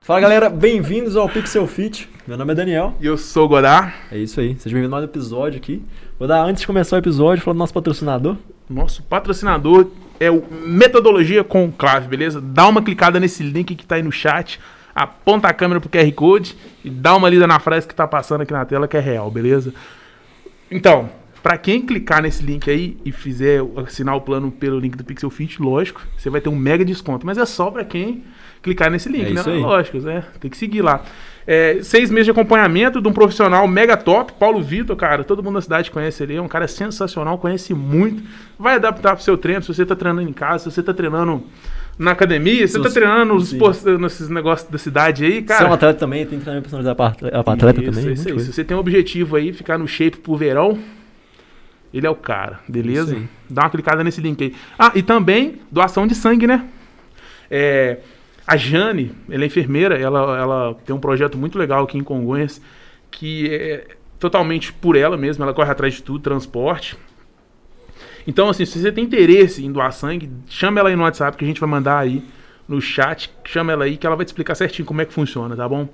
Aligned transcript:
Fala 0.00 0.20
galera, 0.20 0.48
bem-vindos 0.48 1.16
ao 1.16 1.28
Pixel 1.28 1.66
Fit. 1.66 2.08
Meu 2.24 2.36
nome 2.36 2.52
é 2.52 2.54
Daniel. 2.54 2.94
E 3.00 3.06
eu 3.06 3.18
sou 3.18 3.46
o 3.46 3.48
Godard. 3.48 3.92
É 4.12 4.18
isso 4.18 4.38
aí, 4.38 4.54
sejam 4.54 4.76
bem-vindos 4.76 4.92
a 4.92 4.96
mais 4.96 5.02
um 5.02 5.08
episódio 5.08 5.58
aqui. 5.58 5.82
Vou 6.20 6.28
dar 6.28 6.44
antes 6.44 6.60
de 6.60 6.68
começar 6.68 6.94
o 6.94 7.00
episódio, 7.00 7.42
falar 7.42 7.54
do 7.54 7.58
nosso 7.58 7.74
patrocinador. 7.74 8.36
Nosso 8.70 9.02
patrocinador 9.02 9.88
é 10.20 10.30
o 10.30 10.44
Metodologia 10.48 11.42
Conclave, 11.42 12.06
beleza? 12.06 12.40
Dá 12.40 12.68
uma 12.68 12.80
clicada 12.80 13.18
nesse 13.18 13.42
link 13.42 13.74
que 13.74 13.84
tá 13.84 13.96
aí 13.96 14.04
no 14.04 14.12
chat, 14.12 14.60
aponta 14.96 15.46
a 15.46 15.52
câmera 15.52 15.78
pro 15.78 15.90
QR 15.90 16.10
Code 16.12 16.56
e 16.82 16.88
dá 16.88 17.14
uma 17.14 17.28
lida 17.28 17.46
na 17.46 17.60
frase 17.60 17.86
que 17.86 17.94
tá 17.94 18.08
passando 18.08 18.40
aqui 18.40 18.52
na 18.52 18.64
tela 18.64 18.88
que 18.88 18.96
é 18.96 19.00
real, 19.00 19.30
beleza? 19.30 19.74
Então, 20.70 21.10
para 21.42 21.58
quem 21.58 21.82
clicar 21.82 22.22
nesse 22.22 22.42
link 22.42 22.68
aí 22.70 22.96
e 23.04 23.12
fizer 23.12 23.60
assinar 23.76 24.16
o 24.16 24.22
plano 24.22 24.50
pelo 24.50 24.80
link 24.80 24.96
do 24.96 25.04
Pixel 25.04 25.28
Fit, 25.28 25.60
lógico, 25.62 26.00
você 26.16 26.30
vai 26.30 26.40
ter 26.40 26.48
um 26.48 26.56
mega 26.56 26.82
desconto, 26.82 27.26
mas 27.26 27.36
é 27.36 27.44
só 27.44 27.70
para 27.70 27.84
quem 27.84 28.24
clicar 28.62 28.90
nesse 28.90 29.08
link, 29.10 29.26
É 29.26 29.34
né? 29.34 29.42
aí. 29.46 29.60
Lógico, 29.60 29.98
né? 29.98 30.24
Tem 30.40 30.50
que 30.50 30.56
seguir 30.56 30.80
lá. 30.80 31.04
É, 31.46 31.78
seis 31.82 32.10
meses 32.10 32.24
de 32.24 32.30
acompanhamento 32.32 33.00
de 33.00 33.06
um 33.06 33.12
profissional 33.12 33.68
mega 33.68 33.96
top, 33.96 34.32
Paulo 34.32 34.60
Vitor, 34.60 34.96
cara. 34.96 35.22
Todo 35.22 35.42
mundo 35.42 35.54
na 35.54 35.60
cidade 35.60 35.90
conhece 35.90 36.22
ele, 36.22 36.34
é 36.34 36.42
um 36.42 36.48
cara 36.48 36.66
sensacional, 36.66 37.38
conhece 37.38 37.72
muito. 37.74 38.22
Vai 38.58 38.74
adaptar 38.76 39.14
pro 39.14 39.22
seu 39.22 39.36
treino, 39.36 39.62
se 39.62 39.68
você 39.72 39.86
tá 39.86 39.94
treinando 39.94 40.28
em 40.28 40.32
casa, 40.32 40.64
se 40.64 40.74
você 40.74 40.82
tá 40.82 40.92
treinando 40.92 41.44
na 41.98 42.10
academia, 42.10 42.66
você 42.66 42.80
tá 42.80 42.90
treinando 42.90 43.34
nos 43.34 43.52
nesses 43.98 44.28
negócios 44.28 44.70
da 44.70 44.76
cidade 44.78 45.24
aí, 45.24 45.32
Você 45.32 45.38
é 45.38 45.42
um 45.42 45.46
cara. 45.46 45.74
atleta 45.74 45.98
também, 45.98 46.26
tem 46.26 46.38
treinamento 46.38 46.64
personalizado 46.64 46.96
para 46.96 47.06
atleta, 47.06 47.44
pra 47.44 47.52
atleta 47.54 47.80
Isso, 47.82 47.90
também. 47.90 48.12
isso 48.12 48.24
coisa. 48.28 48.44
Se 48.44 48.52
você 48.52 48.64
tem 48.64 48.76
um 48.76 48.80
objetivo 48.80 49.36
aí, 49.36 49.52
ficar 49.52 49.78
no 49.78 49.88
shape 49.88 50.18
pro 50.18 50.36
verão, 50.36 50.78
ele 51.94 52.06
é 52.06 52.10
o 52.10 52.14
cara, 52.14 52.60
beleza? 52.68 53.16
Isso. 53.16 53.28
Dá 53.48 53.62
uma 53.62 53.70
clicada 53.70 54.04
nesse 54.04 54.20
link 54.20 54.42
aí. 54.44 54.54
Ah, 54.78 54.92
e 54.94 55.02
também 55.02 55.60
doação 55.70 56.06
de 56.06 56.14
sangue, 56.14 56.46
né? 56.46 56.66
É, 57.50 57.98
a 58.46 58.56
Jane, 58.56 59.12
ela 59.30 59.44
é 59.44 59.46
enfermeira, 59.46 59.98
ela, 59.98 60.38
ela 60.38 60.74
tem 60.84 60.94
um 60.94 61.00
projeto 61.00 61.38
muito 61.38 61.58
legal 61.58 61.84
aqui 61.84 61.96
em 61.96 62.02
Congonhas, 62.02 62.60
que 63.10 63.48
é 63.50 63.86
totalmente 64.20 64.72
por 64.72 64.96
ela 64.96 65.16
mesma, 65.16 65.44
ela 65.44 65.54
corre 65.54 65.70
atrás 65.70 65.94
de 65.94 66.02
tudo, 66.02 66.18
transporte. 66.20 66.96
Então, 68.26 68.48
assim, 68.48 68.64
se 68.64 68.78
você 68.78 68.90
tem 68.90 69.04
interesse 69.04 69.64
em 69.64 69.70
doar 69.70 69.92
sangue, 69.92 70.30
chama 70.48 70.80
ela 70.80 70.88
aí 70.88 70.96
no 70.96 71.02
WhatsApp 71.02 71.36
que 71.36 71.44
a 71.44 71.48
gente 71.48 71.60
vai 71.60 71.68
mandar 71.68 71.98
aí 71.98 72.22
no 72.68 72.80
chat. 72.80 73.30
Chama 73.44 73.72
ela 73.72 73.84
aí 73.84 73.96
que 73.96 74.06
ela 74.06 74.16
vai 74.16 74.24
te 74.24 74.28
explicar 74.28 74.54
certinho 74.54 74.86
como 74.86 75.00
é 75.00 75.04
que 75.04 75.12
funciona, 75.12 75.54
tá 75.56 75.68
bom? 75.68 75.88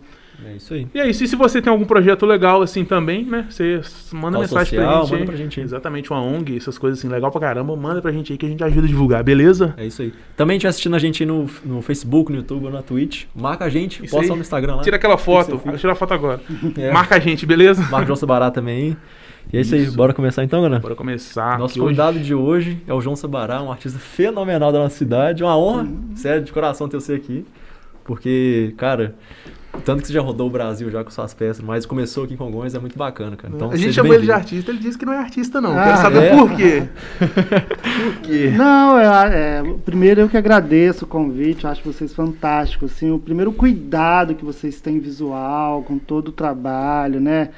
É 0.44 0.56
isso 0.56 0.75
aí. 0.75 0.88
E 0.94 0.98
é 0.98 1.08
isso. 1.08 1.22
E 1.22 1.28
se 1.28 1.36
você 1.36 1.60
tem 1.62 1.70
algum 1.70 1.84
projeto 1.84 2.27
legal 2.27 2.62
assim 2.62 2.84
também, 2.84 3.25
né? 3.25 3.47
Você 3.48 3.80
manda 4.12 4.38
mensagem 4.38 4.78
social, 4.78 4.92
pra 4.92 5.03
gente. 5.03 5.12
manda 5.12 5.25
pra 5.27 5.36
gente 5.36 5.60
aí. 5.60 5.64
Exatamente, 5.64 6.10
uma 6.10 6.20
ONG, 6.20 6.56
essas 6.56 6.78
coisas 6.78 6.98
assim, 6.98 7.08
legal 7.08 7.30
pra 7.30 7.41
caramba. 7.41 7.77
Manda 7.77 8.00
pra 8.00 8.10
gente 8.10 8.33
aí 8.33 8.38
que 8.38 8.47
a 8.47 8.48
gente 8.48 8.64
ajuda 8.64 8.86
a 8.86 8.88
divulgar, 8.88 9.22
beleza? 9.22 9.75
É 9.77 9.86
isso 9.86 10.03
aí. 10.03 10.12
Também 10.36 10.56
estiver 10.56 10.70
assistindo 10.70 10.97
a 10.97 10.98
gente 10.98 11.22
aí 11.22 11.27
no, 11.27 11.48
no 11.64 11.83
Facebook, 11.83 12.33
no 12.33 12.38
YouTube 12.38 12.64
ou 12.64 12.72
na 12.72 12.83
Twitch, 12.83 13.25
marca 13.34 13.66
a 13.66 13.69
gente, 13.69 14.05
Isso 14.05 14.14
posta 14.14 14.33
aí. 14.33 14.36
no 14.36 14.42
Instagram 14.42 14.77
lá. 14.77 14.83
Tira 14.83 14.97
aquela 14.97 15.19
foto. 15.19 15.60
Tira 15.77 15.92
a 15.92 15.97
foto 15.97 16.14
agora. 16.14 16.41
É. 16.77 16.91
Marca 16.91 17.16
a 17.16 17.19
gente, 17.19 17.44
beleza? 17.44 17.83
Marca 17.83 18.05
o 18.05 18.06
João 18.06 18.16
Sabará 18.16 18.50
também. 18.50 18.97
E 19.50 19.56
é 19.58 19.60
isso, 19.60 19.74
aí, 19.74 19.82
Isso. 19.84 19.96
bora 19.96 20.12
começar 20.12 20.44
então, 20.44 20.60
galera? 20.62 20.80
Bora 20.80 20.94
começar. 20.94 21.58
Nosso 21.58 21.74
que 21.74 21.80
hoje- 21.80 21.88
convidado 21.96 22.18
de 22.20 22.34
hoje 22.34 22.82
é 22.86 22.92
o 22.92 23.00
João 23.00 23.14
Sabará, 23.16 23.62
um 23.62 23.70
artista 23.70 23.98
fenomenal 23.98 24.72
da 24.72 24.78
nossa 24.78 24.96
cidade. 24.96 25.42
Uma 25.42 25.56
honra, 25.58 25.82
Uhum. 25.82 26.10
sério, 26.16 26.42
de 26.42 26.52
coração 26.52 26.88
ter 26.88 26.96
você 27.00 27.14
aqui. 27.14 27.44
Porque, 28.04 28.74
cara, 28.78 29.14
tanto 29.84 30.00
que 30.02 30.08
você 30.08 30.12
já 30.12 30.20
rodou 30.20 30.48
o 30.48 30.50
Brasil 30.50 30.90
já 30.90 31.04
com 31.04 31.10
suas 31.10 31.32
peças, 31.34 31.62
mas 31.64 31.86
começou 31.86 32.24
aqui 32.24 32.34
em 32.34 32.36
Congonhas, 32.36 32.74
é 32.74 32.78
muito 32.78 32.98
bacana, 32.98 33.36
cara. 33.36 33.52
Então, 33.54 33.70
a 33.70 33.76
gente 33.76 33.92
chamou 33.92 34.12
ele 34.14 34.25
de 34.25 34.32
artista, 34.32 34.70
ele 34.72 34.81
disse 34.81 34.98
que 34.98 35.04
não 35.06 35.12
é 35.12 35.19
artista, 35.19 35.60
não. 35.60 35.78
Ah, 35.78 35.84
Quero 35.84 35.97
saber 35.98 36.22
é? 36.25 36.36
por 36.36 36.56
quê. 36.56 36.82
por 37.20 38.16
quê? 38.22 38.52
Não, 38.56 38.98
é, 38.98 39.58
é, 39.60 39.62
primeiro 39.84 40.22
eu 40.22 40.28
que 40.28 40.36
agradeço 40.36 41.04
o 41.04 41.08
convite, 41.08 41.64
eu 41.64 41.70
acho 41.70 41.82
vocês 41.84 42.12
fantásticos, 42.14 42.91
assim, 42.92 43.10
o 43.10 43.19
primeiro 43.19 43.52
cuidado 43.52 44.34
que 44.34 44.44
vocês 44.44 44.81
têm 44.81 44.98
visual, 44.98 45.82
com 45.82 45.98
todo 45.98 46.28
o 46.28 46.32
trabalho, 46.32 47.20
né? 47.20 47.50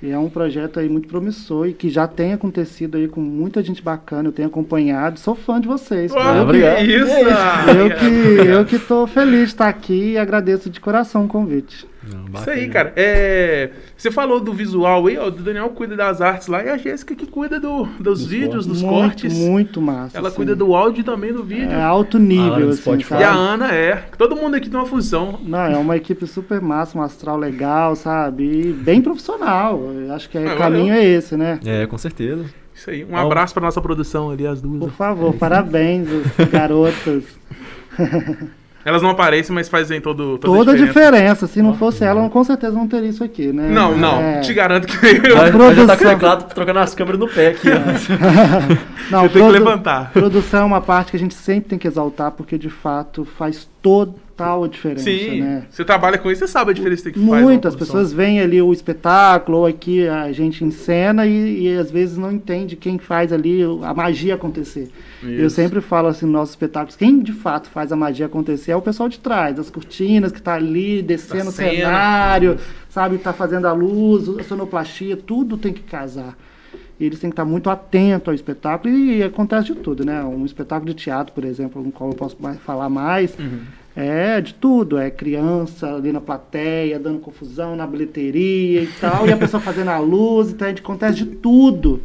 E 0.00 0.10
é 0.10 0.18
um 0.18 0.28
projeto 0.28 0.78
aí 0.78 0.88
muito 0.88 1.08
promissor 1.08 1.66
e 1.66 1.72
que 1.72 1.88
já 1.88 2.06
tem 2.06 2.32
acontecido 2.32 2.96
aí 2.96 3.08
com 3.08 3.20
muita 3.20 3.62
gente 3.62 3.82
bacana, 3.82 4.28
eu 4.28 4.32
tenho 4.32 4.46
acompanhado, 4.46 5.18
sou 5.18 5.34
fã 5.34 5.60
de 5.60 5.66
vocês. 5.66 6.12
Uau, 6.12 6.36
eu, 6.36 6.42
obrigado. 6.42 6.76
que 6.76 6.84
isso? 6.84 7.14
eu 7.76 7.90
que 7.96 8.48
eu 8.48 8.64
que 8.64 8.78
tô 8.78 9.06
feliz 9.08 9.40
de 9.40 9.44
estar 9.46 9.68
aqui 9.68 10.12
e 10.12 10.18
agradeço 10.18 10.70
de 10.70 10.80
coração 10.80 11.24
o 11.24 11.28
convite. 11.28 11.86
Não, 12.12 12.40
Isso 12.40 12.50
aí, 12.50 12.68
cara. 12.68 12.92
É, 12.96 13.70
você 13.96 14.10
falou 14.10 14.40
do 14.40 14.52
visual 14.52 15.06
aí, 15.06 15.16
ó. 15.18 15.26
O 15.28 15.30
Daniel 15.30 15.68
cuida 15.70 15.96
das 15.96 16.20
artes 16.20 16.48
lá 16.48 16.62
e 16.64 16.68
a 16.68 16.76
Jéssica 16.76 17.14
que 17.14 17.26
cuida 17.26 17.58
do- 17.60 17.84
dos, 17.84 18.20
Dos 18.20 18.26
vídeos, 18.26 18.66
dos 18.66 18.82
muito, 18.82 18.94
cortes. 18.94 19.32
muito 19.34 19.80
massa. 19.82 20.16
Ela 20.18 20.28
assim. 20.28 20.36
cuida 20.36 20.54
do 20.56 20.74
áudio 20.74 21.00
e 21.00 21.04
também 21.04 21.32
do 21.32 21.42
vídeo. 21.44 21.70
é 21.70 21.82
alto 21.82 22.18
nível, 22.18 22.66
do 22.66 22.68
assim, 22.70 22.80
Spotify. 22.82 23.08
sabe? 23.10 23.22
E 23.22 23.24
a 23.24 23.32
Ana 23.32 23.72
é. 23.74 24.04
Todo 24.16 24.34
mundo 24.36 24.54
aqui 24.56 24.68
tem 24.70 24.78
uma 24.78 24.86
função. 24.86 25.38
Não, 25.42 25.58
é 25.64 25.76
uma 25.76 25.96
equipe 25.96 26.26
super 26.26 26.60
massa, 26.60 26.96
um 26.98 27.02
astral 27.02 27.36
legal, 27.36 27.94
sabe? 27.96 28.44
E 28.44 28.72
bem 28.72 29.00
profissional. 29.02 29.80
Eu 29.92 30.12
acho 30.14 30.28
que 30.28 30.38
aí 30.38 30.46
Ah, 30.48 30.54
o 30.54 30.58
caminho 30.58 30.92
é 30.94 31.04
esse, 31.04 31.36
né? 31.36 31.58
É, 31.64 31.86
com 31.86 31.98
certeza. 31.98 32.44
Isso 32.74 32.90
aí. 32.90 33.04
Um 33.04 33.08
Bom. 33.08 33.16
abraço 33.16 33.52
pra 33.52 33.62
nossa 33.64 33.80
produção 33.80 34.30
ali, 34.30 34.46
as 34.46 34.60
duas. 34.62 34.78
Por 34.78 34.92
favor, 34.92 35.34
parabéns, 35.34 36.08
as 36.38 36.48
garotas. 36.48 37.24
Elas 38.88 39.02
não 39.02 39.10
aparecem, 39.10 39.54
mas 39.54 39.68
fazem 39.68 40.00
todo, 40.00 40.38
toda, 40.38 40.56
Toda 40.58 40.72
a 40.72 40.74
diferença. 40.74 41.10
diferença. 41.10 41.46
Se 41.46 41.60
não 41.60 41.74
fosse 41.74 42.02
ela, 42.04 42.28
com 42.30 42.42
certeza 42.42 42.72
não 42.72 42.88
teria 42.88 43.10
isso 43.10 43.22
aqui, 43.22 43.52
né? 43.52 43.68
Não, 43.68 43.96
não. 43.96 44.18
É. 44.20 44.40
Te 44.40 44.54
garanto 44.54 44.86
que 44.86 44.94
eu, 45.06 45.36
vai 45.36 45.46
já 45.46 45.52
tá 45.52 45.52
com 45.52 45.56
o 45.56 45.74
produção. 45.74 45.96
teclado 45.96 46.54
trocando 46.54 46.78
as 46.78 46.94
câmeras 46.94 47.20
no 47.20 47.28
pé 47.28 47.48
aqui, 47.48 47.68
ó. 47.70 47.78
Não, 49.10 49.24
eu 49.24 49.28
tenho 49.30 49.44
que 49.46 49.50
produ- 49.50 49.64
levantar. 49.64 50.10
Produção 50.12 50.60
é 50.62 50.64
uma 50.64 50.80
parte 50.80 51.10
que 51.10 51.16
a 51.16 51.20
gente 51.20 51.34
sempre 51.34 51.70
tem 51.70 51.78
que 51.78 51.86
exaltar, 51.88 52.30
porque 52.32 52.58
de 52.58 52.68
fato 52.70 53.24
faz 53.38 53.68
total 54.38 54.64
a 54.64 54.68
diferença, 54.68 55.02
Sim. 55.04 55.40
né? 55.40 55.64
Você 55.68 55.84
trabalha 55.84 56.16
com 56.16 56.30
isso, 56.30 56.40
você 56.40 56.46
sabe 56.48 56.70
a 56.70 56.74
diferença 56.74 57.10
que 57.10 57.18
faz. 57.18 57.42
Muitas 57.42 57.74
pessoas 57.74 58.12
veem 58.12 58.40
ali 58.40 58.62
o 58.62 58.72
espetáculo, 58.72 59.58
ou 59.58 59.66
aqui 59.66 60.06
a 60.06 60.30
gente 60.30 60.64
em 60.64 60.70
cena 60.70 61.26
e, 61.26 61.64
e 61.66 61.76
às 61.76 61.90
vezes 61.90 62.16
não 62.16 62.30
entende 62.30 62.76
quem 62.76 62.98
faz 62.98 63.32
ali 63.32 63.60
a 63.82 63.92
magia 63.92 64.34
acontecer. 64.34 64.88
Eu 65.22 65.46
Isso. 65.48 65.56
sempre 65.56 65.80
falo 65.80 66.06
assim 66.08 66.26
nos 66.26 66.32
nossos 66.34 66.50
espetáculos, 66.50 66.94
quem 66.96 67.18
de 67.20 67.32
fato 67.32 67.68
faz 67.68 67.90
a 67.90 67.96
magia 67.96 68.26
acontecer 68.26 68.70
é 68.70 68.76
o 68.76 68.80
pessoal 68.82 69.08
de 69.08 69.18
trás, 69.18 69.56
das 69.56 69.68
cortinas 69.68 70.30
que 70.30 70.38
está 70.38 70.54
ali 70.54 71.02
descendo 71.02 71.44
Da 71.44 71.50
o 71.50 71.52
cena. 71.52 71.70
cenário, 71.70 72.56
sabe, 72.88 73.16
está 73.16 73.32
fazendo 73.32 73.66
a 73.66 73.72
luz, 73.72 74.28
a 74.38 74.42
sonoplastia, 74.44 75.16
tudo 75.16 75.56
tem 75.56 75.72
que 75.72 75.82
casar. 75.82 76.36
E 77.00 77.04
eles 77.04 77.20
têm 77.20 77.30
que 77.30 77.34
estar 77.34 77.44
muito 77.44 77.70
atentos 77.70 78.26
ao 78.28 78.34
espetáculo 78.34 78.92
e, 78.92 79.22
acontece 79.22 79.66
de 79.72 79.76
tudo, 79.76 80.04
né? 80.04 80.20
Um 80.24 80.44
espetáculo 80.44 80.92
de 80.92 81.00
teatro, 81.00 81.32
por 81.32 81.44
exemplo, 81.44 81.80
no 81.80 81.92
qual 81.92 82.10
eu 82.10 82.16
posso 82.16 82.36
mais- 82.40 82.58
falar 82.58 82.88
mais, 82.88 83.38
Uhum. 83.38 83.60
É 83.98 84.40
de 84.40 84.54
tudo, 84.54 84.96
é 84.96 85.10
criança 85.10 85.92
ali 85.92 86.12
na 86.12 86.20
plateia, 86.20 87.00
dando 87.00 87.18
confusão 87.18 87.74
na 87.74 87.84
bilheteria 87.84 88.82
e 88.82 88.86
tal, 89.00 89.26
e 89.26 89.32
a 89.32 89.36
pessoa 89.36 89.60
fazendo 89.60 89.88
a 89.88 89.98
luz, 89.98 90.50
então 90.50 90.66
a 90.66 90.70
gente 90.70 90.82
acontece 90.82 91.16
de 91.16 91.26
tudo, 91.26 92.00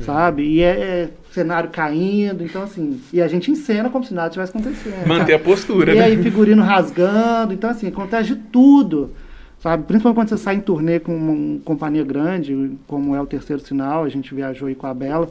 sabe? 0.00 0.42
E 0.42 0.62
é, 0.62 0.70
é 0.70 1.10
cenário 1.30 1.70
caindo, 1.70 2.42
então 2.42 2.62
assim, 2.62 3.00
e 3.12 3.22
a 3.22 3.28
gente 3.28 3.52
encena 3.52 3.88
como 3.88 4.04
se 4.04 4.12
nada 4.12 4.30
tivesse 4.30 4.50
acontecendo. 4.50 5.06
Manter 5.06 5.34
a 5.34 5.38
postura, 5.38 5.92
E 5.94 5.98
né? 5.98 6.06
aí 6.06 6.20
figurino 6.20 6.60
rasgando, 6.60 7.54
então 7.54 7.70
assim, 7.70 7.86
acontece 7.86 8.34
de 8.34 8.36
tudo. 8.36 9.12
Sabe, 9.60 9.84
principalmente 9.84 10.16
quando 10.16 10.28
você 10.28 10.38
sai 10.38 10.56
em 10.56 10.60
turnê 10.60 10.98
com 10.98 11.16
uma 11.16 11.60
companhia 11.60 12.04
grande, 12.04 12.72
como 12.88 13.14
é 13.14 13.20
o 13.20 13.26
Terceiro 13.26 13.62
Sinal, 13.62 14.02
a 14.02 14.08
gente 14.08 14.34
viajou 14.34 14.66
aí 14.66 14.74
com 14.74 14.88
a 14.88 14.94
Bela. 14.94 15.30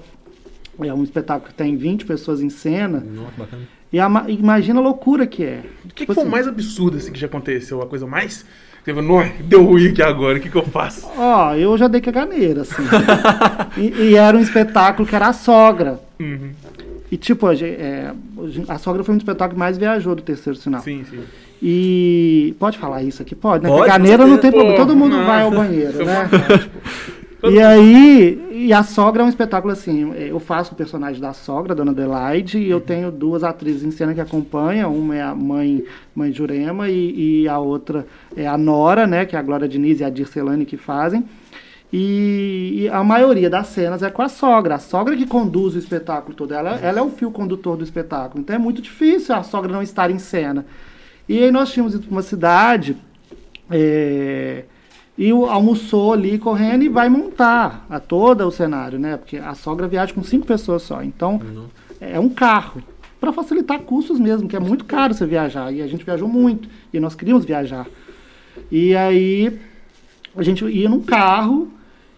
É 0.81 0.94
um 0.94 1.03
espetáculo 1.03 1.50
que 1.50 1.56
tem 1.56 1.75
20 1.75 2.06
pessoas 2.06 2.41
em 2.41 2.50
cena. 2.50 3.00
Nossa, 3.00 3.31
bacana. 3.38 3.77
E 3.97 4.00
a 4.00 4.08
ma- 4.08 4.25
imagina 4.28 4.80
a 4.80 4.84
loucura 4.84 5.25
que 5.25 5.44
é. 5.44 5.62
O 5.84 5.88
que, 5.88 5.94
que 5.95 5.95
Tipo 6.01 6.13
foi 6.13 6.22
o 6.24 6.27
assim, 6.27 6.31
mais 6.31 6.48
absurdo 6.48 6.98
assim, 6.98 7.12
que 7.12 7.19
já 7.19 7.25
aconteceu? 7.25 7.81
A 7.81 7.88
coisa 7.88 8.06
mais. 8.06 8.45
Teve, 8.86 9.01
"Nó, 9.01 9.24
deu 9.44 9.66
ruim 9.66 9.88
aqui 9.88 10.04
agora, 10.04 10.38
o 10.38 10.39
que, 10.39 10.50
que 10.51 10.56
eu 10.56 10.62
faço? 10.62 11.10
Ó, 11.18 11.56
eu 11.56 11.75
já 11.80 11.88
dei 11.88 12.00
caganeira, 12.00 12.62
assim. 12.62 12.83
e, 13.75 14.10
e 14.10 14.16
era 14.16 14.38
um 14.38 14.39
espetáculo 14.39 15.07
que 15.07 15.16
era 15.16 15.30
a 15.30 15.33
sogra. 15.33 16.00
Uhum. 16.19 16.51
E 17.12 17.18
tipo, 17.18 17.48
a, 17.48 17.56
é, 17.56 18.12
a 18.68 18.77
sogra 18.77 19.04
foi 19.04 19.16
um 19.16 19.18
dos 19.18 19.24
espetáculos 19.24 19.56
que 19.56 19.60
mais 19.60 19.80
viajou 19.80 20.13
do 20.13 20.22
terceiro 20.22 20.60
sinal. 20.60 20.81
Sim, 20.81 21.04
sim. 21.10 21.22
E 21.60 22.56
pode 22.60 22.77
falar 22.77 23.01
isso 23.01 23.24
aqui? 23.24 23.33
Pode, 23.33 23.63
né? 23.63 23.69
Pode, 23.69 23.88
Caganeira 23.89 24.27
não 24.27 24.38
tem 24.38 24.51
problema, 24.51 24.77
todo 24.77 24.95
mundo 24.95 25.18
Pô, 25.18 25.24
vai 25.25 25.42
ao 25.42 25.50
não. 25.50 25.57
banheiro, 25.57 26.06
né? 26.06 26.30
E 27.44 27.62
aí, 27.62 28.66
e 28.68 28.74
a 28.74 28.81
sogra 28.81 29.22
é 29.22 29.25
um 29.25 29.30
espetáculo 29.30 29.72
assim, 29.72 30.12
eu 30.16 30.39
faço 30.39 30.74
o 30.74 30.75
personagem 30.75 31.22
da 31.22 31.34
sogra, 31.34 31.75
Dona 31.75 31.92
Adelaide, 31.92 32.57
e 32.57 32.68
eu 32.68 32.81
tenho 32.81 33.12
duas 33.12 33.44
atrizes 33.44 33.84
em 33.84 33.92
cena 33.92 34.13
que 34.13 34.19
acompanham, 34.19 34.95
uma 34.95 35.16
é 35.16 35.22
a 35.22 35.36
mãe, 35.36 35.84
mãe 36.16 36.34
Jurema, 36.34 36.89
e, 36.89 37.44
e 37.44 37.48
a 37.48 37.60
outra 37.60 38.07
é 38.36 38.48
a 38.48 38.57
Nora, 38.57 39.06
né, 39.06 39.24
que 39.25 39.36
é 39.36 39.39
a 39.39 39.44
Glória 39.44 39.68
Diniz 39.68 40.00
e 40.00 40.04
a 40.04 40.10
Dircelane 40.10 40.66
que 40.66 40.78
fazem. 40.78 41.25
E, 41.94 42.81
e 42.81 42.89
a 42.89 43.04
maioria 43.04 43.50
das 43.51 43.68
cenas 43.68 44.01
é 44.01 44.10
com 44.10 44.24
a 44.24 44.30
sogra, 44.30 44.75
a 44.75 44.80
sogra 44.80 45.16
que 45.16 45.28
conduz 45.28 45.75
o 45.75 45.78
espetáculo 45.78 46.36
todo, 46.36 46.54
ela, 46.56 46.80
ela 46.81 47.00
é 47.00 47.01
o 47.04 47.10
fio 47.10 47.30
condutor 47.30 47.78
do 47.78 47.84
espetáculo, 47.84 48.42
então 48.42 48.56
é 48.56 48.60
muito 48.60 48.81
difícil 48.81 49.36
a 49.36 49.44
sogra 49.44 49.72
não 49.72 49.84
estar 49.84 50.10
em 50.10 50.18
cena. 50.18 50.66
E 51.30 51.44
aí 51.44 51.51
nós 51.51 51.72
tínhamos 51.72 51.94
ido 51.94 52.04
para 52.04 52.12
uma 52.12 52.24
cidade 52.24 52.98
É, 53.69 54.63
e 55.18 55.31
almoçou 55.31 56.14
ali 56.14 56.38
correndo 56.38 56.84
e 56.84 56.90
vai 56.90 57.10
montar 57.10 57.86
a 57.90 58.00
todo 58.00 58.46
o 58.46 58.52
cenário, 58.52 59.00
né? 59.00 59.18
Porque 59.18 59.38
a 59.38 59.56
sogra 59.56 59.88
viaja 59.88 60.14
com 60.14 60.24
cinco 60.24 60.46
pessoas 60.46 60.84
só. 60.84 61.02
Então, 61.02 61.42
é 62.00 62.19
um 62.19 62.30
carro. 62.30 62.84
Para 63.19 63.34
facilitar 63.34 63.80
custos 63.80 64.19
mesmo, 64.19 64.48
que 64.48 64.56
é 64.56 64.60
muito 64.60 64.86
caro 64.86 65.14
você 65.16 65.25
viajar. 65.25 65.72
E 65.74 65.81
a 65.81 65.88
gente 65.88 66.06
viajou 66.06 66.28
muito. 66.28 66.69
E 66.94 67.00
nós 67.00 67.16
queríamos 67.16 67.46
viajar. 67.46 67.88
E 68.72 68.96
aí, 68.96 69.60
a 70.36 70.44
gente 70.44 70.64
ia 70.66 70.88
num 70.88 71.02
carro 71.02 71.68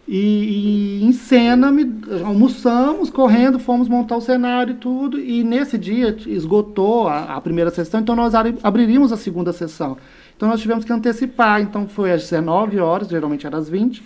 e, 0.06 1.00
e 1.02 1.06
em 1.06 1.12
cena 1.14 1.72
me- 1.72 2.02
almoçamos, 2.26 3.10
correndo, 3.10 3.60
fomos 3.60 3.88
montar 3.88 4.18
o 4.18 4.22
cenário 4.22 4.72
e 4.74 4.76
tudo. 4.76 5.18
E 5.18 5.42
nesse 5.42 5.78
dia 5.78 6.18
esgotou 6.28 7.08
a, 7.08 7.36
a 7.36 7.40
primeira 7.40 7.70
sessão, 7.72 8.02
então 8.02 8.14
nós 8.16 8.36
abri- 8.36 8.58
abriríamos 8.62 9.14
a 9.14 9.18
segunda 9.18 9.54
sessão. 9.54 9.96
Então 10.40 10.48
nós 10.48 10.62
tivemos 10.62 10.86
que 10.86 10.94
antecipar. 10.94 11.60
Então 11.62 11.86
foi 11.86 12.14
às 12.14 12.22
19 12.22 12.80
horas, 12.80 13.10
geralmente 13.10 13.46
era 13.46 13.58
às 13.58 13.68
20. 13.68 14.02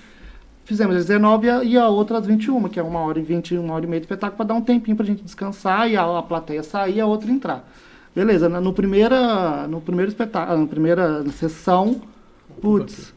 Fizemos 0.65 0.95
às 0.95 1.05
19 1.05 1.45
e 1.63 1.77
a- 1.77 1.87
outra 1.89 2.17
às 2.17 2.25
21, 2.25 2.67
que 2.69 2.79
é 2.79 2.83
uma 2.83 3.01
hora 3.01 3.19
e 3.19 3.21
20, 3.21 3.55
uma 3.55 3.75
hora 3.75 3.85
e 3.85 3.87
meia 3.87 3.99
de 3.99 4.05
espetáculo, 4.07 4.37
para 4.37 4.47
dar 4.47 4.53
um 4.55 4.61
tempinho 4.61 4.97
para 4.97 5.03
a 5.03 5.07
gente 5.07 5.21
descansar 5.23 5.87
e 5.91 5.95
a, 5.95 6.17
a 6.17 6.23
plateia 6.23 6.63
sair 6.63 6.95
e 6.95 7.01
a 7.01 7.05
outra 7.05 7.29
entrar. 7.29 7.69
Beleza, 8.15 8.49
no, 8.49 8.73
primeira, 8.73 9.67
no 9.67 9.79
primeiro 9.79 10.09
espetáculo, 10.09 10.57
na 10.61 10.65
primeira 10.65 11.23
sessão, 11.33 12.01
putz, 12.61 13.13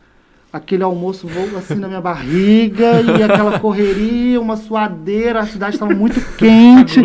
aquele 0.53 0.83
almoço 0.83 1.27
voa 1.27 1.59
assim 1.61 1.77
na 1.77 1.89
minha 1.89 2.01
barriga 2.03 3.01
e 3.01 3.23
aquela 3.23 3.59
correria, 3.59 4.39
uma 4.39 4.57
suadeira, 4.59 5.41
a 5.41 5.47
cidade 5.47 5.77
estava 5.77 5.95
muito 5.95 6.21
quente 6.37 7.01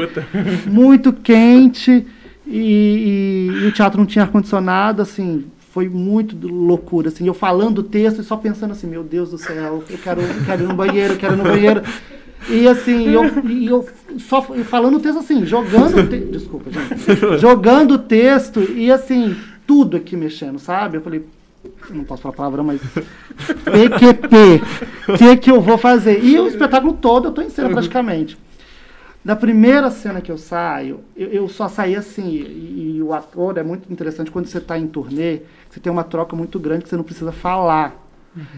muito 0.70 1.14
quente 1.14 2.06
e, 2.48 2.58
e- 2.58 3.64
e 3.64 3.68
o 3.68 3.72
teatro 3.72 3.98
não 4.00 4.06
tinha 4.06 4.24
ar-condicionado, 4.26 5.02
assim, 5.02 5.46
foi 5.72 5.88
muito 5.88 6.36
loucura, 6.48 7.08
assim, 7.08 7.26
eu 7.26 7.34
falando 7.34 7.80
o 7.80 7.84
texto 7.84 8.20
e 8.20 8.24
só 8.24 8.36
pensando 8.36 8.72
assim, 8.72 8.88
meu 8.88 9.04
Deus 9.04 9.32
do 9.32 9.38
céu, 9.38 9.84
eu 9.90 9.98
quero, 9.98 10.22
eu 10.22 10.46
quero 10.46 10.64
ir 10.64 10.68
no 10.68 10.74
banheiro, 10.74 11.14
eu 11.14 11.18
quero 11.18 11.34
ir 11.34 11.38
no 11.38 11.44
banheiro. 11.44 11.82
E 12.50 12.68
assim, 12.68 13.08
eu, 13.08 13.24
eu 13.70 13.88
só 14.20 14.42
falando 14.42 14.98
o 14.98 15.00
texto 15.00 15.20
assim, 15.20 15.46
jogando 15.46 16.02
o 16.02 16.08
texto, 16.08 16.32
desculpa, 16.32 16.72
gente, 16.72 17.16
jogando 17.40 17.94
o 17.94 18.00
texto 18.00 18.60
e 18.62 18.92
assim, 18.92 19.36
tudo 19.66 19.96
aqui 19.96 20.18
mexendo, 20.18 20.60
sabe? 20.60 20.98
Eu 20.98 21.02
falei, 21.02 21.26
não 21.90 22.04
posso 22.04 22.24
falar 22.24 22.34
a 22.34 22.38
palavra, 22.38 22.64
mas 22.64 22.82
PQP, 23.64 24.62
o 25.08 25.18
que 25.18 25.38
que 25.38 25.52
eu 25.52 25.62
vou 25.62 25.78
fazer? 25.78 26.22
E 26.22 26.38
o 26.38 26.48
espetáculo 26.48 26.94
todo 26.94 27.30
eu 27.30 27.32
tô 27.32 27.42
em 27.42 27.50
cena 27.50 27.70
praticamente. 27.70 28.38
Na 29.24 29.36
primeira 29.36 29.92
cena 29.92 30.20
que 30.20 30.32
eu 30.32 30.38
saio, 30.38 31.02
eu, 31.16 31.28
eu 31.30 31.48
só 31.48 31.68
saí 31.68 31.96
assim, 31.96 32.28
e, 32.28 32.96
e 32.98 33.02
o 33.04 33.14
ator 33.14 33.58
é 33.58 33.64
muito 33.64 33.92
interessante 33.92 34.32
quando 34.32 34.48
você 34.48 34.58
está 34.58 34.78
em 34.80 34.88
turnê, 34.88 35.42
você 35.70 35.80
tem 35.80 35.92
uma 35.92 36.04
troca 36.04 36.36
muito 36.36 36.60
grande 36.60 36.84
que 36.84 36.90
você 36.90 36.98
não 36.98 37.04
precisa 37.04 37.32
falar. 37.32 37.96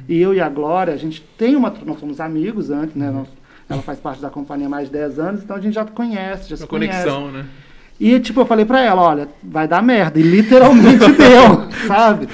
E 0.08 0.22
eu 0.22 0.34
e 0.34 0.40
a 0.40 0.48
Glória, 0.48 0.94
a 0.94 0.98
gente 0.98 1.22
tem 1.38 1.56
uma. 1.56 1.74
Nós 1.86 2.00
somos 2.00 2.20
amigos 2.22 2.70
antes, 2.70 2.96
né? 2.96 3.10
Nós- 3.10 3.28
ela 3.68 3.82
faz 3.82 4.00
parte 4.00 4.22
da 4.22 4.30
companhia 4.30 4.68
há 4.68 4.70
mais 4.70 4.88
de 4.88 4.94
10 4.94 5.18
anos, 5.20 5.42
então 5.44 5.56
a 5.56 5.60
gente 5.60 5.74
já 5.74 5.84
conhece, 5.84 6.50
já 6.50 6.56
se 6.58 6.64
Uma 6.64 6.70
conhece. 6.70 7.04
conexão, 7.10 7.32
né? 7.32 7.46
E, 8.00 8.20
tipo, 8.20 8.40
eu 8.42 8.46
falei 8.46 8.66
pra 8.66 8.82
ela, 8.82 9.02
olha, 9.02 9.28
vai 9.44 9.68
dar 9.68 9.82
merda. 9.82 10.20
E 10.20 10.24
literalmente 10.24 11.00
deu, 11.14 11.72
sabe? 11.88 12.28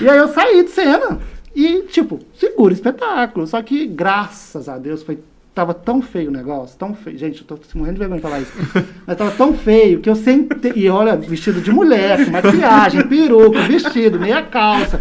E 0.00 0.08
aí 0.08 0.18
eu 0.18 0.28
saí 0.28 0.64
de 0.64 0.70
cena. 0.70 1.20
E, 1.54 1.82
tipo, 1.82 2.18
segura 2.34 2.72
o 2.72 2.76
espetáculo. 2.76 3.46
Só 3.46 3.62
que, 3.62 3.86
graças 3.86 4.68
a 4.68 4.76
Deus, 4.78 5.02
foi. 5.02 5.18
Tava 5.54 5.74
tão 5.74 6.00
feio 6.00 6.30
o 6.30 6.32
negócio, 6.32 6.78
tão 6.78 6.94
feio. 6.94 7.18
Gente, 7.18 7.44
eu 7.46 7.56
tô 7.58 7.58
morrendo 7.74 7.94
de 7.94 7.98
vergonha 7.98 8.20
de 8.20 8.22
falar 8.22 8.40
isso. 8.40 8.52
Mas 9.06 9.16
tava 9.18 9.30
tão 9.32 9.52
feio 9.52 10.00
que 10.00 10.08
eu 10.08 10.16
sentei. 10.16 10.72
E 10.74 10.88
olha, 10.88 11.14
vestido 11.14 11.60
de 11.60 11.70
mulher, 11.70 12.24
com 12.24 12.30
maquiagem, 12.30 13.06
peruca, 13.06 13.60
vestido, 13.64 14.18
meia 14.18 14.42
calça. 14.42 14.98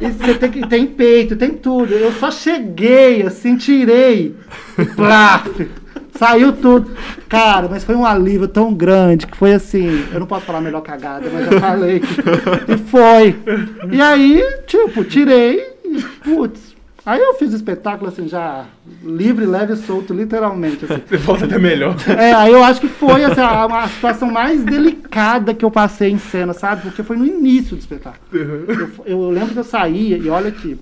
E 0.00 0.10
você 0.10 0.34
tem 0.34 0.50
que. 0.50 0.66
Tem 0.66 0.86
peito, 0.86 1.36
tem 1.36 1.50
tudo. 1.50 1.94
Eu 1.94 2.10
só 2.14 2.32
cheguei, 2.32 3.22
assim, 3.22 3.56
tirei. 3.56 4.34
Plaf! 4.96 5.68
Saiu 6.18 6.52
tudo. 6.52 6.90
Cara, 7.28 7.68
mas 7.68 7.84
foi 7.84 7.94
um 7.94 8.04
alívio 8.04 8.48
tão 8.48 8.74
grande 8.74 9.26
que 9.26 9.36
foi 9.36 9.52
assim. 9.52 10.04
Eu 10.12 10.18
não 10.18 10.26
posso 10.26 10.46
falar 10.46 10.60
melhor 10.60 10.80
cagada, 10.80 11.28
mas 11.32 11.46
já 11.46 11.60
falei. 11.60 12.00
Que, 12.00 12.72
e 12.72 12.78
foi. 12.78 13.36
E 13.92 14.00
aí, 14.00 14.42
tipo, 14.66 15.04
tirei 15.04 15.60
e, 15.84 16.02
putz. 16.24 16.65
Aí 17.06 17.20
eu 17.20 17.34
fiz 17.34 17.52
o 17.52 17.56
espetáculo 17.56 18.10
assim, 18.10 18.26
já 18.26 18.66
livre, 19.00 19.46
leve 19.46 19.74
e 19.74 19.76
solto, 19.76 20.12
literalmente. 20.12 20.84
Assim. 20.84 21.00
Você 21.06 21.16
volta 21.18 21.44
até 21.44 21.56
melhor. 21.56 21.94
É, 22.08 22.32
aí 22.32 22.52
eu 22.52 22.64
acho 22.64 22.80
que 22.80 22.88
foi 22.88 23.24
assim, 23.24 23.40
a, 23.40 23.64
a 23.64 23.88
situação 23.88 24.28
mais 24.28 24.64
delicada 24.64 25.54
que 25.54 25.64
eu 25.64 25.70
passei 25.70 26.10
em 26.10 26.18
cena, 26.18 26.52
sabe? 26.52 26.82
Porque 26.82 27.04
foi 27.04 27.16
no 27.16 27.24
início 27.24 27.76
do 27.76 27.78
espetáculo. 27.78 28.26
Eu, 28.32 28.90
eu 29.06 29.30
lembro 29.30 29.52
que 29.52 29.58
eu 29.60 29.64
saía, 29.64 30.18
e 30.18 30.28
olha 30.28 30.48
aqui, 30.48 30.76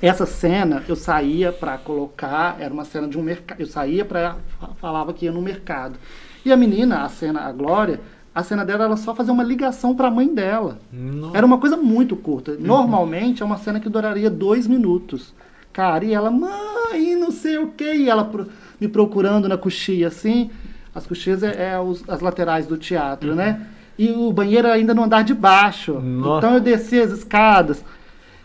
essa 0.00 0.24
cena 0.24 0.84
eu 0.88 0.94
saía 0.94 1.50
para 1.50 1.76
colocar, 1.78 2.56
era 2.60 2.72
uma 2.72 2.84
cena 2.84 3.08
de 3.08 3.18
um 3.18 3.22
mercado, 3.22 3.60
eu 3.60 3.66
saía 3.66 4.04
para 4.04 4.36
falava 4.80 5.12
que 5.12 5.24
ia 5.24 5.32
no 5.32 5.42
mercado. 5.42 5.98
E 6.44 6.52
a 6.52 6.56
menina, 6.56 7.02
a 7.02 7.08
cena, 7.08 7.40
a 7.40 7.52
Glória, 7.52 8.00
a 8.34 8.42
cena 8.42 8.64
dela 8.64 8.84
era 8.84 8.96
só 8.96 9.14
fazer 9.14 9.30
uma 9.30 9.42
ligação 9.42 9.94
para 9.94 10.08
a 10.08 10.10
mãe 10.10 10.32
dela. 10.32 10.78
Nossa. 10.92 11.36
Era 11.36 11.44
uma 11.46 11.58
coisa 11.58 11.76
muito 11.76 12.14
curta. 12.16 12.56
Normalmente 12.58 13.42
é 13.42 13.46
uma 13.46 13.56
cena 13.58 13.80
que 13.80 13.88
duraria 13.88 14.30
dois 14.30 14.66
minutos. 14.66 15.34
Cara, 15.72 16.04
e 16.04 16.12
ela, 16.12 16.30
mãe, 16.30 17.16
não 17.16 17.30
sei 17.30 17.58
o 17.58 17.68
quê. 17.68 17.94
E 17.94 18.08
ela 18.08 18.24
pro- 18.24 18.46
me 18.80 18.88
procurando 18.88 19.48
na 19.48 19.56
coxia, 19.56 20.08
assim. 20.08 20.50
As 20.94 21.06
coxias 21.06 21.42
é, 21.42 21.72
é 21.74 21.78
os- 21.80 22.02
as 22.08 22.20
laterais 22.20 22.66
do 22.66 22.76
teatro, 22.76 23.34
né? 23.34 23.66
E 23.98 24.10
o 24.10 24.32
banheiro 24.32 24.68
ainda 24.68 24.94
no 24.94 25.04
andar 25.04 25.22
de 25.22 25.34
baixo. 25.34 25.94
Nossa. 26.00 26.38
Então 26.46 26.54
eu 26.54 26.60
desci 26.60 26.98
as 27.00 27.10
escadas. 27.12 27.84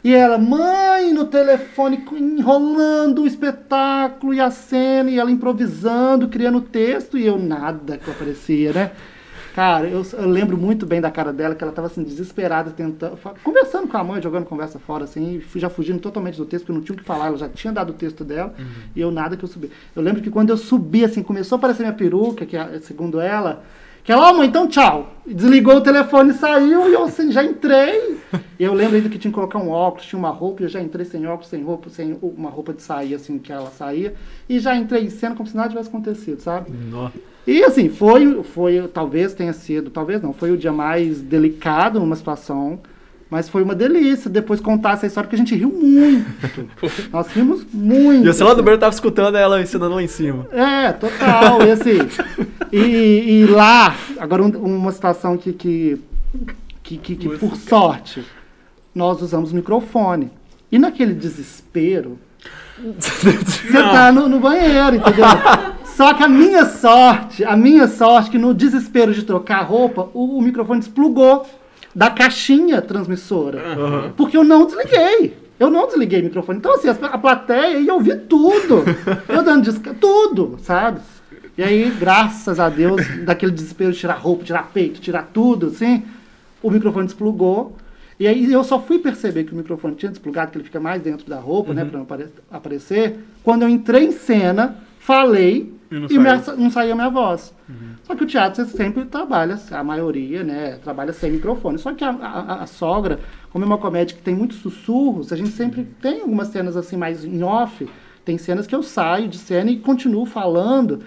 E 0.03 0.13
ela, 0.13 0.37
mãe, 0.37 1.11
no 1.13 1.25
telefone, 1.25 2.03
enrolando 2.11 3.23
o 3.23 3.27
espetáculo 3.27 4.33
e 4.35 4.39
a 4.39 4.51
cena, 4.51 5.09
e 5.09 5.17
ela 5.17 5.31
improvisando, 5.31 6.27
criando 6.27 6.61
texto, 6.61 7.17
e 7.17 7.25
eu 7.25 7.39
nada 7.39 7.97
que 7.97 8.11
aparecia, 8.11 8.71
né? 8.71 8.91
Cara, 9.55 9.87
eu, 9.87 10.05
eu 10.11 10.27
lembro 10.27 10.57
muito 10.57 10.85
bem 10.85 10.99
da 10.99 11.09
cara 11.09 11.31
dela, 11.31 11.55
que 11.55 11.63
ela 11.63 11.71
tava 11.71 11.87
assim, 11.87 12.03
desesperada, 12.03 12.71
tentando, 12.71 13.17
conversando 13.41 13.87
com 13.87 13.95
a 13.95 14.03
mãe, 14.03 14.21
jogando 14.21 14.43
conversa 14.43 14.79
fora, 14.79 15.05
assim, 15.05 15.41
já 15.55 15.69
fugindo 15.69 15.97
totalmente 15.97 16.35
do 16.35 16.43
texto, 16.43 16.65
porque 16.65 16.73
eu 16.73 16.75
não 16.75 16.81
tinha 16.83 16.93
o 16.93 16.99
que 16.99 17.05
falar, 17.05 17.27
ela 17.27 17.37
já 17.37 17.47
tinha 17.47 17.71
dado 17.71 17.91
o 17.91 17.93
texto 17.93 18.25
dela, 18.25 18.53
e 18.93 18.99
eu 18.99 19.09
nada 19.11 19.37
que 19.37 19.45
eu 19.45 19.47
subi. 19.47 19.71
Eu 19.95 20.01
lembro 20.01 20.21
que 20.21 20.29
quando 20.29 20.49
eu 20.49 20.57
subi, 20.57 21.05
assim, 21.05 21.23
começou 21.23 21.55
a 21.55 21.59
aparecer 21.59 21.83
minha 21.83 21.93
peruca, 21.93 22.45
que 22.45 22.57
é, 22.57 22.81
segundo 22.81 23.17
ela, 23.17 23.63
que 24.03 24.11
ela, 24.11 24.29
ó 24.29 24.33
mãe, 24.33 24.49
então 24.49 24.67
tchau. 24.67 25.13
Desligou 25.25 25.77
o 25.77 25.81
telefone 25.81 26.33
saiu, 26.33 26.89
e 26.89 26.93
eu 26.93 27.05
assim, 27.05 27.31
já 27.31 27.41
entrei. 27.41 28.19
E 28.59 28.63
eu 28.65 28.73
lembro 28.73 28.97
ainda 28.97 29.07
que 29.07 29.17
tinha 29.17 29.31
que 29.31 29.35
colocar 29.35 29.57
um 29.57 29.69
óculos, 29.69 30.05
tinha 30.05 30.19
uma 30.19 30.31
roupa, 30.31 30.63
e 30.63 30.65
eu 30.65 30.69
já 30.69 30.81
entrei 30.81 31.05
sem 31.05 31.25
óculos, 31.25 31.47
sem 31.47 31.63
roupa, 31.63 31.89
sem 31.89 32.19
uma 32.21 32.49
roupa 32.49 32.73
de 32.73 32.81
sair, 32.81 33.15
assim, 33.15 33.39
que 33.39 33.53
ela 33.53 33.71
saía. 33.71 34.15
E 34.49 34.59
já 34.59 34.75
entrei 34.75 35.05
em 35.05 35.09
cena 35.09 35.33
como 35.33 35.47
se 35.47 35.55
nada 35.55 35.69
tivesse 35.69 35.87
acontecido, 35.87 36.41
sabe? 36.41 36.71
Nossa. 36.71 37.34
E 37.47 37.63
assim, 37.63 37.89
foi, 37.89 38.41
foi, 38.43 38.87
talvez 38.93 39.33
tenha 39.33 39.53
sido, 39.53 39.89
talvez 39.91 40.21
não, 40.21 40.33
foi 40.33 40.51
o 40.51 40.57
dia 40.57 40.73
mais 40.73 41.21
delicado 41.21 41.99
numa 41.99 42.15
situação, 42.15 42.79
mas 43.29 43.47
foi 43.47 43.61
uma 43.61 43.75
delícia 43.75 44.29
depois 44.29 44.59
contar 44.59 44.93
essa 44.93 45.05
história 45.05 45.29
que 45.29 45.35
a 45.35 45.37
gente 45.37 45.53
riu 45.55 45.69
muito. 45.69 46.25
Nós 47.13 47.27
rimos 47.27 47.65
muito. 47.71 48.25
E 48.25 48.29
o 48.29 48.33
celular 48.33 48.55
do 48.55 48.63
Berto 48.63 48.79
tava 48.81 48.93
escutando 48.93 49.35
ela 49.35 49.61
ensinando 49.61 49.93
lá 49.95 50.01
em 50.01 50.07
cima. 50.07 50.47
É, 50.51 50.91
total. 50.91 51.61
E 51.67 51.71
assim, 51.71 51.97
e, 52.71 53.41
e 53.41 53.45
lá, 53.45 53.95
agora 54.17 54.41
um- 54.43 54.49
uma 54.77 54.91
situação 54.91 55.37
que, 55.37 55.53
que, 55.53 56.01
que, 56.81 56.97
que- 56.97 57.15
que, 57.15 57.29
por 57.37 57.55
sorte, 57.57 58.23
nós 58.93 59.21
usamos 59.21 59.51
microfone. 59.53 60.31
E 60.71 60.79
naquele 60.79 61.13
desespero, 61.13 62.17
você 62.99 63.71
tá 63.71 64.11
no, 64.11 64.27
no 64.27 64.39
banheiro, 64.39 64.95
entendeu? 64.95 65.25
Só 65.95 66.13
que 66.13 66.23
a 66.23 66.27
minha 66.27 66.65
sorte, 66.65 67.43
a 67.43 67.55
minha 67.55 67.87
sorte, 67.87 68.29
que 68.29 68.37
no 68.37 68.53
desespero 68.53 69.13
de 69.13 69.23
trocar 69.23 69.59
a 69.59 69.63
roupa, 69.63 70.09
o, 70.13 70.37
o 70.37 70.41
microfone 70.41 70.79
desplugou 70.81 71.45
da 71.95 72.09
caixinha 72.09 72.81
transmissora. 72.81 73.61
Porque 74.17 74.35
eu 74.35 74.43
não 74.43 74.65
desliguei. 74.65 75.37
Eu 75.57 75.69
não 75.69 75.87
desliguei 75.87 76.19
o 76.19 76.23
microfone. 76.25 76.57
Então, 76.59 76.73
assim, 76.75 76.89
as- 76.89 77.01
a 77.01 77.17
plateia 77.17 77.79
ia 77.79 77.93
ouvir 77.93 78.23
tudo. 78.27 78.83
Eu 79.29 79.41
dando 79.41 79.63
desca... 79.63 79.93
tudo, 79.93 80.57
sabe? 80.61 80.99
E 81.57 81.63
aí, 81.63 81.89
graças 81.97 82.59
a 82.59 82.67
Deus, 82.67 83.01
daquele 83.23 83.53
desespero 83.53 83.93
de 83.93 83.97
tirar 83.97 84.15
roupa, 84.15 84.43
tirar 84.43 84.69
peito, 84.73 84.99
tirar 84.99 85.29
tudo, 85.31 85.67
assim, 85.67 86.03
o 86.61 86.69
microfone 86.69 87.05
desplugou. 87.05 87.77
E 88.19 88.27
aí 88.27 88.51
eu 88.51 88.65
só 88.65 88.81
fui 88.81 88.99
perceber 88.99 89.45
que 89.45 89.53
o 89.53 89.55
microfone 89.55 89.95
tinha 89.95 90.09
desplugado, 90.11 90.51
que 90.51 90.57
ele 90.57 90.65
fica 90.65 90.81
mais 90.81 91.01
dentro 91.01 91.25
da 91.29 91.39
roupa, 91.39 91.73
né, 91.73 91.85
para 91.85 91.97
não 91.97 92.03
apare- 92.03 92.27
aparecer, 92.51 93.19
quando 93.41 93.61
eu 93.61 93.69
entrei 93.69 94.03
em 94.05 94.11
cena, 94.11 94.75
falei 94.99 95.73
E 95.91 95.95
não 95.99 96.07
e 96.09 96.17
minha- 96.17 96.41
não 96.57 96.69
saía 96.69 96.95
minha 96.95 97.09
voz. 97.09 97.53
Só 98.03 98.15
que 98.15 98.23
o 98.23 98.27
teatro 98.27 98.63
você 98.65 98.75
sempre 98.77 99.05
trabalha, 99.05 99.59
a 99.71 99.83
maioria, 99.83 100.43
né, 100.43 100.77
trabalha 100.83 101.13
sem 101.13 101.31
microfone. 101.31 101.77
Só 101.77 101.93
que 101.93 102.03
a, 102.03 102.09
a- 102.11 102.63
a 102.63 102.65
sogra, 102.67 103.19
como 103.51 103.63
é 103.63 103.67
uma 103.67 103.77
comédia 103.77 104.15
que 104.15 104.21
tem 104.23 104.35
muitos 104.35 104.57
sussurros, 104.57 105.31
a 105.31 105.35
gente 105.35 105.49
sempre 105.49 105.83
tem 106.01 106.21
algumas 106.21 106.47
cenas 106.49 106.75
assim 106.75 106.97
mais 106.97 107.23
em 107.23 107.41
off. 107.43 107.87
Tem 108.23 108.37
cenas 108.37 108.65
que 108.65 108.73
eu 108.75 108.81
saio 108.83 109.27
de 109.27 109.37
cena 109.37 109.69
e 109.71 109.77
continuo 109.77 110.25
falando. 110.25 111.01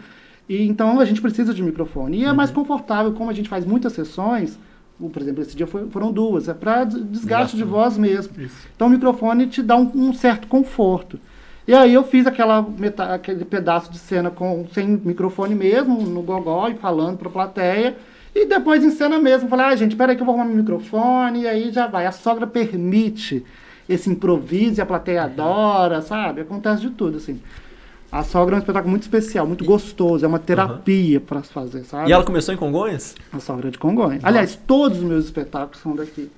E 0.49 0.63
então 0.67 0.99
a 1.01 1.05
gente 1.05 1.21
precisa 1.21 1.53
de 1.53 1.63
microfone. 1.63 2.19
E 2.21 2.25
é 2.25 2.33
mais 2.33 2.51
confortável, 2.51 3.13
como 3.13 3.31
a 3.31 3.35
gente 3.35 3.49
faz 3.49 3.65
muitas 3.67 3.93
sessões, 3.93 4.59
por 4.99 5.21
exemplo, 5.23 5.43
esse 5.43 5.57
dia 5.57 5.67
foi, 5.67 5.89
foram 5.91 6.11
duas, 6.11 6.49
é 6.49 6.55
para 6.55 6.83
desgaste 6.85 7.11
Desgaste, 7.13 7.57
de 7.57 7.65
né? 7.65 7.71
voz 7.71 7.97
mesmo. 7.99 8.33
Isso. 8.41 8.67
Então 8.75 8.87
o 8.89 8.91
microfone 8.91 9.47
te 9.47 9.63
dá 9.63 9.77
um, 9.77 9.91
um 9.95 10.13
certo 10.13 10.49
conforto. 10.49 11.21
E 11.69 11.75
aí 11.75 11.93
eu 11.93 12.03
fiz 12.03 12.27
aquela 12.27 12.63
meta- 12.63 13.13
aquele 13.13 13.45
pedaço 13.45 13.93
de 13.93 13.99
cena 13.99 14.31
com 14.31 14.67
sem 14.73 14.87
microfone 14.89 15.55
mesmo, 15.55 16.01
no 16.01 16.23
gogó 16.23 16.67
e 16.69 16.75
falando 16.77 17.19
para 17.19 17.29
a 17.29 17.31
plateia. 17.31 17.95
E 18.35 18.47
depois 18.47 18.83
em 18.83 18.91
cena 18.91 19.19
mesmo, 19.19 19.51
falei, 19.51 19.67
ah, 19.67 19.77
gente, 19.77 19.95
peraí 19.95 20.17
que 20.17 20.23
eu 20.23 20.25
vou 20.27 20.35
arrumar 20.35 20.49
meu 20.49 20.57
microfone, 20.57 21.43
e 21.43 21.47
aí 21.47 21.71
já 21.71 21.87
vai. 21.87 22.07
A 22.07 22.13
sogra 22.13 22.47
permite 22.47 23.45
esse 23.87 24.09
improviso 24.09 24.81
e 24.81 24.83
a 24.83 24.87
plateia 24.87 25.25
adora, 25.25 26.01
sabe? 26.01 26.41
Acontece 26.41 26.81
de 26.81 26.89
tudo, 26.91 27.19
assim. 27.19 27.39
A 28.11 28.23
sogra 28.23 28.55
é 28.55 28.57
um 28.57 28.61
espetáculo 28.61 28.91
muito 28.91 29.03
especial, 29.03 29.47
muito 29.47 29.63
gostoso, 29.65 30.25
é 30.25 30.29
uma 30.29 30.39
terapia 30.39 31.21
para 31.21 31.43
se 31.43 31.53
fazer, 31.53 31.85
sabe? 31.85 32.09
E 32.09 32.13
ela 32.15 32.25
começou 32.25 32.55
em 32.55 32.57
Congonhas? 32.57 33.15
A 33.31 33.39
sogra 33.41 33.71
de 33.71 33.77
Congonhas. 33.77 34.25
Aliás, 34.25 34.59
todos 34.67 34.99
os 34.99 35.05
meus 35.05 35.27
espetáculos 35.27 35.83
são 35.83 35.95
daqui. 35.95 36.31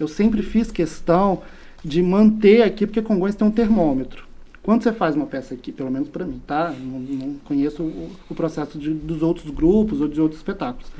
Eu 0.00 0.08
sempre 0.08 0.42
fiz 0.42 0.72
questão 0.72 1.42
de 1.84 2.02
manter 2.02 2.62
aqui, 2.62 2.84
porque 2.88 3.00
Congonhas 3.00 3.36
tem 3.36 3.46
um 3.46 3.52
termômetro. 3.52 4.24
Quando 4.64 4.82
você 4.82 4.92
faz 4.92 5.14
uma 5.14 5.26
peça 5.26 5.54
aqui, 5.54 5.70
pelo 5.70 5.90
menos 5.90 6.08
para 6.08 6.24
mim, 6.24 6.40
tá? 6.46 6.74
Não, 6.80 6.98
não 6.98 7.34
conheço 7.44 7.82
o, 7.82 8.10
o 8.30 8.34
processo 8.34 8.78
de- 8.78 8.94
dos 8.94 9.22
outros 9.22 9.48
grupos 9.50 10.00
ou 10.00 10.08
de 10.08 10.20
outros 10.20 10.40
espetáculos. 10.40 10.90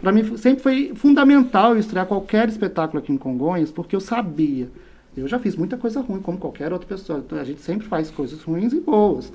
Para 0.00 0.12
mim, 0.12 0.36
sempre 0.36 0.62
foi 0.62 0.92
fundamental 0.94 1.72
eu 1.74 1.78
estrear 1.78 2.06
qualquer 2.06 2.48
espetáculo 2.48 2.98
aqui 3.00 3.12
em 3.12 3.16
Congonhas, 3.16 3.70
porque 3.70 3.94
eu 3.96 4.00
sabia. 4.00 4.68
Eu 5.16 5.26
já 5.28 5.38
fiz 5.38 5.56
muita 5.56 5.76
coisa 5.76 6.00
ruim, 6.00 6.20
como 6.20 6.38
qualquer 6.38 6.72
outra 6.72 6.88
pessoa. 6.88 7.20
Então, 7.24 7.38
a 7.38 7.44
gente 7.44 7.60
sempre 7.60 7.86
faz 7.86 8.10
coisas 8.10 8.42
ruins 8.42 8.72
e 8.72 8.80
boas, 8.80 9.32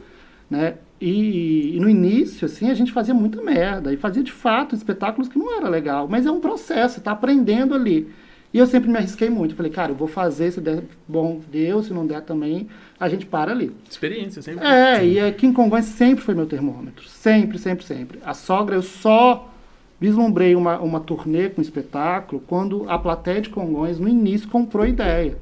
né? 0.50 0.76
E, 1.02 1.76
e 1.76 1.80
no 1.80 1.90
início, 1.90 2.46
assim, 2.46 2.70
a 2.70 2.74
gente 2.74 2.92
fazia 2.94 3.14
muita 3.14 3.42
merda. 3.42 3.92
E 3.94 3.98
fazia, 3.98 4.24
de 4.24 4.32
fato, 4.32 4.76
espetáculos 4.76 5.28
que 5.30 5.38
não 5.40 5.54
era 5.58 5.68
legal. 5.70 6.08
Mas 6.10 6.26
é 6.26 6.32
um 6.32 6.40
processo, 6.40 6.96
você 6.96 7.02
tá 7.02 7.12
aprendendo 7.12 7.74
ali. 7.74 8.08
E 8.54 8.60
eu 8.60 8.68
sempre 8.68 8.90
me 8.90 8.98
arrisquei 8.98 9.30
muito. 9.30 9.56
Falei, 9.56 9.72
cara, 9.72 9.92
eu 9.92 9.96
vou 9.96 10.08
fazer, 10.08 10.52
se 10.52 10.62
der 10.62 10.84
bom, 11.08 11.42
deu. 11.52 11.82
Se 11.82 11.92
não 11.92 12.06
der 12.06 12.22
também, 12.22 12.68
a 13.00 13.10
gente 13.10 13.26
para 13.26 13.52
ali. 13.52 13.72
Experiência, 13.90 14.42
sempre. 14.44 14.66
É, 14.66 15.04
e 15.04 15.20
aqui 15.20 15.48
em 15.48 15.54
Congonhas 15.54 15.86
sempre 15.86 16.24
foi 16.24 16.36
meu 16.36 16.46
termômetro. 16.46 17.08
Sempre, 17.10 17.58
sempre, 17.58 17.84
sempre. 17.84 18.20
A 18.24 18.36
sogra, 18.36 18.76
eu 18.76 18.84
só 18.84 19.50
vislumbrei 20.00 20.56
uma, 20.56 20.80
uma 20.80 21.00
turnê 21.00 21.50
com 21.50 21.62
espetáculo 21.62 22.44
quando 22.46 22.86
a 22.90 23.00
plateia 23.00 23.42
de 23.42 23.50
Congonhas, 23.50 23.98
no 23.98 24.08
início, 24.08 24.48
comprou 24.48 24.86
ideia. 24.86 25.38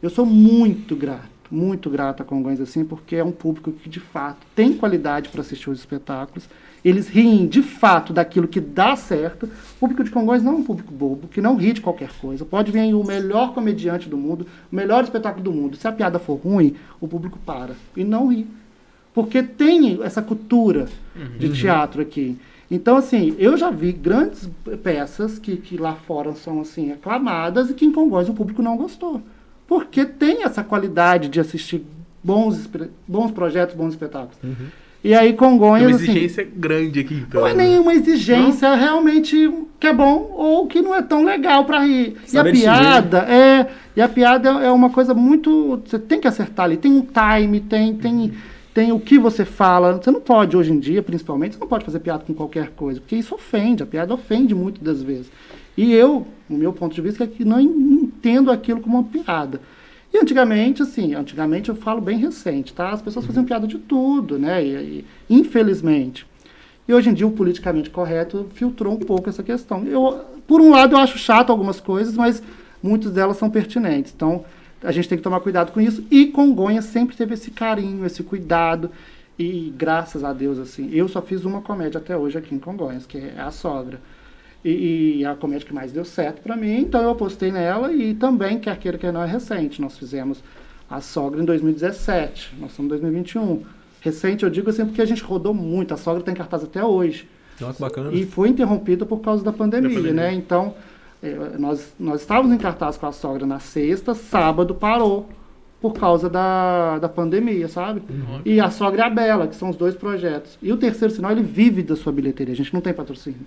Eu 0.00 0.10
sou 0.10 0.24
muito 0.24 0.94
grato, 0.94 1.30
muito 1.50 1.90
grato 1.90 2.22
a 2.22 2.24
Congonhas, 2.26 2.60
assim, 2.60 2.84
porque 2.84 3.16
é 3.16 3.24
um 3.24 3.32
público 3.32 3.72
que, 3.72 3.88
de 3.88 3.98
fato, 3.98 4.46
tem 4.54 4.74
qualidade 4.74 5.28
para 5.28 5.40
assistir 5.40 5.70
os 5.70 5.80
espetáculos. 5.80 6.48
Eles 6.84 7.08
riem, 7.08 7.46
de 7.46 7.62
fato, 7.62 8.12
daquilo 8.12 8.46
que 8.46 8.60
dá 8.60 8.94
certo. 8.94 9.46
O 9.46 9.78
público 9.80 10.04
de 10.04 10.10
Congonhas 10.10 10.42
não 10.42 10.52
é 10.52 10.56
um 10.56 10.62
público 10.62 10.92
bobo, 10.92 11.28
que 11.28 11.40
não 11.40 11.56
ri 11.56 11.72
de 11.72 11.80
qualquer 11.80 12.10
coisa. 12.20 12.44
Pode 12.44 12.70
vir 12.70 12.80
aí 12.80 12.92
o 12.92 13.02
melhor 13.02 13.54
comediante 13.54 14.08
do 14.08 14.18
mundo, 14.18 14.46
o 14.70 14.76
melhor 14.76 15.02
espetáculo 15.02 15.42
do 15.42 15.50
mundo. 15.52 15.76
Se 15.76 15.88
a 15.88 15.92
piada 15.92 16.18
for 16.18 16.34
ruim, 16.34 16.74
o 17.00 17.08
público 17.08 17.38
para 17.46 17.74
e 17.96 18.04
não 18.04 18.28
ri. 18.28 18.46
Porque 19.14 19.42
tem 19.42 20.02
essa 20.02 20.20
cultura 20.20 20.86
de 21.38 21.48
teatro 21.54 22.02
aqui. 22.02 22.36
Então, 22.70 22.96
assim, 22.96 23.34
eu 23.38 23.56
já 23.56 23.70
vi 23.70 23.92
grandes 23.92 24.50
peças 24.82 25.38
que, 25.38 25.56
que 25.56 25.76
lá 25.76 25.94
fora 25.94 26.34
são, 26.34 26.60
assim, 26.60 26.92
aclamadas 26.92 27.70
e 27.70 27.74
que 27.74 27.84
em 27.86 27.92
Congonhas 27.92 28.28
o 28.28 28.34
público 28.34 28.60
não 28.62 28.76
gostou. 28.76 29.22
Porque 29.66 30.04
tem 30.04 30.42
essa 30.42 30.62
qualidade 30.64 31.28
de 31.28 31.40
assistir 31.40 31.82
bons, 32.22 32.68
bons 33.06 33.30
projetos, 33.30 33.74
bons 33.74 33.90
espetáculos. 33.90 34.36
E 35.04 35.14
aí 35.14 35.34
Congonhas, 35.34 35.88
uma 35.88 35.96
assim... 35.96 36.12
exigência 36.12 36.48
grande 36.56 37.00
aqui, 37.00 37.14
então. 37.14 37.42
Não 37.42 37.48
é 37.48 37.52
nenhuma 37.52 37.92
exigência 37.92 38.74
realmente 38.74 39.52
que 39.78 39.86
é 39.86 39.92
bom 39.92 40.32
ou 40.34 40.66
que 40.66 40.80
não 40.80 40.94
é 40.94 41.02
tão 41.02 41.22
legal 41.22 41.66
para 41.66 41.84
rir. 41.84 42.16
E 42.22 42.38
a 42.38 42.42
Saber 42.42 42.52
piada 42.52 43.18
é, 43.18 43.66
e 43.94 44.00
a 44.00 44.08
piada 44.08 44.48
é 44.48 44.70
uma 44.70 44.88
coisa 44.88 45.12
muito, 45.12 45.82
você 45.84 45.98
tem 45.98 46.18
que 46.18 46.26
acertar 46.26 46.64
ali, 46.64 46.78
tem 46.78 46.90
um 46.90 47.02
time, 47.02 47.60
tem 47.60 47.94
tem 47.94 48.32
tem 48.72 48.90
o 48.92 48.98
que 48.98 49.18
você 49.18 49.44
fala. 49.44 49.92
Você 49.92 50.10
não 50.10 50.20
pode 50.20 50.56
hoje 50.56 50.72
em 50.72 50.80
dia, 50.80 51.02
principalmente, 51.02 51.54
você 51.54 51.60
não 51.60 51.68
pode 51.68 51.84
fazer 51.84 52.00
piada 52.00 52.24
com 52.26 52.34
qualquer 52.34 52.70
coisa, 52.70 52.98
porque 52.98 53.14
isso 53.14 53.34
ofende, 53.34 53.82
a 53.82 53.86
piada 53.86 54.12
ofende 54.12 54.54
muito 54.54 54.82
das 54.82 55.02
vezes. 55.02 55.30
E 55.76 55.92
eu, 55.92 56.26
o 56.48 56.54
meu 56.54 56.72
ponto 56.72 56.94
de 56.94 57.00
vista 57.00 57.24
é 57.24 57.26
que 57.26 57.44
não 57.44 57.60
entendo 57.60 58.50
aquilo 58.50 58.80
como 58.80 58.98
uma 58.98 59.04
piada. 59.04 59.60
E 60.14 60.18
antigamente, 60.18 60.80
assim, 60.80 61.12
antigamente 61.12 61.68
eu 61.68 61.74
falo 61.74 62.00
bem 62.00 62.16
recente, 62.16 62.72
tá? 62.72 62.90
As 62.90 63.02
pessoas 63.02 63.26
faziam 63.26 63.44
piada 63.44 63.66
de 63.66 63.80
tudo, 63.80 64.38
né? 64.38 64.64
E, 64.64 64.68
e, 64.68 65.04
infelizmente. 65.28 66.24
E 66.86 66.94
hoje 66.94 67.10
em 67.10 67.14
dia 67.14 67.26
o 67.26 67.32
politicamente 67.32 67.90
correto 67.90 68.46
filtrou 68.54 68.94
um 68.94 69.00
pouco 69.00 69.28
essa 69.28 69.42
questão. 69.42 69.84
Eu, 69.84 70.24
por 70.46 70.60
um 70.60 70.70
lado, 70.70 70.94
eu 70.94 71.00
acho 71.00 71.18
chato 71.18 71.50
algumas 71.50 71.80
coisas, 71.80 72.14
mas 72.14 72.40
muitas 72.80 73.10
delas 73.10 73.38
são 73.38 73.50
pertinentes. 73.50 74.12
Então, 74.14 74.44
a 74.84 74.92
gente 74.92 75.08
tem 75.08 75.18
que 75.18 75.24
tomar 75.24 75.40
cuidado 75.40 75.72
com 75.72 75.80
isso. 75.80 76.04
E 76.08 76.26
Congonhas 76.26 76.84
sempre 76.84 77.16
teve 77.16 77.34
esse 77.34 77.50
carinho, 77.50 78.06
esse 78.06 78.22
cuidado. 78.22 78.92
E 79.36 79.74
graças 79.76 80.22
a 80.22 80.32
Deus, 80.32 80.60
assim, 80.60 80.90
eu 80.92 81.08
só 81.08 81.20
fiz 81.20 81.44
uma 81.44 81.60
comédia 81.60 81.98
até 81.98 82.16
hoje 82.16 82.38
aqui 82.38 82.54
em 82.54 82.60
Congonhas, 82.60 83.04
que 83.04 83.18
é 83.18 83.40
A 83.40 83.50
Sogra. 83.50 83.98
E, 84.64 85.18
e 85.18 85.24
é 85.24 85.28
a 85.28 85.34
comédia 85.34 85.66
que 85.66 85.74
mais 85.74 85.92
deu 85.92 86.04
certo 86.04 86.40
para 86.40 86.56
mim, 86.56 86.78
então 86.80 87.02
eu 87.02 87.10
apostei 87.10 87.52
nela 87.52 87.92
e 87.92 88.14
também, 88.14 88.58
quer 88.58 88.78
queira, 88.78 88.96
quer 88.96 89.12
não, 89.12 89.22
é 89.22 89.26
recente. 89.26 89.80
Nós 89.80 89.98
fizemos 89.98 90.42
A 90.88 91.00
Sogra 91.02 91.40
em 91.42 91.44
2017, 91.44 92.54
nós 92.58 92.70
estamos 92.70 92.86
em 92.88 93.00
2021. 93.00 93.62
Recente, 94.00 94.42
eu 94.44 94.50
digo 94.50 94.70
assim, 94.70 94.84
porque 94.86 95.02
a 95.02 95.04
gente 95.04 95.22
rodou 95.22 95.52
muito, 95.52 95.92
A 95.92 95.96
Sogra 95.96 96.22
tem 96.22 96.34
cartaz 96.34 96.64
até 96.64 96.82
hoje. 96.82 97.28
Que 97.58 97.64
bacana. 97.78 98.10
E 98.12 98.24
foi 98.26 98.48
interrompida 98.48 99.04
por 99.06 99.18
causa 99.20 99.44
da 99.44 99.52
pandemia, 99.52 99.90
Da 99.90 99.94
pandemia. 99.96 100.22
né? 100.22 100.34
Então, 100.34 100.74
eh, 101.22 101.36
nós, 101.58 101.94
nós 102.00 102.20
estávamos 102.22 102.52
em 102.52 102.58
cartaz 102.58 102.96
com 102.96 103.06
a 103.06 103.12
sogra 103.12 103.46
na 103.46 103.60
sexta, 103.60 104.14
sábado 104.14 104.74
parou 104.74 105.28
por 105.80 105.92
causa 105.92 106.28
da, 106.30 106.98
da 106.98 107.08
pandemia, 107.08 107.68
sabe? 107.68 108.02
E 108.44 108.58
a 108.58 108.70
sogra 108.70 109.02
e 109.02 109.04
a 109.04 109.10
Bela, 109.10 109.46
que 109.46 109.54
são 109.54 109.68
os 109.68 109.76
dois 109.76 109.94
projetos. 109.94 110.58
E 110.62 110.72
o 110.72 110.76
terceiro 110.78 111.12
sinal, 111.12 111.30
ele 111.32 111.42
vive 111.42 111.82
da 111.82 111.94
sua 111.94 112.10
bilheteria, 112.10 112.54
a 112.54 112.56
gente 112.56 112.72
não 112.72 112.80
tem 112.80 112.92
patrocínio. 112.94 113.40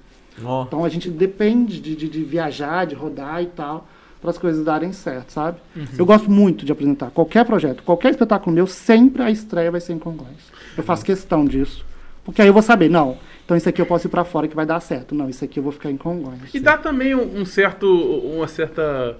Ó, 0.43 0.63
Então 0.63 0.83
a 0.85 0.89
gente 0.89 1.09
depende 1.09 1.79
de, 1.79 1.95
de, 1.95 2.07
de 2.09 2.23
viajar, 2.23 2.85
de 2.85 2.95
rodar 2.95 3.41
e 3.41 3.47
tal, 3.47 3.87
para 4.21 4.29
as 4.31 4.37
coisas 4.37 4.63
darem 4.65 4.91
certo, 4.91 5.31
sabe? 5.31 5.59
Eu 5.97 6.05
gosto 6.05 6.29
muito 6.29 6.65
de 6.65 6.71
apresentar 6.71 7.11
qualquer 7.11 7.45
projeto, 7.45 7.83
qualquer 7.83 8.11
espetáculo 8.11 8.53
meu, 8.55 8.67
sempre 8.67 9.21
a 9.23 9.31
estreia 9.31 9.71
vai 9.71 9.79
ser 9.81 9.93
em 9.93 9.99
Congonhas. 9.99 10.51
Eu 10.75 10.83
faço 10.83 11.05
questão 11.05 11.45
disso. 11.45 11.85
Porque 12.23 12.41
aí 12.41 12.47
eu 12.47 12.53
vou 12.53 12.61
saber, 12.61 12.89
não, 12.89 13.17
então 13.45 13.55
isso 13.55 13.69
aqui 13.69 13.81
eu 13.81 13.85
posso 13.85 14.07
ir 14.07 14.09
para 14.09 14.25
fora 14.25 14.47
que 14.49 14.55
vai 14.55 14.65
dar 14.65 14.81
certo. 14.81 15.15
Não, 15.15 15.29
isso 15.29 15.45
aqui 15.45 15.59
eu 15.59 15.63
vou 15.63 15.71
ficar 15.71 15.89
em 15.89 15.95
Congonhas. 15.95 16.53
E 16.53 16.59
dá 16.59 16.77
também 16.77 17.15
um, 17.15 17.39
um 17.39 17.45
certo. 17.45 17.87
Uma 17.87 18.45
certa. 18.47 19.15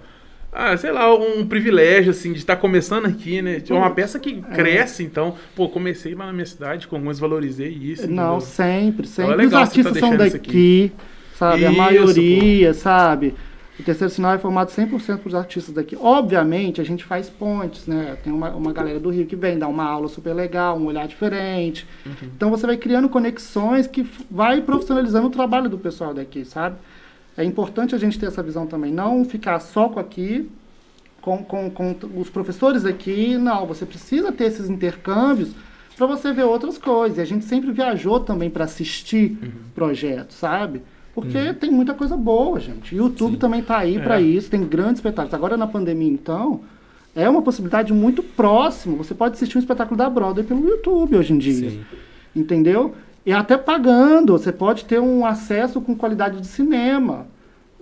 Ah, 0.52 0.76
sei 0.78 0.92
lá, 0.92 1.14
um 1.14 1.46
privilégio, 1.46 2.12
assim, 2.12 2.32
de 2.32 2.40
estar 2.40 2.56
começando 2.56 3.06
aqui, 3.06 3.42
né? 3.42 3.62
É 3.70 3.74
uma 3.74 3.92
peça 3.92 4.18
que 4.18 4.42
cresce, 4.42 5.04
então, 5.04 5.36
pô, 5.56 5.70
comecei 5.70 6.16
lá 6.16 6.26
na 6.26 6.34
minha 6.34 6.46
cidade, 6.46 6.88
com 6.88 6.96
alguns 6.96 7.20
valorizei 7.20 7.70
isso. 7.70 8.10
Não, 8.10 8.38
entendeu? 8.38 8.42
sempre, 8.42 9.08
sempre. 9.08 9.34
é 9.34 9.36
legal 9.36 9.64
Os 9.64 9.70
você 9.70 9.84
tá 9.84 9.90
artistas 9.90 9.98
são 10.00 10.18
daqui, 10.18 10.92
sabe? 11.36 11.66
a 11.66 11.70
Isso, 11.70 11.78
maioria, 11.78 12.74
sabe? 12.74 13.36
O 13.80 13.84
terceiro 13.84 14.12
sinal 14.12 14.34
é 14.34 14.40
formado 14.40 14.72
100% 14.72 15.20
por 15.20 15.36
artistas 15.36 15.74
daqui. 15.76 15.96
Obviamente, 15.96 16.82
a 16.82 16.84
gente 16.84 17.04
faz 17.06 17.30
pontes, 17.30 17.86
né? 17.86 18.18
Tem 18.24 18.34
uma, 18.34 18.50
uma 18.50 18.74
galera 18.74 19.00
do 19.00 19.10
Rio 19.10 19.28
que 19.28 19.36
vem 19.36 19.60
dar 19.60 19.68
uma 19.68 19.84
aula 19.84 20.08
super 20.08 20.34
legal, 20.34 20.78
um 20.78 20.88
olhar 20.88 21.08
diferente. 21.08 21.86
Uhum. 22.04 22.30
Então, 22.36 22.50
você 22.50 22.66
vai 22.66 22.78
criando 22.78 23.08
conexões 23.08 23.86
que 23.86 24.04
vai 24.32 24.62
profissionalizando 24.62 25.28
o 25.28 25.30
trabalho 25.30 25.70
do 25.70 25.78
pessoal 25.78 26.12
daqui, 26.12 26.44
sabe? 26.44 26.78
É 27.38 27.44
importante 27.44 27.94
a 27.94 27.98
gente 27.98 28.18
ter 28.20 28.26
essa 28.26 28.42
visão 28.42 28.66
também. 28.66 28.92
Não 28.92 29.24
ficar 29.24 29.60
só 29.60 29.88
com 29.88 30.00
aqui, 30.00 30.50
com, 31.22 31.38
com, 31.44 31.70
com 31.70 31.96
os 32.20 32.30
professores 32.30 32.84
aqui. 32.84 33.38
Não, 33.38 33.66
você 33.68 33.86
precisa 33.86 34.32
ter 34.32 34.46
esses 34.46 34.70
intercâmbios 34.70 35.52
para 35.96 36.08
você 36.08 36.34
ver 36.34 36.44
outras 36.44 36.78
coisas. 36.78 37.18
E 37.18 37.22
a 37.22 37.26
gente 37.26 37.46
sempre 37.46 37.72
viajou 37.72 38.20
também 38.20 38.50
para 38.50 38.64
assistir 38.66 39.38
Uhum. 39.42 39.50
projetos, 39.76 40.36
sabe? 40.38 40.82
Porque 41.14 41.54
tem 41.54 41.72
muita 41.72 41.94
coisa 41.94 42.16
boa, 42.18 42.60
gente. 42.60 42.96
YouTube 42.96 43.34
Sim. 43.34 43.40
também 43.40 43.62
tá 43.64 43.78
aí 43.80 44.00
para 44.00 44.20
É. 44.20 44.24
isso, 44.24 44.50
tem 44.50 44.64
grandes 44.64 44.96
espetáculos. 44.96 45.34
Agora 45.34 45.58
na 45.58 45.66
pandemia, 45.68 46.12
então, 46.12 46.62
é 47.16 47.28
uma 47.28 47.42
possibilidade 47.42 47.92
muito 47.94 48.22
próxima. 48.22 48.96
Você 48.98 49.16
pode 49.16 49.34
assistir 49.36 49.58
um 49.58 49.60
espetáculo 49.60 49.98
da 49.98 50.08
Broadway 50.10 50.46
pelo 50.46 50.68
YouTube 50.68 51.16
hoje 51.18 51.34
em 51.34 51.38
dia. 51.40 51.70
sim. 51.72 51.82
Entendeu? 52.36 52.94
E 53.28 53.34
até 53.34 53.58
pagando, 53.58 54.32
você 54.38 54.54
pode 54.54 54.86
ter 54.86 55.02
um 55.02 55.26
acesso 55.26 55.82
com 55.82 55.94
qualidade 55.94 56.40
de 56.40 56.48
cinema. 56.48 57.28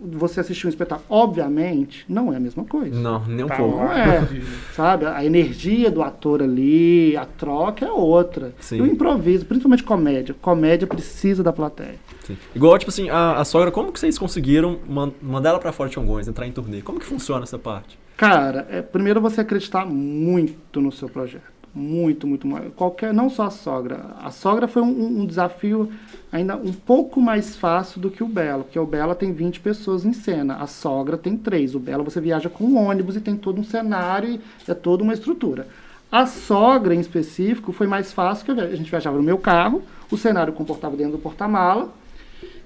Você 0.02 0.40
assistir 0.40 0.66
um 0.66 0.70
espetáculo, 0.70 1.06
obviamente, 1.08 2.04
não 2.10 2.34
é 2.34 2.38
a 2.38 2.40
mesma 2.40 2.66
coisa. 2.66 3.00
Não, 3.00 3.24
nem 3.28 3.46
um 3.46 3.48
Tá 3.48 3.56
pouco. 3.56 3.78
Não 3.78 3.94
é, 3.94 4.28
sabe? 4.76 5.06
A 5.06 5.24
energia 5.24 5.92
do 5.92 6.02
ator 6.02 6.42
ali, 6.42 7.16
a 7.16 7.26
troca 7.26 7.86
é 7.86 7.92
outra. 7.92 8.54
Sim. 8.60 8.78
E 8.78 8.82
o 8.82 8.88
improviso, 8.88 9.46
principalmente 9.46 9.84
comédia. 9.84 10.36
Comédia 10.42 10.88
precisa 10.88 11.44
da 11.44 11.54
plateia. 11.54 11.96
Sim. 12.24 12.36
Igual, 12.56 12.78
tipo 12.80 12.90
assim, 12.90 13.10
a, 13.12 13.38
a 13.38 13.46
sogra, 13.46 13.70
como 13.72 13.92
que 13.94 14.00
vocês 14.00 14.18
conseguiram 14.18 14.80
man- 14.90 15.14
mandar 15.22 15.52
ela 15.52 15.60
pra 15.60 15.72
fora 15.72 15.92
de 15.92 15.96
Congonhas, 15.96 16.28
entrar 16.28 16.48
em 16.48 16.52
turnê? 16.52 16.82
Como 16.82 17.00
que 17.00 17.06
funciona 17.06 17.44
essa 17.44 17.60
parte? 17.60 17.98
Cara, 18.18 18.66
é, 18.72 18.82
primeiro 18.82 19.22
você 19.22 19.42
acreditar 19.42 19.86
muito 19.86 20.82
no 20.82 20.92
seu 20.92 21.08
projeto. 21.08 21.44
Muito, 21.76 22.26
muito 22.26 22.48
mais. 22.48 22.74
Qualquer, 22.74 23.14
não 23.14 23.30
só 23.30 23.44
a 23.44 23.50
sogra. 23.52 24.06
A 24.24 24.32
sogra 24.32 24.66
foi 24.66 24.82
um, 24.82 25.22
um 25.22 25.26
desafio 25.26 25.92
ainda 26.32 26.56
um 26.56 26.72
pouco 26.72 27.20
mais 27.20 27.58
fácil 27.58 28.00
do 28.00 28.10
que 28.10 28.24
o 28.24 28.28
Belo, 28.28 28.64
porque 28.64 28.80
o 28.80 28.86
Bela 28.86 29.14
tem 29.14 29.34
20 29.34 29.60
pessoas 29.60 30.06
em 30.06 30.14
cena, 30.14 30.56
a 30.56 30.68
sogra 30.68 31.18
tem 31.18 31.36
três. 31.36 31.76
O 31.76 31.80
Belo 31.80 32.06
você 32.06 32.22
viaja 32.22 32.50
com 32.50 32.64
um 32.64 32.78
ônibus 32.78 33.18
e 33.18 33.22
tem 33.22 33.36
todo 33.36 33.60
um 33.60 33.64
cenário 33.64 34.40
e 34.66 34.72
é 34.72 34.74
toda 34.74 35.04
uma 35.04 35.14
estrutura. 35.14 35.68
A 36.10 36.26
sogra, 36.26 36.96
em 36.96 37.00
específico, 37.02 37.74
foi 37.74 37.88
mais 37.88 38.14
fácil, 38.14 38.46
que 38.46 38.62
a 38.62 38.76
gente 38.76 38.90
viajava 38.90 39.18
no 39.18 39.24
meu 39.24 39.38
carro, 39.38 39.84
o 40.10 40.18
cenário 40.18 40.54
comportava 40.54 40.96
dentro 40.96 41.14
do 41.14 41.18
porta-mala, 41.18 41.94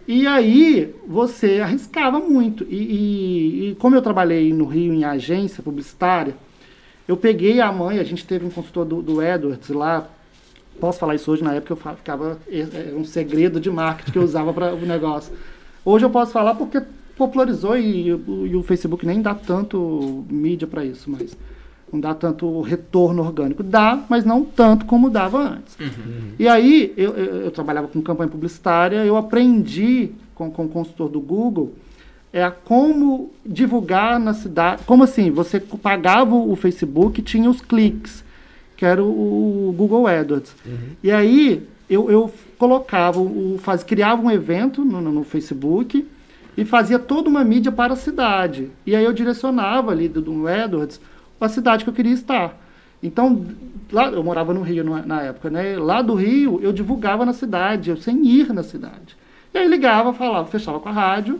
e 0.08 0.28
aí 0.28 0.94
você 1.08 1.62
arriscava 1.62 2.20
muito. 2.20 2.63
E, 2.70 2.75
e, 2.75 3.70
e, 3.70 3.75
como 3.75 3.96
eu 3.96 4.01
trabalhei 4.04 4.54
no 4.54 4.66
Rio 4.66 4.94
em 4.94 5.04
agência 5.04 5.63
publicitária, 5.63 6.36
eu 7.10 7.18
peguei 7.18 7.60
a 7.60 7.72
mãe, 7.72 7.98
a 7.98 8.04
gente 8.04 8.24
teve 8.24 8.46
um 8.46 8.51
consultor 8.51 8.86
do, 8.86 9.01
do 9.01 9.20
Edwards 9.20 9.68
lá, 9.70 10.08
posso 10.80 11.00
falar 11.00 11.16
isso 11.16 11.32
hoje, 11.32 11.44
na 11.44 11.56
época 11.56 11.74
eu 11.74 11.96
ficava, 11.96 12.38
era 12.48 12.96
um 12.96 13.04
segredo 13.04 13.60
de 13.60 13.68
marketing 13.72 14.12
que 14.12 14.20
eu 14.20 14.24
usava 14.24 14.54
para 14.54 14.75
o 14.75 14.86
negócio. 14.86 15.34
Hoje 15.84 16.06
eu 16.06 16.12
posso 16.12 16.32
falar 16.32 16.54
porque 16.54 16.80
popularizou 17.18 17.75
e, 17.75 18.10
e 18.10 18.56
o 18.56 18.62
Facebook 18.62 19.08
nem 19.08 19.24
dá 19.24 19.34
tanto 19.34 20.24
mídia 20.30 20.68
para 20.68 20.86
isso, 20.86 21.10
mas 21.10 21.36
não 21.92 22.00
dá 22.00 22.13
tanto 22.13 22.62
retorno 22.62 23.24
orgânico. 23.24 23.63
Dá, 23.63 24.06
mas 24.08 24.24
não 24.24 24.46
tanto 24.46 24.86
como 24.86 25.10
dava 25.10 25.39
antes. 25.39 25.75
Uhum. 25.80 26.34
E 26.38 26.48
aí, 26.48 26.94
eu, 26.96 27.16
eu, 27.16 27.36
eu, 27.46 27.51
trabalhava 27.51 27.88
com 27.88 28.04
campanha 28.04 28.30
publicitária, 28.30 29.04
eu 29.04 29.18
aprendi 29.18 30.12
com, 30.36 30.51
com 30.51 30.66
o 30.66 30.70
consultor 30.70 31.10
do 31.10 31.20
Google 31.20 31.74
é 32.32 32.50
como 32.50 33.32
divulgar 33.46 34.20
na 34.20 34.34
cidade. 34.34 34.84
Como 34.86 35.04
assim? 35.04 35.32
Você 35.32 35.60
pagava 35.60 36.36
o 36.36 36.56
Facebook 36.56 37.22
tinha 37.22 37.50
os 37.50 37.62
cliques, 37.62 38.24
que 38.78 38.86
era 38.86 39.04
o, 39.04 39.70
o 39.70 39.74
Google 39.74 40.08
AdWords. 40.08 40.56
Uhum. 40.66 40.78
E 41.04 41.12
aí, 41.12 41.68
eu, 41.90 42.10
eu 42.10 42.34
colocava, 42.58 43.20
o, 43.20 43.60
faz, 43.62 43.84
criava 43.84 44.22
um 44.22 44.30
evento 44.30 44.86
no, 44.86 45.02
no, 45.02 45.24
Facebook 45.24 46.08
e 46.56 46.66
fazia 46.66 47.00
toda 47.00 47.30
uma 47.30 47.44
mídia 47.44 47.72
para 47.72 47.94
a 47.94 47.98
cidade. 47.98 48.70
E 48.86 48.96
aí 48.96 49.04
eu 49.04 49.14
direcionava 49.14 49.92
ali 49.92 50.08
do, 50.08 50.22
do 50.22 50.48
AdWords 50.48 51.02
a 51.42 51.50
cidade 51.50 51.84
que 51.84 51.90
eu 51.90 51.94
queria 51.94 52.14
estar. 52.14 52.56
Então, 53.02 53.46
lá 53.92 54.08
eu 54.10 54.22
morava 54.22 54.54
no 54.54 54.62
Rio 54.62 54.84
na 54.84 55.22
época, 55.22 55.50
né? 55.50 55.78
Lá 55.78 56.02
do 56.02 56.14
Rio 56.16 56.60
eu 56.62 56.74
divulgava 56.74 57.26
na 57.26 57.34
cidade, 57.34 57.90
eu 57.90 57.98
sem 57.98 58.26
ir 58.28 58.54
na 58.54 58.62
cidade. 58.62 59.18
E 59.54 59.58
aí 59.58 59.68
ligava, 59.68 60.14
falava, 60.14 60.48
fechava 60.48 60.80
com 60.80 60.90
a 60.90 60.92
rádio, 60.92 61.40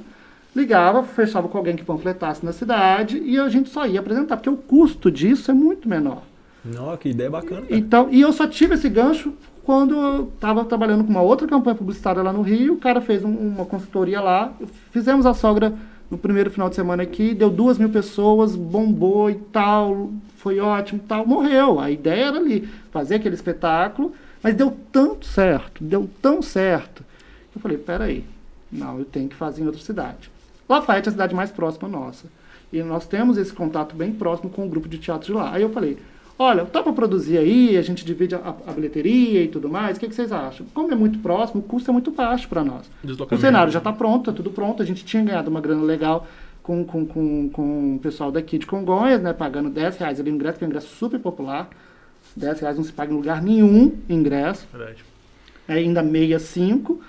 ligava, 0.60 1.04
fechava 1.04 1.48
com 1.48 1.58
alguém 1.58 1.76
que 1.76 1.84
panfletasse 1.84 2.46
na 2.46 2.52
cidade 2.52 3.18
e 3.18 3.40
a 3.40 3.50
gente 3.50 3.70
só 3.70 3.88
ia 3.88 4.00
apresentar, 4.00 4.38
porque 4.38 4.50
o 4.50 4.58
custo 4.58 5.10
disso 5.10 5.50
é 5.50 5.54
muito 5.54 5.88
menor. 5.88 6.24
Não, 6.64 6.96
que 6.98 7.10
ideia 7.10 7.30
bacana. 7.30 7.62
Cara. 7.62 7.76
Então, 7.76 8.10
e 8.12 8.22
eu 8.22 8.34
só 8.34 8.46
tive 8.46 8.76
esse 8.76 8.90
gancho 8.90 9.34
quando 9.64 9.96
eu 9.96 10.32
estava 10.34 10.66
trabalhando 10.66 11.04
com 11.04 11.12
uma 11.12 11.22
outra 11.22 11.48
campanha 11.48 11.76
publicitária 11.76 12.24
lá 12.24 12.34
no 12.34 12.42
Rio, 12.42 12.74
o 12.74 12.78
cara 12.78 13.00
fez 13.00 13.24
um, 13.24 13.30
uma 13.30 13.66
consultoria 13.66 14.20
lá, 14.20 14.52
fizemos 14.92 15.26
a 15.26 15.34
sogra 15.34 15.74
no 16.10 16.18
primeiro 16.18 16.50
final 16.50 16.70
de 16.70 16.76
semana 16.76 17.04
aqui, 17.04 17.36
deu 17.36 17.50
duas 17.50 17.78
mil 17.78 17.90
pessoas, 17.90 18.56
bombou 18.56 19.30
e 19.30 19.36
tal, 19.36 20.12
foi 20.38 20.60
ótimo 20.60 21.00
tal, 21.08 21.26
morreu. 21.26 21.80
A 21.80 21.92
ideia 21.92 22.26
era 22.26 22.38
ali, 22.38 22.68
fazer 22.92 23.16
aquele 23.16 23.36
espetáculo, 23.36 24.12
mas 24.42 24.56
deu 24.56 24.76
tanto 24.92 25.26
certo, 25.26 25.84
deu 25.84 26.10
tão 26.22 26.42
certo, 26.42 27.04
que 27.52 27.58
eu 27.58 27.62
falei, 27.62 27.78
peraí, 27.78 28.26
não, 28.72 28.98
eu 28.98 29.06
tenho 29.06 29.30
que 29.30 29.36
fazer 29.36 29.62
em 29.62 29.66
outra 29.68 29.82
cidade. 29.82 30.32
Lafayette 30.70 31.08
é 31.08 31.10
a 31.10 31.12
cidade 31.12 31.36
mais 31.36 31.52
próxima 31.52 31.90
nossa. 31.90 32.28
E 32.72 32.84
nós 32.84 33.08
temos 33.08 33.38
esse 33.38 33.52
contato 33.52 33.96
bem 33.96 34.14
próximo 34.14 34.50
com 34.50 34.66
o 34.66 34.70
grupo 34.70 34.88
de 34.88 35.00
teatro 35.00 35.26
de 35.26 35.34
lá. 35.34 35.52
Aí 35.54 35.64
eu 35.64 35.72
falei, 35.72 35.98
olha, 36.38 36.66
tá 36.66 36.84
para 36.84 36.94
produzir 36.94 37.38
aí, 37.38 37.76
a 37.76 37.82
gente 37.82 38.06
divide 38.06 38.36
a, 38.36 38.56
a 38.68 38.72
bilheteria 38.72 39.44
e 39.44 39.48
tudo 39.48 39.68
mais, 39.68 39.98
o 39.98 40.00
que, 40.00 40.08
que, 40.08 40.16
vocês 40.16 40.32
acham? 40.32 40.66
Como 40.74 40.92
é 40.92 40.96
muito 40.96 41.20
próximo, 41.20 41.62
o 41.62 41.64
custo 41.64 41.90
é 41.90 41.94
muito 41.94 42.12
baixo 42.12 42.48
para 42.48 42.64
nós. 42.64 42.90
O 43.36 43.42
cenário 43.42 43.72
já 43.74 43.80
está 43.80 43.92
pronto, 43.92 44.30
é 44.30 44.34
tudo 44.34 44.52
pronto, 44.52 44.82
a 44.82 44.86
gente 44.86 45.04
tinha 45.04 45.24
ganhado 45.24 45.50
uma 45.50 45.60
grana 45.60 45.84
legal 45.84 46.28
com, 46.62 46.86
com, 46.86 47.06
com, 47.06 47.50
com 47.50 47.96
o 47.96 48.00
pessoal 48.00 48.32
daqui 48.32 48.60
de 48.60 48.68
Congonhas, 48.68 49.22
né, 49.22 49.34
pagando 49.34 49.70
10 49.70 49.98
reais 49.98 50.20
ali 50.20 50.30
no 50.30 50.36
ingresso, 50.36 50.60
que 50.60 50.64
é 50.64 50.68
um 50.68 50.70
ingresso 50.70 50.96
super 50.96 51.20
popular. 51.20 51.68
10 52.36 52.60
reais 52.60 52.78
não 52.78 52.84
se 52.84 52.94
paga 52.94 53.12
em 53.12 53.16
lugar 53.16 53.42
nenhum 53.42 53.98
ingresso. 54.08 54.68
Verdade. 54.72 55.04
É 55.68 55.74
ainda 55.74 56.04
65. 56.04 57.02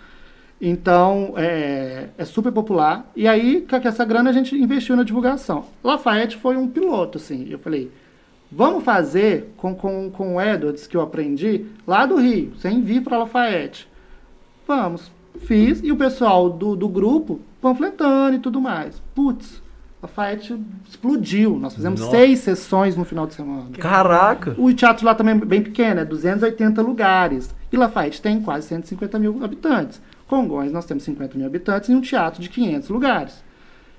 Então, 0.60 1.34
é, 1.36 2.08
é, 2.18 2.24
super 2.24 2.52
popular. 2.52 3.10
E 3.16 3.26
aí, 3.26 3.66
com 3.68 3.76
essa 3.76 4.04
grana, 4.04 4.28
a 4.28 4.32
gente 4.32 4.54
investiu 4.54 4.94
na 4.94 5.02
divulgação. 5.02 5.64
Lafayette 5.82 6.36
foi 6.36 6.56
um 6.56 6.68
piloto, 6.68 7.16
assim. 7.16 7.46
Eu 7.48 7.58
falei, 7.58 7.90
Vamos 8.52 8.82
fazer 8.82 9.52
com, 9.56 9.74
com, 9.74 10.10
com 10.10 10.34
o 10.34 10.40
Edwards, 10.40 10.86
que 10.86 10.96
eu 10.96 11.00
aprendi, 11.00 11.66
lá 11.86 12.04
do 12.04 12.16
Rio, 12.16 12.52
sem 12.58 12.82
vir 12.82 13.02
para 13.02 13.18
Lafayette. 13.18 13.88
Vamos. 14.66 15.10
Fiz, 15.42 15.80
e 15.84 15.92
o 15.92 15.96
pessoal 15.96 16.50
do, 16.50 16.74
do 16.74 16.88
grupo 16.88 17.40
panfletando 17.60 18.34
e 18.34 18.38
tudo 18.40 18.60
mais. 18.60 19.00
Putz, 19.14 19.62
Lafayette 20.02 20.58
explodiu. 20.88 21.60
Nós 21.60 21.74
fizemos 21.74 22.00
Nossa. 22.00 22.10
seis 22.10 22.40
sessões 22.40 22.96
no 22.96 23.04
final 23.04 23.24
de 23.24 23.34
semana. 23.34 23.70
Caraca! 23.78 24.56
O 24.58 24.72
teatro 24.72 25.06
lá 25.06 25.14
também 25.14 25.36
é 25.36 25.44
bem 25.44 25.62
pequeno, 25.62 26.00
é 26.00 26.04
280 26.04 26.82
lugares. 26.82 27.54
E 27.72 27.76
Lafayette 27.76 28.20
tem 28.20 28.40
quase 28.40 28.66
150 28.66 29.16
mil 29.20 29.44
habitantes. 29.44 30.02
Congonhas 30.30 30.72
nós 30.72 30.84
temos 30.84 31.02
50 31.02 31.36
mil 31.36 31.44
habitantes 31.44 31.88
e 31.88 31.92
um 31.92 32.00
teatro 32.00 32.40
de 32.40 32.48
500 32.48 32.88
lugares. 32.90 33.42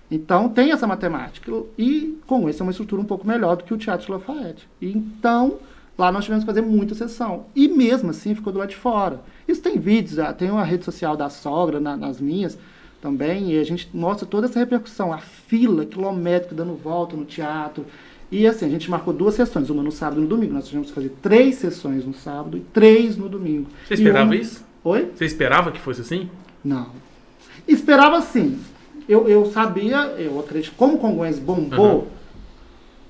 Então 0.10 0.48
tem 0.48 0.72
essa 0.72 0.88
matemática. 0.88 1.52
E 1.78 2.18
esse 2.48 2.62
é 2.62 2.64
uma 2.64 2.72
estrutura 2.72 3.02
um 3.02 3.06
pouco 3.06 3.28
melhor 3.28 3.58
do 3.58 3.66
que 3.66 3.74
o 3.74 3.78
Teatro 3.78 4.06
de 4.06 4.12
Lafayette. 4.14 4.66
Então, 4.82 5.58
lá 5.98 6.10
nós 6.10 6.24
tivemos 6.24 6.46
que 6.46 6.50
fazer 6.50 6.62
muita 6.62 6.96
sessão. 6.96 7.48
E 7.54 7.68
mesmo 7.68 8.12
assim 8.12 8.34
ficou 8.34 8.54
do 8.54 8.60
lado 8.60 8.70
de 8.70 8.78
fora. 8.78 9.20
Isso 9.46 9.62
tem 9.62 9.78
vídeos, 9.78 10.20
ah, 10.20 10.32
tem 10.32 10.50
uma 10.50 10.64
rede 10.64 10.86
social 10.86 11.18
da 11.18 11.30
sogra 11.30 11.82
na, 11.82 11.98
nas 11.98 12.22
minhas 12.22 12.58
também, 13.02 13.52
e 13.52 13.60
a 13.60 13.64
gente 13.66 13.90
mostra 13.94 14.26
toda 14.26 14.48
essa 14.48 14.60
repercussão, 14.60 15.12
a 15.12 15.18
fila 15.18 15.86
quilométrica 15.86 16.56
dando 16.56 16.76
volta 16.76 17.14
no 17.18 17.26
teatro. 17.26 17.86
E 18.32 18.48
assim, 18.48 18.68
a 18.68 18.70
gente 18.70 18.90
marcou 18.90 19.14
duas 19.14 19.36
sessões, 19.36 19.70
uma 19.70 19.84
no 19.84 19.92
sábado 19.92 20.20
e 20.20 20.24
no 20.24 20.30
domingo. 20.30 20.54
Nós 20.54 20.66
tivemos 20.66 20.88
que 20.88 20.94
fazer 20.94 21.10
três 21.22 21.56
sessões 21.56 22.06
no 22.06 22.14
sábado 22.14 22.58
e 22.58 22.62
três 22.62 23.18
no 23.18 23.28
domingo. 23.28 23.68
Você 23.86 23.96
esperava 23.96 24.24
uma... 24.24 24.36
isso? 24.38 24.71
Oi? 24.84 25.12
Você 25.16 25.26
esperava 25.26 25.72
que 25.72 25.80
fosse 25.80 26.02
assim? 26.02 26.30
Não. 26.64 26.90
Esperava 27.68 28.22
sim 28.22 28.60
eu, 29.12 29.28
eu 29.28 29.46
sabia, 29.48 30.06
eu 30.18 30.40
acredito, 30.40 30.74
como 30.78 30.98
Congonhas 30.98 31.38
bombou, 31.38 31.96
uhum. 31.96 32.08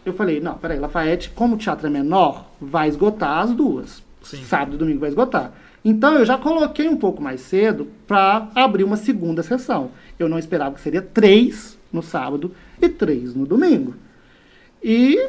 eu 0.03 0.13
falei, 0.13 0.39
não, 0.39 0.57
peraí, 0.57 0.79
Lafayette, 0.79 1.29
como 1.29 1.55
o 1.55 1.57
teatro 1.57 1.85
é 1.85 1.89
menor, 1.89 2.49
vai 2.59 2.89
esgotar 2.89 3.39
as 3.39 3.51
duas. 3.51 4.03
Sim. 4.23 4.43
Sábado 4.43 4.75
e 4.75 4.77
domingo 4.77 4.99
vai 4.99 5.09
esgotar. 5.09 5.53
Então 5.83 6.15
eu 6.15 6.25
já 6.25 6.37
coloquei 6.37 6.87
um 6.87 6.97
pouco 6.97 7.21
mais 7.21 7.41
cedo 7.41 7.87
para 8.07 8.49
abrir 8.55 8.83
uma 8.83 8.97
segunda 8.97 9.41
sessão. 9.41 9.91
Eu 10.17 10.29
não 10.29 10.37
esperava 10.37 10.75
que 10.75 10.81
seria 10.81 11.01
três 11.01 11.77
no 11.91 12.03
sábado 12.03 12.51
e 12.79 12.89
três 12.89 13.33
no 13.35 13.45
domingo. 13.45 13.95
E, 14.83 15.19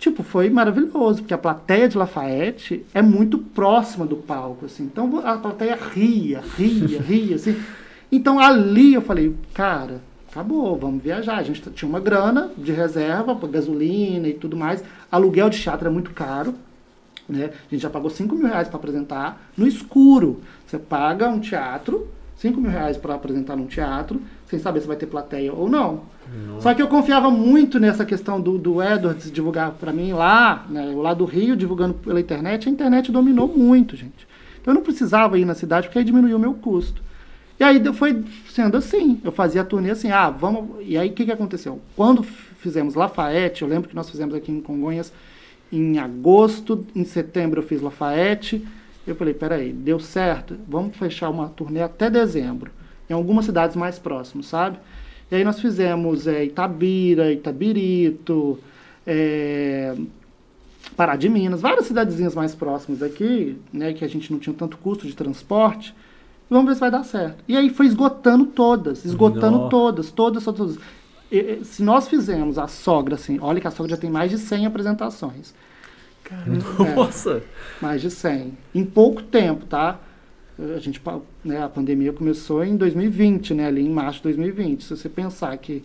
tipo, 0.00 0.22
foi 0.22 0.48
maravilhoso, 0.48 1.20
porque 1.20 1.34
a 1.34 1.38
plateia 1.38 1.86
de 1.86 1.98
Lafayette 1.98 2.84
é 2.94 3.02
muito 3.02 3.38
próxima 3.38 4.06
do 4.06 4.16
palco, 4.16 4.64
assim. 4.64 4.84
Então 4.84 5.20
a 5.22 5.36
plateia 5.36 5.76
ria, 5.76 6.42
ria, 6.56 6.98
ria, 7.04 7.36
assim. 7.36 7.54
Então 8.10 8.40
ali 8.40 8.94
eu 8.94 9.02
falei, 9.02 9.36
cara, 9.52 10.00
acabou, 10.30 10.74
vamos 10.76 11.02
viajar. 11.02 11.36
A 11.36 11.42
gente 11.42 11.60
tinha 11.70 11.88
uma 11.88 12.00
grana 12.00 12.50
de 12.56 12.72
reserva 12.72 13.38
gasolina 13.46 14.26
e 14.26 14.32
tudo 14.32 14.56
mais. 14.56 14.82
Aluguel 15.12 15.50
de 15.50 15.60
teatro 15.60 15.86
é 15.86 15.90
muito 15.90 16.12
caro. 16.12 16.54
Né? 17.28 17.50
A 17.70 17.70
gente 17.70 17.82
já 17.82 17.90
pagou 17.90 18.08
5 18.08 18.34
mil 18.34 18.48
reais 18.48 18.68
para 18.68 18.78
apresentar 18.78 19.50
no 19.54 19.66
escuro. 19.68 20.40
Você 20.66 20.78
paga 20.78 21.28
um 21.28 21.38
teatro, 21.38 22.08
5 22.36 22.58
mil 22.58 22.70
reais 22.70 22.96
para 22.96 23.14
apresentar 23.14 23.54
num 23.54 23.66
teatro, 23.66 24.20
sem 24.46 24.58
saber 24.58 24.80
se 24.80 24.86
vai 24.86 24.96
ter 24.96 25.06
plateia 25.06 25.52
ou 25.52 25.68
não. 25.68 26.04
Só 26.60 26.74
que 26.74 26.82
eu 26.82 26.88
confiava 26.88 27.30
muito 27.30 27.80
nessa 27.80 28.04
questão 28.04 28.40
do, 28.40 28.58
do 28.58 28.82
Edwards 28.82 29.30
divulgar 29.32 29.72
para 29.72 29.92
mim 29.92 30.12
lá, 30.12 30.66
né, 30.68 30.92
lá 30.94 31.14
do 31.14 31.24
Rio, 31.24 31.56
divulgando 31.56 31.94
pela 31.94 32.20
internet. 32.20 32.68
A 32.68 32.72
internet 32.72 33.10
dominou 33.10 33.48
muito, 33.48 33.96
gente. 33.96 34.28
Então 34.60 34.72
eu 34.72 34.76
não 34.76 34.82
precisava 34.82 35.38
ir 35.38 35.44
na 35.44 35.54
cidade 35.54 35.86
porque 35.86 35.98
aí 35.98 36.04
diminuiu 36.04 36.36
o 36.36 36.40
meu 36.40 36.54
custo. 36.54 37.02
E 37.58 37.64
aí 37.64 37.82
foi 37.92 38.24
sendo 38.50 38.76
assim. 38.76 39.20
Eu 39.24 39.32
fazia 39.32 39.62
a 39.62 39.64
turnê 39.64 39.90
assim, 39.90 40.10
ah, 40.10 40.30
vamos. 40.30 40.76
E 40.86 40.96
aí 40.96 41.08
o 41.08 41.12
que, 41.12 41.24
que 41.24 41.32
aconteceu? 41.32 41.80
Quando 41.96 42.22
fizemos 42.22 42.94
Lafayette, 42.94 43.62
eu 43.62 43.68
lembro 43.68 43.88
que 43.88 43.96
nós 43.96 44.08
fizemos 44.08 44.34
aqui 44.34 44.52
em 44.52 44.60
Congonhas 44.60 45.12
em 45.72 45.98
agosto, 45.98 46.84
em 46.94 47.04
setembro 47.04 47.60
eu 47.60 47.66
fiz 47.66 47.80
Lafayette. 47.80 48.66
Eu 49.06 49.14
falei, 49.14 49.32
peraí, 49.32 49.72
deu 49.72 49.98
certo, 49.98 50.56
vamos 50.68 50.96
fechar 50.96 51.30
uma 51.30 51.48
turnê 51.48 51.80
até 51.80 52.10
dezembro, 52.10 52.70
em 53.08 53.14
algumas 53.14 53.46
cidades 53.46 53.74
mais 53.74 53.98
próximas, 53.98 54.46
sabe? 54.46 54.78
E 55.30 55.36
aí 55.36 55.44
nós 55.44 55.60
fizemos 55.60 56.26
é, 56.26 56.44
Itabira, 56.44 57.32
Itabirito, 57.32 58.58
é, 59.06 59.94
Pará 60.96 61.16
de 61.16 61.28
Minas, 61.28 61.60
várias 61.60 61.86
cidadezinhas 61.86 62.34
mais 62.34 62.54
próximas 62.54 63.02
aqui, 63.02 63.56
né, 63.72 63.92
que 63.92 64.04
a 64.04 64.08
gente 64.08 64.32
não 64.32 64.38
tinha 64.38 64.54
tanto 64.54 64.76
custo 64.78 65.06
de 65.06 65.14
transporte. 65.14 65.94
Vamos 66.48 66.66
ver 66.66 66.74
se 66.74 66.80
vai 66.80 66.90
dar 66.90 67.04
certo. 67.04 67.44
E 67.46 67.56
aí 67.56 67.70
foi 67.70 67.86
esgotando 67.86 68.46
todas, 68.46 69.04
esgotando 69.04 69.58
Nossa. 69.58 69.70
todas, 69.70 70.10
todas, 70.10 70.44
todas. 70.44 70.78
E, 71.30 71.60
se 71.64 71.82
nós 71.82 72.08
fizemos 72.08 72.58
a 72.58 72.66
sogra, 72.66 73.14
assim, 73.14 73.38
olha 73.40 73.60
que 73.60 73.68
a 73.68 73.70
sogra 73.70 73.90
já 73.90 73.96
tem 73.96 74.10
mais 74.10 74.30
de 74.30 74.38
100 74.38 74.66
apresentações. 74.66 75.54
É, 76.30 76.94
Nossa! 76.94 77.42
mais 77.82 78.00
de 78.00 78.08
100. 78.08 78.56
Em 78.72 78.84
pouco 78.84 79.20
tempo, 79.20 79.66
tá? 79.66 79.98
A 80.76 80.78
gente, 80.78 81.00
né, 81.44 81.62
a 81.62 81.68
pandemia 81.68 82.12
começou 82.12 82.62
em 82.64 82.76
2020, 82.76 83.54
né, 83.54 83.66
ali 83.66 83.80
em 83.84 83.88
março 83.90 84.18
de 84.18 84.24
2020. 84.24 84.84
Se 84.84 84.96
você 84.96 85.08
pensar 85.08 85.56
que 85.56 85.82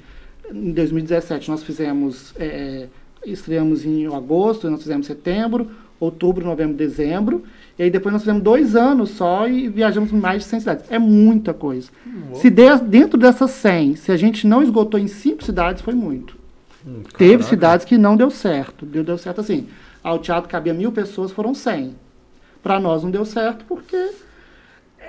em 0.51 0.71
2017 0.71 1.49
nós 1.49 1.63
fizemos, 1.63 2.33
é, 2.37 2.87
estreamos 3.25 3.85
em 3.85 4.05
agosto, 4.07 4.69
nós 4.69 4.81
fizemos 4.81 5.07
setembro, 5.07 5.69
outubro, 5.99 6.45
novembro, 6.45 6.75
dezembro, 6.75 7.43
e 7.79 7.83
aí 7.83 7.89
depois 7.89 8.11
nós 8.11 8.21
fizemos 8.21 8.43
dois 8.43 8.75
anos 8.75 9.11
só 9.11 9.47
e 9.47 9.69
viajamos 9.69 10.11
em 10.11 10.17
mais 10.19 10.43
de 10.43 10.49
100 10.49 10.59
cidades. 10.59 10.85
É 10.91 10.99
muita 10.99 11.53
coisa. 11.53 11.89
Se 12.35 12.49
de- 12.49 12.77
dentro 12.83 13.17
dessas 13.17 13.51
100, 13.51 13.95
se 13.95 14.11
a 14.11 14.17
gente 14.17 14.45
não 14.45 14.61
esgotou 14.61 14.99
em 14.99 15.07
cinco 15.07 15.43
cidades, 15.43 15.81
foi 15.81 15.93
muito. 15.93 16.35
Hum, 16.85 17.01
Teve 17.17 17.43
cidades 17.43 17.85
que 17.85 17.97
não 17.97 18.15
deu 18.17 18.29
certo. 18.29 18.85
Deu, 18.85 19.03
deu 19.03 19.17
certo 19.17 19.39
assim. 19.41 19.67
Ao 20.03 20.19
teatro 20.19 20.49
cabia 20.49 20.73
mil 20.73 20.91
pessoas, 20.91 21.31
foram 21.31 21.53
100. 21.55 21.95
Para 22.61 22.79
nós 22.79 23.03
não 23.03 23.09
deu 23.09 23.25
certo 23.25 23.63
porque 23.65 24.09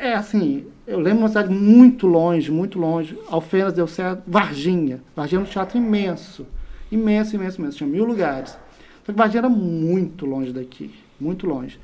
é 0.00 0.14
assim. 0.14 0.66
Eu 0.86 0.98
lembro 0.98 1.18
de 1.18 1.22
uma 1.24 1.28
cidade 1.28 1.52
muito 1.52 2.06
longe, 2.06 2.50
muito 2.50 2.78
longe. 2.78 3.18
Alfenas 3.28 3.72
deu 3.72 3.86
certo. 3.86 4.22
Varginha. 4.26 5.00
Varginha 5.14 5.40
era 5.40 5.48
um 5.48 5.50
teatro 5.50 5.78
imenso. 5.78 6.46
Imenso, 6.90 7.34
imenso, 7.34 7.60
imenso. 7.60 7.78
Tinha 7.78 7.88
mil 7.88 8.04
lugares. 8.04 8.56
Só 9.04 9.12
que 9.12 9.18
Varginha 9.18 9.40
era 9.40 9.48
muito 9.48 10.26
longe 10.26 10.52
daqui. 10.52 10.94
Muito 11.20 11.46
longe. 11.46 11.78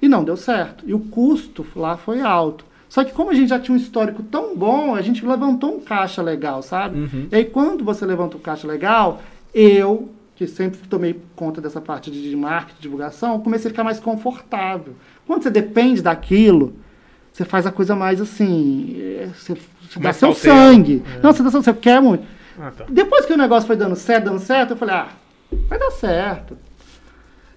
E 0.00 0.08
não 0.08 0.24
deu 0.24 0.36
certo. 0.36 0.84
E 0.86 0.92
o 0.92 1.00
custo 1.00 1.66
lá 1.74 1.96
foi 1.96 2.20
alto. 2.20 2.64
Só 2.88 3.04
que 3.04 3.12
como 3.12 3.30
a 3.30 3.34
gente 3.34 3.48
já 3.48 3.58
tinha 3.58 3.74
um 3.74 3.80
histórico 3.80 4.22
tão 4.22 4.56
bom, 4.56 4.94
a 4.94 5.02
gente 5.02 5.24
levantou 5.26 5.76
um 5.76 5.80
caixa 5.80 6.22
legal, 6.22 6.62
sabe? 6.62 7.00
Uhum. 7.00 7.28
E 7.30 7.36
aí 7.36 7.44
quando 7.44 7.84
você 7.84 8.06
levanta 8.06 8.36
um 8.36 8.40
caixa 8.40 8.66
legal, 8.66 9.20
eu, 9.52 10.08
que 10.36 10.46
sempre 10.46 10.78
tomei 10.88 11.20
conta 11.34 11.60
dessa 11.60 11.80
parte 11.80 12.10
de 12.10 12.28
de 12.28 12.36
marketing, 12.36 12.80
divulgação, 12.80 13.40
comecei 13.40 13.68
a 13.68 13.72
ficar 13.72 13.84
mais 13.84 13.98
confortável. 13.98 14.94
Quando 15.26 15.42
você 15.42 15.50
depende 15.50 16.00
daquilo, 16.00 16.74
você 17.36 17.44
faz 17.44 17.66
a 17.66 17.70
coisa 17.70 17.94
mais 17.94 18.18
assim, 18.18 18.96
é, 18.98 19.26
você, 19.26 19.54
você 19.82 20.00
dá 20.00 20.10
seu 20.14 20.32
sangue. 20.32 21.02
Não, 21.22 21.34
você 21.34 21.42
dá 21.42 21.50
seu, 21.50 21.62
você 21.62 21.74
quer 21.74 22.00
muito. 22.00 22.24
Ah, 22.58 22.72
tá. 22.74 22.86
Depois 22.88 23.26
que 23.26 23.32
o 23.34 23.36
negócio 23.36 23.66
foi 23.66 23.76
dando 23.76 23.94
certo, 23.94 24.24
dando 24.24 24.38
certo, 24.38 24.70
eu 24.70 24.76
falei, 24.78 24.94
ah, 24.94 25.08
vai 25.68 25.78
dar 25.78 25.90
certo. 25.90 26.56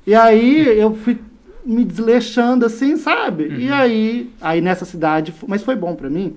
E 0.05 0.13
aí 0.13 0.67
eu 0.77 0.93
fui 0.93 1.17
me 1.65 1.85
desleixando 1.85 2.65
assim, 2.65 2.97
sabe? 2.97 3.55
E 3.57 3.71
aí, 3.71 4.29
aí 4.41 4.59
nessa 4.59 4.83
cidade, 4.83 5.33
mas 5.47 5.63
foi 5.63 5.77
bom 5.77 5.95
pra 5.95 6.09
mim, 6.09 6.35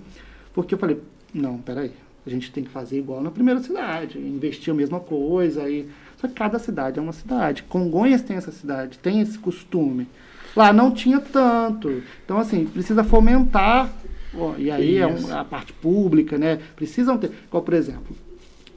porque 0.55 0.75
eu 0.75 0.79
falei, 0.79 1.03
não, 1.35 1.59
peraí, 1.59 1.91
a 2.25 2.31
gente 2.31 2.53
tem 2.53 2.63
que 2.63 2.71
fazer 2.71 2.97
igual 2.97 3.21
na 3.21 3.33
primeira 3.33 3.59
cidade, 3.59 4.21
investir 4.21 4.73
a 4.73 4.77
mesma 4.77 5.01
coisa, 5.01 5.65
aí, 5.65 5.89
só 6.17 6.29
que 6.29 6.35
cada 6.35 6.61
cidade 6.61 7.01
é 7.01 7.03
uma 7.03 7.13
cidade. 7.13 7.65
Congonhas 7.65 8.23
tem 8.23 8.37
essa 8.37 8.53
cidade, 8.53 9.01
tem 9.01 9.21
esse 9.21 9.37
costume. 9.37 10.07
Lá 10.55 10.73
não 10.73 10.91
tinha 10.91 11.21
tanto. 11.21 12.03
Então, 12.25 12.39
assim, 12.39 12.67
precisa 12.67 13.03
fomentar. 13.05 13.91
ó, 14.35 14.55
e 14.57 14.71
aí 14.71 14.97
é 14.97 15.07
um- 15.07 15.35
a 15.37 15.45
parte 15.45 15.73
pública, 15.75 16.39
né? 16.39 16.59
Precisam 16.75 17.19
ter. 17.19 17.31
Igual, 17.49 17.63
por 17.63 17.75
exemplo, 17.75 18.17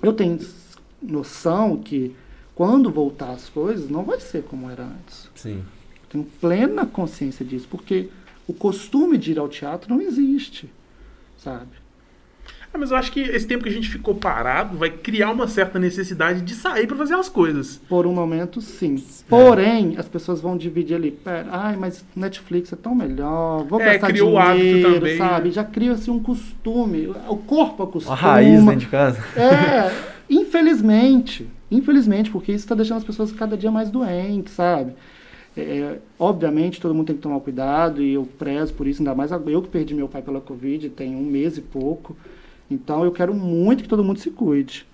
eu 0.03 0.11
tenho 0.13 0.38
noção 1.01 1.77
que 1.77 2.13
quando 2.53 2.89
voltar 2.91 3.31
as 3.31 3.47
coisas, 3.49 3.89
não 3.89 4.03
vai 4.03 4.19
ser 4.19 4.43
como 4.43 4.69
era 4.69 4.83
antes. 4.83 5.29
Sim. 5.35 5.63
Tenho 6.09 6.25
plena 6.41 6.85
consciência 6.85 7.45
disso, 7.45 7.67
porque 7.69 8.09
o 8.47 8.53
costume 8.53 9.17
de 9.17 9.31
ir 9.31 9.39
ao 9.39 9.47
teatro 9.49 9.93
não 9.93 10.01
existe, 10.01 10.69
sabe? 11.38 11.67
Ah, 12.75 12.77
mas 12.77 12.91
eu 12.91 12.97
acho 12.97 13.09
que 13.09 13.21
esse 13.21 13.47
tempo 13.47 13.63
que 13.63 13.69
a 13.69 13.71
gente 13.71 13.88
ficou 13.88 14.13
parado 14.13 14.77
vai 14.77 14.89
criar 14.89 15.31
uma 15.31 15.47
certa 15.47 15.79
necessidade 15.79 16.41
de 16.41 16.53
sair 16.53 16.85
pra 16.85 16.97
fazer 16.97 17.13
as 17.13 17.29
coisas. 17.29 17.79
Por 17.88 18.05
um 18.05 18.13
momento, 18.13 18.59
sim. 18.59 19.01
Porém, 19.29 19.95
as 19.97 20.09
pessoas 20.09 20.41
vão 20.41 20.57
dividir 20.57 20.93
ali. 20.95 21.09
Pera, 21.09 21.47
ai, 21.51 21.77
mas 21.77 22.03
Netflix 22.13 22.73
é 22.73 22.75
tão 22.75 22.93
melhor. 22.93 23.63
Vou 23.63 23.79
É, 23.79 23.93
gastar 23.93 24.07
criou 24.07 24.33
o 24.33 24.38
hábito 24.38 24.61
dinheiro, 24.65 24.93
também, 24.95 25.17
sabe? 25.17 25.47
né? 25.47 25.53
Já 25.53 25.63
cria-se 25.63 26.11
um 26.11 26.19
costume. 26.21 27.07
O 27.29 27.38
corpo 27.38 27.81
acostuma. 27.83 28.13
Uma 28.13 28.21
raiz 28.21 28.59
dentro 28.59 28.75
de 28.75 28.88
casa. 28.88 29.23
É, 29.38 29.93
infelizmente. 30.29 31.47
Infelizmente, 31.71 32.29
porque 32.29 32.51
isso 32.51 32.65
está 32.65 32.75
deixando 32.75 32.97
as 32.97 33.05
pessoas 33.05 33.31
cada 33.31 33.55
dia 33.55 33.71
mais 33.71 33.89
doentes, 33.89 34.53
sabe? 34.53 34.91
É, 35.55 35.99
obviamente, 36.19 36.81
todo 36.81 36.93
mundo 36.93 37.07
tem 37.07 37.15
que 37.15 37.21
tomar 37.21 37.39
cuidado 37.39 38.03
e 38.03 38.15
eu 38.15 38.27
prezo 38.38 38.73
por 38.73 38.85
isso, 38.85 39.01
ainda 39.01 39.15
mais 39.15 39.31
eu 39.31 39.61
que 39.61 39.69
perdi 39.69 39.93
meu 39.95 40.09
pai 40.09 40.21
pela 40.21 40.41
Covid, 40.41 40.89
tem 40.89 41.15
um 41.15 41.23
mês 41.23 41.57
e 41.57 41.61
pouco. 41.61 42.17
Então, 42.69 43.04
eu 43.04 43.12
quero 43.12 43.34
muito 43.34 43.84
que 43.84 43.89
todo 43.89 44.04
mundo 44.04 44.19
se 44.19 44.32
cuide. 44.32 44.86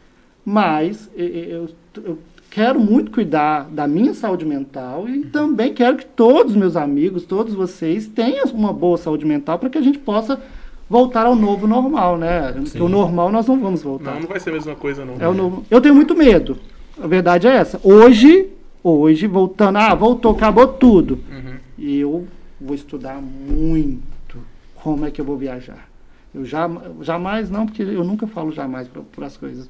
Mas 0.46 1.10
eu, 1.16 1.70
eu 2.04 2.18
quero 2.52 2.80
muito 2.80 3.12
cuidar 3.12 3.68
da 3.72 3.88
minha 3.88 4.14
saúde 4.14 4.46
mental 4.46 5.08
e 5.08 5.26
também 5.26 5.74
quero 5.74 5.98
que 5.98 6.06
todos 6.06 6.52
os 6.52 6.58
meus 6.58 6.76
amigos, 6.76 7.24
todos 7.24 7.54
vocês, 7.54 8.08
tenham 8.08 8.46
uma 8.48 8.74
boa 8.74 8.98
saúde 8.98 9.26
mental 9.26 9.58
para 9.58 9.70
que 9.70 9.78
a 9.78 9.82
gente 9.82 9.98
possa 9.98 10.42
voltar 10.90 11.26
ao 11.26 11.36
novo 11.36 11.66
normal, 11.66 12.18
né? 12.18 12.52
Porque 12.52 12.82
o 12.82 12.90
normal 12.90 13.32
nós 13.32 13.48
não 13.48 13.58
vamos 13.58 13.82
voltar. 13.82 14.16
Não, 14.16 14.22
não 14.22 14.28
vai 14.28 14.40
ser 14.40 14.50
a 14.50 14.54
mesma 14.54 14.76
coisa, 14.76 15.06
não. 15.06 15.16
É 15.20 15.28
o 15.28 15.34
novo. 15.34 15.66
Eu 15.72 15.80
tenho 15.80 15.96
muito 15.96 16.14
medo. 16.14 16.58
A 17.02 17.08
verdade 17.08 17.48
é 17.48 17.52
essa. 17.52 17.80
Hoje, 17.82 18.50
hoje, 18.84 19.28
voltando, 19.28 19.78
ah, 19.78 19.96
voltou, 19.96 20.34
acabou 20.34 20.68
tudo. 20.68 21.20
Uhum. 21.32 21.56
E 21.78 22.00
eu 22.00 22.28
vou 22.60 22.76
estudar 22.76 23.22
muito 23.22 24.38
como 24.76 25.06
é 25.06 25.12
que 25.12 25.22
eu 25.22 25.26
vou 25.26 25.38
viajar. 25.38 25.91
Eu 26.34 26.46
já, 26.46 26.70
jamais 27.02 27.50
não, 27.50 27.66
porque 27.66 27.82
eu 27.84 28.04
nunca 28.04 28.26
falo 28.26 28.52
jamais 28.52 28.88
para 28.88 29.26
as 29.26 29.36
coisas. 29.36 29.68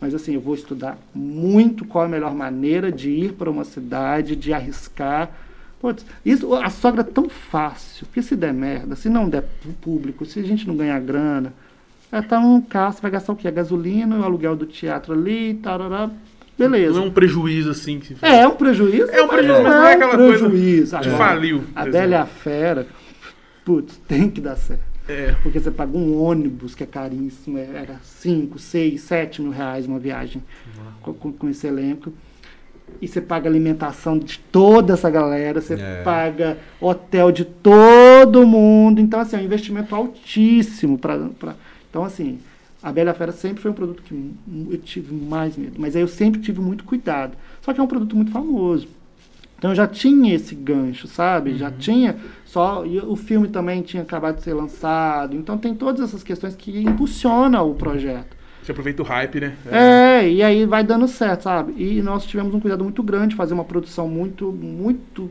Mas 0.00 0.14
assim, 0.14 0.34
eu 0.34 0.40
vou 0.40 0.54
estudar 0.54 0.96
muito 1.14 1.84
qual 1.84 2.04
é 2.04 2.06
a 2.06 2.10
melhor 2.10 2.34
maneira 2.34 2.90
de 2.90 3.10
ir 3.10 3.32
para 3.32 3.50
uma 3.50 3.64
cidade, 3.64 4.36
de 4.36 4.52
arriscar. 4.52 5.30
Putz, 5.80 6.04
isso, 6.24 6.54
a 6.54 6.70
sogra 6.70 7.02
é 7.02 7.04
tão 7.04 7.28
fácil, 7.28 8.06
porque 8.06 8.22
se 8.22 8.34
der 8.34 8.52
merda, 8.52 8.96
se 8.96 9.08
não 9.08 9.28
der 9.28 9.44
público, 9.80 10.24
se 10.24 10.40
a 10.40 10.42
gente 10.42 10.66
não 10.66 10.76
ganhar 10.76 10.98
grana, 11.00 11.52
é 12.10 12.20
tá 12.22 12.40
num 12.40 12.60
carro, 12.60 12.94
você 12.94 13.02
vai 13.02 13.10
gastar 13.10 13.32
o 13.32 13.36
quê? 13.36 13.46
A 13.46 13.52
gasolina, 13.52 14.18
o 14.18 14.24
aluguel 14.24 14.56
do 14.56 14.66
teatro 14.66 15.12
ali, 15.12 15.54
tarará, 15.54 16.10
beleza. 16.58 16.94
Não 16.94 17.04
é 17.04 17.06
um 17.08 17.12
prejuízo 17.12 17.70
assim 17.70 18.00
que 18.00 18.16
É, 18.22 18.40
é 18.40 18.48
um 18.48 18.56
prejuízo. 18.56 19.10
É 19.10 19.22
um 19.22 19.28
prejuízo, 19.28 19.62
mas 19.62 19.74
não 19.74 19.86
é 19.86 19.92
aquela 19.94 20.16
coisa 20.16 20.48
prejuízo. 20.48 20.98
que 20.98 21.08
Agora, 21.08 21.16
faliu. 21.16 21.64
A 21.76 21.84
e 21.84 21.88
exemplo. 21.88 22.16
a 22.16 22.26
Fera, 22.26 22.86
putz, 23.64 23.96
tem 24.08 24.30
que 24.30 24.40
dar 24.40 24.56
certo. 24.56 24.87
É. 25.08 25.34
Porque 25.42 25.58
você 25.58 25.70
paga 25.70 25.96
um 25.96 26.20
ônibus 26.22 26.74
que 26.74 26.82
é 26.82 26.86
caríssimo, 26.86 27.56
é- 27.58 27.68
era 27.74 27.98
5, 28.02 28.58
6, 28.58 29.00
7 29.00 29.40
mil 29.42 29.50
reais 29.50 29.86
uma 29.86 29.98
viagem 29.98 30.42
com, 31.00 31.14
com- 31.14 31.32
com 31.32 31.48
esse 31.48 31.66
elenco. 31.66 32.12
E 33.02 33.06
você 33.08 33.20
paga 33.20 33.48
alimentação 33.48 34.18
de 34.18 34.38
toda 34.38 34.94
essa 34.94 35.10
galera, 35.10 35.60
você 35.60 35.74
É. 35.74 36.02
paga 36.02 36.58
hotel 36.80 37.30
de 37.30 37.44
todo 37.44 38.46
mundo. 38.46 39.00
Então, 39.00 39.20
assim, 39.20 39.36
é 39.36 39.40
um 39.40 39.44
investimento 39.44 39.94
altíssimo. 39.94 40.98
Pra, 40.98 41.18
pra- 41.38 41.54
Então, 41.90 42.04
assim, 42.04 42.38
a 42.82 42.90
Bela 42.92 43.12
Fera 43.14 43.32
sempre 43.32 43.62
foi 43.62 43.70
um 43.70 43.74
produto 43.74 44.02
que 44.02 44.14
eu 44.70 44.78
tive 44.78 45.14
mais 45.14 45.56
medo. 45.56 45.74
Mas 45.78 45.96
aí 45.96 46.02
eu 46.02 46.08
sempre 46.08 46.40
tive 46.40 46.60
muito 46.60 46.84
cuidado. 46.84 47.36
Só 47.62 47.72
que 47.72 47.80
é 47.80 47.82
um 47.82 47.86
produto 47.86 48.14
muito 48.16 48.30
famoso. 48.30 48.88
Então 49.58 49.72
eu 49.72 49.74
já 49.74 49.88
tinha 49.88 50.34
esse 50.34 50.54
gancho, 50.54 51.08
sabe? 51.08 51.58
Já 51.58 51.70
tinha 51.70 52.16
só 52.44 52.86
e 52.86 52.98
o 53.00 53.16
filme 53.16 53.48
também 53.48 53.82
tinha 53.82 54.04
acabado 54.04 54.36
de 54.36 54.42
ser 54.42 54.54
lançado. 54.54 55.36
Então 55.36 55.58
tem 55.58 55.74
todas 55.74 56.00
essas 56.00 56.22
questões 56.22 56.54
que 56.54 56.78
impulsionam 56.78 57.68
o 57.68 57.74
projeto. 57.74 58.36
Você 58.62 58.70
aproveita 58.70 59.02
o 59.02 59.04
hype, 59.04 59.40
né? 59.40 59.56
É, 59.70 60.30
e 60.30 60.42
aí 60.42 60.64
vai 60.64 60.84
dando 60.84 61.08
certo, 61.08 61.42
sabe? 61.42 61.74
E 61.76 62.00
nós 62.02 62.24
tivemos 62.24 62.54
um 62.54 62.60
cuidado 62.60 62.84
muito 62.84 63.02
grande 63.02 63.28
de 63.28 63.36
fazer 63.36 63.52
uma 63.52 63.64
produção 63.64 64.08
muito 64.08 64.52
muito 64.52 65.28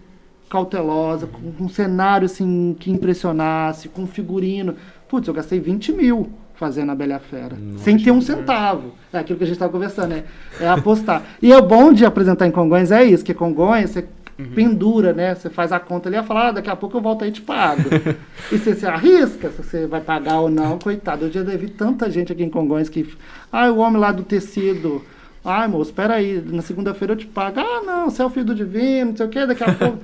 cautelosa, 0.49 1.27
com 1.27 1.51
com 1.51 1.63
um 1.63 1.69
cenário 1.69 2.25
assim 2.25 2.75
que 2.77 2.91
impressionasse, 2.91 3.87
com 3.87 4.05
figurino. 4.05 4.75
Putz, 5.07 5.27
eu 5.27 5.33
gastei 5.33 5.59
20 5.59 5.93
mil 5.93 6.29
fazendo 6.57 6.91
a 6.91 6.95
Bela 6.95 7.19
Fera, 7.19 7.55
sem 7.77 7.97
ter 7.97 8.11
um 8.11 8.19
centavo. 8.19 8.95
É 9.13 9.19
aquilo 9.19 9.37
que 9.37 9.43
a 9.43 9.47
gente 9.47 9.55
estava 9.55 9.71
conversando, 9.71 10.09
né? 10.09 10.23
É 10.59 10.67
apostar. 10.67 11.23
e 11.41 11.53
é 11.53 11.61
bom 11.61 11.93
de 11.93 12.03
apresentar 12.03 12.47
em 12.47 12.51
Congonhas 12.51 12.91
é 12.91 13.03
isso, 13.03 13.23
que 13.23 13.33
Congonhas 13.33 13.91
você 13.91 14.07
pendura, 14.53 15.13
né? 15.13 15.33
Você 15.35 15.49
faz 15.49 15.71
a 15.71 15.79
conta 15.79 16.09
ali 16.09 16.17
e 16.17 16.23
fala, 16.23 16.49
ah, 16.49 16.51
daqui 16.51 16.69
a 16.69 16.75
pouco 16.75 16.97
eu 16.97 17.01
volto 17.01 17.23
aí 17.23 17.29
e 17.29 17.33
te 17.33 17.41
pago. 17.41 17.81
e 18.51 18.57
você 18.57 18.75
se 18.75 18.85
arrisca, 18.85 19.49
se 19.49 19.63
você 19.63 19.87
vai 19.87 20.01
pagar 20.01 20.39
ou 20.41 20.49
não, 20.49 20.77
coitado. 20.77 21.25
Eu 21.25 21.31
já 21.31 21.41
devi 21.43 21.69
tanta 21.69 22.09
gente 22.09 22.31
aqui 22.31 22.43
em 22.43 22.49
Congonhas 22.49 22.89
que, 22.89 23.07
ah, 23.51 23.71
o 23.71 23.77
homem 23.77 23.99
lá 23.99 24.11
do 24.11 24.23
tecido, 24.23 25.03
ai, 25.43 25.67
moço, 25.67 25.89
espera 25.91 26.15
aí, 26.15 26.41
na 26.45 26.61
segunda-feira 26.61 27.13
eu 27.13 27.17
te 27.17 27.25
pago. 27.27 27.59
Ah, 27.59 27.81
não, 27.85 28.09
você 28.09 28.21
é 28.21 28.25
o 28.25 28.29
filho 28.29 28.45
do 28.45 28.55
divino, 28.55 29.11
não 29.11 29.17
sei 29.17 29.25
o 29.25 29.29
quê, 29.29 29.45
daqui 29.45 29.63
a 29.63 29.73
pouco... 29.73 29.99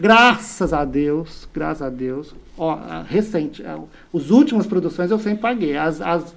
Graças 0.00 0.72
a 0.72 0.84
Deus, 0.84 1.48
graças 1.52 1.82
a 1.82 1.90
Deus. 1.90 2.32
Ó, 2.56 2.78
recente, 3.08 3.64
a- 3.66 3.80
os 4.12 4.30
últimas 4.30 4.64
produções 4.64 5.10
eu 5.10 5.18
sempre 5.18 5.40
paguei. 5.40 5.76
As, 5.76 6.00
as 6.00 6.32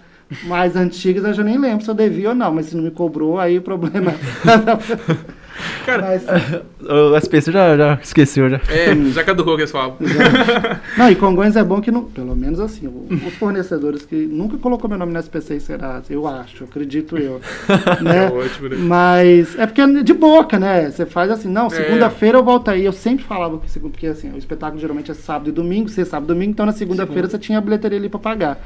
mais 0.46 0.76
antigas 0.76 1.24
eu 1.24 1.34
já 1.34 1.44
nem 1.44 1.60
lembro 1.60 1.84
se 1.86 1.92
eu 1.92 1.94
devia 1.94 2.30
ou 2.30 2.36
não, 2.36 2.52
mas 2.52 2.68
se 2.68 2.76
não 2.76 2.84
me 2.84 2.90
cobrou, 2.90 3.40
aí 3.40 3.60
o 3.60 3.62
problema. 3.62 4.14
Cara, 5.86 6.02
Mas, 6.04 6.24
O 6.82 7.16
SPC 7.16 7.52
já, 7.52 7.78
já 7.78 8.00
esqueceu, 8.02 8.50
já. 8.50 8.60
é, 8.70 8.96
já 9.12 9.24
caducou 9.24 9.54
o 9.54 9.56
que 9.56 9.62
eles 9.64 9.72
falam. 9.72 9.96
não, 10.98 11.10
e 11.12 11.16
Congonhas 11.16 11.56
é 11.56 11.64
bom 11.64 11.80
que, 11.80 11.92
não, 11.92 12.04
pelo 12.06 12.36
menos 12.36 12.60
assim, 12.60 12.88
os 13.26 13.34
fornecedores 13.36 14.04
que 14.04 14.16
nunca 14.16 14.58
colocou 14.58 14.90
meu 14.90 14.98
nome 14.98 15.14
no 15.14 15.20
SPC 15.20 15.56
e 15.56 15.60
Serasa, 15.60 16.06
eu 16.12 16.28
acho, 16.28 16.64
acredito 16.64 17.18
eu. 17.18 17.40
né? 18.02 18.26
É 18.26 18.32
ótimo, 18.32 18.70
né? 18.70 18.78
Mas 18.80 19.58
é 19.60 19.66
porque 19.68 19.82
é 19.82 19.88
de 20.04 20.14
boca, 20.14 20.58
né? 20.60 20.90
Você 20.90 21.06
faz 21.06 21.30
assim, 21.32 21.48
não, 21.50 21.68
É. 21.68 21.70
segunda-feira 21.70 22.38
eu 22.38 22.44
volto 22.44 22.70
aí. 22.70 22.84
Eu 22.84 22.92
sempre 22.94 23.24
falava 23.24 23.58
que 23.60 23.80
porque 23.80 24.08
assim, 24.08 24.32
o 24.34 24.38
espetáculo 24.38 24.80
geralmente 24.80 25.12
é 25.12 25.14
sábado 25.14 25.50
e 25.50 25.52
domingo, 25.52 25.88
você 25.90 26.04
sábado 26.06 26.32
e 26.32 26.34
domingo, 26.34 26.52
então 26.52 26.66
na 26.66 26.72
segunda-feira 26.72 27.28
você 27.30 27.38
tinha 27.38 27.58
a 27.58 27.62
bilheteria 27.62 27.98
ali 27.98 28.10
pra 28.10 28.20
pagar. 28.20 28.60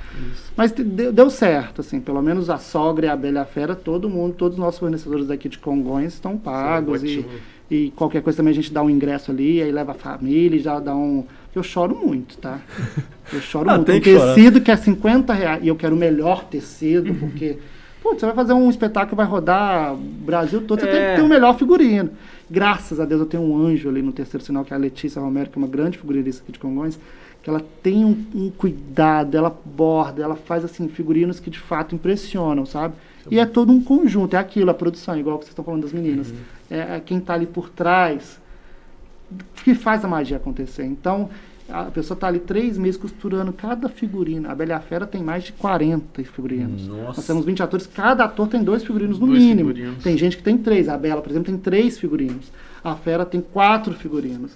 Mas 0.55 0.71
te- 0.71 0.83
deu, 0.83 1.11
deu 1.11 1.29
certo, 1.29 1.81
assim, 1.81 1.99
pelo 1.99 2.21
menos 2.21 2.49
a 2.49 2.57
sogra 2.57 3.05
e 3.07 3.09
a 3.09 3.15
Bela 3.15 3.39
e 3.39 3.41
a 3.41 3.45
Fera, 3.45 3.75
todo 3.75 4.09
mundo, 4.09 4.33
todos 4.35 4.57
os 4.57 4.63
nossos 4.63 4.79
fornecedores 4.79 5.27
daqui 5.27 5.49
de 5.49 5.57
Congonhas 5.57 6.13
estão 6.13 6.37
pagos 6.37 6.84
e, 6.91 7.19
ótimo. 7.19 7.25
e 7.71 7.91
qualquer 7.95 8.21
coisa 8.21 8.37
também 8.37 8.51
a 8.51 8.55
gente 8.55 8.71
dá 8.73 8.81
um 8.83 8.89
ingresso 8.89 9.31
ali, 9.31 9.61
aí 9.61 9.71
leva 9.71 9.91
a 9.91 9.95
família 9.95 10.57
e 10.57 10.59
já 10.59 10.79
dá 10.79 10.95
um. 10.95 11.23
Eu 11.55 11.63
choro 11.63 11.95
muito, 11.95 12.37
tá? 12.37 12.59
Eu 13.31 13.39
choro 13.41 13.69
Ah, 13.69 13.75
muito. 13.75 13.87
tem 13.87 13.99
Um 13.99 14.03
tecido 14.03 14.59
que 14.61 14.69
é 14.71 14.75
50 14.75 15.33
reais 15.33 15.63
e 15.63 15.67
eu 15.69 15.75
quero 15.75 15.95
o 15.95 15.97
melhor 15.99 16.43
tecido, 16.45 17.13
porque. 17.15 17.57
Putz, 18.03 18.19
você 18.19 18.25
vai 18.27 18.35
fazer 18.35 18.53
um 18.53 18.69
espetáculo 18.69 19.15
vai 19.17 19.25
rodar 19.25 19.93
o 19.93 19.97
Brasil 19.97 20.61
todo, 20.61 20.79
você 20.81 20.85
tem 20.85 20.95
É. 20.99 21.09
que 21.11 21.15
ter 21.15 21.21
o 21.25 21.27
melhor 21.27 21.57
figurino. 21.57 22.11
Graças 22.51 22.99
a 22.99 23.05
Deus 23.05 23.19
eu 23.21 23.25
tenho 23.25 23.41
um 23.41 23.57
anjo 23.65 23.89
ali 23.89 24.03
no 24.03 24.11
terceiro 24.11 24.45
sinal, 24.45 24.63
que 24.63 24.71
é 24.73 24.75
a 24.75 24.79
Letícia 24.79 25.19
Romero, 25.19 25.49
que 25.49 25.57
é 25.57 25.59
uma 25.59 25.67
grande 25.67 25.97
figurinista 25.97 26.43
aqui 26.43 26.51
de 26.51 26.59
Congonhas, 26.59 26.99
que 27.41 27.49
ela 27.49 27.63
tem 27.81 28.05
um, 28.05 28.15
um 28.35 28.51
cuidado, 28.51 29.35
ela 29.35 29.49
borda, 29.65 30.21
ela 30.21 30.35
faz 30.35 30.63
assim 30.63 30.87
figurinos 30.87 31.39
que 31.39 31.49
de 31.49 31.57
fato 31.57 31.95
impressionam, 31.95 32.63
sabe? 32.63 32.93
E 33.31 33.39
é 33.39 33.45
todo 33.47 33.71
um 33.71 33.81
conjunto, 33.81 34.35
é 34.35 34.39
aquilo, 34.39 34.69
a 34.69 34.73
produção, 34.75 35.17
igual 35.17 35.39
que 35.39 35.45
vocês 35.45 35.53
estão 35.53 35.65
falando 35.65 35.81
das 35.81 35.91
meninas. 35.91 36.29
É, 36.29 36.33
é 36.69 36.99
quem 36.99 37.17
está 37.19 37.33
ali 37.33 37.45
por 37.45 37.69
trás 37.69 38.39
que 39.63 39.73
faz 39.75 40.03
a 40.05 40.07
magia 40.07 40.37
acontecer. 40.37 40.85
Então, 40.85 41.29
a 41.67 41.85
pessoa 41.85 42.15
está 42.15 42.27
ali 42.27 42.39
três 42.39 42.77
meses 42.77 42.95
costurando 42.95 43.51
cada 43.51 43.89
figurino. 43.89 44.49
A 44.49 44.53
Bela 44.55 44.71
e 44.71 44.73
a 44.73 44.79
Fera 44.79 45.07
tem 45.07 45.23
mais 45.23 45.45
de 45.45 45.53
40 45.53 46.23
figurinos. 46.23 46.87
Nossa. 46.87 47.17
Nós 47.17 47.25
temos 47.27 47.43
20 47.45 47.63
atores, 47.63 47.87
cada 47.87 48.25
ator 48.25 48.47
tem 48.47 48.63
dois 48.63 48.83
figurinos 48.83 49.17
no 49.17 49.25
Dois 49.27 49.41
mínimo. 49.41 49.69
figurinos. 49.73 50.03
Tem 50.03 50.15
gente 50.17 50.37
que 50.37 50.43
tem 50.43 50.57
três. 50.57 50.87
A 50.87 50.97
Bela, 50.97 51.21
por 51.21 51.31
exemplo, 51.31 51.47
tem 51.51 51.57
três 51.57 51.97
figurinos. 51.97 52.51
A 52.83 52.95
Fera 52.95 53.25
tem 53.25 53.41
quatro 53.41 53.93
figurinos. 53.95 54.55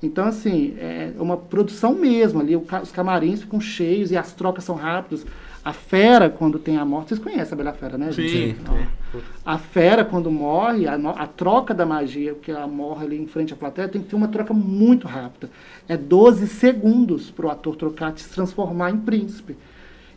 Então, 0.00 0.26
assim, 0.26 0.74
é 0.78 1.12
uma 1.18 1.36
produção 1.36 1.94
mesmo. 1.94 2.40
Ali 2.40 2.54
os 2.54 2.92
camarins 2.92 3.40
ficam 3.40 3.60
cheios 3.60 4.10
e 4.12 4.16
as 4.16 4.32
trocas 4.32 4.62
são 4.62 4.76
rápidas. 4.76 5.26
A 5.64 5.72
Fera, 5.72 6.28
quando 6.28 6.58
tem 6.58 6.76
a 6.76 6.84
morte, 6.84 7.08
vocês 7.08 7.20
conhecem 7.20 7.54
a 7.54 7.56
Bela 7.56 7.72
Fera, 7.72 7.96
né? 7.96 8.12
gente? 8.12 8.30
Sim. 8.30 8.56
Ó, 8.68 9.18
a 9.46 9.56
fera, 9.58 10.04
quando 10.04 10.30
morre, 10.30 10.86
a, 10.88 10.94
a 10.94 11.26
troca 11.26 11.72
da 11.72 11.86
magia, 11.86 12.34
que 12.34 12.50
ela 12.50 12.66
morre 12.66 13.06
ali 13.06 13.16
em 13.22 13.26
frente 13.26 13.52
à 13.52 13.56
plateia, 13.56 13.88
tem 13.88 14.02
que 14.02 14.08
ter 14.08 14.16
uma 14.16 14.28
troca 14.28 14.52
muito 14.52 15.06
rápida. 15.06 15.48
É 15.88 15.96
12 15.96 16.48
segundos 16.48 17.30
para 17.30 17.46
o 17.46 17.50
ator 17.50 17.76
trocar 17.76 18.12
e 18.14 18.20
se 18.20 18.28
transformar 18.28 18.90
em 18.90 18.98
príncipe. 18.98 19.56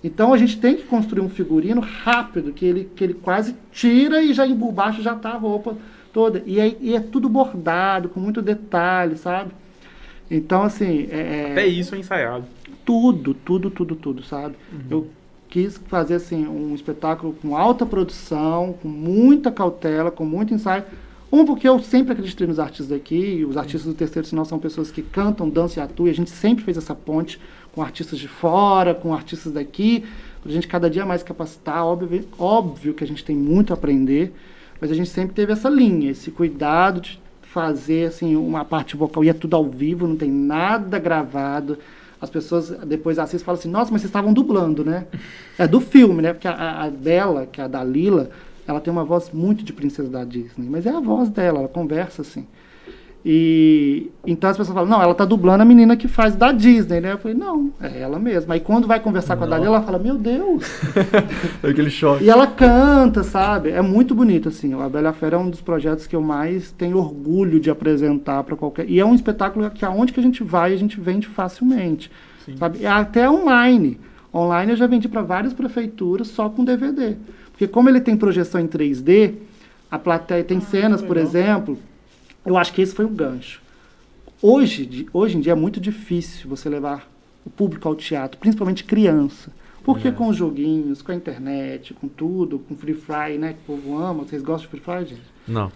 Então 0.04 0.34
a 0.34 0.38
gente 0.38 0.60
tem 0.60 0.76
que 0.76 0.84
construir 0.84 1.22
um 1.22 1.30
figurino 1.30 1.80
rápido, 1.82 2.52
que 2.52 2.66
ele, 2.66 2.90
que 2.96 3.04
ele 3.04 3.14
quase 3.14 3.56
tira 3.72 4.22
e 4.22 4.34
já 4.34 4.46
em- 4.48 4.58
por 4.58 4.72
baixo 4.72 5.02
já 5.02 5.14
está 5.14 5.30
a 5.32 5.38
roupa 5.38 5.76
toda. 6.12 6.42
E, 6.46 6.60
aí, 6.60 6.78
e 6.82 6.96
é 6.96 7.00
tudo 7.00 7.30
bordado, 7.30 8.10
com 8.10 8.20
muito 8.20 8.42
detalhe, 8.42 9.16
sabe? 9.18 9.52
Então, 10.30 10.64
assim. 10.64 11.08
É, 11.12 11.50
Até 11.52 11.68
isso 11.68 11.96
é 11.96 12.00
ensaiado. 12.00 12.46
tudo, 12.86 13.34
tudo, 13.34 13.70
tudo, 13.70 13.96
tudo, 13.96 14.24
sabe? 14.24 14.56
Eu 14.90 15.08
quis 15.50 15.78
fazer 15.88 16.16
assim 16.16 16.48
um 16.48 16.74
espetáculo 16.76 17.34
com 17.42 17.56
alta 17.56 17.86
produção, 17.86 18.76
com 18.82 18.88
muita 18.88 19.52
cautela, 19.52 20.12
com 20.12 20.26
muito 20.26 20.54
ensaio. 20.54 20.84
Um, 21.32 21.46
porque 21.46 21.68
eu 21.68 21.80
sempre 21.80 22.14
acreditei 22.14 22.48
nos 22.48 22.60
artistas 22.60 22.88
daqui, 22.88 23.46
os 23.48 23.58
artistas 23.58 23.84
do 23.84 23.94
terceiro 23.94 24.26
sinal 24.28 24.46
são 24.46 24.58
pessoas 24.58 24.90
que 24.90 25.02
cantam, 25.02 25.50
dançam 25.50 25.84
e 25.84 25.86
atuam, 25.86 26.08
e 26.08 26.10
a 26.10 26.14
gente 26.14 26.30
sempre 26.30 26.64
fez 26.64 26.78
essa 26.78 26.96
ponte 26.96 27.40
com 27.74 27.82
artistas 27.82 28.18
de 28.18 28.28
fora, 28.28 28.96
com 28.96 29.14
artistas 29.14 29.52
daqui, 29.52 30.06
para 30.42 30.50
a 30.50 30.54
gente 30.54 30.68
cada 30.68 30.90
dia 30.90 31.06
mais 31.06 31.24
capacitar. 31.24 31.86
Óbvio, 31.86 32.26
óbvio 32.40 32.94
que 32.94 33.04
a 33.04 33.08
gente 33.08 33.26
tem 33.26 33.36
muito 33.36 33.74
a 33.74 33.76
aprender, 33.76 34.34
mas 34.80 34.90
a 34.90 34.94
gente 34.94 35.10
sempre 35.10 35.36
teve 35.36 35.52
essa 35.52 35.70
linha, 35.70 36.12
esse 36.12 36.32
cuidado 36.32 37.02
de 37.02 37.20
fazer 37.42 38.08
assim 38.08 38.36
uma 38.36 38.64
parte 38.64 38.96
vocal 38.96 39.24
e 39.24 39.30
é 39.30 39.34
tudo 39.34 39.56
ao 39.56 39.66
vivo, 39.66 40.08
não 40.08 40.16
tem 40.16 40.32
nada 40.32 40.98
gravado. 40.98 41.78
As 42.20 42.30
pessoas 42.30 42.70
depois 42.86 43.20
assistem 43.20 43.42
e 43.42 43.46
falam 43.46 43.60
assim, 43.60 43.70
nossa, 43.70 43.92
mas 43.92 44.02
vocês 44.02 44.10
estavam 44.10 44.34
dublando, 44.34 44.84
né? 44.84 45.06
É 45.58 45.68
do 45.68 45.80
filme, 45.80 46.22
né? 46.22 46.34
Porque 46.34 46.48
a, 46.48 46.84
a 46.84 46.90
Bela, 46.90 47.46
que 47.46 47.62
é 47.62 47.64
a 47.64 47.68
Dalila, 47.68 48.30
ela 48.68 48.82
tem 48.82 48.92
uma 48.92 49.06
voz 49.06 49.32
muito 49.32 49.64
de 49.64 49.72
princesa 49.72 50.10
da 50.10 50.24
Disney, 50.24 50.68
mas 50.70 50.86
é 50.86 50.90
a 50.90 51.00
voz 51.00 51.30
dela, 51.30 51.60
ela 51.60 51.68
conversa 51.68 52.22
assim. 52.22 52.46
E 53.30 54.10
então 54.26 54.50
as 54.50 54.56
pessoas 54.56 54.74
falam, 54.74 54.90
não, 54.90 55.02
ela 55.04 55.14
tá 55.14 55.26
dublando 55.26 55.62
a 55.62 55.66
menina 55.66 55.98
que 55.98 56.08
faz 56.08 56.34
da 56.34 56.54
Disney, 56.54 57.02
né? 57.02 57.12
Eu 57.12 57.18
falei, 57.18 57.36
não, 57.36 57.74
é 57.82 58.00
ela 58.00 58.18
mesma. 58.18 58.54
Aí 58.54 58.62
quando 58.62 58.88
vai 58.88 59.02
conversar 59.02 59.36
com 59.36 59.44
a 59.44 59.48
Dalila, 59.48 59.76
ela 59.76 59.82
fala, 59.82 60.00
meu 60.00 60.18
Deus, 60.18 60.64
Aquele 61.62 61.90
choque. 61.90 62.24
e 62.24 62.30
ela 62.30 62.48
canta, 62.48 63.24
sabe? 63.24 63.72
É 63.72 63.82
muito 63.82 64.16
bonito, 64.16 64.48
assim. 64.48 64.74
A 64.82 64.88
Bela 64.88 65.12
Fera 65.12 65.36
é 65.36 65.40
um 65.40 65.50
dos 65.50 65.60
projetos 65.60 66.08
que 66.08 66.16
eu 66.16 66.22
mais 66.22 66.72
tenho 66.72 66.98
orgulho 66.98 67.60
de 67.60 67.70
apresentar 67.70 68.44
para 68.46 68.56
qualquer. 68.56 68.90
E 68.90 68.98
é 68.98 69.06
um 69.06 69.14
espetáculo 69.14 69.70
que 69.72 69.84
aonde 69.84 70.14
que 70.14 70.22
a 70.22 70.24
gente 70.24 70.42
vai, 70.42 70.72
a 70.72 70.78
gente 70.78 70.98
vende 70.98 71.28
facilmente. 71.28 72.10
Sabe? 72.58 72.80
E 72.80 72.86
Até 72.86 73.30
online. 73.30 74.00
Online 74.34 74.72
eu 74.72 74.78
já 74.78 74.88
vendi 74.88 75.10
para 75.10 75.22
várias 75.22 75.52
prefeituras 75.52 76.30
só 76.30 76.48
com 76.48 76.64
DVD. 76.64 77.18
Porque 77.52 77.68
como 77.68 77.90
ele 77.90 78.00
tem 78.00 78.16
projeção 78.16 78.62
em 78.62 78.68
3D, 78.68 79.34
a 79.92 80.00
plateia 80.00 80.46
tem 80.46 80.62
cenas, 80.62 81.02
por 81.02 81.18
exemplo. 81.18 81.78
Eu 82.48 82.56
acho 82.56 82.74
que 82.74 82.82
esse 82.82 82.96
foi 82.96 83.04
o 83.04 83.10
gancho. 83.10 83.62
Hoje, 84.42 85.06
hoje 85.12 85.36
em 85.38 85.42
dia 85.42 85.52
é 85.52 85.56
muito 85.56 85.82
difícil 85.82 86.50
você 86.50 86.70
levar 86.70 87.06
o 87.46 87.50
público 87.50 87.86
ao 87.90 87.94
teatro, 87.94 88.40
principalmente 88.40 88.86
criança. 88.86 89.52
Porque 89.84 90.14
com 90.14 90.30
os 90.30 90.38
joguinhos, 90.38 91.02
com 91.02 91.12
a 91.12 91.16
internet, 91.16 91.94
com 91.94 92.08
tudo, 92.08 92.58
com 92.60 92.74
Free 92.74 92.94
Fire, 92.94 93.38
né? 93.38 93.54
Que 93.54 93.72
o 93.72 93.76
povo 93.76 93.98
ama. 93.98 94.24
Vocês 94.24 94.42
gostam 94.42 94.62
de 94.62 94.68
Free 94.68 94.80
Fire, 94.80 95.10
gente? 95.10 95.37
Não. 95.48 95.72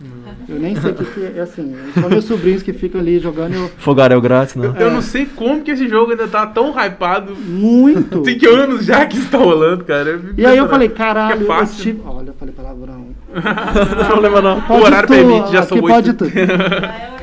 Eu 0.50 0.60
nem 0.60 0.76
sei 0.76 0.92
o 0.92 0.94
que, 0.96 1.06
que 1.06 1.38
é 1.38 1.42
assim. 1.42 1.76
São 1.94 2.10
meus 2.10 2.26
sobrinhos 2.26 2.62
que 2.62 2.74
ficam 2.74 3.00
ali 3.00 3.20
jogando. 3.20 3.54
Eu, 3.54 3.72
Fogaréu 3.78 4.20
grátis, 4.20 4.56
não. 4.56 4.76
Eu 4.76 4.92
não 4.92 5.02
sei 5.02 5.26
como 5.26 5.62
que 5.62 5.72
esse 5.72 5.88
jogo 5.88 6.12
ainda 6.12 6.28
tá 6.28 6.46
tão 6.46 6.72
hypado. 6.78 7.36
muito. 7.36 8.22
Tem 8.22 8.38
que 8.38 8.46
anos 8.46 8.86
já 8.86 9.06
que 9.06 9.18
isso 9.18 9.30
tá 9.30 9.38
rolando, 9.38 9.86
cara. 9.86 10.10
Eu 10.10 10.20
fico 10.20 10.34
E 10.42 10.46
aí 10.46 10.58
eu 10.58 10.68
falei, 10.68 10.90
caralho, 10.90 11.40
é 11.40 11.44
eu 11.44 11.48
fácil. 11.48 11.82
tive... 11.84 12.02
Olha, 12.06 12.28
eu 12.30 12.34
falei 12.34 12.54
palavrão. 12.54 13.08
Não 13.34 14.06
problema 14.08 14.42
não. 14.42 14.60
O 14.70 14.84
horário 14.84 15.08
tudo, 15.08 15.18
permite, 15.18 15.52
já 15.54 15.64
são 15.64 15.78
aqui 15.78 15.86
oito. 15.86 15.94
pode 15.96 16.14
tudo. 16.14 16.32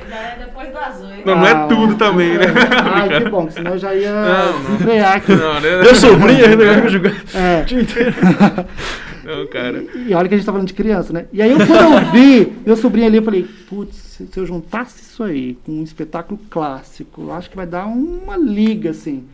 É, 0.08 0.10
já 0.10 0.16
é 0.16 0.36
depois 0.38 0.72
das 0.72 1.02
oito. 1.02 1.26
Não, 1.26 1.36
não 1.36 1.46
é 1.46 1.50
Ah, 1.52 1.66
tudo 1.66 1.94
também, 1.96 2.38
né? 2.38 2.46
Ai, 2.94 3.22
que 3.22 3.28
bom, 3.28 3.50
senão 3.50 3.72
eu 3.72 3.78
já 3.78 3.94
ia 3.94 4.10
Não, 4.10 4.58
não. 4.86 5.12
aqui. 5.12 5.32
Não, 5.32 5.60
né? 5.60 5.82
Meu 5.82 5.94
sobrinho 5.94 6.46
ainda 6.46 6.64
vai 6.64 6.80
me 6.80 6.88
julgar. 6.88 7.12
É. 7.34 7.64
Não, 9.28 9.46
cara. 9.46 9.84
E 9.94 10.14
olha 10.14 10.26
que 10.28 10.34
a 10.34 10.38
gente 10.38 10.46
tá 10.46 10.52
falando 10.52 10.66
de 10.68 10.72
criança, 10.74 11.12
né? 11.12 11.26
E 11.32 11.42
aí, 11.42 11.50
eu, 11.50 11.58
quando 11.58 11.70
eu 11.72 12.00
vi 12.12 12.52
meu 12.64 12.76
sobrinho 12.76 13.06
ali, 13.06 13.18
eu 13.18 13.22
falei, 13.22 13.46
putz, 13.68 13.94
se 13.96 14.26
se 14.26 14.40
eu 14.40 14.46
juntasse 14.46 15.02
isso 15.02 15.22
aí 15.22 15.54
com 15.66 15.72
um 15.72 15.82
espetáculo 15.82 16.40
clássico, 16.48 17.20
eu 17.22 17.32
acho 17.32 17.50
que 17.50 17.56
vai 17.56 17.66
dar 17.66 17.86
uma 17.86 18.36
liga, 18.38 18.90
assim. 18.90 19.24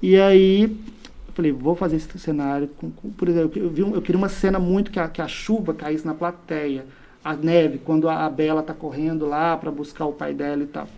E 0.00 0.16
aí, 0.16 0.62
eu 0.62 1.34
falei, 1.34 1.50
vou 1.50 1.74
fazer 1.74 1.96
esse 1.96 2.18
cenário. 2.18 2.68
Com, 2.78 2.90
com- 2.92 3.10
por 3.10 3.28
exemplo, 3.28 3.60
eu, 3.60 3.68
vi 3.68 3.82
um- 3.82 3.94
eu 3.94 4.00
queria 4.02 4.18
uma 4.18 4.28
cena 4.28 4.58
muito 4.60 4.90
que 4.92 5.00
a, 5.00 5.08
que 5.08 5.20
a 5.20 5.26
chuva 5.28 5.74
caísse 5.74 6.06
na 6.06 6.14
plateia. 6.14 6.86
A 7.24 7.34
neve, 7.34 7.78
quando 7.78 8.08
a, 8.08 8.24
a 8.24 8.30
Bela 8.30 8.62
tá 8.62 8.72
correndo 8.72 9.26
lá 9.26 9.56
para 9.56 9.70
buscar 9.72 10.06
o 10.06 10.12
pai 10.12 10.32
dela 10.32 10.62
e 10.62 10.66
tal. 10.66 10.88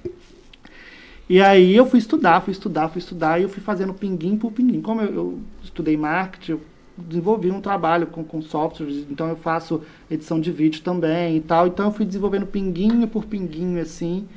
E 1.29 1.41
aí 1.41 1.75
eu 1.75 1.87
fui 1.87 1.99
estudar, 1.99 2.41
fui 2.41 2.53
estudar, 2.53 2.89
fui 2.89 2.99
estudar, 2.99 3.39
e 3.39 3.45
eu 3.45 3.49
fui 3.49 3.63
fazendo 3.63 3.95
pinguim 3.95 4.37
por 4.37 4.51
pinguim. 4.53 4.81
Como 4.83 5.01
eu, 5.01 5.15
eu 5.15 5.39
estudei 5.63 5.97
marketing, 5.97 6.53
eu 6.53 6.61
desenvolvi 7.07 7.51
um 7.51 7.61
trabalho 7.61 8.07
com, 8.07 8.25
com 8.25 8.41
softwares, 8.43 9.07
então 9.11 9.29
eu 9.29 9.37
faço 9.37 9.83
edição 10.11 10.41
de 10.41 10.51
vídeo 10.53 10.83
também 10.83 11.37
e 11.37 11.41
tal. 11.41 11.67
Então 11.67 11.87
eu 11.87 11.93
fui 11.93 12.05
desenvolvendo 12.05 12.47
pinguinho 12.47 13.07
por 13.09 13.25
pinguinho, 13.25 13.81
assim, 13.81 14.29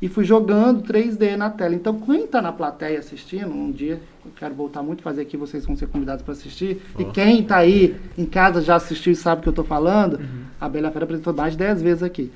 e 0.00 0.08
fui 0.08 0.24
jogando 0.24 0.82
3D 0.82 1.36
na 1.36 1.50
tela. 1.50 1.74
Então 1.74 1.98
quem 2.00 2.24
está 2.24 2.42
na 2.42 2.52
plateia 2.52 2.98
assistindo, 2.98 3.48
um 3.48 3.70
dia 3.70 4.00
eu 4.24 4.32
quero 4.36 4.54
voltar 4.54 4.82
muito 4.82 5.00
a 5.00 5.04
fazer 5.04 5.22
aqui, 5.22 5.36
vocês 5.36 5.66
vão 5.66 5.76
ser 5.76 5.86
convidados 5.86 6.22
para 6.22 6.32
assistir. 6.32 6.80
E 6.98 7.04
quem 7.04 7.40
está 7.40 7.58
aí 7.58 7.96
em 8.16 8.26
casa 8.26 8.60
já 8.60 8.76
assistiu 8.76 9.12
e 9.12 9.16
sabe 9.16 9.40
o 9.40 9.42
que 9.42 9.48
eu 9.48 9.52
estou 9.52 9.64
falando, 9.64 10.20
a 10.60 10.68
Bela 10.68 10.90
Fera 10.90 11.04
apresentou 11.04 11.34
mais 11.34 11.52
de 11.52 11.58
10 11.58 11.82
vezes 11.82 12.02
aqui. 12.02 12.32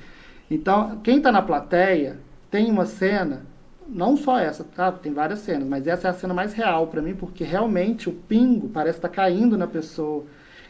Então, 0.49 0.99
quem 1.03 1.17
está 1.17 1.31
na 1.31 1.41
plateia 1.41 2.17
tem 2.49 2.71
uma 2.71 2.85
cena, 2.85 3.43
não 3.89 4.15
só 4.15 4.37
essa, 4.39 4.63
tá? 4.63 4.91
Tem 4.91 5.13
várias 5.13 5.39
cenas, 5.39 5.67
mas 5.67 5.87
essa 5.87 6.07
é 6.07 6.11
a 6.11 6.13
cena 6.13 6.33
mais 6.33 6.53
real 6.53 6.87
para 6.87 7.01
mim, 7.01 7.13
porque 7.15 7.43
realmente 7.43 8.07
o 8.09 8.11
pingo 8.13 8.69
parece 8.69 8.97
estar 8.99 9.09
caindo 9.09 9.57
na 9.57 9.67
pessoa. 9.67 10.25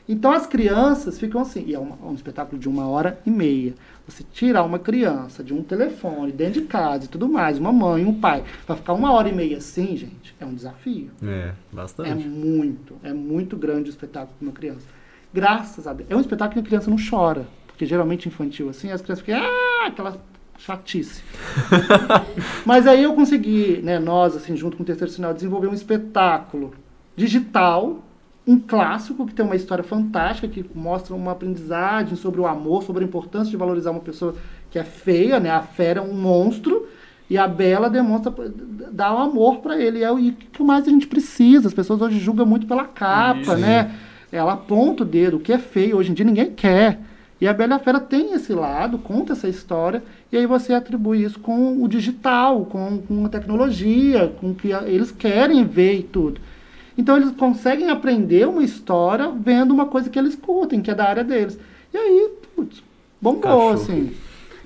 Então 0.08 0.32
as 0.32 0.48
crianças 0.48 1.20
ficam 1.20 1.40
assim, 1.42 1.64
e 1.68 1.76
é 1.76 1.80
uma- 1.80 1.96
um 2.04 2.16
espetáculo 2.16 2.58
de 2.60 2.68
uma 2.68 2.88
hora 2.88 3.20
e 3.26 3.30
meia. 3.30 3.76
Você 4.08 4.24
tirar 4.34 4.64
uma 4.64 4.80
criança 4.80 5.44
de 5.44 5.54
um 5.54 5.62
telefone, 5.62 6.32
dentro 6.32 6.62
de 6.62 6.68
casa 6.68 7.06
e 7.06 7.08
tudo 7.08 7.30
mais, 7.30 7.60
uma 7.60 7.72
mãe, 7.72 8.04
um 8.06 8.20
pai, 8.20 8.44
para 8.66 8.76
ficar 8.76 8.94
uma 8.94 9.12
hora 9.12 9.30
e 9.30 9.36
meia 9.36 9.58
assim, 9.58 9.96
gente, 9.96 10.34
é 10.40 10.46
um 10.46 10.54
desafio. 10.56 11.12
É, 11.24 11.28
É 11.28 11.54
bastante. 11.72 12.28
muito, 12.28 12.96
é 13.04 13.14
muito 13.14 13.56
grande 13.56 13.90
o 13.90 13.92
espetáculo 13.92 14.34
para 14.40 14.48
uma 14.48 14.54
criança. 14.54 14.88
Graças 15.32 15.86
a 15.86 15.94
Deus. 15.94 16.10
É 16.10 16.16
um 16.16 16.22
espetáculo 16.22 16.54
que 16.54 16.60
a 16.60 16.64
criança 16.70 16.90
não 16.90 16.98
chora. 16.98 17.46
Porque 17.68 17.86
geralmente 17.86 18.28
infantil 18.28 18.68
assim, 18.70 18.92
as 18.92 19.02
crianças 19.02 19.24
ficam, 19.24 19.40
ah, 19.42 19.86
aquela 19.88 20.18
chatice. 20.60 21.24
Mas 22.65 22.86
aí 22.86 23.04
eu 23.04 23.13
consegui, 23.13 23.82
né, 23.84 23.98
nós, 23.98 24.36
assim, 24.36 24.56
junto 24.56 24.78
com 24.78 24.84
o 24.84 24.86
Terceiro 24.86 25.12
Sinal, 25.12 25.34
desenvolver 25.34 25.67
um 25.67 25.74
espetáculo 25.74 26.74
digital, 27.15 28.04
um 28.45 28.60
clássico 28.60 29.26
que 29.26 29.34
tem 29.34 29.45
uma 29.45 29.56
história 29.56 29.84
fantástica, 29.84 30.48
que 30.48 30.65
mostra 30.76 31.15
uma 31.15 31.32
aprendizagem 31.32 32.15
sobre 32.15 32.41
o 32.41 32.48
amor, 32.48 32.84
sobre 32.84 33.04
a 33.04 33.08
importância 33.08 33.50
de 33.50 33.58
valorizar 33.58 33.91
uma 33.91 34.00
pessoa 34.00 34.36
que 34.69 34.78
é 34.78 34.84
feia, 34.84 35.39
né? 35.39 35.50
A 35.50 35.62
fera 35.62 36.00
é 36.00 36.04
um 36.04 36.13
monstro 36.13 36.88
e 37.30 37.38
a 37.38 37.48
Bela 37.48 37.89
demonstra 37.89 38.34
dá 38.91 39.13
o 39.13 39.17
um 39.17 39.22
amor 39.22 39.60
para 39.60 39.80
ele. 39.80 40.04
É 40.04 40.12
o 40.12 40.17
que 40.17 40.63
mais 40.63 40.88
a 40.88 40.89
gente 40.89 41.08
precisa. 41.08 41.67
As 41.67 41.74
pessoas 41.74 42.02
hoje 42.02 42.19
julgam 42.19 42.45
muito 42.45 42.65
pela 42.65 42.86
capa, 42.86 43.41
Isso. 43.41 43.58
né? 43.58 43.91
Ela 44.32 44.54
aponta 44.54 45.04
o 45.04 45.06
dedo, 45.06 45.38
o 45.38 45.39
que 45.39 45.54
é 45.54 45.58
feio 45.58 45.98
hoje 45.98 46.12
em 46.12 46.13
dia 46.13 46.26
ninguém 46.26 46.52
quer. 46.52 47.00
E 47.41 47.47
a 47.47 47.54
Bela 47.54 47.75
a 47.75 47.80
Fera 47.80 47.99
tem 47.99 48.34
esse 48.34 48.54
lado, 48.54 48.97
conta 48.97 49.34
essa 49.34 49.47
história, 49.47 50.04
e 50.32 50.38
aí 50.38 50.45
você 50.45 50.73
atribui 50.73 51.23
isso 51.23 51.39
com 51.39 51.82
o 51.82 51.88
digital, 51.88 52.65
com, 52.65 53.02
com 53.02 53.25
a 53.25 53.30
tecnologia, 53.30 54.34
com 54.39 54.52
o 54.52 54.56
que 54.56 54.69
eles 54.69 55.12
querem 55.12 55.63
ver 55.63 55.99
e 55.99 56.04
tudo. 56.04 56.41
Então 56.97 57.15
eles 57.15 57.32
conseguem 57.32 57.89
aprender 57.89 58.45
uma 58.45 58.63
história 58.63 59.32
vendo 59.32 59.73
uma 59.73 59.86
coisa 59.86 60.10
que 60.10 60.19
eles 60.19 60.36
curtem, 60.36 60.82
que 60.82 60.91
é 60.91 60.95
da 60.95 61.06
área 61.06 61.23
deles. 61.23 61.58
E 61.93 61.97
aí, 61.97 62.30
putz, 62.56 62.84
bombou, 63.21 63.69
assim. 63.69 64.13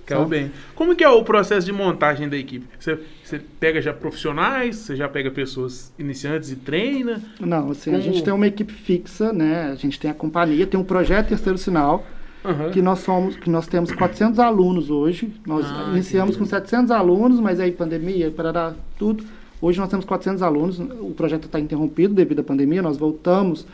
Caiu 0.06 0.26
bem. 0.26 0.52
Como 0.76 0.96
que 0.96 1.04
é 1.04 1.10
o 1.10 1.24
processo 1.24 1.66
de 1.66 1.72
montagem 1.72 2.28
da 2.28 2.36
equipe? 2.36 2.68
Você, 2.78 3.00
você 3.24 3.40
pega 3.60 3.82
já 3.82 3.94
profissionais, 3.94 4.78
você 4.78 4.96
já 4.96 5.08
pega 5.08 5.32
pessoas 5.32 5.94
iniciantes 5.98 6.52
e 6.52 6.56
treina? 6.56 7.22
Não, 7.40 7.72
assim, 7.72 7.92
Como... 7.92 8.02
a 8.02 8.06
gente 8.06 8.24
tem 8.24 8.34
uma 8.34 8.48
equipe 8.48 8.74
fixa, 8.74 9.32
né? 9.32 9.72
A 9.72 9.76
gente 9.76 10.00
tem 10.00 10.12
a 10.12 10.14
companhia, 10.14 10.68
tem 10.68 10.80
um 10.80 10.84
projeto 10.84 11.30
Terceiro 11.30 11.58
Sinal, 11.58 12.06
uhum. 12.44 12.72
que 12.72 12.82
nós 12.82 13.00
somos, 13.00 13.36
que 13.36 13.50
nós 13.50 13.68
temos 13.68 13.92
400 13.92 14.40
alunos 14.40 14.90
hoje. 14.90 15.34
Nós 15.46 15.66
ah, 15.66 15.90
iniciamos 15.92 16.36
com 16.36 16.46
700 16.46 16.92
alunos, 16.92 17.40
mas 17.40 17.60
aí 17.60 17.72
pandemia, 17.72 18.32
para 18.32 18.74
tudo. 18.98 19.24
Hoje 19.62 19.80
nós 19.80 19.90
temos 19.90 20.06
400 20.06 20.42
alunos. 20.42 20.80
O 20.80 21.14
projeto 21.16 21.46
está 21.46 21.60
interrompido 21.60 22.14
devido 22.14 22.40
à 22.40 22.44
pandemia. 22.44 22.82
Nós 22.82 22.98
voltamos 22.98 23.66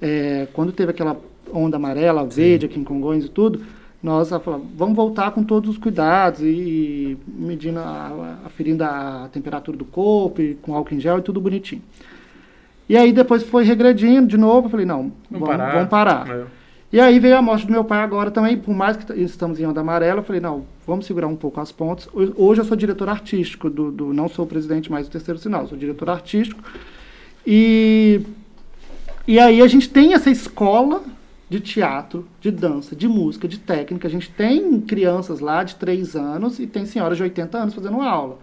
é, 0.00 0.46
quando 0.52 0.72
teve 0.72 0.90
aquela 0.90 1.16
onda 1.52 1.76
amarela, 1.76 2.24
verde 2.24 2.66
Sim. 2.66 2.70
aqui 2.70 2.80
em 2.80 2.84
Congonhas 2.84 3.24
e 3.24 3.28
tudo 3.28 3.60
nós 4.02 4.30
falamos, 4.30 4.66
vamos 4.74 4.96
voltar 4.96 5.30
com 5.30 5.44
todos 5.44 5.70
os 5.70 5.78
cuidados 5.78 6.40
e, 6.40 7.16
medindo, 7.24 7.78
a, 7.78 8.38
aferindo 8.44 8.82
a 8.82 9.28
temperatura 9.32 9.76
do 9.76 9.84
corpo, 9.84 10.42
com 10.60 10.74
álcool 10.74 10.94
em 10.94 11.00
gel 11.00 11.18
e 11.18 11.22
tudo 11.22 11.40
bonitinho. 11.40 11.82
E 12.88 12.96
aí 12.96 13.12
depois 13.12 13.44
foi 13.44 13.62
regredindo 13.62 14.26
de 14.26 14.36
novo, 14.36 14.66
eu 14.66 14.70
falei, 14.70 14.84
não, 14.84 15.12
vamos, 15.30 15.46
vamos 15.46 15.48
parar. 15.48 15.72
Vamos 15.72 15.88
parar. 15.88 16.28
É. 16.28 16.44
E 16.92 17.00
aí 17.00 17.18
veio 17.18 17.38
a 17.38 17.40
morte 17.40 17.64
do 17.64 17.72
meu 17.72 17.82
pai 17.82 18.00
agora 18.00 18.30
também, 18.30 18.58
por 18.58 18.74
mais 18.74 18.98
que 18.98 19.10
estamos 19.14 19.58
em 19.58 19.64
onda 19.64 19.80
amarela, 19.80 20.20
eu 20.20 20.24
falei, 20.24 20.42
não, 20.42 20.66
vamos 20.86 21.06
segurar 21.06 21.26
um 21.26 21.34
pouco 21.34 21.58
as 21.58 21.72
pontas. 21.72 22.06
Hoje 22.12 22.60
eu 22.60 22.64
sou 22.66 22.76
diretor 22.76 23.08
artístico, 23.08 23.70
do, 23.70 23.90
do 23.90 24.12
não 24.12 24.28
sou 24.28 24.46
presidente 24.46 24.92
mais 24.92 25.08
do 25.08 25.10
Terceiro 25.10 25.40
Sinal, 25.40 25.66
sou 25.66 25.78
diretor 25.78 26.10
artístico. 26.10 26.62
E, 27.46 28.20
e 29.26 29.38
aí 29.38 29.62
a 29.62 29.66
gente 29.66 29.88
tem 29.88 30.12
essa 30.12 30.28
escola 30.28 31.02
de 31.48 31.60
teatro, 31.60 32.28
de 32.42 32.50
dança, 32.50 32.94
de 32.94 33.08
música, 33.08 33.48
de 33.48 33.58
técnica. 33.58 34.06
A 34.06 34.10
gente 34.10 34.30
tem 34.30 34.78
crianças 34.82 35.40
lá 35.40 35.64
de 35.64 35.76
3 35.76 36.14
anos 36.14 36.58
e 36.58 36.66
tem 36.66 36.84
senhoras 36.84 37.16
de 37.16 37.22
80 37.22 37.56
anos 37.56 37.74
fazendo 37.74 38.02
aula. 38.02 38.38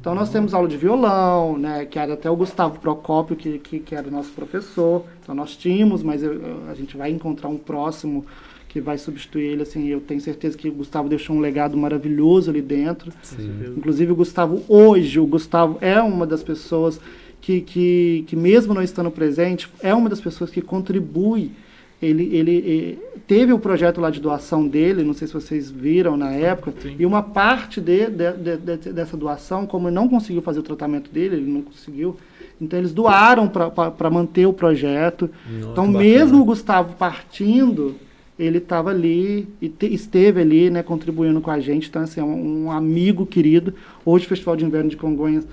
Então 0.00 0.14
nós 0.14 0.30
temos 0.30 0.54
aula 0.54 0.68
de 0.68 0.76
violão, 0.76 1.58
né, 1.58 1.84
que 1.84 1.98
era 1.98 2.14
até 2.14 2.30
o 2.30 2.36
Gustavo 2.36 2.78
Procópio, 2.78 3.34
que, 3.34 3.58
que, 3.58 3.78
que 3.78 3.94
era 3.94 4.08
o 4.08 4.10
nosso 4.10 4.30
professor. 4.32 5.04
Então 5.22 5.34
nós 5.34 5.56
tínhamos, 5.56 6.02
mas 6.02 6.22
eu, 6.22 6.40
a 6.70 6.74
gente 6.74 6.96
vai 6.96 7.10
encontrar 7.10 7.48
um 7.48 7.56
próximo 7.56 8.24
que 8.68 8.80
vai 8.80 8.98
substituir 8.98 9.44
ele. 9.44 9.62
Assim, 9.62 9.86
eu 9.86 10.00
tenho 10.00 10.20
certeza 10.20 10.56
que 10.56 10.68
o 10.68 10.72
Gustavo 10.72 11.08
deixou 11.08 11.34
um 11.34 11.40
legado 11.40 11.76
maravilhoso 11.76 12.50
ali 12.50 12.60
dentro. 12.60 13.10
Sim. 13.22 13.74
Inclusive 13.76 14.12
o 14.12 14.16
Gustavo, 14.16 14.62
hoje, 14.68 15.18
o 15.18 15.26
Gustavo 15.26 15.78
é 15.80 16.00
uma 16.00 16.26
das 16.26 16.42
pessoas 16.42 17.00
que, 17.40 17.60
que, 17.62 18.24
que 18.26 18.36
mesmo 18.36 18.74
não 18.74 18.82
estando 18.82 19.10
presente, 19.10 19.70
é 19.80 19.94
uma 19.94 20.08
das 20.08 20.20
pessoas 20.20 20.50
que 20.50 20.60
contribui 20.60 21.52
ele, 22.00 22.24
ele, 22.34 22.50
ele, 22.56 22.98
teve 23.26 23.52
o 23.52 23.58
projeto 23.58 24.00
lá 24.00 24.10
de 24.10 24.20
doação 24.20 24.66
dele, 24.66 25.02
não 25.02 25.12
sei 25.12 25.26
se 25.26 25.34
vocês 25.34 25.70
viram 25.70 26.16
na 26.16 26.32
época, 26.32 26.72
Sim. 26.80 26.94
e 26.98 27.04
uma 27.04 27.22
parte 27.22 27.80
de, 27.80 28.06
de, 28.06 28.32
de, 28.32 28.92
dessa 28.92 29.16
doação, 29.16 29.66
como 29.66 29.88
ele 29.88 29.94
não 29.94 30.08
conseguiu 30.08 30.40
fazer 30.40 30.60
o 30.60 30.62
tratamento 30.62 31.10
dele, 31.10 31.36
ele 31.36 31.50
não 31.50 31.62
conseguiu, 31.62 32.16
então 32.60 32.78
eles 32.78 32.92
doaram 32.92 33.48
para 33.48 34.10
manter 34.10 34.46
o 34.46 34.52
projeto. 34.52 35.28
Nossa, 35.50 35.72
então, 35.72 35.86
mesmo 35.86 36.40
o 36.40 36.44
Gustavo 36.44 36.94
partindo, 36.94 37.96
ele 38.38 38.58
estava 38.58 38.90
ali 38.90 39.48
e 39.60 39.68
te, 39.68 39.92
esteve 39.92 40.40
ali, 40.40 40.70
né, 40.70 40.82
contribuindo 40.82 41.40
com 41.40 41.50
a 41.50 41.58
gente. 41.58 41.88
Então, 41.88 42.02
assim, 42.02 42.20
é 42.20 42.24
um, 42.24 42.66
um 42.66 42.70
amigo 42.70 43.26
querido. 43.26 43.74
Hoje, 44.04 44.26
o 44.26 44.28
Festival 44.28 44.56
de 44.56 44.64
Inverno 44.64 44.90
de 44.90 44.96
Congonhas, 44.96 45.46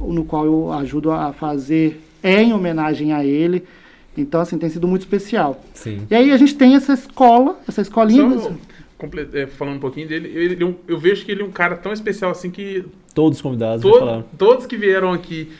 no 0.00 0.24
qual 0.24 0.44
eu 0.44 0.72
ajudo 0.72 1.12
a 1.12 1.32
fazer, 1.32 2.00
é 2.22 2.42
em 2.42 2.52
homenagem 2.52 3.12
a 3.12 3.24
ele. 3.24 3.64
Então, 4.20 4.40
assim, 4.40 4.58
tem 4.58 4.68
sido 4.68 4.86
muito 4.88 5.02
especial. 5.02 5.62
Sim. 5.74 6.06
E 6.10 6.14
aí 6.14 6.32
a 6.32 6.36
gente 6.36 6.54
tem 6.54 6.74
essa 6.74 6.92
escola, 6.92 7.58
essa 7.68 7.80
escolinha. 7.80 8.38
Só, 8.38 8.52
é, 9.32 9.46
falando 9.46 9.76
um 9.76 9.80
pouquinho 9.80 10.08
dele, 10.08 10.28
ele, 10.34 10.54
ele, 10.54 10.76
eu 10.88 10.98
vejo 10.98 11.24
que 11.24 11.30
ele 11.30 11.42
é 11.42 11.44
um 11.44 11.50
cara 11.50 11.76
tão 11.76 11.92
especial 11.92 12.30
assim 12.30 12.50
que. 12.50 12.84
Todos 13.14 13.38
os 13.38 13.42
convidados, 13.42 13.82
to, 13.82 14.24
Todos 14.36 14.66
que 14.66 14.76
vieram 14.76 15.12
aqui 15.12 15.50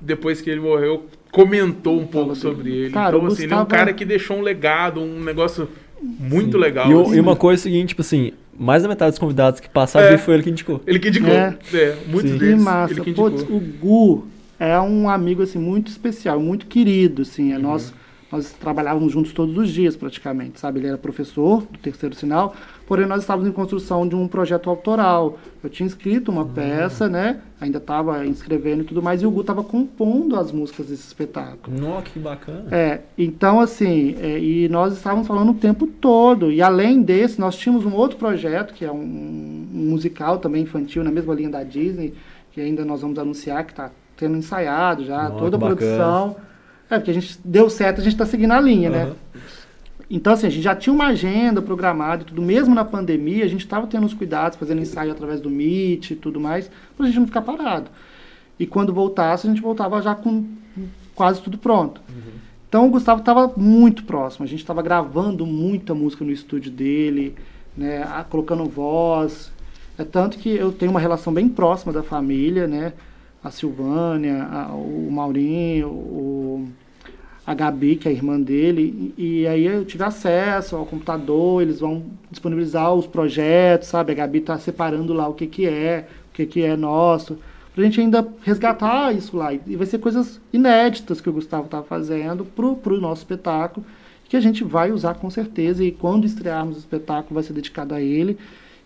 depois 0.00 0.40
que 0.40 0.50
ele 0.50 0.60
morreu 0.60 1.06
comentou 1.30 1.98
um 1.98 2.06
pouco 2.06 2.34
sobre 2.34 2.70
ele. 2.70 2.90
Cara, 2.90 3.16
então, 3.16 3.26
assim, 3.26 3.42
Gustavo... 3.42 3.44
ele 3.44 3.54
é 3.54 3.62
um 3.62 3.66
cara 3.66 3.92
que 3.92 4.04
deixou 4.04 4.36
um 4.36 4.40
legado, 4.40 5.00
um 5.00 5.20
negócio 5.20 5.68
muito 6.02 6.52
Sim. 6.52 6.58
legal. 6.58 6.90
E, 6.90 7.02
assim. 7.02 7.16
e, 7.16 7.20
uma 7.20 7.36
coisa 7.36 7.60
é 7.60 7.62
seguinte, 7.62 7.88
tipo 7.90 8.00
assim, 8.00 8.32
mais 8.58 8.82
da 8.82 8.88
metade 8.88 9.12
dos 9.12 9.18
convidados 9.18 9.60
que 9.60 9.68
passaram 9.68 10.08
é, 10.08 10.18
foi 10.18 10.34
ele 10.34 10.42
que 10.42 10.50
indicou. 10.50 10.82
Ele 10.86 10.98
que 10.98 11.08
indicou. 11.08 11.30
É, 11.30 11.56
é 11.72 11.96
muitos 12.06 12.32
Sim. 12.32 12.38
deles. 12.38 12.58
Que 12.58 12.64
massa. 12.64 12.92
Ele 12.92 13.00
que 13.02 13.10
indicou. 13.10 13.30
Putz, 13.30 13.42
o 13.48 13.60
Gu 13.60 14.26
é 14.60 14.78
um 14.78 15.08
amigo 15.08 15.42
assim 15.42 15.58
muito 15.58 15.88
especial, 15.88 16.38
muito 16.38 16.66
querido, 16.66 17.22
assim, 17.22 17.52
é 17.52 17.56
uhum. 17.56 17.62
nosso 17.62 17.94
nós 18.30 18.52
trabalhávamos 18.52 19.12
juntos 19.12 19.32
todos 19.32 19.56
os 19.58 19.70
dias, 19.70 19.96
praticamente, 19.96 20.60
sabe? 20.60 20.78
Ele 20.78 20.86
era 20.86 20.96
professor 20.96 21.62
do 21.62 21.78
terceiro 21.78 22.14
sinal, 22.14 22.54
porém 22.86 23.04
nós 23.04 23.22
estávamos 23.22 23.48
em 23.48 23.52
construção 23.52 24.06
de 24.06 24.14
um 24.14 24.28
projeto 24.28 24.70
autoral. 24.70 25.36
Eu 25.64 25.68
tinha 25.68 25.86
escrito 25.86 26.30
uma 26.30 26.42
uhum. 26.42 26.52
peça, 26.52 27.08
né? 27.08 27.40
Ainda 27.60 27.78
estava 27.78 28.24
escrevendo 28.26 28.82
e 28.82 28.84
tudo 28.84 29.02
mais, 29.02 29.20
e 29.20 29.26
o 29.26 29.30
Gu 29.32 29.40
estava 29.40 29.64
compondo 29.64 30.36
as 30.36 30.52
músicas 30.52 30.86
desse 30.86 31.08
espetáculo. 31.08 31.76
Nossa, 31.76 32.02
que 32.02 32.20
bacana. 32.20 32.66
É, 32.70 33.00
então 33.18 33.58
assim, 33.58 34.14
é, 34.20 34.38
e 34.38 34.68
nós 34.68 34.92
estávamos 34.92 35.26
falando 35.26 35.50
o 35.50 35.54
tempo 35.54 35.88
todo. 35.88 36.52
E 36.52 36.62
além 36.62 37.02
desse, 37.02 37.40
nós 37.40 37.56
tínhamos 37.56 37.84
um 37.84 37.94
outro 37.94 38.16
projeto, 38.16 38.74
que 38.74 38.84
é 38.84 38.92
um, 38.92 38.96
um 39.74 39.90
musical 39.90 40.38
também 40.38 40.62
infantil, 40.62 41.02
na 41.02 41.10
mesma 41.10 41.34
linha 41.34 41.50
da 41.50 41.64
Disney, 41.64 42.14
que 42.52 42.60
ainda 42.60 42.84
nós 42.84 43.00
vamos 43.00 43.18
anunciar, 43.18 43.64
que 43.64 43.72
está 43.72 43.90
tendo 44.20 44.36
ensaiado 44.36 45.04
já, 45.04 45.24
Nossa, 45.24 45.36
toda 45.36 45.56
a 45.56 45.58
produção. 45.58 46.28
Bacana 46.28 46.50
é, 46.90 46.98
porque 46.98 47.12
a 47.12 47.14
gente 47.14 47.38
deu 47.44 47.70
certo, 47.70 48.00
a 48.00 48.04
gente 48.04 48.14
está 48.14 48.26
seguindo 48.26 48.50
a 48.50 48.60
linha, 48.60 48.90
uhum. 48.90 48.96
né? 48.96 49.12
Então, 50.10 50.32
assim, 50.32 50.48
a 50.48 50.50
gente 50.50 50.62
já 50.62 50.74
tinha 50.74 50.92
uma 50.92 51.06
agenda 51.06 51.62
programada 51.62 52.22
e 52.22 52.24
tudo. 52.26 52.42
Mesmo 52.42 52.74
na 52.74 52.84
pandemia, 52.84 53.44
a 53.44 53.48
gente 53.48 53.60
estava 53.60 53.86
tendo 53.86 54.04
os 54.04 54.12
cuidados, 54.12 54.58
fazendo 54.58 54.80
ensaio 54.80 55.12
através 55.12 55.40
do 55.40 55.48
Meet 55.48 56.10
e 56.10 56.16
tudo 56.16 56.40
mais, 56.40 56.68
para 56.96 57.06
a 57.06 57.08
gente 57.08 57.20
não 57.20 57.26
ficar 57.26 57.42
parado. 57.42 57.88
E 58.58 58.66
quando 58.66 58.92
voltasse, 58.92 59.46
a 59.46 59.50
gente 59.50 59.62
voltava 59.62 60.02
já 60.02 60.16
com 60.16 60.44
quase 61.14 61.40
tudo 61.40 61.56
pronto. 61.56 62.00
Uhum. 62.08 62.32
Então, 62.68 62.88
o 62.88 62.90
Gustavo 62.90 63.20
estava 63.20 63.52
muito 63.56 64.02
próximo. 64.02 64.44
A 64.44 64.48
gente 64.48 64.58
estava 64.58 64.82
gravando 64.82 65.46
muita 65.46 65.94
música 65.94 66.24
no 66.24 66.32
estúdio 66.32 66.72
dele, 66.72 67.36
né, 67.76 68.04
colocando 68.28 68.64
voz. 68.64 69.52
É 69.96 70.02
tanto 70.02 70.38
que 70.38 70.48
eu 70.48 70.72
tenho 70.72 70.90
uma 70.90 71.00
relação 71.00 71.32
bem 71.32 71.48
próxima 71.48 71.92
da 71.92 72.02
família, 72.02 72.66
né? 72.66 72.94
A 73.42 73.50
Silvânia, 73.50 74.44
a, 74.44 74.74
o 74.74 75.10
Maurinho, 75.10 75.88
o 75.88 76.68
a 77.46 77.54
Gabi, 77.54 77.96
que 77.96 78.06
é 78.06 78.12
a 78.12 78.14
irmã 78.14 78.40
dele, 78.40 79.12
e, 79.18 79.40
e, 79.40 79.46
aí 79.46 79.64
eu 79.66 79.84
tive 79.84 80.04
acesso 80.04 80.76
ao 80.76 80.86
computador, 80.86 81.60
eles 81.60 81.80
vão 81.80 82.04
disponibilizar 82.30 82.94
os 82.94 83.08
projetos, 83.08 83.88
sabe? 83.88 84.12
A 84.12 84.14
Gabi 84.14 84.38
está 84.38 84.56
separando 84.56 85.12
lá 85.12 85.26
o 85.26 85.34
que, 85.34 85.48
que 85.48 85.66
é, 85.66 86.06
o 86.30 86.32
que, 86.32 86.46
que 86.46 86.62
é 86.62 86.76
nosso, 86.76 87.38
para 87.74 87.82
a 87.82 87.84
gente 87.86 88.00
ainda 88.00 88.26
resgatar 88.42 89.12
isso 89.12 89.36
lá. 89.36 89.52
E 89.52 89.74
vai 89.74 89.86
ser 89.86 89.98
coisas 89.98 90.40
inéditas 90.52 91.20
que 91.20 91.28
o 91.28 91.32
Gustavo 91.32 91.64
está 91.64 91.82
fazendo 91.82 92.44
para 92.44 92.94
o 92.94 93.00
nosso 93.00 93.22
espetáculo, 93.22 93.84
que 94.28 94.36
a 94.36 94.40
gente 94.40 94.62
vai 94.62 94.92
usar 94.92 95.14
com 95.14 95.28
certeza, 95.28 95.82
e 95.82 95.90
quando 95.90 96.26
estrearmos 96.26 96.76
o 96.76 96.78
espetáculo 96.78 97.34
vai 97.34 97.42
ser 97.42 97.52
dedicado 97.52 97.94
a 97.94 98.00
ele 98.00 98.38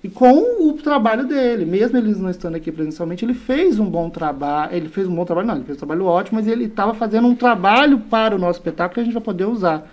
e 0.05 0.09
com 0.11 0.69
o 0.69 0.75
trabalho 0.75 1.27
dele. 1.27 1.65
Mesmo 1.65 1.97
eles 1.97 2.21
não 2.21 2.29
estando 2.29 2.57
aqui 2.57 2.71
presencialmente, 2.71 3.25
ele 3.25 3.33
fez 3.33 3.79
um 3.79 3.87
bom 3.87 4.11
trabalho. 4.11 4.77
Ele 4.77 4.87
fez 4.91 5.09
um 5.09 5.15
bom 5.15 5.25
trabalho, 5.25 5.47
não, 5.49 5.55
ele 5.55 5.65
fez 5.65 5.79
um 5.79 5.81
trabalho 5.81 6.05
ótimo, 6.05 6.39
mas 6.39 6.47
ele 6.47 6.67
estava 6.67 6.93
fazendo 6.93 7.27
um 7.27 7.35
trabalho 7.35 7.99
para 7.99 8.37
o 8.37 8.39
nosso 8.39 8.59
espetáculo 8.59 8.95
que 8.97 9.01
a 9.01 9.05
gente 9.05 9.15
vai 9.15 9.23
poder 9.23 9.47
usar. 9.47 9.91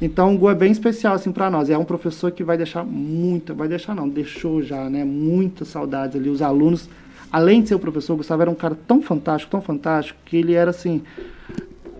Então 0.00 0.34
o 0.34 0.38
Gu 0.38 0.50
é 0.50 0.54
bem 0.56 0.72
especial 0.72 1.14
assim 1.14 1.30
para 1.30 1.48
nós. 1.48 1.70
É 1.70 1.78
um 1.78 1.84
professor 1.84 2.32
que 2.32 2.42
vai 2.42 2.56
deixar 2.56 2.84
muita, 2.84 3.54
vai 3.54 3.68
deixar 3.68 3.94
não, 3.94 4.08
deixou 4.08 4.60
já, 4.60 4.90
né, 4.90 5.04
muitas 5.04 5.68
saudades 5.68 6.16
ali. 6.16 6.28
Os 6.28 6.42
alunos, 6.42 6.90
além 7.30 7.62
de 7.62 7.68
ser 7.68 7.76
o 7.76 7.78
professor, 7.78 8.14
o 8.14 8.16
Gustavo 8.16 8.42
era 8.42 8.50
um 8.50 8.56
cara 8.56 8.76
tão 8.88 9.00
fantástico, 9.00 9.52
tão 9.52 9.62
fantástico, 9.62 10.18
que 10.24 10.36
ele 10.36 10.54
era 10.54 10.70
assim 10.70 11.00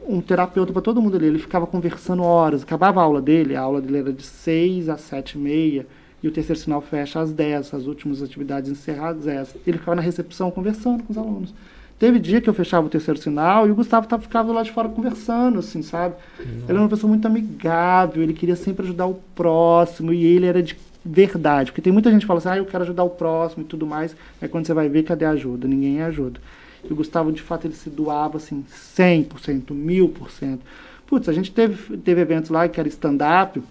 um 0.09 0.20
terapeuta 0.20 0.72
para 0.72 0.82
todo 0.82 1.01
mundo 1.01 1.16
ali. 1.16 1.26
Ele 1.26 1.38
ficava 1.38 1.68
conversando 1.68 2.24
horas. 2.24 2.64
Acabava 2.64 3.01
a 3.01 3.05
aula 3.05 3.22
dele, 3.22 3.55
a 3.55 3.61
aula 3.61 3.80
dele 3.80 3.99
era 3.99 4.12
de 4.12 4.24
seis 4.24 4.88
às 4.88 5.03
sete 5.03 5.38
e 5.38 5.38
meia 5.38 5.86
e 6.23 6.29
o 6.29 6.31
terceiro 6.31 6.61
sinal 6.61 6.81
fecha 6.81 7.20
às 7.20 7.33
10, 7.33 7.75
as 7.75 7.87
últimas 7.87 8.23
atividades 8.23 8.70
encerradas 8.70 9.27
essa. 9.27 9.57
Ele 9.66 9.79
ficava 9.79 9.97
na 9.97 10.03
recepção 10.03 10.51
conversando 10.51 11.03
com 11.03 11.12
os 11.12 11.18
alunos. 11.18 11.53
Teve 11.99 12.18
dia 12.18 12.41
que 12.41 12.49
eu 12.49 12.55
fechava 12.55 12.87
o 12.87 12.91
terceiro 12.91 13.18
sinal 13.20 13.66
e 13.66 13.70
o 13.70 13.75
Gustavo 13.75 14.07
tava, 14.07 14.23
ficava 14.23 14.53
lá 14.53 14.62
de 14.62 14.73
fora 14.73 14.89
conversando, 14.89 15.61
assim, 15.61 15.83
sabe? 15.83 16.16
Ele 16.41 16.64
era 16.68 16.79
uma 16.81 16.89
pessoa 16.89 17.09
muito 17.09 17.27
amigável, 17.27 18.23
ele 18.23 18.33
queria 18.33 18.57
sempre 18.57 18.85
ajudar 18.85 19.07
o 19.07 19.14
próximo 19.37 20.12
e 20.12 20.25
ele 20.25 20.47
era 20.47 20.62
de 20.62 20.77
verdade. 21.05 21.70
Porque 21.70 21.81
tem 21.81 21.93
muita 21.93 22.11
gente 22.11 22.23
que 22.23 22.27
fala 22.27 22.39
assim, 22.39 22.49
ah, 22.49 22.57
eu 22.57 22.66
quero 22.66 22.83
ajudar 22.83 23.05
o 23.05 23.11
próximo 23.11 23.62
e 23.62 23.66
tudo 23.66 23.87
mais. 23.87 24.16
Aí 24.41 24.49
quando 24.49 24.66
você 24.66 24.75
vai 24.75 24.89
ver, 24.89 25.05
cadê 25.05 25.25
a 25.25 25.31
ajuda? 25.31 25.68
Ninguém 25.68 26.03
ajuda. 26.03 26.41
E 26.83 26.93
o 26.93 26.97
Gustavo, 26.97 27.31
de 27.31 27.41
fato, 27.41 27.66
ele 27.66 27.75
se 27.75 27.89
doava, 27.89 28.39
assim, 28.39 28.64
100%, 28.97 29.66
1000%. 29.70 30.59
Putz, 31.07 31.29
a 31.29 31.33
gente 31.33 31.53
teve, 31.53 31.97
teve 31.99 32.20
eventos 32.20 32.51
lá 32.51 32.68
que 32.68 32.81
era 32.81 32.89
stand-up, 32.89 33.62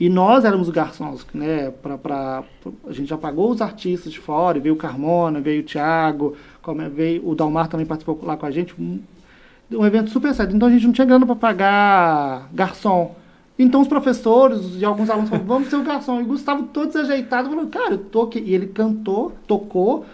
e 0.00 0.08
nós 0.08 0.46
éramos 0.46 0.66
os 0.66 0.72
garçons, 0.72 1.26
né? 1.34 1.70
Pra, 1.82 1.98
pra, 1.98 2.42
a 2.86 2.92
gente 2.92 3.10
já 3.10 3.18
pagou 3.18 3.50
os 3.50 3.60
artistas 3.60 4.10
de 4.10 4.18
fora, 4.18 4.58
veio 4.58 4.74
o 4.74 4.78
Carmona, 4.78 5.42
veio 5.42 5.60
o 5.60 5.64
Thiago, 5.64 6.34
é, 6.66 6.88
veio, 6.88 7.28
o 7.28 7.34
Dalmar 7.34 7.68
também 7.68 7.84
participou 7.84 8.18
lá 8.22 8.34
com 8.34 8.46
a 8.46 8.50
gente. 8.50 8.74
Um, 8.80 8.98
um 9.70 9.84
evento 9.84 10.08
super 10.08 10.34
sério. 10.34 10.56
Então 10.56 10.68
a 10.68 10.70
gente 10.72 10.86
não 10.86 10.92
tinha 10.94 11.06
grana 11.06 11.26
para 11.26 11.36
pagar 11.36 12.48
garçom. 12.50 13.14
Então 13.58 13.82
os 13.82 13.88
professores 13.88 14.80
e 14.80 14.84
alguns 14.86 15.10
alunos 15.10 15.28
falaram, 15.28 15.46
vamos 15.46 15.68
ser 15.68 15.76
o 15.76 15.82
garçom. 15.82 16.18
E 16.18 16.22
o 16.22 16.26
Gustavo 16.26 16.62
todo 16.72 16.86
desajeitado, 16.86 17.50
falou, 17.50 17.66
cara, 17.66 17.92
eu 17.92 17.98
tô 17.98 18.22
aqui. 18.22 18.38
E 18.38 18.54
ele 18.54 18.68
cantou, 18.68 19.34
tocou, 19.46 20.06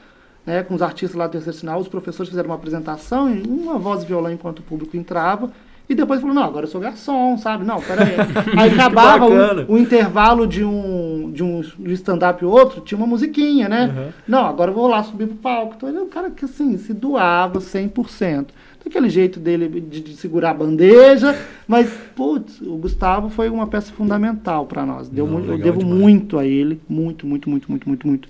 né, 0.45 0.64
com 0.64 0.74
os 0.74 0.82
artistas 0.82 1.16
lá 1.16 1.28
do 1.28 1.30
terceiro 1.30 1.57
sinal, 1.57 1.78
os 1.78 1.87
professores 1.87 2.28
fizeram 2.28 2.49
uma 2.49 2.57
apresentação, 2.57 3.32
e 3.32 3.41
uma 3.47 3.78
voz 3.78 4.03
e 4.03 4.07
violão 4.07 4.32
enquanto 4.32 4.59
o 4.59 4.62
público 4.62 4.97
entrava. 4.97 5.53
E 5.89 5.95
depois 5.95 6.20
falou, 6.20 6.34
não, 6.34 6.43
agora 6.43 6.66
eu 6.66 6.70
sou 6.70 6.80
garçom, 6.80 7.39
sabe? 7.39 7.64
Não, 7.64 7.80
peraí. 7.80 8.14
Aí 8.59 8.70
acabava 8.72 9.26
o, 9.26 9.74
o, 9.74 9.78
intervalo 9.78 10.47
de 10.47 10.64
um, 10.64 11.30
de 11.32 11.45
um 11.45 11.61
stand-up 11.93 12.43
e 12.43 12.47
outro, 12.47 12.80
tinha 12.80 12.99
uma 12.99 13.07
musiquinha, 13.07 13.68
né? 13.68 13.95
Uhum. 13.97 14.12
Não, 14.26 14.47
agora 14.47 14.70
eu 14.70 14.74
vou 14.74 14.89
lá 14.89 15.03
subir 15.03 15.26
pro 15.26 15.37
palco. 15.37 15.74
Então 15.76 15.89
ele 15.89 15.99
é 15.99 16.01
um 16.01 16.09
cara 16.09 16.30
que, 16.30 16.45
assim, 16.45 16.76
se 16.76 16.93
doava 16.93 17.61
100%. 17.61 18.47
Aquele 18.87 19.11
jeito 19.11 19.41
dele 19.41 19.80
de, 19.80 20.01
de, 20.01 20.16
segurar 20.16 20.51
a 20.51 20.55
bandeja, 20.55 21.37
mas, 21.66 21.93
putz, 22.14 22.61
o 22.61 22.76
Gustavo 22.76 23.28
foi 23.28 23.51
uma 23.51 23.66
peça 23.66 23.93
fundamental 23.93 24.64
para 24.64 24.87
nós. 24.87 25.09
Deu 25.09 25.26
não, 25.26 25.32
muito, 25.32 25.51
eu 25.51 25.59
devo 25.59 25.80
demais. 25.80 26.01
muito 26.01 26.39
a 26.39 26.47
ele, 26.47 26.80
muito, 26.89 27.26
muito, 27.26 27.51
muito, 27.51 27.68
muito, 27.68 27.89
muito, 27.89 28.07
muito. 28.07 28.28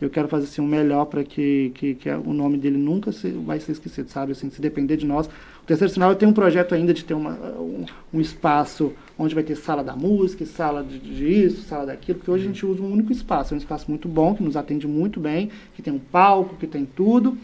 Eu 0.00 0.08
quero 0.08 0.28
fazer 0.28 0.44
assim, 0.44 0.60
o 0.60 0.64
um 0.64 0.68
melhor 0.68 1.06
para 1.06 1.24
que, 1.24 1.72
que, 1.74 1.94
que, 1.94 2.08
o 2.10 2.32
nome 2.32 2.56
dele 2.56 2.78
nunca 2.78 3.10
se, 3.10 3.30
vai 3.30 3.58
ser 3.58 3.72
esquecido, 3.72 4.08
sabe? 4.08 4.32
Assim, 4.32 4.48
se 4.48 4.60
depender 4.60 4.96
de 4.96 5.06
nós, 5.06 5.28
Terceiro 5.68 5.92
Sinal, 5.92 6.10
eu 6.12 6.16
tenho 6.16 6.30
um 6.30 6.34
projeto 6.34 6.74
ainda 6.74 6.94
de 6.94 7.04
ter 7.04 7.12
uma, 7.12 7.32
um, 7.32 7.84
um, 8.14 8.20
espaço 8.22 8.94
onde 9.18 9.34
vai 9.34 9.44
ter 9.44 9.54
sala 9.54 9.84
da 9.84 9.94
música, 9.94 10.46
sala 10.46 10.82
de, 10.82 10.98
de, 10.98 11.26
isso, 11.26 11.60
sala 11.64 11.84
daquilo, 11.84 12.16
porque 12.18 12.30
hoje 12.30 12.44
a 12.44 12.46
gente 12.46 12.64
usa 12.64 12.82
um 12.82 12.90
único 12.90 13.12
espaço. 13.12 13.52
É 13.52 13.54
um 13.54 13.58
espaço 13.58 13.84
muito 13.86 14.08
bom, 14.08 14.34
que 14.34 14.42
nos 14.42 14.56
atende 14.56 14.86
muito 14.86 15.20
bem, 15.20 15.50
que 15.74 15.82
tem 15.82 15.92
um 15.92 15.98
palco, 15.98 16.56
que 16.56 16.66
tem 16.66 16.86
tudo, 16.86 17.36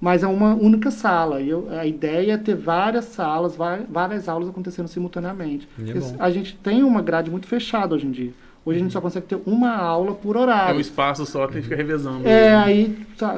mas 0.00 0.24
é 0.24 0.26
uma 0.26 0.52
única 0.52 0.90
sala. 0.90 1.40
E 1.40 1.48
eu, 1.48 1.68
a 1.70 1.86
ideia 1.86 2.32
é 2.32 2.36
ter 2.36 2.56
várias 2.56 3.04
salas, 3.04 3.56
várias 3.88 4.28
aulas 4.28 4.48
acontecendo 4.48 4.88
simultaneamente. 4.88 5.68
É 5.78 6.22
a 6.24 6.30
gente 6.30 6.56
tem 6.56 6.82
uma 6.82 7.02
grade 7.02 7.30
muito 7.30 7.46
fechada 7.46 7.94
hoje 7.94 8.08
em 8.08 8.10
dia. 8.10 8.32
Hoje 8.66 8.78
a 8.78 8.82
gente 8.82 8.92
só 8.92 9.00
consegue 9.00 9.26
ter 9.26 9.38
uma 9.44 9.76
aula 9.76 10.14
por 10.14 10.36
horário. 10.36 10.74
É 10.74 10.76
um 10.76 10.80
espaço 10.80 11.26
só, 11.26 11.46
tem 11.46 11.56
que 11.56 11.62
ficar 11.64 11.76
revezando. 11.76 12.26
É, 12.26 12.54
aí 12.54 12.96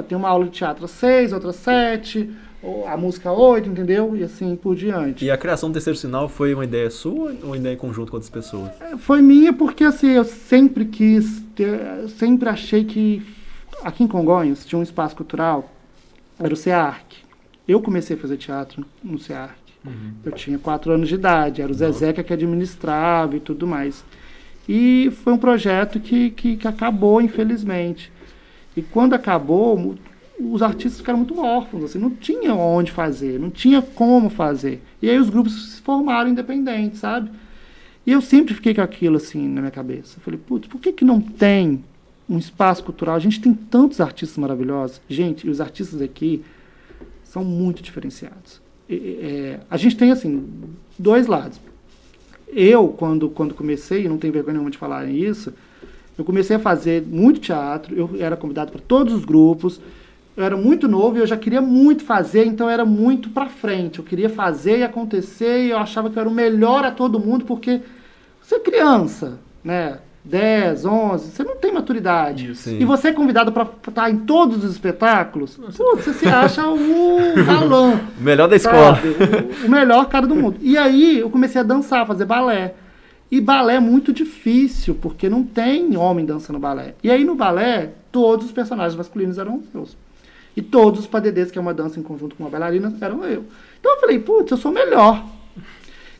tem 0.08 0.16
uma 0.16 0.28
aula 0.28 0.44
de 0.44 0.52
teatro 0.52 0.84
às 0.84 0.92
seis, 0.92 1.32
outra 1.32 1.50
às 1.50 1.56
sete 1.56 2.30
a 2.86 2.96
música 2.96 3.30
8, 3.30 3.68
entendeu? 3.68 4.16
E 4.16 4.22
assim 4.22 4.56
por 4.56 4.74
diante. 4.74 5.24
E 5.24 5.30
a 5.30 5.36
criação 5.36 5.68
do 5.68 5.72
terceiro 5.72 5.98
sinal 5.98 6.28
foi 6.28 6.54
uma 6.54 6.64
ideia 6.64 6.90
sua 6.90 7.32
ou 7.42 7.48
uma 7.48 7.56
ideia 7.56 7.74
em 7.74 7.78
conjunto 7.78 8.10
com 8.10 8.16
outras 8.16 8.30
pessoas? 8.30 8.70
É, 8.80 8.96
foi 8.96 9.22
minha 9.22 9.52
porque 9.52 9.84
assim, 9.84 10.10
eu 10.10 10.24
sempre 10.24 10.84
quis, 10.86 11.42
ter, 11.54 12.08
sempre 12.08 12.48
achei 12.48 12.84
que 12.84 13.22
aqui 13.82 14.02
em 14.02 14.08
Congonhas 14.08 14.64
tinha 14.64 14.78
um 14.78 14.82
espaço 14.82 15.14
cultural, 15.14 15.70
era 16.38 16.52
o 16.52 16.56
CEARC. 16.56 17.04
Eu 17.68 17.80
comecei 17.80 18.16
a 18.16 18.18
fazer 18.18 18.36
teatro 18.36 18.84
no 19.02 19.18
CEARC. 19.18 19.56
Uhum. 19.84 20.12
Eu 20.24 20.32
tinha 20.32 20.58
quatro 20.58 20.92
anos 20.92 21.08
de 21.08 21.14
idade, 21.14 21.62
era 21.62 21.70
o 21.70 21.74
Zezeca 21.74 22.22
que 22.24 22.32
administrava 22.32 23.36
e 23.36 23.40
tudo 23.40 23.66
mais. 23.66 24.04
E 24.68 25.10
foi 25.22 25.32
um 25.32 25.38
projeto 25.38 26.00
que, 26.00 26.30
que, 26.30 26.56
que 26.56 26.68
acabou, 26.68 27.20
infelizmente. 27.20 28.12
E 28.76 28.82
quando 28.82 29.14
acabou, 29.14 29.96
os 30.38 30.62
artistas 30.62 30.98
ficaram 30.98 31.18
muito 31.18 31.38
órfãos, 31.40 31.84
assim, 31.84 31.98
não 31.98 32.10
tinha 32.10 32.54
onde 32.54 32.92
fazer, 32.92 33.38
não 33.38 33.50
tinha 33.50 33.80
como 33.80 34.28
fazer. 34.28 34.82
E 35.00 35.08
aí 35.08 35.18
os 35.18 35.30
grupos 35.30 35.74
se 35.74 35.80
formaram 35.80 36.28
independentes, 36.30 37.00
sabe? 37.00 37.30
E 38.06 38.12
eu 38.12 38.20
sempre 38.20 38.54
fiquei 38.54 38.74
com 38.74 38.82
aquilo 38.82 39.16
assim 39.16 39.48
na 39.48 39.60
minha 39.60 39.70
cabeça. 39.70 40.18
Eu 40.18 40.22
falei, 40.22 40.38
putz, 40.38 40.68
por 40.68 40.80
que, 40.80 40.92
que 40.92 41.04
não 41.04 41.20
tem 41.20 41.82
um 42.28 42.38
espaço 42.38 42.84
cultural? 42.84 43.16
A 43.16 43.20
gente 43.20 43.40
tem 43.40 43.52
tantos 43.52 44.00
artistas 44.00 44.38
maravilhosos. 44.38 45.00
Gente, 45.08 45.46
e 45.46 45.50
os 45.50 45.60
artistas 45.60 46.00
aqui 46.00 46.44
são 47.24 47.44
muito 47.44 47.82
diferenciados. 47.82 48.60
É, 48.88 49.58
a 49.68 49.76
gente 49.76 49.96
tem, 49.96 50.12
assim, 50.12 50.48
dois 50.96 51.26
lados. 51.26 51.58
Eu, 52.48 52.88
quando, 52.88 53.28
quando 53.28 53.54
comecei, 53.54 54.08
não 54.08 54.18
tenho 54.18 54.32
vergonha 54.32 54.54
nenhuma 54.54 54.70
de 54.70 54.78
falar 54.78 55.06
isso, 55.06 55.52
eu 56.16 56.24
comecei 56.24 56.56
a 56.56 56.58
fazer 56.58 57.02
muito 57.02 57.40
teatro, 57.40 57.94
eu 57.94 58.10
era 58.18 58.36
convidado 58.36 58.72
para 58.72 58.80
todos 58.80 59.12
os 59.12 59.24
grupos, 59.24 59.80
eu 60.36 60.44
era 60.44 60.56
muito 60.56 60.86
novo 60.86 61.16
e 61.16 61.20
eu 61.20 61.26
já 61.26 61.36
queria 61.36 61.60
muito 61.60 62.04
fazer, 62.04 62.46
então 62.46 62.68
era 62.68 62.84
muito 62.84 63.30
para 63.30 63.48
frente. 63.48 63.98
Eu 63.98 64.04
queria 64.04 64.28
fazer 64.28 64.78
e 64.78 64.82
acontecer 64.82 65.66
e 65.66 65.70
eu 65.70 65.78
achava 65.78 66.10
que 66.10 66.16
eu 66.16 66.20
era 66.20 66.28
o 66.28 66.32
melhor 66.32 66.84
a 66.84 66.90
todo 66.90 67.18
mundo, 67.18 67.44
porque 67.44 67.80
você 68.42 68.56
é 68.56 68.60
criança, 68.60 69.38
né? 69.64 69.98
10, 70.26 70.84
11, 70.84 71.30
você 71.30 71.44
não 71.44 71.56
tem 71.56 71.72
maturidade. 71.72 72.50
Isso, 72.50 72.70
e 72.70 72.84
você 72.84 73.08
é 73.08 73.12
convidado 73.12 73.52
para 73.52 73.68
estar 73.88 74.10
em 74.10 74.18
todos 74.18 74.64
os 74.64 74.72
espetáculos, 74.72 75.56
putz, 75.56 76.04
você 76.04 76.12
se 76.12 76.28
acha 76.28 76.66
o 76.68 77.44
galã. 77.46 78.00
o 78.18 78.22
melhor 78.22 78.48
da 78.48 78.56
escola. 78.56 78.98
O, 79.62 79.66
o 79.66 79.70
melhor 79.70 80.08
cara 80.08 80.26
do 80.26 80.34
mundo. 80.34 80.56
E 80.60 80.76
aí 80.76 81.20
eu 81.20 81.30
comecei 81.30 81.60
a 81.60 81.64
dançar, 81.64 82.02
a 82.02 82.06
fazer 82.06 82.24
balé. 82.24 82.74
E 83.30 83.40
balé 83.40 83.76
é 83.76 83.80
muito 83.80 84.12
difícil, 84.12 84.96
porque 85.00 85.28
não 85.28 85.44
tem 85.44 85.96
homem 85.96 86.24
dançando 86.24 86.58
balé. 86.58 86.94
E 87.02 87.10
aí 87.10 87.24
no 87.24 87.34
balé, 87.34 87.92
todos 88.10 88.46
os 88.46 88.52
personagens 88.52 88.96
masculinos 88.96 89.38
eram 89.38 89.62
meus. 89.72 89.96
E 90.56 90.62
todos 90.62 91.00
os 91.00 91.06
padedês, 91.06 91.50
que 91.50 91.58
é 91.58 91.60
uma 91.60 91.74
dança 91.74 92.00
em 92.00 92.02
conjunto 92.02 92.34
com 92.34 92.44
uma 92.44 92.50
bailarina, 92.50 92.92
eram 93.00 93.24
eu. 93.24 93.44
Então 93.78 93.94
eu 93.94 94.00
falei, 94.00 94.18
putz, 94.18 94.50
eu 94.50 94.56
sou 94.56 94.72
melhor. 94.72 95.22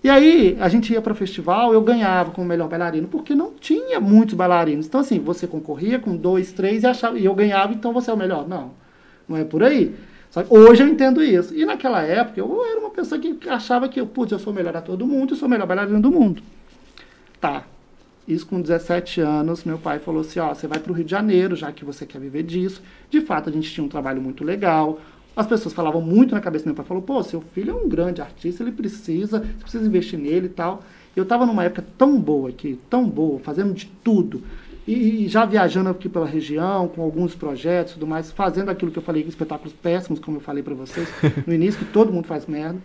E 0.06 0.08
aí 0.08 0.56
a 0.60 0.68
gente 0.68 0.92
ia 0.92 1.02
para 1.02 1.16
festival, 1.16 1.74
eu 1.74 1.80
ganhava 1.80 2.30
como 2.30 2.46
melhor 2.46 2.68
bailarino, 2.68 3.08
porque 3.08 3.34
não 3.34 3.50
tinha 3.50 3.98
muitos 3.98 4.36
bailarinos. 4.36 4.86
Então 4.86 5.00
assim, 5.00 5.18
você 5.18 5.48
concorria 5.48 5.98
com 5.98 6.16
dois, 6.16 6.52
três 6.52 6.84
e, 6.84 6.86
achava, 6.86 7.18
e 7.18 7.24
eu 7.24 7.34
ganhava, 7.34 7.72
então 7.72 7.92
você 7.92 8.08
é 8.12 8.14
o 8.14 8.16
melhor. 8.16 8.46
Não, 8.46 8.70
não 9.28 9.36
é 9.36 9.42
por 9.42 9.64
aí. 9.64 9.96
Hoje 10.48 10.84
eu 10.84 10.86
entendo 10.86 11.20
isso. 11.20 11.52
E 11.52 11.66
naquela 11.66 12.02
época 12.02 12.38
eu 12.38 12.64
era 12.64 12.78
uma 12.78 12.90
pessoa 12.90 13.20
que 13.20 13.36
achava 13.48 13.88
que, 13.88 14.00
putz, 14.04 14.30
eu 14.30 14.38
sou 14.38 14.52
melhor 14.52 14.76
a 14.76 14.80
todo 14.80 15.04
mundo, 15.04 15.34
eu 15.34 15.36
sou 15.36 15.48
o 15.48 15.50
melhor 15.50 15.66
bailarino 15.66 16.00
do 16.00 16.12
mundo. 16.12 16.40
Tá, 17.40 17.64
isso 18.28 18.46
com 18.46 18.60
17 18.60 19.20
anos, 19.20 19.64
meu 19.64 19.76
pai 19.76 19.98
falou 19.98 20.20
assim, 20.20 20.38
ó, 20.38 20.54
você 20.54 20.68
vai 20.68 20.78
para 20.78 20.92
o 20.92 20.94
Rio 20.94 21.04
de 21.04 21.10
Janeiro, 21.10 21.56
já 21.56 21.72
que 21.72 21.84
você 21.84 22.06
quer 22.06 22.20
viver 22.20 22.44
disso. 22.44 22.80
De 23.10 23.20
fato, 23.20 23.48
a 23.48 23.52
gente 23.52 23.72
tinha 23.72 23.84
um 23.84 23.88
trabalho 23.88 24.22
muito 24.22 24.44
legal. 24.44 25.00
As 25.36 25.46
pessoas 25.46 25.74
falavam 25.74 26.00
muito 26.00 26.34
na 26.34 26.40
cabeça 26.40 26.64
do 26.64 26.68
meu 26.68 26.74
pai, 26.74 26.86
falou, 26.86 27.02
pô, 27.02 27.22
seu 27.22 27.42
filho 27.42 27.70
é 27.70 27.74
um 27.74 27.86
grande 27.86 28.22
artista, 28.22 28.62
ele 28.62 28.72
precisa, 28.72 29.40
você 29.40 29.60
precisa 29.60 29.86
investir 29.86 30.18
nele 30.18 30.46
e 30.46 30.48
tal. 30.48 30.82
Eu 31.14 31.24
estava 31.24 31.44
numa 31.44 31.62
época 31.62 31.84
tão 31.98 32.18
boa 32.18 32.48
aqui, 32.48 32.78
tão 32.88 33.06
boa, 33.06 33.38
fazendo 33.38 33.74
de 33.74 33.86
tudo. 34.02 34.42
E, 34.86 35.24
e, 35.24 35.28
já 35.28 35.44
viajando 35.44 35.90
aqui 35.90 36.08
pela 36.08 36.24
região, 36.24 36.88
com 36.88 37.02
alguns 37.02 37.34
projetos 37.34 37.92
e 37.92 37.94
tudo 37.96 38.06
mais, 38.06 38.30
fazendo 38.30 38.70
aquilo 38.70 38.90
que 38.90 38.98
eu 38.98 39.02
falei, 39.02 39.22
espetáculos 39.22 39.74
péssimos, 39.74 40.20
como 40.20 40.38
eu 40.38 40.40
falei 40.40 40.62
para 40.62 40.74
vocês 40.74 41.08
no 41.46 41.52
início, 41.52 41.84
que 41.84 41.92
todo 41.92 42.12
mundo 42.12 42.26
faz 42.26 42.46
merda. 42.46 42.78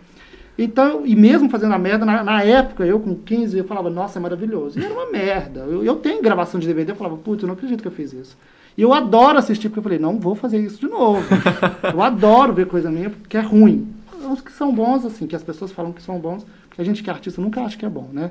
Então, 0.58 1.06
e 1.06 1.16
mesmo 1.16 1.48
fazendo 1.48 1.72
a 1.72 1.78
merda, 1.78 2.04
na, 2.04 2.22
na, 2.22 2.42
época, 2.42 2.84
eu 2.84 3.00
com 3.00 3.14
15, 3.14 3.56
eu 3.56 3.64
falava, 3.64 3.88
nossa, 3.88 4.18
é 4.18 4.22
maravilhoso. 4.22 4.78
E 4.78 4.84
era 4.84 4.92
uma 4.92 5.10
merda. 5.10 5.60
Eu, 5.60 5.82
eu 5.82 5.96
tenho 5.96 6.20
gravação 6.20 6.60
de 6.60 6.66
DVD, 6.66 6.92
eu 6.92 6.96
falava, 6.96 7.16
putz, 7.16 7.42
eu 7.42 7.46
não 7.46 7.54
acredito 7.54 7.80
que 7.80 7.88
eu 7.88 7.92
fiz 7.92 8.12
isso. 8.12 8.36
E 8.76 8.82
eu 8.82 8.92
adoro 8.92 9.38
assistir, 9.38 9.68
porque 9.68 9.80
eu 9.80 9.82
falei, 9.82 9.98
não 9.98 10.18
vou 10.18 10.34
fazer 10.34 10.58
isso 10.58 10.80
de 10.80 10.88
novo. 10.88 11.22
eu 11.92 12.02
adoro 12.02 12.52
ver 12.52 12.66
coisa 12.66 12.90
minha, 12.90 13.10
porque 13.10 13.36
é 13.36 13.40
ruim. 13.40 13.92
Os 14.30 14.40
que 14.40 14.52
são 14.52 14.72
bons, 14.72 15.04
assim, 15.04 15.26
que 15.26 15.36
as 15.36 15.42
pessoas 15.42 15.72
falam 15.72 15.92
que 15.92 16.02
são 16.02 16.18
bons, 16.18 16.46
porque 16.68 16.80
a 16.80 16.84
gente 16.84 17.02
que 17.02 17.10
é 17.10 17.12
artista 17.12 17.40
nunca 17.40 17.60
acha 17.62 17.76
que 17.76 17.84
é 17.84 17.88
bom, 17.88 18.08
né? 18.12 18.30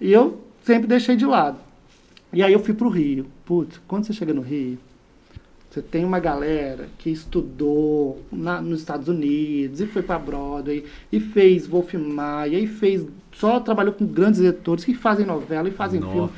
E 0.00 0.12
eu 0.12 0.40
sempre 0.64 0.86
deixei 0.86 1.16
de 1.16 1.26
lado. 1.26 1.58
E 2.32 2.42
aí 2.42 2.52
eu 2.52 2.60
fui 2.60 2.74
pro 2.74 2.88
Rio. 2.88 3.26
Putz, 3.44 3.80
quando 3.86 4.04
você 4.04 4.12
chega 4.12 4.34
no 4.34 4.42
Rio, 4.42 4.78
você 5.70 5.82
tem 5.82 6.04
uma 6.04 6.18
galera 6.18 6.88
que 6.98 7.10
estudou 7.10 8.22
na, 8.32 8.60
nos 8.60 8.80
Estados 8.80 9.06
Unidos 9.06 9.80
e 9.80 9.86
foi 9.86 10.02
para 10.02 10.18
Broadway 10.18 10.84
e 11.12 11.20
fez 11.20 11.66
Wolf 11.66 11.92
Maia 11.94 12.58
e 12.58 12.66
fez 12.66 13.06
só 13.32 13.60
trabalhou 13.60 13.92
com 13.92 14.06
grandes 14.06 14.40
editores 14.40 14.84
que 14.84 14.94
fazem 14.94 15.26
novela 15.26 15.68
e 15.68 15.72
fazem 15.72 16.00
Nossa. 16.00 16.12
filme 16.12 16.30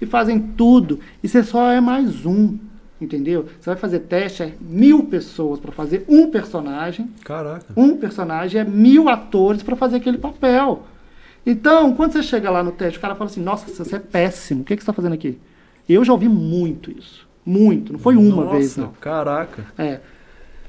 e 0.00 0.06
fazem 0.06 0.38
tudo 0.38 1.00
e 1.22 1.28
você 1.28 1.42
só 1.42 1.70
é 1.70 1.80
mais 1.80 2.26
um 2.26 2.58
entendeu 3.04 3.46
você 3.60 3.70
vai 3.70 3.76
fazer 3.76 4.00
teste 4.00 4.42
é 4.42 4.52
mil 4.60 5.04
pessoas 5.04 5.58
para 5.60 5.70
fazer 5.72 6.04
um 6.08 6.30
personagem 6.30 7.08
caraca 7.24 7.66
um 7.76 7.96
personagem 7.96 8.60
é 8.60 8.64
mil 8.64 9.08
atores 9.08 9.62
para 9.62 9.76
fazer 9.76 9.96
aquele 9.96 10.18
papel 10.18 10.82
então 11.46 11.94
quando 11.94 12.12
você 12.12 12.22
chega 12.22 12.50
lá 12.50 12.62
no 12.62 12.72
teste 12.72 12.98
o 12.98 13.00
cara 13.00 13.14
fala 13.14 13.30
assim 13.30 13.42
nossa 13.42 13.68
você 13.84 13.96
é 13.96 13.98
péssimo 13.98 14.62
o 14.62 14.64
que, 14.64 14.74
que 14.76 14.82
você 14.82 14.90
está 14.90 14.92
fazendo 14.92 15.12
aqui 15.14 15.38
Eu 15.88 16.02
já 16.04 16.12
ouvi 16.14 16.28
muito 16.30 16.90
isso. 16.90 17.28
Muito. 17.44 17.92
Não 17.92 17.98
foi 18.00 18.16
uma 18.16 18.44
Nossa, 18.44 18.56
vez, 18.56 18.74
não. 18.78 18.88
Caraca. 18.98 19.66
É. 19.76 20.00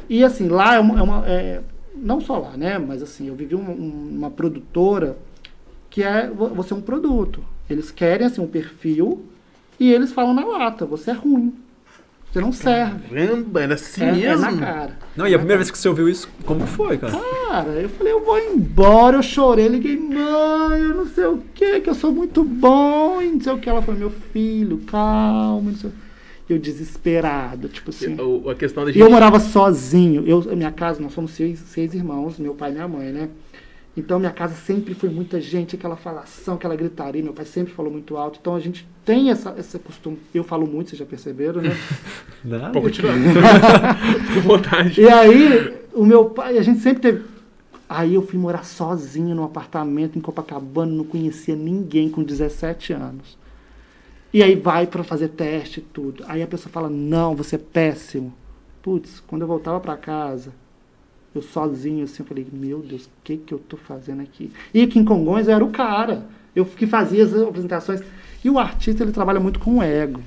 E 0.10 0.26
assim, 0.26 0.50
lá 0.50 0.76
é 0.76 0.80
uma. 0.80 1.00
é 1.00 1.02
uma- 1.02 1.24
é- 1.26 1.62
não 1.96 2.20
só 2.20 2.38
lá, 2.38 2.58
né? 2.58 2.78
Mas 2.78 3.02
assim, 3.02 3.30
eu 3.30 3.34
vivi 3.34 3.56
uma, 3.56 3.72
um- 3.72 4.10
uma 4.18 4.30
produtora 4.30 5.16
que 5.90 6.04
é 6.04 6.28
vo- 6.30 6.50
você 6.50 6.74
é 6.74 6.76
um 6.76 6.82
produto. 6.82 7.42
Eles 7.70 7.92
querem 7.92 8.28
assim 8.28 8.42
um 8.42 8.48
perfil 8.48 9.24
e 9.80 9.90
eles 9.90 10.12
falam 10.12 10.34
na 10.34 10.44
lata, 10.46 10.86
você 10.86 11.12
é 11.12 11.14
ruim. 11.14 11.54
Você 12.36 12.42
não 12.42 12.52
serve. 12.52 13.08
Caramba, 13.16 13.62
era 13.62 13.74
assim 13.76 14.04
É, 14.04 14.10
é 14.10 14.12
mesmo? 14.12 14.42
na 14.52 14.58
cara. 14.58 14.98
Não, 15.16 15.26
e 15.26 15.34
a 15.34 15.38
primeira 15.38 15.60
vez 15.60 15.72
que 15.72 15.78
você 15.78 15.88
ouviu 15.88 16.10
isso, 16.10 16.28
como 16.46 16.60
que 16.66 16.70
foi, 16.70 16.98
cara? 16.98 17.14
Cara, 17.48 17.70
eu 17.70 17.88
falei, 17.88 18.12
eu 18.12 18.26
vou 18.26 18.38
embora, 18.38 19.16
eu 19.18 19.24
chorei, 19.24 19.70
liguei, 19.70 19.96
mãe, 19.98 20.82
eu 20.82 20.96
não 20.96 21.06
sei 21.08 21.26
o 21.28 21.38
que, 21.54 21.80
que 21.80 21.90
eu 21.90 21.96
sou 21.96 22.12
muito 22.12 22.44
bom, 22.44 23.22
e 23.22 23.32
não 23.32 23.40
sei 23.40 23.54
o 23.54 23.58
que. 23.58 23.70
Ela 23.70 23.82
falou, 23.82 23.98
meu 24.00 24.10
filho, 24.34 24.80
calma, 24.80 25.72
não 25.72 25.78
sei 25.78 25.90
o 25.90 25.94
Eu 26.50 26.60
desesperado, 26.60 27.70
tipo 27.70 27.90
assim. 27.90 28.18
A 28.52 28.56
questão 28.56 28.84
da 28.84 28.90
E 28.90 28.94
gente. 28.94 29.02
eu 29.04 29.10
morava 29.10 29.40
sozinho. 29.40 30.24
Eu, 30.28 30.42
minha 30.58 30.72
casa, 30.72 31.00
nós 31.02 31.14
somos 31.14 31.32
seis, 31.32 31.60
seis 31.68 31.94
irmãos, 31.94 32.38
meu 32.38 32.54
pai 32.54 32.72
e 32.72 32.74
minha 32.74 32.88
mãe, 32.88 33.14
né? 33.14 33.30
Então 33.98 34.20
minha 34.20 34.32
casa 34.32 34.56
sempre 34.56 34.94
foi 34.94 35.10
muita 35.10 35.40
gente, 35.40 35.76
aquela 35.76 35.96
falação, 35.96 36.56
aquela 36.56 36.76
gritaria. 36.76 37.24
Meu 37.24 37.34
pai 37.34 37.46
sempre 37.46 37.74
falou 37.74 37.92
muito 37.92 38.18
alto. 38.18 38.40
Então 38.42 38.54
a 38.54 38.60
gente 38.60 38.86
tem 39.06 39.30
essa, 39.30 39.56
esse 39.58 39.80
costume. 39.80 40.20
Eu 40.34 40.44
falo 40.44 40.68
muito, 40.68 40.90
vocês 40.90 41.00
já 41.00 41.06
perceberam, 41.06 41.62
né? 41.62 41.76
Pode 42.74 43.02
continuar. 43.02 43.16
Fique 44.28 44.40
à 44.40 44.42
vontade. 44.42 45.02
E 45.02 45.08
aí, 45.08 45.78
o 45.94 46.06
meu 46.06 46.26
pai, 46.26 46.58
a 46.58 46.62
gente 46.62 46.82
sempre 46.82 47.02
teve. 47.02 47.24
Aí 47.88 48.16
eu 48.16 48.22
fui 48.22 48.38
morar 48.38 48.66
sozinho 48.66 49.34
num 49.34 49.44
apartamento 49.44 50.18
em 50.18 50.22
Copacabana, 50.22 50.92
não 50.92 51.06
conhecia 51.06 51.56
ninguém 51.56 52.10
com 52.10 52.24
17 52.24 52.92
anos. 52.92 53.38
E 54.34 54.44
aí 54.44 54.56
vai 54.56 54.86
pra 54.88 55.04
fazer 55.04 55.30
teste 55.30 55.80
e 55.80 55.84
tudo. 55.84 56.26
Aí 56.28 56.44
a 56.44 56.48
pessoa 56.48 56.70
fala: 56.72 56.90
"Não, 56.90 57.36
você 57.36 57.56
é 57.56 57.60
péssimo". 57.60 58.34
Putz, 58.82 59.24
quando 59.26 59.44
eu 59.44 59.48
voltava 59.48 59.80
pra 59.80 59.96
casa, 59.96 60.52
eu 61.38 61.42
sozinho 61.42 62.04
assim, 62.04 62.24
eu 62.24 62.26
falei: 62.26 62.48
"Meu 62.52 62.80
Deus, 62.80 63.06
o 63.06 63.10
que 63.24 63.38
que 63.38 63.54
eu 63.54 63.60
tô 63.60 63.78
fazendo 63.78 64.22
aqui?". 64.22 64.52
E 64.74 64.82
aqui 64.82 65.00
em 65.00 65.06
Congonhas 65.06 65.48
eu 65.48 65.56
era 65.56 65.64
o 65.66 65.72
cara. 65.72 66.26
Eu 66.56 66.66
que 66.66 66.88
fazia 66.88 67.24
as 67.24 67.34
apresentações. 67.34 68.02
E 68.44 68.50
o 68.50 68.58
artista 68.58 69.04
ele 69.04 69.12
trabalha 69.12 69.40
muito 69.40 69.60
com 69.60 69.78
o 69.80 69.84
ego. 69.84 70.22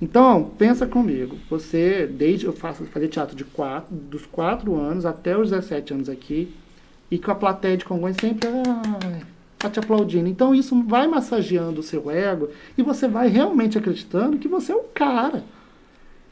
Então, 0.00 0.50
pensa 0.56 0.86
comigo. 0.86 1.36
Você, 1.50 2.06
desde 2.06 2.46
eu 2.46 2.52
faço 2.52 2.84
fazer 2.84 3.08
teatro 3.08 3.36
de 3.36 3.44
quatro, 3.44 3.94
dos 3.94 4.24
4 4.26 4.74
anos 4.74 5.04
até 5.04 5.36
os 5.36 5.50
17 5.50 5.92
anos 5.92 6.08
aqui, 6.08 6.54
e 7.10 7.18
com 7.18 7.30
a 7.30 7.34
plateia 7.34 7.76
de 7.76 7.84
Congonhas 7.84 8.16
sempre 8.18 8.48
ai, 8.48 9.22
tá 9.58 9.68
te 9.68 9.78
aplaudindo. 9.78 10.28
Então, 10.28 10.54
isso 10.54 10.80
vai 10.84 11.06
massageando 11.06 11.80
o 11.80 11.82
seu 11.82 12.10
ego 12.10 12.48
e 12.78 12.82
você 12.82 13.06
vai 13.06 13.28
realmente 13.28 13.76
acreditando 13.76 14.38
que 14.38 14.48
você 14.48 14.72
é 14.72 14.76
o 14.76 14.84
cara. 14.94 15.44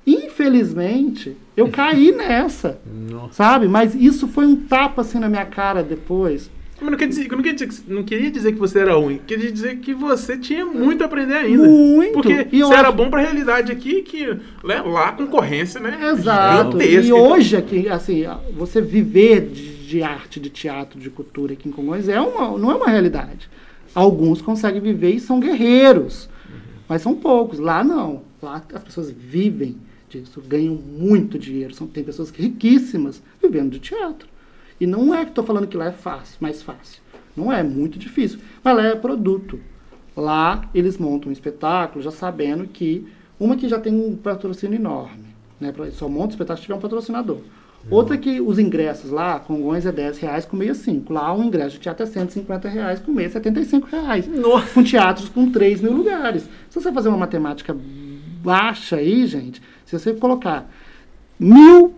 Infelizmente, 0.07 1.37
eu 1.57 1.69
caí 1.71 2.13
nessa, 2.13 2.81
Nossa. 3.11 3.33
sabe? 3.35 3.69
Mas 3.69 3.95
isso 3.95 4.29
foi 4.29 4.47
um 4.47 4.57
tapa 4.57 5.03
assim 5.03 5.19
na 5.19 5.29
minha 5.29 5.45
cara 5.47 5.83
depois. 5.83 6.51
Mas 6.81 6.91
não, 6.93 6.97
quer 6.97 7.09
dizer, 7.09 7.29
não, 7.29 7.43
quer 7.43 7.55
dizer 7.55 7.69
não 7.89 8.05
queria 8.05 8.31
dizer 8.31 8.53
que 8.53 8.59
você 8.59 8.79
era 8.79 8.95
ruim, 8.95 9.21
queria 9.27 9.51
dizer 9.51 9.79
que 9.79 9.93
você 9.93 10.39
tinha 10.39 10.65
muito 10.65 11.03
a 11.03 11.07
aprender 11.07 11.35
ainda. 11.35 11.67
Muito. 11.69 12.13
Porque 12.13 12.47
E 12.53 12.63
você 12.63 12.73
era 12.73 12.89
acho- 12.89 12.97
bom 12.97 13.11
pra 13.11 13.21
realidade 13.21 13.73
aqui, 13.73 14.03
que 14.03 14.27
né, 14.65 14.81
lá 14.87 15.09
a 15.09 15.13
concorrência, 15.13 15.81
né? 15.81 15.99
Exato. 16.13 16.81
E 16.81 17.13
hoje, 17.13 17.57
aqui, 17.57 17.89
assim, 17.89 18.23
você 18.57 18.81
viver 18.81 19.41
de, 19.51 19.77
de 19.89 20.03
arte, 20.05 20.39
de 20.39 20.51
teatro, 20.51 21.01
de 21.01 21.11
cultura 21.11 21.55
aqui 21.55 21.69
em 21.69 21.73
Congonhas 21.73 22.09
é 22.09 22.21
uma, 22.21 22.57
não 22.57 22.71
é 22.71 22.77
uma 22.77 22.87
realidade. 22.89 23.51
Alguns 23.93 24.41
conseguem 24.41 24.81
viver 24.81 25.11
e 25.11 25.19
são 25.19 25.41
guerreiros, 25.41 26.29
mas 26.89 27.03
são 27.03 27.13
poucos. 27.17 27.59
Lá 27.59 27.83
não. 27.83 28.23
Lá 28.41 28.63
as 28.73 28.85
pessoas 28.85 29.11
vivem 29.11 29.77
disso, 30.09 30.43
ganham 30.47 30.75
muito 30.75 31.39
dinheiro. 31.39 31.75
São, 31.75 31.87
tem 31.87 32.05
pessoas 32.05 32.31
riquíssimas 32.31 33.23
vivendo 33.43 33.73
de 33.73 33.79
teatro. 33.79 34.29
E 34.81 34.87
não 34.87 35.15
é 35.15 35.25
que 35.25 35.31
estou 35.31 35.45
falando 35.45 35.67
que 35.67 35.77
lá 35.77 35.87
é 35.87 35.93
fácil, 35.93 36.37
mais 36.41 36.63
fácil. 36.63 37.03
Não 37.37 37.53
é, 37.53 37.63
muito 37.63 37.99
difícil. 37.99 38.39
Mas 38.63 38.77
lá 38.77 38.87
é 38.87 38.95
produto. 38.95 39.61
Lá 40.17 40.69
eles 40.75 40.99
montam 40.99 41.29
um 41.29 41.33
espetáculo 41.33 42.03
já 42.03 42.11
sabendo 42.11 42.67
que 42.67 43.07
uma 43.39 43.57
que 43.57 43.69
já 43.69 43.79
tem 43.79 43.95
um 43.95 44.17
patrocínio 44.17 44.77
enorme, 44.77 45.27
né? 45.61 45.73
Só 45.93 46.09
monta 46.09 46.29
o 46.29 46.31
espetáculo 46.31 46.59
se 46.59 46.63
tiver 46.63 46.75
um 46.75 46.81
patrocinador. 46.81 47.39
Outra 47.91 48.19
que 48.19 48.41
os 48.41 48.59
ingressos 48.59 49.11
lá, 49.11 49.39
Congonhas 49.39 49.87
é 49.87 49.93
10 49.93 50.19
reais 50.19 50.45
com 50.45 50.57
meia 50.57 50.75
5. 50.75 51.11
Lá 51.13 51.33
um 51.33 51.45
ingresso 51.45 51.77
de 51.77 51.81
teatro 51.81 52.03
é 52.03 52.07
150 52.07 52.69
reais 52.69 53.01
com 53.01 53.13
meia 53.13 53.31
75 53.31 53.87
reais. 53.87 54.27
Nossa. 54.29 54.75
Com 54.75 54.83
teatros 54.83 55.29
com 55.29 55.51
3 55.51 55.81
mil 55.81 55.93
lugares. 55.93 56.43
Se 56.69 56.81
você 56.81 56.93
fazer 56.93 57.09
uma 57.09 57.17
matemática 57.17 57.75
baixa 58.43 58.97
aí, 58.97 59.27
gente, 59.27 59.63
se 59.89 59.99
você 59.99 60.12
colocar 60.12 60.70
mil 61.41 61.95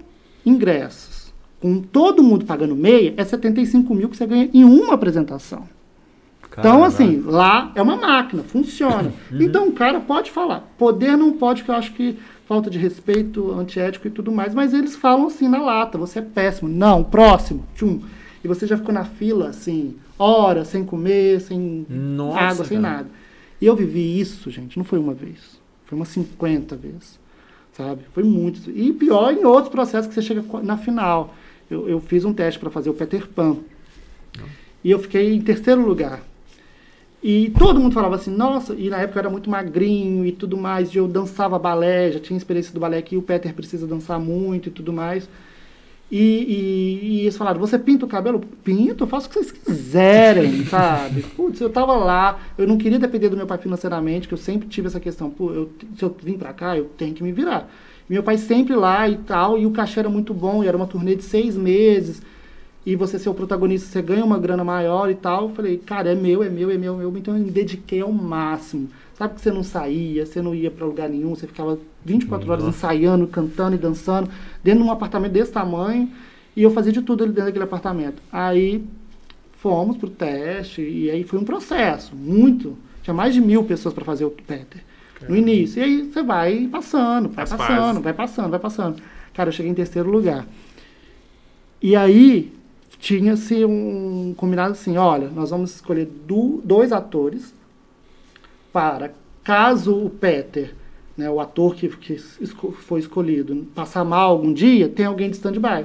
ingressos 0.46 1.34
com 1.60 1.80
todo 1.80 2.22
mundo 2.22 2.44
pagando 2.44 2.76
meia, 2.76 3.12
é 3.16 3.24
75 3.24 3.92
mil 3.92 4.08
que 4.08 4.16
você 4.16 4.26
ganha 4.26 4.48
em 4.54 4.62
uma 4.62 4.94
apresentação. 4.94 5.68
Então, 6.52 6.62
Caraca. 6.62 6.86
assim, 6.86 7.20
lá 7.26 7.72
é 7.74 7.82
uma 7.82 7.96
máquina, 7.96 8.44
funciona. 8.44 9.12
Então, 9.32 9.66
o 9.68 9.72
cara 9.72 9.98
pode 9.98 10.30
falar. 10.30 10.72
Poder 10.78 11.16
não 11.16 11.32
pode, 11.32 11.64
que 11.64 11.70
eu 11.70 11.74
acho 11.74 11.92
que 11.92 12.16
falta 12.46 12.70
de 12.70 12.78
respeito, 12.78 13.50
antiético 13.52 14.06
e 14.06 14.10
tudo 14.10 14.30
mais, 14.30 14.54
mas 14.54 14.72
eles 14.72 14.94
falam 14.94 15.26
assim 15.26 15.48
na 15.48 15.60
lata: 15.60 15.98
você 15.98 16.20
é 16.20 16.22
péssimo. 16.22 16.68
Não, 16.68 17.02
próximo, 17.02 17.64
tchum. 17.74 18.00
E 18.44 18.46
você 18.46 18.68
já 18.68 18.76
ficou 18.76 18.94
na 18.94 19.04
fila, 19.04 19.48
assim, 19.48 19.96
horas, 20.16 20.68
sem 20.68 20.84
comer, 20.84 21.40
sem 21.40 21.84
Nossa, 21.88 22.38
água, 22.38 22.64
sem 22.64 22.80
cara. 22.80 22.96
nada. 22.96 23.10
E 23.60 23.66
eu 23.66 23.74
vivi 23.74 24.20
isso, 24.20 24.48
gente, 24.48 24.78
não 24.78 24.84
foi 24.84 24.98
uma 25.00 25.12
vez. 25.12 25.60
Foi 25.86 25.98
umas 25.98 26.08
50 26.08 26.76
vezes. 26.76 27.19
Sabe? 27.72 28.02
Foi 28.12 28.22
muito. 28.22 28.70
E 28.70 28.92
pior 28.92 29.32
em 29.32 29.44
outros 29.44 29.68
processos 29.70 30.08
que 30.08 30.14
você 30.14 30.22
chega 30.22 30.44
na 30.62 30.76
final. 30.76 31.34
Eu, 31.70 31.88
eu 31.88 32.00
fiz 32.00 32.24
um 32.24 32.32
teste 32.32 32.58
para 32.58 32.70
fazer 32.70 32.90
o 32.90 32.94
Peter 32.94 33.28
Pan. 33.28 33.58
E 34.82 34.90
eu 34.90 34.98
fiquei 34.98 35.34
em 35.34 35.40
terceiro 35.40 35.86
lugar. 35.86 36.22
E 37.22 37.50
todo 37.58 37.78
mundo 37.78 37.92
falava 37.92 38.14
assim, 38.14 38.30
nossa, 38.30 38.74
e 38.74 38.88
na 38.88 38.98
época 38.98 39.18
eu 39.18 39.20
era 39.20 39.30
muito 39.30 39.50
magrinho 39.50 40.24
e 40.24 40.32
tudo 40.32 40.56
mais, 40.56 40.94
e 40.94 40.96
eu 40.96 41.06
dançava 41.06 41.58
balé, 41.58 42.10
já 42.12 42.18
tinha 42.18 42.36
experiência 42.36 42.72
do 42.72 42.80
balé 42.80 42.96
aqui, 42.96 43.14
o 43.14 43.20
Peter 43.20 43.52
precisa 43.52 43.86
dançar 43.86 44.18
muito 44.18 44.70
e 44.70 44.72
tudo 44.72 44.90
mais. 44.90 45.28
E, 46.10 46.18
e, 46.18 47.06
e 47.06 47.20
eles 47.20 47.36
falaram, 47.36 47.60
você 47.60 47.78
pinta 47.78 48.04
o 48.04 48.08
cabelo? 48.08 48.40
Pinto, 48.64 49.06
faço 49.06 49.26
o 49.26 49.30
que 49.30 49.36
vocês 49.36 49.52
quiserem, 49.52 50.64
sabe? 50.64 51.22
Putz, 51.36 51.60
eu 51.60 51.70
tava 51.70 51.94
lá, 51.94 52.40
eu 52.58 52.66
não 52.66 52.76
queria 52.76 52.98
depender 52.98 53.28
do 53.28 53.36
meu 53.36 53.46
pai 53.46 53.58
financeiramente, 53.58 54.26
que 54.26 54.34
eu 54.34 54.38
sempre 54.38 54.68
tive 54.68 54.88
essa 54.88 54.98
questão, 54.98 55.30
pô, 55.30 55.52
eu, 55.52 55.70
se 55.96 56.04
eu 56.04 56.14
vim 56.22 56.36
pra 56.36 56.52
cá, 56.52 56.76
eu 56.76 56.86
tenho 56.96 57.14
que 57.14 57.22
me 57.22 57.30
virar. 57.30 57.70
Meu 58.08 58.24
pai 58.24 58.38
sempre 58.38 58.74
lá 58.74 59.08
e 59.08 59.18
tal, 59.18 59.56
e 59.56 59.66
o 59.66 59.70
cachê 59.70 60.00
era 60.00 60.08
muito 60.08 60.34
bom, 60.34 60.64
e 60.64 60.66
era 60.66 60.76
uma 60.76 60.86
turnê 60.86 61.14
de 61.14 61.22
seis 61.22 61.56
meses, 61.56 62.20
e 62.84 62.96
você 62.96 63.18
ser 63.18 63.28
o 63.28 63.34
protagonista, 63.34 63.88
você 63.88 64.02
ganha 64.02 64.24
uma 64.24 64.38
grana 64.38 64.64
maior 64.64 65.10
e 65.10 65.14
tal. 65.14 65.48
Eu 65.48 65.54
falei, 65.54 65.76
cara, 65.78 66.10
é 66.10 66.14
meu, 66.14 66.42
é 66.42 66.48
meu, 66.48 66.70
é 66.70 66.78
meu, 66.78 66.94
é 66.94 66.98
meu. 66.98 67.16
Então 67.16 67.36
eu 67.36 67.44
me 67.44 67.50
dediquei 67.50 68.00
ao 68.00 68.10
máximo. 68.10 68.88
Sabe 69.14 69.34
que 69.34 69.40
você 69.42 69.50
não 69.50 69.62
saía, 69.62 70.24
você 70.24 70.40
não 70.40 70.54
ia 70.54 70.70
pra 70.70 70.86
lugar 70.86 71.08
nenhum, 71.08 71.34
você 71.34 71.46
ficava 71.46 71.78
24 72.04 72.50
horas 72.50 72.64
Nossa. 72.64 72.76
ensaiando, 72.76 73.26
cantando 73.26 73.74
e 73.74 73.78
dançando, 73.78 74.30
dentro 74.62 74.82
de 74.82 74.88
um 74.88 74.92
apartamento 74.92 75.32
desse 75.32 75.52
tamanho, 75.52 76.10
e 76.56 76.62
eu 76.62 76.70
fazia 76.70 76.92
de 76.92 77.02
tudo 77.02 77.22
ali 77.24 77.32
dentro 77.32 77.46
daquele 77.46 77.64
apartamento. 77.64 78.22
Aí 78.32 78.84
fomos 79.58 79.96
pro 79.96 80.08
teste, 80.10 80.82
e 80.82 81.10
aí 81.10 81.24
foi 81.24 81.38
um 81.38 81.44
processo, 81.44 82.14
muito. 82.16 82.76
Tinha 83.02 83.14
mais 83.14 83.34
de 83.34 83.40
mil 83.40 83.64
pessoas 83.64 83.94
para 83.94 84.04
fazer 84.04 84.24
o 84.24 84.30
Peter. 84.30 84.82
No 85.28 85.36
início. 85.36 85.80
E 85.80 85.84
aí 85.84 86.10
você 86.10 86.22
vai 86.22 86.66
passando, 86.72 87.28
vai 87.28 87.44
As 87.44 87.50
passando, 87.50 88.00
vai 88.00 88.12
passando, 88.14 88.50
vai 88.50 88.58
passando. 88.60 89.02
Cara, 89.34 89.48
eu 89.50 89.52
cheguei 89.52 89.70
em 89.70 89.74
terceiro 89.74 90.10
lugar. 90.10 90.46
E 91.82 91.94
aí 91.94 92.52
tinha-se 92.98 93.64
um 93.64 94.34
combinado 94.36 94.72
assim, 94.72 94.96
olha, 94.96 95.28
nós 95.28 95.50
vamos 95.50 95.74
escolher 95.74 96.06
du- 96.26 96.60
dois 96.64 96.90
atores 96.92 97.54
para, 98.72 99.12
caso 99.42 99.94
o 99.94 100.10
Peter, 100.10 100.74
né, 101.20 101.30
o 101.30 101.38
ator 101.40 101.74
que, 101.74 101.88
que 101.88 102.14
esco- 102.40 102.72
foi 102.72 103.00
escolhido, 103.00 103.66
passar 103.74 104.04
mal 104.04 104.30
algum 104.30 104.52
dia, 104.52 104.88
tem 104.88 105.06
alguém 105.06 105.30
de 105.30 105.36
stand-by. 105.36 105.84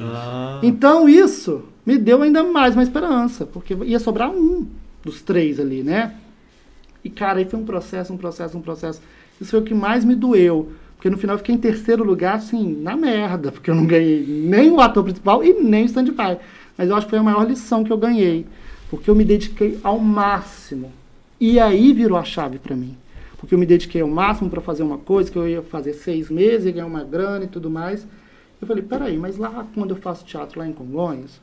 Ah, 0.00 0.60
Então 0.62 1.08
isso 1.08 1.62
me 1.84 1.98
deu 1.98 2.22
ainda 2.22 2.42
mais 2.44 2.74
uma 2.74 2.82
esperança, 2.82 3.44
porque 3.46 3.74
ia 3.84 3.98
sobrar 3.98 4.30
um 4.30 4.66
dos 5.04 5.20
três 5.22 5.58
ali, 5.60 5.82
né? 5.82 6.14
E 7.04 7.10
cara, 7.10 7.38
aí 7.38 7.44
foi 7.44 7.58
um 7.58 7.64
processo, 7.64 8.12
um 8.12 8.16
processo, 8.16 8.56
um 8.56 8.60
processo. 8.62 9.00
Isso 9.40 9.50
foi 9.50 9.60
o 9.60 9.64
que 9.64 9.74
mais 9.74 10.04
me 10.04 10.14
doeu, 10.14 10.70
porque 10.96 11.08
no 11.08 11.16
final 11.16 11.34
eu 11.34 11.38
fiquei 11.38 11.54
em 11.54 11.58
terceiro 11.58 12.04
lugar, 12.04 12.36
assim, 12.36 12.76
na 12.82 12.96
merda, 12.96 13.50
porque 13.52 13.70
eu 13.70 13.74
não 13.74 13.86
ganhei 13.86 14.24
nem 14.26 14.70
o 14.70 14.80
ator 14.80 15.02
principal 15.04 15.42
e 15.42 15.54
nem 15.54 15.82
o 15.82 15.86
stand-by. 15.86 16.38
Mas 16.76 16.88
eu 16.88 16.96
acho 16.96 17.06
que 17.06 17.10
foi 17.10 17.18
a 17.18 17.22
maior 17.22 17.46
lição 17.48 17.82
que 17.84 17.92
eu 17.92 17.98
ganhei, 17.98 18.46
porque 18.90 19.08
eu 19.10 19.14
me 19.14 19.24
dediquei 19.24 19.78
ao 19.82 19.98
máximo. 19.98 20.92
E 21.40 21.58
aí 21.58 21.92
virou 21.92 22.18
a 22.18 22.24
chave 22.24 22.58
para 22.58 22.76
mim. 22.76 22.96
Porque 23.40 23.54
eu 23.54 23.58
me 23.58 23.64
dediquei 23.64 24.02
ao 24.02 24.08
máximo 24.08 24.50
para 24.50 24.60
fazer 24.60 24.82
uma 24.82 24.98
coisa 24.98 25.30
que 25.30 25.38
eu 25.38 25.48
ia 25.48 25.62
fazer 25.62 25.94
seis 25.94 26.28
meses 26.28 26.66
e 26.66 26.72
ganhar 26.72 26.86
uma 26.86 27.02
grana 27.02 27.46
e 27.46 27.48
tudo 27.48 27.70
mais. 27.70 28.06
Eu 28.60 28.68
falei, 28.68 28.82
peraí, 28.82 29.16
mas 29.16 29.38
lá 29.38 29.66
quando 29.74 29.90
eu 29.90 29.96
faço 29.96 30.26
teatro 30.26 30.60
lá 30.60 30.68
em 30.68 30.72
Congonhas, 30.74 31.40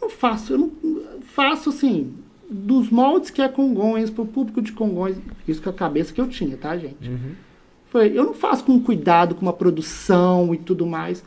eu 0.00 0.08
não 0.08 0.10
faço, 0.10 0.54
eu 0.54 0.58
não 0.58 0.72
faço 1.20 1.68
assim, 1.68 2.14
dos 2.48 2.88
moldes 2.88 3.28
que 3.28 3.42
é 3.42 3.48
Congonhas, 3.48 4.08
pro 4.08 4.24
público 4.24 4.62
de 4.62 4.72
Congonhas. 4.72 5.18
Isso 5.46 5.60
com 5.60 5.68
a 5.68 5.74
cabeça 5.74 6.10
que 6.10 6.20
eu 6.20 6.26
tinha, 6.26 6.56
tá, 6.56 6.74
gente? 6.78 7.06
Uhum. 7.06 7.34
Falei, 7.90 8.18
eu 8.18 8.24
não 8.24 8.32
faço 8.32 8.64
com 8.64 8.80
cuidado, 8.80 9.34
com 9.34 9.42
uma 9.42 9.52
produção 9.52 10.54
e 10.54 10.56
tudo 10.56 10.86
mais. 10.86 11.22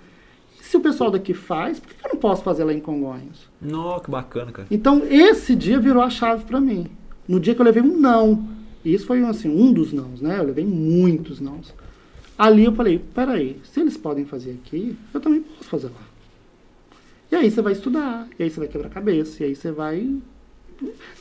Se 0.59 0.75
o 0.75 0.79
pessoal 0.79 1.11
daqui 1.11 1.35
faz, 1.35 1.79
por 1.79 1.93
que 1.93 2.03
eu 2.03 2.13
não 2.13 2.19
posso 2.19 2.41
fazer 2.41 2.63
lá 2.63 2.73
em 2.73 2.79
Congonhas? 2.79 3.47
Nossa, 3.61 4.05
que 4.05 4.09
bacana, 4.09 4.51
cara. 4.51 4.67
Então, 4.71 5.03
esse 5.07 5.55
dia 5.55 5.79
virou 5.79 6.01
a 6.01 6.09
chave 6.09 6.45
pra 6.45 6.59
mim. 6.59 6.87
No 7.27 7.39
dia 7.39 7.53
que 7.53 7.61
eu 7.61 7.65
levei 7.65 7.83
um 7.83 7.99
não. 7.99 8.52
E 8.83 8.93
isso 8.93 9.05
foi 9.05 9.23
assim, 9.23 9.49
um 9.49 9.71
dos 9.71 9.93
nãos, 9.93 10.21
né? 10.21 10.39
Eu 10.39 10.45
levei 10.45 10.65
muitos 10.65 11.39
nãos. 11.39 11.73
Ali 12.37 12.65
eu 12.65 12.73
falei, 12.73 12.99
peraí, 13.13 13.59
se 13.63 13.79
eles 13.79 13.95
podem 13.95 14.25
fazer 14.25 14.51
aqui, 14.51 14.95
eu 15.13 15.19
também 15.19 15.41
posso 15.41 15.69
fazer 15.69 15.87
lá. 15.87 16.13
E 17.31 17.35
aí 17.35 17.49
você 17.49 17.61
vai 17.61 17.73
estudar, 17.73 18.27
e 18.37 18.43
aí 18.43 18.49
você 18.49 18.59
vai 18.59 18.69
quebrar 18.69 18.89
cabeça, 18.89 19.41
e 19.41 19.47
aí 19.47 19.55
você 19.55 19.71
vai. 19.71 20.07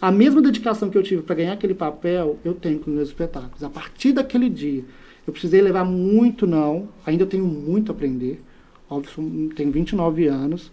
A 0.00 0.10
mesma 0.10 0.42
dedicação 0.42 0.90
que 0.90 0.98
eu 0.98 1.02
tive 1.02 1.22
para 1.22 1.36
ganhar 1.36 1.52
aquele 1.52 1.74
papel, 1.74 2.38
eu 2.44 2.54
tenho 2.54 2.78
com 2.80 2.90
os 2.90 2.96
meus 2.96 3.08
espetáculos. 3.08 3.62
A 3.62 3.70
partir 3.70 4.12
daquele 4.12 4.48
dia, 4.48 4.84
eu 5.26 5.32
precisei 5.32 5.60
levar 5.62 5.84
muito 5.84 6.46
não, 6.46 6.88
ainda 7.06 7.24
tenho 7.24 7.44
muito 7.44 7.92
a 7.92 7.94
aprender. 7.94 8.42
Óbvio, 8.90 9.50
tenho 9.54 9.70
29 9.70 10.26
anos, 10.26 10.70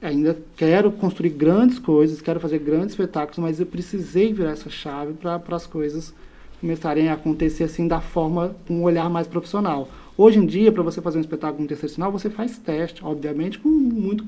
ainda 0.00 0.36
quero 0.56 0.90
construir 0.92 1.30
grandes 1.30 1.78
coisas, 1.78 2.20
quero 2.20 2.40
fazer 2.40 2.58
grandes 2.58 2.90
espetáculos, 2.90 3.38
mas 3.38 3.60
eu 3.60 3.66
precisei 3.66 4.32
virar 4.32 4.50
essa 4.50 4.70
chave 4.70 5.14
para 5.14 5.40
as 5.50 5.66
coisas 5.66 6.14
começarem 6.60 7.08
a 7.08 7.14
acontecer 7.14 7.64
assim 7.64 7.86
da 7.86 8.00
forma 8.00 8.56
com 8.66 8.74
um 8.74 8.82
olhar 8.82 9.08
mais 9.08 9.26
profissional. 9.26 9.88
Hoje 10.16 10.38
em 10.38 10.46
dia, 10.46 10.72
para 10.72 10.82
você 10.82 11.00
fazer 11.00 11.18
um 11.18 11.20
espetáculo 11.20 11.68
sinal, 11.88 12.10
você 12.10 12.28
faz 12.28 12.58
teste, 12.58 13.04
obviamente, 13.04 13.58
com 13.58 13.68
muito 13.68 14.24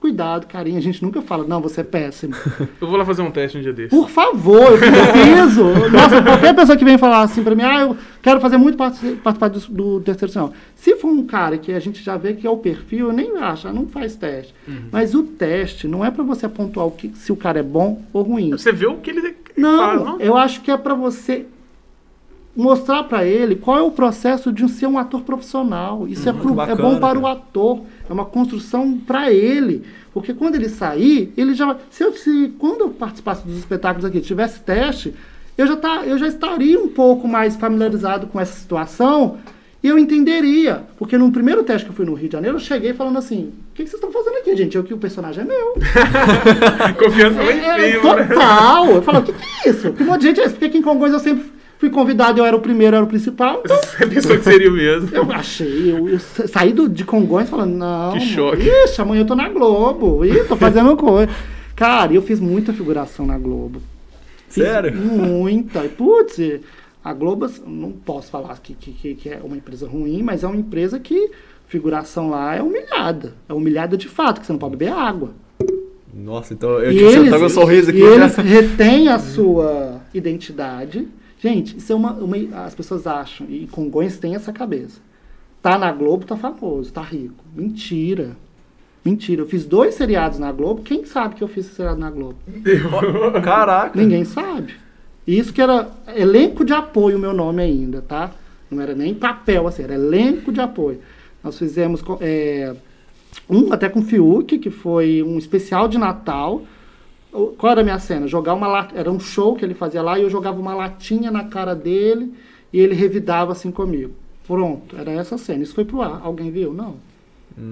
cuidado, 0.00 0.46
carinho. 0.46 0.78
A 0.78 0.80
gente 0.82 1.02
nunca 1.02 1.20
fala, 1.22 1.44
não, 1.46 1.60
você 1.60 1.80
é 1.80 1.84
péssimo. 1.84 2.34
Eu 2.80 2.86
vou 2.88 2.96
lá 2.96 3.04
fazer 3.04 3.22
um 3.22 3.30
teste 3.30 3.58
um 3.58 3.60
dia 3.60 3.72
desse. 3.72 3.88
Por 3.90 4.08
favor, 4.08 4.72
eu 4.72 4.78
preciso. 4.78 5.64
Nossa, 5.90 6.22
qualquer 6.22 6.54
pessoa 6.54 6.76
que 6.76 6.84
vem 6.84 6.96
falar 6.98 7.22
assim 7.22 7.42
pra 7.42 7.54
mim, 7.54 7.62
ah, 7.62 7.80
eu 7.82 7.96
quero 8.22 8.40
fazer 8.40 8.56
muito 8.56 8.76
parti- 8.78 9.18
participar 9.22 9.48
do, 9.48 9.60
do 9.60 10.00
terceiro 10.00 10.30
sinal. 10.32 10.52
Se 10.76 10.94
for 10.96 11.08
um 11.08 11.24
cara 11.26 11.58
que 11.58 11.72
a 11.72 11.80
gente 11.80 12.02
já 12.02 12.16
vê 12.16 12.34
que 12.34 12.46
é 12.46 12.50
o 12.50 12.56
perfil, 12.58 13.08
eu 13.08 13.12
nem 13.12 13.36
acho, 13.38 13.72
não 13.72 13.86
faz 13.86 14.14
teste. 14.16 14.54
Mas 14.92 15.14
o 15.14 15.22
teste 15.22 15.88
não 15.88 16.04
é 16.04 16.10
pra 16.10 16.22
você 16.22 16.48
pontuar 16.48 16.86
o 16.86 16.90
que, 16.90 17.08
se 17.16 17.32
o 17.32 17.36
cara 17.36 17.58
é 17.58 17.62
bom 17.62 18.02
ou 18.12 18.22
ruim. 18.22 18.50
Você 18.50 18.72
vê 18.72 18.86
o 18.86 18.96
que 18.98 19.10
ele 19.10 19.34
Não, 19.56 19.78
faz, 19.78 20.00
não? 20.04 20.20
eu 20.20 20.36
acho 20.36 20.60
que 20.60 20.70
é 20.70 20.76
pra 20.76 20.94
você 20.94 21.46
mostrar 22.56 23.02
pra 23.04 23.24
ele 23.24 23.54
qual 23.56 23.76
é 23.78 23.82
o 23.82 23.90
processo 23.90 24.50
de 24.50 24.66
ser 24.68 24.86
um 24.86 24.98
ator 24.98 25.20
profissional. 25.22 26.06
Isso 26.08 26.28
é, 26.28 26.32
Hum, 26.32 26.36
pro- 26.36 26.46
que 26.48 26.52
é 26.52 26.66
bacana, 26.66 26.82
bom 26.82 26.98
para 26.98 27.18
o 27.18 27.22
cara. 27.22 27.34
ator, 27.34 27.80
é 28.08 28.12
uma 28.12 28.24
construção 28.24 28.96
pra 29.06 29.30
ele. 29.30 29.84
Porque 30.14 30.32
quando 30.32 30.54
ele 30.54 30.68
sair, 30.70 31.32
ele 31.36 31.52
já. 31.54 31.76
Se, 31.90 32.02
eu, 32.02 32.12
se 32.14 32.54
quando 32.58 32.80
eu 32.80 32.88
participasse 32.88 33.46
dos 33.46 33.58
espetáculos 33.58 34.04
aqui 34.04 34.20
tivesse 34.20 34.60
teste, 34.60 35.12
eu 35.58 35.66
já, 35.66 35.76
tá, 35.76 36.02
eu 36.06 36.16
já 36.18 36.26
estaria 36.26 36.78
um 36.80 36.88
pouco 36.88 37.28
mais 37.28 37.54
familiarizado 37.56 38.26
com 38.26 38.40
essa 38.40 38.58
situação 38.58 39.36
e 39.82 39.88
eu 39.88 39.98
entenderia. 39.98 40.84
Porque 40.98 41.18
no 41.18 41.30
primeiro 41.30 41.62
teste 41.62 41.84
que 41.84 41.90
eu 41.90 41.94
fui 41.94 42.06
no 42.06 42.14
Rio 42.14 42.28
de 42.28 42.32
Janeiro, 42.32 42.56
eu 42.56 42.60
cheguei 42.60 42.94
falando 42.94 43.18
assim: 43.18 43.52
o 43.72 43.74
que, 43.74 43.84
que 43.84 43.90
vocês 43.90 44.02
estão 44.02 44.10
fazendo 44.10 44.38
aqui, 44.38 44.56
gente? 44.56 44.74
Eu 44.74 44.82
que 44.84 44.94
o 44.94 44.98
personagem 44.98 45.44
é 45.44 45.46
meu. 45.46 45.74
Confiança 46.98 47.42
lá 47.42 47.52
em 47.52 47.58
É, 47.60 47.92
cima, 47.92 48.14
né? 48.16 48.24
total. 48.26 48.86
Eu 48.92 49.02
falo, 49.02 49.18
o 49.18 49.22
que, 49.22 49.32
que 49.32 49.68
é 49.68 49.70
isso? 49.70 49.92
Que 49.92 50.02
monte 50.04 50.20
de 50.22 50.26
gente 50.28 50.40
é 50.40 50.44
esse? 50.44 50.52
Porque 50.54 50.64
aqui 50.66 50.78
em 50.78 50.82
Congonhas 50.82 51.12
eu 51.14 51.20
sempre 51.20 51.44
fui 51.78 51.90
convidado, 51.90 52.38
eu 52.40 52.44
era 52.44 52.56
o 52.56 52.60
primeiro, 52.60 52.94
eu 52.94 52.98
era 52.98 53.04
o 53.04 53.08
principal. 53.08 53.62
Então, 53.64 53.76
Você 53.82 54.06
pensou 54.06 54.36
que 54.38 54.44
seria 54.44 54.70
o 54.70 54.72
mesmo. 54.74 55.08
eu 55.14 55.30
achei, 55.32 55.92
eu, 55.92 56.08
eu 56.08 56.18
sa- 56.18 56.46
saí 56.48 56.72
do, 56.72 56.88
de 56.88 57.04
Congonhas 57.04 57.48
falando, 57.50 57.74
não. 57.76 58.12
Que 58.12 58.20
choque. 58.20 58.62
Ixi, 58.68 59.00
amanhã 59.00 59.22
eu 59.22 59.26
tô 59.26 59.34
na 59.34 59.48
Globo. 59.48 60.24
Ih, 60.24 60.44
tô 60.44 60.54
fazendo 60.56 60.96
coisa. 60.96 61.30
Cara, 61.74 62.12
eu 62.12 62.22
fiz 62.22 62.40
muita 62.40 62.72
figuração 62.72 63.26
na 63.26 63.36
Globo. 63.38 63.80
Fiz 64.48 64.64
Sério? 64.64 64.94
Muita. 64.96 65.84
E, 65.84 65.88
Putz, 65.88 66.38
a 67.04 67.12
Globo, 67.12 67.44
assim, 67.44 67.62
não 67.66 67.92
posso 67.92 68.30
falar 68.30 68.58
que, 68.62 68.74
que, 68.74 69.14
que- 69.14 69.28
é 69.28 69.40
uma 69.44 69.56
empresa 69.56 69.86
ruim, 69.86 70.22
mas 70.22 70.42
é 70.42 70.46
uma 70.46 70.56
empresa 70.56 70.98
que 70.98 71.30
figuração 71.68 72.30
lá 72.30 72.54
é 72.54 72.62
humilhada. 72.62 73.34
É 73.48 73.52
humilhada 73.52 73.96
de 73.96 74.08
fato, 74.08 74.40
que 74.40 74.46
você 74.46 74.52
não 74.52 74.58
pode 74.58 74.76
beber 74.76 74.92
água. 74.92 75.30
Nossa, 76.14 76.54
então 76.54 76.70
eu 76.80 76.92
E 76.92 76.96
que 76.96 77.02
eles, 77.02 77.24
sentar 77.24 77.38
meu 77.38 77.50
sorriso 77.50 77.90
aqui. 77.90 77.98
e 77.98 78.02
eles 78.02 78.34
já. 78.34 78.40
retêm 78.42 79.08
a 79.08 79.18
sua 79.18 80.00
identidade. 80.14 81.06
Gente, 81.38 81.76
isso 81.76 81.92
é 81.92 81.94
uma, 81.96 82.12
uma- 82.12 82.64
As 82.64 82.74
pessoas 82.74 83.06
acham, 83.06 83.46
e 83.48 83.66
Congonhas 83.66 84.18
tem 84.18 84.34
essa 84.34 84.52
cabeça. 84.52 85.00
Tá 85.62 85.76
na 85.78 85.90
Globo, 85.92 86.24
tá 86.24 86.36
famoso, 86.36 86.92
tá 86.92 87.02
rico. 87.02 87.44
Mentira. 87.54 88.36
Mentira. 89.04 89.42
Eu 89.42 89.46
fiz 89.46 89.64
dois 89.64 89.94
seriados 89.94 90.38
na 90.38 90.50
Globo. 90.52 90.82
Quem 90.82 91.04
sabe 91.04 91.34
que 91.34 91.42
eu 91.42 91.48
fiz 91.48 91.66
esse 91.66 91.74
seriado 91.76 91.98
na 92.00 92.10
Globo? 92.10 92.36
Caraca. 93.42 94.00
Ninguém 94.00 94.24
sabe. 94.24 94.74
Isso 95.26 95.52
que 95.52 95.60
era 95.60 95.90
elenco 96.16 96.64
de 96.64 96.72
apoio, 96.72 97.18
meu 97.18 97.32
nome 97.32 97.62
ainda, 97.62 98.00
tá? 98.00 98.30
Não 98.70 98.80
era 98.80 98.94
nem 98.94 99.14
papel, 99.14 99.66
assim, 99.66 99.82
era 99.82 99.94
elenco 99.94 100.52
de 100.52 100.60
apoio. 100.60 101.00
Nós 101.42 101.58
fizemos 101.58 102.02
é, 102.20 102.74
um 103.48 103.72
até 103.72 103.88
com 103.88 104.00
o 104.00 104.02
Fiuk, 104.02 104.58
que 104.58 104.70
foi 104.70 105.22
um 105.22 105.36
especial 105.38 105.88
de 105.88 105.98
Natal. 105.98 106.62
Qual 107.58 107.70
era 107.72 107.80
a 107.80 107.84
minha 107.84 107.98
cena? 107.98 108.26
Jogar 108.26 108.54
uma 108.54 108.66
lat- 108.66 108.92
Era 108.94 109.10
um 109.10 109.20
show 109.20 109.54
que 109.54 109.64
ele 109.64 109.74
fazia 109.74 110.02
lá 110.02 110.18
e 110.18 110.22
eu 110.22 110.30
jogava 110.30 110.58
uma 110.60 110.74
latinha 110.74 111.30
na 111.30 111.44
cara 111.44 111.74
dele 111.74 112.32
e 112.72 112.78
ele 112.80 112.94
revidava 112.94 113.52
assim 113.52 113.70
comigo. 113.70 114.12
Pronto, 114.46 114.96
era 114.96 115.10
essa 115.12 115.36
cena. 115.36 115.62
Isso 115.62 115.74
foi 115.74 115.84
pro 115.84 116.02
ar. 116.02 116.20
Alguém 116.22 116.50
viu? 116.50 116.72
Não. 116.72 116.96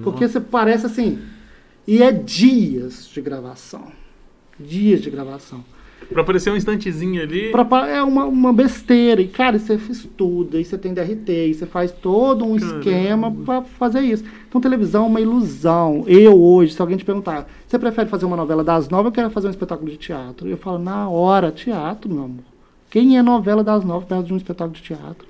Porque 0.02 0.26
você 0.26 0.40
parece 0.40 0.86
assim. 0.86 1.18
E 1.86 2.02
é 2.02 2.10
dias 2.10 3.08
de 3.12 3.20
gravação. 3.20 3.84
Dias 4.58 5.00
de 5.02 5.10
gravação. 5.10 5.64
Pra 6.10 6.22
aparecer 6.22 6.50
um 6.50 6.56
instantezinho 6.56 7.22
ali. 7.22 7.50
Pra- 7.50 7.88
é 7.88 8.02
uma, 8.02 8.24
uma 8.24 8.52
besteira. 8.52 9.20
E, 9.20 9.28
cara, 9.28 9.58
você 9.58 9.74
estuda, 9.74 10.60
e 10.60 10.64
você 10.64 10.76
tem 10.78 10.92
DRT, 10.94 11.48
e 11.48 11.54
você 11.54 11.66
faz 11.66 11.90
todo 11.92 12.44
um 12.44 12.56
Caramba. 12.56 12.78
esquema 12.78 13.30
pra 13.44 13.62
fazer 13.62 14.00
isso. 14.00 14.24
Então, 14.48 14.60
televisão 14.60 15.04
é 15.04 15.08
uma 15.08 15.20
ilusão. 15.20 16.04
Eu, 16.06 16.40
hoje, 16.40 16.74
se 16.74 16.80
alguém 16.80 16.96
te 16.96 17.04
perguntar, 17.04 17.48
você 17.66 17.78
prefere 17.78 18.08
fazer 18.08 18.26
uma 18.26 18.36
novela 18.36 18.62
das 18.62 18.88
nove 18.88 19.06
ou 19.06 19.12
quer 19.12 19.28
fazer 19.30 19.48
um 19.48 19.50
espetáculo 19.50 19.90
de 19.90 19.96
teatro? 19.96 20.48
Eu 20.48 20.56
falo, 20.56 20.78
na 20.78 21.08
hora, 21.08 21.50
teatro, 21.50 22.08
meu 22.12 22.24
amor. 22.24 22.44
Quem 22.90 23.18
é 23.18 23.22
novela 23.22 23.64
das 23.64 23.84
nove 23.84 24.06
perto 24.06 24.26
de 24.26 24.32
um 24.32 24.36
espetáculo 24.36 24.76
de 24.76 24.82
teatro? 24.82 25.26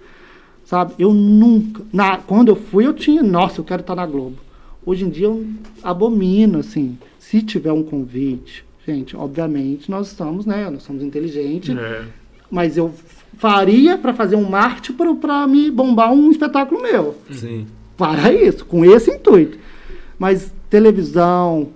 Sabe? 0.65 0.95
Eu 0.99 1.13
nunca. 1.15 1.83
Na, 1.93 2.17
quando 2.19 2.49
eu 2.49 2.57
fui, 2.57 2.87
eu 2.87 2.93
tinha, 2.93 3.23
nossa, 3.23 3.61
eu 3.61 3.65
quero 3.65 3.81
estar 3.81 3.95
na 3.95 4.05
Globo. 4.07 4.37
Hoje 4.85 5.05
em 5.05 5.09
dia 5.11 5.27
eu 5.27 5.47
abomino, 5.83 6.59
assim. 6.59 6.99
Se 7.19 7.41
tiver 7.43 7.73
um 7.73 7.83
convite, 7.83 8.65
gente, 8.87 9.17
obviamente 9.17 9.91
nós 9.91 10.09
estamos, 10.09 10.45
né? 10.47 10.69
Nós 10.71 10.83
somos 10.83 11.03
inteligentes, 11.03 11.77
É. 11.77 12.03
mas 12.51 12.77
eu 12.77 12.93
faria 13.39 13.97
para 13.99 14.13
fazer 14.15 14.37
um 14.37 14.49
marketing 14.49 15.17
para 15.17 15.47
me 15.47 15.71
bombar 15.71 16.13
um 16.13 16.31
espetáculo 16.31 16.83
meu. 16.83 17.17
Sim. 17.31 17.67
Para 17.97 18.33
isso, 18.33 18.65
com 18.65 18.85
esse 18.85 19.11
intuito. 19.11 19.59
Mas 20.19 20.53
televisão. 20.71 21.69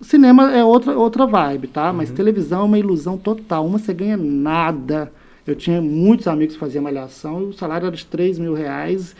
Cinema 0.00 0.52
é 0.52 0.64
outra, 0.64 0.98
outra 0.98 1.26
vibe, 1.26 1.68
tá? 1.68 1.92
Mas 1.92 2.10
televisão 2.10 2.62
é 2.62 2.64
uma 2.64 2.78
ilusão 2.78 3.16
total. 3.16 3.64
Uma 3.66 3.78
você 3.78 3.94
ganha 3.94 4.16
nada. 4.16 5.12
Eu 5.46 5.54
tinha 5.54 5.80
muitos 5.80 6.26
amigos 6.26 6.54
que 6.54 6.60
faziam 6.60 6.82
malhação 6.82 7.42
e 7.42 7.44
o 7.46 7.52
salário 7.52 7.86
era 7.86 7.96
de 7.96 8.04
3 8.06 8.38
mil 8.38 8.52
reais. 8.54 9.14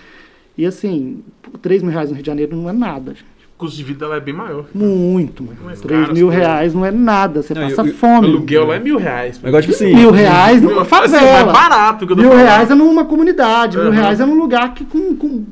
E 0.57 0.67
assim, 0.67 1.23
3 1.63 1.83
mil 1.83 1.93
reais 1.93 2.09
no 2.11 2.15
Rio 2.15 2.23
de 2.23 2.27
Janeiro 2.27 2.57
não 2.57 2.69
é 2.69 2.73
nada. 2.73 3.15
Custo 3.63 3.77
de 3.77 3.85
vida 3.85 4.07
lá 4.07 4.17
é 4.17 4.21
bem 4.21 4.35
maior. 4.35 4.67
Muito, 4.75 5.43
mano. 5.43 5.57
mais 5.65 5.81
3 5.81 6.01
caro 6.03 6.15
mil 6.15 6.27
coisas. 6.29 6.45
reais 6.47 6.75
não 6.75 6.85
é 6.85 6.91
nada. 6.91 7.43
Você 7.43 7.55
Não, 7.55 7.63
passa 7.63 7.83
e- 7.83 7.87
e- 7.87 7.91
O 7.91 7.95
fome. 7.95 8.27
aluguel 8.29 8.67
lá 8.67 8.75
é 8.77 8.79
mil 8.81 8.99
reais. 8.99 9.41
Agora, 9.43 9.63
tipo 9.63 9.75
assim. 9.75 9.95
Mil 9.95 10.11
reais 10.11 10.61
Mil- 10.61 10.71
numa 10.71 10.83
assim, 10.83 10.91
mais 10.91 11.11
favela. 11.13 11.53
barato 11.53 12.07
que 12.07 12.13
eu 12.13 12.17
tô 12.17 12.23
Mil 12.23 12.31
falando. 12.31 12.47
reais 12.47 12.71
é 12.71 12.75
numa 12.75 13.05
comunidade, 13.05 13.77
mil 13.79 13.87
Aham. 13.89 13.95
reais 13.97 14.21
é 14.21 14.27
num 14.27 14.35
lugar 14.39 14.75
que 14.75 14.85
com, 14.85 15.15
com 15.17 15.45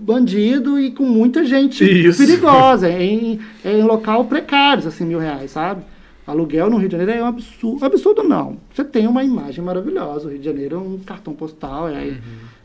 bandido 0.00 0.78
e 0.78 0.90
com 0.90 1.04
muita 1.04 1.44
gente 1.44 1.82
Isso. 1.84 2.18
perigosa, 2.24 2.88
é 2.88 3.02
em, 3.02 3.40
é 3.64 3.72
em 3.78 3.82
local 3.82 4.24
precários, 4.26 4.86
assim, 4.86 5.04
mil 5.04 5.18
reais, 5.18 5.50
sabe? 5.52 5.82
Aluguel 6.26 6.70
no 6.70 6.76
Rio 6.78 6.88
de 6.88 6.96
Janeiro 6.96 7.20
é 7.20 7.24
um 7.24 7.26
absurdo. 7.26 7.84
Absurdo 7.84 8.22
não. 8.22 8.56
Você 8.74 8.82
tem 8.84 9.06
uma 9.06 9.22
imagem 9.22 9.62
maravilhosa. 9.64 10.26
O 10.26 10.30
Rio 10.30 10.38
de 10.38 10.44
Janeiro 10.44 10.76
é 10.76 10.78
um 10.78 10.98
cartão 11.04 11.34
postal, 11.34 11.88
é, 11.88 11.92
Uhum. 11.92 12.14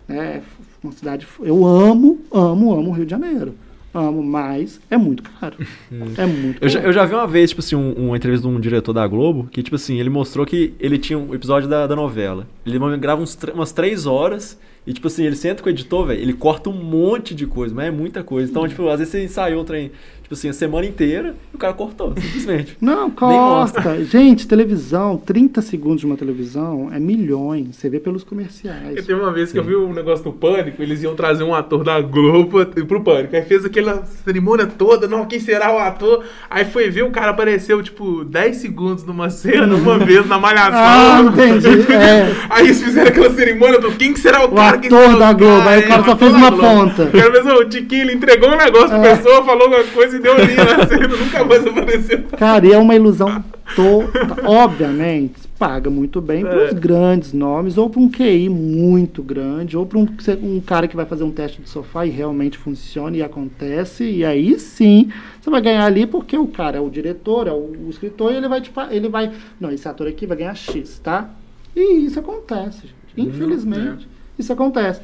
né, 0.08 0.18
é 0.38 0.41
uma 0.84 0.93
cidade. 0.93 1.28
Eu 1.41 1.66
amo, 1.66 2.20
amo, 2.32 2.74
amo 2.74 2.89
o 2.89 2.93
Rio 2.93 3.06
de 3.06 3.12
Janeiro. 3.12 3.54
Amo, 3.94 4.22
mas 4.24 4.80
é 4.90 4.98
muito 4.98 5.24
caro. 5.24 5.58
É 6.18 6.26
muito 6.26 6.62
Eu 6.64 6.70
já, 6.70 6.80
caro. 6.80 6.90
eu 6.90 6.94
já 6.94 7.06
vi 7.06 7.14
uma 7.16 7.28
vez, 7.28 7.50
tipo 7.50 7.60
assim, 7.62 7.76
um- 7.76 7.94
uma 8.08 8.18
entrevista 8.18 8.48
de 8.48 8.54
um 8.56 8.60
diretor 8.60 8.94
da 8.94 9.06
Globo, 9.08 9.48
que, 9.52 9.64
tipo 9.64 9.76
assim, 9.76 10.00
ele 10.00 10.10
mostrou 10.10 10.46
que 10.46 10.74
ele 10.80 10.98
tinha 10.98 11.18
um 11.18 11.34
episódio 11.34 11.68
da, 11.68 11.88
da 11.88 11.96
novela. 11.96 12.46
Ele 12.66 12.78
grava 12.98 13.22
uns 13.22 13.38
umas 13.54 13.72
três 13.72 14.06
horas 14.06 14.60
E, 14.90 14.94
tipo 14.94 15.06
assim, 15.06 15.24
ele 15.24 15.36
senta 15.36 15.62
com 15.62 15.70
o 15.70 15.72
editor, 15.72 16.08
velho, 16.08 16.20
ele 16.20 16.34
corta 16.34 16.68
um 16.68 16.74
monte 16.74 17.36
de 17.36 17.46
coisa, 17.46 17.76
mas 17.76 17.86
é 17.86 17.92
muita 17.92 18.24
coisa. 18.24 18.50
Então, 18.50 18.68
tipo, 18.68 18.90
às 18.90 18.98
vezes 18.98 19.12
você 19.12 19.24
ensaiou 19.24 19.62
o 19.62 19.64
trem, 19.64 19.92
tipo 20.24 20.34
assim, 20.34 20.50
a 20.50 20.54
semana 20.54 20.84
inteira 20.88 21.36
e 21.54 21.56
o 21.56 21.60
cara 21.60 21.76
cortou, 21.76 22.16
simplesmente. 22.20 22.76
Não, 22.82 23.08
corta. 23.12 24.04
Gente, 24.04 24.48
televisão, 24.48 25.16
30 25.16 25.62
segundos 25.62 26.00
de 26.00 26.08
uma 26.08 26.18
televisão 26.18 26.90
é 26.92 27.00
milhões. 27.00 27.76
Você 27.76 27.88
vê 27.88 28.00
pelos 28.00 28.24
comerciais. 28.24 28.98
Eu 28.98 29.06
teve 29.06 29.14
uma 29.14 29.32
vez 29.32 29.52
que 29.52 29.60
eu 29.60 29.64
vi 29.64 29.76
um 29.76 29.94
negócio 29.94 30.24
do 30.24 30.34
Pânico, 30.34 30.82
eles 30.82 31.04
iam 31.04 31.14
trazer 31.14 31.44
um 31.44 31.54
ator 31.54 31.84
da 31.84 32.02
Globo 32.02 32.66
pro 32.66 33.04
Pânico. 33.04 33.36
Aí 33.36 33.44
fez 33.44 33.64
aquela 33.64 34.04
cerimônia 34.26 34.66
toda, 34.66 35.08
não, 35.08 35.24
quem 35.28 35.40
será 35.40 35.72
o 35.72 35.78
ator? 35.78 36.24
Aí 36.50 36.66
foi 36.66 36.90
ver, 36.90 37.04
o 37.04 37.12
cara 37.12 37.30
apareceu, 37.30 37.84
tipo, 37.84 38.26
10 38.26 38.58
segundos 38.58 39.04
numa 39.04 39.30
cena, 39.30 39.76
uma 39.76 40.00
vez 40.00 40.28
na 40.28 40.40
malhação. 40.40 40.74
Ah, 40.74 41.22
entendi. 41.22 41.94
É. 41.94 42.34
Aí 42.50 42.66
eles 42.66 42.82
fizeram 42.82 43.10
aquela 43.10 43.30
cerimônia 43.30 43.80
do 43.80 43.92
quem 43.92 44.14
que 44.14 44.20
será 44.20 44.44
o 44.44 44.48
O 44.48 44.56
cara? 44.56 44.79
Ator 44.88 45.20
da 45.20 45.34
Globo, 45.34 45.68
aí 45.68 45.80
o 45.80 45.84
É, 45.84 45.88
cara 45.88 46.04
só 46.04 46.16
fez 46.18 46.34
uma 46.34 46.52
ponta. 46.52 47.04
O 47.04 47.12
cara 47.12 47.32
fez 47.32 47.46
o 47.46 47.66
Tiquinho, 47.66 48.02
ele 48.02 48.14
entregou 48.14 48.50
um 48.50 48.58
negócio 48.58 48.90
pra 48.90 49.08
É. 49.08 49.16
pessoa, 49.16 49.44
falou 49.44 49.68
uma 49.68 49.84
coisa 49.86 50.18
e 50.18 50.20
deu 50.20 50.34
ali 50.34 50.56
na 50.56 50.88
cena, 50.88 51.08
nunca 51.08 51.44
mais 51.46 51.66
apareceu. 51.68 52.24
Cara, 52.38 52.66
e 52.66 52.72
é 52.74 52.78
uma 52.78 52.96
ilusão 52.96 53.44
toda. 53.76 54.10
Obviamente, 54.48 55.48
paga 55.58 55.90
muito 55.90 56.22
bem 56.22 56.42
para 56.44 56.66
os 56.68 56.74
grandes 56.74 57.34
nomes, 57.34 57.78
ou 57.78 57.90
para 57.90 58.00
um 58.00 58.10
QI 58.10 58.48
muito 58.50 59.22
grande, 59.22 59.76
ou 59.76 59.86
para 59.86 59.98
um, 60.00 60.08
um 60.42 60.60
cara 60.62 60.88
que 60.88 60.96
vai 60.96 61.06
fazer 61.06 61.24
um 61.24 61.32
teste 61.32 61.62
de 61.62 61.70
sofá 61.70 62.06
e 62.06 62.10
realmente 62.10 62.58
funciona 62.58 63.18
e 63.18 63.22
acontece, 63.22 64.04
e 64.04 64.24
aí 64.24 64.58
sim 64.60 65.10
você 65.42 65.50
vai 65.50 65.62
ganhar 65.62 65.86
ali 65.86 66.06
porque 66.06 66.38
o 66.38 66.48
cara 66.48 66.78
é 66.78 66.80
o 66.82 66.90
diretor, 66.90 67.48
é 67.48 67.52
o, 67.52 67.56
o 67.86 67.90
escritor, 67.90 68.32
e 68.32 68.36
ele 68.38 68.48
vai, 68.48 68.62
te 68.62 68.70
pa- 68.70 68.88
ele 68.92 69.10
vai. 69.10 69.32
Não, 69.60 69.70
esse 69.72 69.88
ator 69.88 70.08
aqui 70.08 70.26
vai 70.26 70.38
ganhar 70.38 70.56
X, 70.56 71.00
tá? 71.04 71.30
E 71.76 72.06
isso 72.06 72.20
acontece, 72.20 72.82
gente. 73.16 73.30
Infelizmente, 73.30 74.08
isso 74.42 74.54
acontece. 74.54 75.02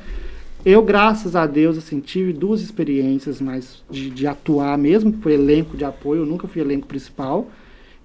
Eu, 0.66 0.82
graças 0.82 1.36
a 1.36 1.46
Deus, 1.46 1.78
assim, 1.78 2.00
tive 2.00 2.34
duas 2.34 2.60
experiências 2.62 3.40
mais 3.40 3.84
de, 3.88 4.10
de 4.10 4.26
atuar 4.26 4.76
mesmo, 4.80 5.14
que 5.14 5.20
foi 5.20 5.34
elenco 5.34 5.78
de 5.78 5.86
apoio, 5.86 6.22
eu 6.22 6.26
nunca 6.26 6.48
fui 6.48 6.60
elenco 6.60 6.88
principal. 6.88 7.48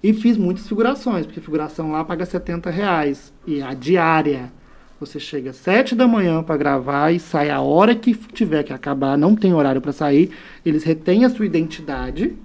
E 0.03 0.13
fiz 0.13 0.37
muitas 0.37 0.67
figurações, 0.67 1.25
porque 1.25 1.39
figuração 1.39 1.91
lá 1.91 2.03
paga 2.03 2.25
70 2.25 2.69
reais. 2.69 3.33
E 3.47 3.61
a 3.61 3.73
diária. 3.73 4.51
Você 4.99 5.19
chega 5.19 5.49
às 5.49 5.55
7 5.55 5.95
da 5.95 6.07
manhã 6.07 6.43
para 6.43 6.55
gravar 6.57 7.11
e 7.11 7.19
sai 7.19 7.49
a 7.49 7.59
hora 7.59 7.95
que 7.95 8.13
tiver 8.13 8.61
que 8.61 8.71
acabar, 8.71 9.17
não 9.17 9.35
tem 9.35 9.51
horário 9.51 9.81
para 9.81 9.91
sair. 9.91 10.29
Eles 10.63 10.83
retêm 10.83 11.25
a 11.25 11.29
sua 11.29 11.47
identidade. 11.47 12.35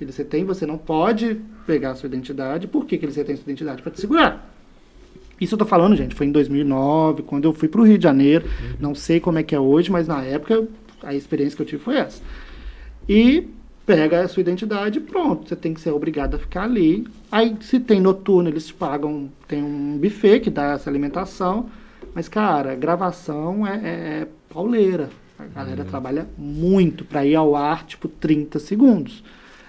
Eles 0.00 0.16
retêm, 0.16 0.44
você 0.44 0.64
não 0.64 0.78
pode 0.78 1.38
pegar 1.66 1.90
a 1.90 1.94
sua 1.94 2.06
identidade. 2.06 2.66
Por 2.66 2.86
que, 2.86 2.96
que 2.96 3.04
eles 3.04 3.16
retêm 3.16 3.34
a 3.34 3.36
sua 3.36 3.44
identidade? 3.44 3.82
Para 3.82 3.92
te 3.92 4.00
segurar. 4.00 4.51
Isso 5.42 5.54
eu 5.54 5.58
tô 5.58 5.64
falando, 5.64 5.96
gente, 5.96 6.14
foi 6.14 6.26
em 6.26 6.32
2009, 6.32 7.22
quando 7.22 7.44
eu 7.44 7.52
fui 7.52 7.68
pro 7.68 7.82
Rio 7.82 7.98
de 7.98 8.04
Janeiro. 8.04 8.44
Não 8.78 8.94
sei 8.94 9.18
como 9.20 9.38
é 9.38 9.42
que 9.42 9.54
é 9.54 9.60
hoje, 9.60 9.90
mas 9.90 10.06
na 10.06 10.22
época 10.22 10.66
a 11.02 11.14
experiência 11.14 11.56
que 11.56 11.62
eu 11.62 11.66
tive 11.66 11.82
foi 11.82 11.96
essa. 11.96 12.22
E 13.08 13.48
pega 13.84 14.20
a 14.22 14.28
sua 14.28 14.40
identidade 14.40 14.98
e 14.98 15.02
pronto, 15.02 15.48
você 15.48 15.56
tem 15.56 15.74
que 15.74 15.80
ser 15.80 15.90
obrigado 15.90 16.36
a 16.36 16.38
ficar 16.38 16.62
ali. 16.62 17.06
Aí, 17.30 17.56
se 17.60 17.80
tem 17.80 18.00
noturno, 18.00 18.48
eles 18.48 18.68
te 18.68 18.74
pagam, 18.74 19.28
tem 19.48 19.62
um 19.62 19.98
buffet 19.98 20.38
que 20.40 20.50
dá 20.50 20.72
essa 20.74 20.88
alimentação. 20.88 21.66
Mas, 22.14 22.28
cara, 22.28 22.74
gravação 22.76 23.66
é, 23.66 23.74
é- 23.76 24.20
é 24.22 24.28
pauleira. 24.52 25.10
A 25.38 25.44
galera 25.46 25.84
trabalha 25.84 26.28
muito 26.38 27.04
para 27.04 27.26
ir 27.26 27.34
ao 27.34 27.56
ar, 27.56 27.84
tipo, 27.84 28.06
30 28.06 28.60
segundos. 28.60 29.24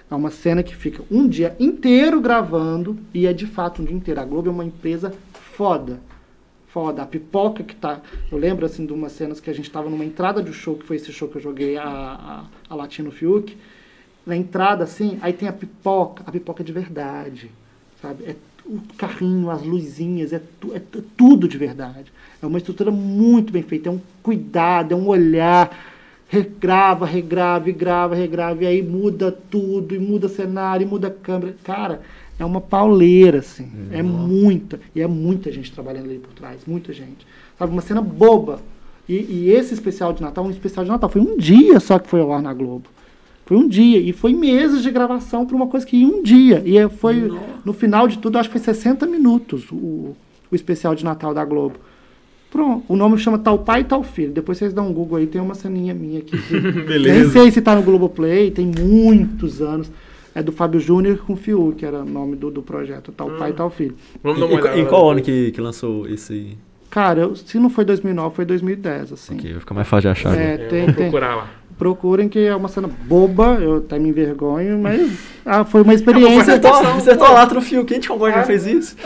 É 0.08 0.14
uma 0.14 0.30
cena 0.30 0.62
que 0.62 0.76
fica 0.76 1.02
um 1.10 1.26
dia 1.26 1.56
inteiro 1.58 2.20
gravando 2.20 2.96
e 3.12 3.26
é 3.26 3.32
de 3.32 3.46
fato 3.46 3.82
um 3.82 3.84
dia 3.84 3.96
inteiro. 3.96 4.20
A 4.20 4.24
Globo 4.24 4.48
é 4.48 4.52
uma 4.52 4.64
empresa 4.64 5.12
foda. 5.56 6.00
Foda. 6.68 7.02
A 7.02 7.06
pipoca 7.06 7.62
que 7.62 7.74
tá. 7.74 8.00
Eu 8.30 8.38
lembro 8.38 8.66
assim 8.66 8.84
de 8.84 8.92
umas 8.92 9.12
cenas 9.12 9.40
que 9.40 9.48
a 9.50 9.52
gente 9.54 9.70
tava 9.70 9.88
numa 9.88 10.04
entrada 10.04 10.42
de 10.42 10.50
um 10.50 10.52
show, 10.52 10.76
que 10.76 10.84
foi 10.86 10.96
esse 10.96 11.12
show 11.12 11.28
que 11.28 11.36
eu 11.36 11.42
joguei 11.42 11.76
a, 11.76 11.84
a, 11.84 12.44
a 12.68 12.74
Latino 12.74 13.10
Fiuk. 13.10 13.56
Na 14.26 14.34
entrada, 14.36 14.84
assim, 14.84 15.18
aí 15.20 15.32
tem 15.32 15.48
a 15.48 15.52
pipoca, 15.52 16.24
a 16.26 16.32
pipoca 16.32 16.64
de 16.64 16.72
verdade. 16.72 17.50
Sabe? 18.02 18.24
É 18.24 18.36
o 18.66 18.80
carrinho, 18.96 19.50
as 19.50 19.62
luzinhas, 19.62 20.32
é, 20.32 20.40
tu- 20.58 20.74
é 20.74 20.80
tu- 20.80 21.02
tudo 21.16 21.46
de 21.46 21.58
verdade. 21.58 22.10
É 22.42 22.46
uma 22.46 22.56
estrutura 22.58 22.90
muito 22.90 23.52
bem 23.52 23.62
feita, 23.62 23.90
é 23.90 23.92
um 23.92 24.00
cuidado, 24.22 24.92
é 24.92 24.96
um 24.96 25.06
olhar 25.06 25.70
regrava, 26.28 27.06
regrava, 27.06 27.70
grava, 27.70 28.14
regrava, 28.14 28.64
e 28.64 28.66
aí 28.66 28.82
muda 28.82 29.30
tudo, 29.30 29.94
e 29.94 29.98
muda 29.98 30.28
cenário, 30.28 30.84
e 30.84 30.88
muda 30.88 31.10
câmera. 31.10 31.54
Cara, 31.62 32.00
é 32.38 32.44
uma 32.44 32.60
pauleira, 32.60 33.38
assim. 33.38 33.68
É 33.92 34.02
muita. 34.02 34.80
E 34.94 35.00
é 35.00 35.06
muita 35.06 35.52
gente 35.52 35.72
trabalhando 35.72 36.06
ali 36.06 36.18
por 36.18 36.32
trás, 36.32 36.62
muita 36.66 36.92
gente. 36.92 37.26
Sabe, 37.58 37.72
uma 37.72 37.82
cena 37.82 38.00
boba. 38.00 38.60
E, 39.08 39.14
e 39.14 39.50
esse 39.50 39.74
especial 39.74 40.12
de 40.12 40.22
Natal, 40.22 40.44
um 40.44 40.50
especial 40.50 40.84
de 40.84 40.90
Natal, 40.90 41.08
foi 41.10 41.20
um 41.20 41.36
dia 41.36 41.78
só 41.78 41.98
que 41.98 42.08
foi 42.08 42.20
ao 42.20 42.32
ar 42.32 42.42
na 42.42 42.52
Globo. 42.52 42.88
Foi 43.46 43.56
um 43.56 43.68
dia. 43.68 43.98
E 44.00 44.12
foi 44.12 44.32
meses 44.34 44.82
de 44.82 44.90
gravação 44.90 45.44
para 45.44 45.54
uma 45.54 45.66
coisa 45.66 45.84
que 45.86 45.96
ia 45.96 46.06
um 46.06 46.22
dia. 46.22 46.62
E 46.64 46.78
é- 46.78 46.88
foi, 46.88 47.30
no 47.64 47.72
final 47.72 48.08
de 48.08 48.18
tudo, 48.18 48.38
acho 48.38 48.48
que 48.48 48.58
foi 48.58 48.74
60 48.74 49.06
minutos 49.06 49.70
o, 49.70 50.16
o 50.50 50.54
especial 50.54 50.94
de 50.94 51.04
Natal 51.04 51.34
da 51.34 51.44
Globo. 51.44 51.76
Pronto. 52.50 52.84
O 52.88 52.96
nome 52.96 53.18
chama 53.18 53.38
Tal 53.38 53.58
Pai 53.58 53.80
e 53.80 53.84
Tal 53.84 54.02
Filho. 54.02 54.32
Depois 54.32 54.56
vocês 54.58 54.72
dão 54.72 54.88
um 54.88 54.92
Google 54.92 55.18
aí, 55.18 55.26
tem 55.26 55.40
uma 55.40 55.54
ceninha 55.54 55.92
minha 55.92 56.20
aqui. 56.20 56.36
Beleza. 56.86 57.20
Nem 57.20 57.30
sei 57.30 57.50
se 57.50 57.60
tá 57.60 57.74
no 57.74 57.82
Globoplay, 57.82 58.50
tem 58.50 58.64
muitos 58.66 59.60
anos. 59.60 59.90
É 60.34 60.42
do 60.42 60.50
Fábio 60.52 60.80
Júnior 60.80 61.18
com 61.18 61.36
Fiuk, 61.36 61.76
que 61.76 61.86
era 61.86 61.98
o 62.00 62.04
nome 62.04 62.34
do, 62.36 62.50
do 62.50 62.60
projeto, 62.62 63.12
Tal 63.12 63.30
Pai 63.30 63.50
e 63.50 63.52
Tal 63.52 63.70
Filho. 63.70 63.94
Vamos 64.22 64.38
E, 64.38 64.40
dar 64.40 64.46
uma 64.46 64.60
olhada. 64.60 64.76
e- 64.76 64.80
em 64.80 64.86
qual 64.86 65.10
ano 65.10 65.22
que, 65.22 65.52
que 65.52 65.60
lançou 65.60 66.08
esse. 66.08 66.56
Cara, 66.90 67.20
eu- 67.22 67.36
se 67.36 67.58
não 67.58 67.70
foi 67.70 67.84
2009, 67.84 68.34
foi 68.34 68.44
2010, 68.44 69.12
assim. 69.12 69.34
Ok, 69.36 69.50
vai 69.52 69.60
ficar 69.60 69.74
mais 69.74 69.86
fácil 69.88 70.02
de 70.02 70.08
achar. 70.08 70.36
É. 70.38 70.54
É, 70.54 70.56
tem, 70.58 70.86
tem. 70.86 70.94
procurar 70.94 71.36
lá. 71.36 71.48
Procurem 71.78 72.28
que 72.28 72.38
é 72.38 72.54
uma 72.54 72.68
cena 72.68 72.88
boba, 72.88 73.58
eu 73.60 73.78
até 73.78 73.98
me 73.98 74.08
envergonho, 74.08 74.78
mas 74.78 75.10
ah, 75.44 75.64
foi 75.64 75.82
uma 75.82 75.92
Você 75.92 75.98
experiência. 75.98 76.58
tá, 76.60 76.70
você 76.94 77.16
tá 77.16 77.28
lá 77.30 77.46
no 77.46 77.60
fio, 77.60 77.84
quem 77.84 77.98
de 77.98 78.06
Congonha 78.08 78.34
já 78.34 78.42
fez 78.44 78.64
isso? 78.66 78.96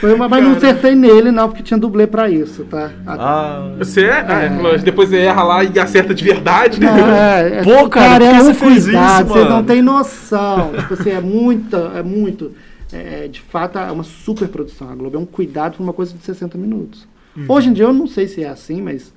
Foi 0.00 0.14
uma, 0.14 0.28
mas 0.28 0.42
não 0.42 0.52
acertei 0.52 0.94
nele, 0.94 1.30
não, 1.30 1.48
porque 1.48 1.62
tinha 1.62 1.78
dublê 1.78 2.06
pra 2.06 2.30
isso, 2.30 2.64
tá? 2.64 2.90
Ah. 3.06 3.74
Você 3.78 4.06
é? 4.06 4.46
é, 4.46 4.58
lógico, 4.60 4.84
depois 4.84 5.10
você 5.10 5.18
erra 5.18 5.42
lá 5.42 5.62
e 5.62 5.78
acerta 5.78 6.14
de 6.14 6.24
verdade, 6.24 6.80
né? 6.80 6.86
É, 6.88 7.58
é, 7.58 7.62
Pô, 7.62 7.88
cara, 7.88 8.24
que 8.24 8.34
é 8.34 8.38
você 8.38 8.50
um 8.50 8.54
fez 8.54 8.84
cuidado, 8.84 9.28
vocês 9.28 9.48
não 9.48 9.62
têm 9.62 9.82
noção. 9.82 10.72
tipo 10.78 10.94
assim, 10.94 11.10
é 11.10 11.20
muita, 11.20 11.92
é 11.96 12.02
muito. 12.02 12.52
é, 12.92 13.28
de 13.28 13.40
fato, 13.42 13.78
é 13.78 13.92
uma 13.92 14.02
super 14.02 14.48
produção. 14.48 14.90
A 14.90 14.94
Globo 14.94 15.16
é 15.16 15.20
um 15.20 15.26
cuidado 15.26 15.74
pra 15.74 15.82
uma 15.82 15.92
coisa 15.92 16.14
de 16.14 16.24
60 16.24 16.56
minutos. 16.56 17.06
Uhum. 17.36 17.44
Hoje 17.48 17.68
em 17.68 17.72
dia 17.72 17.84
eu 17.84 17.92
não 17.92 18.06
sei 18.06 18.26
se 18.26 18.42
é 18.42 18.48
assim, 18.48 18.80
mas 18.80 19.12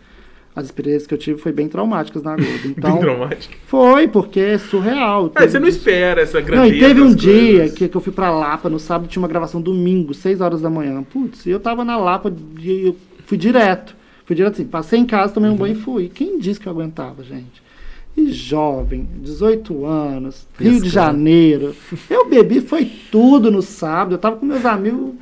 as 0.55 0.65
experiências 0.65 1.07
que 1.07 1.13
eu 1.13 1.17
tive 1.17 1.39
foi 1.39 1.51
bem 1.51 1.67
traumáticas 1.67 2.21
na 2.23 2.35
Globo. 2.35 2.51
Bem 2.75 2.75
Então, 2.77 2.97
traumático. 2.97 3.53
foi, 3.65 4.07
porque 4.07 4.39
é 4.39 4.57
surreal. 4.57 5.31
É, 5.35 5.47
você 5.47 5.59
não 5.59 5.67
espera 5.67 6.21
essa 6.21 6.39
Não, 6.39 6.45
grandeza 6.45 6.75
e 6.75 6.79
teve 6.79 7.01
um 7.01 7.13
dia 7.13 7.69
que, 7.69 7.87
que 7.87 7.97
eu 7.97 8.01
fui 8.01 8.13
pra 8.13 8.29
Lapa 8.31 8.69
no 8.69 8.79
sábado, 8.79 9.07
tinha 9.09 9.21
uma 9.21 9.27
gravação 9.27 9.61
domingo, 9.61 10.13
6 10.13 10.41
horas 10.41 10.61
da 10.61 10.69
manhã. 10.69 11.01
Putz, 11.03 11.45
e 11.45 11.49
eu 11.49 11.59
tava 11.59 11.83
na 11.83 11.97
Lapa 11.97 12.33
e 12.59 12.87
eu 12.87 12.95
fui 13.25 13.37
direto. 13.37 13.95
Fui 14.25 14.35
direto 14.35 14.53
assim, 14.53 14.65
passei 14.65 14.99
em 14.99 15.05
casa, 15.05 15.33
tomei 15.33 15.49
um 15.49 15.55
banho 15.55 15.73
e 15.73 15.79
fui. 15.79 16.07
Quem 16.13 16.37
disse 16.39 16.59
que 16.59 16.67
eu 16.67 16.71
aguentava, 16.71 17.23
gente? 17.23 17.61
E 18.15 18.31
jovem, 18.31 19.07
18 19.21 19.85
anos, 19.85 20.47
Rio 20.59 20.79
de. 20.79 20.87
Janeiro. 20.87 21.75
Eu 22.07 22.29
bebi, 22.29 22.61
foi 22.61 22.85
tudo 23.11 23.49
no 23.49 23.61
sábado. 23.63 24.13
Eu 24.13 24.17
tava 24.19 24.35
com 24.35 24.45
meus 24.45 24.63
amigos, 24.65 25.15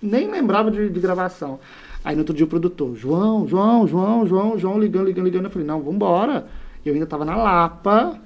nem 0.00 0.30
lembrava 0.30 0.70
de, 0.70 0.88
de 0.88 1.00
gravação. 1.00 1.60
Aí 2.04 2.14
no 2.14 2.20
outro 2.20 2.34
dia 2.34 2.44
o 2.44 2.48
produtor, 2.48 2.94
João, 2.94 3.48
João, 3.48 3.88
João, 3.88 4.26
João, 4.26 4.58
João, 4.58 4.78
ligando, 4.78 5.06
ligando, 5.06 5.24
ligando. 5.24 5.44
Eu 5.46 5.50
falei, 5.50 5.66
não, 5.66 5.80
vambora. 5.80 6.46
Eu 6.84 6.92
ainda 6.92 7.06
tava 7.06 7.24
na 7.24 7.34
Lapa, 7.34 8.18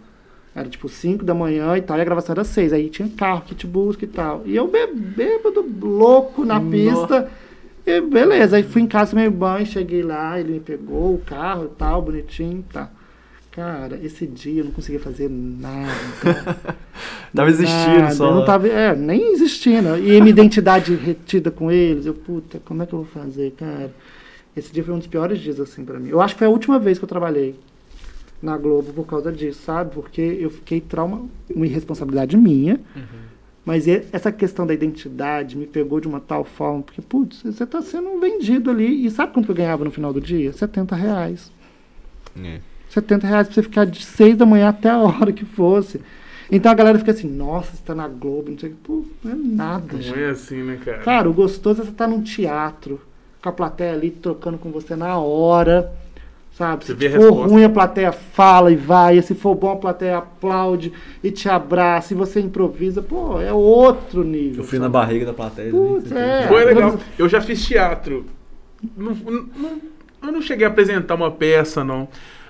era 0.53 0.69
tipo 0.69 0.89
5 0.89 1.25
da 1.25 1.33
manhã 1.33 1.77
e 1.77 1.83
tal, 1.83 1.97
e 1.97 2.01
a 2.01 2.05
gravação 2.05 2.33
era 2.33 2.43
6. 2.43 2.73
Aí 2.73 2.89
tinha 2.91 3.09
carro 3.09 3.43
que 3.43 3.55
te 3.55 3.67
busca 3.67 4.05
e 4.05 4.09
tal. 4.09 4.43
E 4.45 4.57
eu 4.57 4.69
bêbado, 4.69 5.65
louco 5.81 6.45
na 6.45 6.61
pista. 6.61 7.31
E 7.87 8.01
beleza, 8.01 8.57
aí 8.57 8.65
fui 8.65 8.83
em 8.83 8.87
casa, 8.87 9.13
tomei 9.13 9.31
banho, 9.31 9.65
cheguei 9.65 10.03
lá, 10.03 10.39
ele 10.39 10.55
me 10.55 10.61
pegou 10.61 11.15
o 11.15 11.19
carro 11.19 11.67
e 11.67 11.77
tal, 11.77 12.03
bonitinho, 12.03 12.65
tá. 12.71 12.91
Cara, 13.59 13.99
esse 14.05 14.25
dia 14.25 14.61
eu 14.61 14.67
não 14.67 14.71
conseguia 14.71 15.01
fazer 15.01 15.29
nada. 15.29 16.77
Tava 17.35 17.51
existindo 17.51 17.99
Nada, 17.99 18.15
só. 18.15 18.29
Eu 18.31 18.35
não 18.37 18.45
tava, 18.45 18.69
é, 18.69 18.95
nem 18.95 19.33
existindo. 19.33 19.99
E 19.99 20.21
minha 20.21 20.31
identidade 20.31 20.95
retida 20.95 21.51
com 21.51 21.69
eles. 21.69 22.07
Eu, 22.07 22.15
puta, 22.15 22.61
como 22.65 22.85
é 22.85 22.87
que 22.87 22.93
eu 22.93 23.03
vou 23.03 23.09
fazer, 23.09 23.51
cara? 23.59 23.93
Esse 24.57 24.73
dia 24.73 24.85
foi 24.85 24.95
um 24.95 24.99
dos 24.99 25.09
piores 25.09 25.41
dias, 25.41 25.59
assim, 25.59 25.85
pra 25.85 25.99
mim. 25.99 26.09
Eu 26.09 26.21
acho 26.21 26.35
que 26.35 26.39
foi 26.39 26.47
a 26.47 26.51
última 26.51 26.79
vez 26.79 26.99
que 26.99 27.05
eu 27.05 27.09
trabalhei 27.09 27.57
na 28.41 28.57
Globo 28.57 28.93
por 28.93 29.05
causa 29.09 29.33
disso, 29.33 29.61
sabe? 29.65 29.93
Porque 29.93 30.21
eu 30.21 30.51
fiquei 30.51 30.81
trauma, 30.81 31.27
uma 31.53 31.67
irresponsabilidade 31.67 32.37
minha. 32.37 32.81
Mas 33.65 33.89
e- 33.89 34.05
essa 34.13 34.31
questão 34.31 34.65
da 34.65 34.73
identidade 34.73 35.57
me 35.57 35.67
pegou 35.67 35.99
de 35.99 36.07
uma 36.07 36.21
tal 36.21 36.45
forma, 36.45 36.83
porque, 36.83 37.03
putz, 37.03 37.43
você 37.43 37.67
tá 37.67 37.83
sendo 37.83 38.21
vendido 38.21 38.71
ali. 38.71 39.05
E 39.05 39.11
sabe 39.11 39.33
quanto 39.33 39.47
que 39.47 39.51
eu 39.51 39.57
ganhava 39.57 39.85
no 39.85 39.91
final 39.91 40.13
do 40.13 40.21
dia? 40.21 40.53
70 40.53 40.95
reais. 40.95 41.51
É. 42.41 42.61
70 42.89 43.27
reais 43.27 43.47
pra 43.47 43.55
você 43.55 43.63
ficar 43.63 43.85
de 43.85 44.05
6 44.05 44.37
da 44.37 44.47
manhã 44.47 44.69
até 44.69 44.89
a 44.91 44.99
hora 44.99 45.33
que 45.33 45.45
fosse. 45.45 46.01
Então 46.51 46.73
a 46.73 46.75
galera 46.75 46.99
fica 46.99 47.11
assim, 47.13 47.29
nossa, 47.29 47.73
você 47.77 47.83
tá 47.85 47.95
na 47.95 48.09
Globo, 48.09 48.51
não 48.51 48.59
sei 48.59 48.71
o 48.71 48.73
que. 48.73 48.79
Pô, 48.83 49.05
não 49.23 49.33
é 49.33 49.35
nada, 49.37 50.01
gente. 50.01 50.17
Não 50.17 50.25
é 50.25 50.31
assim, 50.31 50.63
né, 50.63 50.79
cara? 50.83 50.99
Cara, 50.99 51.29
o 51.29 51.33
gostoso 51.33 51.83
é 51.83 51.85
você 51.85 51.91
estar 51.91 52.07
num 52.07 52.23
teatro, 52.23 53.01
com 53.43 53.49
a 53.51 53.53
plateia 53.53 53.93
ali 53.93 54.11
trocando 54.11 54.57
com 54.57 54.71
você 54.71 54.97
na 54.97 55.19
hora. 55.19 55.93
Sabe? 56.57 56.85
Você 56.87 56.97
Se 56.97 57.09
for 57.11 57.19
resposta. 57.21 57.53
ruim, 57.55 57.63
a 57.65 57.69
plateia 57.69 58.11
fala 58.11 58.73
e 58.73 58.77
vai. 58.77 59.19
E 59.19 59.23
se 59.23 59.33
for 59.35 59.55
bom, 59.55 59.71
a 59.73 59.77
plateia 59.77 60.17
aplaude 60.19 60.93
e 61.23 61.31
te 61.31 61.49
abraça. 61.49 62.13
E 62.13 62.17
você 62.17 62.41
improvisa, 62.41 63.01
pô, 63.01 63.41
é 63.41 63.53
outro 63.53 64.25
nível. 64.25 64.63
Eu 64.63 64.69
fui 64.69 64.79
na 64.79 64.87
sabe? 64.87 64.93
barriga 64.95 65.27
da 65.27 65.33
plateia. 65.35 65.71
Putz, 65.71 66.11
né? 66.11 66.45
é. 66.45 66.49
Foi 66.49 66.65
legal. 66.65 66.99
Eu 67.17 67.29
já 67.29 67.41
fiz 67.41 67.65
teatro. 67.65 68.25
Não- 68.97 69.15
não- 69.15 69.79
eu 70.23 70.33
não 70.33 70.43
cheguei 70.43 70.67
a 70.67 70.71
apresentar 70.71 71.15
uma 71.15 71.31
peça, 71.31 71.85
não. 71.85 72.09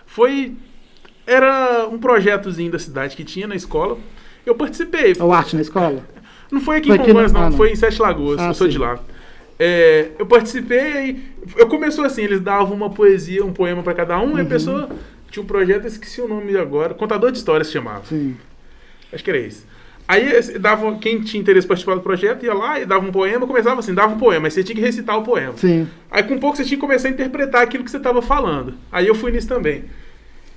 Foi. 0.09 0.55
Era 1.27 1.87
um 1.91 1.99
projetozinho 1.99 2.73
da 2.73 2.79
cidade 2.79 3.15
que 3.15 3.23
tinha 3.23 3.47
na 3.47 3.55
escola. 3.55 3.99
Eu 4.45 4.55
participei. 4.55 5.15
É 5.19 5.23
o 5.23 5.33
arte 5.33 5.55
na 5.55 5.63
escola? 5.63 6.03
Não 6.51 6.61
foi 6.61 6.79
aqui 6.79 6.89
Foi 6.89 6.97
em 6.97 7.01
Congonhas, 7.01 7.33
não. 7.33 7.51
não. 7.51 7.57
Foi 7.57 7.71
em 7.71 7.77
Sete 7.77 8.01
Lagoas. 8.01 8.41
Ah, 8.41 8.49
eu 8.49 8.55
sou 8.55 8.67
sim. 8.67 8.73
de 8.73 8.79
lá. 8.79 8.99
É, 9.59 10.09
eu 10.19 10.25
participei 10.25 11.21
eu 11.57 11.67
começou 11.69 12.05
assim, 12.05 12.23
eles 12.23 12.41
davam 12.41 12.77
uma 12.77 12.91
poesia, 12.91 13.45
um 13.45 13.53
poema 13.53 13.83
pra 13.83 13.95
cada 13.95 14.19
um, 14.21 14.37
e 14.37 14.41
a 14.41 14.43
Uhum. 14.43 14.49
pessoa 14.49 14.89
tinha 15.31 15.43
um 15.43 15.47
projeto, 15.47 15.83
eu 15.83 15.89
esqueci 15.89 16.21
o 16.21 16.29
nome 16.29 16.57
agora, 16.57 16.95
Contador 16.95 17.31
de 17.31 17.39
Histórias 17.39 17.67
se 17.69 17.73
chamava. 17.75 18.05
Sim. 18.07 18.37
Acho 19.13 19.25
que 19.25 19.31
era 19.31 19.39
isso. 19.39 19.67
Aí 20.09 20.59
dava, 20.59 20.97
quem 20.97 21.21
tinha 21.21 21.39
interesse 21.39 21.67
em 21.67 21.69
participar 21.69 21.95
do 21.95 22.01
projeto 22.01 22.43
ia 22.43 22.55
lá 22.55 22.81
e 22.81 22.87
dava 22.87 23.07
um 23.07 23.13
poema, 23.13 23.47
começava 23.47 23.79
assim, 23.79 23.93
dava 23.93 24.15
um 24.15 24.19
poema, 24.19 24.45
mas 24.45 24.55
você 24.55 24.65
tinha 24.65 24.75
que 24.75 24.81
recitar 24.81 25.19
o 25.19 25.23
poema. 25.23 25.53
Sim. 25.59 25.87
Aí 26.11 26.23
com 26.23 26.39
pouco 26.39 26.57
você 26.57 26.65
tinha 26.65 26.79
que 26.79 26.81
começar 26.81 27.09
a 27.09 27.11
interpretar 27.11 27.61
aquilo 27.61 27.85
que 27.85 27.91
você 27.91 27.99
estava 27.99 28.23
falando. 28.23 28.73
Aí 28.91 29.07
eu 29.07 29.15
fui 29.15 29.31
nisso 29.31 29.47
também. 29.47 29.85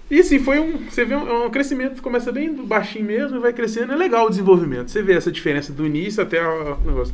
E 0.10 0.22
assim, 0.22 0.40
foi 0.40 0.60
um. 0.60 0.78
Você 0.90 1.04
vê 1.04 1.16
um, 1.16 1.46
um 1.46 1.50
crescimento, 1.50 2.02
começa 2.02 2.32
bem 2.32 2.54
baixinho 2.54 3.06
mesmo 3.06 3.38
e 3.38 3.40
vai 3.42 3.52
crescendo. 3.52 3.92
É 3.92 3.96
legal 3.96 4.28
o 4.28 4.30
desenvolvimento. 4.30 4.90
Você 4.90 5.02
vê 5.02 5.14
essa 5.14 5.32
diferença 5.32 5.74
do 5.74 5.86
início 5.86 6.24
até 6.24 6.42
o 6.46 6.78
negócio. 6.86 7.14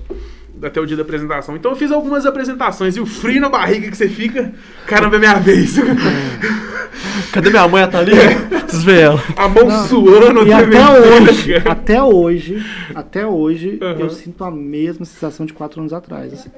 Até 0.64 0.82
o 0.82 0.86
dia 0.86 0.98
da 0.98 1.04
apresentação. 1.04 1.56
Então 1.56 1.72
eu 1.72 1.78
fiz 1.78 1.92
algumas 1.92 2.26
apresentações 2.26 2.96
e 2.98 3.00
o 3.00 3.06
frio 3.06 3.40
na 3.42 3.50
barriga 3.50 3.90
que 3.92 3.96
você 3.98 4.10
fica, 4.10 4.52
caramba, 4.88 5.16
é 5.18 5.20
minha 5.20 5.36
vez. 5.36 5.76
Cadê 7.32 7.50
minha 7.50 7.68
mãe? 7.68 7.84
Ela 7.84 7.92
tá 7.92 8.00
ali? 8.00 8.12
Preciso 8.62 8.86
ver 8.86 9.00
ela. 9.02 9.24
A 9.36 9.48
mão 9.48 9.66
Não. 9.68 9.88
suando, 9.88 10.48
E 10.48 10.54
até 10.54 10.90
hoje, 10.90 11.56
até 11.56 12.04
hoje, 12.04 12.66
até 12.96 13.28
hoje, 13.28 13.80
Aham. 13.82 14.00
eu 14.00 14.10
sinto 14.10 14.44
a 14.44 14.52
mesma 14.52 15.06
sensação 15.06 15.46
de 15.46 15.54
quatro 15.54 15.80
anos 15.80 15.94
atrás. 15.94 16.34
assim. 16.34 16.50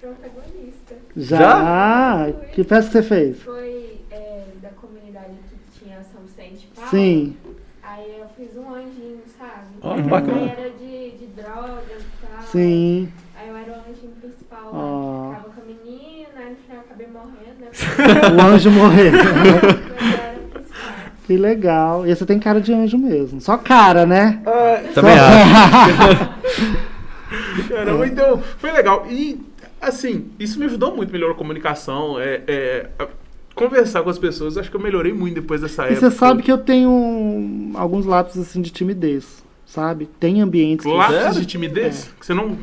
protagonista. 0.00 0.94
Já? 1.16 2.28
Que 2.52 2.64
peça 2.64 2.86
que 2.88 2.92
você 2.94 3.02
fez? 3.02 3.42
Foi 3.42 4.00
é, 4.10 4.42
da 4.62 4.70
comunidade 4.70 5.34
que 5.48 5.84
tinha 5.84 5.98
São 6.02 6.22
Vicente 6.22 6.68
Paulo. 6.74 6.90
Sim. 6.90 7.36
Aí 7.82 8.16
eu 8.18 8.26
fiz 8.36 8.56
um 8.56 8.74
anjinho, 8.74 9.20
sabe? 9.38 9.66
Aí 9.82 10.02
bacana. 10.02 10.52
era 10.58 10.70
de, 10.70 11.10
de 11.18 11.26
drogas 11.36 12.00
e 12.02 12.26
tal. 12.26 12.42
Sim. 12.50 13.08
Aí 13.38 13.48
eu 13.48 13.56
era 13.56 13.70
o 13.70 13.90
anjinho 13.90 14.12
principal 14.20 14.55
Ó. 14.55 14.55
lá. 14.72 15.34
que 15.34 15.36
Ficava 15.36 15.54
com 15.54 15.60
a 15.60 15.64
menina, 15.64 16.38
aí 16.38 16.50
no 16.50 16.56
final 16.56 16.76
eu 16.76 16.80
acabei 16.80 17.06
morrendo, 17.06 17.60
né? 17.60 17.68
O 18.36 18.40
anjo 18.54 18.70
morreu. 18.70 19.12
Que 21.26 21.36
legal. 21.36 22.06
E 22.06 22.14
você 22.14 22.24
tem 22.24 22.38
cara 22.38 22.60
de 22.60 22.72
anjo 22.72 22.96
mesmo. 22.96 23.40
Só 23.40 23.56
cara, 23.58 24.06
né? 24.06 24.40
Também 24.94 25.18
acho. 26.30 26.30
Caramba, 27.68 28.06
então 28.06 28.40
foi 28.58 28.70
legal. 28.70 29.06
E, 29.10 29.40
assim, 29.80 30.26
isso 30.38 30.56
me 30.58 30.66
ajudou 30.66 30.94
muito, 30.94 31.10
melhorou 31.12 31.34
a 31.34 31.38
comunicação, 31.38 32.20
é, 32.20 32.42
é, 32.46 32.86
conversar 33.56 34.02
com 34.04 34.10
as 34.10 34.18
pessoas. 34.20 34.56
Acho 34.56 34.70
que 34.70 34.76
eu 34.76 34.80
melhorei 34.80 35.12
muito 35.12 35.34
depois 35.34 35.62
dessa 35.62 35.82
E 35.88 35.94
época. 35.94 36.10
você 36.10 36.16
sabe 36.16 36.42
que 36.44 36.52
eu 36.52 36.58
tenho 36.58 36.88
um- 36.90 37.72
alguns 37.74 38.06
lápis 38.06 38.38
assim 38.38 38.62
de 38.62 38.70
timidez, 38.70 39.42
sabe? 39.64 40.06
Tem 40.20 40.40
ambientes 40.40 40.86
que, 40.86 40.92
Lápis 40.92 41.16
Sério? 41.16 41.40
de 41.40 41.46
timidez? 41.46 42.10
Que 42.20 42.24
você 42.26 42.34
não. 42.34 42.56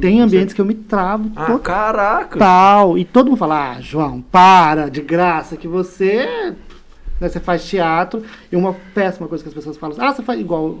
Tem 0.00 0.20
ambientes 0.20 0.54
que 0.54 0.60
eu 0.60 0.64
me 0.64 0.74
travo 0.74 1.30
Ah, 1.36 1.46
total. 1.46 1.58
Caraca. 1.60 2.38
E 2.98 3.04
todo 3.04 3.26
mundo 3.28 3.38
fala, 3.38 3.72
ah, 3.72 3.80
João, 3.80 4.20
para, 4.20 4.88
de 4.88 5.00
graça, 5.00 5.56
que 5.56 5.68
você, 5.68 6.54
né, 7.20 7.28
você 7.28 7.38
faz 7.40 7.64
teatro. 7.64 8.22
E 8.50 8.56
uma 8.56 8.74
péssima 8.94 9.28
coisa 9.28 9.42
que 9.42 9.48
as 9.48 9.54
pessoas 9.54 9.76
falam, 9.76 9.96
ah, 10.00 10.12
você 10.12 10.22
faz 10.22 10.40
igual. 10.40 10.78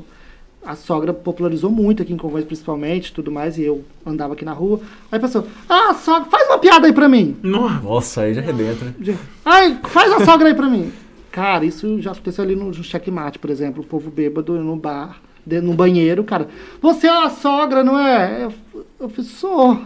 A 0.66 0.74
sogra 0.74 1.14
popularizou 1.14 1.70
muito 1.70 2.02
aqui 2.02 2.12
em 2.12 2.16
Congonhas, 2.16 2.44
principalmente, 2.44 3.12
tudo 3.12 3.30
mais, 3.30 3.56
e 3.56 3.62
eu 3.62 3.84
andava 4.04 4.32
aqui 4.34 4.44
na 4.44 4.52
rua. 4.52 4.80
Aí 5.10 5.16
a 5.16 5.20
pessoa, 5.20 5.46
ah, 5.68 5.94
sogra, 5.94 6.28
faz 6.28 6.48
uma 6.48 6.58
piada 6.58 6.86
aí 6.86 6.92
pra 6.92 7.08
mim. 7.08 7.36
Nossa. 7.42 7.80
Nossa, 7.80 8.20
aí 8.22 8.34
já 8.34 8.40
arrebenta, 8.42 8.84
né? 8.84 9.16
Ai, 9.44 9.78
faz 9.84 10.12
a 10.12 10.24
sogra 10.24 10.48
aí 10.48 10.54
pra 10.54 10.66
mim. 10.68 10.92
Cara, 11.30 11.64
isso 11.64 12.00
já 12.00 12.10
aconteceu 12.10 12.42
ali 12.42 12.56
no 12.56 12.74
checkmate, 12.74 13.38
por 13.38 13.48
exemplo, 13.50 13.82
o 13.82 13.86
povo 13.86 14.10
bêbado 14.10 14.54
no 14.54 14.74
bar, 14.76 15.20
de- 15.46 15.60
no 15.60 15.74
banheiro, 15.74 16.22
cara. 16.24 16.48
Você 16.80 17.06
é 17.06 17.24
a 17.24 17.30
sogra, 17.30 17.82
não 17.84 17.98
é? 17.98 18.44
Eu, 18.44 18.52
eu 19.00 19.08
falei, 19.08 19.30
sou. 19.30 19.78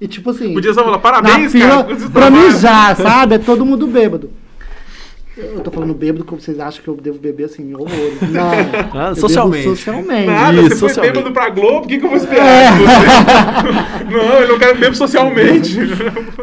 E 0.00 0.06
tipo 0.06 0.30
assim. 0.30 0.54
Podia 0.54 0.72
só 0.72 0.84
falar 0.84 0.98
parabéns, 0.98 1.50
fila 1.52 1.84
cara. 1.84 1.96
pra 1.96 1.96
trabalho." 2.10 2.46
mijar, 2.52 2.96
sabe? 2.96 3.34
É 3.34 3.38
todo 3.38 3.64
mundo 3.66 3.86
bêbado. 3.86 4.30
Eu 5.40 5.60
tô 5.60 5.70
falando 5.70 5.94
bêbado 5.94 6.24
como 6.24 6.40
vocês 6.40 6.58
acham 6.58 6.82
que 6.82 6.88
eu 6.88 6.96
devo 6.96 7.18
beber 7.18 7.44
assim, 7.44 7.72
horrores. 7.72 8.20
Não. 8.22 8.50
Ah, 8.92 9.14
socialmente. 9.14 9.68
Socialmente. 9.68 10.26
Nada, 10.26 10.52
Isso, 10.56 10.62
você 10.70 10.76
foi 10.76 10.88
socialmente. 10.88 11.14
bêbado 11.16 11.32
pra 11.32 11.48
Globo, 11.48 11.84
o 11.84 11.88
que, 11.88 11.96
que 11.98 12.04
eu 12.04 12.08
vou 12.08 12.18
esperar 12.18 12.76
de 12.76 12.82
você? 12.82 14.10
não, 14.16 14.34
eu 14.40 14.48
não 14.48 14.58
quero 14.58 14.76
bebo 14.78 14.96
socialmente. 14.96 15.78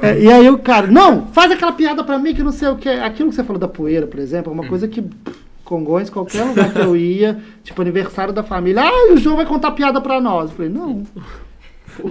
É, 0.02 0.18
e 0.18 0.32
aí 0.32 0.50
o 0.50 0.58
cara, 0.60 0.88
não, 0.88 1.28
faz 1.34 1.52
aquela 1.52 1.74
piada 1.74 2.06
pra 2.06 2.18
mim 2.18 2.34
que 2.34 2.42
não 2.42 2.54
sei 2.54 2.70
o 2.70 2.78
que. 2.78 2.88
Aquilo 2.88 3.30
que 3.30 3.36
você 3.36 3.44
falou 3.44 3.60
da 3.60 3.68
poeira, 3.68 4.08
por 4.08 4.18
exemplo, 4.20 4.50
é 4.50 4.54
uma 4.54 4.66
coisa 4.66 4.88
que 4.88 5.02
pff, 5.02 5.38
Congonhas, 5.66 6.10
qualquer 6.10 6.44
lugar 6.46 6.72
que 6.72 6.80
eu 6.80 6.96
ia, 6.96 7.42
tipo 7.64 7.82
aniversário 7.82 8.32
da 8.34 8.44
família, 8.44 8.84
ah, 8.84 9.12
o 9.14 9.18
João 9.18 9.36
vai 9.36 9.46
contar 9.46 9.72
piada 9.72 10.00
pra 10.00 10.22
nós. 10.22 10.50
Eu 10.52 10.56
falei, 10.56 10.72
não. 10.72 11.04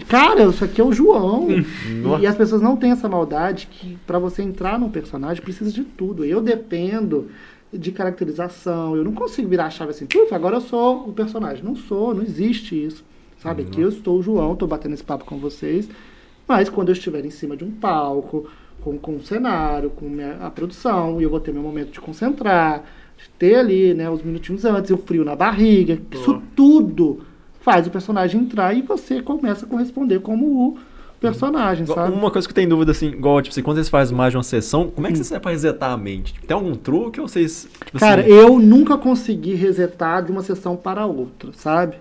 Cara, 0.08 0.44
isso 0.44 0.64
aqui 0.64 0.80
é 0.80 0.84
o 0.84 0.92
João. 0.92 1.48
E, 1.50 1.64
e 2.22 2.26
as 2.26 2.34
pessoas 2.36 2.62
não 2.62 2.76
têm 2.76 2.90
essa 2.90 3.08
maldade 3.08 3.68
que 3.70 3.98
pra 4.06 4.18
você 4.18 4.42
entrar 4.42 4.78
num 4.78 4.88
personagem 4.90 5.42
precisa 5.42 5.70
de 5.70 5.84
tudo. 5.84 6.24
Eu 6.24 6.40
dependo 6.40 7.28
de 7.72 7.92
caracterização. 7.92 8.96
Eu 8.96 9.04
não 9.04 9.12
consigo 9.12 9.48
virar 9.48 9.66
a 9.66 9.70
chave 9.70 9.90
assim, 9.90 10.06
agora 10.32 10.56
eu 10.56 10.60
sou 10.60 11.08
o 11.08 11.12
personagem. 11.12 11.62
Não 11.62 11.76
sou, 11.76 12.14
não 12.14 12.22
existe 12.22 12.74
isso. 12.82 13.04
Sabe? 13.38 13.62
Aqui 13.62 13.80
eu 13.80 13.88
estou 13.90 14.18
o 14.18 14.22
João, 14.22 14.56
tô 14.56 14.66
batendo 14.66 14.94
esse 14.94 15.04
papo 15.04 15.24
com 15.26 15.36
vocês. 15.38 15.88
Mas 16.48 16.68
quando 16.68 16.88
eu 16.88 16.94
estiver 16.94 17.24
em 17.24 17.30
cima 17.30 17.56
de 17.56 17.64
um 17.64 17.70
palco, 17.70 18.48
com, 18.80 18.96
com 18.98 19.12
um 19.16 19.22
cenário, 19.22 19.90
com 19.90 20.06
minha- 20.08 20.38
a 20.40 20.50
produção, 20.50 21.20
eu 21.20 21.28
vou 21.28 21.40
ter 21.40 21.52
meu 21.52 21.62
momento 21.62 21.90
de 21.90 22.00
concentrar, 22.00 22.82
ter 23.38 23.56
ali, 23.56 23.94
né, 23.94 24.08
os 24.08 24.22
minutinhos 24.22 24.64
antes, 24.64 24.90
o 24.90 24.96
frio 24.96 25.24
na 25.24 25.36
barriga, 25.36 25.98
isso 26.12 26.42
tudo 26.54 27.20
faz 27.60 27.86
o 27.86 27.90
personagem 27.90 28.40
entrar 28.40 28.74
e 28.74 28.82
você 28.82 29.22
começa 29.22 29.64
a 29.64 29.68
corresponder 29.68 30.20
como 30.20 30.46
o 30.46 30.78
personagem, 31.20 31.86
sabe? 31.86 32.12
Uma 32.12 32.30
coisa 32.30 32.46
que 32.46 32.52
tenho 32.52 32.68
dúvida, 32.68 32.92
assim, 32.92 33.08
igual, 33.08 33.40
tipo 33.40 33.52
assim, 33.52 33.62
quando 33.62 33.76
vocês 33.76 33.88
fazem 33.88 34.14
mais 34.14 34.32
de 34.32 34.36
uma 34.36 34.42
sessão, 34.42 34.90
como 34.90 35.06
é 35.06 35.10
que 35.10 35.16
vocês 35.16 35.28
fazem 35.28 35.40
pra 35.40 35.50
resetar 35.50 35.90
a 35.92 35.96
mente? 35.96 36.34
Tipo, 36.34 36.46
tem 36.46 36.54
algum 36.54 36.74
truque 36.74 37.20
ou 37.20 37.26
vocês, 37.26 37.66
tipo 37.84 37.98
Cara, 37.98 38.20
assim... 38.20 38.30
eu 38.30 38.58
nunca 38.58 38.98
consegui 38.98 39.54
resetar 39.54 40.22
de 40.22 40.30
uma 40.30 40.42
sessão 40.42 40.76
para 40.76 41.06
outra, 41.06 41.50
sabe? 41.54 41.96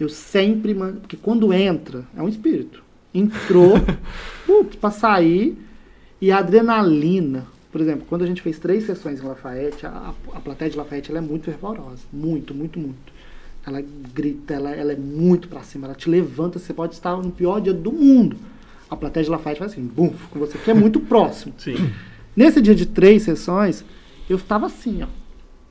Eu 0.00 0.08
sempre. 0.08 0.74
Porque 0.74 1.16
quando 1.16 1.52
entra, 1.52 2.04
é 2.16 2.22
um 2.22 2.28
espírito. 2.28 2.82
Entrou, 3.14 3.74
putz, 4.46 4.76
pra 4.76 4.90
sair. 4.90 5.58
E 6.20 6.32
a 6.32 6.38
adrenalina. 6.38 7.46
Por 7.70 7.80
exemplo, 7.80 8.04
quando 8.08 8.22
a 8.22 8.26
gente 8.26 8.42
fez 8.42 8.58
três 8.58 8.84
sessões 8.84 9.20
em 9.20 9.26
Lafayette, 9.26 9.86
a, 9.86 10.12
a 10.32 10.40
plateia 10.40 10.70
de 10.70 10.76
Lafayette 10.76 11.10
ela 11.10 11.18
é 11.18 11.22
muito 11.22 11.44
fervorosa. 11.44 12.02
Muito, 12.12 12.52
muito, 12.52 12.78
muito. 12.78 13.12
Ela 13.64 13.82
grita, 14.12 14.54
ela, 14.54 14.70
ela 14.70 14.92
é 14.92 14.96
muito 14.96 15.48
pra 15.48 15.62
cima. 15.62 15.86
Ela 15.86 15.94
te 15.94 16.10
levanta, 16.10 16.58
você 16.58 16.74
pode 16.74 16.94
estar 16.94 17.16
no 17.16 17.30
pior 17.30 17.60
dia 17.60 17.72
do 17.72 17.92
mundo. 17.92 18.36
A 18.88 18.96
plateia 18.96 19.22
de 19.22 19.30
Lafayette 19.30 19.60
faz 19.60 19.72
assim, 19.72 19.82
bum, 19.82 20.12
com 20.30 20.38
você, 20.40 20.58
porque 20.58 20.70
é 20.72 20.74
muito 20.74 20.98
próximo. 20.98 21.54
Sim. 21.58 21.92
Nesse 22.34 22.60
dia 22.60 22.74
de 22.74 22.86
três 22.86 23.22
sessões, 23.22 23.84
eu 24.28 24.36
estava 24.36 24.66
assim, 24.66 25.02
ó. 25.02 25.06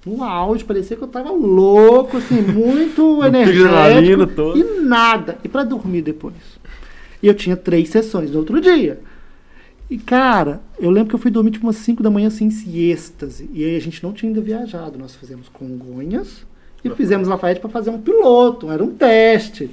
No 0.05 0.23
auge, 0.23 0.63
parecia 0.63 0.95
que 0.95 1.03
eu 1.03 1.07
tava 1.07 1.29
louco, 1.31 2.15
assim, 2.15 2.39
muito 2.41 3.21
energético. 3.25 3.67
E 4.55 4.63
nada. 4.81 5.37
E 5.43 5.49
para 5.49 5.63
dormir 5.63 6.01
depois. 6.01 6.35
E 7.21 7.27
eu 7.27 7.33
tinha 7.33 7.57
três 7.57 7.89
sessões 7.89 8.31
no 8.31 8.39
outro 8.39 8.61
dia. 8.61 9.01
E, 9.89 9.97
cara, 9.97 10.61
eu 10.77 10.91
lembro 10.91 11.09
que 11.09 11.15
eu 11.15 11.19
fui 11.19 11.31
dormir 11.31 11.51
tipo 11.51 11.65
umas 11.65 11.77
5 11.77 12.03
da 12.03 12.11
manhã, 12.11 12.27
assim, 12.27 12.45
em 12.45 12.77
êxtase. 12.91 13.49
E 13.51 13.65
aí 13.65 13.75
a 13.75 13.81
gente 13.81 14.03
não 14.03 14.13
tinha 14.13 14.29
ainda 14.29 14.39
viajado. 14.39 14.99
Nós 14.99 15.15
fizemos 15.15 15.49
Congonhas 15.49 16.45
e 16.83 16.89
fizemos 16.91 17.27
Lafayette 17.27 17.59
para 17.59 17.69
fazer 17.69 17.89
um 17.89 17.99
piloto. 17.99 18.71
Era 18.71 18.83
um 18.83 18.93
teste. 18.93 19.69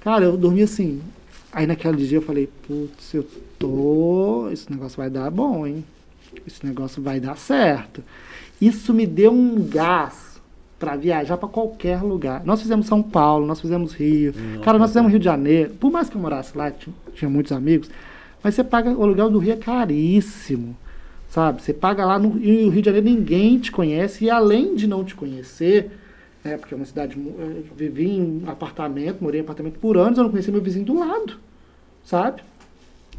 Cara, 0.00 0.26
eu 0.26 0.36
dormi 0.36 0.62
assim. 0.62 1.00
Aí 1.50 1.66
naquele 1.66 2.06
dia 2.06 2.18
eu 2.18 2.22
falei, 2.22 2.48
putz, 2.66 3.14
eu 3.14 3.26
tô. 3.58 4.48
Esse 4.52 4.70
negócio 4.70 4.98
vai 4.98 5.08
dar 5.08 5.30
bom, 5.30 5.66
hein? 5.66 5.82
Esse 6.46 6.64
negócio 6.66 7.02
vai 7.02 7.18
dar 7.18 7.36
certo. 7.36 8.04
Isso 8.60 8.92
me 8.92 9.06
deu 9.06 9.32
um 9.32 9.66
gás 9.66 10.28
para 10.78 10.96
viajar 10.96 11.36
para 11.36 11.48
qualquer 11.48 12.02
lugar. 12.02 12.44
Nós 12.44 12.60
fizemos 12.60 12.86
São 12.86 13.02
Paulo, 13.02 13.46
nós 13.46 13.60
fizemos 13.60 13.92
Rio. 13.92 14.32
Cara, 14.62 14.78
nós 14.78 14.90
fizemos 14.90 15.10
Rio 15.10 15.18
de 15.18 15.24
Janeiro. 15.24 15.74
Por 15.80 15.90
mais 15.90 16.08
que 16.08 16.16
eu 16.16 16.20
morasse 16.20 16.56
lá, 16.56 16.70
tinha, 16.70 16.94
tinha 17.14 17.28
muitos 17.28 17.52
amigos, 17.52 17.90
mas 18.42 18.54
você 18.54 18.64
paga. 18.64 18.90
O 18.90 19.02
aluguel 19.02 19.30
do 19.30 19.38
Rio 19.38 19.52
é 19.52 19.56
caríssimo. 19.56 20.76
Sabe? 21.28 21.62
Você 21.62 21.74
paga 21.74 22.06
lá 22.06 22.18
no 22.18 22.38
e 22.38 22.64
o 22.64 22.70
Rio 22.70 22.80
de 22.82 22.86
Janeiro, 22.86 23.06
ninguém 23.08 23.58
te 23.58 23.70
conhece. 23.70 24.24
E 24.24 24.30
além 24.30 24.74
de 24.74 24.86
não 24.86 25.04
te 25.04 25.14
conhecer, 25.14 25.90
né, 26.42 26.56
porque 26.56 26.72
é 26.72 26.76
uma 26.76 26.86
cidade. 26.86 27.16
Eu 27.18 27.64
vivi 27.76 28.08
em 28.08 28.42
apartamento, 28.46 29.22
morei 29.22 29.40
em 29.40 29.44
apartamento 29.44 29.78
por 29.78 29.98
anos, 29.98 30.16
eu 30.16 30.24
não 30.24 30.30
conhecia 30.30 30.52
meu 30.52 30.62
vizinho 30.62 30.86
do 30.86 30.98
lado. 30.98 31.34
Sabe? 32.04 32.42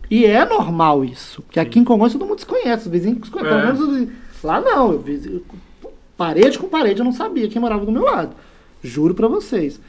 E 0.09 0.25
é 0.25 0.43
normal 0.43 1.05
isso. 1.05 1.43
Porque 1.43 1.59
aqui 1.59 1.77
em 1.77 1.83
Congonhas 1.83 2.13
todo 2.13 2.25
mundo 2.25 2.37
desconhece. 2.37 2.85
Os 2.87 2.91
vizinhos 2.91 3.19
desconhecem. 3.19 3.53
É. 3.57 3.61
Pelo 3.61 3.65
menos 3.73 3.79
os 3.81 3.89
vizinhos- 3.93 4.13
Lá 4.43 4.59
não. 4.59 4.91
Eu, 4.93 5.03
parede 6.17 6.57
com 6.57 6.67
parede 6.67 6.99
eu 6.99 7.05
não 7.05 7.11
sabia 7.11 7.47
quem 7.47 7.61
morava 7.61 7.85
do 7.85 7.91
meu 7.91 8.03
lado. 8.03 8.35
Juro 8.81 9.13
pra 9.13 9.27
vocês. 9.27 9.79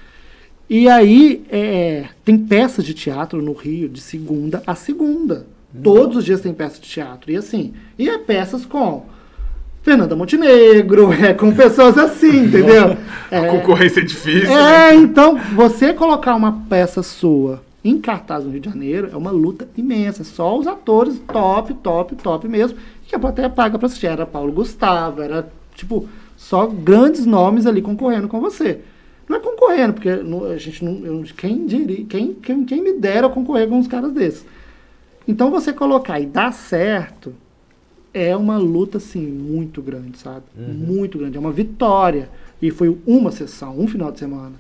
E 0.71 0.89
aí, 0.89 1.43
é, 1.51 2.05
tem 2.25 2.39
peças 2.39 2.85
de 2.85 2.95
teatro 2.95 3.43
no 3.43 3.53
Rio 3.53 3.89
de 3.89 4.01
segunda 4.01 4.63
a 4.65 4.77
segunda. 4.77 5.45
Todos 5.83 6.17
os 6.19 6.25
dias 6.25 6.41
tem 6.41 6.55
peça 6.55 6.81
de 6.81 6.89
teatro. 6.89 7.31
E 7.33 7.37
assim, 7.37 7.75
e 7.99 8.09
é 8.09 8.17
peças 8.19 8.65
com 8.65 9.05
Fernanda 9.83 10.15
Montenegro, 10.15 11.11
é 11.13 11.35
com 11.35 11.53
pessoas 11.53 11.99
assim, 11.99 12.45
entendeu? 12.45 12.97
A 13.33 13.37
É, 13.37 13.49
concorrência 13.49 14.01
é 14.01 14.05
difícil. 14.05 14.49
né? 14.49 14.91
é, 14.91 14.95
então, 14.95 15.37
você 15.57 15.93
colocar 15.93 16.37
uma 16.37 16.53
peça 16.69 17.03
sua 17.03 17.63
em 17.83 17.99
cartaz 18.01 18.45
no 18.45 18.51
Rio 18.51 18.61
de 18.61 18.69
Janeiro 18.69 19.09
é 19.13 19.17
uma 19.17 19.31
luta 19.33 19.67
imensa. 19.77 20.23
Só 20.23 20.57
os 20.57 20.67
atores 20.69 21.21
top, 21.33 21.75
top, 21.75 22.15
top 22.15 22.47
mesmo, 22.47 22.79
que 23.09 23.17
a 23.17 23.19
plateia 23.19 23.51
paga 23.51 23.77
pra 23.77 23.87
assistir. 23.87 24.07
Era 24.07 24.25
Paulo 24.27 24.53
Gustavo, 24.53 25.21
era, 25.23 25.51
tipo, 25.75 26.09
só 26.37 26.67
grandes 26.67 27.27
nomes 27.27 27.67
ali 27.67 27.81
concorrendo 27.83 28.29
com 28.29 28.41
você. 28.41 28.81
Não 29.31 29.37
é 29.37 29.41
concorrendo, 29.41 29.93
porque 29.95 30.09
a 30.09 30.57
gente 30.59 30.85
não. 30.85 31.07
eu- 31.07 31.23
quem, 31.37 31.65
diria, 31.65 32.05
quem, 32.05 32.35
quem, 32.35 32.65
quem 32.65 32.83
me 32.83 32.95
dera 32.95 33.29
concorrer 33.29 33.69
com 33.69 33.79
uns 33.79 33.87
caras 33.87 34.11
desses. 34.13 34.45
Então, 35.29 35.53
você 35.53 35.73
colocar 35.73 36.19
e 36.19 36.27
dar 36.27 36.53
certo 36.53 37.33
é 38.13 38.37
uma 38.37 38.59
luta, 38.59 38.99
assim, 38.99 39.25
muito 39.25 39.81
grande, 39.81 40.19
sabe? 40.19 40.43
Muito 40.57 41.17
grande. 41.17 41.37
É 41.37 41.41
uma 41.41 41.53
vitória. 41.53 42.29
E 42.61 42.73
foi 42.73 42.99
uma 43.07 43.31
sessão, 43.31 43.79
um 43.79 43.87
final 43.87 44.11
de 44.11 44.19
semana. 44.19 44.55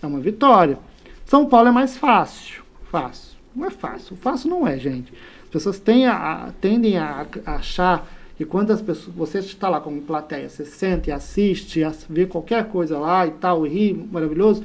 É 0.00 0.06
uma 0.06 0.20
vitória. 0.20 0.78
São 1.26 1.46
Paulo 1.46 1.68
é 1.68 1.72
mais 1.72 1.96
fácil. 1.96 2.62
Fácil. 2.92 3.36
Não 3.56 3.66
é 3.66 3.70
fácil. 3.70 4.14
Fácil 4.16 4.50
não 4.50 4.68
é, 4.68 4.78
gente. 4.78 5.12
As 5.42 5.48
pessoas 5.48 5.80
têm 5.80 6.06
a- 6.06 6.14
a- 6.46 6.50
tendem 6.60 6.96
a, 6.96 7.26
a 7.44 7.54
achar 7.56 8.06
que 8.42 8.50
quando 8.50 8.70
as 8.72 8.82
pessoas, 8.82 9.14
você 9.14 9.38
está 9.38 9.68
lá 9.68 9.80
como 9.80 10.00
plateia, 10.02 10.48
você 10.48 10.64
senta 10.64 11.10
e 11.10 11.12
assiste, 11.12 11.82
as- 11.84 12.04
vê 12.08 12.26
qualquer 12.26 12.68
coisa 12.68 12.98
lá 12.98 13.26
e 13.26 13.30
tal, 13.32 13.66
e 13.66 13.68
ri, 13.70 14.08
maravilhoso, 14.10 14.64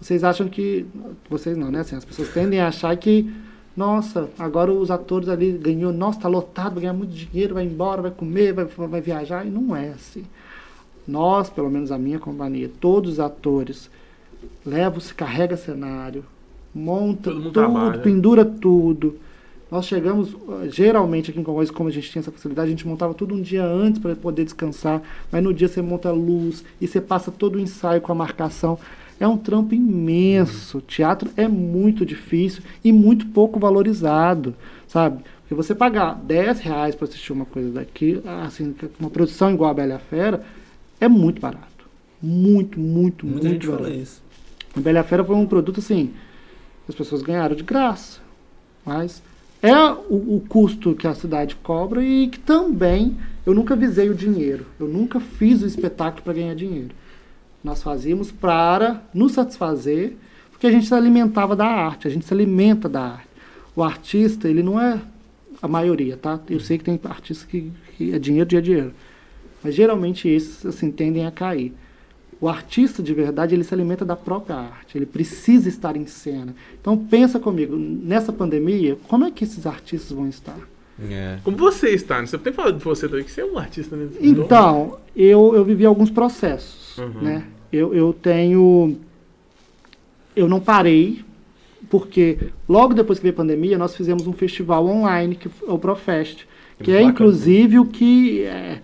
vocês 0.00 0.22
acham 0.22 0.48
que. 0.48 0.86
Vocês 1.28 1.56
não, 1.56 1.70
né? 1.70 1.80
Assim, 1.80 1.96
as 1.96 2.04
pessoas 2.04 2.28
tendem 2.28 2.60
a 2.60 2.68
achar 2.68 2.96
que 2.96 3.28
nossa, 3.76 4.30
agora 4.38 4.72
os 4.72 4.90
atores 4.90 5.28
ali 5.28 5.52
ganhou, 5.52 5.92
nossa, 5.92 6.20
tá 6.20 6.28
lotado, 6.28 6.74
vai 6.74 6.82
ganhar 6.82 6.94
muito 6.94 7.10
dinheiro, 7.12 7.54
vai 7.54 7.64
embora, 7.64 8.00
vai 8.00 8.10
comer, 8.10 8.52
vai, 8.52 8.64
vai 8.64 9.00
viajar, 9.02 9.46
e 9.46 9.50
não 9.50 9.76
é 9.76 9.90
assim. 9.90 10.24
Nós, 11.06 11.50
pelo 11.50 11.70
menos 11.70 11.92
a 11.92 11.98
minha 11.98 12.18
companhia, 12.18 12.70
todos 12.80 13.12
os 13.14 13.20
atores, 13.20 13.90
levam, 14.64 14.98
se 14.98 15.12
carrega 15.14 15.56
cenário, 15.56 16.24
monta 16.74 17.30
tudo, 17.30 17.50
trabalha. 17.50 17.98
pendura 18.00 18.44
tudo. 18.44 19.18
Nós 19.70 19.84
chegamos, 19.86 20.32
eh, 20.32 20.68
geralmente 20.70 21.30
aqui 21.30 21.40
em 21.40 21.42
Congonhas, 21.42 21.70
como 21.72 21.88
a 21.88 21.92
gente 21.92 22.10
tinha 22.10 22.20
essa 22.20 22.30
facilidade, 22.30 22.68
a 22.68 22.70
gente 22.70 22.86
montava 22.86 23.12
tudo 23.14 23.34
um 23.34 23.42
dia 23.42 23.64
antes 23.64 24.00
para 24.00 24.14
poder 24.14 24.44
descansar, 24.44 25.02
mas 25.30 25.42
no 25.42 25.52
dia 25.52 25.66
você 25.66 25.82
monta 25.82 26.08
a 26.08 26.12
luz 26.12 26.64
e 26.80 26.86
você 26.86 27.00
passa 27.00 27.32
todo 27.32 27.56
o 27.56 27.60
ensaio 27.60 28.00
com 28.00 28.12
a 28.12 28.14
marcação. 28.14 28.78
É 29.18 29.26
um 29.26 29.36
trampo 29.36 29.74
imenso. 29.74 30.80
Teatro 30.82 31.30
é 31.36 31.48
muito 31.48 32.06
difícil 32.06 32.62
e 32.84 32.92
muito 32.92 33.26
pouco 33.26 33.58
valorizado, 33.58 34.54
sabe? 34.86 35.24
Porque 35.40 35.54
você 35.54 35.74
pagar 35.74 36.14
10 36.14 36.60
reais 36.60 36.94
para 36.94 37.08
assistir 37.08 37.32
uma 37.32 37.44
coisa 37.46 37.70
daqui, 37.70 38.20
assim, 38.46 38.74
uma 39.00 39.10
produção 39.10 39.50
igual 39.52 39.70
a 39.70 39.74
Bela 39.74 39.92
e 39.92 39.96
a 39.96 39.98
Fera, 39.98 40.44
é 41.00 41.08
muito 41.08 41.40
barato. 41.40 41.66
Muito, 42.22 42.78
muito, 42.78 43.26
Muita 43.26 43.48
muito 43.48 43.52
gente 43.52 43.66
barato. 43.66 43.84
fala 43.84 43.96
isso. 43.96 44.22
A 44.76 44.80
Bela 44.80 44.98
e 44.98 45.00
a 45.00 45.04
Fera 45.04 45.24
foi 45.24 45.34
um 45.34 45.46
produto 45.46 45.80
assim, 45.80 46.12
as 46.88 46.94
pessoas 46.94 47.22
ganharam 47.22 47.56
de 47.56 47.62
graça. 47.62 48.20
Mas 48.84 49.22
é 49.66 49.92
o, 50.08 50.36
o 50.36 50.44
custo 50.48 50.94
que 50.94 51.06
a 51.06 51.14
cidade 51.14 51.56
cobra 51.56 52.02
e 52.02 52.28
que 52.28 52.38
também 52.38 53.16
eu 53.44 53.54
nunca 53.54 53.74
visei 53.74 54.08
o 54.08 54.14
dinheiro. 54.14 54.66
Eu 54.78 54.86
nunca 54.86 55.18
fiz 55.18 55.62
o 55.62 55.66
espetáculo 55.66 56.22
para 56.22 56.34
ganhar 56.34 56.54
dinheiro. 56.54 56.94
Nós 57.62 57.82
fazíamos 57.82 58.30
para 58.30 59.02
nos 59.12 59.32
satisfazer, 59.32 60.16
porque 60.50 60.66
a 60.66 60.70
gente 60.70 60.86
se 60.86 60.94
alimentava 60.94 61.56
da 61.56 61.66
arte, 61.66 62.06
a 62.06 62.10
gente 62.10 62.24
se 62.24 62.32
alimenta 62.32 62.88
da 62.88 63.02
arte. 63.02 63.28
O 63.74 63.82
artista, 63.82 64.48
ele 64.48 64.62
não 64.62 64.80
é 64.80 65.00
a 65.60 65.66
maioria, 65.66 66.16
tá? 66.16 66.38
Eu 66.48 66.60
sei 66.60 66.78
que 66.78 66.84
tem 66.84 67.00
artistas 67.04 67.44
que, 67.46 67.72
que 67.96 68.14
é 68.14 68.18
dinheiro, 68.18 68.48
dinheiro, 68.48 68.64
dinheiro. 68.64 68.94
Mas 69.62 69.74
geralmente 69.74 70.28
esses 70.28 70.64
assim 70.64 70.90
tendem 70.90 71.26
a 71.26 71.30
cair. 71.30 71.74
O 72.40 72.48
artista 72.48 73.02
de 73.02 73.14
verdade, 73.14 73.54
ele 73.54 73.64
se 73.64 73.72
alimenta 73.72 74.04
da 74.04 74.14
própria 74.14 74.56
arte, 74.56 74.98
ele 74.98 75.06
precisa 75.06 75.68
estar 75.68 75.96
em 75.96 76.06
cena. 76.06 76.54
Então 76.80 76.96
pensa 76.96 77.40
comigo, 77.40 77.74
nessa 77.76 78.32
pandemia, 78.32 78.96
como 79.08 79.24
é 79.24 79.30
que 79.30 79.42
esses 79.44 79.66
artistas 79.66 80.12
vão 80.12 80.28
estar? 80.28 80.58
É. 81.10 81.38
Como 81.44 81.56
você 81.56 81.90
está, 81.90 82.20
né? 82.20 82.26
Você 82.26 82.36
tem 82.38 82.52
falado 82.52 82.76
de 82.78 82.84
você 82.84 83.08
também, 83.08 83.24
que 83.24 83.30
você 83.30 83.40
é 83.40 83.44
um 83.44 83.58
artista 83.58 83.96
mesmo. 83.96 84.16
Então, 84.20 84.98
eu, 85.14 85.54
eu 85.54 85.64
vivi 85.64 85.84
alguns 85.86 86.10
processos, 86.10 86.96
Uhum. 86.98 87.22
né? 87.22 87.44
Eu, 87.72 87.94
eu 87.94 88.12
tenho... 88.14 88.96
Eu 90.34 90.48
não 90.48 90.60
parei, 90.60 91.24
porque 91.88 92.38
logo 92.68 92.92
depois 92.94 93.18
que 93.18 93.22
veio 93.22 93.34
a 93.34 93.36
pandemia, 93.36 93.78
nós 93.78 93.94
fizemos 93.96 94.26
um 94.26 94.32
festival 94.32 94.86
online, 94.86 95.34
que 95.36 95.48
é 95.48 95.70
o 95.72 95.78
Profest, 95.78 96.46
que 96.78 96.84
Que 96.84 96.90
é 96.92 96.94
bacana. 96.96 97.10
inclusive 97.12 97.78
o 97.78 97.86
que... 97.86 98.42
é, 98.42 98.80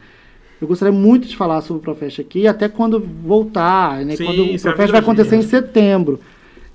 eu 0.62 0.68
gostaria 0.68 0.92
muito 0.92 1.26
de 1.26 1.36
falar 1.36 1.60
sobre 1.60 1.80
o 1.80 1.82
Profest 1.82 2.20
aqui, 2.20 2.46
até 2.46 2.68
quando 2.68 3.00
voltar, 3.00 4.04
né? 4.04 4.14
Sim, 4.14 4.24
quando 4.24 4.44
o 4.44 4.54
é 4.54 4.58
Profest 4.58 4.92
vai 4.92 5.00
acontecer 5.00 5.34
em 5.34 5.42
setembro. 5.42 6.20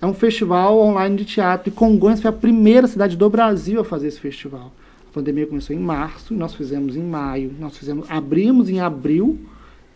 É 0.02 0.06
um 0.06 0.14
festival 0.14 0.78
online 0.78 1.16
de 1.16 1.24
teatro 1.24 1.70
e 1.70 1.72
Congonhas 1.72 2.20
foi 2.20 2.30
a 2.30 2.34
primeira 2.34 2.86
cidade 2.86 3.16
do 3.16 3.30
Brasil 3.30 3.80
a 3.80 3.86
fazer 3.86 4.10
esse 4.10 4.20
festival. 4.20 4.74
A 5.10 5.14
pandemia 5.14 5.48
começou 5.48 5.74
em 5.74 5.80
março 5.80 6.34
e 6.34 6.38
nós 6.38 6.54
fizemos 6.54 6.98
em 6.98 7.02
maio. 7.02 7.54
Nós 7.58 7.78
fizemos, 7.78 8.12
abrimos 8.12 8.70
em 8.70 8.82
abril. 8.82 9.40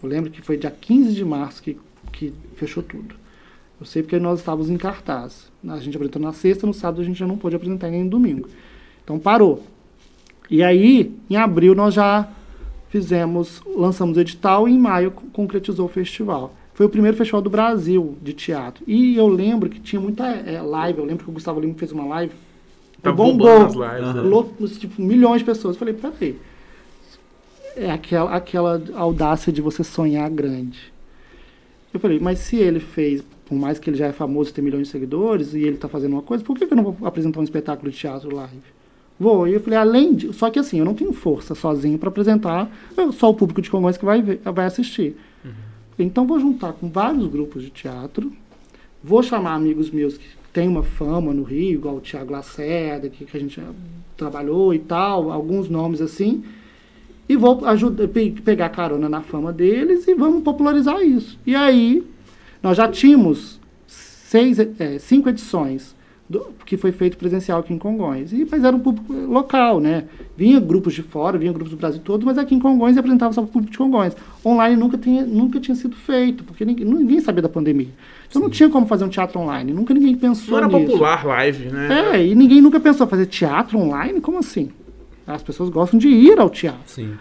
Eu 0.02 0.08
lembro 0.08 0.32
que 0.32 0.42
foi 0.42 0.56
dia 0.56 0.72
15 0.72 1.14
de 1.14 1.26
março 1.26 1.62
que, 1.62 1.78
que 2.14 2.34
fechou 2.56 2.82
tudo. 2.82 3.14
Eu 3.78 3.86
sei 3.86 4.04
porque 4.04 4.18
nós 4.20 4.40
estávamos 4.40 4.70
em 4.70 4.78
cartaz. 4.78 5.52
A 5.68 5.80
gente 5.80 5.98
apresentou 5.98 6.22
na 6.22 6.32
sexta, 6.32 6.66
no 6.66 6.74
sábado 6.74 7.02
a 7.02 7.04
gente 7.04 7.20
já 7.20 7.28
não 7.28 7.38
pôde 7.38 7.58
apresentar 7.58 7.90
nem 7.90 8.06
no 8.06 8.10
domingo. 8.10 8.48
Então 9.04 9.20
parou. 9.20 9.62
E 10.50 10.64
aí, 10.64 11.14
em 11.30 11.36
abril, 11.36 11.76
nós 11.76 11.94
já 11.94 12.28
fizemos, 12.92 13.62
lançamos 13.76 14.18
o 14.18 14.20
edital 14.20 14.68
e 14.68 14.74
em 14.74 14.78
maio 14.78 15.12
con- 15.12 15.28
concretizou 15.32 15.86
o 15.86 15.90
festival. 15.90 16.54
Foi 16.74 16.86
o 16.86 16.90
primeiro 16.90 17.16
festival 17.16 17.42
do 17.42 17.50
Brasil 17.50 18.18
de 18.22 18.34
teatro. 18.34 18.84
E 18.86 19.16
eu 19.16 19.28
lembro 19.28 19.70
que 19.70 19.80
tinha 19.80 20.00
muita 20.00 20.28
eh, 20.28 20.62
live. 20.62 21.00
Eu 21.00 21.06
lembro 21.06 21.24
que 21.24 21.30
o 21.30 21.34
Gustavo 21.34 21.60
Lima 21.60 21.74
fez 21.76 21.92
uma 21.92 22.06
live. 22.06 22.34
Tá 23.02 23.12
bombando 23.12 23.82
as 23.84 23.96
lives. 23.96 24.16
Né? 24.16 24.22
Louco, 24.22 24.68
tipo, 24.68 25.02
milhões 25.02 25.40
de 25.40 25.46
pessoas. 25.46 25.76
Eu 25.76 25.80
falei, 25.80 25.94
peraí. 25.94 26.38
É 27.76 27.90
aquela, 27.92 28.36
aquela 28.36 28.82
audácia 28.96 29.54
de 29.54 29.62
você 29.62 29.84
sonhar 29.84 30.30
grande. 30.30 30.92
Eu 31.94 32.00
falei, 32.00 32.20
mas 32.20 32.40
se 32.40 32.58
ele 32.58 32.80
fez, 32.80 33.24
por 33.46 33.56
mais 33.56 33.80
que 33.80 33.90
ele 33.90 33.98
já 33.98 34.08
é 34.08 34.12
famoso 34.12 34.50
e 34.50 34.54
tem 34.54 34.64
milhões 34.64 34.88
de 34.88 34.92
seguidores, 34.92 35.54
e 35.54 35.60
ele 35.60 35.76
está 35.76 35.88
fazendo 35.88 36.14
uma 36.14 36.22
coisa, 36.22 36.44
por 36.44 36.58
que 36.58 36.66
que 36.66 36.74
eu 36.74 36.78
não 36.78 36.84
vou 36.84 36.98
apresentar 37.08 37.40
um 37.40 37.44
espetáculo 37.44 37.90
de 37.92 37.98
teatro 37.98 38.34
live? 38.36 38.62
Vou. 39.22 39.48
E 39.48 39.54
eu 39.54 39.60
falei, 39.60 39.78
além 39.78 40.16
de. 40.16 40.34
Só 40.34 40.50
que 40.50 40.58
assim, 40.58 40.80
eu 40.80 40.86
não 40.86 40.96
tenho 40.96 41.14
força 41.14 41.54
sozinho 41.54 42.00
para 42.00 42.10
apresentar, 42.10 42.68
só 43.14 43.30
o 43.30 43.34
público 43.36 43.62
de 43.62 43.70
Congonhas 43.70 43.96
que 43.98 44.04
vai, 44.06 44.20
ver, 44.22 44.42
vai 44.44 44.66
assistir. 44.66 45.16
Então 46.00 46.26
vou 46.26 46.40
juntar 46.40 46.74
com 46.74 46.90
vários 46.90 47.28
grupos 47.28 47.62
de 47.62 47.70
teatro, 47.70 48.32
vou 49.04 49.22
chamar 49.22 49.54
amigos 49.54 49.92
meus 49.92 50.18
que 50.18 50.26
têm 50.52 50.68
uma 50.68 50.82
fama 50.82 51.32
no 51.34 51.44
Rio, 51.44 51.74
igual 51.76 51.98
o 51.98 52.00
Tiago 52.02 52.32
Lacerda, 52.32 53.10
que, 53.10 53.24
que 53.26 53.38
a 53.38 53.40
gente 53.40 53.58
já 53.58 53.68
trabalhou 54.18 54.74
e 54.74 54.80
tal, 54.80 55.32
alguns 55.32 55.70
nomes 55.70 56.02
assim, 56.02 56.44
e 57.30 57.36
vou 57.38 57.64
ajudar, 57.66 58.08
pe- 58.08 58.32
pegar 58.44 58.70
carona 58.70 59.08
na 59.08 59.22
fama 59.22 59.54
deles 59.54 60.08
e 60.08 60.16
vamos 60.16 60.42
popularizar 60.42 61.00
isso. 61.02 61.38
E 61.46 61.56
aí, 61.56 62.04
nós 62.64 62.76
já 62.78 62.88
tínhamos 62.88 63.60
seis, 63.88 64.58
é, 64.58 64.98
cinco 64.98 65.30
edições 65.30 65.96
do- 66.32 66.48
que 66.66 66.78
foi 66.78 66.92
feito 66.92 67.18
presencial 67.18 67.60
aqui 67.60 67.74
em 67.74 67.78
Congonhas. 67.78 68.32
E, 68.32 68.48
mas 68.50 68.64
era 68.64 68.76
um 68.76 68.80
público 68.80 69.12
local, 69.14 69.80
né? 69.80 70.06
Vinha 70.38 70.60
grupos 70.60 70.94
de 70.94 71.04
fora, 71.04 71.38
vinha 71.38 71.52
grupos 71.52 71.72
do 71.72 71.78
Brasil 71.78 72.02
todo, 72.04 72.26
mas 72.26 72.38
aqui 72.38 72.56
em 72.56 72.60
Congonhas 72.60 72.98
apresentava 72.98 73.34
só 73.34 73.42
para 73.42 73.50
o 73.50 73.52
público 73.52 73.72
de 73.72 73.78
Congonhas. 73.78 74.16
Online 74.46 74.76
nunca 74.76 74.98
tinha, 74.98 75.24
nunca 75.26 75.60
tinha 75.60 75.76
sido 75.76 75.96
feito, 75.96 76.44
porque 76.44 76.64
ninguém, 76.66 76.86
ninguém 76.86 77.20
sabia 77.20 77.42
da 77.42 77.50
pandemia. 77.50 77.90
Então 78.30 78.42
não 78.42 78.50
tinha 78.50 78.70
como 78.70 78.88
fazer 78.88 79.04
um 79.04 79.10
teatro 79.10 79.40
online. 79.40 79.74
Nunca 79.74 79.94
ninguém 79.94 80.16
pensou 80.16 80.52
Não 80.60 80.68
era 80.70 80.78
nisso. 80.78 80.92
popular 80.94 81.26
live, 81.26 81.66
né? 81.66 82.14
É, 82.16 82.26
e 82.26 82.34
ninguém 82.34 82.62
nunca 82.62 82.80
pensou 82.80 83.06
fazer 83.06 83.26
teatro 83.26 83.78
online? 83.78 84.22
Como 84.22 84.38
assim? 84.40 84.70
As 85.28 85.44
pessoas 85.44 85.70
gostam 85.70 86.00
de 86.00 86.08
ir 86.08 86.40
ao 86.40 86.50
teatro. 86.50 86.82
Sim. 86.86 87.12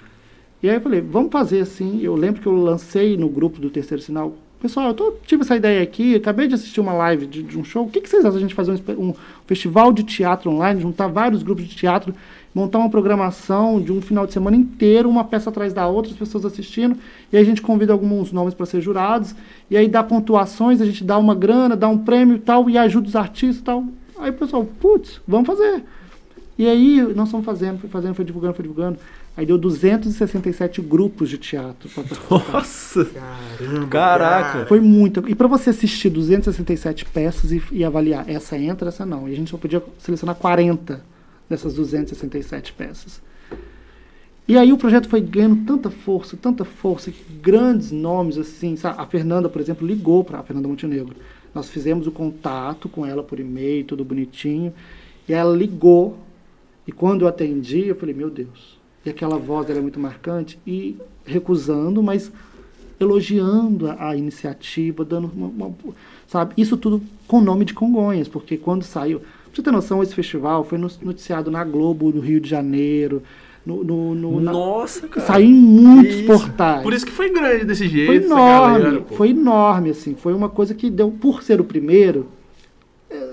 E 0.63 0.69
aí 0.69 0.77
eu 0.77 0.81
falei, 0.81 1.01
vamos 1.01 1.33
fazer 1.33 1.61
assim. 1.61 2.01
Eu 2.03 2.15
lembro 2.15 2.41
que 2.41 2.47
eu 2.47 2.55
lancei 2.55 3.17
no 3.17 3.29
grupo 3.29 3.61
do 3.61 3.71
Terceiro 3.71 4.03
Sinal. 4.03 4.35
Pessoal, 4.61 4.89
eu 4.89 4.95
tô, 4.95 5.15
tive 5.25 5.43
essa 5.43 5.57
ideia 5.57 5.83
aqui, 5.83 6.15
acabei 6.15 6.47
de 6.47 6.55
assistir 6.55 6.83
uma 6.83 6.93
live 6.93 7.27
de, 7.27 7.43
de 7.43 7.59
um 7.59 7.65
show. 7.65 7.87
O 7.87 7.89
que, 7.89 7.99
que 7.99 8.07
vocês 8.07 8.23
acham 8.27 8.37
a 8.37 8.41
gente 8.41 8.55
fazer 8.55 8.73
um, 8.73 9.09
um 9.09 9.15
festival 9.47 9.91
de 9.91 10.03
teatro 10.03 10.51
online, 10.51 10.83
juntar 10.83 11.07
vários 11.07 11.43
grupos 11.43 11.67
de 11.67 11.75
teatro, 11.75 12.15
montar 12.55 12.77
uma 12.79 12.91
programação 12.91 13.81
de 13.81 13.91
um 13.91 14.03
final 14.03 14.27
de 14.27 14.35
semana 14.35 14.55
inteiro, 14.55 15.09
uma 15.09 15.25
peça 15.25 15.49
atrás 15.49 15.73
da 15.73 15.89
outra, 15.89 16.13
as 16.13 16.19
pessoas 16.19 16.45
assistindo, 16.45 16.95
e 17.33 17.39
aí 17.39 17.43
a 17.43 17.47
gente 17.47 17.63
convida 17.63 17.95
alguns 17.95 18.33
nomes 18.33 18.53
para 18.53 18.67
ser 18.67 18.83
jurados, 18.83 19.35
e 19.71 19.79
aí 19.79 19.89
dá 19.89 20.03
pontuações, 20.03 20.83
a 20.83 20.85
gente 20.85 21.03
dá 21.05 21.17
uma 21.17 21.35
grana, 21.35 21.75
dá 21.75 21.89
um 21.89 21.97
prêmio 21.97 22.37
e 22.37 22.41
tal, 22.41 22.69
e 22.69 22.77
ajuda 22.77 23.09
os 23.09 23.17
artistas 23.17 23.61
e 23.61 23.63
tal. 23.63 23.85
Aí 24.19 24.29
o 24.29 24.35
pessoal, 24.35 24.67
putz, 24.79 25.23
vamos 25.27 25.47
fazer. 25.47 25.83
E 26.59 26.69
aí 26.69 27.01
nós 27.15 27.31
fomos 27.31 27.47
fazendo, 27.47 27.79
foi 27.79 27.89
fazendo, 27.89 28.15
foi 28.15 28.27
divulgando, 28.27 28.53
foi 28.53 28.63
divulgando. 28.65 28.99
Aí 29.41 29.47
deu 29.47 29.57
267 29.57 30.83
grupos 30.83 31.31
de 31.31 31.39
teatro. 31.39 31.89
pra 31.89 32.03
participar. 32.03 32.53
Nossa! 32.53 33.07
Caramba, 33.07 33.87
Caraca. 33.87 34.53
cara. 34.53 34.67
Foi 34.67 34.81
muito. 34.81 35.27
E 35.27 35.35
para 35.35 35.49
você 35.49 35.71
assistir 35.71 36.11
267 36.11 37.07
peças 37.07 37.51
e, 37.51 37.63
e 37.73 37.83
avaliar 37.83 38.29
essa 38.29 38.59
entra, 38.59 38.91
essa 38.91 39.07
não. 39.07 39.27
E 39.27 39.33
a 39.33 39.35
gente 39.35 39.51
só 39.51 39.57
podia 39.57 39.83
selecionar 39.99 40.37
40 40.37 41.03
dessas 41.49 41.73
267 41.73 42.75
peças. 42.75 43.23
E 44.47 44.59
aí 44.59 44.75
o 44.75 44.77
projeto 44.77 45.09
foi 45.09 45.23
ganhando 45.23 45.65
tanta 45.65 45.89
força, 45.89 46.37
tanta 46.37 46.67
força, 46.67 47.11
que 47.11 47.25
grandes 47.41 47.91
nomes 47.91 48.37
assim, 48.37 48.77
sabe? 48.77 49.01
A 49.01 49.07
Fernanda, 49.07 49.49
por 49.49 49.63
exemplo, 49.63 49.87
ligou 49.89 50.23
para 50.23 50.41
a 50.41 50.43
Fernanda 50.43 50.69
Montenegro. 50.69 51.17
Nós 51.55 51.71
fizemos 51.71 52.07
o 52.07 52.13
contato 52.13 52.91
com 52.91 53.07
ela 53.07 53.23
por 53.23 53.41
e-mail, 53.41 53.85
tudo 53.85 54.05
bonitinho. 54.05 54.71
E 55.27 55.33
ela 55.33 55.57
ligou. 55.57 56.19
E 56.87 56.93
quando 56.93 57.23
eu 57.23 57.29
atendi, 57.29 57.87
eu 57.87 57.97
falei, 57.97 58.15
meu 58.15 58.29
Deus. 58.29 58.80
E 59.05 59.11
aquela 59.11 59.39
voz 59.39 59.67
dela 59.67 59.79
é 59.79 59.83
muito 59.83 59.99
marcante. 60.01 60.59
E 60.67 60.97
recusando, 61.25 62.03
mas 62.03 62.31
elogiando 62.99 63.89
a, 63.89 64.11
a 64.11 64.17
iniciativa, 64.17 65.05
dando 65.05 65.31
uma, 65.35 65.47
uma- 65.49 65.75
Sabe? 66.27 66.55
Isso 66.57 66.77
tudo 66.77 67.03
com 67.27 67.39
o 67.39 67.41
nome 67.41 67.65
de 67.65 67.75
Congonhas, 67.75 68.29
porque 68.29 68.57
quando 68.57 68.83
saiu. 68.85 69.21
Pra 69.21 69.29
você 69.55 69.63
ter 69.63 69.71
noção, 69.73 70.03
esse 70.03 70.15
festival 70.15 70.63
foi 70.65 70.79
no- 70.79 70.91
noticiado 71.03 71.51
na 71.51 71.65
Globo, 71.65 72.13
no 72.13 72.21
Rio 72.21 72.41
de 72.41 72.49
Janeiro. 72.49 73.23
No, 73.67 73.83
no, 73.85 74.15
no- 74.15 74.41
na- 74.41 74.53
Nossa, 74.53 75.07
cara. 75.09 75.27
saiu 75.27 75.47
em 75.49 75.53
muitos 75.53 76.15
isso. 76.17 76.27
portais. 76.27 76.83
Por 76.83 76.93
isso 76.93 77.05
que 77.05 77.13
foi 77.13 77.31
grande 77.31 77.65
desse 77.65 77.89
jeito. 77.89 78.07
Foi 78.07 78.17
enorme, 78.25 78.79
galera, 78.85 79.05
foi 79.17 79.31
enorme, 79.31 79.91
assim. 79.91 80.15
Foi 80.15 80.33
uma 80.33 80.49
coisa 80.49 80.75
que 80.75 80.89
deu, 80.89 81.11
por 81.11 81.43
ser 81.43 81.61
o 81.61 81.65
primeiro, 81.65 82.27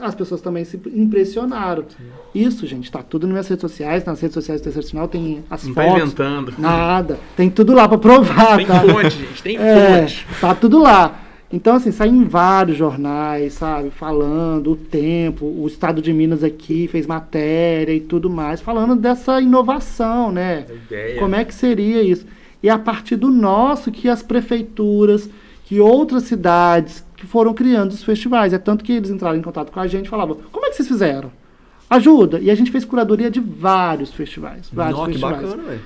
as 0.01 0.15
pessoas 0.15 0.41
também 0.41 0.63
se 0.63 0.79
impressionaram. 0.93 1.85
Isso, 2.33 2.65
gente, 2.67 2.91
tá 2.91 3.01
tudo 3.01 3.25
nas 3.27 3.31
minhas 3.33 3.47
redes 3.47 3.61
sociais, 3.61 4.05
nas 4.05 4.19
redes 4.19 4.33
sociais 4.33 4.61
do 4.61 4.63
Terceiro 4.63 4.87
Sinal 4.87 5.07
tem 5.07 5.43
as 5.49 5.63
Não 5.65 5.73
tá 5.73 5.83
fotos. 5.83 5.97
inventando. 6.03 6.53
Nada, 6.57 7.19
tem 7.35 7.49
tudo 7.49 7.73
lá 7.73 7.87
pra 7.87 7.97
provar, 7.97 8.57
Tem 8.57 8.65
tá? 8.65 8.79
fonte, 8.81 9.09
gente. 9.17 9.43
Tem 9.43 9.57
É, 9.57 10.01
fonte. 10.01 10.27
tá 10.41 10.55
tudo 10.55 10.79
lá. 10.79 11.21
Então, 11.51 11.75
assim, 11.77 11.91
sai 11.93 12.09
em 12.09 12.25
vários 12.25 12.75
jornais, 12.77 13.53
sabe? 13.53 13.89
Falando 13.89 14.71
o 14.71 14.75
tempo, 14.75 15.45
o 15.45 15.65
Estado 15.65 16.01
de 16.01 16.11
Minas 16.11 16.43
aqui 16.43 16.89
fez 16.89 17.07
matéria 17.07 17.93
e 17.93 18.01
tudo 18.01 18.29
mais, 18.29 18.59
falando 18.59 18.97
dessa 18.97 19.39
inovação, 19.39 20.29
né? 20.31 20.65
Ideia. 20.69 21.17
Como 21.19 21.35
é 21.35 21.45
que 21.45 21.53
seria 21.55 22.01
isso? 22.03 22.25
E 22.61 22.69
a 22.69 22.77
partir 22.77 23.15
do 23.15 23.29
nosso 23.29 23.91
que 23.93 24.09
as 24.09 24.21
prefeituras, 24.21 25.29
que 25.63 25.79
outras 25.79 26.23
cidades 26.23 27.03
que 27.17 27.25
foram 27.25 27.53
criando 27.53 27.91
os 27.91 28.03
festivais. 28.03 28.53
É 28.53 28.57
tanto 28.57 28.85
que 28.85 28.93
eles 28.93 29.09
entraram 29.09 29.37
em 29.37 29.41
contato 29.41 29.71
com 29.71 29.79
a 29.79 29.87
gente 29.87 30.05
e 30.05 30.09
falavam, 30.09 30.37
como 30.51 30.65
é 30.65 30.69
que 30.69 30.75
vocês 30.75 30.87
fizeram? 30.87 31.31
Ajuda. 31.89 32.39
E 32.39 32.49
a 32.51 32.55
gente 32.55 32.71
fez 32.71 32.85
curadoria 32.85 33.29
de 33.29 33.39
vários 33.39 34.13
festivais. 34.13 34.69
Vários 34.71 34.97
Nossa, 34.97 35.11
que 35.11 35.17
festivais. 35.17 35.49
bacana, 35.49 35.63
velho. 35.63 35.81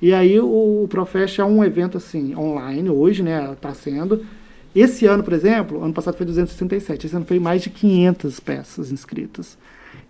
E 0.00 0.12
aí 0.12 0.38
o, 0.38 0.84
o 0.84 0.88
Profest 0.88 1.40
é 1.40 1.44
um 1.44 1.64
evento 1.64 1.96
assim, 1.96 2.34
online, 2.36 2.88
hoje, 2.88 3.22
né? 3.22 3.52
Está 3.52 3.74
sendo. 3.74 4.24
Esse 4.74 5.06
ano, 5.06 5.24
por 5.24 5.32
exemplo, 5.32 5.82
ano 5.82 5.92
passado 5.92 6.16
foi 6.16 6.26
267, 6.26 7.06
esse 7.06 7.16
ano 7.16 7.24
foi 7.24 7.38
mais 7.38 7.62
de 7.62 7.70
500 7.70 8.38
peças 8.40 8.92
inscritas. 8.92 9.56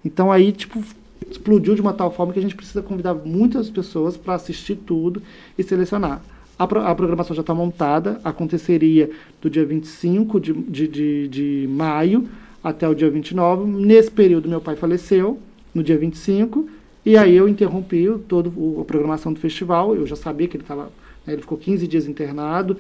Então 0.05 0.33
aí, 0.33 0.51
tipo, 0.51 0.83
explodiu 1.31 1.77
de 1.77 1.81
uma 1.81 1.93
tal 1.93 2.11
forma 2.11 2.33
que 2.33 2.39
a 2.41 2.43
gente 2.43 2.57
precisa 2.57 2.83
convidar 2.83 3.15
muitas 3.15 3.71
pessoas 3.71 4.17
para 4.17 4.35
assistir 4.35 4.75
tudo 4.75 5.23
e 5.57 5.63
selecionar. 5.63 6.21
A, 6.59 6.67
pro- 6.67 6.81
a 6.81 6.95
programação 6.95 7.35
já 7.37 7.41
está 7.43 7.53
montada, 7.55 8.21
aconteceria 8.25 9.11
do 9.43 9.51
dia 9.51 9.65
25 9.65 10.41
de, 10.41 10.53
de, 10.55 10.89
de, 10.89 11.29
de 11.29 11.69
maio 11.69 12.27
até 12.65 12.89
o 12.89 12.95
dia 12.95 13.11
29. 13.11 13.65
Nesse 13.71 14.11
período, 14.11 14.49
meu 14.49 14.61
pai 14.61 14.75
faleceu, 14.77 15.39
no 15.75 15.83
dia 15.83 15.99
25, 15.99 16.67
e 17.05 17.17
aí 17.17 17.37
eu 17.37 17.49
interrompi 17.49 18.09
o- 18.09 18.79
a 18.81 18.85
programação 18.85 19.33
do 19.33 19.39
festival. 19.39 19.95
Eu 19.95 20.07
já 20.07 20.17
sabia 20.17 20.49
que 20.49 20.57
ele 20.57 20.65
estava. 20.65 20.91
ele 21.29 21.43
ficou 21.43 21.59
15 21.59 21.87
dias 21.87 22.07
internado, 22.09 22.77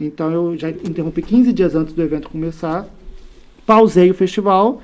então 0.00 0.30
eu 0.32 0.56
já 0.56 0.70
interrompi 0.70 1.20
15 1.20 1.52
dias 1.52 1.74
antes 1.74 1.92
do 1.92 2.02
evento 2.02 2.30
começar. 2.30 2.88
Pausei 3.66 4.10
o 4.10 4.14
festival. 4.14 4.80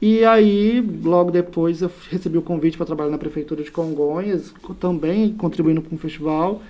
E 0.00 0.24
aí, 0.24 0.80
logo 1.04 1.30
depois, 1.30 1.82
eu 1.82 1.90
recebi 2.08 2.38
o 2.38 2.42
convite 2.42 2.76
para 2.76 2.86
trabalhar 2.86 3.10
na 3.10 3.18
Prefeitura 3.18 3.62
de 3.62 3.70
Congonhas, 3.70 4.50
co- 4.62 4.72
também 4.72 5.32
contribuindo 5.34 5.82
com 5.82 5.96
o 5.96 5.98
festival. 5.98 6.62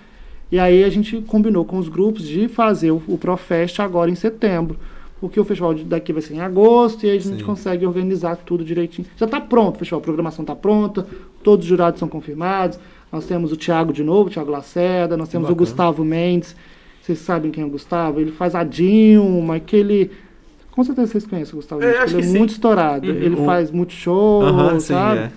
E 0.51 0.59
aí 0.59 0.83
a 0.85 0.89
gente 0.89 1.21
combinou 1.23 1.65
com 1.65 1.79
os 1.79 1.89
grupos 1.89 2.27
de 2.27 2.49
fazer 2.49 2.91
o, 2.91 3.03
o 3.07 3.19
Profest 3.19 3.81
agora 3.81 4.11
em 4.11 4.15
setembro. 4.15 4.79
Porque 5.21 5.39
o 5.41 5.45
festival 5.45 5.75
daqui 5.75 6.13
vai 6.13 6.23
ser 6.23 6.35
em 6.35 6.41
agosto 6.41 7.05
e 7.05 7.11
aí 7.11 7.17
a 7.17 7.21
gente 7.21 7.39
Sim. 7.39 7.45
consegue 7.45 7.85
organizar 7.85 8.37
tudo 8.37 8.65
direitinho. 8.65 9.07
Já 9.17 9.27
está 9.27 9.41
pronto 9.41 9.75
o 9.75 9.79
festival, 9.81 9.99
a 9.99 10.03
programação 10.03 10.45
está 10.45 10.55
pronta, 10.55 11.05
todos 11.43 11.65
os 11.65 11.69
jurados 11.69 11.99
são 11.99 12.09
confirmados. 12.09 12.79
Nós 13.11 13.27
temos 13.27 13.51
o 13.53 13.57
Thiago 13.57 13.93
de 13.93 14.05
novo, 14.05 14.29
o 14.29 14.33
Thiago 14.33 14.51
Lacerda, 14.51 15.17
nós 15.17 15.29
temos 15.29 15.49
o 15.49 15.53
Bacana. 15.53 15.67
Gustavo 15.67 16.05
Mendes. 16.05 16.55
Vocês 17.03 17.19
sabem 17.19 17.51
quem 17.51 17.65
é 17.65 17.67
o 17.67 17.71
Gustavo? 17.71 18.21
Ele 18.21 18.31
faz 18.31 18.55
a 18.55 18.63
Dilma, 18.63 19.57
aquele. 19.57 20.11
Com 20.71 20.85
certeza 20.85 21.09
vocês 21.11 21.27
conhecem 21.27 21.55
o 21.55 21.57
Gustavo 21.57 21.83
É, 21.83 21.99
Mendes, 21.99 22.13
ele 22.13 22.23
é 22.23 22.27
sim. 22.27 22.39
muito 22.39 22.51
estourado. 22.51 23.09
Uhum. 23.09 23.15
Ele 23.17 23.35
O- 23.41 23.45
faz 23.45 23.71
multishow, 23.73 24.43
Aham, 24.43 24.79
sim, 24.79 24.93
sabe? 24.95 25.21
é. 25.21 25.31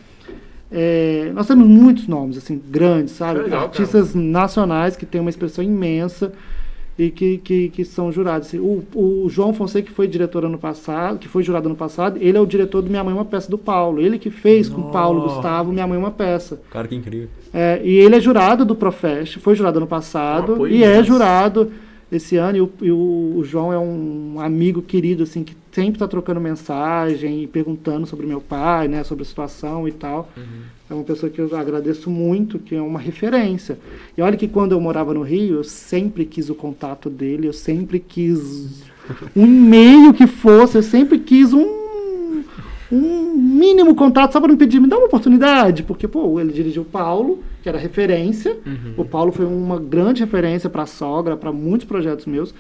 É, 0.72 1.32
nós 1.34 1.47
temos 1.47 1.67
muitos 1.67 2.07
nomes, 2.07 2.38
assim, 2.38 2.61
grandes, 2.69 3.13
sabe? 3.15 3.39
Que 3.39 3.45
legal, 3.45 3.63
Artistas 3.65 4.15
nacionais 4.15 4.95
que 4.95 5.05
têm 5.05 5.19
uma 5.19 5.30
expressão 5.30 5.63
imensa 5.63 6.32
e 6.97 7.09
que, 7.09 7.39
que, 7.39 7.69
que 7.69 7.84
são 7.84 8.11
jurados. 8.11 8.47
Assim, 8.47 8.59
o, 8.59 8.84
o 8.95 9.28
João 9.30 9.53
Fonseca, 9.53 9.88
que 9.88 9.93
foi 9.93 10.07
diretor 10.07 10.45
ano 10.45 10.57
passado, 10.57 11.19
que 11.19 11.28
foi 11.28 11.43
jurado 11.43 11.67
ano 11.67 11.76
passado, 11.76 12.17
ele 12.22 12.38
é 12.38 12.41
o 12.41 12.45
diretor 12.45 12.82
do 12.82 12.89
Minha 12.89 13.03
Mãe 13.03 13.11
é 13.13 13.17
uma 13.17 13.26
Peça 13.26 13.49
do 13.49 13.57
Paulo. 13.57 13.99
Ele 14.01 14.17
que 14.17 14.30
fez 14.30 14.69
com 14.69 14.82
o 14.82 14.91
Paulo 14.91 15.19
Nossa. 15.22 15.36
Gustavo 15.36 15.72
Minha 15.74 15.88
Mãe 15.88 15.97
é 15.97 15.99
uma 15.99 16.11
Peça. 16.11 16.61
Cara, 16.72 16.88
que 16.88 16.95
incrível. 16.95 17.28
É, 17.53 17.82
e 17.84 17.95
ele 17.97 18.15
é 18.15 18.19
jurado 18.22 18.63
do 18.63 18.76
Profest, 18.76 19.39
foi 19.39 19.55
jurado 19.55 19.78
ano 19.78 19.88
passado 19.88 20.67
e 20.67 20.84
é 20.86 21.03
jurado 21.03 21.69
esse 22.09 22.38
ano. 22.38 22.57
E, 22.57 22.61
o, 22.61 22.69
e 22.82 22.91
o- 22.91 23.34
o 23.38 23.43
João 23.43 23.74
é 23.74 23.80
um 23.80 24.36
amigo 24.39 24.82
querido, 24.82 25.24
assim, 25.24 25.43
que 25.43 25.55
sempre 25.72 25.93
está 25.93 26.07
trocando 26.07 26.39
mensagem 26.39 27.43
e 27.43 27.47
perguntando 27.47 28.05
sobre 28.05 28.26
meu 28.26 28.41
pai, 28.41 28.88
né, 28.88 29.03
sobre 29.03 29.24
a 29.24 29.26
situação 29.26 29.88
e 29.88 29.91
tal. 29.91 30.30
É 30.89 30.93
uma 30.93 31.03
pessoa 31.03 31.30
que 31.30 31.39
eu 31.39 31.55
agradeço 31.55 32.09
muito, 32.09 32.59
que 32.59 32.76
é 32.76 32.82
uma 32.82 32.99
referência. 32.99 33.80
E 34.17 34.22
olha 34.22 34.36
que 34.36 34.47
quando 34.47 34.74
eu 34.74 34.82
morava 34.82 35.13
no 35.13 35.22
Rio, 35.22 35.55
eu 35.55 35.63
sempre 35.63 36.26
quis 36.26 36.49
o 36.49 36.55
contato 36.55 37.09
dele, 37.09 37.47
eu 37.47 37.53
sempre 37.53 37.99
quis 37.99 38.84
um 39.36 39.45
e-mail 39.45 40.13
que 40.13 40.28
fosse, 40.28 40.78
eu 40.78 40.84
sempre 40.84 41.17
quis 41.19 41.53
um, 41.53 42.43
um 42.91 43.34
mínimo 43.34 43.95
contato, 43.95 44.34
só 44.34 44.41
para 44.41 44.51
me 44.51 44.57
pedir, 44.57 44.82
me 44.82 44.88
dá 44.88 44.97
uma 44.97 45.05
oportunidade, 45.05 45.84
porque, 45.84 46.07
pô, 46.07 46.39
ele 46.39 46.51
dirigiu 46.51 46.82
o 46.82 46.86
Paulo, 46.86 47.39
que 47.63 47.69
era 47.69 47.78
referência. 47.78 48.57
O 48.97 49.05
Paulo 49.05 49.32
foi 49.32 49.45
uma 49.45 49.80
grande 49.80 50.22
referência 50.22 50.69
para 50.69 50.84
a 50.84 50.86
sogra, 50.88 51.38
para 51.38 51.53
muitos 51.53 51.88
projetos 51.88 52.26
meus. 52.26 52.53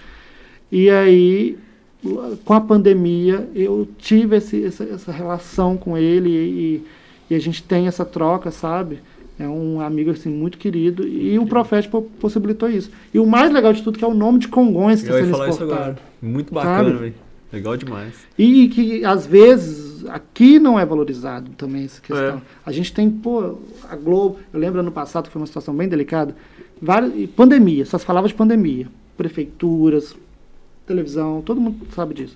E 0.71 0.89
aí, 0.89 1.57
com 2.45 2.53
a 2.53 2.61
pandemia, 2.61 3.47
eu 3.53 3.87
tive 3.97 4.37
esse, 4.37 4.63
essa, 4.65 4.83
essa 4.83 5.11
relação 5.11 5.77
com 5.77 5.97
ele 5.97 6.29
e, 6.29 6.83
e 7.29 7.35
a 7.35 7.39
gente 7.39 7.61
tem 7.63 7.87
essa 7.87 8.03
troca, 8.03 8.49
sabe? 8.51 8.99
É 9.39 9.47
um 9.47 9.79
amigo 9.81 10.11
assim 10.11 10.29
muito 10.29 10.57
querido 10.57 11.07
e 11.07 11.37
o 11.39 11.45
Profete 11.45 11.87
po- 11.89 12.03
possibilitou 12.19 12.69
isso. 12.69 12.91
E 13.13 13.19
o 13.19 13.25
mais 13.25 13.51
legal 13.51 13.73
de 13.73 13.81
tudo 13.81 13.97
que 13.97 14.03
é 14.05 14.07
o 14.07 14.13
nome 14.13 14.39
de 14.39 14.47
Congonhas 14.47 15.01
que 15.01 15.09
Eu 15.09 15.13
está 15.15 15.25
sendo 15.25 15.31
falar 15.31 15.49
isso 15.49 15.53
exportado. 15.63 15.81
agora. 15.83 15.99
Muito 16.21 16.53
bacana, 16.53 16.93
velho. 16.93 17.13
Legal 17.51 17.75
demais. 17.77 18.13
E 18.37 18.67
que 18.69 19.03
às 19.03 19.25
vezes 19.25 20.05
aqui 20.07 20.57
não 20.59 20.79
é 20.79 20.85
valorizado 20.85 21.51
também 21.57 21.83
essa 21.85 21.99
questão. 22.01 22.37
É. 22.37 22.41
A 22.65 22.71
gente 22.71 22.93
tem, 22.93 23.09
pô, 23.09 23.57
a 23.89 23.95
Globo, 23.95 24.37
eu 24.53 24.59
lembro 24.59 24.79
ano 24.79 24.91
passado 24.91 25.25
que 25.25 25.31
foi 25.31 25.41
uma 25.41 25.47
situação 25.47 25.75
bem 25.75 25.87
delicada, 25.87 26.35
várias, 26.81 27.11
pandemia, 27.31 27.85
só 27.85 27.97
se 27.97 28.05
falava 28.05 28.27
de 28.27 28.33
pandemia, 28.33 28.87
prefeituras, 29.17 30.15
televisão, 30.91 31.41
todo 31.41 31.59
mundo 31.59 31.87
sabe 31.95 32.13
disso. 32.13 32.35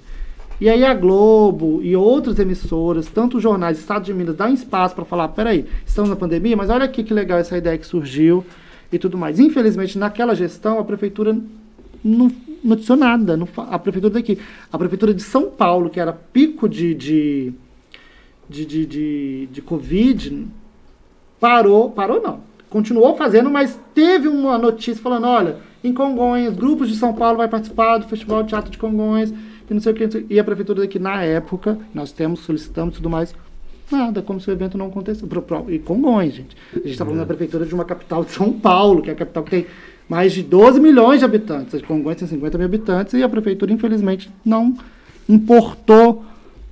E 0.60 0.70
aí 0.70 0.86
a 0.86 0.94
Globo 0.94 1.82
e 1.84 1.96
outras 1.96 2.40
emissoras, 2.40 3.08
tanto 3.08 3.38
os 3.38 3.44
jornais, 3.44 3.78
Estado 3.78 4.06
de 4.06 4.14
Minas, 4.14 4.36
dão 4.36 4.54
espaço 4.54 4.96
para 4.96 5.04
falar, 5.04 5.28
peraí, 5.30 5.66
estamos 5.86 6.10
na 6.10 6.16
pandemia, 6.16 6.56
mas 6.56 6.70
olha 6.70 6.86
aqui 6.86 7.04
que 7.04 7.14
legal 7.14 7.38
essa 7.38 7.58
ideia 7.58 7.78
que 7.78 7.86
surgiu 7.86 8.46
e 8.92 8.98
tudo 8.98 9.18
mais. 9.18 9.40
Infelizmente, 9.40 9.98
naquela 9.98 10.34
gestão, 10.34 10.80
a 10.80 10.84
prefeitura 10.84 11.38
não 12.04 12.32
noticiou 12.64 12.98
nada. 12.98 13.36
Não, 13.36 13.48
a 13.58 13.78
prefeitura 13.78 14.14
daqui. 14.14 14.40
A 14.72 14.78
prefeitura 14.78 15.14
de 15.14 15.22
São 15.22 15.50
Paulo, 15.50 15.90
que 15.90 16.00
era 16.00 16.14
pico 16.14 16.70
de, 16.70 16.94
de, 16.96 17.54
de, 18.50 18.66
de, 18.66 18.86
de, 18.86 19.50
de 19.52 19.62
Covid, 19.62 20.48
parou, 21.40 21.92
parou 21.92 22.22
não. 22.22 22.40
Continuou 22.70 23.16
fazendo, 23.18 23.50
mas 23.50 23.80
teve 23.94 24.28
uma 24.28 24.58
notícia 24.58 25.02
falando, 25.02 25.28
olha, 25.28 25.58
em 25.88 25.94
Congonhas, 25.94 26.56
grupos 26.56 26.90
de 26.90 26.96
São 26.96 27.14
Paulo 27.14 27.38
vai 27.38 27.48
participar 27.48 27.98
do 27.98 28.08
Festival 28.08 28.44
de 28.44 28.50
Teatro 28.50 28.72
de 28.72 28.78
Congonhas, 28.78 29.34
e 29.70 29.74
não 29.74 29.82
sei 29.82 29.94
o 29.94 29.96
que, 29.96 30.26
e 30.30 30.40
a 30.40 30.44
prefeitura 30.44 30.82
daqui, 30.82 31.00
na 31.00 31.24
época, 31.24 31.78
nós 31.94 32.12
temos, 32.12 32.42
solicitamos 32.42 32.96
e 32.96 32.98
tudo 32.98 33.10
mais, 33.10 33.34
nada, 33.92 34.22
como 34.22 34.40
se 34.40 34.50
o 34.50 34.54
evento 34.54 34.78
não 34.78 34.88
acontecesse. 34.88 35.26
E 35.70 35.80
Congonhas, 35.80 36.34
gente. 36.34 36.56
A 36.74 36.78
gente 36.78 36.92
está 36.92 37.06
falando 37.06 37.20
da 37.20 37.26
prefeitura 37.26 37.66
de 37.66 37.74
uma 37.74 37.86
capital 37.86 38.24
de 38.24 38.32
São 38.32 38.52
Paulo, 38.52 39.02
que 39.02 39.10
é 39.10 39.14
a 39.14 39.16
capital 39.16 39.44
que 39.44 39.52
tem 39.52 39.68
mais 40.08 40.34
de 40.34 40.44
12 40.44 40.80
milhões 40.80 41.20
de 41.20 41.26
habitantes. 41.26 41.82
Congonhas 41.82 42.20
tem 42.20 42.28
50 42.28 42.58
mil 42.58 42.66
habitantes, 42.66 43.14
e 43.14 43.24
a 43.24 43.30
prefeitura, 43.30 43.72
infelizmente, 43.72 44.32
não 44.44 44.76
importou 45.28 46.24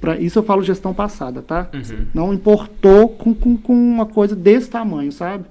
Pra, 0.03 0.18
isso 0.18 0.38
eu 0.38 0.44
falo 0.44 0.61
gestão 0.61 0.94
passada, 0.94 1.41
tá? 1.41 1.69
Uhum. 1.73 2.06
Não 2.14 2.34
importou 2.34 3.07
com, 3.07 3.34
com, 3.34 3.56
com 3.56 3.73
uma 3.73 4.06
coisa 4.06 4.35
desse 4.35 4.69
tamanho, 4.69 5.14
sabe? 5.14 5.45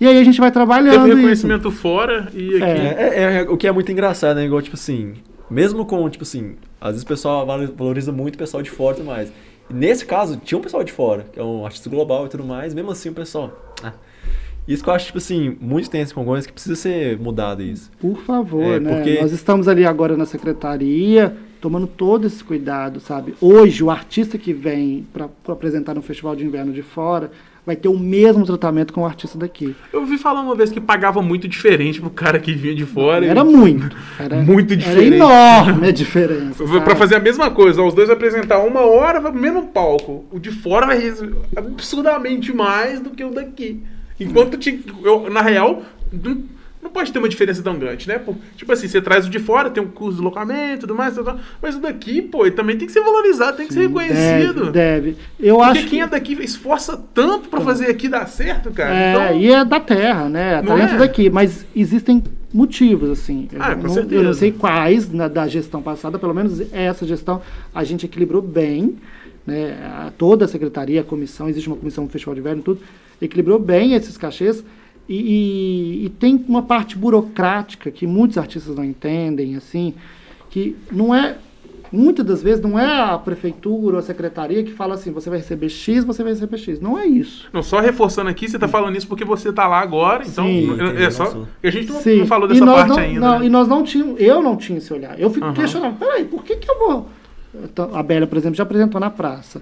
E 0.00 0.06
aí 0.06 0.18
a 0.18 0.24
gente 0.24 0.40
vai 0.40 0.50
trabalhando 0.50 0.92
Teve 0.94 1.08
isso. 1.08 1.16
reconhecimento 1.16 1.70
fora 1.70 2.28
e 2.34 2.56
aqui. 2.56 2.62
É. 2.64 2.96
É, 2.98 3.22
é- 3.22 3.36
é 3.38 3.42
o 3.42 3.56
que 3.56 3.66
é 3.66 3.72
muito 3.72 3.92
engraçado, 3.92 4.36
né? 4.36 4.46
Igual, 4.46 4.62
tipo 4.62 4.74
assim, 4.76 5.14
mesmo 5.50 5.84
com, 5.84 6.08
tipo 6.08 6.22
assim, 6.24 6.54
às 6.80 6.90
vezes 6.92 7.02
o 7.02 7.06
pessoal 7.06 7.44
valo- 7.44 7.72
valoriza 7.76 8.10
muito 8.10 8.36
o 8.36 8.38
pessoal 8.38 8.62
de 8.62 8.70
fora 8.70 8.94
e 8.94 9.00
tudo 9.00 9.06
mais. 9.06 9.30
E 9.68 9.74
nesse 9.74 10.06
caso, 10.06 10.38
tinha 10.42 10.58
um 10.58 10.62
pessoal 10.62 10.82
de 10.82 10.90
fora, 10.92 11.26
que 11.32 11.38
é 11.38 11.44
um 11.44 11.64
artista 11.66 11.90
global 11.90 12.24
e 12.26 12.28
tudo 12.30 12.44
mais, 12.44 12.72
mesmo 12.74 12.90
assim 12.90 13.10
o 13.10 13.12
pessoal. 13.12 13.74
ah. 13.84 13.92
Isso 14.68 14.84
que 14.84 14.88
eu 14.90 14.94
acho, 14.94 15.06
tipo 15.06 15.18
assim, 15.18 15.56
muito 15.60 15.90
tenso 15.90 16.14
com 16.14 16.20
Congonhas 16.22 16.46
que 16.46 16.52
precisa 16.52 16.76
ser 16.76 17.18
mudado 17.18 17.60
isso. 17.62 17.90
Por 17.98 18.18
favor, 18.22 18.62
É, 18.62 18.78
né? 18.78 18.94
porque- 18.94 19.20
Nós 19.20 19.32
estamos 19.32 19.66
ali 19.66 19.84
agora 19.84 20.16
na 20.16 20.26
secretaria, 20.26 21.34
tomando 21.60 21.86
todo 21.86 22.26
esse 22.26 22.42
cuidado, 22.44 23.00
sabe? 23.00 23.34
Hoje, 23.40 23.82
o 23.82 23.90
artista 23.90 24.38
que 24.38 24.52
vem 24.52 25.06
para 25.12 25.28
apresentar 25.48 25.94
no 25.94 26.02
Festival 26.02 26.36
de 26.36 26.44
Inverno 26.44 26.72
de 26.72 26.82
fora 26.82 27.32
vai 27.66 27.76
ter 27.76 27.88
o 27.88 27.98
mesmo 27.98 28.44
tratamento 28.46 28.92
com 28.92 29.02
o 29.02 29.06
artista 29.06 29.36
daqui. 29.38 29.74
Eu 29.92 30.00
ouvi 30.00 30.16
falar 30.18 30.40
uma 30.40 30.54
vez 30.54 30.70
que 30.70 30.80
pagava 30.80 31.20
muito 31.22 31.46
diferente 31.46 32.00
pro 32.00 32.10
cara 32.10 32.38
que 32.38 32.52
vinha 32.52 32.74
de 32.74 32.84
fora. 32.86 33.24
Era 33.26 33.40
e- 33.40 33.44
muito. 33.44 33.94
Era, 34.18 34.36
Muito 34.42 34.72
Era 34.72 34.82
diferente. 34.82 35.14
enorme 35.16 35.88
a 35.88 35.92
diferença. 35.92 36.64
Pra 36.64 36.78
sabe? 36.80 36.96
fazer 36.96 37.14
a 37.16 37.20
mesma 37.20 37.50
coisa, 37.50 37.82
os 37.82 37.94
dois 37.94 38.10
apresentar 38.10 38.58
uma 38.60 38.80
hora, 38.80 39.20
pro 39.20 39.32
mesmo 39.32 39.66
palco. 39.68 40.24
O 40.30 40.38
de 40.38 40.50
fora 40.50 40.86
vai 40.86 40.98
absurdamente 41.56 42.52
mais 42.52 43.00
do 43.00 43.10
que 43.10 43.24
o 43.24 43.30
daqui. 43.30 43.82
Enquanto, 44.18 44.56
te- 44.58 44.84
eu, 45.02 45.30
na 45.30 45.40
real, 45.42 45.82
não, 46.82 46.90
pode 46.90 47.12
ter 47.12 47.18
uma 47.18 47.28
diferença 47.28 47.62
tão 47.62 47.78
grande, 47.78 48.08
né? 48.08 48.20
Tipo 48.56 48.72
assim, 48.72 48.88
você 48.88 49.00
traz 49.02 49.26
o 49.26 49.30
de 49.30 49.38
fora, 49.38 49.68
tem 49.68 49.82
um 49.82 49.86
custo 49.88 50.12
de 50.12 50.16
deslocamento 50.16 50.76
e 50.76 50.78
tudo 50.80 50.94
mais, 50.94 51.14
mas 51.60 51.76
o 51.76 51.78
daqui, 51.80 52.22
pô, 52.22 52.50
também 52.50 52.76
tem 52.76 52.86
que 52.86 52.92
ser 52.92 53.02
valorizado, 53.02 53.56
tem 53.58 53.66
que 53.66 53.74
ser 53.74 53.80
reconhecido. 53.86 54.70
Deve, 54.70 55.10
deve. 55.12 55.16
Eu 55.38 55.56
Porque 55.58 55.78
acho 55.78 55.88
quem 55.88 56.00
é 56.00 56.04
que... 56.04 56.10
daqui 56.10 56.32
esforça 56.42 56.96
tanto 57.12 57.48
pra 57.48 57.60
fazer 57.60 57.86
aqui 57.90 58.08
dar 58.08 58.26
certo, 58.26 58.70
cara. 58.70 58.94
É, 58.94 59.12
então, 59.12 59.40
e 59.40 59.50
é 59.52 59.64
da 59.64 59.78
terra, 59.80 60.28
né? 60.28 60.54
É 60.54 60.62
talento 60.62 60.94
é? 60.94 60.98
daqui, 60.98 61.28
mas 61.28 61.66
existem 61.76 62.22
motivos, 62.52 63.10
assim. 63.10 63.46
Eu, 63.52 63.62
Ah, 63.62 63.74
com 63.74 63.82
não, 63.82 63.88
eu 63.88 63.94
certeza. 63.94 64.22
não 64.22 64.34
sei 64.34 64.50
quais 64.50 65.12
na, 65.12 65.28
da 65.28 65.46
gestão 65.46 65.82
passada, 65.82 66.18
pelo 66.18 66.34
menos 66.34 66.60
essa 66.72 67.06
gestão 67.06 67.42
a 67.74 67.84
gente 67.84 68.06
equilibrou 68.06 68.40
bem, 68.42 68.96
né? 69.46 69.76
A- 69.84 70.12
toda 70.16 70.46
a 70.46 70.48
secretaria, 70.48 71.02
a 71.02 71.04
comissão, 71.04 71.48
existe 71.48 71.68
uma 71.68 71.76
comissão 71.76 72.04
do 72.06 72.10
Festival 72.10 72.34
de 72.34 72.40
Inverno 72.40 72.62
tudo, 72.62 72.80
equilibrou 73.20 73.58
bem 73.58 73.92
esses 73.94 74.16
cachês 74.16 74.64
e, 75.10 76.02
e- 76.02 76.06
e 76.06 76.08
tem 76.08 76.42
uma 76.48 76.62
parte 76.62 76.96
burocrática 76.96 77.90
que 77.90 78.06
muitos 78.06 78.38
artistas 78.38 78.74
não 78.76 78.84
entendem, 78.84 79.56
assim, 79.56 79.92
que 80.48 80.76
não 80.90 81.14
é 81.14 81.36
muitas 81.92 82.24
das 82.24 82.40
vezes 82.40 82.62
não 82.62 82.78
é 82.78 82.86
a 83.02 83.18
prefeitura 83.18 83.96
ou 83.96 83.98
a 83.98 84.02
secretaria 84.02 84.62
que 84.62 84.70
fala 84.72 84.94
assim, 84.94 85.10
você 85.10 85.28
vai 85.28 85.40
receber 85.40 85.68
X, 85.68 86.04
você 86.04 86.22
vai 86.22 86.32
receber 86.32 86.56
X. 86.56 86.80
Não 86.80 86.96
é 86.96 87.04
isso. 87.04 87.48
Não, 87.52 87.64
só 87.64 87.80
reforçando 87.80 88.30
aqui, 88.30 88.48
você 88.48 88.60
tá 88.60 88.68
falando 88.68 88.96
isso 88.96 89.08
porque 89.08 89.24
você 89.24 89.52
tá 89.52 89.66
lá 89.66 89.80
agora, 89.80 90.22
então 90.24 90.44
Sim. 90.46 90.68
é, 90.96 91.02
é 91.04 91.10
só. 91.10 91.44
A 91.60 91.68
gente 91.70 91.90
não, 91.92 92.00
Sim. 92.00 92.18
não 92.20 92.26
falou 92.26 92.46
dessa 92.46 92.64
nós 92.64 92.76
parte 92.76 92.90
não, 92.90 92.98
ainda. 92.98 93.20
não, 93.20 93.38
né? 93.40 93.46
E 93.46 93.48
nós 93.48 93.66
não 93.66 93.82
tínhamos, 93.82 94.20
eu 94.20 94.40
não 94.40 94.56
tinha 94.56 94.78
esse 94.78 94.92
olhar. 94.94 95.18
Eu 95.18 95.30
fico 95.30 95.44
Aham. 95.46 95.54
questionando, 95.54 95.98
peraí, 95.98 96.24
por 96.26 96.44
que, 96.44 96.54
que 96.56 96.70
eu 96.70 96.78
vou. 96.78 97.08
Então, 97.64 97.90
a 97.92 98.02
Bélia, 98.04 98.28
por 98.28 98.38
exemplo, 98.38 98.56
já 98.56 98.62
apresentou 98.62 99.00
na 99.00 99.10
praça. 99.10 99.60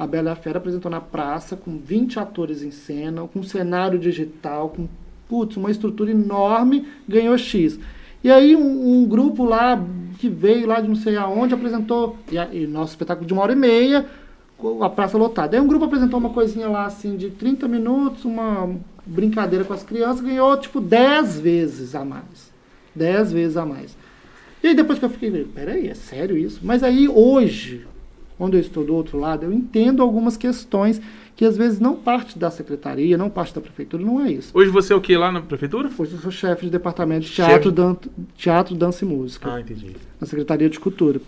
A 0.00 0.06
Bela 0.06 0.34
Fera 0.34 0.56
apresentou 0.56 0.90
na 0.90 0.98
praça 1.00 1.54
com 1.54 1.76
20 1.76 2.18
atores 2.18 2.62
em 2.62 2.70
cena, 2.70 3.20
com 3.28 3.42
cenário 3.42 3.98
digital, 3.98 4.70
com 4.70 4.88
putz, 5.28 5.58
uma 5.58 5.70
estrutura 5.70 6.10
enorme, 6.10 6.86
ganhou 7.06 7.36
X. 7.36 7.78
E 8.24 8.30
aí 8.30 8.56
um, 8.56 8.92
um 9.02 9.04
grupo 9.06 9.44
lá 9.44 9.78
que 10.18 10.26
veio 10.26 10.66
lá 10.66 10.80
de 10.80 10.88
não 10.88 10.94
sei 10.94 11.16
aonde 11.16 11.52
apresentou, 11.52 12.16
e, 12.32 12.38
a- 12.38 12.48
e 12.50 12.66
nosso 12.66 12.92
espetáculo 12.92 13.26
de 13.26 13.34
uma 13.34 13.42
hora 13.42 13.52
e 13.52 13.56
meia, 13.56 14.06
a 14.80 14.88
praça 14.88 15.18
lotada. 15.18 15.54
Aí 15.54 15.62
um 15.62 15.66
grupo 15.66 15.84
apresentou 15.84 16.18
uma 16.18 16.30
coisinha 16.30 16.66
lá 16.68 16.86
assim 16.86 17.16
de 17.18 17.28
30 17.28 17.68
minutos, 17.68 18.24
uma 18.24 18.74
brincadeira 19.04 19.66
com 19.66 19.74
as 19.74 19.82
crianças, 19.82 20.22
ganhou 20.24 20.56
tipo 20.56 20.80
10 20.80 21.38
vezes 21.40 21.94
a 21.94 22.06
mais. 22.06 22.50
10 22.94 23.32
vezes 23.32 23.56
a 23.58 23.66
mais. 23.66 23.94
E 24.62 24.68
aí 24.68 24.74
depois 24.74 24.98
que 24.98 25.04
eu 25.04 25.10
fiquei, 25.10 25.44
peraí, 25.44 25.88
é 25.88 25.94
sério 25.94 26.38
isso? 26.38 26.60
Mas 26.62 26.82
aí 26.82 27.06
hoje, 27.06 27.86
quando 28.40 28.54
eu 28.54 28.60
estou 28.60 28.82
do 28.82 28.94
outro 28.94 29.18
lado, 29.18 29.44
eu 29.44 29.52
entendo 29.52 30.00
algumas 30.02 30.34
questões 30.34 30.98
que 31.36 31.44
às 31.44 31.58
vezes 31.58 31.78
não 31.78 31.94
parte 31.94 32.38
da 32.38 32.50
secretaria, 32.50 33.18
não 33.18 33.28
parte 33.28 33.54
da 33.54 33.60
prefeitura, 33.60 34.02
não 34.02 34.18
é 34.24 34.32
isso. 34.32 34.50
Hoje 34.54 34.70
você 34.70 34.94
é 34.94 34.96
o 34.96 35.00
que 35.00 35.14
lá 35.14 35.30
na 35.30 35.42
prefeitura? 35.42 35.90
Hoje 35.98 36.12
eu 36.14 36.18
sou 36.20 36.30
chefe 36.30 36.64
de 36.64 36.70
departamento 36.70 37.26
de 37.26 37.32
teatro, 37.32 37.70
dan 37.70 37.94
teatro 38.38 38.74
dança 38.74 39.04
e 39.04 39.08
música, 39.08 39.52
Ah, 39.52 39.60
entendi. 39.60 39.94
na 40.18 40.26
Secretaria 40.26 40.70
de 40.70 40.80
Cultura. 40.80 41.20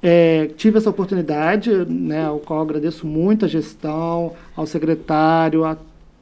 É, 0.00 0.50
tive 0.56 0.78
essa 0.78 0.88
oportunidade, 0.90 1.68
né, 1.88 2.26
ao 2.26 2.38
qual 2.38 2.60
agradeço 2.62 3.04
muito 3.04 3.44
a 3.44 3.48
gestão, 3.48 4.34
ao 4.54 4.66
secretário, 4.66 5.64
a- 5.64 5.76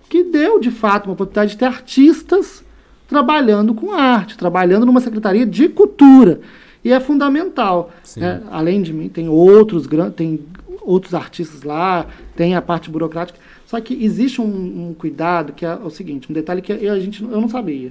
que 0.09 0.25
deu 0.25 0.59
de 0.59 0.71
fato 0.71 1.05
uma 1.07 1.13
oportunidade 1.13 1.51
de 1.53 1.59
ter 1.59 1.67
artistas 1.67 2.65
trabalhando 3.07 3.75
com 3.75 3.93
arte, 3.93 4.39
trabalhando 4.39 4.87
numa 4.87 5.01
secretaria 5.03 5.45
de 5.45 5.69
cultura. 5.69 6.41
E 6.85 6.93
é 6.93 7.01
fundamental. 7.01 7.91
Né? 8.17 8.43
Além 8.51 8.83
de 8.83 8.93
mim, 8.93 9.09
tem 9.09 9.29
outros, 9.29 9.89
tem 10.15 10.41
outros 10.83 11.15
artistas 11.15 11.63
lá, 11.63 12.07
tem 12.37 12.55
a 12.55 12.61
parte 12.63 12.91
burocrática. 12.91 13.39
Só 13.67 13.81
que 13.81 14.05
existe 14.05 14.41
um, 14.41 14.89
um 14.91 14.95
cuidado 14.95 15.53
que 15.53 15.65
é 15.65 15.75
o 15.75 15.89
seguinte, 15.89 16.31
um 16.31 16.35
detalhe 16.35 16.61
que 16.61 16.73
eu, 16.73 16.93
a 16.93 17.01
gente, 17.01 17.23
eu 17.23 17.41
não 17.41 17.49
sabia. 17.49 17.91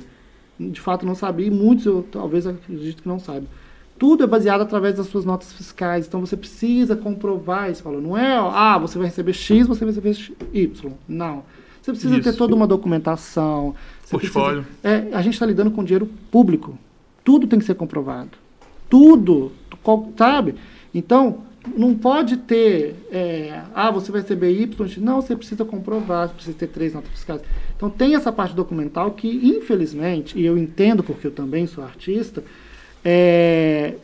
De 0.59 0.79
fato, 0.79 1.05
não 1.05 1.15
sabia, 1.15 1.47
e 1.47 1.51
muitos 1.51 1.85
eu 1.85 2.05
talvez 2.11 2.45
acredito 2.45 3.01
que 3.01 3.07
não 3.07 3.17
saibam. 3.19 3.49
Tudo 3.97 4.23
é 4.23 4.27
baseado 4.27 4.61
através 4.61 4.95
das 4.95 5.07
suas 5.07 5.25
notas 5.25 5.51
fiscais. 5.53 6.05
Então 6.07 6.19
você 6.19 6.37
precisa 6.37 6.95
comprovar 6.95 7.69
esse 7.69 7.81
valor. 7.81 8.01
Não 8.01 8.17
é, 8.17 8.35
ah, 8.37 8.77
você 8.77 8.97
vai 8.97 9.07
receber 9.07 9.33
X, 9.33 9.65
você 9.67 9.83
vai 9.85 9.93
receber 9.93 10.35
Y. 10.53 10.91
Não. 11.07 11.43
Você 11.81 11.91
precisa 11.91 12.19
ter 12.21 12.29
Isso. 12.29 12.37
toda 12.37 12.55
uma 12.55 12.67
documentação. 12.67 13.75
Portfólio. 14.09 14.63
precisa- 14.81 15.09
é, 15.11 15.15
a 15.15 15.21
gente 15.21 15.33
está 15.33 15.45
lidando 15.45 15.71
com 15.71 15.83
dinheiro 15.83 16.07
público. 16.31 16.77
Tudo 17.23 17.47
tem 17.47 17.59
que 17.59 17.65
ser 17.65 17.75
comprovado. 17.75 18.42
Tudo. 18.93 19.51
Qual- 19.81 20.13
Sabe? 20.15 20.53
Então, 20.93 21.39
não 21.75 21.95
pode 21.95 22.37
ter. 22.37 22.93
é, 23.11 23.59
ah, 23.73 23.89
você 23.89 24.11
vai 24.11 24.21
receber 24.21 24.51
Y. 24.51 24.87
Não, 25.01 25.19
você 25.19 25.35
precisa 25.35 25.65
comprovar, 25.65 26.27
você 26.27 26.33
precisa 26.35 26.55
ter 26.59 26.67
três 26.67 26.93
notas 26.93 27.09
fiscais. 27.09 27.41
Então, 27.75 27.89
tem 27.89 28.13
essa 28.13 28.31
parte 28.31 28.55
documental 28.55 29.09
que, 29.11 29.27
infelizmente, 29.27 30.37
e 30.37 30.45
eu 30.45 30.59
entendo 30.59 31.01
porque 31.01 31.25
eu 31.25 31.31
também 31.31 31.65
sou 31.65 31.83
artista, 31.83 32.43
é, 33.03 33.95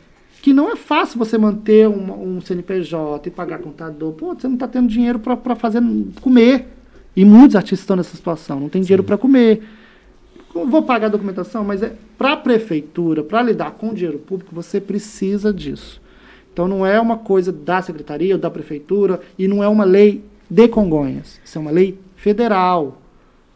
que 0.42 0.54
não 0.54 0.72
é 0.72 0.76
fácil 0.76 1.20
você 1.20 1.38
manter 1.38 1.88
um, 1.88 2.38
um 2.38 2.42
CNPJ 2.42 3.28
e 3.28 3.32
pagar 3.32 3.60
contador. 3.60 4.14
Pô, 4.14 4.34
você 4.34 4.48
não 4.48 4.56
está 4.56 4.68
tendo 4.68 4.88
dinheiro 4.88 5.20
para 5.20 5.56
fazer 5.56 5.84
comer. 6.20 6.66
E 7.16 7.24
muitos 7.24 7.56
artistas 7.56 7.82
estão 7.82 7.96
nessa 7.96 8.16
situação, 8.18 8.60
não 8.60 8.70
tem 8.70 8.82
dinheiro 8.82 9.04
para 9.04 9.18
comer. 9.20 9.62
Vou 10.54 10.82
pagar 10.82 11.08
a 11.08 11.12
documentação, 11.12 11.64
mas 11.64 11.84
é 11.84 11.94
para 12.18 12.34
a 12.34 12.38
prefeitura, 12.38 13.24
para 13.24 13.42
lidar 13.44 13.72
com 13.72 13.90
o 13.90 13.94
dinheiro 13.94 14.18
público, 14.20 14.54
você 14.54 14.82
precisa 14.82 15.54
disso. 15.54 16.02
Então 16.52 16.68
não 16.68 16.86
é 16.86 17.00
uma 17.00 17.18
coisa 17.18 17.52
da 17.52 17.82
secretaria 17.82 18.36
ou 18.36 18.42
da 18.42 18.50
prefeitura 18.50 19.22
e 19.38 19.48
não 19.48 19.64
é 19.64 19.68
uma 19.68 19.86
lei 19.86 20.24
de 20.50 20.68
Congonhas. 20.68 21.40
Isso 21.46 21.58
é 21.58 21.62
uma 21.62 21.72
lei 21.72 21.98
federal. 22.16 23.00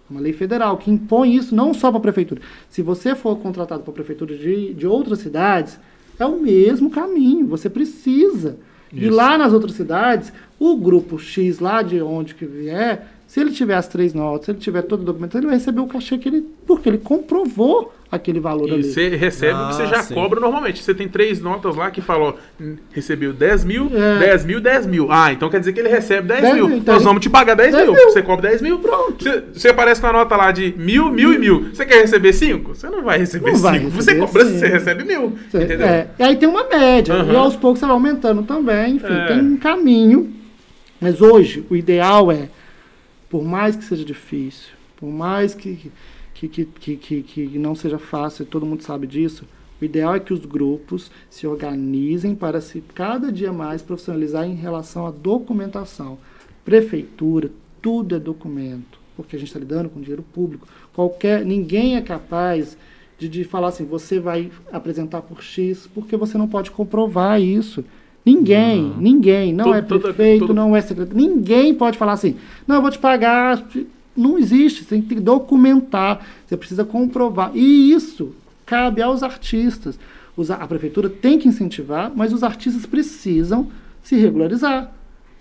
Uma 0.10 0.22
lei 0.22 0.34
federal 0.34 0.78
que 0.78 0.92
impõe 0.92 1.36
isso 1.36 1.56
não 1.56 1.74
só 1.74 1.90
para 1.90 1.98
a 1.98 2.02
prefeitura. 2.02 2.42
Se 2.70 2.82
você 2.82 3.16
for 3.16 3.38
contratado 3.38 3.82
para 3.82 3.92
a 3.92 3.96
prefeitura 3.96 4.38
de, 4.38 4.74
de 4.74 4.86
outras 4.86 5.20
cidades, 5.20 5.80
é 6.20 6.26
o 6.26 6.40
mesmo 6.40 6.90
caminho. 6.90 7.48
Você 7.48 7.70
precisa. 7.70 8.58
E 8.92 9.06
Isso. 9.06 9.16
lá 9.16 9.38
nas 9.38 9.54
outras 9.54 9.74
cidades, 9.74 10.32
o 10.60 10.78
grupo 10.78 11.18
X 11.18 11.60
lá 11.60 11.82
de 11.82 12.00
onde 12.00 12.36
que 12.36 12.46
vier, 12.46 13.08
se 13.34 13.40
ele 13.40 13.50
tiver 13.50 13.74
as 13.74 13.88
três 13.88 14.14
notas, 14.14 14.46
se 14.46 14.52
ele 14.52 14.60
tiver 14.60 14.84
todo 14.84 15.02
o 15.02 15.06
documento, 15.06 15.36
ele 15.36 15.48
vai 15.48 15.56
receber 15.56 15.80
o 15.82 15.88
cachê 15.88 16.20
que 16.20 16.30
ele. 16.30 16.46
Porque 16.68 16.88
ele 16.88 17.00
comprovou 17.00 17.92
aquele 18.12 18.40
valor 18.40 18.70
E 18.70 18.74
ali. 18.74 18.84
você 18.84 19.10
recebe 19.16 19.60
o 19.60 19.68
que 19.70 19.74
você 19.74 19.82
Ah, 19.82 19.86
já 19.88 20.04
sim. 20.04 20.14
cobra 20.14 20.40
normalmente. 20.40 20.84
Você 20.84 20.94
tem 20.94 21.08
três 21.08 21.42
notas 21.42 21.76
lá 21.76 21.90
que 21.90 22.00
hum, 22.62 22.76
recebeu 22.92 23.34
10 23.34 23.66
mil, 23.66 23.90
É. 23.92 24.20
10 24.20 24.46
mil, 24.46 24.62
10 24.62 24.86
mil. 24.86 25.08
Ah, 25.12 25.34
então 25.34 25.50
quer 25.50 25.60
dizer 25.60 25.74
que 25.74 25.80
ele 25.80 25.90
recebe 25.90 26.28
10, 26.28 26.42
10 26.44 26.54
mil. 26.54 26.68
mil, 26.68 26.78
então 26.78 26.94
Nós 26.94 27.04
vamos 27.04 27.24
te 27.24 27.30
pagar 27.32 27.56
10, 27.56 27.72
10 27.74 27.88
mil. 27.88 27.96
mil. 27.96 28.12
Você 28.12 28.22
cobra 28.22 28.50
10 28.52 28.62
mil. 28.62 28.78
Pronto. 28.78 29.24
Você, 29.24 29.44
você 29.52 29.70
aparece 29.70 30.00
com 30.00 30.06
a 30.06 30.14
nota 30.14 30.36
lá 30.38 30.52
de 30.52 30.72
mil, 30.78 31.10
mil 31.12 31.34
e 31.34 31.40
mil. 31.40 31.70
Você 31.74 31.88
quer 31.88 32.02
receber 32.02 32.34
5? 32.34 32.76
Você 32.76 32.88
não 32.88 33.02
vai 33.02 33.18
receber 33.18 33.48
Não 33.48 33.56
5. 33.56 33.64
vai 33.68 33.80
Você 33.80 33.96
receber 34.12 34.20
cobra, 34.28 34.46
cinco. 34.46 34.60
você 34.60 34.68
recebe 34.68 35.04
mil. 35.06 35.34
Cê- 35.50 35.64
Entendeu? 35.64 35.88
É, 35.88 36.08
e 36.20 36.24
aí 36.24 36.36
tem 36.36 36.48
uma 36.48 36.66
média, 36.70 37.16
Aham. 37.16 37.34
e 37.34 37.36
aos 37.36 37.56
poucos 37.56 37.80
você 37.80 37.86
vai 37.88 37.96
aumentando 37.96 38.44
também, 38.44 38.98
enfim, 38.98 39.08
É. 39.12 39.26
tem 39.26 39.40
um 39.42 39.58
caminho. 39.58 40.32
Mas 41.02 41.20
hoje, 41.20 41.66
o 41.68 41.76
ideal 41.76 42.32
é, 42.32 42.48
por 43.34 43.44
mais 43.44 43.76
que 43.76 43.84
seja 43.84 44.06
difícil, 44.06 44.70
por 44.96 45.10
mais 45.10 45.56
que, 45.56 45.92
que, 46.36 46.48
que, 46.48 46.66
que, 46.66 46.98
que, 46.98 47.24
que 47.24 47.58
não 47.58 47.74
seja 47.74 47.98
fácil, 47.98 48.46
todo 48.46 48.64
mundo 48.64 48.84
sabe 48.84 49.08
disso, 49.08 49.44
o 49.82 49.84
ideal 49.84 50.14
é 50.14 50.20
que 50.20 50.32
os 50.32 50.46
grupos 50.46 51.10
se 51.32 51.48
organizem 51.48 52.36
para 52.36 52.62
se 52.62 52.80
cada 52.94 53.32
dia 53.32 53.52
mais 53.52 53.82
profissionalizar 53.82 54.46
em 54.46 54.54
relação 54.54 55.08
à 55.08 55.10
documentação. 55.10 56.20
Prefeitura, 56.64 57.50
tudo 57.82 58.16
é 58.16 58.20
documento, 58.20 59.00
porque 59.18 59.36
a 59.36 59.40
gente 59.40 59.48
está 59.48 59.60
lidando 59.60 59.90
com 59.90 60.00
dinheiro 60.00 60.22
público. 60.22 60.68
Qualquer, 60.94 61.44
ninguém 61.44 61.96
é 61.96 62.02
capaz 62.02 62.78
de, 63.18 63.28
de 63.28 63.44
falar 63.44 63.70
assim, 63.70 63.84
você 63.84 64.20
vai 64.20 64.52
apresentar 64.72 65.24
por 65.24 65.42
X, 65.42 65.90
porque 65.92 66.16
você 66.16 66.38
não 66.38 66.48
pode 66.48 66.70
comprovar 66.70 67.42
isso. 67.42 67.84
Ninguém, 68.26 68.94
ninguém, 69.00 69.52
não 69.54 69.66
Todo- 69.66 69.76
é 69.76 69.82
prefeito, 69.82 70.54
não 70.54 70.76
é 70.76 70.82
secretário, 70.82 71.18
ninguém 71.22 71.74
pode 71.74 71.98
falar 71.98 72.14
assim, 72.14 72.36
não, 72.66 72.78
eu 72.78 72.82
vou 72.82 72.90
te 72.90 72.98
pagar, 72.98 73.62
não 74.16 74.38
existe, 74.40 74.84
você 74.84 74.90
tem 74.92 75.02
que 75.02 75.16
documentar, 75.16 76.26
você 76.48 76.56
precisa 76.56 76.86
comprovar, 76.86 77.52
e 77.54 77.92
isso 77.92 78.34
cabe 78.66 79.02
aos 79.02 79.24
artistas, 79.24 80.00
a- 80.50 80.68
prefeitura 80.68 81.10
tem 81.10 81.38
que 81.38 81.50
incentivar, 81.50 82.12
mas 82.16 82.32
os 82.32 82.44
artistas 82.44 82.86
precisam 82.86 83.68
se 84.02 84.16
regularizar, 84.16 84.92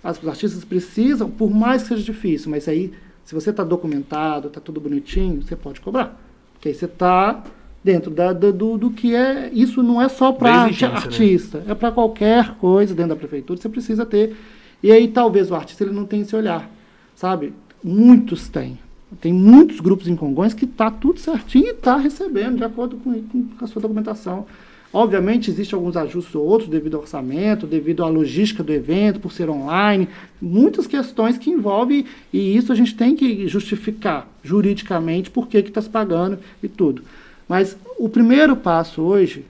os 0.05 0.27
artistas 0.27 0.65
precisam, 0.65 1.31
por 1.31 1.51
mais 1.51 1.83
que 1.83 1.89
seja 1.91 2.03
difícil, 2.03 2.51
mas 2.51 2.67
aí, 2.67 2.93
se 3.25 3.33
você 3.33 3.51
está 3.51 3.63
documentado, 3.63 4.49
está 4.49 4.61
tudo 4.61 4.81
bonitinho, 4.81 5.41
você 5.41 5.55
pode 5.55 5.81
cobrar, 5.81 6.21
porque 6.55 6.69
aí 6.71 6.75
você 6.75 6.87
está 6.87 7.45
dentro 7.85 8.11
da- 8.11 8.33
do, 8.33 8.53
do, 8.53 8.79
do 8.79 8.91
que 8.91 9.15
é, 9.15 9.51
isso 9.53 9.83
não 9.83 10.01
é 10.01 10.09
só 10.09 10.31
Da 10.33 10.39
para 10.39 10.67
né? 10.67 10.97
artista, 10.97 11.63
é 11.67 11.75
para 11.75 11.91
qualquer 11.93 12.55
coisa 12.55 12.95
dentro 12.95 13.11
da 13.11 13.17
prefeitura, 13.17 13.61
você 13.61 13.69
precisa 13.69 14.07
ter. 14.07 14.37
E 14.83 14.91
aí 14.91 15.09
talvez 15.09 15.51
o 15.51 15.55
artista 15.55 15.85
ele 15.85 15.93
não 15.93 16.05
tenha 16.05 16.23
esse 16.23 16.35
olhar, 16.35 16.69
sabe? 17.15 17.53
Muitos 17.83 18.49
têm. 18.49 18.79
Tem 19.21 19.33
muitos 19.33 19.79
grupos 19.81 20.09
em 20.09 20.17
Congonhas 20.17 20.55
que 20.55 20.67
tá 20.67 20.91
tudo 20.91 21.21
certinho 21.21 21.67
e 21.67 21.71
está 21.71 21.97
recebendo 21.97 22.57
de 22.57 22.65
acordo 22.65 22.97
com, 22.97 23.13
com 23.23 23.65
a 23.65 23.67
sua 23.69 23.83
documentação. 23.83 24.47
Obviamente, 24.95 25.51
existem 25.51 25.75
alguns 25.77 25.97
ajustes 25.97 26.35
ou 26.35 26.45
outros 26.45 26.69
devido 26.69 26.97
ao 26.97 27.03
orçamento, 27.03 27.67
devido 27.67 28.05
à 28.05 28.09
logística 28.09 28.63
do 28.63 28.73
evento, 28.73 29.21
por 29.21 29.33
ser 29.33 29.49
online, 29.49 30.07
muitas 30.41 30.87
questões 30.87 31.39
que 31.39 31.49
envolvem, 31.51 32.05
e 32.33 32.55
isso 32.57 32.71
a 32.73 32.75
gente 32.75 32.95
tem 32.95 33.17
que 33.17 33.49
justificar 33.49 34.29
juridicamente 34.45 35.31
por 35.31 35.47
que 35.49 35.57
está 35.59 35.81
se 35.81 35.89
pagando 35.89 36.39
e 36.63 36.69
tudo. 36.69 37.03
Mas 37.49 37.77
o 37.99 38.09
primeiro 38.09 38.57
passo 38.57 39.03
hoje 39.03 39.45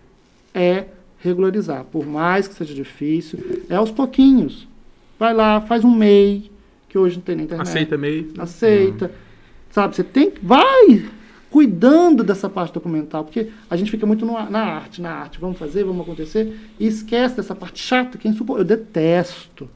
é 0.55 0.86
regularizar, 1.19 1.85
por 1.85 2.05
mais 2.06 2.48
que 2.48 2.55
seja 2.55 2.74
difícil, 2.74 3.39
é 3.69 3.77
aos 3.77 3.90
pouquinhos. 3.90 4.66
Vai 5.19 5.32
lá, 5.32 5.60
faz 5.60 5.85
um 5.85 5.90
MEI, 5.94 6.51
que 6.89 6.98
hoje 6.98 7.16
não 7.16 7.23
tem 7.23 7.36
na 7.36 7.43
internet. 7.44 7.69
Aceita 7.69 7.97
meio. 7.97 8.32
Aceita. 8.39 9.10
Sabe, 9.70 9.94
você 9.97 10.02
tem 10.05 10.31
que. 10.31 10.44
Vai 10.44 11.05
cuidando 11.51 12.24
dessa 12.24 12.48
parte 12.48 12.73
documental, 12.74 13.24
porque 13.24 13.48
a 13.70 13.77
gente 13.77 13.90
fica 13.90 14.06
muito 14.06 14.24
no- 14.24 14.51
na 14.51 14.60
arte, 14.60 15.01
na 15.02 15.10
arte. 15.12 15.39
Vamos 15.39 15.59
fazer, 15.59 15.85
vamos 15.85 16.02
acontecer, 16.02 16.59
e 16.81 16.86
esquece 16.86 17.36
dessa 17.36 17.55
parte 17.55 17.78
chata 17.81 18.16
que 18.19 18.27
é 18.27 18.31
insuportável. 18.31 18.70
Eu 18.70 18.77
detesto. 18.78 19.69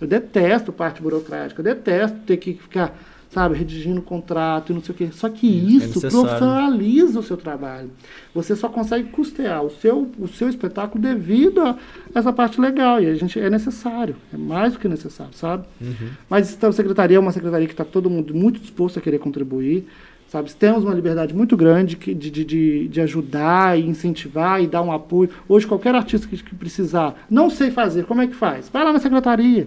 Eu 0.00 0.06
detesto 0.06 0.72
parte 0.72 1.02
burocrática, 1.02 1.60
eu 1.60 1.64
detesto 1.64 2.16
ter 2.26 2.36
que 2.38 2.54
ficar, 2.54 2.96
sabe, 3.30 3.56
redigindo 3.56 4.00
contrato 4.00 4.70
e 4.70 4.74
não 4.74 4.82
sei 4.82 4.94
o 4.94 4.98
quê. 4.98 5.08
Só 5.12 5.28
que 5.28 5.46
Isso, 5.46 5.84
é 5.84 5.88
isso 5.88 6.00
profissionaliza 6.00 7.20
o 7.20 7.22
seu 7.22 7.36
trabalho. 7.36 7.90
Você 8.34 8.56
só 8.56 8.68
consegue 8.68 9.10
custear 9.10 9.62
o 9.62 9.70
seu, 9.70 10.10
o 10.18 10.26
seu 10.26 10.48
espetáculo 10.48 11.00
devido 11.02 11.60
a 11.60 11.76
essa 12.14 12.32
parte 12.32 12.60
legal. 12.60 13.02
E 13.02 13.06
a 13.06 13.14
gente 13.14 13.38
é 13.38 13.50
necessário, 13.50 14.16
é 14.32 14.36
mais 14.36 14.72
do 14.72 14.78
que 14.78 14.88
necessário, 14.88 15.34
sabe? 15.34 15.64
Mas 16.28 16.52
então, 16.54 16.70
a 16.70 16.72
secretaria 16.72 17.16
é 17.16 17.20
uma 17.20 17.32
secretaria 17.32 17.66
que 17.66 17.74
está 17.74 17.84
todo 17.84 18.08
mundo 18.08 18.34
muito 18.34 18.60
disposto 18.60 18.98
a 18.98 19.02
querer 19.02 19.18
contribuir. 19.18 19.86
Sabe, 20.28 20.52
temos 20.54 20.84
uma 20.84 20.92
liberdade 20.92 21.34
muito 21.34 21.56
grande 21.56 21.96
que- 21.96 22.12
de, 22.12 22.30
de, 22.30 22.44
de, 22.44 22.88
de 22.88 23.00
ajudar 23.00 23.78
e 23.78 23.86
incentivar 23.86 24.62
e 24.62 24.66
dar 24.66 24.82
um 24.82 24.92
apoio. 24.92 25.30
Hoje, 25.48 25.66
qualquer 25.66 25.94
artista 25.94 26.26
que, 26.28 26.36
que 26.36 26.54
precisar, 26.54 27.14
não 27.30 27.48
sei 27.48 27.70
fazer, 27.70 28.04
como 28.04 28.20
é 28.20 28.26
que 28.26 28.34
faz? 28.34 28.68
Vai 28.68 28.84
lá 28.84 28.92
na 28.92 28.98
secretaria. 28.98 29.66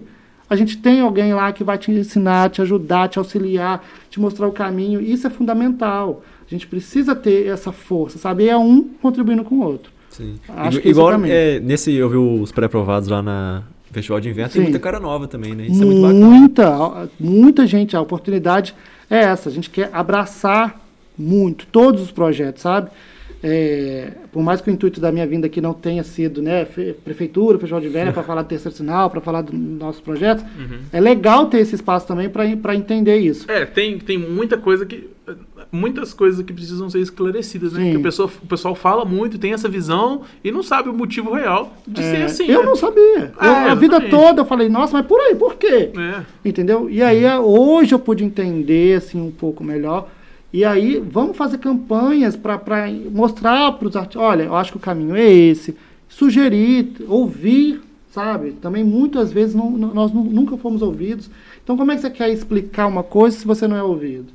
A 0.52 0.56
gente 0.56 0.76
tem 0.76 1.00
alguém 1.00 1.32
lá 1.32 1.50
que 1.50 1.64
vai 1.64 1.78
te 1.78 1.90
ensinar, 1.90 2.50
te 2.50 2.60
ajudar, 2.60 3.08
te 3.08 3.18
auxiliar, 3.18 3.82
te 4.10 4.20
mostrar 4.20 4.46
o 4.46 4.52
caminho. 4.52 5.00
Isso 5.00 5.26
é 5.26 5.30
fundamental. 5.30 6.22
A 6.46 6.50
gente 6.50 6.66
precisa 6.66 7.14
ter 7.14 7.46
essa 7.46 7.72
força, 7.72 8.18
sabe? 8.18 8.44
E 8.44 8.50
é 8.50 8.56
um 8.58 8.82
contribuindo 9.00 9.44
com 9.44 9.54
o 9.54 9.62
outro. 9.62 9.90
Sim. 10.10 10.34
Acho 10.46 10.78
que 10.78 10.90
Igual 10.90 11.24
é, 11.24 11.58
nesse 11.58 11.94
eu 11.94 12.10
vi 12.10 12.18
os 12.18 12.52
pré-aprovados 12.52 13.08
lá 13.08 13.22
na 13.22 13.62
Festival 13.92 14.20
de 14.20 14.28
Inverno, 14.28 14.52
tem 14.52 14.60
muita 14.60 14.78
cara 14.78 15.00
nova 15.00 15.26
também, 15.26 15.54
né? 15.54 15.68
Isso 15.68 15.82
é 15.82 15.86
muito 15.86 16.02
bacana. 16.02 16.26
muita, 16.26 17.08
muita 17.18 17.66
gente. 17.66 17.96
A 17.96 18.02
oportunidade 18.02 18.74
é 19.08 19.20
essa. 19.20 19.48
A 19.48 19.52
gente 19.52 19.70
quer 19.70 19.88
abraçar 19.90 20.78
muito 21.18 21.66
todos 21.66 22.02
os 22.02 22.10
projetos, 22.10 22.60
sabe? 22.60 22.90
É, 23.42 24.12
por 24.30 24.42
mais 24.42 24.60
que 24.60 24.70
o 24.70 24.72
intuito 24.72 25.00
da 25.00 25.10
minha 25.10 25.26
vinda 25.26 25.46
aqui 25.48 25.60
não 25.60 25.74
tenha 25.74 26.04
sido, 26.04 26.40
né, 26.40 26.64
fe- 26.64 26.92
prefeitura, 27.04 27.58
festival 27.58 27.80
de 27.80 27.88
inverno, 27.88 28.12
para 28.12 28.22
falar 28.22 28.42
do 28.42 28.48
terceiro 28.48 28.76
sinal, 28.76 29.10
para 29.10 29.20
falar 29.20 29.42
dos 29.42 29.52
nossos 29.52 30.00
projetos, 30.00 30.44
é 30.92 31.00
legal 31.00 31.46
ter 31.46 31.58
esse 31.58 31.74
espaço 31.74 32.06
também 32.06 32.28
para 32.28 32.74
entender 32.74 33.16
isso. 33.18 33.50
É, 33.50 33.64
tem, 33.66 33.98
tem 33.98 34.16
muita 34.16 34.56
coisa 34.56 34.86
que. 34.86 35.10
Muitas 35.70 36.12
coisas 36.12 36.44
que 36.44 36.52
precisam 36.52 36.90
ser 36.90 36.98
esclarecidas, 36.98 37.72
né? 37.72 37.84
Sim. 37.84 37.90
Que 37.92 37.96
o 37.96 38.02
pessoal, 38.02 38.30
o 38.42 38.46
pessoal 38.46 38.74
fala 38.74 39.04
muito, 39.06 39.38
tem 39.38 39.52
essa 39.54 39.68
visão 39.68 40.22
e 40.44 40.50
não 40.50 40.62
sabe 40.62 40.90
o 40.90 40.92
motivo 40.92 41.32
real 41.32 41.74
de 41.86 42.02
ser 42.02 42.16
É, 42.16 42.24
assim. 42.24 42.44
eu 42.46 42.60
né? 42.60 42.66
não 42.66 42.76
sabia. 42.76 43.32
É, 43.40 43.46
Eu- 43.46 43.70
a 43.70 43.74
vida 43.74 43.98
toda 44.02 44.42
eu 44.42 44.44
falei, 44.44 44.68
nossa, 44.68 44.92
mas 44.92 45.06
por 45.06 45.18
aí, 45.20 45.34
por 45.34 45.54
quê? 45.54 45.90
É. 45.96 46.20
Entendeu? 46.44 46.90
E 46.90 47.02
aí 47.02 47.24
a- 47.24 47.40
hoje 47.40 47.94
eu 47.94 47.98
pude 47.98 48.22
entender 48.24 48.98
assim 48.98 49.18
um 49.20 49.30
pouco 49.30 49.64
melhor. 49.64 50.08
E 50.52 50.64
aí 50.64 50.98
vamos 51.00 51.36
fazer 51.36 51.58
campanhas 51.58 52.36
para 52.36 52.60
mostrar 53.10 53.72
para 53.72 53.88
os 53.88 53.96
artistas, 53.96 54.22
olha, 54.22 54.42
eu 54.42 54.54
acho 54.54 54.72
que 54.72 54.76
o 54.76 54.80
caminho 54.80 55.16
é 55.16 55.24
esse, 55.30 55.74
sugerir, 56.08 56.92
ouvir, 57.08 57.80
sabe? 58.10 58.52
Também 58.52 58.84
muitas 58.84 59.32
vezes 59.32 59.54
não- 59.54 59.70
nós 59.70 60.12
nu- 60.12 60.24
nunca 60.24 60.56
fomos 60.58 60.82
ouvidos. 60.82 61.30
Então 61.64 61.76
como 61.76 61.90
é 61.90 61.94
que 61.94 62.02
você 62.02 62.10
quer 62.10 62.30
explicar 62.30 62.86
uma 62.86 63.02
coisa 63.02 63.38
se 63.38 63.46
você 63.46 63.66
não 63.66 63.76
é 63.76 63.82
ouvido? 63.82 64.26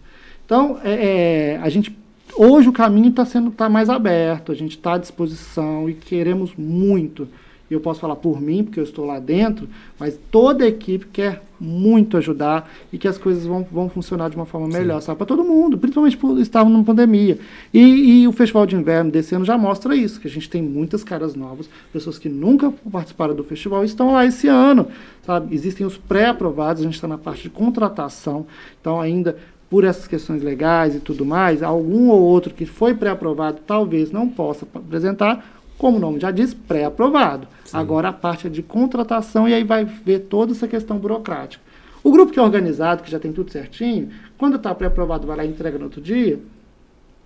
Então 0.45 0.79
é, 0.83 1.53
é, 1.55 1.59
a 1.61 1.69
gente 1.69 1.95
hoje 2.35 2.67
o 2.67 2.73
caminho 2.73 3.09
está 3.09 3.23
sendo 3.25 3.51
tá 3.51 3.69
mais 3.69 3.89
aberto, 3.89 4.51
a 4.51 4.55
gente 4.55 4.71
está 4.71 4.93
à 4.93 4.97
disposição 4.97 5.87
e 5.89 5.93
queremos 5.93 6.51
muito. 6.57 7.27
Eu 7.69 7.79
posso 7.79 7.99
falar 7.99 8.15
por 8.15 8.41
mim, 8.41 8.63
porque 8.63 8.79
eu 8.79 8.83
estou 8.83 9.05
lá 9.05 9.19
dentro, 9.19 9.67
mas 9.99 10.17
toda 10.31 10.63
a 10.63 10.67
equipe 10.67 11.05
quer 11.07 11.43
muito 11.59 12.17
ajudar 12.17 12.69
e 12.93 12.97
que 12.97 13.07
as 13.07 13.17
coisas 13.17 13.45
vão, 13.45 13.65
vão 13.69 13.89
funcionar 13.89 14.29
de 14.29 14.35
uma 14.35 14.45
forma 14.45 14.67
melhor, 14.67 15.01
sabe? 15.01 15.17
Para 15.17 15.25
todo 15.25 15.43
mundo, 15.43 15.77
principalmente 15.77 16.15
por 16.15 16.39
estarmos 16.39 16.71
numa 16.71 16.83
pandemia. 16.83 17.37
E, 17.73 18.21
e 18.21 18.27
o 18.27 18.31
Festival 18.31 18.65
de 18.65 18.75
Inverno 18.75 19.11
desse 19.11 19.35
ano 19.35 19.43
já 19.43 19.57
mostra 19.57 19.95
isso, 19.95 20.21
que 20.21 20.27
a 20.27 20.31
gente 20.31 20.49
tem 20.49 20.61
muitas 20.61 21.03
caras 21.03 21.35
novas, 21.35 21.69
pessoas 21.91 22.17
que 22.17 22.29
nunca 22.29 22.71
participaram 22.91 23.35
do 23.35 23.43
festival 23.43 23.83
e 23.83 23.87
estão 23.87 24.13
lá 24.13 24.25
esse 24.25 24.47
ano, 24.47 24.87
sabe? 25.25 25.53
Existem 25.53 25.85
os 25.85 25.97
pré-aprovados, 25.97 26.81
a 26.81 26.85
gente 26.85 26.95
está 26.95 27.07
na 27.07 27.17
parte 27.17 27.43
de 27.43 27.49
contratação, 27.49 28.45
então 28.79 29.01
ainda 29.01 29.35
por 29.69 29.83
essas 29.83 30.07
questões 30.07 30.41
legais 30.41 30.95
e 30.95 30.99
tudo 30.99 31.25
mais, 31.25 31.61
algum 31.61 32.09
ou 32.09 32.21
outro 32.21 32.53
que 32.53 32.65
foi 32.65 32.93
pré-aprovado 32.93 33.59
talvez 33.67 34.11
não 34.11 34.29
possa 34.29 34.65
apresentar, 34.73 35.56
como 35.77 35.97
o 35.97 35.99
nome 35.99 36.19
já 36.19 36.31
diz, 36.31 36.53
pré-aprovado. 36.53 37.47
Agora 37.73 38.09
a 38.09 38.13
parte 38.13 38.47
é 38.47 38.49
de 38.49 38.61
contratação 38.63 39.47
e 39.47 39.53
aí 39.53 39.63
vai 39.63 39.85
ver 39.85 40.19
toda 40.21 40.51
essa 40.53 40.67
questão 40.67 40.97
burocrática. 40.97 41.63
O 42.03 42.11
grupo 42.11 42.31
que 42.31 42.39
é 42.39 42.41
organizado, 42.41 43.03
que 43.03 43.11
já 43.11 43.19
tem 43.19 43.31
tudo 43.33 43.51
certinho, 43.51 44.09
quando 44.37 44.55
está 44.55 44.73
pré-aprovado, 44.73 45.27
vai 45.27 45.37
lá 45.37 45.45
e 45.45 45.49
entrega 45.49 45.77
no 45.77 45.85
outro 45.85 45.99
dia. 46.01 46.39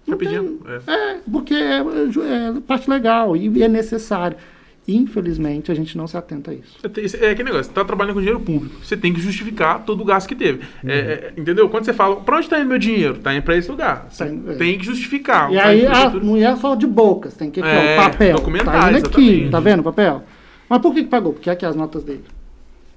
Rapidinho. 0.10 0.60
tem- 0.86 0.96
É. 0.96 1.12
é, 1.14 1.20
porque 1.32 1.54
é, 1.54 1.78
é 1.80 2.54
parte 2.66 2.90
legal 2.90 3.36
e 3.38 3.62
é 3.62 3.68
necessário. 3.68 4.38
Infelizmente, 4.88 5.72
a 5.72 5.76
gente 5.76 5.96
não 5.96 6.08
se 6.08 6.18
atenta 6.18 6.52
a 6.52 6.54
isso. 6.56 6.78
É 7.24 7.30
aquele 7.30 7.50
negócio, 7.50 7.66
você 7.66 7.72
tá 7.72 7.86
trabalhando 7.86 8.16
com 8.16 8.20
dinheiro 8.20 8.40
público. 8.40 8.84
Você 8.84 8.98
tem 8.98 9.14
que 9.14 9.22
justificar 9.22 9.84
todo 9.86 10.02
o 10.02 10.06
gasto 10.06 10.28
que 10.28 10.36
teve. 10.36 10.62
É, 10.84 10.92
é, 10.94 11.34
entendeu? 11.38 11.70
Quando 11.70 11.86
você 11.86 11.94
fala, 11.94 12.16
pra 12.18 12.38
onde 12.38 12.50
tá 12.50 12.60
indo 12.60 12.68
meu 12.70 12.80
dinheiro? 12.80 13.20
Tá 13.20 13.34
indo 13.34 13.44
pra 13.44 13.56
esse 13.56 13.70
lugar. 13.70 14.08
Tá 14.18 14.28
indo- 14.28 14.52
é. 14.52 14.56
tem 14.56 14.78
que 14.80 14.86
justificar. 14.86 15.52
E 15.52 15.60
aí, 15.60 15.86
pra 15.86 16.08
ah, 16.08 16.10
não 16.16 16.36
é 16.36 16.56
só 16.56 16.74
de 16.76 16.88
bocas, 16.88 17.36
tem 17.36 17.52
que 17.52 17.62
É, 17.62 17.96
é, 17.96 18.00
o 18.00 18.04
papel. 18.04 18.36
documentar, 18.38 18.92
Tá 18.92 18.98
indo 18.98 19.08
aqui, 19.08 19.48
tá 19.52 19.60
vendo 19.60 19.82
o 19.82 19.84
papel? 19.84 20.24
Mas 20.68 20.82
por 20.82 20.94
que, 20.94 21.04
que 21.04 21.10
pagou? 21.10 21.34
Porque 21.34 21.50
aqui 21.50 21.66
as 21.66 21.76
notas 21.76 22.04
dele. 22.04 22.24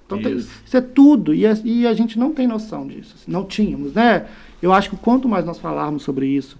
Então 0.06 0.20
tem- 0.20 0.36
Isso. 0.36 0.50
isso 0.64 0.76
é 0.76 0.80
tudo. 0.80 1.34
E 1.34 1.46
a, 1.46 1.56
e 1.64 1.86
a 1.86 1.92
gente 1.92 2.18
não 2.18 2.32
tem 2.32 2.46
noção 2.46 2.86
disso. 2.86 3.14
assim, 3.16 3.30
Não 3.30 3.44
tínhamos, 3.44 3.92
né? 3.92 4.24
Eu 4.62 4.72
acho 4.72 4.88
que 4.90 4.96
quanto 4.96 5.28
mais 5.28 5.44
nós 5.44 5.58
falarmos 5.58 6.02
sobre 6.02 6.26
isso, 6.26 6.58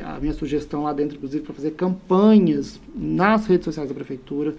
a 0.00 0.18
minha 0.20 0.34
sugestão 0.34 0.82
lá 0.82 0.92
dentro, 0.92 1.16
inclusive, 1.16 1.42
para 1.44 1.54
fazer 1.54 1.70
campanhas 1.72 2.78
nas 2.94 3.46
redes 3.46 3.64
sociais 3.64 3.88
da 3.88 3.94
prefeitura, 3.94 4.54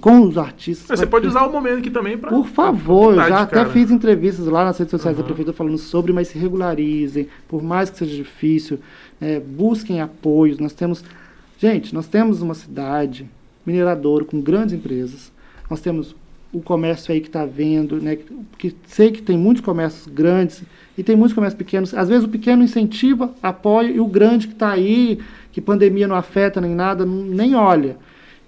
com 0.00 0.22
os 0.22 0.36
artistas. 0.36 0.86
Mas 0.88 0.98
Você 1.00 1.06
pode 1.06 1.22
que- 1.22 1.28
usar 1.28 1.46
o 1.46 1.52
momento 1.52 1.78
aqui 1.78 1.88
também 1.90 2.18
pra. 2.18 2.30
por 2.30 2.46
favor, 2.48 3.14
eu 3.14 3.28
já 3.28 3.42
até 3.42 3.54
cara. 3.56 3.70
fiz 3.70 3.90
entrevistas 3.90 4.46
lá 4.46 4.64
nas 4.64 4.76
redes 4.76 4.90
sociais 4.90 5.16
da 5.16 5.20
Aham. 5.22 5.26
prefeitura 5.28 5.56
falando 5.56 5.78
sobre, 5.78 6.12
mas 6.12 6.28
se 6.28 6.38
regularizem, 6.38 7.28
por 7.46 7.62
mais 7.62 7.88
que 7.88 7.96
seja 7.98 8.14
difícil, 8.16 8.78
é, 9.20 9.38
busquem 9.40 10.00
apoios. 10.00 10.58
Nós 10.58 10.72
temos, 10.72 11.04
gente, 11.58 11.94
nós 11.94 12.06
temos 12.08 12.42
uma 12.42 12.54
cidade 12.54 13.24
mineradora 13.64 14.24
com 14.24 14.40
grandes 14.40 14.74
empresas. 14.74 15.30
Nós 15.70 15.80
temos 15.80 16.14
o 16.52 16.60
comércio 16.60 17.12
aí 17.12 17.20
que 17.20 17.28
está 17.28 17.44
vendo, 17.44 18.00
né? 18.02 18.18
Que 18.58 18.74
sei 18.86 19.12
que 19.12 19.22
tem 19.22 19.38
muitos 19.38 19.62
comércios 19.62 20.06
grandes 20.12 20.62
e 20.98 21.02
tem 21.04 21.14
muitos 21.14 21.32
comércios 21.32 21.56
pequenos. 21.56 21.94
Às 21.94 22.08
vezes 22.08 22.24
o 22.24 22.28
pequeno 22.28 22.64
incentiva, 22.64 23.30
apoia 23.40 23.88
e 23.88 24.00
o 24.00 24.06
grande 24.06 24.48
que 24.48 24.52
está 24.52 24.70
aí, 24.72 25.20
que 25.52 25.60
pandemia 25.60 26.08
não 26.08 26.16
afeta 26.16 26.60
nem 26.60 26.74
nada, 26.74 27.06
nem 27.06 27.54
olha. 27.54 27.96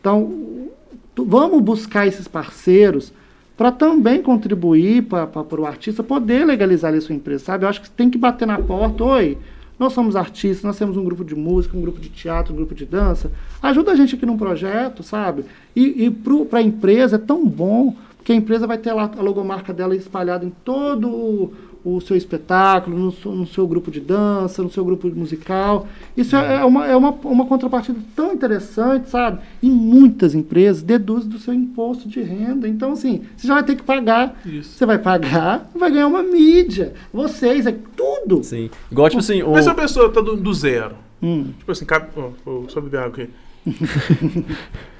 Então, 0.00 0.68
vamos 1.16 1.62
buscar 1.62 2.08
esses 2.08 2.26
parceiros 2.26 3.12
para 3.56 3.70
também 3.70 4.20
contribuir 4.20 5.02
para 5.02 5.60
o 5.60 5.66
artista 5.66 6.02
poder 6.02 6.44
legalizar 6.44 6.90
ali 6.90 7.00
sua 7.00 7.14
empresa, 7.14 7.44
sabe? 7.44 7.64
Eu 7.64 7.68
acho 7.68 7.82
que 7.82 7.90
tem 7.90 8.10
que 8.10 8.18
bater 8.18 8.46
na 8.46 8.58
porta, 8.58 9.04
oi, 9.04 9.38
Nós 9.78 9.92
somos 9.92 10.16
artistas, 10.16 10.64
nós 10.64 10.76
temos 10.76 10.96
um 10.96 11.04
grupo 11.04 11.24
de 11.24 11.36
música, 11.36 11.76
um 11.76 11.80
grupo 11.80 12.00
de 12.00 12.08
teatro, 12.08 12.52
um 12.52 12.56
grupo 12.56 12.74
de 12.74 12.84
dança. 12.84 13.30
Ajuda 13.62 13.92
a 13.92 13.94
gente 13.94 14.16
aqui 14.16 14.26
num 14.26 14.36
projeto, 14.36 15.02
sabe? 15.02 15.44
E, 15.76 16.06
e 16.06 16.10
para 16.10 16.58
a 16.58 16.62
empresa 16.62 17.16
é 17.16 17.18
tão 17.18 17.46
bom, 17.46 17.94
porque 18.16 18.32
a 18.32 18.34
empresa 18.34 18.66
vai 18.66 18.76
ter 18.76 18.92
lá 18.92 19.10
a 19.16 19.22
logomarca 19.22 19.72
dela 19.72 19.94
espalhada 19.94 20.44
em 20.44 20.52
todo 20.64 21.52
o, 21.84 22.00
seu 22.00 22.16
espetáculo, 22.16 22.98
no, 22.98 23.10
seu- 23.12 23.32
no 23.32 23.46
seu 23.46 23.66
grupo 23.66 23.90
de 23.90 24.00
dança, 24.00 24.62
no 24.62 24.70
seu 24.70 24.84
grupo 24.84 25.08
musical. 25.08 25.86
Isso 26.16 26.36
é, 26.36 26.56
é 26.60 26.64
uma, 26.64 26.86
é 26.86 26.96
uma, 26.96 27.10
uma 27.10 27.46
contrapartida 27.46 27.98
tão 28.14 28.32
interessante, 28.32 29.08
sabe? 29.08 29.38
E 29.62 29.68
muitas 29.70 30.34
empresas 30.34 30.82
deduzem 30.82 31.28
do 31.28 31.38
seu 31.38 31.54
imposto 31.54 32.08
de 32.08 32.20
renda. 32.22 32.68
Então, 32.68 32.92
assim, 32.92 33.22
você 33.36 33.46
já 33.46 33.54
vai 33.54 33.62
ter 33.62 33.76
que 33.76 33.82
pagar. 33.82 34.40
Isso. 34.44 34.70
Você 34.76 34.84
vai 34.86 34.98
pagar 34.98 35.70
e 35.74 35.78
vai 35.78 35.90
ganhar 35.90 36.06
uma 36.06 36.22
mídia. 36.22 36.92
Vocês, 37.12 37.66
é 37.66 37.74
tudo. 37.96 38.42
Sim. 38.44 38.70
Igual, 38.90 39.08
tipo 39.08 39.20
assim, 39.20 39.42
o... 39.42 39.52
Mas 39.52 39.64
se 39.64 39.70
a 39.70 39.74
pessoa 39.74 40.10
tá 40.12 40.20
do, 40.20 40.36
do 40.36 40.52
zero, 40.54 40.94
Hum, 41.22 41.52
tipo 41.58 41.70
assim, 41.70 41.84
cabe. 41.84 42.06
Ó, 42.16 42.30
ó, 42.46 42.62
só 42.68 42.80
beber 42.80 42.98
água 43.00 43.08
aqui. 43.24 43.30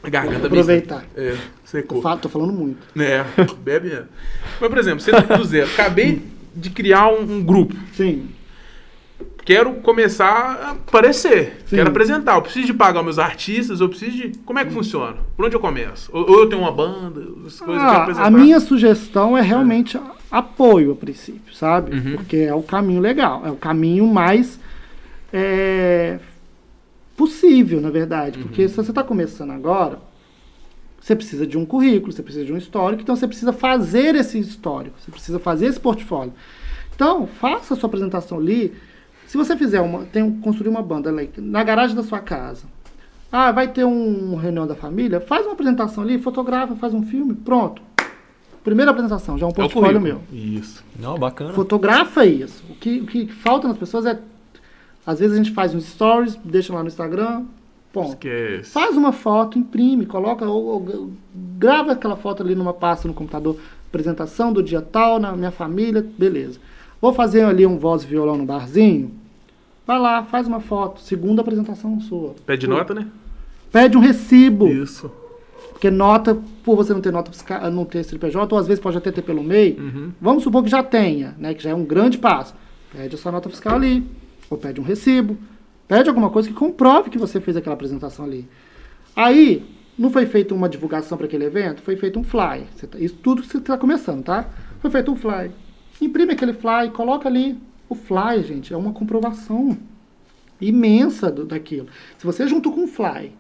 A 0.03 0.09
garganta 0.09 0.47
aproveitar. 0.47 1.05
É, 1.17 1.33
Tô, 1.33 1.39
secou. 1.65 2.03
fa- 2.03 2.17
tô 2.17 2.29
falando 2.29 2.53
muito. 2.53 2.79
É, 2.99 3.25
bebe. 3.63 3.89
é. 3.93 4.05
Mas, 4.61 4.69
por 4.69 4.79
exemplo, 4.79 5.01
você 5.01 5.11
tá 5.13 5.37
do 5.37 5.45
zero. 5.45 5.69
Acabei 5.73 6.21
de 6.55 6.71
criar 6.71 7.09
um, 7.09 7.23
um 7.39 7.43
grupo. 7.43 7.75
Sim. 7.95 8.29
Quero 9.45 9.73
começar 9.77 10.27
a 10.63 10.71
aparecer. 10.73 11.63
Sim. 11.67 11.77
Quero 11.77 11.91
apresentar. 11.91 12.37
Eu 12.37 12.43
preciso 12.43 12.67
de 12.67 12.75
pagar 12.75 13.03
meus 13.03 13.19
artistas, 13.19 13.81
eu 13.81 13.89
preciso 13.89 14.13
de. 14.17 14.39
Como 14.45 14.59
é 14.59 14.65
que 14.65 14.71
funciona? 14.73 15.17
Por 15.37 15.47
onde 15.47 15.57
eu 15.57 15.61
começo? 15.61 16.11
Ou, 16.13 16.31
ou 16.31 16.39
eu 16.41 16.49
tenho 16.49 16.61
uma 16.63 16.71
banda, 16.71 17.21
as 17.47 17.59
coisas 17.59 17.83
que 17.83 17.91
Ah, 17.91 18.03
apresentar. 18.03 18.27
a 18.27 18.31
minha 18.31 18.61
sugestão 18.61 19.37
é 19.37 19.41
realmente 19.41 19.97
a- 19.97 20.13
apoio 20.31 20.93
a 20.93 20.95
princípio, 20.97 21.53
sabe? 21.55 21.97
Uhum. 21.97 22.17
Porque 22.17 22.37
é 22.37 22.55
o 22.55 22.63
caminho 22.63 23.01
legal, 23.01 23.43
é 23.45 23.51
o 23.51 23.57
caminho 23.57 24.07
mais 24.07 24.61
é, 25.33 26.19
possível, 27.17 27.81
na 27.81 27.91
verdade. 27.91 28.39
Uhum. 28.39 28.45
Porque 28.45 28.69
se 28.69 28.75
você 28.77 28.91
está 28.91 29.03
começando 29.03 29.51
agora, 29.51 29.99
você 31.01 31.17
precisa 31.17 31.47
de 31.47 31.57
um 31.57 31.65
currículo, 31.65 32.13
você 32.13 32.23
precisa 32.23 32.45
de 32.45 32.53
um 32.53 32.57
histórico, 32.57 33.03
então 33.03 33.17
você 33.17 33.27
precisa 33.27 33.53
fazer 33.53 34.15
esse 34.15 34.39
histórico, 34.39 34.97
você 35.01 35.11
precisa 35.11 35.39
fazer 35.39 35.67
esse 35.67 35.81
portfólio. 35.81 36.33
Então, 36.95 37.27
faça 37.27 37.73
a 37.75 37.77
sua 37.77 37.87
apresentação 37.87 38.39
ali. 38.39 38.75
Se 39.27 39.37
você 39.37 39.57
fizer 39.57 39.81
uma, 39.81 40.05
tem 40.05 40.31
construir 40.41 40.69
uma 40.69 40.83
banda 40.83 41.11
na 41.39 41.63
garagem 41.65 41.97
da 41.97 42.03
sua 42.03 42.19
casa, 42.19 42.65
ah, 43.33 43.51
vai 43.53 43.69
ter 43.69 43.85
um 43.85 44.35
reunião 44.37 44.67
da 44.67 44.75
família, 44.75 45.21
faz 45.21 45.47
uma 45.47 45.53
apresentação 45.53 46.03
ali, 46.05 46.19
fotografa, 46.19 46.75
faz 46.77 46.93
um 46.93 47.03
filme, 47.03 47.35
pronto. 47.35 47.81
Primeira 48.63 48.91
apresentação, 48.91 49.39
já 49.39 49.47
é 49.47 49.49
um 49.49 49.53
É 49.53 49.55
portfólio 49.55 50.01
meu. 50.01 50.17
currículo. 50.17 50.59
Isso. 50.59 50.85
Não, 50.99 51.17
bacana. 51.19 51.55
Fotografa 51.55 52.27
isso. 52.27 52.63
O 52.69 52.75
que, 52.75 53.01
o 53.01 53.07
que 53.07 53.27
falta 53.29 53.67
nas 53.67 53.79
pessoas 53.79 54.05
é. 54.05 54.19
Às 55.07 55.19
vezes 55.21 55.35
a 55.35 55.43
gente 55.43 55.53
faz 55.53 55.75
uns 55.75 55.87
stories, 55.87 56.37
deixa 56.45 56.75
lá 56.75 56.83
no 56.83 56.89
Instagram, 56.89 57.45
ponto. 57.93 58.11
Esquece. 58.11 58.71
Faz 58.71 58.97
uma 58.97 59.13
foto, 59.13 59.59
imprime, 59.59 60.07
coloca, 60.07 60.45
ou, 60.47 60.65
ou 60.67 61.13
grava 61.59 61.93
aquela 61.93 62.17
foto 62.17 62.43
ali 62.43 62.55
numa 62.55 62.73
pasta 62.73 63.07
no 63.07 63.15
computador, 63.15 63.57
apresentação 63.89 64.53
do 64.53 64.63
dia 64.63 64.81
tal, 64.81 65.19
na 65.19 65.33
minha 65.37 65.51
família, 65.51 66.05
beleza. 66.17 66.59
Vou 67.01 67.13
fazer 67.13 67.43
ali 67.45 67.67
um 67.67 67.79
voz 67.79 68.03
e 68.03 68.07
violão 68.07 68.37
no 68.37 68.45
barzinho, 68.45 69.11
vai 69.87 69.99
lá, 69.99 70.23
faz 70.25 70.47
uma 70.47 70.61
foto, 70.61 71.01
segunda 71.01 71.41
apresentação 71.41 72.01
sua. 72.01 72.35
Pede 72.47 72.67
nota, 72.67 72.95
né? 72.95 73.07
Pede 73.73 73.97
um 73.97 74.01
recibo, 74.01 74.69
Isso. 74.69 75.11
porque 75.71 75.91
nota, 75.91 76.37
por 76.65 76.77
você 76.77 76.93
não 76.93 77.01
ter 77.01 77.13
nota 77.13 77.31
fiscal, 77.31 77.71
não 77.71 77.85
ter 77.85 78.05
CNPJ, 78.05 78.53
ou 78.55 78.61
às 78.61 78.67
vezes 78.67 78.83
pode 78.83 78.99
até 78.99 79.11
ter 79.11 79.23
pelo 79.23 79.43
MEI, 79.43 79.77
Uhum. 79.79 80.13
Vamos 80.21 80.43
supor 80.43 80.63
que 80.63 80.69
já 80.71 80.83
tenha, 80.83 81.35
né? 81.39 81.55
Que 81.55 81.63
já 81.63 81.71
é 81.71 81.75
um 81.75 81.85
grande 81.85 82.19
passo. 82.19 82.55
Pede 82.93 83.15
a 83.15 83.19
sua 83.19 83.33
nota 83.33 83.49
fiscal 83.49 83.77
ali, 83.77 84.05
ou 84.49 84.59
pede 84.59 84.81
um 84.81 84.85
recibo, 84.85 85.39
pede 85.91 86.09
alguma 86.09 86.31
coisa 86.31 86.49
que 86.49 86.55
comprove 86.55 87.11
que 87.11 87.19
você 87.19 87.41
fez 87.41 87.57
aquela 87.57 87.75
apresentação 87.75 88.25
ali. 88.25 88.49
Aí, 89.17 89.67
não 89.99 90.09
foi 90.09 90.25
feita 90.25 90.55
uma 90.55 90.69
divulgação 90.69 91.19
para 91.19 91.27
aquele 91.27 91.45
evento, 91.45 91.83
foi 91.83 91.97
feito 91.97 92.17
um 92.17 92.23
fly. 92.23 92.65
Tá- 92.89 92.97
isso 92.97 93.17
tudo 93.17 93.43
que 93.43 93.49
você 93.49 93.59
está 93.59 93.77
começando, 93.77 94.23
tá? 94.23 94.49
Foi 94.81 94.89
feito 94.89 95.11
um 95.11 95.17
fly. 95.17 95.51
Imprime 96.01 96.35
aquele 96.35 96.53
fly, 96.53 96.91
coloca 96.95 97.29
ali. 97.29 97.59
O 97.89 97.97
fly, 97.97 98.41
gente, 98.45 98.73
é 98.73 98.77
uma 98.77 98.93
comprovação 98.93 99.77
imensa 100.61 101.29
do, 101.29 101.45
daquilo. 101.45 101.89
Se 102.17 102.25
você 102.25 102.47
junto 102.47 102.71
com 102.71 102.83
um 102.83 102.87
fly 102.87 103.33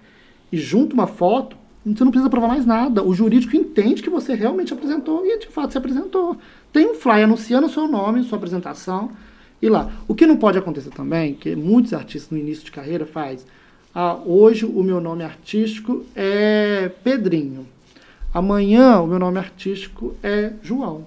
e 0.50 0.56
junta 0.56 0.92
uma 0.92 1.06
foto, 1.06 1.56
você 1.86 2.02
não 2.02 2.10
precisa 2.10 2.28
provar 2.28 2.48
mais 2.48 2.66
nada. 2.66 3.00
O 3.04 3.14
jurídico 3.14 3.54
entende 3.54 4.02
que 4.02 4.10
você 4.10 4.34
realmente 4.34 4.72
apresentou 4.72 5.24
e 5.24 5.38
de 5.38 5.46
fato 5.46 5.70
se 5.70 5.78
apresentou. 5.78 6.36
Tem 6.72 6.90
um 6.90 6.94
fly 6.94 7.22
anunciando 7.22 7.68
o 7.68 7.70
seu 7.70 7.86
nome, 7.86 8.24
sua 8.24 8.38
apresentação 8.38 9.12
e 9.62 9.68
lá. 9.68 9.90
O 10.08 10.14
que 10.14 10.26
não 10.26 10.36
pode 10.36 10.58
acontecer 10.58 10.90
também, 10.90 11.34
que 11.34 11.54
muitos 11.54 11.92
artistas 11.92 12.30
no 12.30 12.38
início 12.38 12.64
de 12.64 12.70
carreira 12.70 13.04
faz, 13.06 13.46
ah, 13.94 14.18
hoje 14.24 14.64
o 14.64 14.82
meu 14.82 15.00
nome 15.00 15.24
artístico 15.24 16.04
é 16.14 16.90
Pedrinho. 17.02 17.66
Amanhã 18.32 19.00
o 19.00 19.06
meu 19.06 19.18
nome 19.18 19.38
artístico 19.38 20.14
é 20.22 20.52
João. 20.62 21.04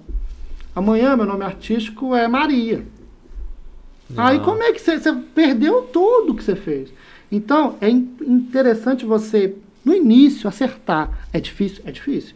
Amanhã 0.76 1.16
meu 1.16 1.24
nome 1.26 1.44
artístico 1.44 2.14
é 2.14 2.28
Maria. 2.28 2.84
Aí 4.16 4.38
como 4.40 4.62
é 4.62 4.72
que 4.72 4.80
você, 4.80 4.98
você 4.98 5.12
perdeu 5.34 5.82
tudo 5.92 6.34
que 6.34 6.44
você 6.44 6.54
fez? 6.54 6.92
Então, 7.32 7.76
é 7.80 7.88
in- 7.88 8.14
interessante 8.20 9.04
você, 9.04 9.56
no 9.84 9.94
início, 9.94 10.46
acertar. 10.46 11.26
É 11.32 11.40
difícil? 11.40 11.82
É 11.86 11.90
difícil. 11.90 12.34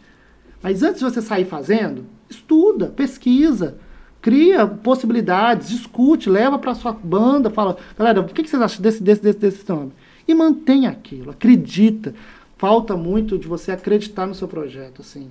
Mas 0.61 0.81
antes 0.83 0.99
de 0.99 1.05
você 1.05 1.21
sair 1.21 1.45
fazendo, 1.45 2.05
estuda, 2.29 2.87
pesquisa, 2.87 3.77
cria 4.21 4.67
possibilidades, 4.67 5.69
discute, 5.69 6.29
leva 6.29 6.57
para 6.59 6.75
sua 6.75 6.91
banda, 6.91 7.49
fala, 7.49 7.77
galera, 7.97 8.21
o 8.21 8.25
que, 8.25 8.43
que 8.43 8.49
vocês 8.49 8.61
acham 8.61 8.81
desse, 8.81 9.01
desse, 9.01 9.21
desse, 9.21 9.39
desse 9.39 9.69
nome? 9.69 9.91
E 10.27 10.33
mantenha 10.33 10.89
aquilo, 10.89 11.31
acredita. 11.31 12.13
Falta 12.57 12.95
muito 12.95 13.37
de 13.37 13.47
você 13.47 13.71
acreditar 13.71 14.27
no 14.27 14.35
seu 14.35 14.47
projeto, 14.47 15.01
assim. 15.01 15.29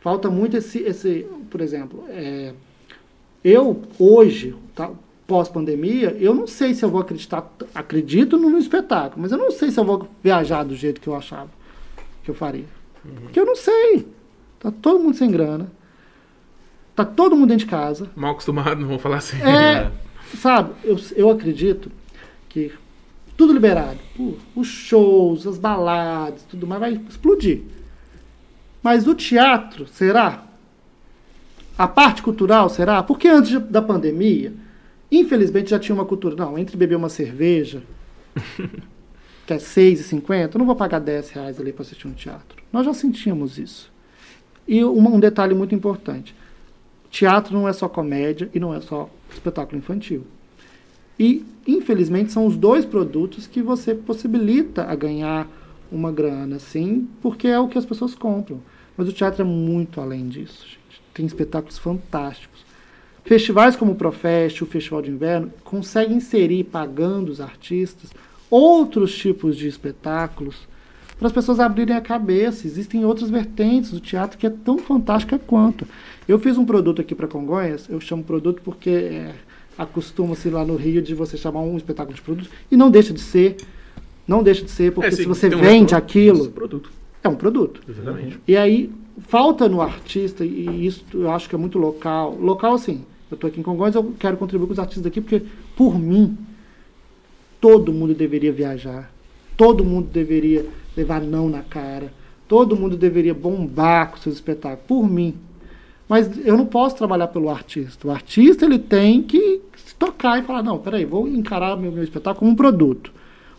Falta 0.00 0.30
muito 0.30 0.56
esse, 0.56 0.78
esse 0.78 1.26
por 1.50 1.60
exemplo, 1.60 2.04
é, 2.08 2.52
eu, 3.42 3.82
hoje, 3.98 4.54
tá, 4.74 4.90
pós-pandemia, 5.26 6.16
eu 6.18 6.34
não 6.34 6.46
sei 6.46 6.72
se 6.74 6.84
eu 6.84 6.88
vou 6.88 7.00
acreditar. 7.00 7.50
Acredito 7.74 8.38
no, 8.38 8.48
no 8.48 8.58
espetáculo, 8.58 9.20
mas 9.22 9.32
eu 9.32 9.38
não 9.38 9.50
sei 9.50 9.70
se 9.70 9.78
eu 9.78 9.84
vou 9.84 10.08
viajar 10.22 10.62
do 10.64 10.74
jeito 10.74 11.00
que 11.00 11.08
eu 11.08 11.14
achava 11.14 11.50
que 12.22 12.30
eu 12.30 12.34
faria. 12.34 12.64
Porque 13.22 13.38
eu 13.38 13.46
não 13.46 13.56
sei. 13.56 14.06
Tá 14.58 14.70
todo 14.70 14.98
mundo 15.02 15.16
sem 15.16 15.30
grana. 15.30 15.70
Tá 16.98 17.04
todo 17.04 17.36
mundo 17.36 17.50
dentro 17.50 17.64
de 17.64 17.70
casa. 17.70 18.10
Mal 18.16 18.32
acostumado, 18.32 18.80
não 18.80 18.88
vou 18.88 18.98
falar 18.98 19.18
assim. 19.18 19.40
É, 19.40 19.88
sabe, 20.36 20.72
eu, 20.82 20.98
eu 21.14 21.30
acredito 21.30 21.92
que 22.48 22.72
tudo 23.36 23.52
liberado. 23.52 24.00
Os 24.52 24.66
shows, 24.66 25.46
as 25.46 25.56
baladas, 25.58 26.42
tudo 26.50 26.66
mais 26.66 26.80
vai 26.80 26.92
explodir. 27.08 27.60
Mas 28.82 29.06
o 29.06 29.14
teatro, 29.14 29.86
será? 29.86 30.42
A 31.78 31.86
parte 31.86 32.20
cultural, 32.20 32.68
será? 32.68 33.00
Porque 33.00 33.28
antes 33.28 33.60
da 33.70 33.80
pandemia, 33.80 34.52
infelizmente 35.08 35.70
já 35.70 35.78
tinha 35.78 35.94
uma 35.94 36.04
cultura. 36.04 36.34
Não, 36.34 36.58
entre 36.58 36.76
beber 36.76 36.96
uma 36.96 37.08
cerveja, 37.08 37.80
que 39.46 39.52
é 39.52 39.56
R$ 39.56 39.62
6,50, 39.62 40.50
eu 40.52 40.58
não 40.58 40.66
vou 40.66 40.74
pagar 40.74 40.98
10 40.98 41.30
reais 41.30 41.60
ali 41.60 41.72
para 41.72 41.82
assistir 41.82 42.08
um 42.08 42.12
teatro. 42.12 42.60
Nós 42.72 42.84
já 42.84 42.92
sentíamos 42.92 43.56
isso. 43.56 43.88
E 44.66 44.84
um 44.84 45.20
detalhe 45.20 45.54
muito 45.54 45.76
importante. 45.76 46.34
Teatro 47.10 47.54
não 47.54 47.68
é 47.68 47.72
só 47.72 47.88
comédia 47.88 48.50
e 48.54 48.60
não 48.60 48.74
é 48.74 48.80
só 48.80 49.08
espetáculo 49.32 49.78
infantil. 49.78 50.26
E, 51.18 51.44
infelizmente, 51.66 52.32
são 52.32 52.46
os 52.46 52.56
dois 52.56 52.84
produtos 52.84 53.46
que 53.46 53.60
você 53.60 53.94
possibilita 53.94 54.84
a 54.84 54.94
ganhar 54.94 55.48
uma 55.90 56.12
grana, 56.12 56.58
sim, 56.58 57.08
porque 57.20 57.48
é 57.48 57.58
o 57.58 57.68
que 57.68 57.78
as 57.78 57.86
pessoas 57.86 58.14
compram. 58.14 58.60
Mas 58.96 59.08
o 59.08 59.12
teatro 59.12 59.42
é 59.42 59.44
muito 59.44 60.00
além 60.00 60.28
disso, 60.28 60.64
gente. 60.66 61.02
Tem 61.14 61.26
espetáculos 61.26 61.78
fantásticos. 61.78 62.66
Festivais 63.24 63.76
como 63.76 63.92
o 63.92 63.96
Profest, 63.96 64.62
o 64.62 64.66
Festival 64.66 65.02
de 65.02 65.10
Inverno, 65.10 65.52
conseguem 65.64 66.16
inserir, 66.16 66.64
pagando 66.64 67.30
os 67.30 67.40
artistas, 67.40 68.10
outros 68.50 69.14
tipos 69.14 69.56
de 69.56 69.66
espetáculos 69.68 70.68
para 71.18 71.26
as 71.26 71.32
pessoas 71.32 71.58
abrirem 71.60 71.96
a 71.96 72.00
cabeça. 72.00 72.66
Existem 72.66 73.04
outras 73.04 73.28
vertentes 73.28 73.90
do 73.90 74.00
teatro 74.00 74.38
que 74.38 74.46
é 74.46 74.50
tão 74.50 74.78
fantástica 74.78 75.38
quanto. 75.38 75.86
Eu 76.26 76.38
fiz 76.38 76.56
um 76.56 76.64
produto 76.64 77.00
aqui 77.00 77.14
para 77.14 77.26
Congonhas, 77.26 77.88
eu 77.88 78.00
chamo 78.00 78.22
produto 78.22 78.60
porque 78.62 78.90
é, 78.90 79.34
acostuma-se 79.76 80.48
lá 80.50 80.64
no 80.64 80.76
Rio 80.76 81.00
de 81.02 81.14
você 81.14 81.36
chamar 81.36 81.60
um 81.60 81.76
espetáculo 81.76 82.14
de 82.14 82.22
produto, 82.22 82.50
e 82.70 82.76
não 82.76 82.90
deixa 82.90 83.12
de 83.12 83.20
ser. 83.20 83.56
Não 84.26 84.42
deixa 84.42 84.62
de 84.62 84.70
ser, 84.70 84.92
porque 84.92 85.08
É, 85.08 85.10
se 85.12 85.24
você 85.24 85.46
um 85.46 85.50
vende 85.50 85.62
restaurante, 85.62 85.94
aquilo, 85.94 86.50
Produto. 86.50 86.90
é 87.24 87.28
um 87.30 87.34
produto. 87.34 87.80
Exatamente. 87.88 88.38
E 88.46 88.54
aí, 88.54 88.90
falta 89.20 89.66
no 89.66 89.80
artista, 89.80 90.44
e 90.44 90.84
isso 90.86 91.02
eu 91.14 91.30
acho 91.30 91.48
que 91.48 91.54
é 91.54 91.58
muito 91.58 91.78
local. 91.78 92.36
Local, 92.38 92.74
assim, 92.74 93.06
eu 93.30 93.36
estou 93.36 93.48
aqui 93.48 93.58
em 93.58 93.62
Congonhas, 93.62 93.94
eu 93.94 94.12
quero 94.18 94.36
contribuir 94.36 94.66
com 94.66 94.74
os 94.74 94.78
artistas 94.78 95.02
daqui, 95.02 95.22
porque, 95.22 95.42
por 95.74 95.98
mim, 95.98 96.36
todo 97.58 97.90
mundo 97.90 98.14
deveria 98.14 98.52
viajar. 98.52 99.10
Todo 99.56 99.82
mundo 99.82 100.08
deveria 100.12 100.66
levar 100.98 101.20
não 101.20 101.48
na 101.48 101.62
cara. 101.62 102.12
Todo 102.46 102.76
mundo 102.76 102.96
deveria 102.96 103.34
bombar 103.34 104.10
com 104.10 104.16
seus 104.16 104.34
espetáculos. 104.34 104.84
Por 104.86 105.08
mim. 105.08 105.34
Mas 106.08 106.30
eu 106.44 106.56
não 106.56 106.66
posso 106.66 106.96
trabalhar 106.96 107.28
pelo 107.28 107.50
artista. 107.50 108.08
O 108.08 108.10
artista 108.10 108.64
ele 108.64 108.78
tem 108.78 109.22
que 109.22 109.60
se 109.76 109.94
tocar 109.94 110.38
e 110.38 110.42
falar, 110.42 110.62
não, 110.62 110.78
peraí, 110.78 111.04
vou 111.04 111.28
encarar 111.28 111.76
meu, 111.76 111.92
meu 111.92 112.02
espetáculo 112.02 112.40
como 112.40 112.52
um 112.52 112.56
produto. 112.56 113.12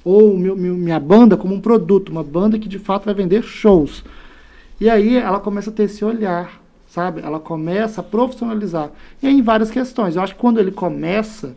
Ou 0.04 0.36
meu, 0.38 0.56
meu- 0.56 0.76
minha 0.76 1.00
banda 1.00 1.38
como 1.38 1.54
um 1.54 1.62
produto, 1.62 2.10
uma 2.10 2.24
banda 2.24 2.58
que 2.58 2.68
de 2.68 2.80
fato 2.80 3.06
vai 3.06 3.14
vender 3.14 3.44
shows. 3.44 4.04
E 4.82 4.90
aí 4.90 5.16
ela 5.16 5.40
começa 5.40 5.70
a 5.70 5.74
ter 5.74 5.84
esse 5.84 6.04
olhar, 6.04 6.60
sabe? 6.88 7.22
Ela 7.22 7.40
começa 7.40 8.02
a 8.02 8.04
profissionalizar. 8.04 8.90
E 9.22 9.28
aí 9.28 9.34
em 9.38 9.42
várias 9.42 9.70
questões. 9.70 10.16
Eu 10.16 10.24
acho 10.24 10.34
que 10.34 10.42
quando 10.42 10.60
ele 10.60 10.72
começa 10.72 11.56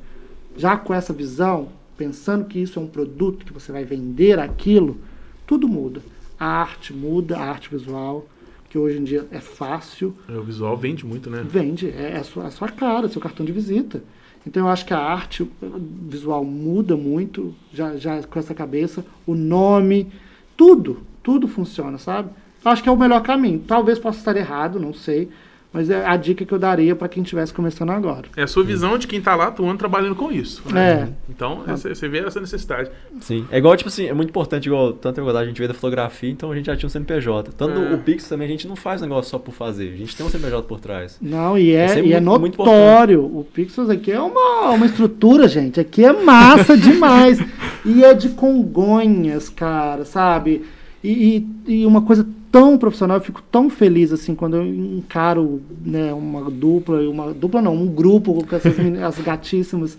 já 0.57 0.77
com 0.77 0.93
essa 0.93 1.13
visão, 1.13 1.69
pensando 1.97 2.45
que 2.45 2.59
isso 2.59 2.79
é 2.79 2.83
um 2.83 2.87
produto, 2.87 3.47
que 3.47 3.53
você 3.53 3.73
vai 3.73 3.85
vender 3.85 4.39
aquilo, 4.39 4.99
tudo 5.53 5.69
muda. 5.69 6.01
A 6.41 6.47
arte 6.47 6.95
muda, 6.95 7.37
a 7.37 7.43
arte 7.51 7.69
visual, 7.69 8.27
que 8.71 8.79
hoje 8.79 8.99
em 8.99 9.05
dia 9.05 9.27
é 9.31 9.39
fácil, 9.39 10.15
É, 10.27 10.33
O 10.33 10.43
visual 10.43 10.75
vende 10.79 11.05
muito, 11.05 11.29
né? 11.29 11.45
vende, 11.47 11.91
é, 11.91 12.13
é 12.15 12.17
a, 12.17 12.25
sua, 12.25 12.47
a 12.47 12.51
sua 12.51 12.69
cara, 12.71 13.07
seu 13.07 13.21
cartão 13.21 13.45
de 13.45 13.53
visita. 13.53 14.03
Então 14.47 14.63
eu 14.65 14.73
acho 14.73 14.87
que 14.87 14.95
a 14.95 14.99
arte 14.99 15.47
visual 16.09 16.43
muda 16.43 16.97
muito, 16.97 17.55
já, 17.71 17.97
já 17.99 18.23
com 18.23 18.39
essa 18.39 18.55
cabeça, 18.55 19.05
o 19.27 19.35
nome, 19.35 20.11
tudo, 20.57 21.03
tudo 21.23 21.47
funciona, 21.47 21.99
sabe? 21.99 22.31
Acho 22.65 22.83
que 22.83 22.89
é 22.89 22.93
o 22.93 22.97
melhor 22.97 23.21
caminho. 23.23 23.63
Talvez 23.67 23.99
possa 23.99 24.21
estar 24.21 24.35
errado, 24.37 24.81
não 24.81 24.95
sei, 24.95 25.29
mas 25.73 25.89
é 25.91 26.05
a 26.07 26.17
dica 26.17 26.45
que 26.45 26.53
eu 26.53 26.59
daria 26.59 26.95
para 26.95 27.09
quem 27.09 27.23
estivesse 27.23 27.53
começando 27.53 27.91
agora. 27.91 28.25
É 28.37 28.43
a 28.43 28.47
sua 28.47 28.63
visão 28.63 28.99
de 28.99 29.07
quem 29.07 29.21
tá 29.21 29.35
lá 29.35 29.47
atuando 29.49 29.79
trabalhando 29.79 30.15
com 30.15 30.31
isso. 30.31 30.63
né? 30.73 31.09
É. 31.09 31.09
Então, 31.31 31.63
você 31.67 31.95
você 31.95 32.09
vê 32.09 32.19
essa 32.19 32.41
necessidade. 32.41 32.91
Sim. 33.21 33.47
É 33.51 33.59
igual, 33.59 33.77
tipo 33.77 33.89
assim, 33.89 34.07
é 34.07 34.13
muito 34.13 34.29
importante, 34.31 34.67
igual 34.67 34.93
tanto 34.93 35.19
a 35.19 35.23
igualdade 35.23 35.45
a 35.47 35.49
gente 35.49 35.59
vê 35.61 35.69
da 35.69 35.75
fotografia, 35.75 36.31
então 36.31 36.53
a 36.53 36.57
gente 36.57 36.67
já 36.67 36.77
tinha 36.77 36.87
um 36.87 36.91
CNPJ. 36.91 37.53
Tanto 37.57 37.81
É. 37.81 37.95
o 37.95 37.99
Pix 37.99 38.29
também, 38.29 38.47
a 38.47 38.51
gente 38.51 38.69
não 38.69 38.77
faz 38.77 39.01
negócio 39.01 39.31
só 39.31 39.39
por 39.39 39.53
fazer. 39.55 39.93
A 39.93 39.97
gente 39.97 40.15
tem 40.17 40.25
um 40.27 40.29
CNPJ 40.29 40.67
por 40.69 40.81
trás. 40.81 41.17
Não, 41.21 41.57
e 41.57 41.71
é, 41.73 41.87
é 41.99 42.05
e 42.05 42.13
é 42.13 42.21
muito- 42.21 42.41
muito 42.41 42.59
notório. 42.59 43.25
O 43.25 43.45
Pixels 43.53 43.89
aqui 43.89 44.13
é 44.13 44.21
uma, 44.21 44.71
uma 44.71 44.87
estrutura, 44.87 45.49
gente. 45.49 45.81
Aqui 45.81 46.05
é 46.05 46.13
massa 46.13 46.77
demais. 46.77 47.39
E 47.85 48.05
é 48.05 48.15
de 48.15 48.29
Congonhas, 48.29 49.49
cara, 49.49 50.05
sabe? 50.05 50.65
E, 51.05 51.47
e, 51.67 51.81
e 51.81 51.87
uma 51.87 52.03
coisa 52.03 52.25
tão 52.53 52.77
profissional, 52.77 53.17
eu 53.17 53.23
fico 53.23 53.43
tão 53.51 53.71
feliz 53.71 54.13
assim 54.13 54.35
quando 54.35 54.57
eu 54.57 54.65
encaro 54.67 55.63
né, 55.85 56.13
uma 56.13 56.51
dupla, 56.51 56.99
uma 57.09 57.33
dupla 57.33 57.63
não, 57.63 57.75
um 57.75 57.87
grupo 57.87 58.45
com 58.47 58.55
essas 58.55 58.77
meni- 58.79 59.03
as 59.03 59.19
gatíssimas. 59.19 59.97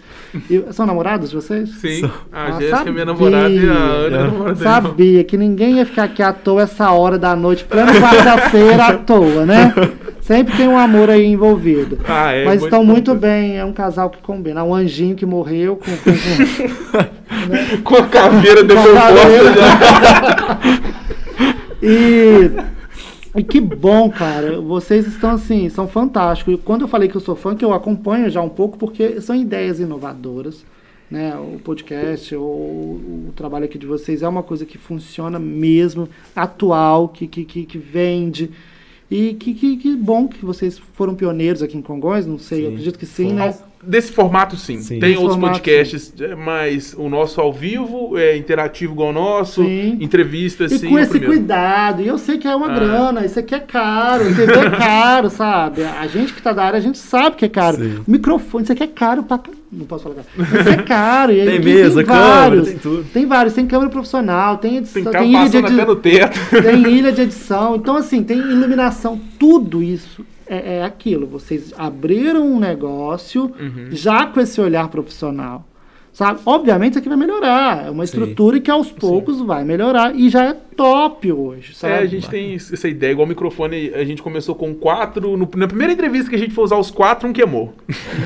E- 0.49 0.63
são 0.71 0.85
namorados 0.85 1.31
de 1.31 1.35
vocês? 1.35 1.69
Sim. 1.81 2.05
A 2.31 2.45
Ah, 2.45 2.51
Jéssica 2.61 2.89
é 2.89 2.91
minha 2.91 3.05
namorada 3.05 3.49
e 3.49 3.67
a 3.69 3.73
Ana 3.73 4.17
é 4.17 4.23
namorada. 4.23 4.55
Sabia 4.63 5.23
que 5.23 5.35
ninguém 5.35 5.77
ia 5.77 5.85
ficar 5.85 6.03
aqui 6.03 6.21
à 6.21 6.31
toa 6.31 6.61
essa 6.61 6.91
hora 6.91 7.17
da 7.17 7.35
noite, 7.35 7.63
plena 7.65 7.91
quarta-feira 7.99 8.85
à 8.85 8.93
toa, 8.97 9.45
né? 9.47 9.73
Sempre 10.21 10.55
tem 10.55 10.67
um 10.69 10.77
amor 10.77 11.09
aí 11.09 11.25
envolvido. 11.25 11.97
Ah, 12.07 12.31
é, 12.31 12.45
Mas 12.45 12.53
muito 12.61 12.65
estão 12.65 12.85
muito 12.85 13.11
importante. 13.11 13.21
bem, 13.41 13.57
é 13.57 13.65
um 13.65 13.73
casal 13.73 14.09
que 14.09 14.19
combina. 14.21 14.63
Um 14.63 14.73
anjinho 14.73 15.15
que 15.15 15.25
morreu 15.25 15.75
com. 15.75 15.91
com- 15.97 16.11
com- 16.13 17.23
Com 17.83 17.95
a 17.95 18.03
caveira 18.07 18.63
de 18.63 18.73
Com 18.73 18.79
a 18.79 18.83
meu 18.83 18.93
caveira. 18.93 19.53
já. 19.53 20.59
E, 21.83 23.39
e 23.39 23.43
que 23.43 23.59
bom, 23.59 24.09
cara. 24.09 24.61
Vocês 24.61 25.05
estão 25.05 25.31
assim, 25.31 25.67
são 25.67 25.85
fantásticos. 25.85 26.53
E 26.53 26.57
Quando 26.57 26.83
eu 26.83 26.87
falei 26.87 27.09
que 27.09 27.17
eu 27.17 27.21
sou 27.21 27.35
fã, 27.35 27.53
que 27.55 27.65
eu 27.65 27.73
acompanho 27.73 28.29
já 28.29 28.41
um 28.41 28.49
pouco, 28.49 28.77
porque 28.77 29.19
são 29.19 29.35
ideias 29.35 29.81
inovadoras. 29.81 30.63
Né? 31.11 31.35
O 31.35 31.59
podcast, 31.59 32.33
ou 32.35 32.45
o 32.47 33.33
trabalho 33.35 33.65
aqui 33.65 33.77
de 33.77 33.85
vocês 33.85 34.23
é 34.23 34.27
uma 34.27 34.41
coisa 34.41 34.65
que 34.65 34.77
funciona 34.77 35.37
mesmo, 35.37 36.09
atual, 36.35 37.09
que, 37.09 37.27
que, 37.27 37.43
que, 37.43 37.65
que 37.65 37.77
vende. 37.77 38.49
E 39.15 39.35
que, 39.35 39.53
que, 39.53 39.77
que 39.77 39.95
bom 39.95 40.27
que 40.27 40.43
vocês 40.43 40.81
foram 40.95 41.13
pioneiros 41.13 41.61
aqui 41.61 41.77
em 41.77 41.81
Congonhas, 41.83 42.25
não 42.25 42.39
sei, 42.39 42.61
eu 42.61 42.65
Sim. 42.65 42.71
acredito 42.71 42.97
que 42.97 43.05
sim, 43.05 43.31
né? 43.33 43.53
Desse 43.85 44.11
formato, 44.11 44.55
sim. 44.55 44.79
Sim. 44.79 44.97
Tem 44.97 45.09
Desse 45.11 45.17
outros 45.17 45.33
formato, 45.33 45.53
podcasts, 45.59 46.13
é, 46.19 46.33
mas 46.35 46.95
o 46.97 47.07
nosso 47.09 47.39
ao 47.39 47.51
vivo 47.53 48.17
é 48.17 48.35
interativo 48.37 48.93
igual 48.93 49.09
o 49.09 49.13
nosso, 49.13 49.61
Sim. 49.63 49.97
entrevistas, 49.99 50.71
E 50.71 50.79
sim. 50.79 50.89
com 50.89 50.97
é 50.97 51.01
esse 51.03 51.19
cuidado, 51.19 52.01
e 52.01 52.07
eu 52.07 52.17
sei 52.17 52.37
que 52.39 52.47
é 52.47 52.55
uma 52.55 52.71
Ah. 52.71 52.75
grana, 52.75 53.25
isso 53.25 53.37
aqui 53.37 53.53
é 53.53 53.59
caro, 53.59 54.27
entendeu? 54.29 54.61
É 54.63 54.69
caro, 54.79 55.29
sabe? 55.29 55.83
A 55.83 56.07
gente 56.07 56.33
que 56.33 56.41
tá 56.41 56.51
da 56.53 56.63
área, 56.63 56.77
a 56.79 56.81
gente 56.81 56.97
sabe 56.97 57.35
que 57.35 57.45
é 57.45 57.49
caro. 57.49 57.77
Sim. 57.77 57.97
O 58.07 58.11
microfone, 58.11 58.63
isso 58.63 58.71
aqui 58.71 58.83
é 58.83 58.87
caro 58.87 59.21
pra. 59.23 59.37
ca- 59.37 59.51
Não 59.75 59.85
posso 59.85 60.03
falar 60.03 60.15
caro. 60.15 60.59
Isso 60.59 60.69
é 60.69 60.75
caro. 60.83 61.31
e 61.31 61.45
Tem 61.45 61.55
aqui 61.57 61.65
mesa, 61.65 62.03
câmera, 62.03 62.25
vários. 62.27 62.67
tem 62.69 62.77
tudo. 62.77 63.03
Tem 63.11 63.25
vários, 63.25 63.53
tem 63.53 63.65
câmera 63.67 63.89
profissional, 63.89 64.57
tem 64.57 64.77
edição, 64.77 64.93
Tem 65.01 65.03
tem, 65.03 65.11
carro 65.13 65.25
ilha 65.25 65.49
de 65.49 65.61
passando 65.61 65.81
até 65.81 65.85
no 65.85 65.95
teto. 65.95 66.39
tem 66.61 66.81
ilha 66.97 67.11
de 67.11 67.21
edição. 67.21 67.75
Então, 67.75 67.95
assim, 67.95 68.23
tem 68.23 68.37
iluminação, 68.37 69.19
tudo 69.39 69.81
isso. 69.81 70.25
É, 70.45 70.77
é 70.79 70.83
aquilo, 70.83 71.25
vocês 71.25 71.73
abriram 71.77 72.45
um 72.45 72.59
negócio 72.59 73.43
Uhum. 73.59 73.87
já 73.91 74.25
com 74.27 74.39
esse 74.41 74.59
olhar 74.61 74.87
profissional. 74.89 75.65
Sabe? 76.11 76.41
Obviamente 76.45 76.91
isso 76.91 76.99
aqui 76.99 77.09
vai 77.09 77.17
melhorar. 77.17 77.87
É 77.87 77.89
uma 77.89 78.05
Sim. 78.05 78.11
estrutura 78.19 78.59
que 78.59 78.69
aos 78.69 78.91
poucos 78.91 79.41
vai 79.41 79.63
melhorar 79.63 80.13
e 80.15 80.29
já 80.29 80.43
é 80.45 80.55
top 80.75 81.31
hoje, 81.31 81.73
sabe? 81.75 81.93
É, 81.93 81.97
a 81.99 82.05
gente 82.05 82.29
tem 82.29 82.53
essa 82.55 82.87
ideia, 82.87 83.11
igual 83.11 83.25
o 83.25 83.29
microfone, 83.29 83.91
a 83.93 84.03
gente 84.03 84.21
começou 84.21 84.55
com 84.55 84.73
quatro. 84.73 85.37
no- 85.37 85.49
na 85.55 85.67
primeira 85.67 85.93
entrevista 85.93 86.29
que 86.29 86.35
a 86.35 86.39
gente 86.39 86.53
foi 86.53 86.63
usar 86.63 86.77
os 86.77 86.89
quatro, 86.91 87.27
um 87.27 87.33
queimou. 87.33 87.73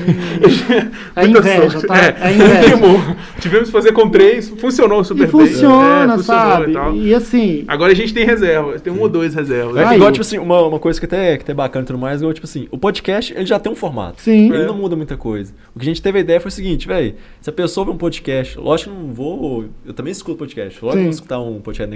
É 1.16 1.22
Muita 1.26 1.38
inveja, 1.40 1.70
sorte. 1.70 1.86
tá? 1.86 1.96
É, 1.98 2.16
É 2.20 2.28
um 2.28 2.34
inveja. 2.34 2.60
queimou. 2.68 3.00
Tivemos 3.40 3.66
que 3.68 3.72
fazer 3.72 3.92
com 3.92 4.08
três, 4.08 4.48
funcionou 4.48 5.02
super 5.04 5.22
E 5.22 5.26
bem. 5.26 5.30
funciona, 5.30 6.14
É, 6.14 6.16
funcionou 6.16 6.42
sabe? 6.42 6.70
e 6.70 6.74
tal. 6.74 6.94
E 6.96 7.14
assim, 7.14 7.64
Agora 7.68 7.92
a 7.92 7.94
gente 7.94 8.12
tem 8.14 8.24
reserva, 8.24 8.78
tem 8.78 8.92
um 8.92 9.00
ou 9.00 9.08
dois 9.08 9.34
reservas. 9.34 9.76
É 9.76 9.94
igual, 9.94 10.10
tipo 10.12 10.22
assim, 10.22 10.38
uma, 10.38 10.60
uma 10.66 10.78
coisa 10.78 10.98
que 10.98 11.06
até, 11.06 11.36
que 11.36 11.42
até 11.42 11.52
é 11.52 11.54
bacana 11.54 11.82
e 11.84 11.86
tudo 11.86 11.98
mais, 11.98 12.20
igual, 12.20 12.32
tipo 12.32 12.46
assim, 12.46 12.68
o 12.70 12.78
podcast, 12.78 13.32
ele 13.34 13.46
já 13.46 13.58
tem 13.58 13.70
um 13.72 13.76
formato. 13.76 14.20
Sim. 14.20 14.52
Ele 14.52 14.62
É. 14.62 14.66
não 14.66 14.76
muda 14.76 14.96
muita 14.96 15.16
coisa. 15.16 15.52
O 15.74 15.78
que 15.78 15.84
a 15.84 15.88
gente 15.88 16.02
teve 16.02 16.18
a 16.18 16.20
ideia 16.20 16.40
foi 16.40 16.48
o 16.48 16.52
seguinte, 16.52 16.86
velho, 16.86 17.14
se 17.40 17.50
a 17.50 17.52
pessoa 17.52 17.84
vê 17.86 17.92
um 17.92 17.96
podcast, 17.96 18.58
lógico 18.58 18.90
que 18.90 18.96
não 18.96 19.12
vou, 19.12 19.66
eu 19.86 19.92
também 19.92 20.12
escuto 20.12 20.38
podcast, 20.38 20.78
lógico 20.84 20.98
que 20.98 21.04
vou 21.04 21.10
escutar 21.14 21.40
um 21.40 21.60
podcast 21.60 21.88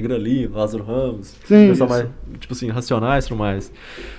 Negrali, 0.43 0.56
Lázaro 0.60 0.85
Ramos, 0.85 1.35
Sim. 1.44 1.69
pessoal 1.69 1.89
mais, 1.90 2.06
tipo 2.39 2.52
assim, 2.52 2.69
racionais 2.69 3.24
e 3.24 3.28
tudo 3.28 3.39
mais. 3.39 3.73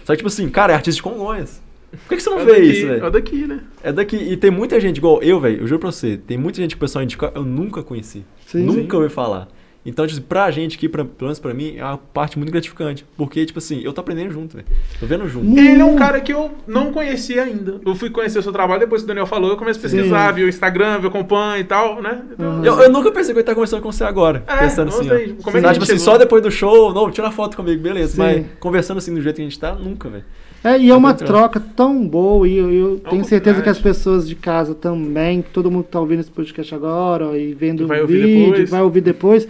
Só 0.04 0.14
que, 0.14 0.18
tipo 0.18 0.28
assim, 0.28 0.50
cara, 0.50 0.74
é 0.74 0.76
artista 0.76 0.96
de 0.98 1.04
Congonhas. 1.04 1.62
Por 1.92 2.10
que, 2.10 2.16
que 2.16 2.24
você 2.24 2.30
não 2.32 2.40
É 2.40 2.46
vê 2.46 2.52
daqui, 2.54 2.66
isso, 2.72 2.86
É 2.88 2.90
velho? 3.00 3.12
daqui, 3.12 3.48
né? 3.48 3.60
É 3.84 3.92
daqui, 3.94 4.16
e 4.18 4.36
tem 4.36 4.50
muita 4.50 4.80
gente, 4.80 4.98
igual 4.98 5.22
eu, 5.22 5.40
velho, 5.40 5.62
eu 5.62 5.68
juro 5.68 5.80
pra 5.80 5.92
você, 5.92 6.18
tem 6.18 6.38
muita 6.38 6.58
gente 6.58 6.72
que 6.72 6.78
o 6.78 6.80
pessoal 6.80 7.04
indica, 7.04 7.32
eu 7.36 7.44
nunca 7.44 7.84
conheci. 7.84 8.26
Sim. 8.48 8.64
nunca 8.64 8.98
ouvi 8.98 9.10
falar. 9.10 9.48
Então, 9.86 10.08
tipo, 10.08 10.22
pra 10.22 10.50
gente 10.50 10.78
aqui, 10.78 10.88
pra, 10.88 11.04
pelo 11.04 11.28
menos 11.28 11.40
pra 11.40 11.54
mim, 11.54 11.76
é 11.78 11.84
uma 11.84 11.98
parte 11.98 12.38
muito 12.38 12.52
gratificante. 12.52 13.06
Porque, 13.18 13.46
tipo 13.46 13.60
assim, 13.60 13.82
eu 13.84 13.92
tô 13.92 14.00
aprendendo 14.00 14.32
junto, 14.32 14.56
velho. 14.56 14.68
Tô 15.00 15.06
vendo 15.06 15.28
junto. 15.28 15.60
Ele 15.60 15.82
é 15.82 15.86
um 15.86 15.96
cara 15.96 16.22
que 16.22 16.32
eu 16.32 16.52
não 16.66 16.94
conhecia 16.94 17.44
ainda. 17.44 17.82
Eu 17.86 17.94
fui 17.94 18.10
conhecer 18.10 18.40
o 18.40 18.44
seu 18.44 18.54
trabalho 18.54 18.80
depois 18.80 19.02
que 19.02 19.06
o 19.06 19.08
Daniel 19.08 19.26
falou, 19.26 19.50
eu 19.50 19.58
comecei 19.58 19.80
a 19.80 19.84
pesquisar, 19.84 20.32
vi 20.32 20.44
o 20.44 20.50
Instagram, 20.50 21.00
vi 21.00 21.06
o 21.06 21.10
acompanho 21.10 21.60
e 21.60 21.66
tal, 21.66 22.02
né? 22.02 22.22
Então, 22.32 22.64
Eu, 22.66 22.80
eu 22.80 22.90
nunca 22.90 23.12
pensei 23.12 23.34
que 23.34 23.40
eu 23.40 23.42
ia 23.42 23.42
estar 23.42 23.56
conversando 23.56 23.82
com 23.82 23.92
você 23.92 24.06
agora. 24.06 24.44
É, 24.48 24.58
pensando 24.58 24.88
assim, 24.88 25.08
sei, 25.08 25.36
ó. 25.38 25.44
como 25.44 25.58
é 25.58 25.60
que 25.60 25.62
Sabe, 25.62 25.62
gente 25.62 25.74
tipo 25.74 25.84
assim, 25.84 25.98
só 25.98 26.18
depois 26.18 26.42
do 26.42 26.52
show, 26.52 26.94
não, 26.94 27.12
tira 27.12 27.30
foto 27.32 27.58
comigo, 27.58 27.82
beleza. 27.82 28.14
Sim. 28.14 28.18
Mas 28.20 28.46
conversando 28.62 29.00
assim 29.00 29.14
do 29.14 29.22
jeito 29.22 29.36
que 29.36 29.42
a 29.42 29.46
gente 29.46 29.60
tá, 29.60 29.74
nunca, 29.76 30.10
velho. 30.10 30.24
É, 30.64 30.80
e 30.80 30.90
é 30.90 30.96
uma 30.96 31.14
troca 31.14 31.60
tão 31.60 32.08
boa, 32.08 32.48
e 32.48 32.56
eu, 32.56 32.72
eu 32.72 33.02
É 33.06 33.10
tenho 33.10 33.22
uma 33.22 33.28
certeza 33.28 33.62
que 33.62 33.68
as 33.68 33.80
pessoas 33.80 34.26
de 34.26 34.34
casa 34.34 34.74
também, 34.74 35.42
que 35.42 35.50
todo 35.50 35.70
mundo 35.70 35.84
que 35.84 35.92
tá 35.92 36.00
ouvindo 36.00 36.22
esse 36.22 36.32
podcast 36.32 36.74
agora, 36.74 37.28
ó, 37.28 37.36
e 37.36 37.54
vendo 37.54 37.84
o 37.84 38.08
vídeo, 38.08 38.52
depois. 38.52 38.70
vai 38.70 38.82
ouvir 38.82 39.02
depois, 39.02 39.48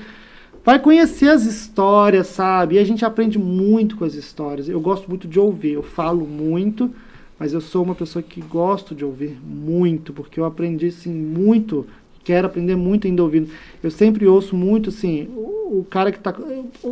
vai 0.65 0.79
conhecer 0.79 1.29
as 1.29 1.45
histórias, 1.45 2.27
sabe? 2.27 2.75
E 2.75 2.79
a 2.79 2.83
gente 2.83 3.03
aprende 3.03 3.37
muito 3.37 3.97
com 3.97 4.05
as 4.05 4.13
histórias. 4.13 4.69
Eu 4.69 4.79
gosto 4.79 5.07
muito 5.07 5.27
de 5.27 5.39
ouvir, 5.39 5.73
eu 5.73 5.83
falo 5.83 6.25
muito, 6.25 6.89
mas 7.37 7.53
eu 7.53 7.61
sou 7.61 7.83
uma 7.83 7.95
pessoa 7.95 8.23
que 8.23 8.41
gosto 8.41 8.95
de 8.95 9.03
ouvir 9.03 9.37
muito, 9.43 10.13
porque 10.13 10.39
eu 10.39 10.45
aprendi, 10.45 10.87
assim, 10.87 11.11
muito, 11.11 11.85
quero 12.23 12.47
aprender 12.47 12.75
muito 12.75 13.07
ainda 13.07 13.23
ouvindo. 13.23 13.49
Eu 13.81 13.91
sempre 13.91 14.27
ouço 14.27 14.55
muito, 14.55 14.89
assim, 14.89 15.27
o, 15.35 15.79
o 15.79 15.87
cara 15.89 16.11
que 16.11 16.19
tá... 16.19 16.33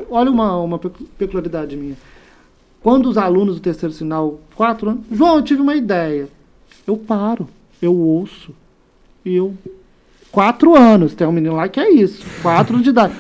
Olha 0.10 0.30
uma, 0.30 0.58
uma 0.58 0.78
pecu- 0.78 1.06
peculiaridade 1.18 1.78
minha. 1.78 1.96
Quando 2.82 3.08
os 3.08 3.18
alunos 3.18 3.56
do 3.56 3.62
terceiro 3.62 3.94
sinal, 3.94 4.40
quatro 4.56 4.90
anos, 4.90 5.04
João, 5.12 5.36
eu 5.36 5.44
tive 5.44 5.62
uma 5.62 5.76
ideia. 5.76 6.28
Eu 6.86 6.98
paro, 6.98 7.48
eu 7.80 7.96
ouço. 7.96 8.54
E 9.24 9.36
eu. 9.36 9.54
Quatro 10.32 10.76
anos, 10.76 11.14
tem 11.14 11.28
um 11.28 11.32
menino 11.32 11.56
lá 11.56 11.70
que 11.70 11.80
é 11.80 11.92
isso, 11.92 12.26
quatro 12.42 12.82
de 12.82 12.90
idade. 12.90 13.14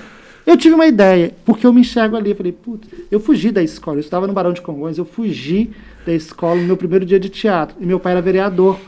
Eu 0.45 0.57
tive 0.57 0.75
uma 0.75 0.87
ideia, 0.87 1.33
porque 1.45 1.65
eu 1.65 1.73
me 1.73 1.81
enxergo 1.81 2.15
ali. 2.15 2.31
Eu 2.31 2.35
falei, 2.35 2.51
putz, 2.51 2.87
eu 3.09 3.19
fugi 3.19 3.51
da 3.51 3.61
escola. 3.61 3.97
Eu 3.97 4.01
estava 4.01 4.27
no 4.27 4.33
Barão 4.33 4.53
de 4.53 4.61
Congonhas, 4.61 4.97
eu 4.97 5.05
fugi 5.05 5.71
da 6.05 6.13
escola 6.13 6.59
no 6.59 6.67
meu 6.67 6.77
primeiro 6.77 7.05
dia 7.05 7.19
de 7.19 7.29
teatro. 7.29 7.75
E 7.79 7.85
meu 7.85 7.99
pai 7.99 8.13
era 8.13 8.21
vereador 8.21 8.79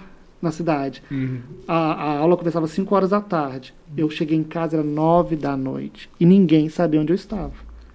na 0.42 0.52
cidade. 0.52 1.02
Uhum. 1.10 1.40
A, 1.68 1.76
a 1.76 2.18
aula 2.18 2.36
começava 2.36 2.66
às 2.66 2.72
5 2.72 2.94
horas 2.94 3.12
da 3.12 3.22
tarde. 3.22 3.74
Eu 3.96 4.10
cheguei 4.10 4.38
em 4.38 4.44
casa, 4.44 4.78
era 4.78 4.84
9 4.84 5.36
da 5.36 5.56
noite. 5.56 6.10
E 6.20 6.26
ninguém 6.26 6.70
sabia 6.70 7.00
onde 7.00 7.14
eu 7.14 7.16
estava. 7.16 7.54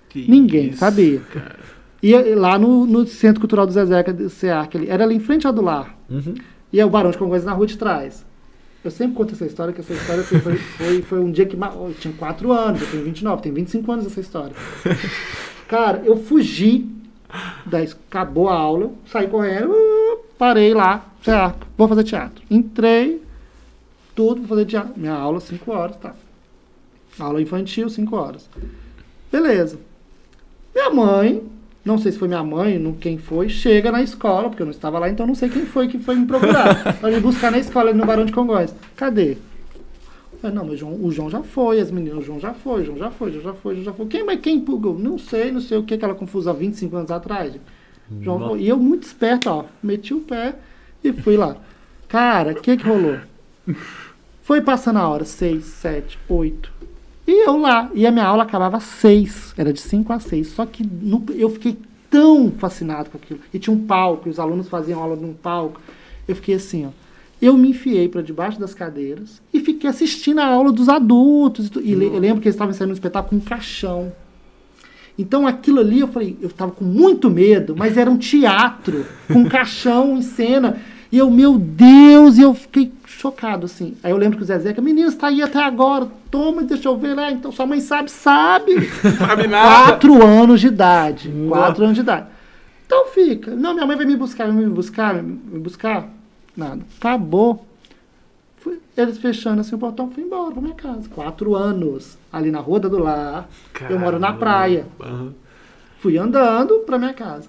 que 0.08 0.30
Ninguém 0.30 0.68
isso, 0.68 0.78
sabia. 0.78 1.20
cara. 1.32 1.58
E 2.02 2.14
eh, 2.14 2.34
lá 2.34 2.58
no, 2.58 2.86
no 2.86 3.06
Centro 3.06 3.40
Cultural 3.40 3.66
do 3.66 3.72
Zezé, 3.72 4.02
que 4.02 4.10
é 4.10 4.12
do 4.12 4.30
ali, 4.74 4.88
era 4.88 5.04
ali 5.04 5.16
em 5.16 5.20
frente 5.20 5.46
ao 5.46 5.52
do 5.52 5.60
lar. 5.62 5.98
Uhum. 6.08 6.34
E 6.72 6.80
é 6.80 6.86
o 6.86 6.90
Barão 6.90 7.10
de 7.10 7.18
Congonhas 7.18 7.44
na 7.44 7.52
rua 7.52 7.66
de 7.66 7.76
trás. 7.76 8.24
Eu 8.88 8.92
sempre 8.92 9.16
conto 9.16 9.34
essa 9.34 9.46
história, 9.46 9.72
que 9.72 9.80
essa 9.80 9.92
história 9.92 10.22
assim, 10.22 10.40
foi, 10.40 10.56
foi, 10.56 11.02
foi 11.02 11.20
um 11.20 11.30
dia 11.30 11.46
que. 11.46 11.56
Eu 11.56 11.94
tinha 11.98 12.14
4 12.14 12.52
anos, 12.52 12.80
eu 12.80 12.90
tenho 12.90 13.04
29, 13.04 13.42
tenho 13.42 13.54
25 13.54 13.92
anos 13.92 14.06
essa 14.06 14.20
história. 14.20 14.54
Cara, 15.68 16.02
eu 16.04 16.16
fugi 16.16 16.98
Daí 17.66 17.88
acabou 18.08 18.48
a 18.48 18.54
aula, 18.54 18.90
saí 19.06 19.28
correndo, 19.28 19.72
uh, 19.72 20.18
parei 20.38 20.72
lá, 20.72 21.04
teatro, 21.22 21.68
vou 21.76 21.86
fazer 21.86 22.04
teatro. 22.04 22.42
Entrei, 22.50 23.22
tudo, 24.14 24.40
vou 24.40 24.48
fazer 24.48 24.64
teatro. 24.64 24.94
Minha 24.96 25.12
aula, 25.12 25.38
5 25.38 25.70
horas, 25.70 25.96
tá. 25.96 26.14
Aula 27.18 27.42
infantil, 27.42 27.88
5 27.90 28.16
horas. 28.16 28.48
Beleza. 29.30 29.78
Minha 30.74 30.90
mãe, 30.90 31.42
não 31.88 31.96
sei 31.96 32.12
se 32.12 32.18
foi 32.18 32.28
minha 32.28 32.44
mãe, 32.44 32.78
não, 32.78 32.92
quem 32.92 33.16
foi, 33.16 33.48
chega 33.48 33.90
na 33.90 34.02
escola, 34.02 34.50
porque 34.50 34.62
eu 34.62 34.66
não 34.66 34.72
estava 34.72 34.98
lá, 34.98 35.08
então 35.08 35.26
não 35.26 35.34
sei 35.34 35.48
quem 35.48 35.64
foi 35.64 35.88
que 35.88 35.98
foi 35.98 36.14
me 36.14 36.26
procurar. 36.26 36.98
pra 37.00 37.10
me 37.10 37.18
buscar 37.18 37.50
na 37.50 37.58
escola, 37.58 37.94
no 37.94 38.04
Barão 38.04 38.26
de 38.26 38.32
Congonhas. 38.32 38.74
Cadê? 38.94 39.38
Eu 40.30 40.38
falei, 40.38 40.54
não, 40.54 40.64
mas 40.66 40.74
o 40.74 40.76
João, 40.76 41.04
o 41.04 41.10
João 41.10 41.30
já 41.30 41.42
foi, 41.42 41.80
as 41.80 41.90
meninas, 41.90 42.18
o 42.18 42.22
João 42.22 42.38
já 42.38 42.52
foi, 42.52 42.82
o 42.82 42.84
João 42.84 42.98
já 42.98 43.10
foi, 43.10 43.30
o 43.30 43.32
João 43.32 43.44
já 43.44 43.54
foi, 43.54 43.72
o 43.72 43.74
João 43.76 43.84
já 43.86 43.92
foi. 43.94 44.06
Quem, 44.06 44.22
mas 44.22 44.40
quem? 44.40 44.62
Não 44.98 45.18
sei, 45.18 45.50
não 45.50 45.62
sei 45.62 45.78
o 45.78 45.82
que, 45.82 45.94
aquela 45.94 46.14
confusão 46.14 46.52
25 46.54 46.94
anos 46.94 47.10
atrás. 47.10 47.54
João 48.20 48.48
foi. 48.48 48.60
E 48.60 48.68
eu, 48.68 48.76
muito 48.76 49.04
esperto, 49.04 49.48
ó, 49.48 49.64
meti 49.82 50.12
o 50.12 50.20
pé 50.20 50.54
e 51.02 51.12
fui 51.12 51.36
lá. 51.36 51.56
Cara, 52.06 52.52
o 52.52 52.54
que 52.54 52.76
que 52.76 52.84
rolou? 52.86 53.16
Foi 54.42 54.62
passando 54.62 54.98
a 54.98 55.06
hora, 55.06 55.26
6, 55.26 55.62
7, 55.62 56.18
8. 56.26 56.72
E 57.28 57.46
eu 57.46 57.58
lá. 57.58 57.90
E 57.94 58.06
a 58.06 58.10
minha 58.10 58.24
aula 58.24 58.42
acabava 58.44 58.78
às 58.78 58.84
6. 58.84 59.52
Era 59.58 59.70
de 59.72 59.80
5 59.80 60.10
a 60.14 60.18
6. 60.18 60.48
Só 60.48 60.64
que 60.64 60.82
no- 60.82 61.26
eu 61.34 61.50
fiquei 61.50 61.76
tão 62.10 62.50
fascinado 62.52 63.10
com 63.10 63.18
aquilo. 63.18 63.40
E 63.52 63.58
tinha 63.58 63.74
um 63.74 63.80
palco, 63.86 64.28
e 64.28 64.30
os 64.30 64.40
alunos 64.40 64.66
faziam 64.66 64.98
aula 65.02 65.14
num 65.14 65.34
palco. 65.34 65.78
Eu 66.26 66.34
fiquei 66.34 66.54
assim, 66.54 66.86
ó. 66.86 66.88
Eu 67.40 67.56
me 67.56 67.68
enfiei 67.68 68.08
para 68.08 68.22
debaixo 68.22 68.58
das 68.58 68.72
cadeiras 68.74 69.42
e 69.52 69.60
fiquei 69.60 69.88
assistindo 69.90 70.40
a 70.40 70.46
aula 70.46 70.72
dos 70.72 70.88
adultos. 70.88 71.70
E, 71.76 71.90
e 71.90 71.92
eu 71.92 72.18
lembro 72.18 72.40
que 72.40 72.48
eles 72.48 72.54
estavam 72.54 72.72
ensaiando 72.72 72.92
um 72.92 72.94
espetáculo 72.94 73.28
com 73.30 73.36
um 73.36 73.48
caixão. 73.48 74.10
Então 75.18 75.46
aquilo 75.46 75.80
ali, 75.80 76.00
eu 76.00 76.08
falei, 76.08 76.36
eu 76.40 76.48
tava 76.48 76.72
com 76.72 76.84
muito 76.84 77.28
medo, 77.28 77.74
mas 77.76 77.96
era 77.96 78.10
um 78.10 78.16
teatro, 78.16 79.04
com 79.30 79.40
um 79.40 79.48
caixão 79.48 80.16
em 80.16 80.22
cena. 80.22 80.78
E 81.12 81.18
eu, 81.18 81.30
meu 81.30 81.58
Deus, 81.58 82.38
e 82.38 82.42
eu 82.42 82.54
fiquei 82.54 82.90
chocado, 83.18 83.66
assim. 83.66 83.96
Aí 84.02 84.10
eu 84.12 84.16
lembro 84.16 84.38
que 84.38 84.44
o 84.44 84.74
que 84.74 84.80
menino, 84.80 85.08
está 85.08 85.26
aí 85.26 85.42
até 85.42 85.58
agora, 85.62 86.06
toma, 86.30 86.62
deixa 86.62 86.88
eu 86.88 86.96
ver 86.96 87.14
lá. 87.14 87.30
Então 87.32 87.50
sua 87.50 87.66
mãe 87.66 87.80
sabe, 87.80 88.10
sabe. 88.10 88.88
Sabe 89.18 89.46
nada. 89.48 89.84
Quatro 89.92 90.22
anos 90.24 90.60
de 90.60 90.68
idade. 90.68 91.32
Quatro 91.48 91.82
anos 91.84 91.96
de 91.96 92.00
idade. 92.02 92.26
Então 92.86 93.06
fica. 93.08 93.50
Não, 93.54 93.74
minha 93.74 93.86
mãe 93.86 93.96
vai 93.96 94.06
me 94.06 94.16
buscar, 94.16 94.46
vai 94.46 94.54
me 94.64 94.70
buscar, 94.70 95.14
me 95.22 95.58
buscar. 95.58 96.08
Nada. 96.56 96.80
Acabou. 96.98 97.64
Fui- 98.58 98.80
eles 98.96 99.18
fechando 99.18 99.60
assim 99.60 99.74
o 99.74 99.78
portão, 99.78 100.10
fui 100.10 100.22
embora 100.24 100.52
pra 100.52 100.62
minha 100.62 100.74
casa. 100.74 101.08
Quatro 101.14 101.54
anos. 101.54 102.16
Ali 102.32 102.50
na 102.50 102.60
Rua 102.60 102.80
do 102.80 102.98
Lar. 102.98 103.48
Eu 103.90 103.98
moro 103.98 104.18
na 104.18 104.28
Caramba. 104.28 104.38
praia. 104.40 104.86
Fui 105.98 106.16
andando 106.16 106.78
pra 106.86 106.98
minha 106.98 107.12
casa. 107.14 107.48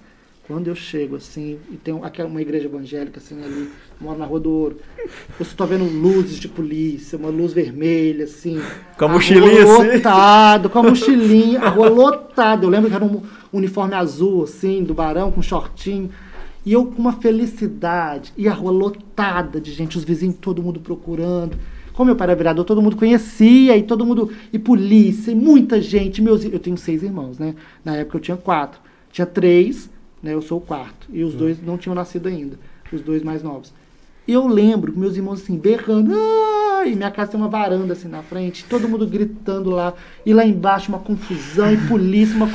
Quando 0.49 0.67
eu 0.67 0.73
chego 0.73 1.15
assim, 1.15 1.59
e 1.71 1.77
tem 1.77 1.95
aquela 2.01 2.27
uma 2.27 2.41
igreja 2.41 2.65
evangélica 2.65 3.19
assim 3.19 3.39
ali, 3.39 3.69
moro 4.01 4.17
na 4.17 4.25
Rua 4.25 4.39
do 4.39 4.49
Ouro. 4.49 4.77
Eu 5.39 5.45
só 5.45 5.55
tô 5.55 5.63
vendo 5.67 5.83
luzes 5.83 6.39
de 6.39 6.47
polícia, 6.47 7.19
uma 7.19 7.29
luz 7.29 7.53
vermelha 7.53 8.23
assim. 8.23 8.59
Com 8.97 9.05
a 9.05 9.07
rua 9.07 9.17
mochilinha 9.17 9.63
assim. 9.63 9.91
lotado, 9.93 10.67
com 10.71 10.79
a 10.79 10.81
mochilinha, 10.81 11.59
a 11.61 11.69
rua 11.69 11.87
lotada. 11.87 12.65
Eu 12.65 12.69
lembro 12.71 12.89
que 12.89 12.95
era 12.95 13.05
um 13.05 13.21
uniforme 13.53 13.93
azul 13.93 14.45
assim, 14.45 14.83
do 14.83 14.91
barão 14.91 15.31
com 15.31 15.39
shortinho. 15.39 16.09
E 16.65 16.73
eu 16.73 16.83
com 16.83 16.99
uma 16.99 17.13
felicidade, 17.13 18.33
e 18.35 18.47
a 18.47 18.53
rua 18.53 18.71
lotada 18.71 19.61
de 19.61 19.71
gente, 19.71 19.99
os 19.99 20.03
vizinhos, 20.03 20.37
todo 20.41 20.63
mundo 20.63 20.79
procurando. 20.79 21.59
Como 21.93 22.07
meu 22.07 22.15
pai 22.15 22.25
era 22.25 22.35
vereador, 22.35 22.65
todo 22.65 22.81
mundo 22.81 22.95
conhecia, 22.95 23.77
e 23.77 23.83
todo 23.83 24.03
mundo, 24.03 24.31
e 24.51 24.57
polícia, 24.57 25.29
e 25.29 25.35
muita 25.35 25.79
gente. 25.79 26.23
Meus, 26.23 26.43
eu 26.43 26.57
tenho 26.57 26.75
seis 26.75 27.03
irmãos, 27.03 27.37
né? 27.37 27.53
Na 27.85 27.97
época 27.97 28.17
eu 28.17 28.21
tinha 28.21 28.37
quatro. 28.37 28.81
Tinha 29.11 29.27
três, 29.27 29.89
né? 30.21 30.33
Eu 30.33 30.41
sou 30.41 30.57
o 30.57 30.61
quarto. 30.61 31.07
E 31.11 31.23
os 31.23 31.33
dois 31.33 31.61
não 31.61 31.77
tinham 31.77 31.95
nascido 31.95 32.27
ainda, 32.27 32.57
os 32.91 33.01
dois 33.01 33.23
mais 33.23 33.43
novos. 33.43 33.73
E 34.27 34.33
eu 34.33 34.47
lembro 34.47 34.97
meus 34.97 35.15
irmãos 35.15 35.41
assim, 35.41 35.57
berrando, 35.57 36.13
ah! 36.13 36.85
e 36.85 36.95
minha 36.95 37.11
casa 37.11 37.31
tem 37.31 37.39
uma 37.39 37.49
varanda 37.49 37.93
assim 37.93 38.07
na 38.07 38.21
frente, 38.21 38.63
todo 38.65 38.87
mundo 38.87 39.07
gritando 39.07 39.69
lá, 39.69 39.93
e 40.25 40.33
lá 40.33 40.45
embaixo 40.45 40.89
uma 40.89 40.99
confusão, 40.99 41.73
e 41.73 41.77
polícia, 41.87 42.35
uma... 42.35 42.47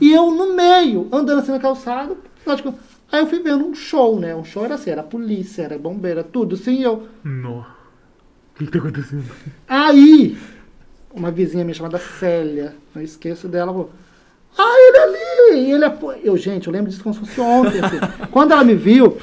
e 0.00 0.12
eu 0.12 0.30
no 0.30 0.54
meio, 0.54 1.08
andando 1.12 1.40
assim 1.40 1.50
na 1.50 1.58
calçada, 1.58 2.16
lógico, 2.46 2.74
aí 3.10 3.20
eu 3.20 3.26
fui 3.26 3.40
vendo 3.40 3.66
um 3.66 3.74
show, 3.74 4.18
né? 4.20 4.34
Um 4.34 4.44
show 4.44 4.64
era 4.64 4.76
assim, 4.76 4.90
era 4.90 5.02
polícia, 5.02 5.62
era 5.62 5.78
bombeira, 5.78 6.22
tudo 6.22 6.54
assim, 6.54 6.78
e 6.78 6.82
eu. 6.82 7.08
Nó. 7.24 7.60
O 7.60 8.58
que, 8.58 8.66
que 8.66 8.72
tá 8.72 8.78
acontecendo? 8.78 9.24
Aí, 9.66 10.36
uma 11.12 11.30
vizinha 11.30 11.64
minha 11.64 11.74
chamada 11.74 11.98
Célia, 11.98 12.74
não 12.94 13.02
esqueço 13.02 13.48
dela, 13.48 13.72
falou, 13.72 13.90
ah, 14.56 14.74
ele 14.78 14.98
ali, 14.98 15.70
ele 15.72 15.84
é... 15.84 15.90
pô-" 15.90 16.12
Eu, 16.22 16.36
gente, 16.36 16.66
eu 16.66 16.72
lembro 16.72 16.90
disso 16.90 17.02
como 17.02 17.14
se 17.14 17.20
fosse 17.20 17.40
ontem, 17.40 17.80
assim. 17.80 17.98
Quando 18.30 18.52
ela 18.52 18.64
me 18.64 18.74
viu, 18.74 19.16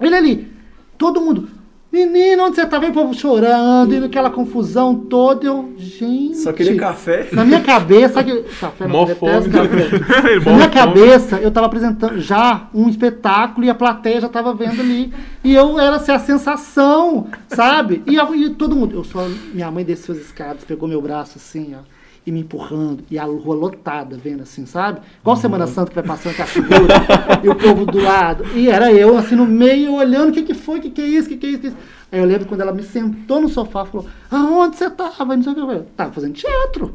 ele 0.00 0.14
ali, 0.14 0.52
todo 0.98 1.20
mundo, 1.20 1.48
menino, 1.90 2.44
onde 2.44 2.56
você 2.56 2.66
tá? 2.66 2.78
Vem 2.78 2.90
o 2.90 2.92
povo 2.92 3.14
chorando, 3.14 3.94
e 3.94 4.04
aquela 4.04 4.28
confusão 4.28 4.94
toda, 4.94 5.46
eu, 5.46 5.72
gente... 5.78 6.36
Só 6.36 6.52
queria 6.52 6.76
café. 6.76 7.28
Na 7.32 7.42
minha 7.44 7.60
cabeça, 7.62 8.14
sabe 8.14 8.32
que... 8.42 8.42
Café, 8.60 8.86
Mó 8.86 8.98
não, 9.00 9.06
detesto 9.06 9.50
fome. 9.50 9.68
café. 9.68 10.40
Na 10.44 10.52
minha 10.56 10.68
cabeça, 10.68 11.36
eu 11.40 11.50
tava 11.50 11.66
apresentando 11.66 12.20
já 12.20 12.68
um 12.74 12.88
espetáculo 12.90 13.64
e 13.66 13.70
a 13.70 13.74
plateia 13.74 14.20
já 14.20 14.28
tava 14.28 14.52
vendo 14.52 14.80
ali. 14.80 15.10
E 15.42 15.54
eu 15.54 15.78
era 15.80 15.96
assim, 15.96 16.12
a 16.12 16.18
sensação, 16.18 17.28
sabe? 17.48 18.02
E, 18.06 18.20
a- 18.20 18.28
e 18.36 18.50
todo 18.50 18.76
mundo. 18.76 18.94
Eu 18.94 19.02
só, 19.04 19.26
minha 19.54 19.70
mãe 19.70 19.82
desceu 19.84 20.14
as 20.14 20.20
escadas, 20.20 20.64
pegou 20.64 20.86
meu 20.86 21.00
braço 21.00 21.38
assim, 21.38 21.74
ó. 21.74 21.95
E 22.26 22.32
me 22.32 22.40
empurrando, 22.40 23.04
e 23.08 23.16
a 23.16 23.24
rua 23.24 23.54
lotada, 23.54 24.16
vendo 24.16 24.42
assim, 24.42 24.66
sabe? 24.66 25.00
Igual 25.20 25.36
Semana 25.36 25.66
Santa 25.68 25.90
que 25.90 25.94
vai 25.94 26.04
passando 26.04 26.34
com 26.34 26.42
a 26.42 26.46
figura, 26.46 26.94
e 27.40 27.48
o 27.48 27.54
povo 27.54 27.86
do 27.86 28.02
lado. 28.02 28.44
E 28.52 28.68
era 28.68 28.92
eu, 28.92 29.16
assim, 29.16 29.36
no 29.36 29.46
meio, 29.46 29.94
olhando, 29.94 30.30
o 30.30 30.32
que 30.32 30.42
que 30.42 30.54
foi, 30.54 30.80
o 30.80 30.82
que 30.82 30.90
que 30.90 31.00
é 31.00 31.06
isso, 31.06 31.28
o 31.28 31.30
que 31.30 31.36
que 31.36 31.46
é 31.46 31.50
isso, 31.50 31.60
que 31.60 31.66
é 31.68 31.70
isso. 31.70 31.78
Aí 32.10 32.18
eu 32.18 32.24
lembro 32.24 32.46
quando 32.46 32.62
ela 32.62 32.72
me 32.72 32.82
sentou 32.82 33.40
no 33.40 33.48
sofá, 33.48 33.84
falou, 33.84 34.06
aonde 34.28 34.76
você 34.76 34.90
tava? 34.90 35.34
E 35.34 35.36
Não 35.36 35.42
sei 35.42 35.52
o 35.52 35.54
que. 35.54 35.60
Eu 35.60 35.86
tava 35.96 36.12
fazendo 36.12 36.34
teatro. 36.34 36.94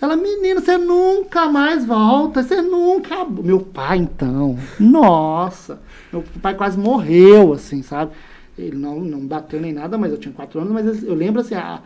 Ela, 0.00 0.16
menina, 0.16 0.60
você 0.60 0.76
nunca 0.76 1.48
mais 1.48 1.84
volta, 1.84 2.42
você 2.42 2.60
nunca. 2.60 3.24
Meu 3.24 3.60
pai, 3.60 3.98
então, 3.98 4.58
nossa, 4.80 5.80
meu 6.12 6.24
pai 6.42 6.54
quase 6.56 6.76
morreu, 6.76 7.52
assim, 7.52 7.82
sabe? 7.82 8.10
Ele 8.58 8.76
não, 8.76 8.98
não 8.98 9.20
bateu 9.20 9.60
nem 9.60 9.72
nada, 9.72 9.96
mas 9.96 10.10
eu 10.10 10.18
tinha 10.18 10.34
quatro 10.34 10.60
anos, 10.60 10.72
mas 10.72 11.04
eu 11.04 11.14
lembro, 11.14 11.40
assim, 11.40 11.54
a, 11.54 11.80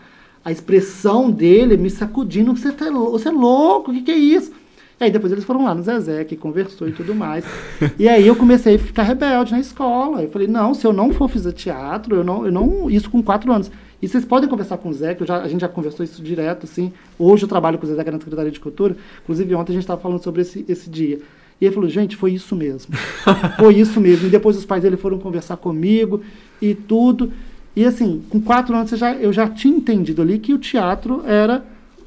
a 0.46 0.52
expressão 0.52 1.28
dele 1.28 1.76
me 1.76 1.90
sacudindo, 1.90 2.56
você, 2.56 2.70
tá, 2.70 2.88
você 2.88 3.26
é 3.26 3.32
louco, 3.32 3.90
o 3.90 3.94
que, 3.94 4.02
que 4.02 4.12
é 4.12 4.16
isso? 4.16 4.52
E 5.00 5.02
aí 5.02 5.10
depois 5.10 5.32
eles 5.32 5.42
foram 5.42 5.64
lá 5.64 5.74
no 5.74 5.82
Zezé, 5.82 6.22
que 6.22 6.36
conversou 6.36 6.88
e 6.88 6.92
tudo 6.92 7.16
mais. 7.16 7.44
E 7.98 8.08
aí 8.08 8.24
eu 8.24 8.36
comecei 8.36 8.76
a 8.76 8.78
ficar 8.78 9.02
rebelde 9.02 9.50
na 9.50 9.58
escola. 9.58 10.22
Eu 10.22 10.30
falei, 10.30 10.46
não, 10.46 10.72
se 10.72 10.86
eu 10.86 10.92
não 10.92 11.12
for 11.12 11.28
fazer 11.28 11.52
teatro, 11.52 12.14
eu 12.14 12.22
não, 12.22 12.46
eu 12.46 12.52
não. 12.52 12.88
Isso 12.88 13.10
com 13.10 13.20
quatro 13.24 13.52
anos. 13.52 13.72
E 14.00 14.06
vocês 14.06 14.24
podem 14.24 14.48
conversar 14.48 14.78
com 14.78 14.88
o 14.88 14.92
Zé, 14.94 15.16
que 15.16 15.24
eu 15.24 15.26
já- 15.26 15.42
a 15.42 15.48
gente 15.48 15.62
já 15.62 15.68
conversou 15.68 16.04
isso 16.04 16.22
direto, 16.22 16.62
assim. 16.62 16.92
Hoje 17.18 17.42
eu 17.42 17.48
trabalho 17.48 17.76
com 17.76 17.84
o 17.84 17.88
Zé 17.88 18.00
que 18.00 18.08
é 18.08 18.12
na 18.12 18.18
Secretaria 18.20 18.52
de 18.52 18.60
Cultura. 18.60 18.96
Inclusive, 19.24 19.52
ontem 19.56 19.72
a 19.72 19.74
gente 19.74 19.82
estava 19.82 20.00
falando 20.00 20.22
sobre 20.22 20.42
esse, 20.42 20.64
esse 20.68 20.88
dia. 20.88 21.18
E 21.60 21.64
ele 21.64 21.74
falou, 21.74 21.90
gente, 21.90 22.14
foi 22.14 22.32
isso 22.32 22.54
mesmo. 22.54 22.94
foi 23.58 23.74
isso 23.74 24.00
mesmo. 24.00 24.28
E 24.28 24.30
depois 24.30 24.56
os 24.56 24.64
pais 24.64 24.82
dele 24.84 24.96
foram 24.96 25.18
conversar 25.18 25.56
comigo 25.56 26.20
e 26.62 26.72
tudo. 26.72 27.32
E 27.76 27.84
assim, 27.84 28.22
com 28.30 28.40
quatro 28.40 28.74
anos 28.74 28.90
eu 28.90 28.98
já, 28.98 29.12
eu 29.14 29.32
já 29.32 29.48
tinha 29.50 29.76
entendido 29.76 30.22
ali 30.22 30.38
que 30.38 30.54
o 30.54 30.58
teatro 30.58 31.22
era 31.26 31.62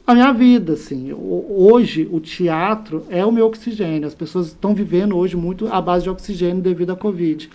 a 0.06 0.14
minha 0.16 0.32
vida, 0.34 0.74
assim. 0.74 1.12
O- 1.14 1.46
Hoje 1.72 2.08
o 2.12 2.20
teatro 2.20 3.06
é 3.10 3.24
o 3.24 3.32
meu 3.32 3.46
oxigênio. 3.46 4.08
As 4.08 4.16
pessoas 4.16 4.48
estão 4.48 4.74
vivendo 4.74 5.16
hoje 5.16 5.38
muito 5.38 5.68
à 5.68 5.80
base 5.80 6.06
de 6.06 6.10
oxigênio 6.10 6.62
devido 6.64 6.92
à 6.92 6.96
Covid. 6.96 7.50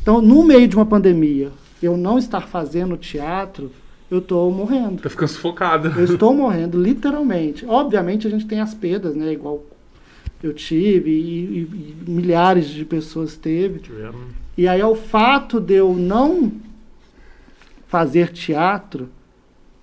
Então, 0.00 0.22
no 0.22 0.44
meio 0.44 0.68
de 0.68 0.76
uma 0.76 0.86
pandemia, 0.86 1.50
eu 1.82 1.96
não 1.96 2.16
estar 2.18 2.42
fazendo 2.42 2.96
teatro, 2.96 3.72
eu 4.10 4.18
estou 4.18 4.50
morrendo. 4.52 5.02
Tá 5.02 5.10
ficando 5.10 5.28
sufocado. 5.28 5.88
Eu 5.98 6.04
estou 6.04 6.32
morrendo, 6.32 6.80
literalmente. 6.80 7.66
Obviamente 7.66 8.26
a 8.26 8.30
gente 8.30 8.46
tem 8.46 8.60
as 8.60 8.72
perdas, 8.74 9.16
né? 9.16 9.32
Igual 9.32 9.64
eu 10.42 10.52
tive 10.54 11.10
e, 11.10 11.14
e- 11.14 11.94
e 12.06 12.10
milhares 12.10 12.68
de 12.68 12.84
pessoas 12.84 13.36
teve. 13.36 13.80
Tiveram. 13.80 14.14
E 14.56 14.68
aí, 14.68 14.80
ao 14.80 14.94
fato 14.94 15.58
de 15.60 15.74
eu 15.74 15.92
não 15.94 16.52
fazer 17.90 18.30
teatro, 18.30 19.08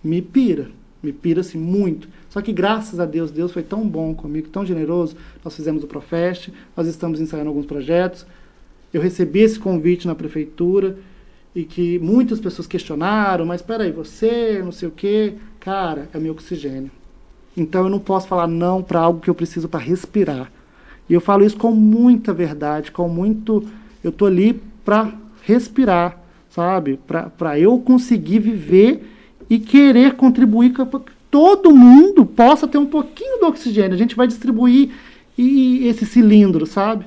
me 0.02 0.22
pira. 0.22 0.72
Me 1.04 1.12
pira, 1.12 1.42
assim, 1.42 1.60
muito. 1.60 2.08
Só 2.30 2.42
que, 2.42 2.54
graças 2.54 3.00
a 3.00 3.06
Deus, 3.06 3.30
Deus 3.30 3.52
foi 3.52 3.62
tão 3.62 3.88
bom 3.88 4.16
comigo, 4.16 4.48
tão 4.48 4.66
generoso. 4.66 5.16
Nós 5.44 5.56
fizemos 5.56 5.84
o 5.84 5.88
Profest, 5.88 6.52
nós 6.76 6.88
estamos 6.88 7.20
ensaiando 7.20 7.50
alguns 7.50 7.66
projetos. 7.66 8.26
Eu 8.94 9.02
recebi 9.02 9.42
esse 9.42 9.60
convite 9.60 10.08
na 10.08 10.16
prefeitura 10.16 10.98
e 11.54 11.66
que 11.66 12.00
muitas 12.00 12.40
pessoas 12.40 12.66
questionaram, 12.66 13.46
mas 13.46 13.62
peraí, 13.62 13.92
você, 13.92 14.62
não 14.64 14.72
sei 14.72 14.88
o 14.88 14.92
quê. 14.92 15.34
Cara, 15.60 16.10
é 16.14 16.18
meu 16.18 16.32
oxigênio. 16.32 16.90
Então, 17.56 17.84
eu 17.84 17.90
não 17.90 18.00
posso 18.00 18.28
falar 18.28 18.48
não 18.48 18.82
para 18.82 19.02
algo 19.02 19.20
que 19.20 19.30
eu 19.30 19.36
preciso 19.36 19.68
para 19.68 19.82
respirar. 19.82 20.50
E 21.10 21.14
eu 21.14 21.20
falo 21.20 21.44
isso 21.44 21.58
com 21.58 21.72
muita 21.72 22.34
verdade, 22.34 22.92
com 22.92 23.10
muito. 23.10 23.68
Eu 24.02 24.12
tô 24.12 24.26
ali 24.26 24.62
para 24.86 25.14
respirar, 25.44 26.18
sabe? 26.50 27.00
Para 27.38 27.60
eu 27.60 27.78
conseguir 27.80 28.40
viver 28.40 29.04
e 29.50 29.60
querer 29.60 30.14
contribuir 30.14 30.74
para 30.74 31.00
que 31.00 31.12
todo 31.30 31.74
mundo 31.74 32.26
possa 32.26 32.68
ter 32.68 32.78
um 32.78 32.86
pouquinho 32.86 33.40
do 33.40 33.48
oxigênio. 33.48 33.94
A 33.94 33.98
gente 33.98 34.16
vai 34.16 34.28
distribuir 34.28 34.90
e 35.38 35.88
esse 35.88 36.06
cilindro, 36.06 36.66
sabe? 36.66 37.06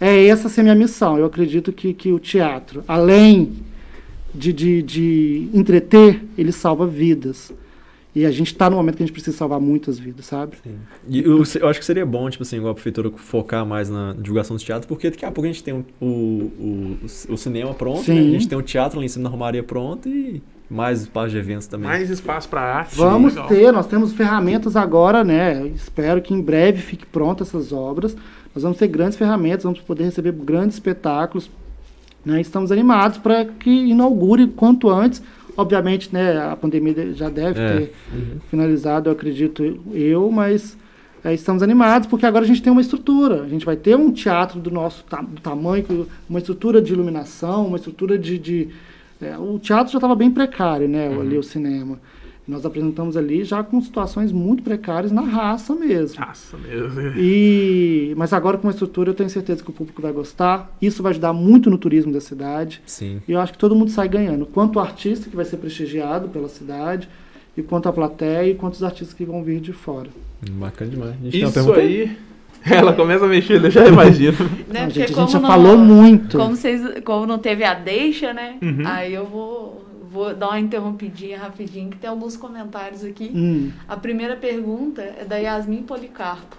É 0.00 0.26
essa 0.26 0.48
ser 0.48 0.62
minha 0.62 0.74
missão. 0.74 1.18
Eu 1.18 1.26
acredito 1.26 1.72
que, 1.72 1.92
que 1.92 2.10
o 2.10 2.18
teatro, 2.18 2.82
além 2.88 3.52
de, 4.34 4.52
de, 4.52 4.82
de 4.82 5.48
entreter, 5.52 6.24
ele 6.38 6.52
salva 6.52 6.86
vidas. 6.86 7.52
E 8.14 8.26
a 8.26 8.30
gente 8.30 8.48
está 8.48 8.68
no 8.68 8.76
momento 8.76 8.96
que 8.96 9.02
a 9.04 9.06
gente 9.06 9.12
precisa 9.12 9.36
salvar 9.36 9.60
muitas 9.60 9.98
vidas, 9.98 10.26
sabe? 10.26 10.56
E 11.08 11.20
eu, 11.20 11.42
eu 11.60 11.68
acho 11.68 11.78
que 11.78 11.84
seria 11.84 12.04
bom, 12.04 12.28
tipo 12.28 12.42
assim, 12.42 12.56
igual 12.56 12.72
a 12.72 12.74
prefeitura 12.74 13.10
focar 13.10 13.64
mais 13.64 13.88
na 13.88 14.14
divulgação 14.14 14.56
dos 14.56 14.64
teatros, 14.64 14.86
porque 14.86 15.10
daqui 15.10 15.24
a 15.24 15.30
pouco 15.30 15.48
a 15.48 15.52
gente 15.52 15.62
tem 15.62 15.74
o, 15.74 15.84
o, 16.00 16.06
o, 16.06 16.98
o 17.28 17.36
cinema 17.36 17.72
pronto, 17.72 17.98
né? 17.98 18.16
Sim. 18.16 18.28
a 18.28 18.32
gente 18.32 18.48
tem 18.48 18.58
o 18.58 18.62
teatro 18.62 18.98
lá 18.98 19.04
em 19.04 19.08
cima 19.08 19.24
da 19.24 19.30
Romaria 19.30 19.62
pronto 19.62 20.08
e 20.08 20.42
mais 20.68 21.02
espaço 21.02 21.30
de 21.30 21.38
eventos 21.38 21.66
também. 21.66 21.88
Mais 21.88 22.10
espaço 22.10 22.48
para 22.48 22.60
arte. 22.60 22.96
Vamos 22.96 23.34
legal. 23.34 23.48
ter, 23.48 23.72
nós 23.72 23.86
temos 23.86 24.12
ferramentas 24.12 24.76
agora, 24.76 25.24
né? 25.24 25.60
Eu 25.60 25.66
Espero 25.66 26.22
que 26.22 26.32
em 26.32 26.40
breve 26.40 26.80
fique 26.80 27.04
pronta 27.04 27.42
essas 27.42 27.72
obras. 27.72 28.16
Nós 28.54 28.62
vamos 28.62 28.78
ter 28.78 28.86
grandes 28.86 29.16
ferramentas, 29.16 29.64
vamos 29.64 29.80
poder 29.80 30.04
receber 30.04 30.32
grandes 30.32 30.76
espetáculos. 30.76 31.50
Né? 32.24 32.40
Estamos 32.40 32.70
animados 32.70 33.18
para 33.18 33.44
que 33.44 33.70
inaugure 33.70 34.46
quanto 34.48 34.88
antes. 34.88 35.22
Obviamente, 35.60 36.08
né, 36.12 36.38
a 36.38 36.56
pandemia 36.56 37.12
já 37.14 37.28
deve 37.28 37.60
É. 37.60 37.76
ter 37.76 37.92
finalizado, 38.50 39.08
eu 39.08 39.12
acredito 39.12 39.62
eu, 39.92 40.30
mas 40.30 40.76
é, 41.22 41.34
estamos 41.34 41.62
animados 41.62 42.08
porque 42.08 42.24
agora 42.24 42.44
a 42.44 42.48
gente 42.48 42.62
tem 42.62 42.72
uma 42.72 42.80
estrutura. 42.80 43.42
A 43.42 43.48
gente 43.48 43.64
vai 43.66 43.76
ter 43.76 43.94
um 43.96 44.10
teatro 44.10 44.58
do 44.58 44.70
nosso 44.70 45.04
ta- 45.04 45.20
do 45.22 45.40
tamanho, 45.40 46.06
uma 46.28 46.38
estrutura 46.38 46.80
de 46.80 46.92
iluminação, 46.92 47.66
uma 47.66 47.76
estrutura 47.76 48.18
de. 48.18 48.38
de- 48.38 48.68
é, 49.20 49.36
o 49.36 49.58
teatro 49.58 49.92
já 49.92 49.98
estava 49.98 50.14
bem 50.14 50.30
precário, 50.30 50.88
né? 50.88 51.08
Ali 51.20 51.36
o 51.36 51.42
cinema. 51.42 51.98
Nós 52.50 52.66
apresentamos 52.66 53.16
ali 53.16 53.44
já 53.44 53.62
com 53.62 53.80
situações 53.80 54.32
muito 54.32 54.62
precárias 54.62 55.12
na 55.12 55.22
raça 55.22 55.74
mesmo. 55.74 56.20
Nossa, 56.20 56.56
mesmo. 56.56 57.00
E, 57.16 58.12
mas 58.16 58.32
agora 58.32 58.58
com 58.58 58.66
uma 58.66 58.72
estrutura 58.72 59.10
eu 59.10 59.14
tenho 59.14 59.30
certeza 59.30 59.62
que 59.62 59.70
o 59.70 59.72
público 59.72 60.02
vai 60.02 60.12
gostar. 60.12 60.70
Isso 60.82 61.02
vai 61.02 61.10
ajudar 61.12 61.32
muito 61.32 61.70
no 61.70 61.78
turismo 61.78 62.12
da 62.12 62.20
cidade. 62.20 62.82
Sim. 62.84 63.22
E 63.28 63.32
eu 63.32 63.40
acho 63.40 63.52
que 63.52 63.58
todo 63.58 63.74
mundo 63.74 63.90
sai 63.90 64.08
ganhando. 64.08 64.44
Quanto 64.46 64.76
o 64.76 64.80
artista 64.80 65.30
que 65.30 65.36
vai 65.36 65.44
ser 65.44 65.58
prestigiado 65.58 66.28
pela 66.28 66.48
cidade, 66.48 67.08
e 67.56 67.62
quanto 67.62 67.88
a 67.88 67.92
plateia, 67.92 68.50
e 68.50 68.54
quanto 68.54 68.74
os 68.74 68.82
artistas 68.82 69.12
que 69.14 69.24
vão 69.24 69.42
vir 69.42 69.60
de 69.60 69.72
fora. 69.72 70.08
Bacana 70.52 70.90
demais. 70.90 71.10
A 71.20 71.24
gente 71.24 71.32
tem 71.32 71.42
uma 71.42 71.48
Isso 71.48 71.54
pergunta 71.54 71.80
aí. 71.80 72.16
Ela 72.70 72.92
começa 72.92 73.24
a 73.24 73.28
mexer, 73.28 73.64
eu 73.64 73.70
já 73.70 73.86
imagino. 73.86 74.36
Né? 74.70 74.82
Não, 74.84 74.90
gente, 74.90 75.12
a 75.12 75.16
gente 75.16 75.32
já 75.32 75.40
não- 75.40 75.48
falou 75.48 75.76
muito. 75.76 76.36
Como, 76.36 76.54
vocês, 76.54 76.80
como 77.04 77.26
não 77.26 77.38
teve 77.38 77.64
a 77.64 77.74
deixa, 77.74 78.32
né? 78.32 78.56
Uhum. 78.62 78.82
Aí 78.86 79.12
eu 79.14 79.26
vou, 79.26 79.84
vou 80.10 80.34
dar 80.34 80.48
uma 80.48 80.60
interrompidinha 80.60 81.38
rapidinho, 81.38 81.90
que 81.90 81.96
tem 81.96 82.10
alguns 82.10 82.36
comentários 82.36 83.04
aqui. 83.04 83.30
Hum. 83.34 83.70
A 83.88 83.96
primeira 83.96 84.36
pergunta 84.36 85.00
é 85.02 85.24
da 85.24 85.36
Yasmin 85.36 85.82
Policarpo. 85.82 86.56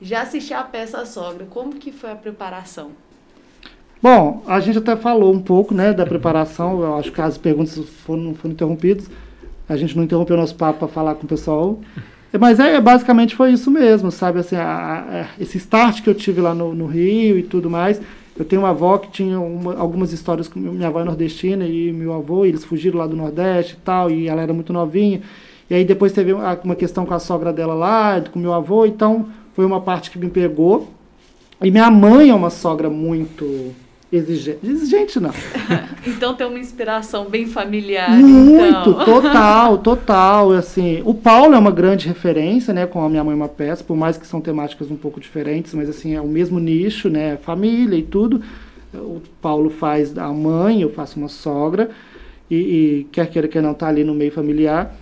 Já 0.00 0.22
assisti 0.22 0.54
a 0.54 0.62
peça 0.62 0.98
A 0.98 1.06
Sogra, 1.06 1.46
como 1.50 1.72
que 1.74 1.90
foi 1.92 2.10
a 2.10 2.16
preparação? 2.16 2.90
Bom, 4.02 4.42
a 4.46 4.58
gente 4.58 4.78
até 4.78 4.96
falou 4.96 5.32
um 5.32 5.40
pouco 5.40 5.72
né, 5.74 5.92
da 5.92 6.04
preparação. 6.04 6.80
Eu 6.82 6.96
acho 6.96 7.12
que 7.12 7.20
as 7.20 7.38
perguntas 7.38 7.78
foram, 8.04 8.22
não 8.22 8.34
foram 8.34 8.52
interrompidas. 8.52 9.08
A 9.68 9.76
gente 9.76 9.96
não 9.96 10.02
interrompeu 10.04 10.36
nosso 10.36 10.56
papo 10.56 10.80
para 10.80 10.88
falar 10.88 11.14
com 11.14 11.24
o 11.24 11.28
pessoal. 11.28 11.78
Mas 12.40 12.58
é, 12.58 12.80
basicamente 12.80 13.36
foi 13.36 13.52
isso 13.52 13.70
mesmo, 13.70 14.10
sabe? 14.10 14.40
Assim, 14.40 14.56
a- 14.56 15.26
a- 15.36 15.40
esse 15.42 15.56
start 15.58 16.02
que 16.02 16.10
eu 16.10 16.14
tive 16.14 16.40
lá 16.40 16.52
no, 16.54 16.74
no 16.74 16.86
Rio 16.86 17.38
e 17.38 17.42
tudo 17.44 17.70
mais. 17.70 18.00
Eu 18.42 18.46
tenho 18.46 18.62
uma 18.62 18.70
avó 18.70 18.98
que 18.98 19.08
tinha 19.08 19.38
uma- 19.38 19.76
algumas 19.78 20.12
histórias 20.12 20.48
com 20.48 20.58
minha 20.58 20.88
avó 20.88 21.00
é 21.00 21.04
nordestina 21.04 21.64
e 21.64 21.92
meu 21.92 22.12
avô, 22.12 22.44
e 22.44 22.48
eles 22.48 22.64
fugiram 22.64 22.98
lá 22.98 23.06
do 23.06 23.14
Nordeste 23.14 23.74
e 23.74 23.84
tal, 23.84 24.10
e 24.10 24.26
ela 24.26 24.42
era 24.42 24.52
muito 24.52 24.72
novinha. 24.72 25.22
E 25.70 25.74
aí 25.74 25.84
depois 25.84 26.10
teve 26.10 26.32
uma 26.32 26.74
questão 26.74 27.06
com 27.06 27.14
a 27.14 27.20
sogra 27.20 27.52
dela 27.52 27.72
lá, 27.72 28.20
com 28.20 28.40
meu 28.40 28.52
avô, 28.52 28.84
então 28.84 29.26
foi 29.54 29.64
uma 29.64 29.80
parte 29.80 30.10
que 30.10 30.18
me 30.18 30.28
pegou. 30.28 30.88
E 31.62 31.70
minha 31.70 31.88
mãe 31.88 32.30
é 32.30 32.34
uma 32.34 32.50
sogra 32.50 32.90
muito 32.90 33.72
exigente. 34.12 34.58
Exigente 34.62 35.20
não. 35.20 35.32
Então 36.04 36.34
tem 36.34 36.44
uma 36.44 36.58
inspiração 36.58 37.26
bem 37.26 37.46
familiar, 37.46 38.10
Muito, 38.10 38.90
então. 38.90 39.04
total, 39.04 39.78
total. 39.82 40.50
Assim, 40.50 41.00
o 41.04 41.14
Paulo 41.14 41.54
é 41.54 41.58
uma 41.58 41.70
grande 41.70 42.08
referência, 42.08 42.74
né, 42.74 42.86
com 42.86 43.04
a 43.04 43.08
minha 43.08 43.22
mãe 43.22 43.32
uma 43.34 43.48
peça, 43.48 43.84
por 43.84 43.96
mais 43.96 44.18
que 44.18 44.26
são 44.26 44.40
temáticas 44.40 44.90
um 44.90 44.96
pouco 44.96 45.20
diferentes, 45.20 45.72
mas 45.74 45.88
assim 45.88 46.16
é 46.16 46.20
o 46.20 46.26
mesmo 46.26 46.58
nicho, 46.58 47.08
né, 47.08 47.36
família 47.36 47.96
e 47.96 48.02
tudo. 48.02 48.42
O 48.92 49.22
Paulo 49.40 49.70
faz 49.70 50.18
a 50.18 50.28
mãe, 50.32 50.82
eu 50.82 50.90
faço 50.90 51.20
uma 51.20 51.28
sogra 51.28 51.90
e, 52.50 52.56
e 52.56 53.04
quer 53.12 53.30
queira 53.30 53.46
quer 53.46 53.62
não 53.62 53.72
tá 53.72 53.86
ali 53.86 54.02
no 54.02 54.12
meio 54.12 54.32
familiar. 54.32 54.94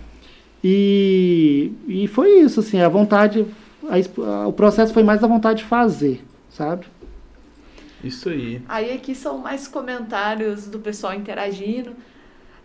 E, 0.63 1.71
e 1.87 2.07
foi 2.07 2.41
isso, 2.41 2.59
assim, 2.59 2.79
a 2.79 2.87
vontade, 2.87 3.45
a 3.89 4.47
o 4.47 4.53
processo 4.53 4.93
foi 4.93 5.01
mais 5.01 5.23
a 5.23 5.27
vontade 5.27 5.59
de 5.59 5.65
fazer, 5.65 6.21
sabe? 6.51 6.85
Isso 8.03 8.29
aí. 8.29 8.61
Aí 8.67 8.91
aqui 8.93 9.13
são 9.13 9.37
mais 9.37 9.67
comentários 9.67 10.67
do 10.67 10.79
pessoal 10.79 11.13
interagindo. 11.13 11.95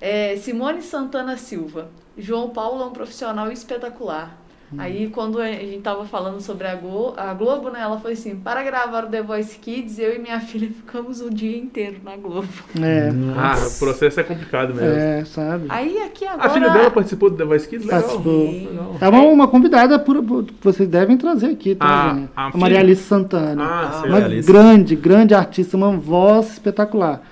É, 0.00 0.36
Simone 0.36 0.82
Santana 0.82 1.36
Silva. 1.36 1.90
João 2.16 2.50
Paulo 2.50 2.82
é 2.82 2.86
um 2.86 2.92
profissional 2.92 3.50
espetacular. 3.52 4.45
Hum. 4.72 4.76
Aí 4.78 5.08
quando 5.10 5.40
a 5.40 5.46
gente 5.52 5.78
tava 5.78 6.04
falando 6.06 6.40
sobre 6.40 6.66
a 6.66 6.74
Globo, 6.74 7.14
a 7.16 7.32
Globo, 7.34 7.70
né, 7.70 7.78
ela 7.82 8.00
foi 8.00 8.12
assim, 8.14 8.34
para 8.34 8.64
gravar 8.64 9.04
o 9.04 9.06
The 9.06 9.22
Voice 9.22 9.56
Kids, 9.58 9.96
eu 9.98 10.16
e 10.16 10.18
minha 10.18 10.40
filha 10.42 10.66
ficamos 10.68 11.20
o 11.20 11.30
dia 11.30 11.56
inteiro 11.56 11.98
na 12.04 12.16
Globo. 12.16 12.48
É, 12.82 13.10
Ah, 13.36 13.54
o 13.64 13.78
processo 13.78 14.18
é 14.18 14.24
complicado 14.24 14.74
mesmo. 14.74 14.88
é 14.98 15.24
sabe? 15.24 15.66
Aí 15.68 15.98
aqui 16.02 16.26
agora... 16.26 16.48
A 16.48 16.50
filha 16.50 16.68
dela 16.70 16.90
participou 16.90 17.30
do 17.30 17.36
The 17.36 17.44
Voice 17.44 17.68
Kids? 17.68 17.86
Legal. 17.86 18.02
Participou. 18.02 18.50
Legal. 18.50 18.96
É 19.00 19.08
uma, 19.08 19.22
uma 19.22 19.46
convidada 19.48 19.98
por, 20.00 20.16
vocês 20.60 20.88
devem 20.88 21.16
trazer 21.16 21.46
aqui, 21.50 21.76
tá, 21.76 21.86
A- 22.10 22.14
gente? 22.14 22.30
a 22.34 22.46
A 22.46 22.56
Maria? 22.56 22.80
Alice 22.80 23.02
Santana. 23.04 23.62
Ah, 23.64 23.98
sei. 24.00 24.10
uma 24.10 24.18
Alice. 24.24 24.50
grande, 24.50 24.96
grande 24.96 25.32
artista, 25.32 25.76
uma 25.76 25.92
voz 25.92 26.54
espetacular. 26.54 27.22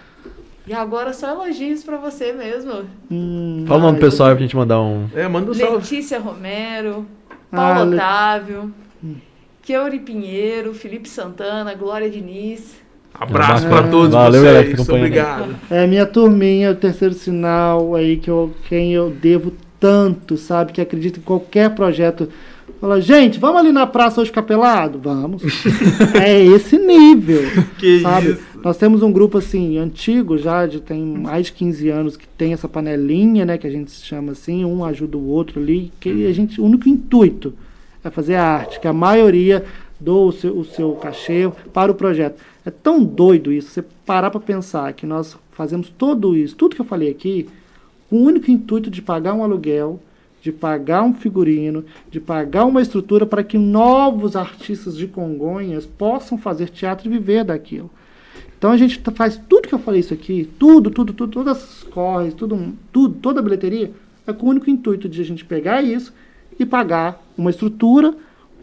E 0.67 0.73
agora 0.73 1.13
só 1.13 1.29
elogios 1.29 1.85
pra 1.85 1.99
você 1.99 2.33
mesmo. 2.33 2.85
Hum, 3.11 3.65
Fala 3.69 3.81
o 3.81 3.83
nome 3.83 3.97
ai, 3.97 4.01
do 4.01 4.05
pessoal 4.07 4.31
pra 4.31 4.41
gente 4.41 4.57
mandar 4.57 4.81
um. 4.81 5.09
É, 5.15 5.29
manda 5.29 5.51
um 5.51 5.55
salve. 5.55 5.75
Letícia 5.77 6.19
Romero, 6.19 7.05
Ah, 7.24 7.24
Paulo 7.55 7.91
Le- 7.91 7.97
Otávio, 7.97 8.73
Keuri 9.63 9.99
Pinheiro, 10.01 10.75
Felipe 10.75 11.09
Santana, 11.09 11.75
Glória 11.75 12.11
Diniz. 12.11 12.83
Abraço 13.19 13.67
É. 13.67 13.69
pra 13.69 13.83
todos 13.89 14.11
Valeu, 14.13 14.43
galera, 14.43 14.63
vocês. 14.65 14.75
acompanha. 14.75 14.99
Obrigado. 15.05 15.57
É 15.71 15.87
minha 15.87 16.05
turminha, 16.05 16.71
o 16.73 16.75
terceiro 16.75 17.15
sinal 17.15 17.95
aí 17.95 18.17
que 18.17 18.29
eu, 18.29 18.53
quem 18.69 18.93
eu 18.93 19.11
devo 19.11 19.53
tanto, 19.79 20.37
sabe? 20.37 20.73
Que 20.73 20.81
acredita 20.81 21.19
em 21.19 21.23
qualquer 21.23 21.71
projeto. 21.75 22.29
Fala, 22.85 23.01
gente, 23.01 23.41
vamos 23.41 23.63
ali 23.63 23.73
na 23.73 23.87
praça 23.87 24.21
hoje 24.21 24.31
capelado? 24.31 24.99
Vamos. 24.99 25.43
é 26.23 26.45
esse 26.45 26.79
nível. 26.79 27.41
Que 27.79 28.01
sabe? 28.01 28.33
isso. 28.33 28.43
Nós 28.63 28.77
temos 28.77 29.03
um 29.03 29.11
grupo 29.11 29.39
assim 29.39 29.79
antigo 29.79 30.37
já, 30.37 30.67
de 30.67 30.83
tem 30.83 31.03
mais 31.03 31.47
de 31.47 31.55
15 31.55 31.89
anos 31.89 32.15
que 32.19 32.29
tem 32.29 32.53
essa 32.53 32.69
panelinha, 32.69 33.47
né, 33.47 33.57
que 33.57 33.67
a 33.67 33.71
gente 33.71 33.91
chama 33.91 34.33
assim, 34.33 34.67
um 34.67 34.85
ajuda 34.85 35.17
o 35.17 35.27
outro 35.29 35.63
ali, 35.63 35.91
que 35.99 36.27
a 36.27 36.33
gente, 36.35 36.61
o 36.61 36.65
único 36.67 36.87
intuito 36.87 37.55
é 38.05 38.11
fazer 38.11 38.35
arte, 38.35 38.79
que 38.79 38.87
a 38.87 38.93
maioria 38.93 39.65
doa 39.99 40.27
o 40.27 40.33
seu, 40.33 40.59
o 40.59 40.63
seu 40.63 40.93
cachê 40.93 41.51
para 41.73 41.91
o 41.91 41.95
projeto. 41.95 42.39
É 42.67 42.71
tão 42.71 43.03
doido 43.03 43.51
isso, 43.51 43.71
você 43.71 43.83
parar 44.05 44.31
para 44.31 44.41
pensar 44.41 44.93
que 44.93 45.07
nós 45.07 45.39
fazemos 45.53 45.89
tudo 45.89 46.37
isso, 46.37 46.55
tudo 46.55 46.77
que 46.77 46.83
eu 46.83 46.87
falei 46.87 47.09
aqui, 47.09 47.49
com 48.11 48.17
o 48.17 48.25
único 48.25 48.51
intuito 48.51 48.91
de 48.91 49.01
pagar 49.01 49.33
um 49.33 49.43
aluguel, 49.43 49.99
de 50.45 50.53
pagar 50.53 51.03
um 51.03 51.15
figurino, 51.15 51.87
de 52.11 52.21
pagar 52.21 52.67
uma 52.67 52.83
estrutura 52.83 53.25
para 53.25 53.43
que 53.43 53.57
novos 53.57 54.37
artistas 54.37 54.95
de 54.95 55.07
Congonhas 55.07 55.87
possam 55.87 56.37
fazer 56.37 56.69
teatro 56.69 57.09
e 57.09 57.11
viver 57.11 57.45
daquilo. 57.45 57.91
Então 58.59 58.71
a 58.71 58.77
gente 58.77 58.99
tá- 58.99 59.11
faz 59.11 59.41
tudo 59.49 59.67
que 59.67 59.75
eu 59.75 59.79
falei 59.79 60.01
isso 60.01 60.13
aqui, 60.13 60.47
tudo, 60.59 60.91
tudo, 60.91 61.15
tudo, 61.15 61.33
todas 61.33 61.57
as 61.57 61.83
corres, 61.85 62.35
tudo, 62.35 62.75
tudo, 62.93 63.15
toda 63.23 63.41
a 63.41 63.43
bilheteria, 63.43 63.91
é 64.27 64.35
com 64.35 64.45
o 64.45 64.51
único 64.51 64.69
intuito 64.69 65.09
de 65.09 65.19
a 65.23 65.25
gente 65.25 65.47
pegar 65.47 65.81
isso 65.81 66.13
e 66.59 66.67
pagar 66.67 67.25
uma 67.39 67.49
estrutura 67.49 68.15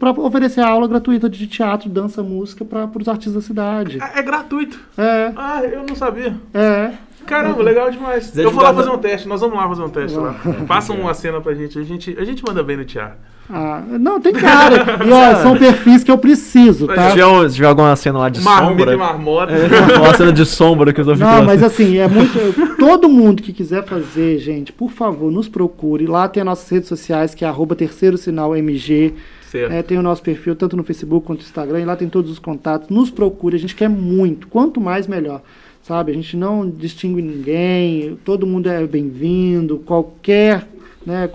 para 0.02 0.20
oferecer 0.20 0.60
aula 0.60 0.88
gratuita 0.88 1.28
de 1.30 1.46
teatro, 1.46 1.88
dança, 1.88 2.22
música 2.22 2.64
para 2.64 2.88
os 3.00 3.06
artistas 3.08 3.34
da 3.34 3.40
cidade. 3.40 3.98
Ah, 4.00 4.10
É 4.16 4.22
gratuito. 4.22 4.78
É, 4.98 5.32
Ah, 5.36 5.62
eu 5.62 5.84
não 5.88 5.94
sabia. 5.94 6.34
é. 6.52 6.90
Caramba, 7.24 7.62
legal 7.62 7.88
demais. 7.88 8.36
Eu 8.36 8.50
vou 8.50 8.60
lá 8.64 8.74
fazer 8.74 8.90
um 8.90 8.98
teste, 8.98 9.28
nós 9.28 9.40
vamos 9.40 9.56
lá 9.56 9.68
fazer 9.68 9.82
um 9.82 9.88
teste 9.88 10.18
lá. 10.18 10.34
Passa 10.66 10.92
uma 10.92 11.14
cena 11.14 11.40
pra 11.40 11.54
gente, 11.54 11.78
a 11.78 11.82
gente, 11.84 12.16
a 12.18 12.24
gente 12.24 12.42
manda 12.44 12.64
bem 12.64 12.76
no 12.76 12.84
teatro. 12.84 13.14
Ah, 13.48 13.80
não, 13.88 14.20
tem 14.20 14.32
cara. 14.32 14.98
E 15.06 15.10
ó, 15.12 15.36
são 15.40 15.56
perfis 15.56 16.02
que 16.02 16.10
eu 16.10 16.18
preciso, 16.18 16.88
Se 16.88 16.94
tá? 16.96 17.10
tiver, 17.10 17.48
se 17.48 17.54
tiver 17.54 17.68
alguma 17.68 17.94
cena 17.94 18.18
lá 18.18 18.28
de 18.28 18.40
Marmita 18.40 18.70
sombra. 18.80 18.94
e 18.94 18.96
marmota. 18.96 19.52
É, 19.52 19.98
uma 20.02 20.14
cena 20.14 20.32
de 20.32 20.44
sombra 20.44 20.92
que 20.92 21.00
eu 21.00 21.04
tô 21.04 21.14
ficando. 21.14 21.30
Não, 21.36 21.44
mas 21.44 21.62
assim, 21.62 21.98
é 21.98 22.08
muito. 22.08 22.76
Todo 22.76 23.08
mundo 23.08 23.40
que 23.40 23.52
quiser 23.52 23.84
fazer, 23.84 24.38
gente, 24.38 24.72
por 24.72 24.90
favor, 24.90 25.30
nos 25.30 25.48
procure. 25.48 26.06
Lá 26.08 26.26
tem 26.28 26.40
as 26.40 26.46
nossas 26.46 26.68
redes 26.68 26.88
sociais, 26.88 27.36
que 27.36 27.44
é 27.44 27.48
arroba 27.48 27.76
terceiro 27.76 28.18
sinal 28.18 28.56
MG. 28.56 29.14
Certo. 29.52 29.70
É, 29.70 29.82
tem 29.82 29.98
o 29.98 30.02
nosso 30.02 30.22
perfil, 30.22 30.56
tanto 30.56 30.78
no 30.78 30.82
Facebook 30.82 31.26
quanto 31.26 31.40
no 31.40 31.44
Instagram, 31.44 31.80
e 31.80 31.84
lá 31.84 31.94
tem 31.94 32.08
todos 32.08 32.30
os 32.30 32.38
contatos. 32.38 32.88
Nos 32.88 33.10
procure, 33.10 33.54
a 33.54 33.58
gente 33.58 33.76
quer 33.76 33.88
muito. 33.88 34.48
Quanto 34.48 34.80
mais, 34.80 35.06
melhor. 35.06 35.42
Sabe? 35.82 36.10
A 36.10 36.14
gente 36.14 36.38
não 36.38 36.70
distingue 36.70 37.20
ninguém, 37.20 38.16
todo 38.24 38.46
mundo 38.46 38.70
é 38.70 38.86
bem-vindo, 38.86 39.78
qualquer. 39.84 40.66
Né, 41.04 41.28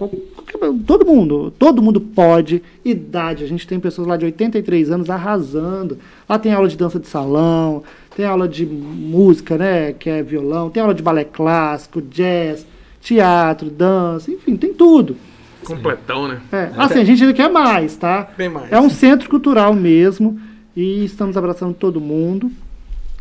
todo 0.88 1.06
mundo, 1.06 1.52
todo 1.60 1.82
mundo 1.82 2.00
pode, 2.00 2.64
idade, 2.86 3.44
a 3.44 3.48
gente 3.48 3.68
tem 3.68 3.82
pessoas 3.82 4.08
lá 4.08 4.16
de 4.16 4.24
83 4.24 4.90
anos 4.90 5.10
arrasando. 5.10 5.98
Lá 6.28 6.40
tem 6.40 6.54
aula 6.54 6.70
de 6.70 6.78
dança 6.78 6.98
de 6.98 7.08
salão, 7.08 7.84
tem 8.16 8.26
aula 8.26 8.48
de 8.48 8.66
música, 8.66 9.58
né, 9.58 9.92
que 9.92 10.10
é 10.10 10.24
violão, 10.24 10.70
tem 10.70 10.82
aula 10.82 10.96
de 10.96 11.04
balé 11.04 11.26
clássico, 11.26 12.02
jazz, 12.02 12.66
teatro, 13.02 13.70
dança, 13.70 14.32
enfim, 14.32 14.56
tem 14.56 14.74
tudo. 14.74 15.18
Completão, 15.76 16.28
né? 16.28 16.40
É, 16.52 16.72
assim, 16.78 17.00
a 17.00 17.04
gente 17.04 17.22
ainda 17.24 17.34
quer 17.34 17.50
mais, 17.50 17.96
tá? 17.96 18.30
Bem 18.38 18.50
mais. 18.50 18.72
É 18.72 18.80
um 18.80 18.90
centro 18.90 19.30
cultural 19.30 19.74
mesmo 19.74 20.40
e 20.76 21.04
estamos 21.06 21.36
abraçando 21.38 21.74
todo 21.74 22.00
mundo. 22.02 22.52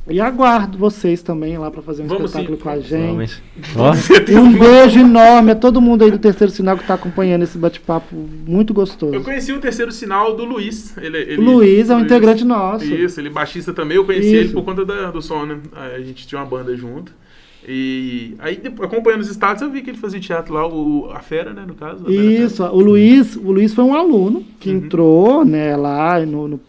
E 0.09 0.20
aguardo 0.20 0.78
vocês 0.78 1.20
também 1.20 1.59
lá 1.59 1.68
para 1.68 1.82
fazer 1.82 2.05
um 2.05 2.06
Vamos 2.06 2.27
espetáculo 2.27 2.56
sim. 2.56 2.62
com 2.62 2.68
a 2.68 2.78
gente. 2.78 3.43
Ó, 3.74 3.93
E 4.31 4.36
um 4.36 4.52
beijo 4.56 5.01
enorme 5.01 5.51
a 5.51 5.56
todo 5.56 5.81
mundo 5.81 6.05
aí 6.05 6.12
do 6.12 6.18
Terceiro 6.18 6.52
Sinal 6.52 6.77
que 6.77 6.82
está 6.82 6.94
acompanhando 6.94 7.43
esse 7.43 7.59
bate-papo 7.59 8.14
muito 8.47 8.73
gostoso. 8.73 9.12
Eu 9.12 9.24
conheci 9.24 9.52
o 9.52 9.59
terceiro 9.59 9.90
sinal 9.90 10.36
do 10.36 10.44
Luiz. 10.44 10.97
Ele, 10.97 11.18
ele- 11.18 11.36
Luiz 11.39 11.90
é 11.90 11.97
um 11.97 12.01
integrante 12.02 12.44
nosso. 12.44 12.85
Isso, 12.85 13.18
ele 13.20 13.31
é 13.31 13.32
baixista 13.32 13.73
também. 13.73 13.97
Eu 13.97 14.05
conheci 14.05 14.28
Isso. 14.28 14.36
ele 14.36 14.48
por 14.52 14.62
conta 14.64 14.85
da- 14.85 15.10
do 15.10 15.20
som, 15.20 15.44
né? 15.44 15.59
A 15.74 15.98
gente 15.98 16.24
tinha 16.24 16.40
uma 16.40 16.47
banda 16.47 16.77
junto. 16.77 17.12
E 17.68 18.34
aí, 18.38 18.60
acompanhando 18.82 19.22
os 19.22 19.28
status, 19.28 19.60
eu 19.62 19.70
vi 19.70 19.82
que 19.82 19.90
ele 19.90 19.98
fazia 19.98 20.20
teatro 20.20 20.55
lá, 20.55 20.66
o, 20.68 21.10
a 21.12 21.18
Fera, 21.20 21.52
né, 21.52 21.64
no 21.66 21.74
caso. 21.74 22.09
Isso, 22.10 22.62
o 22.64 22.80
Luiz, 22.80 23.34
o 23.34 23.51
Luiz 23.51 23.74
foi 23.74 23.82
um 23.84 23.94
aluno 23.94 24.44
que 24.60 24.70
Uhum. 24.70 24.76
entrou 24.76 25.44
né, 25.44 25.74
lá 25.76 26.24
no, 26.24 26.47
no- 26.47 26.60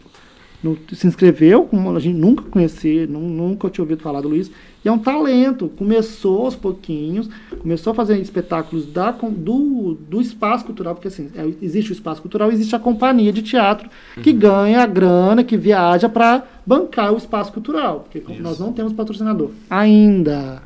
no- 0.62 0.78
se 0.92 1.06
inscreveu, 1.06 1.64
como 1.64 1.94
a 1.96 2.00
gente 2.00 2.16
nunca 2.18 2.42
conhecia, 2.50 3.06
nu- 3.06 3.20
nunca 3.20 3.70
tinha 3.70 3.84
ouvido 3.84 4.02
falar 4.02 4.20
do 4.20 4.28
Luiz, 4.28 4.50
e 4.84 4.88
é 4.88 4.92
um 4.92 4.98
talento. 4.98 5.70
Começou 5.76 6.44
aos 6.46 6.54
pouquinhos, 6.56 7.28
começou 7.60 7.90
a 7.92 7.94
fazer 7.94 8.18
espetáculos 8.18 8.86
da, 8.86 9.10
do, 9.10 9.96
do 10.08 10.20
espaço 10.20 10.64
cultural, 10.64 10.94
porque 10.94 11.08
assim, 11.08 11.28
é, 11.36 11.46
existe 11.60 11.90
o 11.90 11.94
espaço 11.94 12.20
cultural, 12.22 12.50
existe 12.52 12.74
a 12.74 12.78
companhia 12.78 13.32
de 13.32 13.42
teatro 13.42 13.88
que 14.22 14.30
Uhum. 14.30 14.38
ganha 14.38 14.82
a 14.82 14.86
grana, 14.86 15.42
que 15.44 15.56
viaja 15.56 16.08
para 16.08 16.44
bancar 16.64 17.12
o 17.14 17.16
espaço 17.16 17.50
cultural, 17.52 18.00
porque 18.10 18.32
Isso. 18.32 18.42
nós 18.42 18.58
não 18.58 18.72
temos 18.72 18.92
patrocinador 18.92 19.50
ainda. 19.70 20.62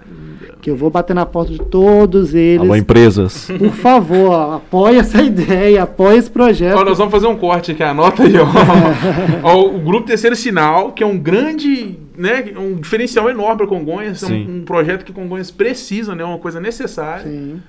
Que 0.61 0.71
eu 0.71 0.77
vou 0.77 0.91
bater 0.91 1.15
na 1.15 1.25
porta 1.25 1.53
de 1.53 1.59
todos 1.59 2.35
eles. 2.35 2.61
alô, 2.61 2.75
empresas. 2.77 3.49
Por 3.59 3.71
favor, 3.71 4.31
ó, 4.31 4.57
apoie 4.57 4.97
essa 4.97 5.23
ideia, 5.23 5.85
apoie 5.85 6.17
esse 6.19 6.31
projeto. 6.31 6.77
Ó, 6.79 6.85
nós 6.85 6.99
vamos 6.99 7.13
fazer 7.13 7.27
um 7.29 7.37
corte 7.37 7.73
aqui, 7.73 7.83
anota 7.83 8.25
aí, 8.25 8.35
ó. 8.37 8.47
Ó, 9.43 9.67
o 9.75 9.79
Grupo 9.81 10.07
Terceiro 10.07 10.35
Sinal, 10.37 10.93
que 10.93 11.03
é 11.03 11.07
um 11.07 11.19
grande, 11.19 11.97
né, 12.23 12.45
um 12.57 12.77
diferencial 12.77 13.29
enorme 13.29 13.57
para 13.59 13.67
Congonhas, 13.67 14.23
é 14.23 14.27
um, 14.27 14.59
um 14.59 14.65
projeto 14.65 15.05
que 15.05 15.13
Congonhas 15.13 15.51
precisa, 15.51 16.15
né, 16.15 16.25
uma 16.25 16.39
coisa 16.39 16.61
necessária. 16.61 17.25
Sim. 17.25 17.61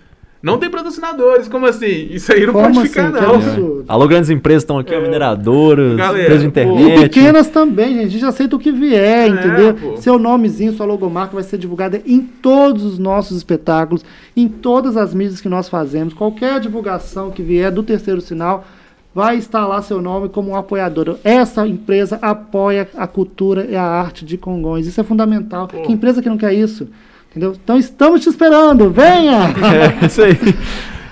Não 0.42 0.58
tem 0.58 0.70
patrocinadores, 0.70 1.48
como 1.48 1.66
assim? 1.66 2.10
Isso 2.12 2.34
aí 2.34 2.46
não 2.46 2.52
Como 2.52 2.66
pode 2.66 2.80
assim? 2.80 2.88
ficar, 2.90 3.14
Que 3.14 3.22
não. 3.22 3.36
absurdo. 3.36 3.86
Alô, 3.88 4.06
grandes 4.10 4.30
empresas 4.30 4.64
estão 4.64 4.78
aqui, 4.78 4.94
É. 4.94 5.00
mineradoras, 5.00 5.96
Galera, 5.96 6.24
empresas 6.24 6.44
de 6.44 6.50
pô. 6.50 6.60
E 6.60 6.82
internet. 6.84 7.02
pequenas 7.10 7.48
também, 7.48 7.94
gente. 7.94 8.06
A 8.08 8.10
gente 8.10 8.26
aceita 8.26 8.54
o 8.58 8.60
que 8.60 8.70
vier, 8.70 9.26
É, 9.26 9.28
entendeu? 9.30 9.74
pô. 9.74 9.96
Seu 9.98 10.20
nomezinho, 10.20 10.74
sua 10.74 10.86
logomarca 10.86 11.34
vai 11.34 11.44
ser 11.44 11.58
divulgada 11.58 12.02
em 12.06 12.20
todos 12.22 12.84
os 12.84 13.00
nossos 13.00 13.38
espetáculos, 13.38 14.04
em 14.36 14.50
todas 14.50 14.98
as 14.98 15.14
mídias 15.14 15.40
que 15.40 15.48
nós 15.48 15.70
fazemos. 15.70 16.14
Qualquer 16.14 16.60
divulgação 16.60 17.32
que 17.32 17.42
vier 17.42 17.72
do 17.72 17.82
terceiro 17.82 18.20
sinal, 18.20 18.66
vai 19.14 19.42
lá 19.54 19.82
seu 19.82 20.02
nome 20.02 20.30
como 20.30 20.52
um 20.52 20.56
apoiador. 20.56 21.18
Essa 21.24 21.68
empresa 21.68 22.18
apoia 22.22 22.90
a 22.96 23.06
cultura 23.06 23.66
e 23.70 23.76
a 23.76 23.84
arte 23.84 24.26
de 24.26 24.38
Congonhas. 24.38 24.88
Isso 24.88 25.00
é 25.00 25.04
fundamental. 25.04 25.68
Pô. 25.68 25.82
Que 25.82 25.92
empresa 25.92 26.22
que 26.22 26.30
não 26.30 26.38
quer 26.38 26.54
isso? 26.54 26.88
Entendeu? 27.30 27.56
Então 27.64 27.78
estamos 27.78 28.22
te 28.22 28.30
esperando. 28.30 28.90
Venha! 28.90 29.54
É, 30.02 30.06
isso 30.06 30.22
aí. 30.22 30.38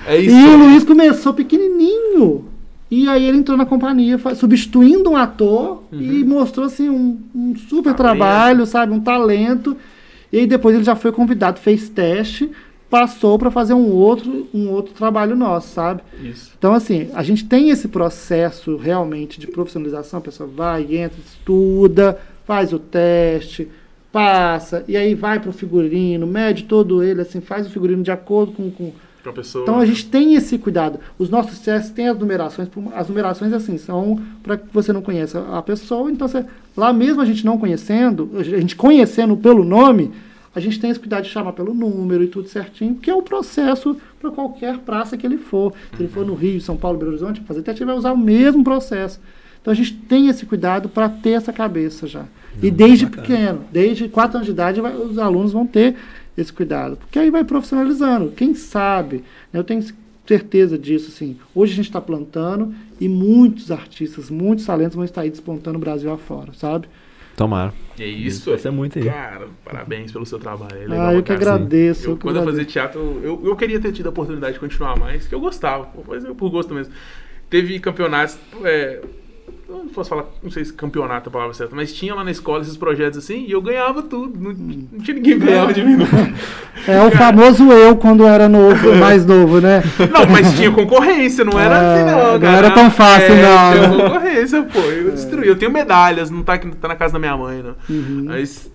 É 0.07 0.18
isso. 0.18 0.36
E 0.36 0.45
o 0.45 0.57
Luiz 0.57 0.84
começou 0.84 1.34
pequenininho. 1.34 2.45
E 2.90 3.07
aí 3.07 3.23
ele 3.23 3.38
entrou 3.38 3.57
na 3.57 3.65
companhia, 3.65 4.19
substituindo 4.36 5.11
um 5.11 5.15
ator 5.15 5.84
e 5.94 6.26
mostrou 6.26 6.65
assim 6.65 6.90
um, 6.90 7.18
um 7.34 7.56
super 7.56 7.94
Talento. 7.94 7.98
trabalho, 7.98 8.65
sabe, 8.65 8.91
um 8.91 8.99
talento. 8.99 9.78
E 10.30 10.40
aí 10.40 10.45
depois 10.45 10.76
ele 10.76 10.84
já 10.84 10.94
foi 10.94 11.11
convidado, 11.14 11.60
fez 11.60 11.88
teste, 11.88 12.52
passou 12.91 13.39
para 13.39 13.49
fazer 13.49 13.73
um 13.73 13.89
outro, 13.89 14.47
um 14.53 14.69
outro 14.69 14.93
trabalho 14.93 15.34
nosso, 15.34 15.69
sabe? 15.69 16.01
Isso. 16.22 16.51
Então 16.57 16.73
assim, 16.73 17.09
a 17.13 17.23
gente 17.23 17.45
tem 17.45 17.69
esse 17.69 17.88
processo 17.88 18.76
realmente 18.76 19.39
de 19.39 19.47
profissionalização, 19.47 20.19
a 20.19 20.22
pessoa 20.22 20.47
vai, 20.53 20.84
entra, 20.84 21.18
estuda, 21.26 22.19
faz 22.45 22.73
o 22.73 22.77
teste, 22.77 23.69
passa, 24.11 24.84
e 24.89 24.97
aí 24.97 25.15
vai 25.15 25.39
pro 25.39 25.53
figurino, 25.53 26.27
mede 26.27 26.65
todo 26.65 27.01
ele, 27.01 27.22
assim, 27.22 27.39
faz 27.39 27.65
o 27.65 27.69
figurino 27.69 28.03
de 28.03 28.11
acordo 28.11 28.51
com, 28.51 28.69
com 28.69 28.91
pessoa. 29.34 29.63
então 29.63 29.80
a 29.80 29.85
gente 29.85 30.07
tem 30.07 30.35
esse 30.35 30.57
cuidado. 30.57 30.99
Os 31.18 31.30
nossos 31.30 31.59
testes 31.59 31.91
têm 31.91 32.09
as 32.09 32.18
numerações. 32.18 32.68
As 32.93 33.07
numerações 33.07 33.53
assim 33.53 33.77
são 33.77 34.19
para 34.43 34.57
que 34.57 34.65
você 34.73 34.91
não 34.91 35.01
conheça 35.01 35.45
a 35.51 35.61
pessoa. 35.61 36.11
Então 36.11 36.27
você, 36.27 36.43
lá 36.76 36.91
mesmo 36.91 37.22
a 37.22 37.26
gente 37.26 37.45
não 37.45 37.57
conhecendo, 37.57 38.31
a 38.35 38.43
gente 38.43 38.76
conhecendo 38.76 39.38
pelo 39.38 39.63
nome, 39.63 40.11
a 40.53 40.60
gente 40.60 40.80
tem 40.80 40.90
esse 40.90 40.99
cuidado 40.99 41.23
de 41.23 41.30
chamar 41.30 41.53
pelo 41.53 41.73
número 41.73 42.23
e 42.23 42.28
tudo 42.28 42.48
certinho, 42.48 42.95
que 42.95 43.10
é 43.10 43.15
o 43.15 43.22
processo 43.22 43.95
para 44.19 44.32
qualquer 44.32 44.78
praça 44.80 45.15
que 45.18 45.26
ele 45.26 45.38
for. 45.38 45.73
Se 45.95 46.02
ele 46.03 46.10
for 46.10 46.26
no 46.26 46.34
Rio, 46.36 46.60
São 46.61 46.76
Paulo, 46.78 46.98
Belo 46.98 47.11
Horizonte, 47.11 47.41
fazer 47.41 47.61
teste 47.61 47.86
vai 47.86 47.95
usar 47.95 48.11
o 48.11 48.18
mesmo 48.18 48.64
processo. 48.64 49.19
Então 49.61 49.72
a 49.72 49.76
gente 49.76 49.94
tem 49.94 50.28
esse 50.28 50.45
cuidado 50.45 50.90
para 50.90 51.07
ter 51.07 51.32
essa 51.32 51.53
cabeça 51.53 52.07
já. 52.07 52.26
e 52.61 52.69
desde 52.69 53.06
pequeno, 53.07 53.61
desde 53.72 54.10
4 54.10 54.38
anos 54.38 54.45
de 54.45 54.52
idade, 54.52 54.82
vai- 54.82 54.94
os 54.95 55.18
alunos 55.18 55.53
vão 55.53 55.65
ter 55.65 55.95
esse 56.38 56.52
cuidado. 56.52 56.98
Porque 56.98 57.18
aí 57.18 57.30
vai 57.30 57.44
profissionalizando. 57.45 58.32
Quem 58.32 58.53
sabe? 58.53 59.18
né, 59.53 59.60
Eu 59.60 59.64
tenho 59.64 59.82
certeza 60.28 60.78
disso. 60.78 61.10
Assim. 61.10 61.38
Hoje 61.56 61.73
a 61.73 61.76
gente 61.78 61.86
está 61.86 62.02
plantando 62.02 62.73
e 62.99 63.07
muitos 63.07 63.72
artistas, 63.72 64.30
muitos 64.30 64.65
talentos 64.65 64.95
vão 64.95 65.06
estar 65.06 65.22
aí 65.22 65.30
despontando 65.30 65.78
o 65.78 65.80
Brasil 65.82 66.11
afora, 66.11 66.52
sabe? 66.53 66.88
Tomara. 67.41 67.73
É 67.99 68.05
isso. 68.05 68.49
Vai 68.51 68.59
ser 68.59 68.72
muito 68.72 68.99
aí. 68.99 69.05
Cara, 69.05 69.47
parabéns 69.65 70.11
pelo 70.11 70.26
seu 70.26 70.38
trabalho. 70.38 70.76
É 70.76 70.88
legal 70.88 71.07
ah, 71.07 71.13
eu 71.15 71.23
que 71.23 71.31
agradeço. 71.31 72.05
Eu, 72.05 72.11
eu 72.11 72.18
que 72.18 72.23
quando 72.23 72.35
eu 72.35 72.43
fazia 72.43 72.65
teatro, 72.65 73.19
eu, 73.23 73.41
eu 73.43 73.55
queria 73.55 73.80
ter 73.80 73.91
tido 73.91 74.07
a 74.07 74.09
oportunidade 74.09 74.53
de 74.53 74.59
continuar 74.59 74.95
mais, 74.97 75.27
que 75.27 75.34
eu 75.34 75.39
gostava, 75.39 75.89
mas 76.07 76.23
eu 76.23 76.35
por 76.35 76.51
gosto 76.51 76.73
mesmo. 76.73 76.93
Teve 77.49 77.80
campeonatos, 77.80 78.38
é, 78.63 79.01
não 79.77 79.88
posso 79.88 80.10
falar, 80.10 80.26
não 80.43 80.52
sei 80.52 80.65
se 80.65 80.73
campeonato 80.73 81.27
é 81.27 81.30
a 81.30 81.31
palavra 81.31 81.53
certa, 81.53 81.76
mas 81.76 81.93
tinha 81.93 82.14
lá 82.15 82.23
na 82.23 82.31
escola 82.31 82.61
esses 82.61 82.77
projetos 82.77 83.19
assim, 83.19 83.45
e 83.48 83.52
eu 83.52 83.61
ganhava 83.61 84.02
tudo. 84.02 84.38
Não, 84.39 84.52
não 84.53 84.99
tinha 84.99 85.15
ninguém 85.15 85.39
que 85.39 85.45
ganhava 85.45 85.73
de 85.73 85.84
mim, 85.84 85.95
não. 85.98 86.06
É 86.88 87.02
o 87.06 87.11
famoso 87.11 87.72
eu 87.72 87.95
quando 87.95 88.26
era 88.26 88.48
novo, 88.49 88.93
mais 88.95 89.26
novo, 89.26 89.60
né? 89.61 89.84
Não, 90.11 90.26
mas 90.27 90.53
tinha 90.56 90.72
concorrência, 90.72 91.43
não 91.43 91.60
era 91.60 91.76
Ah, 91.77 91.93
assim, 91.93 92.03
não. 92.06 92.34
não 92.34 92.39
cara. 92.39 92.57
era 92.57 92.72
tão 92.72 92.89
fácil, 92.91 93.34
É, 93.34 93.41
não, 93.41 93.73
Tinha 93.73 93.89
concorrência, 94.10 94.64
pô. 94.64 94.80
Eu 94.80 95.11
destruí. 95.11 95.48
Eu 95.48 95.56
tenho 95.56 95.72
medalhas, 95.72 96.30
não 96.30 96.43
tá, 96.43 96.53
aqui, 96.53 96.69
tá 96.76 96.88
na 96.88 96.95
casa 96.95 97.14
da 97.14 97.19
minha 97.19 97.35
mãe, 97.38 97.61
não. 97.64 97.76
Uhum. 97.89 98.23
Mas, 98.26 98.72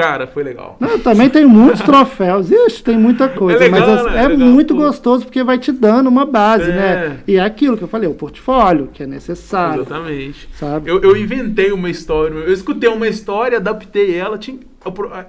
cara, 0.00 0.26
foi 0.26 0.42
legal. 0.42 0.76
Não, 0.80 0.98
também 0.98 1.28
tenho 1.28 1.48
muitos 1.48 1.80
troféus. 1.84 2.50
Ixi, 2.50 2.82
tem 2.82 2.96
muita 2.96 3.28
coisa. 3.28 3.58
É 3.64 3.68
legal, 3.68 3.80
mas 3.88 4.04
né? 4.04 4.20
é, 4.20 4.24
É 4.24 4.28
legal, 4.28 4.48
muito 4.48 4.74
pô. 4.74 4.80
gostoso 4.82 5.24
porque 5.24 5.42
vai 5.44 5.58
te 5.58 5.72
dando 5.72 6.08
uma 6.08 6.24
base, 6.24 6.70
É. 6.70 6.74
né? 6.74 7.18
E 7.26 7.36
é 7.36 7.40
aquilo 7.40 7.76
que 7.76 7.84
eu 7.84 7.88
falei, 7.88 8.08
o 8.08 8.14
portfólio, 8.14 8.88
que 8.92 9.02
é 9.02 9.06
necessário, 9.06 9.82
Exatamente. 9.82 10.48
sabe? 10.54 10.90
Eu, 10.90 11.00
eu 11.02 11.16
inventei 11.16 11.72
uma 11.72 11.90
história, 11.90 12.34
eu 12.34 12.52
escutei 12.52 12.88
uma 12.88 13.08
história, 13.08 13.58
adaptei 13.58 14.14
ela. 14.16 14.38
Tinha, 14.38 14.58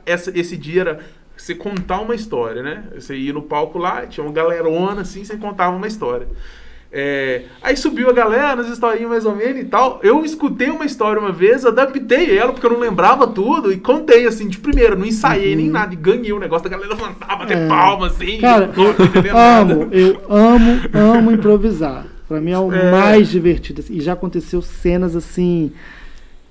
essa, 0.05 0.31
esse 0.37 0.55
dia 0.55 0.81
era 0.81 0.99
você 1.35 1.55
contar 1.55 1.99
uma 2.01 2.13
história, 2.13 2.61
né? 2.61 2.83
Você 2.95 3.15
ia 3.15 3.33
no 3.33 3.41
palco 3.41 3.79
lá, 3.79 4.05
tinha 4.05 4.23
uma 4.23 4.31
galerona 4.31 5.01
assim, 5.01 5.23
você 5.23 5.35
contava 5.37 5.75
uma 5.75 5.87
história. 5.87 6.27
É, 6.93 7.43
aí 7.61 7.77
subiu 7.77 8.09
a 8.09 8.13
galera, 8.13 8.59
as 8.61 8.67
historinhas 8.67 9.09
mais 9.09 9.25
ou 9.25 9.33
menos 9.35 9.61
e 9.61 9.65
tal. 9.65 9.99
Eu 10.03 10.25
escutei 10.25 10.69
uma 10.69 10.83
história 10.85 11.21
uma 11.21 11.31
vez, 11.31 11.65
adaptei 11.65 12.37
ela, 12.37 12.51
porque 12.51 12.65
eu 12.65 12.71
não 12.71 12.79
lembrava 12.79 13.25
tudo, 13.25 13.71
e 13.71 13.77
contei 13.77 14.27
assim, 14.27 14.49
de 14.49 14.57
primeira, 14.57 14.93
não 14.95 15.05
ensaiei 15.05 15.55
nem 15.55 15.69
nada, 15.69 15.93
e 15.93 15.97
ganhei 15.97 16.33
o 16.33 16.39
negócio 16.39 16.69
da 16.69 16.75
galera 16.75 16.93
levantar, 16.93 17.37
bater 17.37 17.55
Uhum. 17.57 17.63
É. 17.63 17.67
palma 17.69 18.07
assim. 18.07 18.37
Cara, 18.39 18.69
entendendo 18.75 19.37
amo, 19.37 19.87
eu 19.91 20.21
amo, 20.29 20.81
amo 20.93 21.31
improvisar. 21.31 22.05
Pra 22.27 22.39
mim 22.41 22.51
é 22.51 22.59
o 22.59 22.71
É. 22.73 22.91
mais 22.91 23.29
divertido. 23.29 23.81
assim. 23.81 23.95
E 23.95 24.01
já 24.01 24.13
aconteceu 24.13 24.61
cenas 24.61 25.15
assim. 25.15 25.71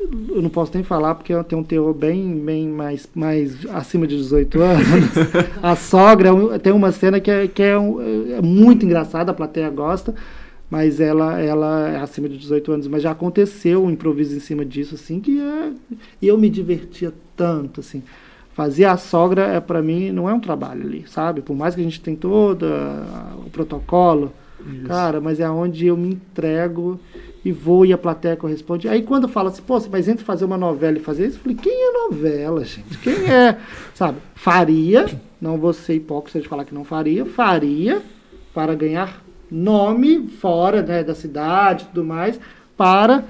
Eu 0.00 0.40
não 0.42 0.48
posso 0.48 0.72
nem 0.74 0.82
falar 0.82 1.14
porque 1.14 1.32
eu 1.32 1.44
tenho 1.44 1.60
um 1.60 1.64
teor 1.64 1.92
bem, 1.92 2.34
bem 2.38 2.68
mais, 2.68 3.08
mais 3.14 3.66
acima 3.66 4.06
de 4.06 4.16
18 4.16 4.60
anos. 4.60 4.86
A 5.62 5.76
sogra 5.76 6.30
é 6.54 6.58
tem 6.58 6.72
uma 6.72 6.90
cena 6.90 7.20
que, 7.20 7.30
é, 7.30 7.46
que 7.46 7.62
é, 7.62 7.78
um- 7.78 8.00
é 8.32 8.40
muito 8.40 8.84
engraçada, 8.86 9.30
a 9.30 9.34
plateia 9.34 9.68
gosta, 9.68 10.14
mas 10.70 11.00
ela, 11.00 11.38
ela 11.40 11.88
é 11.90 11.96
acima 12.00 12.28
de 12.28 12.38
18 12.38 12.72
anos. 12.72 12.88
Mas 12.88 13.02
já 13.02 13.10
aconteceu 13.10 13.84
um 13.84 13.90
improviso 13.90 14.34
em 14.36 14.40
cima 14.40 14.64
disso, 14.64 14.94
assim, 14.94 15.20
que 15.20 15.38
é. 15.40 15.70
E 16.22 16.26
eu 16.28 16.38
me 16.38 16.48
divertia 16.48 17.12
tanto, 17.36 17.80
assim. 17.80 18.02
Fazer 18.54 18.84
a 18.86 18.96
sogra 18.96 19.42
é 19.46 19.60
para 19.60 19.80
mim 19.82 20.10
não 20.12 20.28
é 20.28 20.34
um 20.34 20.40
trabalho 20.40 20.82
ali, 20.82 21.04
sabe? 21.06 21.40
Por 21.40 21.54
mais 21.54 21.74
que 21.74 21.80
a 21.80 21.84
gente 21.84 22.00
tem 22.00 22.16
todo 22.16 22.64
o 23.46 23.50
protocolo, 23.50 24.32
cara, 24.86 25.20
mas 25.20 25.40
é 25.40 25.48
onde 25.48 25.86
eu 25.86 25.96
me 25.96 26.10
entrego 26.14 26.98
e 27.44 27.52
vou 27.52 27.86
e 27.86 27.92
a 27.92 27.98
plateia 27.98 28.36
corresponde. 28.36 28.88
Aí 28.88 29.02
quando 29.02 29.28
fala 29.28 29.50
assim, 29.50 29.62
pô, 29.62 29.80
mas 29.90 30.08
entre 30.08 30.24
fazer 30.24 30.44
uma 30.44 30.58
novela 30.58 30.98
e 30.98 31.00
fazer 31.00 31.26
isso, 31.26 31.38
eu 31.38 31.42
falei, 31.42 31.56
quem 31.56 31.72
é 31.72 31.92
novela, 31.92 32.64
gente? 32.64 32.98
Quem 32.98 33.30
é? 33.30 33.58
Sabe? 33.94 34.18
Faria, 34.34 35.06
não 35.40 35.58
vou 35.58 35.72
ser 35.72 35.94
hipócrita 35.94 36.40
de 36.40 36.48
falar 36.48 36.64
que 36.64 36.74
não 36.74 36.84
faria, 36.84 37.24
faria 37.24 38.02
para 38.52 38.74
ganhar 38.74 39.22
nome 39.50 40.28
fora 40.28 40.82
né, 40.82 41.02
da 41.02 41.14
cidade 41.14 41.84
e 41.84 41.86
tudo 41.88 42.04
mais 42.04 42.38
para 42.76 43.24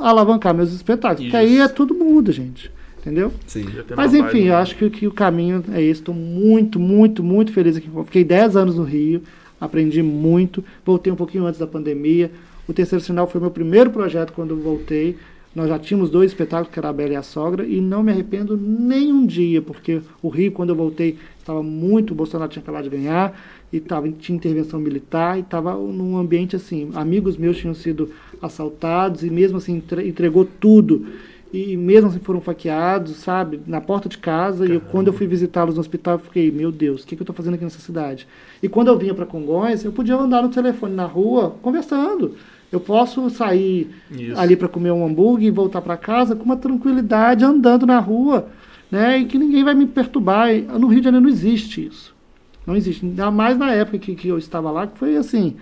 alavancar 0.00 0.54
meus 0.54 0.72
espetáculos. 0.72 1.24
Porque 1.24 1.36
aí 1.36 1.54
Isso. 1.54 1.62
é 1.62 1.68
tudo 1.68 1.94
muda, 1.94 2.32
gente. 2.32 2.70
Entendeu? 3.00 3.34
Sim. 3.46 3.66
Mas 3.94 4.14
enfim, 4.14 4.44
eu 4.44 4.56
acho 4.56 4.76
que, 4.76 4.88
que 4.88 5.06
o 5.06 5.12
caminho 5.12 5.62
é 5.74 5.82
esse. 5.82 6.00
Estou 6.00 6.14
muito, 6.14 6.80
muito, 6.80 7.22
muito 7.22 7.52
feliz 7.52 7.76
aqui. 7.76 7.90
Fiquei 8.06 8.24
10 8.24 8.56
anos 8.56 8.76
no 8.76 8.82
Rio, 8.82 9.22
aprendi 9.60 10.02
muito. 10.02 10.64
Voltei 10.86 11.12
um 11.12 11.16
pouquinho 11.16 11.44
antes 11.44 11.60
da 11.60 11.66
pandemia. 11.66 12.30
O 12.66 12.72
Terceiro 12.72 13.04
Sinal 13.04 13.26
foi 13.26 13.40
meu 13.40 13.50
primeiro 13.50 13.90
projeto 13.90 14.32
quando 14.32 14.50
eu 14.50 14.56
voltei. 14.56 15.16
Nós 15.54 15.68
já 15.68 15.78
tínhamos 15.78 16.10
dois 16.10 16.32
espetáculos, 16.32 16.72
que 16.72 16.78
era 16.78 16.88
a 16.88 16.92
Bela 16.92 17.12
e 17.12 17.16
a 17.16 17.22
Sogra, 17.22 17.64
e 17.64 17.80
não 17.80 18.02
me 18.02 18.10
arrependo 18.10 18.56
nem 18.56 19.12
um 19.12 19.24
dia, 19.24 19.62
porque 19.62 20.00
o 20.20 20.28
Rio, 20.28 20.50
quando 20.50 20.70
eu 20.70 20.74
voltei, 20.74 21.16
estava 21.38 21.62
muito, 21.62 22.10
o 22.10 22.14
Bolsonaro 22.14 22.50
tinha 22.50 22.62
acabado 22.62 22.84
de 22.84 22.90
ganhar, 22.90 23.40
e 23.72 23.78
tava, 23.78 24.10
tinha 24.10 24.34
intervenção 24.34 24.80
militar, 24.80 25.36
e 25.36 25.42
estava 25.42 25.74
num 25.74 26.16
ambiente 26.16 26.56
assim, 26.56 26.90
amigos 26.94 27.36
meus 27.36 27.56
tinham 27.56 27.74
sido 27.74 28.10
assaltados, 28.42 29.22
e 29.22 29.30
mesmo 29.30 29.58
assim 29.58 29.76
entre- 29.76 30.08
entregou 30.08 30.44
tudo, 30.44 31.06
e 31.52 31.76
mesmo 31.76 32.10
assim 32.10 32.18
foram 32.18 32.40
faqueados, 32.40 33.14
sabe, 33.18 33.60
na 33.64 33.80
porta 33.80 34.08
de 34.08 34.18
casa, 34.18 34.66
e 34.66 34.72
eu, 34.72 34.80
quando 34.80 35.06
eu 35.06 35.12
fui 35.12 35.28
visitá-los 35.28 35.76
no 35.76 35.80
hospital, 35.80 36.14
eu 36.14 36.18
fiquei, 36.18 36.50
meu 36.50 36.72
Deus, 36.72 37.04
o 37.04 37.06
que, 37.06 37.14
que 37.14 37.22
eu 37.22 37.24
estou 37.24 37.36
fazendo 37.36 37.54
aqui 37.54 37.62
nessa 37.62 37.78
cidade? 37.78 38.26
E 38.60 38.68
quando 38.68 38.88
eu 38.88 38.98
vinha 38.98 39.14
para 39.14 39.24
Congonhas, 39.24 39.84
eu 39.84 39.92
podia 39.92 40.16
andar 40.16 40.42
no 40.42 40.48
telefone 40.48 40.96
na 40.96 41.06
rua, 41.06 41.54
conversando. 41.62 42.34
Eu 42.72 42.80
posso 42.80 43.30
sair 43.30 43.90
Isso. 44.10 44.38
ali 44.38 44.56
para 44.56 44.68
comer 44.68 44.90
um 44.90 45.06
hambúrguer 45.06 45.48
e 45.48 45.50
voltar 45.50 45.80
para 45.80 45.96
casa 45.96 46.34
com 46.34 46.44
uma 46.44 46.56
tranquilidade, 46.56 47.44
andando 47.44 47.86
na 47.86 47.98
rua, 48.00 48.48
né? 48.90 49.18
E 49.18 49.26
que 49.26 49.38
ninguém 49.38 49.62
vai 49.62 49.74
me 49.74 49.86
perturbar. 49.86 50.52
E 50.52 50.62
No 50.62 50.88
Rio 50.88 51.00
de 51.00 51.04
Janeiro 51.04 51.26
não 51.26 51.32
existe 51.32 51.86
isso. 51.86 52.14
Não 52.66 52.74
existe. 52.74 53.04
Ainda 53.04 53.30
mais 53.30 53.56
na 53.56 53.72
época 53.72 53.98
que, 53.98 54.14
que 54.14 54.28
eu 54.28 54.38
estava 54.38 54.70
lá, 54.70 54.86
que 54.86 54.98
foi 54.98 55.16
assim. 55.16 55.56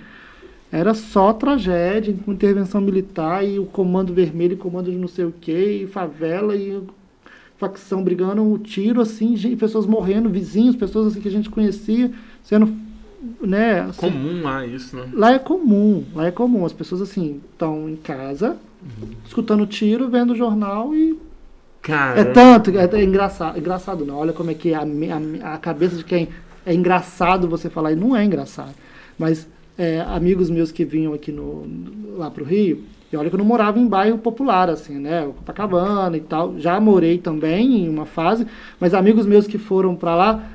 Era 0.71 0.95
só 0.95 1.35
tragédia, 1.35 2.17
com 2.25 2.33
intervenção 2.33 2.81
militar 2.81 3.47
e 3.47 3.59
o 3.59 3.67
comando 3.67 4.15
vermelho, 4.15 4.55
e 4.55 4.57
comando 4.57 4.91
de 4.91 4.97
não 4.97 5.07
sei 5.07 5.27
o 5.27 5.35
quê, 5.39 5.83
e 5.83 5.87
favela 5.87 6.57
e 6.57 6.83
facção 7.59 8.03
brigando, 8.03 8.43
o 8.43 8.59
tiro 8.59 9.01
assim, 9.01 9.37
gente, 9.37 9.55
pessoas 9.55 9.87
morrendo, 9.87 10.29
vizinhos, 10.29 10.75
pessoas 10.75 11.09
assim 11.09 11.21
que 11.21 11.29
a 11.29 11.31
gente 11.31 11.51
conhecia, 11.51 12.11
sendo, 12.43 12.75
né, 13.41 13.81
assim, 13.81 14.01
Comum 14.01 14.43
lá 14.43 14.67
isso, 14.67 14.97
né? 14.97 15.09
Lá 15.13 15.33
é 15.33 15.39
comum, 15.39 16.05
lá 16.15 16.27
é 16.27 16.31
comum. 16.31 16.65
As 16.65 16.73
pessoas 16.73 17.01
assim 17.03 17.41
estão 17.53 17.89
em 17.89 17.97
casa, 17.97 18.57
escutando 19.25 19.67
tiro, 19.67 20.09
vendo 20.09 20.33
o 20.33 20.37
jornal 20.37 20.95
e. 20.95 21.19
Cara. 21.81 22.21
É 22.21 22.25
tanto, 22.25 22.71
é, 22.71 22.85
é 22.85 23.05
engraçado, 23.05 23.59
engraçado 23.59 24.05
não. 24.05 24.17
Olha 24.17 24.33
como 24.33 24.51
é 24.51 24.55
que 24.55 24.73
a, 24.73 24.83
a, 24.83 25.55
a 25.55 25.59
cabeça 25.59 25.97
de 25.97 26.05
quem 26.05 26.29
é 26.65 26.73
engraçado 26.73 27.49
você 27.49 27.69
falar, 27.69 27.93
e 27.93 27.97
não 27.97 28.17
é 28.17 28.25
engraçado. 28.25 28.75
Mas 29.19 29.49
é, 29.77 30.01
amigos 30.01 30.49
meus 30.49 30.71
que 30.71 30.85
vinham 30.85 31.13
aqui 31.13 31.33
no, 31.33 31.67
lá 32.17 32.31
pro 32.31 32.45
Rio, 32.45 32.85
e 33.13 33.17
olha 33.17 33.29
que 33.29 33.35
eu 33.35 33.39
não 33.39 33.45
morava 33.45 33.79
em 33.79 33.87
bairro 33.87 34.17
popular, 34.17 34.71
assim, 34.71 34.99
né? 34.99 35.25
Copacabana 35.37 36.17
e 36.17 36.21
tal. 36.21 36.59
Já 36.59 36.81
morei 36.81 37.19
também 37.19 37.85
em 37.85 37.89
uma 37.89 38.07
fase, 38.07 38.47
mas 38.81 38.95
amigos 38.95 39.27
meus 39.27 39.47
que 39.47 39.59
foram 39.59 39.95
para 39.95 40.15
lá 40.15 40.49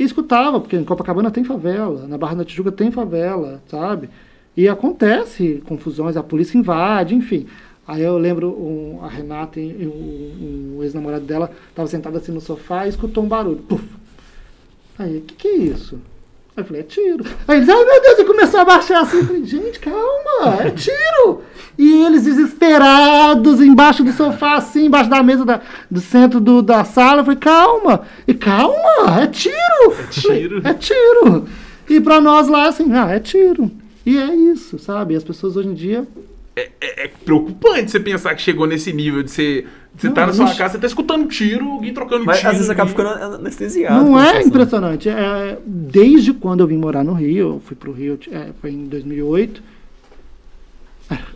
e 0.00 0.04
escutava, 0.04 0.58
porque 0.58 0.76
em 0.76 0.82
Copacabana 0.84 1.30
tem 1.30 1.44
favela, 1.44 2.06
na 2.08 2.16
Barra 2.16 2.36
da 2.36 2.44
Tijuca 2.44 2.72
tem 2.72 2.90
favela, 2.90 3.62
sabe? 3.68 4.08
E 4.56 4.66
acontece 4.66 5.62
confusões, 5.66 6.16
a 6.16 6.22
polícia 6.22 6.56
invade, 6.56 7.14
enfim. 7.14 7.46
Aí 7.86 8.02
eu 8.02 8.16
lembro 8.16 8.48
um- 8.50 9.04
a 9.04 9.08
Renata 9.08 9.60
o, 9.60 10.76
o 10.78 10.82
ex-namorado 10.82 11.24
dela 11.24 11.50
estava 11.68 11.86
sentado 11.86 12.16
assim 12.16 12.32
no 12.32 12.40
sofá 12.40 12.86
e 12.86 12.88
escutou 12.88 13.22
um 13.24 13.28
barulho. 13.28 13.58
Puf! 13.58 13.84
Aí, 14.98 15.18
o 15.18 15.20
que, 15.22 15.34
que 15.34 15.48
é 15.48 15.56
isso? 15.56 15.98
Aí 16.56 16.62
eu 16.62 16.64
falei, 16.64 16.80
é 16.82 16.84
tiro. 16.84 17.24
Aí 17.46 17.56
eles, 17.58 17.68
ai 17.68 17.84
meu 17.84 18.02
Deus, 18.02 18.18
e 18.18 18.24
começou 18.24 18.60
a 18.60 18.64
baixar 18.64 19.00
assim. 19.02 19.18
Eu 19.18 19.26
falei, 19.26 19.44
gente, 19.44 19.78
calma, 19.80 20.62
é 20.64 20.70
tiro. 20.70 21.42
E 21.78 22.04
eles 22.04 22.24
desesperados, 22.24 23.60
embaixo 23.60 24.02
do 24.04 24.12
sofá, 24.12 24.56
assim, 24.56 24.86
embaixo 24.86 25.08
da 25.08 25.22
mesa 25.22 25.44
da- 25.44 25.60
do 25.90 26.00
centro 26.00 26.40
do- 26.40 26.60
da 26.62 26.84
sala. 26.84 27.20
Eu 27.20 27.24
falei, 27.24 27.38
calma. 27.40 28.02
E 28.26 28.34
calma, 28.34 29.20
é 29.22 29.26
tiro. 29.26 29.54
É 29.92 30.06
tiro. 30.10 30.60
É 30.68 30.74
tiro. 30.74 31.48
E 31.88 32.00
pra 32.00 32.20
nós 32.20 32.48
lá, 32.48 32.66
assim, 32.68 32.92
ah, 32.92 33.10
é 33.10 33.18
tiro. 33.18 33.70
E 34.04 34.18
é 34.18 34.34
isso, 34.34 34.78
sabe? 34.78 35.14
As 35.16 35.24
pessoas 35.24 35.56
hoje 35.56 35.68
em 35.68 35.74
dia. 35.74 36.06
É, 36.56 36.70
é 37.04 37.08
preocupante 37.24 37.90
você 37.90 38.00
pensar 38.00 38.34
que 38.34 38.42
chegou 38.42 38.66
nesse 38.66 38.92
nível 38.92 39.22
de 39.22 39.30
você. 39.30 39.64
Você 39.96 40.06
Não, 40.08 40.14
tá 40.14 40.26
na 40.26 40.32
sua 40.32 40.54
casa, 40.54 40.74
você 40.74 40.78
tá 40.78 40.86
escutando 40.86 41.26
tiro, 41.28 41.64
alguém 41.68 41.92
trocando 41.92 42.24
Mas 42.24 42.38
tiro. 42.38 42.50
às 42.50 42.56
vezes 42.56 42.70
acaba 42.70 42.88
ficando 42.90 43.08
anestesiado. 43.36 44.04
não 44.04 44.18
é 44.18 44.24
situação. 44.26 44.48
impressionante. 44.48 45.08
É, 45.08 45.58
desde 45.66 46.32
quando 46.32 46.60
eu 46.60 46.66
vim 46.66 46.76
morar 46.76 47.02
no 47.04 47.12
Rio, 47.12 47.48
eu 47.56 47.60
fui 47.64 47.76
pro 47.76 47.92
Rio, 47.92 48.18
é, 48.30 48.48
foi 48.60 48.70
em 48.70 48.86
2008. 48.86 49.62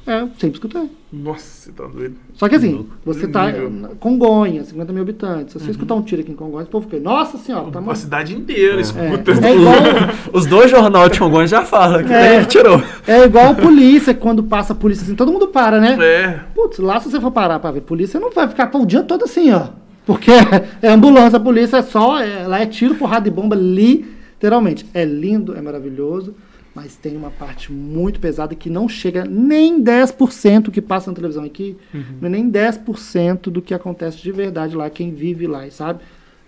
É, 0.07 0.21
eu 0.21 0.29
sempre 0.39 0.51
escutei. 0.57 0.89
Nossa, 1.13 1.43
você 1.43 1.73
tá 1.73 1.85
doido. 1.87 2.15
Só 2.35 2.49
que 2.49 2.55
assim, 2.57 2.87
você 3.05 3.27
tá 3.27 3.47
Nível. 3.47 3.69
em 3.71 3.97
Congonhas, 3.97 4.69
50 4.69 4.93
mil 4.93 5.03
habitantes. 5.03 5.53
Se 5.55 5.59
você 5.59 5.71
escutar 5.73 5.95
um 5.95 6.03
tiro 6.03 6.21
aqui 6.23 6.31
em 6.31 6.35
Congonhas, 6.37 6.69
o 6.69 6.71
povo 6.71 6.89
fica, 6.89 7.03
nossa 7.03 7.39
senhora, 7.39 7.71
tá 7.73 7.79
A 7.79 7.83
morrendo. 7.83 7.99
cidade 7.99 8.37
inteira 8.37 8.77
É, 8.77 8.81
escuta. 8.81 9.33
é 9.33 9.55
igual, 9.57 9.75
Os 10.33 10.47
dois 10.47 10.71
jornais 10.71 11.11
de 11.11 11.19
Congonhas 11.19 11.51
já 11.51 11.65
falam 11.65 12.05
que 12.05 12.13
É. 12.13 12.37
ele 12.37 12.47
tirou. 12.47 12.81
é 13.07 13.25
igual 13.25 13.55
polícia, 13.57 14.15
quando 14.15 14.43
passa 14.45 14.73
a 14.75 14.77
polícia 14.77 15.03
assim, 15.05 15.15
todo 15.17 15.33
mundo 15.33 15.49
para, 15.49 15.81
né? 15.81 15.97
É. 16.01 16.41
Putz, 16.55 16.79
lá 16.79 17.01
se 17.01 17.11
você 17.11 17.21
for 17.21 17.31
parar 17.33 17.59
pra 17.59 17.71
ver 17.73 17.81
polícia, 17.81 18.21
não 18.21 18.31
vai 18.31 18.47
ficar 18.47 18.71
o 18.77 18.87
dia 18.87 19.03
todo 19.03 19.25
assim, 19.25 19.51
ó. 19.53 19.69
Porque 20.07 20.31
é 20.83 20.89
ambulância, 20.89 21.39
a 21.39 21.41
polícia 21.41 21.79
é 21.79 21.83
só, 21.83 22.21
é, 22.21 22.47
lá 22.47 22.61
é 22.61 22.67
tiro, 22.67 22.95
porrada 22.95 23.27
e 23.27 23.31
bomba, 23.31 23.57
literalmente. 23.57 24.87
É 24.95 25.05
lindo, 25.05 25.57
é 25.57 25.61
maravilhoso, 25.63 26.35
mas 26.75 26.97
tem 26.97 27.17
uma 27.17 27.31
parte 27.31 27.71
muito 27.73 28.19
pesada 28.19 28.55
que 28.55 28.69
não 28.69 28.89
chega 28.89 29.25
nem 29.25 29.83
10% 29.83 30.71
que 30.71 30.81
passa 30.81 31.11
na 31.11 31.15
televisão 31.15 31.45
aqui, 31.45 31.77
não 32.21 32.27
é 32.27 32.29
nem 32.29 32.51
10% 32.51 33.43
do 33.51 33.63
que 33.63 33.73
acontece 33.73 34.19
de 34.21 34.33
verdade 34.33 34.77
lá, 34.77 34.91
quem 34.91 35.13
vive 35.13 35.47
lá, 35.47 35.69
sabe? 35.71 36.01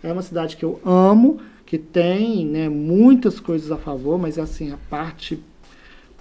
É 0.03 0.13
uma 0.13 0.23
cidade 0.23 0.57
que 0.57 0.65
eu 0.65 0.81
amo, 0.85 1.39
que 1.65 1.79
tem 1.79 2.45
né, 2.47 2.69
muitas 2.69 3.39
coisas 3.41 3.71
a 3.73 3.77
favor, 3.77 4.19
mas 4.19 4.39
assim, 4.39 4.73
a 4.73 4.77
parte 4.91 5.39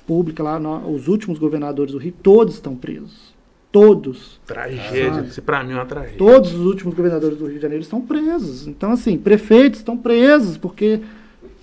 pública 0.07 0.43
lá, 0.43 0.59
nó- 0.59 0.87
os 0.87 1.07
últimos 1.07 1.39
governadores 1.39 1.91
do 1.91 1.97
Rio, 1.97 2.13
todos 2.21 2.55
estão 2.55 2.75
presos. 2.75 3.33
Todos. 3.71 4.39
Tragédia. 4.45 5.13
Sabe? 5.15 5.27
Isso 5.27 5.41
pra 5.41 5.63
mim 5.63 5.73
é 5.73 5.75
uma 5.75 5.85
tragédia. 5.85 6.17
Todos 6.17 6.53
os 6.53 6.61
últimos 6.65 6.93
governadores 6.95 7.37
do 7.37 7.45
Rio 7.45 7.55
de 7.55 7.61
Janeiro 7.61 7.81
estão 7.83 7.99
presos. 7.99 8.67
Então, 8.67 8.91
assim, 8.91 9.17
prefeitos 9.17 9.79
estão 9.79 9.97
presos 9.97 10.57
porque 10.57 11.01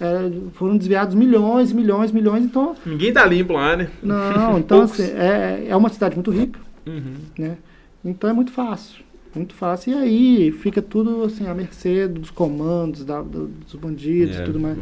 é, 0.03 0.31
foram 0.55 0.77
desviados 0.77 1.15
milhões, 1.15 1.73
milhões, 1.73 2.11
milhões. 2.11 2.45
Então, 2.45 2.75
Ninguém 2.85 3.13
tá 3.13 3.25
limpo 3.25 3.53
lá, 3.53 3.77
né? 3.77 3.89
não, 4.03 4.59
então 4.59 4.83
assim, 4.83 5.05
é, 5.15 5.67
é 5.69 5.77
uma 5.77 5.89
cidade 5.89 6.15
muito 6.17 6.31
rica, 6.31 6.59
Uhum. 6.87 7.15
né? 7.39 7.57
Então 8.05 8.29
é 8.29 8.33
muito 8.33 8.51
fácil, 8.51 9.03
muito 9.35 9.55
fácil. 9.55 9.93
E 9.93 9.97
aí 9.97 10.53
fica 10.53 10.83
tudo 10.83 11.23
assim 11.25 11.47
à 11.47 11.55
mercê 11.55 12.09
dos 12.09 12.31
comandos, 12.31 13.05
da- 13.05 13.23
do- 13.23 13.47
dos 13.49 13.75
bandidos, 13.77 14.37
e 14.37 14.43
tudo 14.45 14.59
mais. 14.61 14.77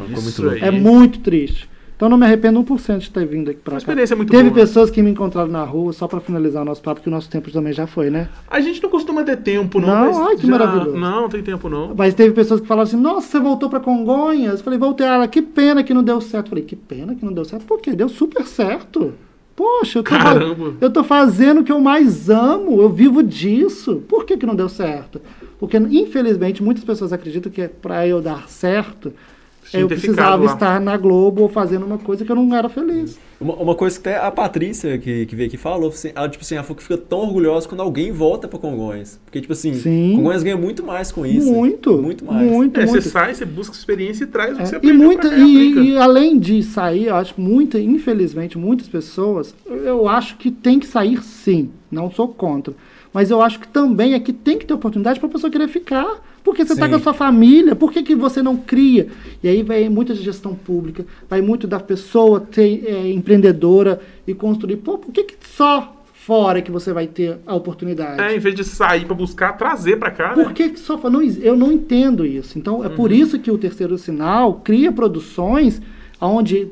É 0.63 0.71
muito 0.71 1.21
triste. 1.21 1.69
Então 2.01 2.09
não 2.09 2.17
me 2.17 2.25
arrependo 2.25 2.59
1% 2.65 2.99
de 2.99 3.11
ter 3.11 3.27
vindo 3.27 3.51
aqui 3.51 3.61
pra 3.61 3.73
Uma 3.75 3.77
cá. 3.77 3.83
experiência 3.83 4.17
muito 4.17 4.31
Teve 4.31 4.45
boa. 4.49 4.55
pessoas 4.55 4.91
que 4.91 5.03
me 5.03 5.11
encontraram 5.11 5.51
na 5.51 5.63
rua, 5.65 5.93
só 5.93 6.09
pra 6.09 6.19
finalizar 6.19 6.63
o 6.63 6.65
nosso 6.65 6.81
papo, 6.81 7.03
que 7.03 7.09
o 7.09 7.11
nosso 7.11 7.29
tempo 7.29 7.51
também 7.51 7.75
já 7.75 7.87
foi, 7.87 8.09
né? 8.09 8.31
A 8.49 8.59
gente 8.59 8.83
não 8.83 8.89
costuma 8.89 9.23
ter 9.23 9.37
tempo, 9.37 9.79
não. 9.79 9.87
Não? 10.11 10.27
Ai, 10.29 10.37
que 10.37 10.47
já- 10.47 10.51
maravilhoso. 10.51 10.97
Não, 10.97 11.21
não 11.21 11.29
tem 11.29 11.43
tempo, 11.43 11.69
não. 11.69 11.95
Mas 11.95 12.15
teve 12.15 12.35
pessoas 12.35 12.59
que 12.63 12.67
falaram 12.67 12.89
assim, 12.89 12.97
nossa, 12.97 13.27
você 13.29 13.39
voltou 13.39 13.69
pra 13.69 13.81
Congonhas? 13.81 14.61
Eu 14.61 14.65
falei, 14.65 14.79
voltei. 14.79 15.07
Ela, 15.07 15.29
que 15.29 15.43
pena 15.43 15.83
que 15.85 15.93
não 15.93 16.03
deu 16.03 16.23
certo. 16.23 16.47
Eu 16.47 16.51
falei, 16.51 16.65
que 16.65 16.75
pena 16.75 17.15
que 17.15 17.23
não 17.23 17.35
deu 17.35 17.45
certo? 17.45 17.67
Por 17.67 17.79
quê? 17.83 17.93
Deu 17.93 18.09
super 18.09 18.47
certo. 18.47 19.13
Poxa, 19.55 19.99
eu 19.99 20.03
tô, 20.03 20.09
Caramba. 20.11 20.73
eu 20.81 20.89
tô 20.91 21.05
fazendo 21.05 21.61
o 21.61 21.65
que 21.65 21.71
eu 21.71 21.81
mais 21.81 22.31
amo, 22.31 22.81
eu 22.81 22.89
vivo 22.89 23.23
disso. 23.23 24.03
Por 24.09 24.25
que, 24.25 24.39
que 24.39 24.47
não 24.47 24.55
deu 24.57 24.71
certo? 24.71 25.21
Porque, 25.59 25.77
infelizmente, 25.77 26.63
muitas 26.63 26.83
pessoas 26.83 27.13
acreditam 27.13 27.53
que 27.53 27.69
para 27.69 28.07
eu 28.09 28.23
dar 28.23 28.49
certo, 28.49 29.13
eu 29.73 29.87
precisava 29.89 30.45
lá. 30.45 30.53
estar 30.53 30.81
na 30.81 30.97
Globo 30.97 31.43
ou 31.43 31.49
fazendo 31.49 31.87
uma 31.87 31.99
coisa 31.99 32.25
que 32.25 32.31
eu 32.31 32.37
não 32.37 32.55
era 32.57 32.69
feliz. 32.69 33.19
Uma, 33.41 33.55
uma 33.55 33.75
coisa 33.75 33.99
que 33.99 34.09
até 34.09 34.19
a 34.19 34.31
Patrícia, 34.31 34.99
que, 34.99 35.25
que 35.27 35.35
veio 35.35 35.49
aqui, 35.49 35.57
falou, 35.57 35.89
assim, 35.89 36.11
ela, 36.15 36.29
tipo 36.29 36.45
assim, 36.45 36.55
ela 36.57 36.65
falou 36.65 36.77
que 36.77 36.83
fica 36.83 36.99
tão 36.99 37.21
orgulhosa 37.21 37.67
quando 37.69 37.81
alguém 37.81 38.13
volta 38.13 38.47
pra 38.47 38.59
Congonhas. 38.59 39.19
Porque, 39.25 39.41
tipo 39.41 39.53
assim, 39.53 39.73
Sim. 39.75 40.13
Congonhas 40.17 40.43
ganha 40.43 40.57
muito 40.57 40.85
mais 40.85 41.11
com 41.11 41.25
isso. 41.25 41.51
muito, 41.51 41.93
Muito 41.99 42.25
mais. 42.25 42.51
muito, 42.51 42.79
É, 42.79 42.85
você 42.87 42.93
muito. 42.93 43.09
sai, 43.09 43.35
você 43.35 43.45
busca 43.47 43.75
experiência 43.75 44.25
e 44.25 44.27
traz 44.27 44.53
o 44.53 44.57
que 44.57 44.63
É, 44.63 44.67
você 44.67 44.79
e, 44.83 44.93
muita, 44.93 45.31
cá 45.31 45.37
e 45.39 45.73
e, 45.91 45.97
além 45.97 46.39
de 46.39 46.63
sair, 46.63 47.07
eu 47.07 47.15
acho 47.17 47.35
que 47.35 47.41
muita, 47.41 47.79
infelizmente, 47.81 48.59
muitas 48.59 48.89
pessoas, 48.89 49.55
eu 49.67 50.07
acho 50.09 50.37
que 50.37 50.51
tem 50.51 50.79
que 50.79 50.87
sair 50.87 51.23
sim, 51.23 51.71
não 51.91 52.11
sou 52.11 52.29
contra. 52.29 52.75
Mas 53.13 53.31
eu 53.31 53.41
acho 53.43 53.59
que 53.59 53.67
também 53.67 54.15
é 54.15 54.21
que 54.21 54.33
tem 54.33 54.59
que 54.59 54.65
ter 54.67 54.75
oportunidade 54.75 55.19
para 55.19 55.29
a 55.29 55.33
pessoa 55.33 55.51
querer 55.51 55.67
ficar. 55.69 56.21
Porque 56.43 56.65
você 56.65 56.73
está 56.73 56.89
com 56.89 56.95
a 56.95 57.01
sua 57.01 57.13
família, 57.15 57.77
por 57.77 57.93
que, 57.93 58.03
que 58.03 58.15
você 58.15 58.43
não 58.43 58.57
cria? 58.57 59.09
E 59.43 59.49
aí 59.49 59.63
vai 59.63 59.89
muito 59.89 60.15
de 60.15 60.23
gestão 60.23 60.55
pública, 60.55 61.05
vai 61.29 61.43
muito 61.43 61.67
da 61.67 61.79
pessoa 61.79 62.41
ter 62.41 62.83
é, 62.87 63.11
empreendedora 63.13 64.01
e 64.27 64.33
construir. 64.35 64.77
Pô, 64.79 64.97
por 64.99 65.13
que, 65.13 65.25
que 65.25 65.35
só 65.55 65.97
fora 66.15 66.63
que 66.63 66.71
você 66.71 66.93
vai 66.93 67.07
ter 67.07 67.39
a 67.47 67.55
oportunidade? 67.55 68.21
É, 68.23 68.35
em 68.35 68.39
vez 68.39 68.55
de 68.55 68.65
sair 68.65 69.05
pra 69.05 69.15
buscar, 69.15 69.53
trazer 69.57 69.99
pra 69.99 70.11
cá, 70.11 70.31
Por 70.31 70.47
né? 70.49 70.53
que, 70.55 70.71
que 70.71 70.79
só 70.81 70.97
fa- 70.97 71.11
não, 71.11 71.23
eu 71.23 71.57
não 71.57 71.71
entendo 71.73 72.25
isso. 72.25 72.59
Então 72.59 72.85
é 72.85 72.89
por 72.89 73.13
isso 73.13 73.39
que 73.39 73.51
o 73.51 73.59
terceiro 73.59 73.97
sinal 73.99 74.55
cria 74.65 74.91
produções 74.91 75.81
onde 76.21 76.69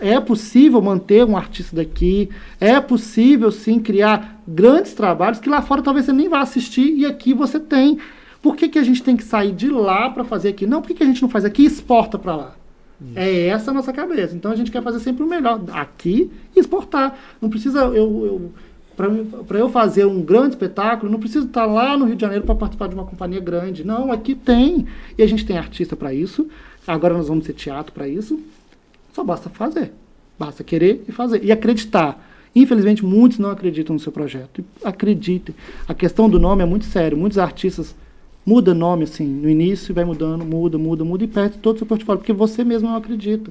é 0.00 0.20
possível 0.20 0.80
manter 0.80 1.24
um 1.24 1.36
artista 1.36 1.74
daqui, 1.74 2.28
é 2.60 2.80
possível 2.80 3.50
sim 3.50 3.80
criar 3.80 4.40
grandes 4.46 4.94
trabalhos 4.94 5.40
que 5.40 5.48
lá 5.48 5.60
fora 5.60 5.82
talvez 5.82 6.06
você 6.06 6.12
nem 6.12 6.28
vá 6.28 6.40
assistir 6.40 6.94
e 6.96 7.04
aqui 7.06 7.34
você 7.34 7.58
tem. 7.58 7.98
Por 8.42 8.56
que, 8.56 8.68
que 8.68 8.78
a 8.78 8.82
gente 8.82 9.02
tem 9.02 9.16
que 9.16 9.22
sair 9.22 9.52
de 9.52 9.70
lá 9.70 10.10
para 10.10 10.24
fazer 10.24 10.48
aqui? 10.48 10.66
Não, 10.66 10.82
por 10.82 10.88
que, 10.88 10.94
que 10.94 11.02
a 11.04 11.06
gente 11.06 11.22
não 11.22 11.28
faz 11.28 11.44
aqui 11.44 11.62
e 11.62 11.66
exporta 11.66 12.18
para 12.18 12.34
lá? 12.34 12.56
É 13.16 13.46
essa 13.46 13.70
a 13.70 13.74
nossa 13.74 13.92
cabeça. 13.92 14.34
Então 14.34 14.50
a 14.50 14.56
gente 14.56 14.70
quer 14.70 14.82
fazer 14.82 15.00
sempre 15.00 15.24
o 15.24 15.28
melhor 15.28 15.60
aqui 15.72 16.30
e 16.54 16.60
exportar. 16.60 17.18
Não 17.40 17.48
precisa 17.48 17.80
eu, 17.80 18.26
eu 18.26 18.52
para 19.46 19.58
eu 19.58 19.68
fazer 19.70 20.04
um 20.04 20.20
grande 20.20 20.50
espetáculo, 20.50 21.10
não 21.10 21.18
preciso 21.18 21.46
estar 21.46 21.64
lá 21.64 21.96
no 21.96 22.04
Rio 22.04 22.14
de 22.14 22.20
Janeiro 22.20 22.44
para 22.44 22.54
participar 22.54 22.88
de 22.88 22.94
uma 22.94 23.04
companhia 23.04 23.40
grande. 23.40 23.84
Não, 23.84 24.12
aqui 24.12 24.34
tem. 24.34 24.86
E 25.16 25.22
a 25.22 25.26
gente 25.26 25.44
tem 25.46 25.56
artista 25.56 25.96
para 25.96 26.12
isso. 26.12 26.46
Agora 26.86 27.14
nós 27.14 27.28
vamos 27.28 27.46
ter 27.46 27.54
teatro 27.54 27.92
para 27.92 28.06
isso. 28.06 28.38
Só 29.12 29.24
basta 29.24 29.48
fazer. 29.48 29.92
Basta 30.38 30.62
querer 30.62 31.04
e 31.08 31.12
fazer. 31.12 31.42
E 31.42 31.50
acreditar. 31.50 32.22
Infelizmente, 32.54 33.04
muitos 33.04 33.38
não 33.38 33.50
acreditam 33.50 33.94
no 33.94 34.00
seu 34.00 34.12
projeto. 34.12 34.62
Acreditem. 34.84 35.54
A 35.88 35.94
questão 35.94 36.28
do 36.28 36.38
nome 36.38 36.62
é 36.62 36.66
muito 36.66 36.84
sério. 36.84 37.16
Muitos 37.16 37.38
artistas 37.38 37.94
mudam 38.44 38.74
nome 38.74 39.04
assim, 39.04 39.26
no 39.26 39.48
início 39.48 39.94
vai 39.94 40.04
mudando, 40.04 40.44
muda, 40.44 40.76
muda, 40.78 41.04
muda 41.04 41.24
e 41.24 41.28
perde 41.28 41.58
todo 41.58 41.76
o 41.76 41.78
seu 41.78 41.86
portfólio, 41.86 42.18
porque 42.18 42.32
você 42.32 42.64
mesmo 42.64 42.88
não 42.88 42.96
acredita. 42.96 43.50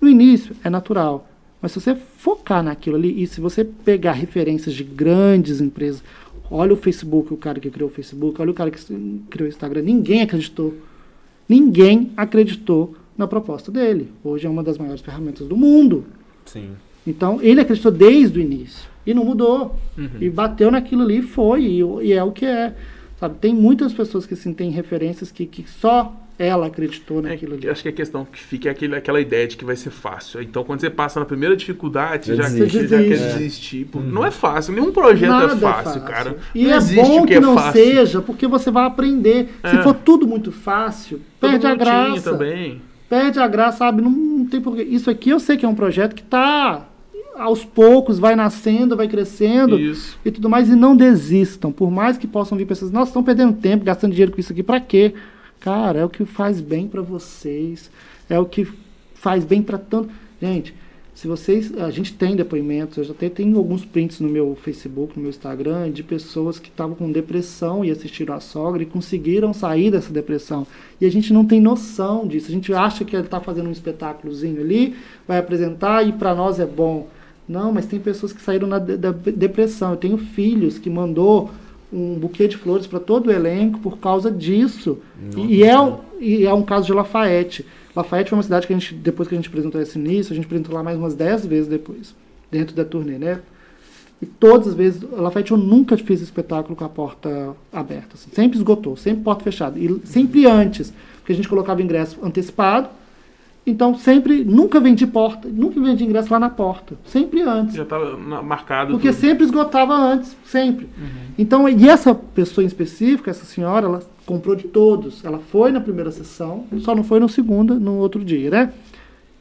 No 0.00 0.08
início 0.08 0.54
é 0.62 0.70
natural. 0.70 1.28
Mas 1.60 1.72
se 1.72 1.80
você 1.80 1.94
focar 1.94 2.62
naquilo 2.62 2.96
ali 2.96 3.22
e 3.22 3.26
se 3.26 3.40
você 3.40 3.64
pegar 3.64 4.12
referências 4.12 4.74
de 4.74 4.84
grandes 4.84 5.60
empresas, 5.60 6.02
olha 6.50 6.72
o 6.72 6.76
Facebook, 6.76 7.34
o 7.34 7.36
cara 7.36 7.58
que 7.58 7.68
criou 7.68 7.90
o 7.90 7.92
Facebook, 7.92 8.40
olha 8.40 8.50
o 8.50 8.54
cara 8.54 8.70
que 8.70 8.80
criou 9.28 9.46
o 9.46 9.48
Instagram, 9.48 9.82
ninguém 9.82 10.22
acreditou. 10.22 10.74
Ninguém 11.48 12.12
acreditou 12.16 12.94
na 13.16 13.26
proposta 13.26 13.72
dele. 13.72 14.12
Hoje 14.22 14.46
é 14.46 14.50
uma 14.50 14.62
das 14.62 14.78
maiores 14.78 15.00
ferramentas 15.00 15.48
do 15.48 15.56
mundo. 15.56 16.04
Sim. 16.44 16.70
Então, 17.06 17.40
ele 17.42 17.60
acreditou 17.60 17.90
desde 17.90 18.38
o 18.38 18.42
início. 18.42 18.88
E 19.04 19.14
não 19.14 19.24
mudou. 19.24 19.74
Uhum. 19.96 20.10
E 20.20 20.28
bateu 20.28 20.70
naquilo 20.70 21.02
ali 21.02 21.18
e 21.18 21.22
foi. 21.22 21.64
E, 21.64 21.80
e 21.80 22.12
é 22.12 22.22
o 22.22 22.30
que 22.30 22.44
é. 22.44 22.74
Sabe? 23.18 23.36
Tem 23.40 23.52
muitas 23.54 23.92
pessoas 23.92 24.26
que 24.26 24.36
sim, 24.36 24.52
têm 24.52 24.70
referências 24.70 25.30
que, 25.32 25.44
que 25.44 25.64
só 25.68 26.14
ela 26.38 26.66
acreditou 26.68 27.18
É, 27.18 27.30
naquilo 27.30 27.54
ali. 27.54 27.66
eu 27.66 27.72
acho 27.72 27.82
que 27.82 27.88
a 27.88 27.92
questão 27.92 28.24
que 28.24 28.38
fica 28.38 28.68
é 28.68 28.70
aquele, 28.70 28.94
aquela 28.94 29.20
ideia 29.20 29.48
de 29.48 29.56
que 29.56 29.64
vai 29.64 29.74
ser 29.74 29.90
fácil. 29.90 30.40
Então, 30.40 30.62
quando 30.62 30.80
você 30.80 30.88
passa 30.88 31.18
na 31.18 31.26
primeira 31.26 31.56
dificuldade, 31.56 32.26
você 32.26 32.36
Já 32.36 32.42
já, 32.44 32.48
desiste. 32.50 32.78
você 32.78 32.86
já 32.88 32.96
quer 32.98 33.08
Desiste. 33.08 33.38
desistir. 33.38 33.84
Pô, 33.86 33.98
Não 33.98 34.24
é 34.24 34.30
fácil, 34.30 34.72
nenhum 34.72 34.92
projeto 34.92 35.30
Nada 35.30 35.52
é 35.52 35.56
fácil, 35.56 36.00
cara. 36.02 36.36
E 36.54 36.64
não 36.64 36.74
é 36.74 36.80
bom 36.80 37.20
que, 37.22 37.26
que, 37.26 37.34
é 37.34 37.40
não 37.40 37.54
fácil. 37.56 37.72
seja, 37.84 38.22
porque 38.22 38.46
você 38.46 38.70
vai 38.70 38.84
aprender. 38.86 39.48
Se 39.68 39.76
É. 39.78 39.82
for 39.82 39.94
tudo 39.94 40.28
muito 40.28 40.52
fácil, 40.52 41.20
Todo 41.40 41.50
perde 41.50 41.66
a 41.66 41.74
graça. 41.74 42.30
também. 42.30 42.80
Perde 43.08 43.40
a 43.40 43.48
graça, 43.48 43.78
sabe? 43.78 44.00
Não, 44.00 44.10
não 44.10 44.46
tem 44.46 44.60
porquê. 44.60 44.82
Isso 44.84 45.10
aqui 45.10 45.30
eu 45.30 45.40
sei 45.40 45.56
que 45.56 45.66
é 45.66 45.68
um 45.68 45.74
projeto 45.74 46.14
que 46.14 46.22
está 46.22 46.86
aos 47.38 47.64
poucos, 47.64 48.18
vai 48.18 48.34
nascendo, 48.34 48.96
vai 48.96 49.08
crescendo 49.08 49.78
Isso. 49.78 50.18
e 50.24 50.30
tudo 50.30 50.50
mais. 50.50 50.68
E 50.68 50.74
não 50.74 50.96
desistam. 50.96 51.72
Por 51.72 51.90
mais 51.90 52.18
que 52.18 52.26
possam 52.26 52.58
vir 52.58 52.66
pessoas, 52.66 52.90
nós 52.90 53.08
estão 53.08 53.22
perdendo 53.22 53.54
tempo, 53.54 53.84
gastando 53.84 54.12
dinheiro 54.12 54.32
com 54.32 54.40
isso 54.40 54.52
aqui, 54.52 54.62
pra 54.62 54.80
quê? 54.80 55.14
Cara, 55.60 56.00
é 56.00 56.04
o 56.04 56.08
que 56.08 56.24
faz 56.24 56.60
bem 56.60 56.86
pra 56.88 57.02
vocês. 57.02 57.90
É 58.28 58.38
o 58.38 58.44
que 58.44 58.66
faz 59.14 59.44
bem 59.44 59.62
pra 59.62 59.78
tanto. 59.78 60.10
Gente, 60.40 60.74
se 61.18 61.26
vocês. 61.26 61.76
A 61.76 61.90
gente 61.90 62.14
tem 62.14 62.36
depoimentos, 62.36 62.96
eu 62.96 63.02
já 63.02 63.12
até 63.12 63.28
tenho 63.28 63.56
alguns 63.58 63.84
prints 63.84 64.20
no 64.20 64.28
meu 64.28 64.54
Facebook, 64.54 65.16
no 65.16 65.22
meu 65.22 65.30
Instagram, 65.30 65.90
de 65.90 66.04
pessoas 66.04 66.60
que 66.60 66.68
estavam 66.68 66.94
com 66.94 67.10
depressão 67.10 67.84
e 67.84 67.90
assistiram 67.90 68.34
a 68.34 68.40
sogra 68.40 68.84
e 68.84 68.86
conseguiram 68.86 69.52
sair 69.52 69.90
dessa 69.90 70.12
depressão. 70.12 70.64
E 71.00 71.06
a 71.06 71.10
gente 71.10 71.32
não 71.32 71.44
tem 71.44 71.60
noção 71.60 72.24
disso. 72.24 72.46
A 72.46 72.52
gente 72.52 72.72
acha 72.72 73.04
que 73.04 73.16
ele 73.16 73.24
está 73.24 73.40
fazendo 73.40 73.68
um 73.68 73.72
espetáculozinho 73.72 74.60
ali, 74.60 74.94
vai 75.26 75.38
apresentar 75.38 76.06
e 76.06 76.12
para 76.12 76.34
nós 76.36 76.60
é 76.60 76.66
bom. 76.66 77.08
Não, 77.48 77.72
mas 77.72 77.86
tem 77.86 77.98
pessoas 77.98 78.32
que 78.32 78.42
saíram 78.42 78.68
na 78.68 78.78
da 78.78 79.10
depressão. 79.12 79.92
Eu 79.92 79.96
tenho 79.96 80.18
filhos 80.18 80.78
que 80.78 80.90
mandou 80.90 81.50
um 81.92 82.14
buquê 82.18 82.46
de 82.46 82.56
flores 82.58 82.86
para 82.86 83.00
todo 83.00 83.28
o 83.28 83.32
elenco 83.32 83.78
por 83.80 83.98
causa 83.98 84.30
disso. 84.30 84.98
E, 85.36 85.56
e 85.56 85.64
é, 85.64 85.80
um- 85.80 85.96
e 86.20 86.44
é 86.46 86.52
um 86.52 86.62
caso 86.62 86.86
de 86.86 86.92
Lafayette. 86.92 87.64
Lafayette 87.96 88.28
foi 88.30 88.36
uma 88.36 88.42
cidade 88.42 88.66
que 88.66 88.72
a 88.74 88.78
gente, 88.78 88.94
depois 88.94 89.26
que 89.28 89.34
a 89.34 89.38
gente 89.38 89.48
apresentou 89.48 89.80
esse 89.80 89.98
início, 89.98 90.32
a 90.32 90.36
gente 90.36 90.44
apresentou 90.44 90.74
lá 90.74 90.82
mais 90.82 90.98
umas 90.98 91.14
10 91.14 91.46
vezes 91.46 91.66
depois, 91.66 92.14
dentro 92.50 92.76
da 92.76 92.84
turnê, 92.84 93.16
né? 93.18 93.40
E 94.20 94.26
todas 94.26 94.68
as 94.68 94.74
vezes, 94.74 95.00
Lafayette 95.10 95.52
eu 95.52 95.56
nunca 95.56 95.96
fiz 95.96 96.20
espetáculo 96.20 96.76
com 96.76 96.84
a 96.84 96.88
porta 96.88 97.54
aberta. 97.72 98.14
assim. 98.14 98.28
Sempre 98.34 98.58
esgotou, 98.58 98.96
sempre 98.96 99.22
porta 99.22 99.44
fechada. 99.44 99.78
E 99.78 100.00
sempre 100.04 100.44
antes, 100.44 100.92
porque 101.20 101.32
a 101.32 101.34
gente 101.34 101.48
colocava 101.48 101.80
ingresso 101.80 102.18
antecipado. 102.22 102.88
Então 103.68 103.94
sempre, 103.94 104.44
nunca 104.44 104.80
vendi 104.80 105.06
porta, 105.06 105.48
nunca 105.48 105.78
vendi 105.80 106.04
ingresso 106.04 106.32
lá 106.32 106.40
na 106.40 106.48
porta. 106.48 106.96
Sempre 107.04 107.42
antes. 107.42 107.74
Já 107.74 107.82
estava 107.82 108.16
marcado. 108.16 108.92
Porque 108.92 109.10
tudo. 109.10 109.20
sempre 109.20 109.44
esgotava 109.44 109.94
antes, 109.94 110.34
sempre. 110.44 110.86
Uhum. 110.86 111.32
Então, 111.38 111.68
e 111.68 111.88
essa 111.88 112.14
pessoa 112.14 112.64
em 112.64 112.66
específico, 112.66 113.28
essa 113.28 113.44
senhora, 113.44 113.86
ela 113.86 114.02
comprou 114.24 114.56
de 114.56 114.64
todos. 114.64 115.24
Ela 115.24 115.38
foi 115.38 115.70
na 115.70 115.80
primeira 115.80 116.10
sessão, 116.10 116.64
só 116.78 116.94
não 116.94 117.04
foi 117.04 117.20
na 117.20 117.28
segunda, 117.28 117.74
no 117.74 117.96
outro 117.96 118.24
dia, 118.24 118.50
né? 118.50 118.72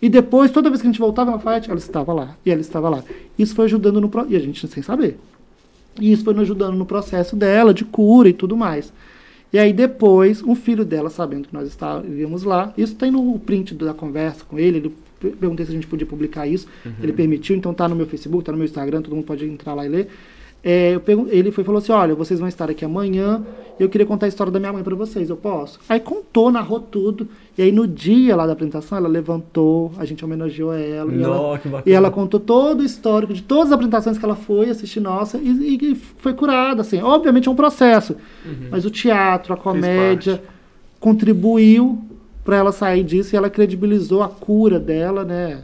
E 0.02 0.10
depois, 0.10 0.52
toda 0.52 0.70
vez 0.70 0.82
que 0.82 0.88
a 0.88 0.92
gente 0.92 1.00
voltava 1.00 1.32
na 1.32 1.38
Lafayette, 1.38 1.70
ela 1.70 1.80
estava 1.80 2.14
lá. 2.14 2.36
E 2.46 2.52
ela 2.52 2.62
estava 2.62 2.90
lá. 2.90 3.04
Isso 3.40 3.56
foi 3.56 3.66
ajudando 3.66 4.00
no... 4.00 4.12
E 4.30 4.36
a 4.36 4.40
gente 4.40 4.68
sem 4.68 4.84
saber. 4.84 5.18
E 6.00 6.12
isso 6.12 6.24
foi 6.24 6.34
nos 6.34 6.44
ajudando 6.44 6.76
no 6.76 6.86
processo 6.86 7.36
dela, 7.36 7.74
de 7.74 7.84
cura 7.84 8.30
e 8.30 8.34
tudo 8.34 8.56
mais. 8.56 8.94
E 9.52 9.58
aí 9.58 9.72
depois, 9.72 10.44
um 10.44 10.56
filho 10.56 10.84
dela, 10.84 11.10
sabendo 11.10 11.48
que 11.48 11.54
nós 11.54 11.68
estaríamos 11.68 12.44
lá, 12.44 12.74
isso 12.78 12.96
tem 12.96 13.10
no 13.12 13.40
print 13.40 13.74
da 13.76 13.94
conversa 13.94 14.44
com 14.44 14.60
ele, 14.60 14.78
ele 14.78 14.96
per- 15.20 15.32
perguntei 15.38 15.66
se 15.66 15.72
a 15.72 15.76
gente 15.76 15.88
podia 15.88 16.06
publicar 16.06 16.46
isso, 16.46 16.68
ele 17.02 17.14
permitiu, 17.14 17.56
então 17.56 17.74
tá 17.74 17.88
no 17.88 17.96
meu 17.96 18.06
Facebook, 18.06 18.44
tá 18.44 18.52
no 18.52 18.58
meu 18.58 18.66
Instagram, 18.66 19.02
todo 19.02 19.16
mundo 19.16 19.26
pode 19.26 19.46
entrar 19.46 19.74
lá 19.74 19.86
e 19.86 19.90
ler. 19.90 20.10
É, 20.70 21.00
ele 21.30 21.50
foi 21.50 21.64
falou 21.64 21.78
assim, 21.78 21.94
olha, 21.94 22.14
vocês 22.14 22.42
vão 22.42 22.50
estar 22.50 22.70
aqui 22.70 22.84
amanhã, 22.84 23.42
eu 23.80 23.88
queria 23.88 24.06
contar 24.06 24.26
a 24.26 24.28
história 24.28 24.52
da 24.52 24.60
minha 24.60 24.74
mãe 24.74 24.84
para 24.84 24.96
vocês, 24.98 25.30
eu 25.30 25.38
posso? 25.38 25.80
Aí 25.88 25.98
contou, 25.98 26.52
narrou 26.52 26.82
tudo, 26.82 27.26
e 27.58 27.62
aí 27.62 27.72
no 27.72 27.88
dia 27.88 28.36
lá 28.36 28.46
da 28.46 28.52
apresentação, 28.52 28.98
ela 28.98 29.08
levantou, 29.08 29.94
a 29.98 30.04
gente 30.04 30.26
homenageou 30.26 30.74
ela, 30.74 31.10
e 31.14 31.24
ela 31.24 31.58
que 31.58 31.70
bacana. 31.70 31.84
e 31.86 31.94
ela 31.94 32.12
contou 32.12 32.38
todo 32.38 32.82
o 32.82 32.84
histórico 32.84 33.34
de 33.34 33.44
todas 33.44 33.68
as 33.68 33.72
apresentações 33.72 34.18
que 34.18 34.26
ela 34.26 34.36
foi 34.36 34.70
assistir 34.70 35.00
nossa 35.00 35.38
e, 35.38 35.78
e 35.92 35.96
foi 35.96 36.34
curada, 36.34 36.82
assim. 36.82 37.02
Obviamente 37.02 37.48
é 37.48 37.52
um 37.52 37.56
processo, 37.56 38.18
mas 38.70 38.84
o 38.84 38.92
teatro, 38.92 39.54
a 39.54 39.58
comédia 39.58 40.44
contribuiu 41.00 41.98
para 42.44 42.58
ela 42.58 42.74
sair 42.74 43.06
disso 43.06 43.34
e 43.34 43.38
ela 43.38 43.50
credibilizou 43.50 44.22
a 44.22 44.28
cura 44.28 44.78
dela, 44.78 45.24
né? 45.24 45.64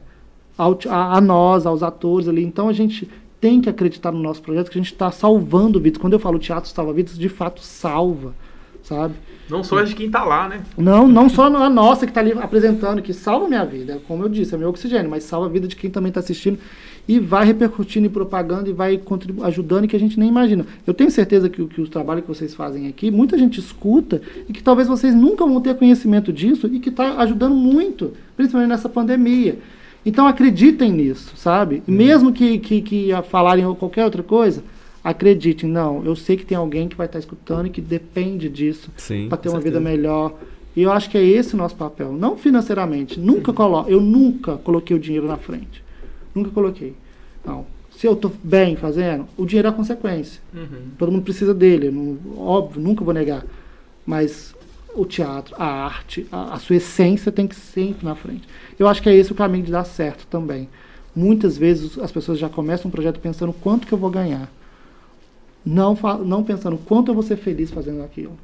ao 0.57 0.77
a, 0.87 1.17
a 1.17 1.21
nós, 1.21 1.65
aos 1.65 1.83
atores 1.83 2.27
ali. 2.27 2.43
Então 2.43 2.69
a 2.69 2.73
gente 2.73 3.09
tem 3.43 3.59
que 3.59 3.67
acreditar 3.67 4.09
no 4.13 4.21
nosso 4.21 4.41
projeto 4.41 4.71
que 4.71 4.77
a 4.77 4.81
gente 4.81 4.93
está 4.93 5.11
salvando 5.11 5.77
vidas. 5.81 5.99
Quando 6.01 6.13
eu 6.13 6.19
falo 6.19 6.39
teatro 6.39 6.69
salva 6.69 6.93
vidas, 6.93 7.17
de 7.17 7.27
fato 7.27 7.59
salva, 7.61 8.33
sabe? 8.81 9.15
Não 9.49 9.61
só 9.61 9.81
de 9.81 9.93
quem 9.93 10.09
tá 10.09 10.23
lá, 10.23 10.47
né? 10.47 10.61
Não, 10.77 11.09
não 11.09 11.27
só 11.27 11.47
a 11.53 11.69
nossa 11.69 12.05
que 12.05 12.11
está 12.11 12.21
ali 12.21 12.31
apresentando, 12.31 13.01
que 13.01 13.13
salva 13.13 13.45
minha 13.49 13.65
vida, 13.65 14.01
como 14.07 14.23
eu 14.23 14.29
disse, 14.29 14.55
é 14.55 14.57
meu 14.57 14.69
oxigênio, 14.69 15.09
mas 15.11 15.25
salva 15.25 15.47
a 15.47 15.49
vida 15.49 15.67
de 15.67 15.75
quem 15.75 15.89
também 15.89 16.07
está 16.07 16.21
assistindo 16.21 16.57
e 17.05 17.19
vai 17.19 17.45
repercutindo 17.45 18.07
em 18.07 18.09
propaganda 18.09 18.69
e 18.69 18.71
vai 18.71 18.97
ajudando 19.43 19.83
e 19.83 19.87
que 19.89 19.95
a 19.97 19.99
gente 19.99 20.17
nem 20.17 20.29
imagina. 20.29 20.65
Eu 20.87 20.93
tenho 20.93 21.11
certeza 21.11 21.49
que, 21.49 21.61
o- 21.61 21.67
que 21.67 21.81
o 21.81 21.87
trabalho 21.89 22.21
que 22.21 22.27
vocês 22.29 22.55
fazem 22.55 22.87
aqui, 22.87 23.11
muita 23.11 23.37
gente 23.37 23.59
escuta 23.59 24.21
e 24.47 24.53
que 24.53 24.63
talvez 24.63 24.87
vocês 24.87 25.13
nunca 25.13 25.45
vão 25.45 25.59
ter 25.59 25.75
conhecimento 25.75 26.31
disso 26.31 26.67
e 26.71 26.79
que 26.79 26.87
está 26.87 27.17
ajudando 27.21 27.53
muito, 27.53 28.13
principalmente 28.37 28.69
nessa 28.69 28.87
pandemia. 28.87 29.57
Então 30.05 30.27
acreditem 30.27 30.91
nisso, 30.91 31.33
sabe? 31.35 31.81
E 31.87 31.91
mesmo 31.91 32.33
que, 32.33 32.59
que, 32.59 32.81
que 32.81 33.09
falarem 33.29 33.63
qualquer 33.75 34.03
outra 34.03 34.21
coisa, 34.21 34.63
acreditem. 35.03 35.69
Não, 35.69 36.03
eu 36.05 36.15
sei 36.15 36.37
que 36.37 36.45
tem 36.45 36.57
alguém 36.57 36.87
que 36.87 36.95
vai 36.95 37.05
estar 37.05 37.19
escutando 37.19 37.67
e 37.67 37.69
que 37.69 37.81
depende 37.81 38.49
disso 38.49 38.89
para 39.29 39.37
ter 39.37 39.49
uma 39.49 39.59
vida 39.59 39.77
certeza. 39.77 39.79
melhor. 39.79 40.33
E 40.75 40.81
eu 40.81 40.91
acho 40.91 41.09
que 41.09 41.17
é 41.17 41.23
esse 41.23 41.53
o 41.53 41.57
nosso 41.57 41.75
papel. 41.75 42.11
Não 42.11 42.35
financeiramente. 42.37 43.19
Nunca 43.19 43.53
colo 43.53 43.85
eu 43.87 44.01
nunca 44.01 44.57
coloquei 44.57 44.95
o 44.95 44.99
dinheiro 44.99 45.27
na 45.27 45.37
frente. 45.37 45.83
Nunca 46.33 46.49
coloquei. 46.49 46.95
Não. 47.45 47.65
Se 47.91 48.07
eu 48.07 48.13
estou 48.13 48.31
bem 48.43 48.75
fazendo, 48.75 49.27
o 49.37 49.45
dinheiro 49.45 49.67
é 49.67 49.71
a 49.71 49.73
consequência. 49.73 50.41
Uhum. 50.53 50.89
Todo 50.97 51.11
mundo 51.11 51.23
precisa 51.23 51.53
dele. 51.53 51.91
Não, 51.91 52.17
óbvio, 52.37 52.81
nunca 52.81 53.03
vou 53.03 53.13
negar. 53.13 53.45
Mas 54.05 54.55
o 54.95 55.05
teatro, 55.05 55.55
a 55.57 55.65
arte, 55.65 56.27
a, 56.31 56.53
a 56.53 56.59
sua 56.59 56.77
essência 56.77 57.31
tem 57.31 57.47
que 57.47 57.55
ser 57.55 57.85
sempre 57.85 58.05
na 58.05 58.15
frente. 58.15 58.47
Eu 58.77 58.87
acho 58.87 59.01
que 59.01 59.09
é 59.09 59.15
esse 59.15 59.31
o 59.31 59.35
caminho 59.35 59.65
de 59.65 59.71
dar 59.71 59.83
certo 59.83 60.25
também. 60.27 60.69
Muitas 61.15 61.57
vezes 61.57 61.97
as 61.99 62.11
pessoas 62.11 62.39
já 62.39 62.49
começam 62.49 62.89
um 62.89 62.91
projeto 62.91 63.19
pensando 63.19 63.53
quanto 63.53 63.87
que 63.87 63.93
eu 63.93 63.97
vou 63.97 64.09
ganhar. 64.09 64.49
Não, 65.65 65.97
não 66.25 66.43
pensando 66.43 66.77
quanto 66.77 67.09
eu 67.09 67.13
vou 67.13 67.23
ser 67.23 67.37
feliz 67.37 67.71
fazendo 67.71 68.03
aquilo. 68.03 68.37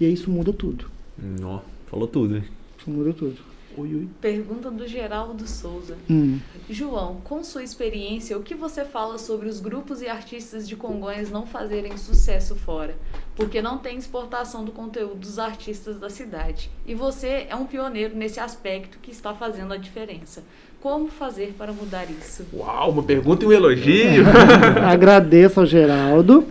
E 0.00 0.06
isso 0.06 0.30
muda 0.30 0.52
tudo. 0.52 0.86
Nó, 1.18 1.60
falou 1.90 2.08
tudo, 2.08 2.36
hein? 2.36 2.44
Isso 2.78 2.90
muda 2.90 3.12
tudo. 3.12 3.36
Ui, 3.76 3.94
ui. 3.94 4.08
Pergunta 4.20 4.70
do 4.70 4.86
Geraldo 4.86 5.46
Souza. 5.48 5.96
Hum. 6.08 6.38
João, 6.70 7.20
com 7.24 7.42
sua 7.42 7.62
experiência, 7.62 8.38
o 8.38 8.42
que 8.42 8.54
você 8.54 8.84
fala 8.84 9.18
sobre 9.18 9.48
os 9.48 9.60
grupos 9.60 10.00
e 10.02 10.08
artistas 10.08 10.68
de 10.68 10.76
Congonhas 10.76 11.30
não 11.30 11.46
fazerem 11.46 11.96
sucesso 11.96 12.54
fora? 12.54 12.94
porque 13.36 13.60
não 13.60 13.78
tem 13.78 13.96
exportação 13.96 14.64
do 14.64 14.72
conteúdo 14.72 15.16
dos 15.16 15.38
artistas 15.38 15.98
da 15.98 16.08
cidade. 16.08 16.70
E 16.86 16.94
você 16.94 17.46
é 17.48 17.56
um 17.56 17.66
pioneiro 17.66 18.16
nesse 18.16 18.38
aspecto 18.38 18.98
que 19.02 19.10
está 19.10 19.34
fazendo 19.34 19.74
a 19.74 19.76
diferença. 19.76 20.42
Como 20.80 21.08
fazer 21.08 21.54
para 21.56 21.72
mudar 21.72 22.06
isso? 22.10 22.46
Uau, 22.52 22.90
uma 22.90 23.02
pergunta 23.02 23.44
e 23.44 23.48
um 23.48 23.52
elogio. 23.52 24.24
Agradeço 24.86 25.60
ao 25.60 25.66
Geraldo. 25.66 26.46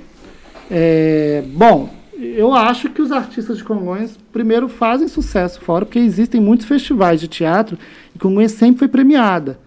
É, 0.70 1.44
bom, 1.48 1.90
eu 2.18 2.53
acho 2.53 2.90
que 2.90 3.02
os 3.02 3.11
artistas 3.11 3.57
de 3.57 3.64
Congonhas, 3.64 4.18
primeiro, 4.31 4.68
fazem 4.69 5.07
sucesso 5.07 5.60
fora, 5.61 5.85
porque 5.85 5.99
existem 5.99 6.40
muitos 6.40 6.65
festivais 6.65 7.19
de 7.19 7.27
teatro 7.27 7.77
e 8.15 8.19
Congonhas 8.19 8.52
sempre 8.52 8.80
foi 8.80 8.88
premiada. 8.88 9.60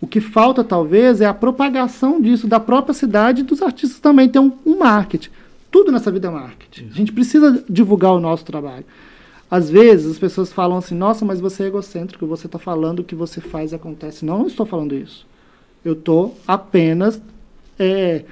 O 0.00 0.06
que 0.06 0.20
falta, 0.20 0.62
talvez, 0.62 1.20
é 1.20 1.26
a 1.26 1.32
propagação 1.32 2.20
disso 2.20 2.46
da 2.46 2.60
própria 2.60 2.92
cidade 2.92 3.40
e 3.40 3.44
dos 3.44 3.62
artistas 3.62 3.98
também 4.00 4.28
ter 4.28 4.38
um, 4.38 4.52
um 4.66 4.78
marketing. 4.78 5.30
Tudo 5.70 5.90
nessa 5.90 6.10
vida 6.10 6.28
é 6.28 6.30
marketing. 6.30 6.88
A 6.92 6.94
gente 6.94 7.12
precisa 7.12 7.64
divulgar 7.68 8.12
o 8.12 8.20
nosso 8.20 8.44
trabalho. 8.44 8.84
Às 9.50 9.70
vezes 9.70 10.10
as 10.10 10.18
pessoas 10.18 10.52
falam 10.52 10.78
assim: 10.78 10.94
nossa, 10.94 11.24
mas 11.24 11.40
você 11.40 11.64
é 11.64 11.66
egocêntrico, 11.66 12.26
você 12.26 12.46
está 12.46 12.58
falando 12.58 13.00
o 13.00 13.04
que 13.04 13.14
você 13.14 13.40
faz 13.40 13.72
acontece. 13.72 14.24
Não, 14.24 14.40
não 14.40 14.46
estou 14.46 14.66
falando 14.66 14.94
isso. 14.94 15.26
Eu 15.84 15.94
estou 15.94 16.36
apenas 16.46 17.20
é, 17.78 18.24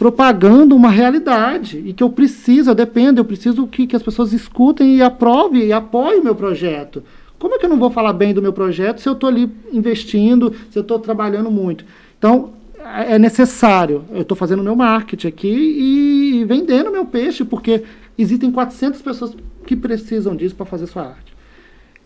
propagando 0.00 0.74
uma 0.74 0.88
realidade 0.88 1.82
e 1.84 1.92
que 1.92 2.02
eu 2.02 2.08
preciso, 2.08 2.70
eu 2.70 2.74
dependo, 2.74 3.20
eu 3.20 3.24
preciso 3.24 3.66
que, 3.66 3.86
que 3.86 3.94
as 3.94 4.02
pessoas 4.02 4.32
escutem 4.32 4.96
e 4.96 5.02
aprovem 5.02 5.66
e 5.66 5.74
apoiem 5.74 6.20
o 6.20 6.24
meu 6.24 6.34
projeto. 6.34 7.04
Como 7.38 7.54
é 7.54 7.58
que 7.58 7.66
eu 7.66 7.68
não 7.68 7.78
vou 7.78 7.90
falar 7.90 8.14
bem 8.14 8.32
do 8.32 8.40
meu 8.40 8.50
projeto 8.50 9.02
se 9.02 9.06
eu 9.06 9.12
estou 9.12 9.28
ali 9.28 9.50
investindo, 9.70 10.54
se 10.70 10.78
eu 10.78 10.80
estou 10.80 10.98
trabalhando 10.98 11.50
muito? 11.50 11.84
Então, 12.18 12.54
é 12.82 13.18
necessário. 13.18 14.02
Eu 14.10 14.22
estou 14.22 14.34
fazendo 14.34 14.62
meu 14.62 14.74
marketing 14.74 15.28
aqui 15.28 15.50
e 15.50 16.44
vendendo 16.46 16.90
meu 16.90 17.04
peixe, 17.04 17.44
porque 17.44 17.82
existem 18.16 18.50
400 18.50 19.02
pessoas 19.02 19.36
que 19.66 19.76
precisam 19.76 20.34
disso 20.34 20.54
para 20.54 20.64
fazer 20.64 20.86
sua 20.86 21.08
arte. 21.08 21.34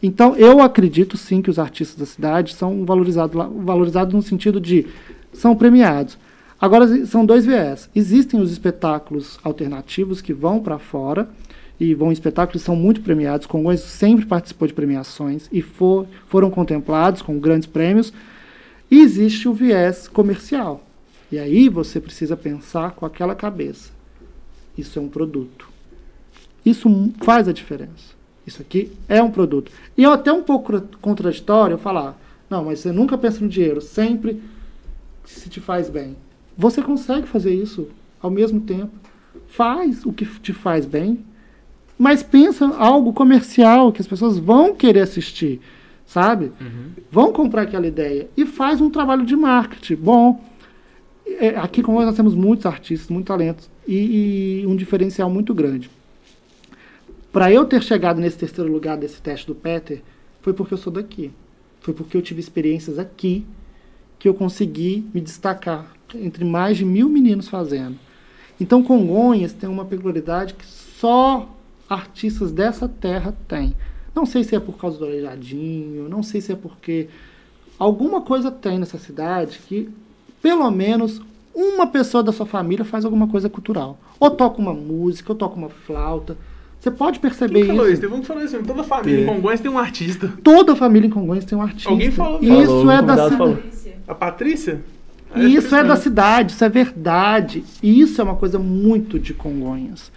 Então, 0.03 0.35
eu 0.35 0.61
acredito 0.61 1.16
sim 1.16 1.41
que 1.41 1.49
os 1.49 1.61
artistas 1.61 1.97
da 1.97 2.07
cidade 2.07 2.57
são 2.57 2.85
valorizados, 2.85 3.41
valorizados 3.65 4.12
no 4.12 4.21
sentido 4.21 4.61
de 4.61 4.85
são 5.33 5.55
premiados. 5.55 6.19
Agora, 6.65 7.05
são 7.05 7.27
dois 7.27 7.45
viés. 7.45 7.91
Existem 7.95 8.41
os 8.41 8.51
espetáculos 8.51 9.39
alternativos 9.45 10.23
que 10.23 10.32
vão 10.32 10.61
para 10.61 10.78
fora 10.78 11.28
e 11.78 11.95
vão 11.95 12.11
espetáculos 12.11 12.62
são 12.62 12.74
muito 12.74 13.03
premiados. 13.03 13.47
Congonhas 13.47 13.82
sempre 13.82 14.24
participou 14.24 14.66
de 14.66 14.73
premiações 14.73 15.47
e 15.53 15.61
for, 15.61 16.07
foram 16.27 16.51
contemplados 16.51 17.20
com 17.20 17.39
grandes 17.39 17.66
prêmios. 17.66 18.15
E 18.91 19.03
existe 19.03 19.47
o 19.47 19.53
viés 19.53 20.09
comercial. 20.09 20.82
E 21.31 21.39
aí 21.39 21.69
você 21.69 22.01
precisa 22.01 22.35
pensar 22.35 22.93
com 22.93 23.05
aquela 23.05 23.35
cabeça. 23.35 23.91
Isso 24.78 24.99
é 24.99 25.03
um 25.03 25.09
produto. 25.11 25.69
Isso 26.65 26.89
faz 27.23 27.47
a 27.47 27.53
diferença. 27.53 28.15
Isso 28.47 28.62
aqui 28.62 28.91
é 29.07 29.23
um 29.23 29.31
produto. 29.31 29.70
E 29.99 30.07
é 30.07 30.09
até 30.09 30.32
um 30.32 30.43
pouco 30.43 30.81
contraditório 31.03 31.77
falar, 31.77 32.19
não, 32.49 32.65
mas 32.65 32.78
você 32.78 32.91
nunca 32.91 33.19
pensa 33.19 33.41
no 33.43 33.51
dinheiro, 33.51 33.82
sempre 33.82 34.43
se 35.27 35.51
te 35.51 35.61
faz 35.61 35.91
bem. 35.91 36.16
Você 36.56 36.82
consegue 36.82 37.26
fazer 37.26 37.55
isso 37.55 37.89
ao 38.20 38.31
mesmo 38.31 38.60
tempo. 38.60 38.93
Faz 39.48 40.05
o 40.05 40.12
que 40.12 40.24
te 40.24 40.52
faz 40.52 40.86
bem, 40.86 41.24
mas 41.98 42.22
pensa 42.22 42.66
algo 42.76 43.12
comercial 43.12 43.93
que 43.93 44.01
as 44.01 44.06
pessoas 44.06 44.39
vão 44.39 44.74
querer 44.74 45.01
assistir, 45.01 45.60
sabe? 46.06 46.52
Uhum. 46.60 46.90
Vão 47.10 47.32
comprar 47.32 47.62
aquela 47.62 47.86
ideia 47.86 48.28
e 48.36 48.47
faz 48.47 48.81
um 48.81 48.90
trabalho 48.90 49.24
de 49.24 49.36
marketing. 49.36 49.97
Bom, 49.97 50.44
é, 51.26 51.51
aqui 51.51 51.82
como 51.82 52.01
nós 52.02 52.16
temos 52.16 52.35
muitos 52.35 52.66
artistas, 52.66 53.09
muitos 53.09 53.28
talentos 53.28 53.70
e, 53.86 54.60
e 54.62 54.66
um 54.66 54.76
diferencial 54.76 55.31
muito 55.31 55.55
grande. 55.55 55.90
Para 57.32 57.51
eu 57.52 57.64
ter 57.64 57.82
chegado 57.82 58.20
nesse 58.20 58.39
terceiro 58.39 58.70
lugar 58.70 58.97
desse 58.97 59.20
teste 59.20 59.47
do 59.47 59.55
Peter, 59.55 60.02
foi 60.40 60.52
porque 60.52 60.74
eu 60.74 60.78
sou 60.78 60.93
daqui. 60.93 61.32
Foi 61.81 61.93
porque 61.93 62.16
eu 62.16 62.22
tive 62.22 62.40
experiências 62.40 62.98
aqui 62.98 63.44
que 64.25 64.29
eu 64.31 64.33
consegui 64.33 65.07
me 65.13 65.21
destacar 65.21 65.85
entre 66.15 66.47
mais 66.47 66.79
de 66.79 66.85
mil 66.87 67.11
meninos 67.11 67.47
fazendo. 67.47 67.99
Então, 68.59 68.83
Congonhas 68.83 69.53
tem 69.53 69.69
uma 69.69 69.85
peculiaridade 69.85 70.55
que 70.55 70.65
só 70.65 71.47
artistas 71.87 72.51
dessa 72.51 72.89
terra 72.89 73.37
têm. 73.47 73.77
Não 74.15 74.25
sei 74.25 74.43
se 74.43 74.57
é 74.57 74.61
por 74.61 74.79
causa 74.79 74.97
do 74.97 75.05
Aleijadinho, 75.05 76.09
não 76.09 76.23
sei 76.23 76.41
se 76.41 76.53
é 76.53 76.57
porque 76.57 77.09
alguma 77.79 78.23
coisa 78.23 78.51
tem 78.51 78.79
nessa 78.79 78.97
cidade 78.97 79.61
que, 79.69 79.91
pelo 80.41 80.71
menos, 80.71 81.21
uma 81.55 81.87
pessoa 81.87 82.23
da 82.23 82.33
sua 82.33 82.47
família 82.47 82.83
faz 82.83 83.05
alguma 83.05 83.29
coisa 83.29 83.51
cultural. 83.51 83.99
Ou 84.19 84.31
toca 84.31 84.59
uma 84.59 84.73
música, 84.73 85.33
ou 85.33 85.37
toca 85.37 85.55
uma 85.55 85.69
flauta. 85.69 86.35
Você 86.81 86.91
pode 86.91 87.19
perceber 87.19 87.67
Quem 87.67 87.67
falou 87.67 87.91
isso. 87.91 88.01
isso? 88.01 88.09
Vamos 88.09 88.27
falar 88.27 88.45
isso. 88.45 88.63
Toda 88.63 88.85
família 88.85 89.23
em 89.23 89.27
Congonhas 89.27 89.61
tem 89.61 89.71
um 89.71 89.79
artista. 89.79 90.33
Toda 90.43 90.75
família 90.75 91.09
em 91.09 91.11
Congonhas 91.11 91.45
tem 91.45 91.59
um 91.59 91.61
artista. 91.61 91.91
Alguém 91.91 92.11
falou. 92.11 92.43
Isso 92.43 92.67
falou, 92.67 92.91
é 92.91 93.03
da 93.03 93.29
cidade. 93.29 93.84
A 94.06 94.14
Patrícia? 94.14 94.82
É 95.35 95.44
isso 95.44 95.74
é 95.74 95.82
da 95.82 95.97
cidade, 95.97 96.52
isso 96.52 96.64
é 96.64 96.68
verdade. 96.68 97.64
E 97.82 98.01
isso 98.01 98.20
é 98.20 98.24
uma 98.24 98.36
coisa 98.36 98.59
muito 98.59 99.18
de 99.18 99.35
Congonhas. 99.35 100.12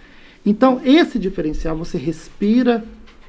Então, 0.46 0.80
esse 0.84 1.18
diferencial, 1.18 1.76
você 1.76 1.98
respira. 1.98 2.84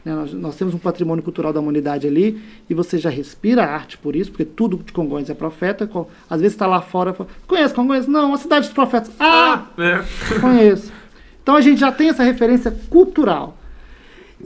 Né, 0.06 0.14
nós, 0.14 0.34
nós, 0.34 0.56
temos 0.56 0.74
um 0.74 0.78
patrimônio 0.78 1.24
cultural 1.24 1.52
da 1.52 1.60
humanidade 1.60 2.08
ali, 2.08 2.42
e 2.70 2.74
você 2.74 2.98
já 2.98 3.10
respira 3.10 3.64
a 3.64 3.74
arte 3.74 3.98
por 3.98 4.16
isso, 4.16 4.32
porque 4.32 4.46
tudo 4.46 4.78
de 4.78 4.94
Congonhas 4.94 5.30
é 5.30 5.34
profeta. 5.34 5.88
Com, 5.88 6.06
às 6.30 6.40
vezes 6.40 6.54
está 6.54 6.68
lá 6.68 6.82
fora. 6.82 7.14
Fala, 7.14 7.30
Conhece 7.48 7.74
Congonhas? 7.74 8.08
Não, 8.08 8.34
a 8.34 8.38
cidade 8.38 8.68
dos 8.68 8.74
profetas. 8.74 9.12
Ah! 9.20 9.66
ah 9.78 9.84
é. 9.84 10.06
Conheço. 10.40 10.92
Então 11.42 11.56
a 11.56 11.62
gente 11.62 11.80
já 11.80 11.92
tem 11.92 12.10
essa 12.10 12.24
referência 12.24 12.72
cultural. 12.90 13.58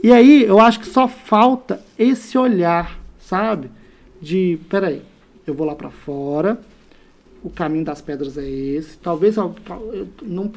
E 0.02 0.10
aí 0.10 0.44
eu 0.44 0.58
acho 0.58 0.80
que 0.80 0.86
só 0.86 1.06
falta 1.06 1.80
esse 1.98 2.36
olhar, 2.38 2.98
sabe? 3.20 3.70
De, 4.20 4.58
peraí, 4.68 5.02
eu 5.46 5.54
vou 5.54 5.66
lá 5.66 5.74
para 5.74 5.90
fora, 5.90 6.58
o 7.42 7.50
caminho 7.50 7.84
das 7.84 8.00
pedras 8.00 8.38
é 8.38 8.48
esse. 8.48 8.96
Talvez 8.98 9.36
eu, 9.36 9.54
eu 9.92 10.08
não 10.22 10.50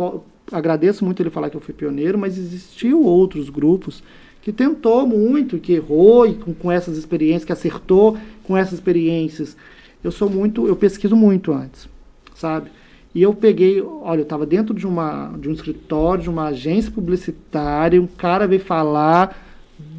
agradeço 0.52 1.04
muito 1.04 1.22
ele 1.22 1.30
falar 1.30 1.50
que 1.50 1.58
eu 1.58 1.62
fui 1.62 1.74
pioneiro, 1.74 2.18
mas 2.18 2.38
existiu 2.38 3.04
outros 3.04 3.50
grupos 3.50 4.02
que 4.42 4.54
tentou 4.54 5.06
muito, 5.06 5.60
que 5.60 5.74
errou 5.74 6.26
e 6.26 6.36
com, 6.36 6.54
com 6.54 6.72
essas 6.72 6.98
experiências, 6.98 7.44
que 7.44 7.52
acertou 7.52 8.18
com 8.44 8.56
essas 8.56 8.76
experiências. 8.76 9.58
Eu 10.02 10.12
sou 10.12 10.30
muito, 10.30 10.66
eu 10.68 10.76
pesquiso 10.76 11.18
muito 11.18 11.52
antes, 11.52 11.90
sabe? 12.34 12.70
E 13.14 13.22
eu 13.22 13.34
peguei, 13.34 13.82
olha, 13.82 14.20
eu 14.20 14.24
estava 14.24 14.46
dentro 14.46 14.74
de, 14.74 14.88
uma, 14.88 15.34
de 15.38 15.50
um 15.50 15.52
escritório, 15.52 16.24
de 16.24 16.30
uma 16.30 16.46
agência 16.46 16.92
publicitária, 16.92 18.02
um 18.02 18.08
cara 18.08 18.48
veio 18.48 18.62
falar 18.62 19.38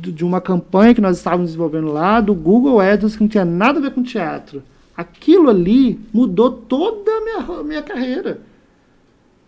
de 0.00 0.24
uma 0.24 0.40
campanha 0.40 0.94
que 0.94 1.00
nós 1.00 1.18
estávamos 1.18 1.48
desenvolvendo 1.50 1.92
lá, 1.92 2.20
do 2.20 2.34
Google 2.34 2.80
Ads, 2.80 3.16
que 3.16 3.22
não 3.22 3.28
tinha 3.28 3.44
nada 3.44 3.78
a 3.78 3.82
ver 3.82 3.90
com 3.90 4.02
teatro. 4.02 4.62
Aquilo 4.98 5.48
ali 5.48 5.96
mudou 6.12 6.50
toda 6.50 7.08
a 7.08 7.20
minha, 7.20 7.62
minha 7.62 7.82
carreira. 7.82 8.40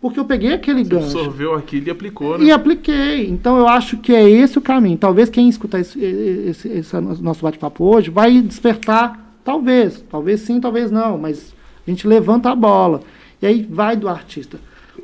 Porque 0.01 0.21
eu 0.21 0.25
peguei 0.25 0.53
aquele 0.53 0.85
Você 0.85 0.91
gancho. 0.91 1.19
absorveu 1.19 1.55
aquilo 1.55 1.89
e 1.89 1.91
aplicou, 1.91 2.39
né? 2.39 2.45
E 2.45 2.53
apliquei. 2.53 3.29
Então 3.29 3.59
eu 3.59 3.67
acho 3.67 3.97
que 3.97 4.15
é 4.15 4.31
esse 4.31 4.57
o 4.59 4.63
caminho. 4.63 4.97
Talvez 4.97 5.29
quem 5.29 5.49
escutar 5.49 5.81
esse, 5.81 5.99
esse, 5.99 6.69
esse 6.69 7.01
nosso 7.01 7.43
bate-papo 7.43 7.83
hoje 7.83 8.11
vai 8.11 8.41
despertar, 8.41 9.41
talvez. 9.45 10.05
Talvez 10.09 10.41
sim, 10.43 10.61
talvez 10.61 10.89
não. 10.89 11.19
Mas 11.19 11.53
a 11.85 11.91
gente 11.91 12.07
levanta 12.07 12.49
a 12.49 12.55
bola. 12.55 13.03
E 13.43 13.47
aí 13.47 13.67
vai 13.69 13.97
do 13.97 14.09
artista. 14.09 14.57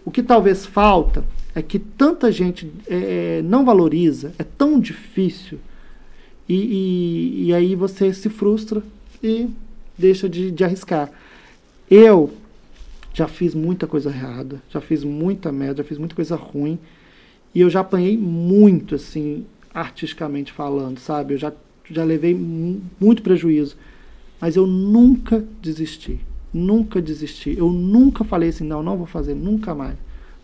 O 0.05 0.12
que 0.12 0.23
talvez 0.23 0.64
falta 0.64 1.24
é 1.56 1.60
que 1.60 1.81
tanta 1.81 2.31
gente 2.31 2.73
é, 2.86 3.43
não 3.44 3.64
valoriza, 3.64 4.32
é 4.39 4.44
tão 4.44 4.78
difícil. 4.78 5.59
E, 6.48 6.55
e, 6.55 7.47
e 7.47 7.52
aí 7.55 7.74
você 7.74 8.14
se 8.14 8.28
frustra 8.28 8.81
e 9.20 9.48
deixa 9.97 10.28
de, 10.28 10.51
de 10.51 10.64
arriscar. 10.64 11.10
Eu 11.90 12.32
já 13.14 13.27
fiz 13.27 13.55
muita 13.55 13.86
coisa 13.86 14.10
errada, 14.10 14.60
já 14.68 14.81
fiz 14.81 15.02
muita 15.02 15.51
merda, 15.51 15.82
já 15.82 15.89
fiz 15.89 15.98
muita 15.98 16.14
coisa 16.14 16.36
ruim. 16.36 16.78
E 17.55 17.60
eu 17.60 17.70
já 17.70 17.81
apanhei 17.81 18.16
muito, 18.16 18.94
assim, 18.94 19.47
artisticamente 19.73 20.52
falando, 20.52 20.98
sabe? 20.98 21.35
Eu 21.35 21.39
já, 21.39 21.52
já 21.90 22.05
levei 22.05 22.35
muito 22.35 23.23
prejuízo. 23.23 23.77
Mas 24.40 24.56
eu 24.56 24.66
nunca 24.66 25.43
desisti. 25.62 26.20
Nunca 26.52 27.01
desisti. 27.01 27.56
Eu 27.56 27.70
nunca 27.70 28.24
falei 28.24 28.51
assim, 28.51 28.64
não, 28.64 28.82
não 28.82 28.97
vou 28.97 29.06
fazer, 29.06 29.35
nunca 29.35 29.74
mais. 29.74 29.97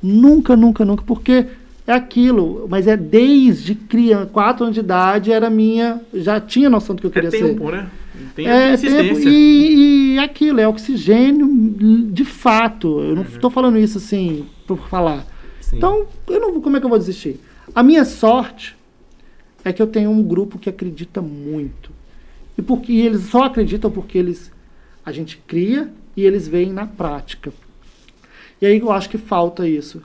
Nunca, 0.03 0.57
nunca, 0.57 0.85
nunca. 0.85 1.05
Porque 1.05 1.47
é 1.87 1.93
aquilo, 1.93 2.67
mas 2.69 2.87
é 2.87 2.97
desde 2.97 3.75
criança, 3.75 4.27
quatro 4.27 4.65
anos 4.65 4.75
de 4.75 4.81
idade, 4.81 5.33
era 5.33 5.51
minha. 5.51 6.01
Já 6.15 6.41
tinha 6.41 6.71
noção 6.71 6.95
do 6.95 7.01
que 7.01 7.07
eu 7.07 7.11
queria 7.11 7.29
é 7.29 7.33
tempo, 7.33 7.67
ser. 7.67 7.73
né? 7.73 7.91
Tem 8.37 8.47
é, 8.47 8.77
tempo 8.77 9.19
e, 9.19 10.15
e 10.15 10.19
aquilo, 10.19 10.61
é 10.61 10.69
oxigênio 10.69 11.49
de 12.11 12.25
fato. 12.25 13.01
Eu 13.01 13.17
não 13.17 13.23
estou 13.23 13.51
uhum. 13.51 13.55
falando 13.55 13.79
isso 13.79 13.99
assim 13.99 14.47
por 14.67 14.89
falar. 14.89 15.27
Sim. 15.61 15.77
Então, 15.77 16.07
eu 16.29 16.41
não, 16.41 16.61
como 16.61 16.77
é 16.77 16.81
que 16.81 16.87
eu 16.87 16.91
vou 16.91 16.99
desistir? 16.99 17.41
A 17.75 17.83
minha 17.83 18.05
sorte 18.05 18.77
é 19.65 19.73
que 19.73 19.83
eu 19.83 19.87
tenho 19.87 20.11
um 20.11 20.23
grupo 20.23 20.59
que 20.59 20.69
acredita 20.69 21.21
muito. 21.21 21.91
E 22.57 22.63
porque 22.63 22.93
eles 22.93 23.23
só 23.23 23.45
acreditam 23.45 23.91
porque 23.91 24.19
eles 24.19 24.53
a 25.05 25.11
gente 25.11 25.37
cria 25.47 25.91
e 26.17 26.25
eles 26.25 26.47
veem 26.47 26.73
na 26.73 26.87
prática. 26.87 27.53
E 28.61 28.67
aí 28.67 28.79
eu 28.79 28.93
acho 28.93 29.09
que 29.09 29.19
falta 29.19 29.67
isso. 29.67 30.03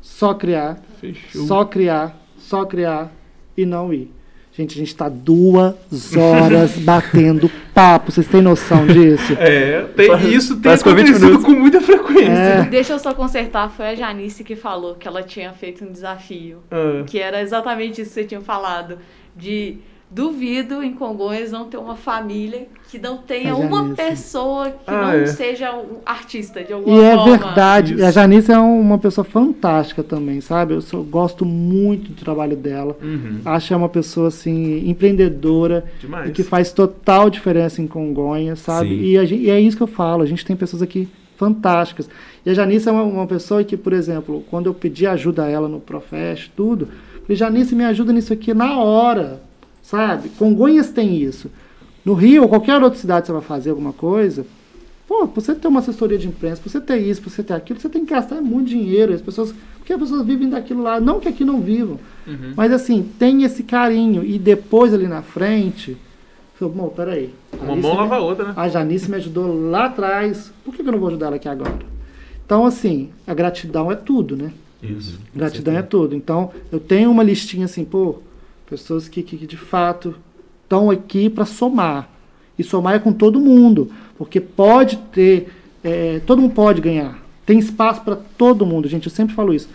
Só 0.00 0.34
criar, 0.34 0.78
Fechou. 1.00 1.46
só 1.46 1.64
criar, 1.64 2.16
só 2.38 2.64
criar 2.64 3.12
e 3.56 3.64
não 3.64 3.92
ir. 3.92 4.10
Gente, 4.52 4.74
a 4.74 4.78
gente 4.78 4.88
está 4.88 5.08
duas 5.08 5.76
horas 6.16 6.76
batendo 6.78 7.48
papo. 7.72 8.10
Vocês 8.10 8.26
têm 8.26 8.42
noção 8.42 8.88
disso? 8.88 9.34
É, 9.38 9.82
tem, 9.94 10.34
isso 10.34 10.54
tem 10.54 10.62
parece 10.62 10.82
que 10.82 10.90
foi 10.90 10.98
20 11.00 11.10
acontecido 11.10 11.42
com 11.44 11.52
muita 11.52 11.80
frequência. 11.80 12.32
É. 12.32 12.62
Deixa 12.64 12.94
eu 12.94 12.98
só 12.98 13.14
consertar, 13.14 13.70
foi 13.70 13.86
a 13.86 13.94
Janice 13.94 14.42
que 14.42 14.56
falou 14.56 14.96
que 14.96 15.06
ela 15.06 15.22
tinha 15.22 15.52
feito 15.52 15.84
um 15.84 15.92
desafio. 15.92 16.58
Ah. 16.72 17.04
Que 17.06 17.20
era 17.20 17.40
exatamente 17.40 18.00
isso 18.00 18.10
que 18.10 18.14
você 18.14 18.24
tinha 18.24 18.40
falado. 18.40 18.98
De 19.36 19.78
duvido 20.10 20.82
em 20.82 20.94
Congonhas 20.94 21.52
não 21.52 21.66
ter 21.66 21.76
uma 21.76 21.94
família 21.94 22.66
que 22.90 22.98
não 22.98 23.18
tenha 23.18 23.54
uma 23.54 23.90
pessoa 23.94 24.70
que 24.70 24.76
Ah, 24.86 25.02
não 25.02 25.10
é. 25.12 25.26
seja 25.26 25.74
um 25.76 25.98
artista 26.06 26.64
de 26.64 26.72
alguma 26.72 26.96
E 26.96 27.00
é 27.04 27.14
forma. 27.14 27.36
verdade. 27.36 27.92
Isso. 27.92 28.02
E 28.02 28.06
a 28.06 28.10
Janice 28.10 28.50
é 28.50 28.58
um- 28.58 28.80
uma 28.80 28.96
pessoa 28.96 29.22
fantástica 29.24 30.02
também, 30.02 30.40
sabe? 30.40 30.72
Eu 30.72 30.80
sou- 30.80 31.04
gosto 31.04 31.44
muito 31.44 32.10
do 32.12 32.14
trabalho 32.24 32.56
dela. 32.56 32.96
Uhum. 33.02 33.40
Acho 33.44 33.68
que 33.68 33.74
é 33.74 33.76
uma 33.76 33.88
pessoa 33.90 34.28
assim 34.28 34.88
empreendedora 34.88 35.84
Demais. 36.00 36.30
e 36.30 36.32
que 36.32 36.42
faz 36.42 36.72
total 36.72 37.28
diferença 37.28 37.82
em 37.82 37.86
Congonhas, 37.86 38.60
sabe? 38.60 38.94
E, 38.94 39.18
a 39.18 39.24
gen- 39.26 39.40
e 39.40 39.50
é 39.50 39.60
isso 39.60 39.76
que 39.76 39.82
eu 39.82 39.86
falo. 39.86 40.22
A 40.22 40.26
gente 40.26 40.44
tem 40.44 40.56
pessoas 40.56 40.80
aqui 40.80 41.06
fantásticas. 41.36 42.08
E 42.46 42.50
a 42.50 42.54
Janice 42.54 42.88
é 42.88 42.92
uma, 42.92 43.02
uma 43.02 43.26
pessoa 43.26 43.62
que, 43.62 43.76
por 43.76 43.92
exemplo, 43.92 44.42
quando 44.50 44.66
eu 44.66 44.74
pedi 44.74 45.06
ajuda 45.06 45.44
a 45.44 45.48
ela 45.50 45.68
no 45.68 45.78
Profest, 45.80 46.50
tudo, 46.56 46.88
eu 47.14 47.20
falei, 47.22 47.36
Janice, 47.36 47.74
me 47.74 47.84
ajuda 47.84 48.12
nisso 48.12 48.32
aqui 48.32 48.52
na 48.54 48.78
hora, 48.80 49.40
sabe? 49.88 50.28
Congonhas 50.30 50.90
tem 50.90 51.16
isso. 51.16 51.50
No 52.04 52.12
Rio 52.12 52.42
ou 52.42 52.48
qualquer 52.48 52.82
outra 52.82 52.98
cidade 52.98 53.26
você 53.26 53.32
vai 53.32 53.40
fazer 53.42 53.70
alguma 53.70 53.92
coisa, 53.92 54.46
pô, 55.06 55.26
pra 55.26 55.40
você 55.40 55.54
ter 55.54 55.66
uma 55.66 55.80
assessoria 55.80 56.18
de 56.18 56.28
imprensa, 56.28 56.60
pra 56.60 56.70
você 56.70 56.80
ter 56.80 56.98
isso, 56.98 57.22
pra 57.22 57.30
você 57.30 57.42
ter 57.42 57.54
aquilo, 57.54 57.80
você 57.80 57.88
tem 57.88 58.04
que 58.04 58.12
gastar 58.12 58.40
muito 58.42 58.68
dinheiro. 58.68 59.14
As 59.14 59.22
pessoas, 59.22 59.54
porque 59.78 59.92
as 59.92 59.98
pessoas 59.98 60.26
vivem 60.26 60.50
daquilo 60.50 60.82
lá, 60.82 61.00
não 61.00 61.18
que 61.18 61.28
aqui 61.28 61.44
não 61.44 61.60
vivam. 61.60 61.98
Uhum. 62.26 62.52
Mas 62.54 62.70
assim, 62.70 63.02
tem 63.18 63.44
esse 63.44 63.62
carinho. 63.62 64.22
E 64.22 64.38
depois 64.38 64.92
ali 64.92 65.08
na 65.08 65.22
frente, 65.22 65.96
falei, 66.58 66.74
bom, 66.74 66.88
peraí. 66.88 67.34
Uma 67.58 67.74
mão 67.74 67.94
lava 67.94 68.16
a 68.16 68.20
outra, 68.20 68.48
né? 68.48 68.52
A 68.56 68.68
Janice 68.68 69.10
me 69.10 69.16
ajudou 69.16 69.70
lá 69.70 69.86
atrás. 69.86 70.52
Por 70.64 70.74
que 70.74 70.82
que 70.82 70.88
eu 70.88 70.92
não 70.92 71.00
vou 71.00 71.08
ajudar 71.08 71.26
ela 71.26 71.36
aqui 71.36 71.48
agora? 71.48 71.78
Então, 72.44 72.66
assim, 72.66 73.08
a 73.26 73.32
gratidão 73.32 73.90
é 73.90 73.96
tudo, 73.96 74.36
né? 74.36 74.52
Isso. 74.82 75.18
Gratidão 75.34 75.76
é 75.76 75.82
tudo. 75.82 76.14
Então, 76.14 76.50
eu 76.70 76.78
tenho 76.78 77.10
uma 77.10 77.22
listinha 77.22 77.64
assim, 77.64 77.84
pô, 77.84 78.20
pessoas 78.68 79.08
que, 79.08 79.22
que, 79.22 79.46
de 79.46 79.56
fato 79.56 80.14
estão 80.62 80.90
aqui 80.90 81.30
para 81.30 81.44
somar. 81.44 82.10
E 82.58 82.62
somar 82.64 82.94
é 82.94 82.98
com 82.98 83.12
todo 83.12 83.40
mundo. 83.40 83.90
Porque 84.16 84.40
pode 84.40 84.96
ter. 85.12 85.48
é, 85.82 86.20
todo 86.26 86.42
mundo 86.42 86.54
pode 86.54 86.80
ganhar. 86.80 87.18
Tem 87.46 87.58
espaço 87.58 88.02
para 88.02 88.16
todo 88.16 88.66
mundo, 88.66 88.88
gente. 88.88 89.06
Eu 89.06 89.12
sempre 89.12 89.34
falo 89.34 89.54
isso. 89.54 89.68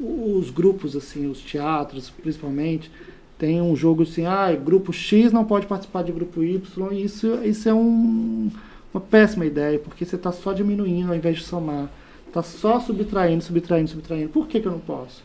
Os 0.00 0.50
grupos, 0.50 0.96
assim, 0.96 1.26
os 1.30 1.40
teatros, 1.40 2.10
principalmente, 2.10 2.90
tem 3.38 3.60
um 3.60 3.76
jogo 3.76 4.02
assim, 4.02 4.24
ah, 4.24 4.50
grupo 4.52 4.92
X 4.92 5.30
não 5.32 5.44
pode 5.44 5.66
participar 5.66 6.02
de 6.02 6.10
grupo 6.12 6.42
Y. 6.42 6.60
E 6.92 7.04
isso, 7.04 7.38
isso 7.44 7.68
é 7.68 7.74
um- 7.74 8.50
uma 8.92 9.00
péssima 9.00 9.44
ideia, 9.46 9.78
porque 9.78 10.04
você 10.04 10.16
está 10.16 10.32
só 10.32 10.52
diminuindo 10.52 11.10
ao 11.10 11.16
invés 11.16 11.36
de 11.36 11.44
somar. 11.44 11.88
Está 12.26 12.42
só 12.42 12.80
subtraindo, 12.80 13.42
subtraindo, 13.44 13.90
subtraindo. 13.90 14.28
Por 14.30 14.46
que, 14.46 14.58
que 14.60 14.66
eu 14.66 14.72
não 14.72 14.78
posso? 14.80 15.22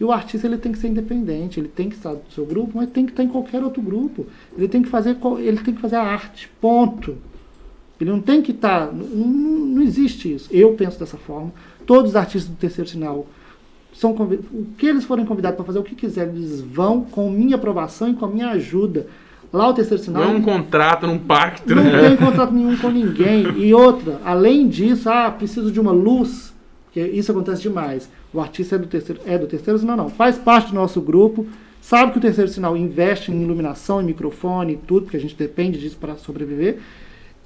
E 0.00 0.04
o 0.04 0.10
artista 0.10 0.46
ele 0.46 0.58
tem 0.58 0.72
que 0.72 0.78
ser 0.78 0.88
independente, 0.88 1.60
ele 1.60 1.68
tem 1.68 1.88
que 1.88 1.94
estar 1.94 2.12
no 2.12 2.22
seu 2.34 2.44
grupo, 2.44 2.72
mas 2.74 2.90
tem 2.90 3.06
que 3.06 3.12
estar 3.12 3.22
em 3.22 3.28
qualquer 3.28 3.62
outro 3.62 3.80
grupo. 3.80 4.26
Ele 4.56 4.66
tem 4.66 4.82
que 4.82 4.88
fazer, 4.88 5.16
ele 5.38 5.58
tem 5.58 5.74
que 5.74 5.80
fazer 5.80 5.96
a 5.96 6.02
arte, 6.02 6.50
ponto. 6.60 7.16
Ele 8.00 8.10
não 8.10 8.20
tem 8.20 8.42
que 8.42 8.50
estar. 8.50 8.92
Não, 8.92 9.06
não 9.06 9.82
existe 9.82 10.32
isso. 10.34 10.48
Eu 10.50 10.72
penso 10.74 10.98
dessa 10.98 11.16
forma. 11.16 11.52
Todos 11.86 12.10
os 12.10 12.16
artistas 12.16 12.50
do 12.50 12.56
terceiro 12.56 12.90
sinal 12.90 13.26
são 13.92 14.10
o 14.10 14.66
que 14.76 14.86
eles 14.86 15.04
forem 15.04 15.24
convidados 15.24 15.56
para 15.56 15.64
fazer 15.64 15.78
o 15.78 15.84
que 15.84 15.94
quiserem, 15.94 16.34
eles 16.34 16.60
vão 16.60 17.02
com 17.02 17.30
minha 17.30 17.54
aprovação 17.54 18.10
e 18.10 18.14
com 18.14 18.24
a 18.24 18.28
minha 18.28 18.48
ajuda. 18.48 19.06
Lá 19.52 19.68
o 19.68 19.72
terceiro 19.72 20.02
sinal. 20.02 20.24
Não 20.24 20.32
é 20.32 20.34
um 20.36 20.42
contrato, 20.42 21.06
um 21.06 21.16
pacto, 21.16 21.72
Não 21.72 21.84
né? 21.84 22.08
tem 22.08 22.16
contrato 22.16 22.52
nenhum 22.52 22.76
com 22.76 22.90
ninguém. 22.90 23.46
E 23.56 23.72
outra, 23.72 24.20
além 24.24 24.66
disso, 24.66 25.08
ah, 25.08 25.30
preciso 25.30 25.70
de 25.70 25.78
uma 25.78 25.92
luz, 25.92 26.52
porque 26.86 27.00
isso 27.00 27.30
acontece 27.30 27.62
demais. 27.62 28.10
O 28.34 28.40
artista 28.40 28.74
é 28.74 28.78
do 28.78 28.88
terceiro, 28.88 29.20
é 29.24 29.38
do 29.38 29.46
terceiro 29.46 29.78
sinal, 29.78 29.96
não. 29.96 30.08
Faz 30.08 30.36
parte 30.36 30.70
do 30.70 30.74
nosso 30.74 31.00
grupo, 31.00 31.46
sabe 31.80 32.10
que 32.10 32.18
o 32.18 32.20
terceiro 32.20 32.50
sinal 32.50 32.76
investe 32.76 33.30
em 33.30 33.40
iluminação, 33.40 34.02
em 34.02 34.06
microfone 34.06 34.72
e 34.72 34.76
tudo, 34.76 35.02
porque 35.02 35.16
a 35.16 35.20
gente 35.20 35.36
depende 35.36 35.78
disso 35.78 35.96
para 35.96 36.16
sobreviver. 36.16 36.78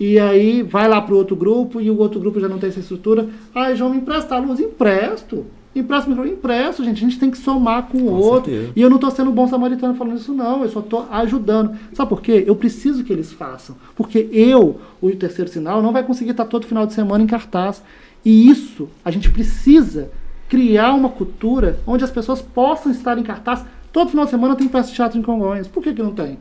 E 0.00 0.18
aí 0.18 0.62
vai 0.62 0.88
lá 0.88 1.00
para 1.00 1.12
o 1.12 1.18
outro 1.18 1.36
grupo 1.36 1.78
e 1.78 1.90
o 1.90 1.98
outro 1.98 2.18
grupo 2.18 2.40
já 2.40 2.48
não 2.48 2.58
tem 2.58 2.70
essa 2.70 2.80
estrutura. 2.80 3.28
Ah, 3.54 3.74
João, 3.74 3.90
me 3.90 3.98
empresta 3.98 4.34
a 4.34 4.38
luz? 4.38 4.60
Empresto. 4.60 5.44
Empresto, 5.74 6.08
microfone? 6.08 6.36
Empresto, 6.36 6.84
gente. 6.84 7.04
A 7.04 7.08
gente 7.08 7.18
tem 7.18 7.30
que 7.30 7.36
somar 7.36 7.88
com 7.88 7.98
o 7.98 8.12
outro. 8.12 8.50
certeza. 8.50 8.72
E 8.74 8.80
eu 8.80 8.88
não 8.88 8.96
estou 8.96 9.10
sendo 9.10 9.30
bom 9.30 9.46
samaritano 9.46 9.94
falando 9.94 10.16
isso, 10.16 10.32
não. 10.32 10.62
Eu 10.62 10.70
só 10.70 10.80
estou 10.80 11.06
ajudando. 11.10 11.76
Sabe 11.92 12.08
por 12.08 12.22
quê? 12.22 12.44
Eu 12.46 12.56
preciso 12.56 13.04
que 13.04 13.12
eles 13.12 13.30
façam. 13.32 13.76
Porque 13.94 14.28
eu, 14.32 14.80
o 15.02 15.10
terceiro 15.10 15.50
sinal, 15.50 15.82
não 15.82 15.92
vai 15.92 16.02
conseguir 16.02 16.30
estar 16.30 16.46
todo 16.46 16.66
final 16.66 16.86
de 16.86 16.94
semana 16.94 17.22
em 17.22 17.26
cartaz. 17.26 17.82
E 18.24 18.48
isso, 18.48 18.88
a 19.04 19.10
gente 19.10 19.30
precisa 19.30 20.10
criar 20.48 20.94
uma 20.94 21.10
cultura 21.10 21.78
onde 21.86 22.04
as 22.04 22.10
pessoas 22.10 22.40
possam 22.40 22.90
estar 22.90 23.18
em 23.18 23.22
cartaz. 23.22 23.64
Todo 23.92 24.10
final 24.10 24.24
de 24.24 24.30
semana 24.30 24.56
tem 24.56 24.68
peça 24.68 24.88
de 24.88 24.94
teatro 24.94 25.18
em 25.18 25.22
Congonhas. 25.22 25.68
Por 25.68 25.82
que, 25.82 25.92
que 25.92 26.02
não 26.02 26.12
tem? 26.12 26.38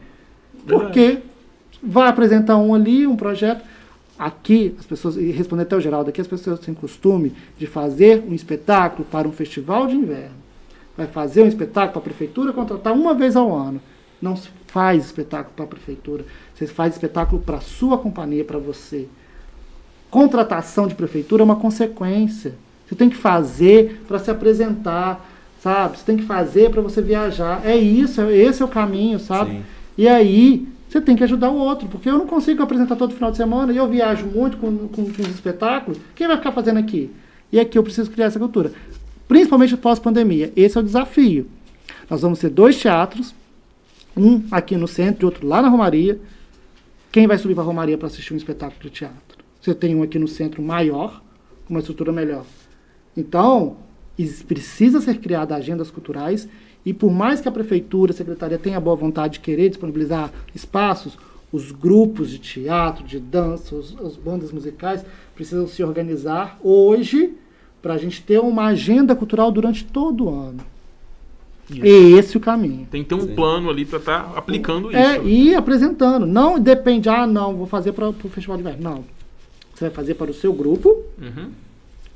Porque 0.65 1.19
vai 1.81 2.09
apresentar 2.09 2.57
um 2.57 2.73
ali, 2.73 3.05
um 3.05 3.15
projeto. 3.15 3.63
Aqui, 4.17 4.75
as 4.79 4.85
pessoas, 4.85 5.15
e 5.15 5.29
responder 5.29 5.63
até 5.63 5.75
o 5.75 5.79
Geraldo, 5.79 6.09
aqui 6.09 6.19
as 6.19 6.27
pessoas 6.27 6.59
têm 6.59 6.73
costume 6.73 7.33
de 7.57 7.67
fazer 7.67 8.23
um 8.27 8.33
espetáculo 8.33 9.05
para 9.05 9.27
um 9.27 9.31
festival 9.31 9.85
de 9.85 9.95
inverno. 9.95 10.35
Vai 10.97 11.05
fazer 11.05 11.43
um 11.43 11.47
espetáculo 11.47 11.91
para 11.91 11.99
a 11.99 12.03
prefeitura 12.03 12.51
contratar 12.51 12.93
uma 12.93 13.13
vez 13.13 13.35
ao 13.35 13.55
ano. 13.55 13.79
Não 14.19 14.35
se 14.35 14.49
faz 14.65 15.05
espetáculo 15.05 15.53
para 15.55 15.65
a 15.65 15.67
prefeitura. 15.67 16.25
Você 16.55 16.65
faz 16.65 16.93
espetáculo 16.93 17.39
para 17.41 17.57
a 17.57 17.61
sua 17.61 17.99
companhia, 17.99 18.43
para 18.43 18.57
você. 18.57 19.07
Contratação 20.09 20.87
de 20.87 20.95
prefeitura 20.95 21.43
é 21.43 21.45
uma 21.45 21.55
consequência. 21.55 22.55
Você 22.87 22.95
tem 22.95 23.09
que 23.09 23.15
fazer 23.17 24.01
para 24.07 24.17
se 24.19 24.31
apresentar, 24.31 25.29
sabe? 25.61 25.97
Você 25.97 26.05
tem 26.05 26.17
que 26.17 26.23
fazer 26.23 26.69
para 26.71 26.81
você 26.81 27.01
viajar. 27.01 27.61
É 27.65 27.75
isso, 27.75 28.21
é- 28.21 28.35
esse 28.35 28.61
é 28.61 28.65
o 28.65 28.69
caminho, 28.69 29.19
sabe? 29.19 29.51
Sim. 29.51 29.63
E 29.97 30.07
aí, 30.07 30.67
você 30.87 31.01
tem 31.01 31.15
que 31.15 31.23
ajudar 31.23 31.49
o 31.49 31.57
outro, 31.57 31.87
porque 31.89 32.09
eu 32.09 32.17
não 32.17 32.25
consigo 32.27 32.63
apresentar 32.63 32.95
todo 32.95 33.13
final 33.13 33.29
de 33.29 33.37
semana 33.37 33.73
e 33.73 33.77
eu 33.77 33.87
viajo 33.89 34.25
muito 34.25 34.57
com, 34.57 34.87
com, 34.87 35.11
com 35.11 35.21
os 35.21 35.29
espetáculos. 35.29 35.99
Quem 36.15 36.27
vai 36.27 36.37
ficar 36.37 36.51
fazendo 36.53 36.77
aqui? 36.79 37.11
E 37.51 37.59
aqui 37.59 37.77
eu 37.77 37.83
preciso 37.83 38.09
criar 38.09 38.27
essa 38.27 38.39
cultura. 38.39 38.71
Principalmente 39.27 39.75
pós-pandemia. 39.75 40.53
Esse 40.55 40.77
é 40.77 40.81
o 40.81 40.83
desafio. 40.83 41.47
Nós 42.09 42.21
vamos 42.21 42.39
ter 42.39 42.49
dois 42.49 42.77
teatros, 42.77 43.35
um 44.15 44.41
aqui 44.49 44.77
no 44.77 44.87
centro 44.87 45.23
e 45.23 45.25
outro 45.25 45.45
lá 45.45 45.61
na 45.61 45.67
Romaria. 45.67 46.19
Quem 47.11 47.27
vai 47.27 47.37
subir 47.37 47.53
para 47.53 47.63
a 47.63 47.67
Romaria 47.67 47.97
para 47.97 48.07
assistir 48.07 48.33
um 48.33 48.37
espetáculo 48.37 48.79
de 48.81 48.89
teatro? 48.89 49.37
Você 49.61 49.73
tem 49.73 49.95
um 49.95 50.03
aqui 50.03 50.17
no 50.17 50.27
centro 50.27 50.61
maior, 50.61 51.21
com 51.65 51.73
uma 51.73 51.79
estrutura 51.79 52.11
melhor. 52.11 52.45
Então, 53.17 53.75
is- 54.17 54.43
precisa 54.43 55.01
ser 55.01 55.17
criada 55.19 55.55
agendas 55.55 55.89
culturais 55.91 56.47
e 56.85 56.93
por 56.93 57.11
mais 57.11 57.41
que 57.41 57.49
a 57.49 57.51
prefeitura, 57.51 58.11
a 58.11 58.15
secretaria 58.15 58.57
tenha 58.57 58.79
boa 58.79 58.95
vontade 58.95 59.33
de 59.33 59.39
querer 59.41 59.69
disponibilizar 59.69 60.31
espaços, 60.55 61.17
os 61.51 61.71
grupos 61.71 62.29
de 62.29 62.37
teatro, 62.39 63.03
de 63.05 63.19
dança, 63.19 63.73
os, 63.75 63.97
as 63.99 64.15
bandas 64.15 64.51
musicais 64.51 65.03
precisam 65.35 65.67
se 65.67 65.83
organizar 65.83 66.59
hoje 66.63 67.33
para 67.81 67.93
a 67.93 67.97
gente 67.97 68.21
ter 68.21 68.39
uma 68.39 68.65
agenda 68.67 69.15
cultural 69.15 69.51
durante 69.51 69.83
todo 69.83 70.25
o 70.25 70.29
ano. 70.29 70.59
Isso. 71.69 71.83
É 71.83 71.87
esse 72.19 72.37
o 72.37 72.39
caminho. 72.39 72.87
Tem 72.89 73.03
que 73.03 73.09
ter 73.09 73.15
um 73.15 73.21
Sim. 73.21 73.35
plano 73.35 73.69
ali 73.69 73.83
pra 73.85 73.99
estar 73.99 74.31
aplicando 74.37 74.87
isso. 74.89 74.97
É, 74.97 75.21
e 75.25 75.53
apresentando. 75.53 76.25
Não 76.25 76.57
depende, 76.59 77.09
ah, 77.09 77.27
não, 77.27 77.55
vou 77.57 77.65
fazer 77.67 77.91
para 77.91 78.07
o 78.09 78.13
Festival 78.13 78.55
de 78.57 78.61
Inverno. 78.63 78.81
Não. 78.83 79.03
Você 79.73 79.85
vai 79.85 79.89
fazer 79.93 80.13
para 80.15 80.31
o 80.31 80.33
seu 80.33 80.53
grupo 80.53 80.89
Uhum. 81.21 81.49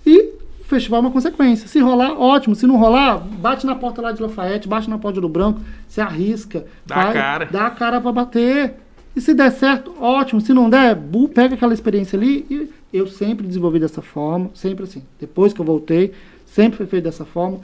e 0.05 0.29
festival 0.71 0.97
é 0.97 1.01
uma 1.01 1.11
consequência. 1.11 1.67
Se 1.67 1.79
rolar, 1.79 2.13
ótimo. 2.19 2.55
Se 2.55 2.65
não 2.65 2.77
rolar, 2.77 3.17
bate 3.19 3.65
na 3.65 3.75
porta 3.75 4.01
lá 4.01 4.11
de 4.11 4.21
Lafayette, 4.21 4.67
bate 4.67 4.89
na 4.89 4.97
porta 4.97 5.21
do 5.21 5.29
Branco, 5.29 5.59
se 5.87 6.01
arrisca. 6.01 6.65
Dá 6.85 6.95
a 6.95 7.01
faz- 7.03 7.13
cara. 7.13 7.45
Dá 7.51 7.67
a 7.67 7.69
cara 7.71 8.01
para 8.01 8.11
bater. 8.11 8.73
E 9.15 9.21
se 9.21 9.33
der 9.33 9.51
certo, 9.51 9.93
ótimo. 9.99 10.41
Se 10.41 10.53
não 10.53 10.69
der, 10.69 10.95
bu, 10.95 11.27
pega 11.29 11.53
aquela 11.55 11.73
experiência 11.73 12.17
ali. 12.17 12.45
E 12.49 12.69
eu 12.97 13.05
sempre 13.07 13.45
desenvolvi 13.45 13.79
dessa 13.79 14.01
forma, 14.01 14.49
sempre 14.53 14.83
assim. 14.85 15.03
Depois 15.19 15.53
que 15.53 15.59
eu 15.61 15.65
voltei, 15.65 16.13
sempre 16.45 16.77
foi 16.77 16.85
feito 16.87 17.03
dessa 17.03 17.25
forma. 17.25 17.59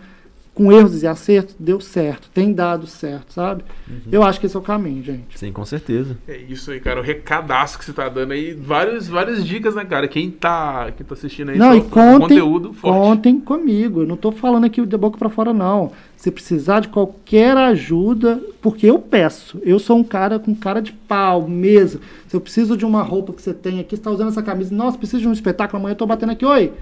Com 0.57 0.71
erros 0.71 1.03
e 1.03 1.07
acertos, 1.07 1.55
deu 1.59 1.79
certo. 1.79 2.31
Tem 2.33 2.51
dado 2.51 2.87
certo, 2.87 3.31
sabe? 3.31 3.63
Uhum. 3.87 3.99
Eu 4.11 4.23
acho 4.23 4.39
que 4.39 4.47
esse 4.47 4.55
é 4.55 4.59
o 4.59 4.63
caminho, 4.63 5.03
gente. 5.03 5.37
Sim, 5.37 5.51
com 5.51 5.63
certeza. 5.63 6.17
É 6.27 6.35
isso 6.35 6.71
aí, 6.71 6.79
cara. 6.79 6.99
O 6.99 7.03
recadaço 7.03 7.77
que 7.77 7.85
você 7.85 7.93
tá 7.93 8.09
dando 8.09 8.31
aí. 8.31 8.55
Várias, 8.55 9.07
várias 9.07 9.45
dicas, 9.45 9.75
né, 9.75 9.85
cara? 9.85 10.07
Quem 10.07 10.31
tá, 10.31 10.91
quem 10.97 11.05
tá 11.05 11.13
assistindo 11.13 11.51
aí, 11.51 11.59
Não, 11.59 11.73
só 11.73 11.75
e 11.77 11.81
contem, 11.81 12.19
conteúdo 12.19 12.73
forte. 12.73 12.95
contem 12.97 13.39
comigo. 13.39 14.01
Eu 14.01 14.07
não 14.07 14.15
estou 14.15 14.31
falando 14.31 14.65
aqui 14.65 14.83
de 14.83 14.97
boca 14.97 15.15
para 15.15 15.29
fora, 15.29 15.53
não. 15.53 15.91
Se 16.17 16.31
precisar 16.31 16.79
de 16.79 16.87
qualquer 16.87 17.55
ajuda, 17.55 18.41
porque 18.59 18.87
eu 18.87 18.97
peço. 18.97 19.61
Eu 19.63 19.77
sou 19.77 19.97
um 19.99 20.03
cara 20.03 20.39
com 20.39 20.55
cara 20.55 20.81
de 20.81 20.91
pau 20.91 21.47
mesmo. 21.47 22.01
Se 22.27 22.35
eu 22.35 22.41
preciso 22.41 22.75
de 22.75 22.83
uma 22.83 23.03
roupa 23.03 23.31
que 23.33 23.41
você 23.41 23.53
tem 23.53 23.79
aqui, 23.79 23.91
você 23.95 24.01
está 24.01 24.09
usando 24.09 24.29
essa 24.29 24.41
camisa. 24.41 24.73
Nossa, 24.73 24.97
preciso 24.97 25.21
de 25.21 25.27
um 25.27 25.31
espetáculo, 25.31 25.79
amanhã 25.79 25.91
eu 25.93 25.97
tô 25.97 26.07
batendo 26.07 26.31
aqui. 26.31 26.43
Oi, 26.43 26.73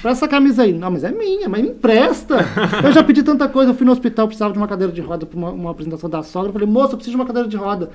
pra 0.00 0.12
essa 0.12 0.28
camisa 0.28 0.62
aí. 0.62 0.72
Não, 0.72 0.92
mas 0.92 1.02
é 1.02 1.10
minha, 1.10 1.48
mas 1.48 1.62
me 1.62 1.70
empresta. 1.70 2.36
Eu 2.84 2.92
já 2.92 3.02
pedi 3.02 3.24
tanta 3.24 3.48
coisa. 3.48 3.72
Eu 3.72 3.74
fui 3.74 3.84
no 3.84 3.90
hospital, 3.92 4.28
precisava 4.28 4.52
de 4.52 4.58
uma 4.58 4.68
cadeira 4.68 4.92
de 4.92 5.00
roda 5.00 5.26
para 5.26 5.36
uma, 5.36 5.50
uma 5.50 5.70
apresentação 5.72 6.08
da 6.08 6.22
sogra. 6.22 6.50
Eu 6.50 6.52
falei, 6.52 6.68
moça, 6.68 6.92
eu 6.92 6.96
preciso 6.96 7.16
de 7.16 7.20
uma 7.20 7.26
cadeira 7.26 7.48
de 7.48 7.56
roda. 7.56 7.90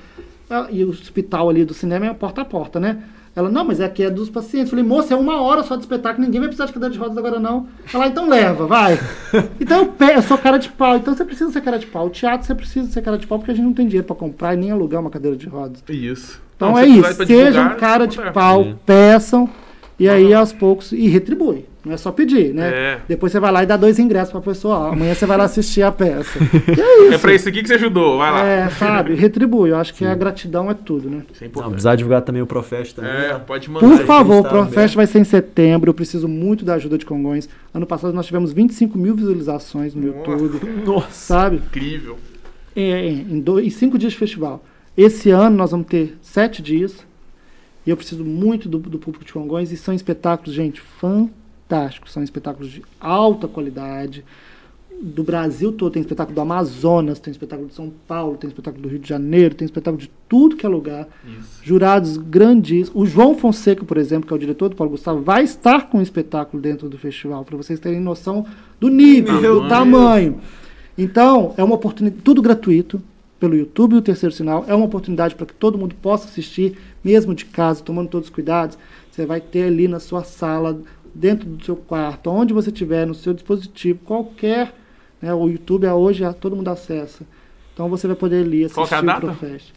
Ah, 0.50 0.68
E 0.70 0.84
o 0.84 0.90
hospital 0.90 1.50
ali 1.50 1.64
do 1.64 1.74
cinema 1.74 2.08
é 2.08 2.14
porta 2.14 2.42
a 2.42 2.46
porta, 2.46 2.78
né? 2.78 3.02
Ela, 3.36 3.50
não, 3.50 3.64
mas 3.64 3.80
aqui 3.80 4.04
é 4.04 4.10
dos 4.10 4.30
pacientes. 4.30 4.72
Eu 4.72 4.78
falei, 4.78 4.84
moça, 4.84 5.14
é 5.14 5.18
uma 5.18 5.42
hora 5.42 5.64
só 5.64 5.76
de 5.76 5.82
espetáculo, 5.84 6.26
ninguém 6.26 6.40
vai 6.42 6.50
precisar 6.50 6.66
de 6.66 6.74
cadeira 6.74 6.92
de 6.94 7.00
rodas 7.00 7.18
agora 7.18 7.40
não. 7.40 7.68
Ela, 7.94 8.08
então 8.08 8.28
leva, 8.28 8.66
vai. 8.68 9.00
Então 9.60 9.94
eu, 10.00 10.08
eu 10.08 10.22
sou 10.22 10.38
cara 10.38 10.58
de 10.58 10.70
pau, 10.70 10.98
então 10.98 11.14
você 11.16 11.24
precisa 11.24 11.52
ser 11.52 11.62
cara 11.62 11.78
de 11.78 11.86
pau. 11.88 12.08
O 12.08 12.10
teatro 12.10 12.46
você 12.46 12.56
precisa 12.56 12.90
ser 12.92 13.02
cara 13.02 13.18
de 13.18 13.28
pau 13.28 13.38
porque 13.38 13.52
a 13.52 13.56
gente 13.56 13.66
não 13.66 13.74
tem 13.74 13.86
dinheiro 13.88 14.08
pra 14.08 14.16
comprar 14.16 14.56
e 14.56 14.58
nem 14.58 14.72
alugar 14.72 15.00
uma 15.00 15.10
cadeira 15.10 15.38
de 15.38 15.48
rodas. 15.48 15.84
Isso. 15.88 16.42
Então 16.56 16.72
Não, 16.72 16.80
é 16.80 16.86
isso, 16.86 17.14
sejam 17.26 17.52
divulgar, 17.52 17.78
cara 17.78 18.06
de 18.06 18.18
pau, 18.34 18.62
É. 18.64 18.76
peçam, 18.86 19.50
e 19.98 20.10
aí 20.10 20.34
aos 20.34 20.52
poucos, 20.52 20.92
e 20.92 21.08
retribui. 21.08 21.66
Não 21.86 21.94
é 21.94 21.98
só 21.98 22.12
pedir, 22.12 22.54
né? 22.54 22.70
É. 22.70 23.00
Depois 23.08 23.32
você 23.32 23.40
vai 23.40 23.52
lá 23.54 23.64
e 23.64 23.66
dá 23.66 23.78
dois 23.78 23.98
ingressos 24.00 24.32
pra 24.34 24.42
pessoa. 24.42 24.90
amanhã 24.90 25.14
você 25.16 25.26
vai 25.26 25.38
lá 25.38 25.46
assistir 25.46 25.82
a 25.82 25.92
peça. 25.92 26.38
E 26.68 26.82
é 26.82 27.04
isso. 27.06 27.14
É 27.14 27.18
pra 27.18 27.34
isso 27.34 27.48
aqui 27.48 27.62
que 27.62 27.68
você 27.70 27.76
ajudou, 27.76 28.18
vai 28.18 28.32
lá. 28.32 28.46
É, 28.46 28.70
sabe? 28.70 29.16
Retribui. 29.16 29.70
Eu 29.70 29.78
acho 29.78 29.94
que 29.94 30.06
a 30.06 30.14
gratidão 30.14 30.70
é 30.70 30.74
tudo, 30.74 31.10
né? 31.10 31.24
Isso 31.32 31.42
é 31.42 31.46
Não, 31.46 31.48
importante. 31.48 31.72
precisar 31.72 31.96
divulgar 31.96 32.22
também 32.22 32.42
o 32.42 32.46
Profest 32.46 32.96
também. 32.96 33.10
É, 33.12 33.34
né? 33.34 33.42
pode 33.48 33.70
mandar. 33.70 33.88
Por 33.88 34.06
favor, 34.06 34.36
o 34.36 34.38
está 34.40 34.50
Profest 34.50 34.96
vai 34.96 35.08
ser 35.08 35.20
em 35.20 35.24
setembro. 35.24 35.90
Eu 35.90 35.94
preciso 35.94 36.28
muito 36.28 36.66
da 36.66 36.74
ajuda 36.74 36.98
de 36.98 37.06
Congonhas. 37.06 37.48
Ano 37.74 37.86
passado 37.86 38.14
nós 38.14 38.26
tivemos 38.26 38.52
25 38.52 38.98
mil 38.98 39.16
visualizações 39.16 39.96
no 39.96 40.06
Nossa. 40.08 40.32
YouTube, 40.32 40.60
Nossa. 40.86 41.08
sabe? 41.12 41.56
Incrível. 41.58 42.18
É, 42.76 42.82
é, 42.82 43.10
em, 43.10 43.40
dois, 43.40 43.66
em 43.66 43.70
cinco 43.70 43.98
dias 43.98 44.12
de 44.12 44.18
festival. 44.20 44.64
Esse 44.98 45.30
ano 45.32 45.56
nós 45.56 45.72
vamos 45.72 45.88
ter 45.88 46.18
sete 46.22 46.62
dias. 46.62 47.08
E 47.88 47.90
eu 47.90 47.96
preciso 47.96 48.26
muito 48.26 48.68
do, 48.68 48.78
do 48.80 49.00
público 49.00 49.24
de 49.24 49.32
Congonhas. 49.32 49.72
E 49.72 49.78
são 49.78 49.94
espetáculos, 49.94 50.54
gente, 50.54 50.82
fantásticos. 50.82 51.39
São 52.08 52.24
espetáculos 52.24 52.72
de 52.72 52.84
alta 53.00 53.48
qualidade. 53.48 54.26
Do 55.02 55.24
Brasil 55.24 55.72
todo. 55.72 55.94
Tem 55.94 56.02
espetáculo 56.02 56.36
do 56.36 56.42
Amazonas, 56.42 57.20
tem 57.20 57.32
espetáculo 57.32 57.70
de 57.70 57.74
São 57.74 57.90
Paulo, 58.06 58.36
tem 58.36 58.50
espetáculo 58.50 58.84
do 58.84 58.90
Rio 58.90 59.00
de 59.00 59.08
Janeiro, 59.08 59.56
tem 59.56 59.66
espetáculo 59.66 60.02
de 60.02 60.12
tudo 60.28 60.58
que 60.58 60.66
é 60.66 60.70
lugar. 60.70 61.08
Isso. 61.26 61.62
Jurados 61.64 62.18
grandíssimos. 62.18 62.92
O 63.02 63.06
João 63.06 63.38
Fonseca, 63.38 63.86
por 63.86 63.98
exemplo, 63.98 64.28
que 64.28 64.34
é 64.34 64.36
o 64.36 64.40
diretor 64.40 64.68
do 64.68 64.76
Paulo 64.76 64.92
Gustavo, 64.92 65.22
vai 65.22 65.44
estar 65.46 65.90
com 65.90 66.00
um 66.00 66.02
espetáculo 66.02 66.62
dentro 66.62 66.90
do 66.90 66.98
festival, 66.98 67.46
para 67.46 67.56
vocês 67.56 67.80
terem 67.80 68.02
noção 68.02 68.46
do 68.78 68.90
nível, 68.90 69.40
Meu 69.40 69.62
do 69.62 69.70
tamanho. 69.70 70.42
Então, 70.98 71.54
é 71.56 71.64
uma 71.64 71.76
oportunidade, 71.76 72.22
tudo 72.22 72.42
gratuito, 72.42 73.02
pelo 73.40 73.56
YouTube 73.56 73.94
e 73.94 73.98
o 74.00 74.02
Terceiro 74.02 74.36
Sinal. 74.36 74.66
É 74.68 74.76
uma 74.76 74.86
oportunidade 74.86 75.34
para 75.34 75.46
que 75.46 75.54
todo 75.54 75.78
mundo 75.78 75.96
possa 76.02 76.28
assistir, 76.28 76.78
mesmo 77.02 77.34
de 77.34 77.46
casa, 77.46 77.82
tomando 77.82 78.10
todos 78.10 78.28
os 78.28 78.36
cuidados. 78.36 78.78
Você 79.10 79.26
vai 79.26 79.40
ter 79.40 79.64
ali 79.64 79.88
na 79.88 80.02
sua 80.02 80.26
sala, 80.26 80.78
dentro 81.14 81.48
do 81.50 81.64
seu 81.64 81.76
quarto, 81.76 82.30
onde 82.30 82.54
você 82.54 82.70
estiver, 82.70 83.06
no 83.06 83.14
seu 83.16 83.34
dispositivo, 83.34 84.00
qualquer. 84.06 84.74
Né, 85.22 85.34
o 85.34 85.48
YouTube 85.50 85.86
é 85.86 85.94
hoje, 85.94 86.24
é, 86.24 86.32
todo 86.32 86.56
mundo 86.56 86.70
acessa. 86.70 87.24
Então 87.74 87.90
você 87.90 88.08
vai 88.08 88.16
poder 88.16 88.44
ali 88.46 88.64
assistir 88.66 88.76
Qual 88.76 88.88
é 88.92 88.96
a 88.96 89.00
o 89.02 89.06
data? 89.06 89.20
Profest. 89.22 89.74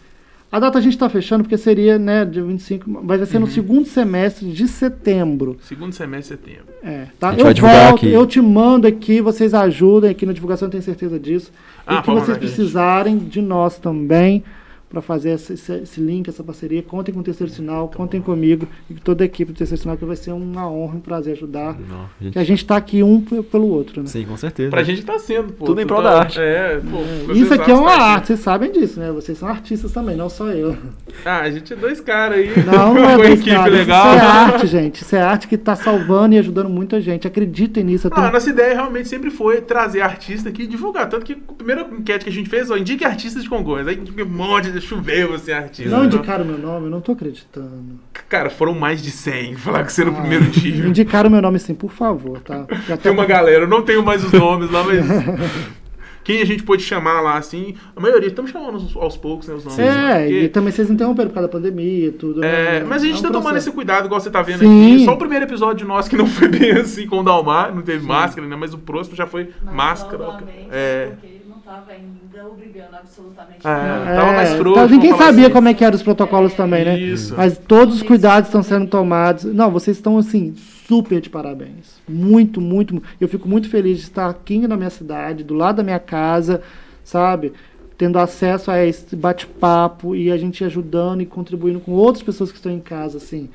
A 0.50 0.60
data 0.60 0.78
a 0.78 0.82
gente 0.82 0.92
está 0.92 1.09
fechando 1.09 1.44
porque 1.44 1.56
seria, 1.56 1.98
né, 1.98 2.26
dia 2.26 2.42
25, 2.44 2.88
mas 3.04 3.18
vai 3.18 3.26
ser 3.26 3.36
Uhum. 3.38 3.44
no 3.44 3.46
segundo 3.50 3.86
semestre 3.86 4.52
de 4.52 4.68
setembro. 4.68 5.56
Segundo 5.62 5.92
semestre 5.94 6.36
de 6.36 6.42
setembro. 6.42 6.74
É, 6.82 7.06
tá? 7.18 7.28
A 7.28 7.30
gente 7.30 7.40
Eu 7.40 7.44
vai 7.46 7.54
divulgar 7.54 7.88
volto, 7.88 7.96
aqui. 8.04 8.12
eu 8.12 8.26
te 8.26 8.40
mando 8.40 8.86
aqui, 8.86 9.20
vocês 9.22 9.54
ajudem 9.54 10.10
aqui 10.10 10.26
na 10.26 10.32
divulgação, 10.34 10.66
eu 10.66 10.70
tenho 10.70 10.82
certeza 10.82 11.18
disso. 11.18 11.50
Ah, 11.86 11.94
e 11.94 11.98
o 11.98 12.02
que 12.02 12.10
vocês 12.10 12.26
gente. 12.26 12.38
precisarem 12.38 13.16
de 13.18 13.40
nós 13.40 13.78
também 13.78 14.44
para 14.93 15.01
fazer 15.01 15.31
esse, 15.31 15.55
esse- 15.55 15.73
esse 15.73 16.01
link, 16.01 16.28
essa 16.28 16.44
parceria, 16.44 16.82
contem 16.82 17.14
com 17.14 17.20
o 17.20 17.23
Terceiro 17.23 17.51
Sinal, 17.51 17.89
contem 17.89 18.20
comigo 18.20 18.69
e 18.90 18.94
com 18.94 19.01
toda 19.01 19.24
a 19.24 19.27
equipe 19.27 19.51
do 19.51 19.56
Terceiro 19.56 19.81
Sinal, 19.81 19.97
que 19.97 20.05
vai 20.05 20.16
ser 20.16 20.32
uma 20.32 20.70
honra, 20.70 20.97
um 20.97 21.01
prazer 21.01 21.32
ajudar. 21.32 21.78
Não, 21.89 22.05
gente- 22.20 22.32
Que 22.35 22.39
a 22.39 22.44
gente 22.44 22.59
está 22.59 22.77
aqui 22.77 23.02
um 23.02 23.19
pelo 23.23 23.69
outro, 23.69 24.02
né? 24.02 24.06
Sim, 24.09 24.27
com 24.27 24.36
certeza. 24.36 24.69
Pra 24.70 24.82
gente 24.82 25.02
tá 25.02 25.19
sendo, 25.19 25.55
pô. 25.55 25.64
Tudo 25.64 25.81
em 25.81 25.86
prol 25.86 26.02
tá- 26.02 26.10
da 26.12 26.19
arte. 26.20 26.39
É, 26.39 26.78
pô. 26.78 27.32
Isso 27.32 27.47
vocês 27.47 27.52
aqui 27.60 27.70
é 27.70 27.74
uma 27.74 27.86
tá 27.89 27.94
aqui. 27.94 28.02
arte, 28.05 28.27
vocês 28.27 28.40
sabem 28.40 28.70
disso, 28.70 29.01
né? 29.01 29.10
Vocês 29.10 29.39
são 29.39 29.48
artistas 29.48 29.90
também, 29.93 30.14
não 30.14 30.28
só 30.28 30.48
eu. 30.51 30.77
Ah, 31.24 31.40
a 31.40 31.51
gente 31.51 31.73
é 31.73 31.77
dois 31.77 31.98
caras 32.01 32.36
aí. 32.39 32.51
Não, 32.66 32.93
não 32.94 33.02
é 33.09 33.16
dois 33.16 33.31
equipe 33.40 33.56
caras. 33.56 33.73
legal. 33.73 34.06
Isso 34.14 34.23
é 34.23 34.27
arte, 34.27 34.66
gente. 34.66 35.02
Isso 35.02 35.16
é 35.16 35.23
arte 35.23 35.48
que 35.48 35.55
está 35.55 35.74
salvando 35.74 36.35
e 36.35 36.39
ajudando 36.39 36.69
muita 36.69 37.01
gente. 37.01 37.27
Acreditem 37.27 37.82
nisso. 37.85 38.10
Tenho- 38.10 38.27
a 38.27 38.31
nossa 38.31 38.51
ideia 38.51 38.74
realmente 38.74 39.09
sempre 39.09 39.31
foi 39.31 39.62
trazer 39.62 40.02
artista 40.02 40.51
aqui 40.51 40.64
e 40.64 40.66
divulgar. 40.66 41.09
Tanto 41.09 41.24
que 41.24 41.32
a 41.32 41.52
primeira 41.55 41.81
enquete 41.90 42.24
que 42.24 42.31
a 42.31 42.32
gente 42.32 42.51
fez, 42.51 42.70
ó, 42.70 42.77
indique 42.77 43.05
artistas 43.06 43.43
de 43.43 43.48
Congonhas. 43.48 43.86
Aí 43.89 43.98
um 44.20 44.24
monte 44.28 44.70
de 44.70 44.81
choveu 44.82 45.34
assim, 45.34 45.52
artista. 45.52 45.90
Não 45.90 46.00
né? 46.00 46.06
indicaram 46.06 46.44
meu 46.44 46.59
nome, 46.59 46.86
eu 46.86 46.90
não 46.90 47.00
tô 47.00 47.12
acreditando. 47.12 48.00
Cara, 48.28 48.50
foram 48.50 48.74
mais 48.74 49.02
de 49.02 49.10
100. 49.10 49.56
Falar 49.56 49.84
que 49.84 49.92
você 49.92 50.02
era 50.02 50.10
o 50.10 50.14
Ah, 50.16 50.20
primeiro 50.20 50.44
dia. 50.46 50.86
Indicaram 50.86 51.28
meu 51.30 51.42
nome 51.42 51.59
sim, 51.59 51.74
por 51.74 51.90
favor, 51.92 52.40
tá? 52.40 52.66
Já 52.88 52.96
Tem 52.96 53.12
uma 53.12 53.24
galera, 53.26 53.64
eu 53.64 53.68
não 53.68 53.82
tenho 53.82 54.02
mais 54.02 54.24
os 54.24 54.32
nomes 54.32 54.70
lá, 54.70 54.82
mas. 54.84 55.04
Quem 56.24 56.40
a 56.40 56.46
gente 56.46 56.62
pôde 56.62 56.84
chamar 56.84 57.20
lá, 57.20 57.36
assim, 57.36 57.74
a 57.96 58.00
maioria, 58.00 58.28
estamos 58.28 58.52
chamando 58.52 58.74
aos, 58.74 58.94
aos 58.94 59.16
poucos, 59.16 59.48
né, 59.48 59.54
os 59.54 59.64
nomes. 59.64 59.76
né? 59.76 59.86
É, 59.88 60.22
Porque- 60.22 60.40
e 60.44 60.48
também 60.50 60.70
vocês 60.72 60.88
interromperam 60.88 61.30
por 61.30 61.34
causa 61.34 61.48
da 61.48 61.52
pandemia 61.52 62.06
e 62.06 62.12
tudo. 62.12 62.44
É, 62.44 62.78
né? 62.78 62.86
mas 62.88 63.02
a 63.02 63.06
gente 63.06 63.18
É 63.18 63.22
tá 63.22 63.28
um 63.28 63.32
tomando 63.32 63.42
processo. 63.54 63.68
esse 63.70 63.74
cuidado, 63.74 64.04
igual 64.06 64.20
você 64.20 64.30
tá 64.30 64.40
vendo 64.40 64.60
Sim. 64.60 64.94
aqui. 64.94 65.04
Só 65.04 65.14
o 65.14 65.18
primeiro 65.18 65.44
episódio 65.46 65.84
nosso 65.84 66.09
que 66.09 66.16
não 66.16 66.28
foi 66.28 66.46
bem 66.46 66.70
assim 66.78 67.09
com 67.09 67.18
o 67.18 67.22
Dalmar, 67.24 67.74
não 67.74 67.82
teve 67.82 68.06
máscara, 68.06 68.46
né? 68.46 68.54
Mas 68.54 68.72
o 68.72 68.78
próximo 68.78 69.16
já 69.16 69.26
foi 69.26 69.48
Mas 69.64 69.74
máscara. 69.74 70.44
É. 70.70 71.06
Porque 71.06 71.41
estava 71.73 71.93
ainda 71.93 72.49
obrigando 72.49 72.97
absolutamente 72.97 73.66
É. 73.66 73.70
nada. 73.70 74.15
tava 74.16 74.32
mais 74.32 74.51
frouxo, 74.55 74.70
então 74.85 74.89
ninguém 74.89 75.16
sabia 75.16 75.44
assim. 75.44 75.53
como 75.53 75.69
é 75.69 75.74
que 75.74 75.85
eram 75.85 75.97
os 75.97 76.03
protocolos 76.03 76.55
também, 76.55 76.85
né? 76.85 76.99
Isso. 76.99 77.35
Mas 77.36 77.57
todos 77.59 77.97
os 77.97 78.03
cuidados 78.03 78.49
estão 78.49 78.62
sendo 78.62 78.86
tomados. 78.86 79.44
Não, 79.44 79.70
vocês 79.70 79.97
estão 79.97 80.19
assim, 80.19 80.55
super 80.86 81.20
de 81.20 81.31
parabéns. 81.31 82.01
Muito, 82.09 82.61
muito. 82.61 82.94
mu- 82.94 83.03
Eu 83.20 83.28
fico 83.28 83.49
muito 83.49 83.69
feliz 83.69 83.99
de 83.99 84.05
estar 84.05 84.28
aqui 84.28 84.66
na 84.66 84.77
minha 84.77 84.90
cidade, 84.90 85.43
do 85.44 85.55
lado 85.55 85.77
da 85.77 85.82
minha 85.82 85.99
casa, 85.99 86.62
sabe? 87.05 87.53
Tendo 87.97 88.19
acesso 88.19 88.70
a 88.70 88.85
esse 88.85 89.15
bate-papo 89.15 90.15
e 90.16 90.31
a 90.31 90.36
gente 90.36 90.65
ajudando 90.65 91.20
e 91.20 91.27
contribuindo 91.27 91.78
com 91.81 91.93
outras 91.93 92.23
pessoas 92.23 92.51
que 92.51 92.57
estão 92.59 92.73
em 92.73 92.81
casa, 92.81 93.19
assim. 93.19 93.49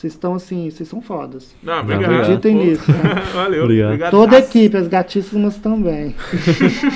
Vocês 0.00 0.14
estão 0.14 0.32
assim, 0.32 0.70
vocês 0.70 0.88
são 0.88 1.02
fodas. 1.02 1.54
Não, 1.62 1.80
obrigado. 1.80 2.14
Acreditem 2.14 2.56
Pô. 2.56 2.64
nisso. 2.64 2.86
Tá? 2.86 3.20
Valeu. 3.36 3.64
Obrigado. 3.64 4.10
Toda 4.10 4.36
a 4.36 4.38
equipe, 4.38 4.74
as 4.74 4.88
gatíssimas 4.88 5.58
também. 5.58 6.14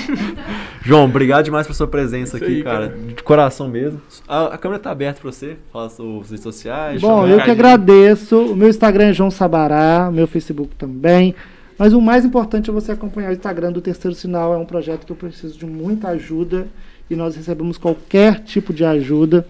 João, 0.81 1.05
obrigado 1.05 1.45
demais 1.45 1.67
pela 1.67 1.75
sua 1.75 1.85
presença 1.85 2.37
Isso 2.37 2.43
aqui, 2.43 2.55
aí, 2.55 2.63
cara. 2.63 2.89
cara. 2.89 2.99
De 3.15 3.21
coração 3.21 3.67
mesmo. 3.67 4.01
A, 4.27 4.55
a 4.55 4.57
câmera 4.57 4.81
tá 4.81 4.89
aberta 4.89 5.21
pra 5.21 5.31
você. 5.31 5.55
Fala 5.71 5.87
suas 5.87 6.31
redes 6.31 6.41
sociais. 6.41 6.99
Bom, 6.99 7.27
eu 7.27 7.39
que 7.43 7.51
agradeço. 7.51 8.39
O 8.39 8.55
meu 8.55 8.69
Instagram 8.69 9.09
é 9.09 9.13
João 9.13 9.29
Sabará, 9.29 10.09
meu 10.11 10.25
Facebook 10.25 10.75
também. 10.75 11.35
Mas 11.77 11.93
o 11.93 12.01
mais 12.01 12.25
importante 12.25 12.71
é 12.71 12.73
você 12.73 12.91
acompanhar 12.91 13.29
o 13.29 13.33
Instagram 13.33 13.71
do 13.71 13.81
Terceiro 13.81 14.15
Sinal. 14.15 14.51
É 14.51 14.57
um 14.57 14.65
projeto 14.65 15.05
que 15.05 15.11
eu 15.11 15.15
preciso 15.15 15.59
de 15.59 15.67
muita 15.67 16.07
ajuda 16.07 16.65
e 17.07 17.15
nós 17.15 17.35
recebemos 17.35 17.77
qualquer 17.77 18.39
tipo 18.39 18.73
de 18.73 18.83
ajuda. 18.83 19.45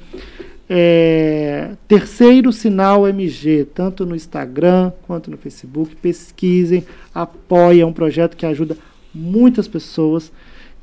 É, 0.70 1.72
Terceiro 1.88 2.52
Sinal 2.52 3.08
MG, 3.08 3.66
tanto 3.74 4.06
no 4.06 4.16
Instagram 4.16 4.92
quanto 5.06 5.30
no 5.30 5.38
Facebook. 5.38 5.96
Pesquisem, 5.96 6.86
apoiem. 7.14 7.82
É 7.82 7.86
um 7.86 7.94
projeto 7.94 8.36
que 8.36 8.46
ajuda 8.46 8.78
muitas 9.14 9.68
pessoas. 9.68 10.32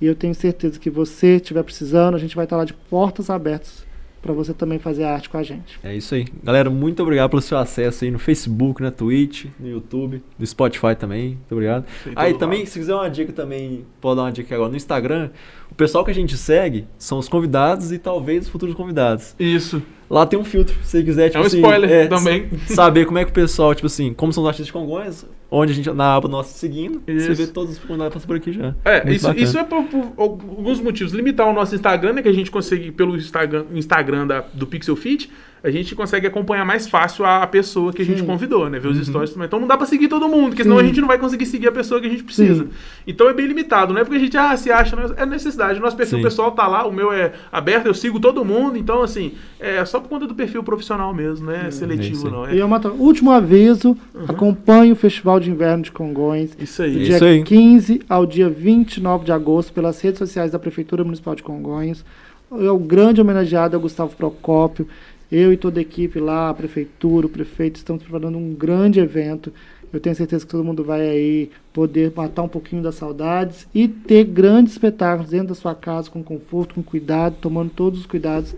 E 0.00 0.06
eu 0.06 0.14
tenho 0.14 0.34
certeza 0.34 0.78
que 0.78 0.90
você 0.90 1.36
estiver 1.36 1.62
precisando, 1.62 2.14
a 2.14 2.18
gente 2.18 2.34
vai 2.34 2.44
estar 2.44 2.56
lá 2.56 2.64
de 2.64 2.74
portas 2.74 3.30
abertas 3.30 3.84
para 4.22 4.32
você 4.32 4.54
também 4.54 4.78
fazer 4.78 5.02
arte 5.04 5.28
com 5.28 5.36
a 5.36 5.42
gente. 5.42 5.78
É 5.82 5.94
isso 5.94 6.14
aí. 6.14 6.26
Galera, 6.44 6.70
muito 6.70 7.02
obrigado 7.02 7.28
pelo 7.30 7.42
seu 7.42 7.58
acesso 7.58 8.04
aí 8.04 8.10
no 8.10 8.18
Facebook, 8.20 8.80
na 8.80 8.90
Twitch, 8.92 9.46
no 9.58 9.68
YouTube, 9.68 10.22
no 10.38 10.46
Spotify 10.46 10.94
também. 10.96 11.30
Muito 11.30 11.52
obrigado. 11.52 11.84
Aí 12.14 12.30
todo 12.30 12.38
também, 12.40 12.60
lado. 12.60 12.68
se 12.68 12.78
quiser 12.78 12.94
uma 12.94 13.10
dica 13.10 13.32
também, 13.32 13.84
pode 14.00 14.16
dar 14.16 14.22
uma 14.22 14.32
dica 14.32 14.46
aqui 14.46 14.54
agora. 14.54 14.70
No 14.70 14.76
Instagram, 14.76 15.30
o 15.70 15.74
pessoal 15.74 16.04
que 16.04 16.10
a 16.12 16.14
gente 16.14 16.36
segue 16.36 16.86
são 16.96 17.18
os 17.18 17.28
convidados 17.28 17.90
e 17.90 17.98
talvez 17.98 18.44
os 18.44 18.48
futuros 18.48 18.74
convidados. 18.74 19.34
Isso. 19.40 19.82
Lá 20.08 20.24
tem 20.24 20.38
um 20.38 20.44
filtro, 20.44 20.74
se 20.84 20.90
você 20.98 21.02
quiser, 21.02 21.30
tipo 21.30 21.42
um 21.42 21.46
assim, 21.46 21.56
spoiler 21.58 22.08
também. 22.08 22.48
s- 22.66 22.74
Saber 22.74 23.06
como 23.06 23.18
é 23.18 23.24
que 23.24 23.30
o 23.30 23.34
pessoal, 23.34 23.74
tipo 23.74 23.86
assim, 23.86 24.12
como 24.12 24.32
são 24.32 24.42
os 24.44 24.46
artistas 24.48 24.66
de 24.66 24.72
Congonhas, 24.72 25.26
onde 25.52 25.72
a 25.72 25.74
gente, 25.74 25.90
na 25.92 26.14
aba 26.16 26.28
nossa 26.28 26.56
seguindo, 26.58 27.00
você 27.06 27.12
Isso. 27.12 27.34
vê 27.34 27.46
todos 27.46 27.72
os 27.72 27.78
convidados 27.78 28.14
passando 28.14 28.26
por 28.28 28.36
aqui 28.36 28.52
já. 28.52 28.74
É, 28.84 29.12
isso, 29.12 29.30
isso 29.36 29.58
é 29.58 29.62
por, 29.64 29.84
por 29.84 30.12
alguns 30.16 30.80
motivos. 30.80 31.12
Limitar 31.12 31.46
o 31.46 31.52
nosso 31.52 31.74
Instagram, 31.74 32.14
né? 32.14 32.22
Que 32.22 32.28
a 32.28 32.32
gente 32.34 32.50
consegue, 32.50 32.90
pelo 32.90 33.16
Instagram, 33.16 33.64
Instagram 33.74 34.26
da, 34.26 34.40
do 34.54 34.66
Pixel 34.66 34.96
Fit, 34.96 35.30
a 35.64 35.70
gente 35.70 35.94
consegue 35.94 36.26
acompanhar 36.26 36.64
mais 36.64 36.88
fácil 36.88 37.24
a, 37.24 37.44
a 37.44 37.46
pessoa 37.46 37.92
que 37.92 38.02
a 38.02 38.04
gente 38.04 38.18
Sim. 38.20 38.26
convidou, 38.26 38.68
né? 38.68 38.80
Ver 38.80 38.88
Uhum. 38.88 38.94
os 38.94 39.06
stories 39.06 39.30
também. 39.30 39.46
Então 39.46 39.60
não 39.60 39.68
dá 39.68 39.76
pra 39.76 39.86
seguir 39.86 40.08
todo 40.08 40.28
mundo, 40.28 40.48
porque 40.48 40.64
senão 40.64 40.76
a 40.76 40.80
Sim. 40.80 40.88
gente 40.88 41.00
não 41.00 41.06
vai 41.06 41.18
conseguir 41.18 41.46
seguir 41.46 41.68
a 41.68 41.72
pessoa 41.72 42.00
que 42.00 42.06
a 42.08 42.10
gente 42.10 42.24
precisa. 42.24 42.64
Sim. 42.64 42.70
Então 43.06 43.28
é 43.28 43.32
bem 43.34 43.46
limitado, 43.46 43.92
não 43.94 44.00
é 44.00 44.04
porque 44.04 44.16
a 44.16 44.20
gente, 44.20 44.36
ah, 44.36 44.56
se 44.56 44.72
acha, 44.72 44.96
não 44.96 45.04
é- 45.04 45.22
é 45.22 45.26
necessidade. 45.26 45.78
O 45.78 45.82
nosso 45.82 45.96
perfil 45.96 46.18
Sim. 46.18 46.24
pessoal 46.24 46.50
tá 46.50 46.66
lá, 46.66 46.84
o 46.84 46.92
meu 46.92 47.12
é 47.12 47.32
aberto, 47.52 47.86
eu 47.86 47.94
sigo 47.94 48.18
todo 48.18 48.44
mundo, 48.44 48.76
então 48.76 49.02
assim, 49.02 49.34
é 49.60 49.84
só 49.84 50.00
por 50.00 50.08
conta 50.08 50.26
do 50.26 50.34
perfil 50.34 50.64
profissional 50.64 51.14
mesmo, 51.14 51.46
não 51.46 51.52
é, 51.52 51.70
seletivo, 51.70 52.28
não. 52.28 52.50
E 52.50 52.58
É 52.58 52.64
uma, 52.64 52.80
último 52.98 53.30
aviso, 53.30 53.96
acompanhe 54.26 54.90
o 54.90 54.96
Festival 54.96 55.38
de 55.42 55.50
Inverno 55.50 55.82
de 55.84 55.92
Congonhas. 55.92 56.56
isso 56.58 56.82
Do 56.82 56.86
aí. 56.86 57.04
dia 57.04 57.16
Isso 57.16 57.24
aí. 57.24 57.42
15 57.42 58.02
ao 58.08 58.24
dia 58.24 58.48
29 58.48 59.24
de 59.24 59.32
agosto, 59.32 59.72
pelas 59.72 60.00
redes 60.00 60.18
sociais 60.18 60.52
da 60.52 60.58
Prefeitura 60.58 61.04
Municipal 61.04 61.34
de 61.34 61.42
Congonhas. 61.42 62.04
É 62.50 62.70
o 62.70 62.78
grande 62.78 63.20
homenageado 63.20 63.74
é 63.74 63.78
o 63.78 63.82
Gustavo 63.82 64.14
Procópio. 64.16 64.86
Eu 65.30 65.52
e 65.52 65.56
toda 65.56 65.80
a 65.80 65.82
equipe 65.82 66.20
lá, 66.20 66.50
a 66.50 66.54
Prefeitura, 66.54 67.26
o 67.26 67.30
prefeito, 67.30 67.76
estamos 67.76 68.02
preparando 68.02 68.36
um 68.36 68.54
grande 68.54 69.00
evento. 69.00 69.52
Eu 69.92 70.00
tenho 70.00 70.16
certeza 70.16 70.44
que 70.44 70.50
todo 70.50 70.64
mundo 70.64 70.82
vai 70.82 71.00
aí 71.02 71.50
poder 71.72 72.12
matar 72.16 72.42
um 72.42 72.48
pouquinho 72.48 72.82
das 72.82 72.94
saudades 72.94 73.66
e 73.74 73.88
ter 73.88 74.24
grandes 74.24 74.72
espetáculos 74.72 75.30
dentro 75.30 75.48
da 75.48 75.54
sua 75.54 75.74
casa, 75.74 76.10
com 76.10 76.22
conforto, 76.22 76.74
com 76.74 76.82
cuidado, 76.82 77.36
tomando 77.40 77.70
todos 77.70 78.00
os 78.00 78.06
cuidados. 78.06 78.54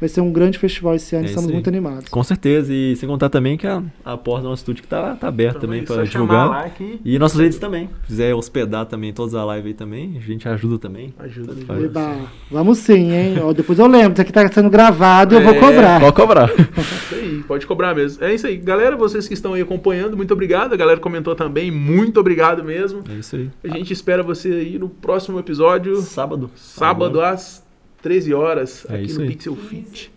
Vai 0.00 0.08
ser 0.08 0.20
um 0.20 0.30
grande 0.32 0.58
festival 0.58 0.94
esse 0.94 1.16
ano, 1.16 1.26
É 1.26 1.28
estamos 1.28 1.50
muito 1.50 1.68
animados. 1.68 2.08
Com 2.08 2.22
certeza, 2.22 2.72
e 2.72 2.94
sem 2.96 3.08
contar 3.08 3.28
também 3.28 3.56
que 3.56 3.66
a, 3.66 3.82
a 4.04 4.16
porta 4.16 4.42
do 4.42 4.48
nosso 4.50 4.60
estúdio 4.60 4.82
que 4.82 4.88
tá, 4.88 5.16
tá 5.16 5.28
aberta 5.28 5.58
também 5.60 5.84
Só 5.84 5.94
para 5.94 6.04
divulgar. 6.04 6.70
que 6.74 7.00
E 7.04 7.18
nossas 7.18 7.40
redes 7.40 7.58
também. 7.58 7.88
Se 8.02 8.06
quiser 8.08 8.34
hospedar 8.34 8.86
também 8.86 9.12
todas 9.12 9.34
a 9.34 9.44
live 9.44 9.68
aí 9.68 9.74
também, 9.74 10.16
a 10.16 10.20
gente 10.20 10.48
ajuda 10.48 10.78
também. 10.78 11.12
ajuda. 11.18 11.52
Ajuda. 11.52 11.84
Eba, 11.84 12.16
vamos 12.50 12.78
sim, 12.78 13.12
hein? 13.12 13.38
Ó, 13.42 13.52
depois 13.52 13.78
eu 13.78 13.86
lembro, 13.86 14.12
isso 14.12 14.22
aqui 14.22 14.30
está 14.30 14.50
sendo 14.52 14.70
gravado 14.70 15.34
e 15.34 15.38
eu 15.38 15.42
vou 15.42 15.54
É, 15.54 15.58
cobrar. 15.60 16.00
Pode 16.00 16.14
cobrar. 16.16 16.50
Isso 16.78 17.14
aí, 17.14 17.42
pode 17.48 17.66
cobrar 17.66 17.94
mesmo. 17.94 18.22
É 18.24 18.34
isso 18.34 18.46
aí. 18.46 18.56
Galera, 18.56 18.96
vocês 18.96 19.26
que 19.26 19.34
estão 19.34 19.54
aí 19.54 19.62
acompanhando, 19.62 20.16
muito 20.16 20.32
obrigado. 20.32 20.72
A 20.72 20.76
galera 20.76 21.00
comentou 21.00 21.34
também, 21.34 21.70
muito 21.70 22.20
obrigado 22.20 22.62
mesmo. 22.64 23.02
É 23.10 23.14
isso 23.14 23.36
aí. 23.36 23.50
A 23.64 23.68
gente 23.68 23.92
espera 23.92 24.22
você 24.22 24.48
aí 24.48 24.78
no 24.78 24.88
próximo 24.88 25.38
episódio, 25.38 25.96
Sábado. 26.02 26.50
sábado 26.54 27.20
às 27.20 27.62
13 28.02 28.32
horas, 28.34 28.86
É 28.88 28.94
aqui 28.96 29.12
no 29.14 29.22
aí. 29.22 29.28
Pixel 29.28 29.56
Fit. 29.56 30.12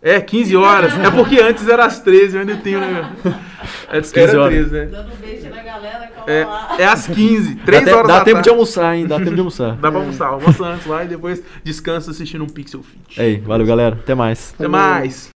É, 0.00 0.20
15 0.20 0.54
horas. 0.56 0.92
É 0.96 1.10
porque 1.10 1.40
antes 1.40 1.66
era 1.66 1.84
às 1.84 1.98
13, 2.00 2.36
eu 2.36 2.40
ainda 2.42 2.56
tenho, 2.58 2.78
né? 2.80 3.12
É, 3.90 4.00
15 4.00 4.12
era 4.20 4.40
horas. 4.40 4.54
13, 4.70 4.70
né? 4.72 4.84
Dando 4.86 5.12
um 5.12 5.16
beijo 5.16 5.48
na 5.50 5.62
galera, 5.62 6.06
calma 6.14 6.32
lá. 6.46 6.76
É, 6.78 6.82
é 6.82 6.86
às 6.86 7.06
15, 7.08 7.54
Dá, 7.56 7.64
3 7.64 7.84
te- 7.84 7.90
horas 7.90 8.06
dá 8.06 8.18
da 8.18 8.24
tempo 8.24 8.34
tarde. 8.36 8.44
de 8.44 8.50
almoçar, 8.50 8.96
hein? 8.96 9.06
Dá 9.08 9.18
tempo 9.18 9.32
de 9.34 9.40
almoçar. 9.40 9.74
Dá 9.82 9.90
pra 9.90 9.98
almoçar. 10.00 10.26
Almoça 10.28 10.64
antes 10.66 10.86
lá 10.86 11.04
e 11.04 11.08
depois 11.08 11.42
descansa 11.64 12.12
assistindo 12.12 12.44
um 12.44 12.48
Pixel 12.48 12.80
Fit. 12.84 13.20
Aí, 13.20 13.38
valeu 13.40 13.66
galera. 13.66 13.96
Até 13.96 14.14
mais. 14.14 14.54
Até 14.56 14.68
mais. 14.68 15.26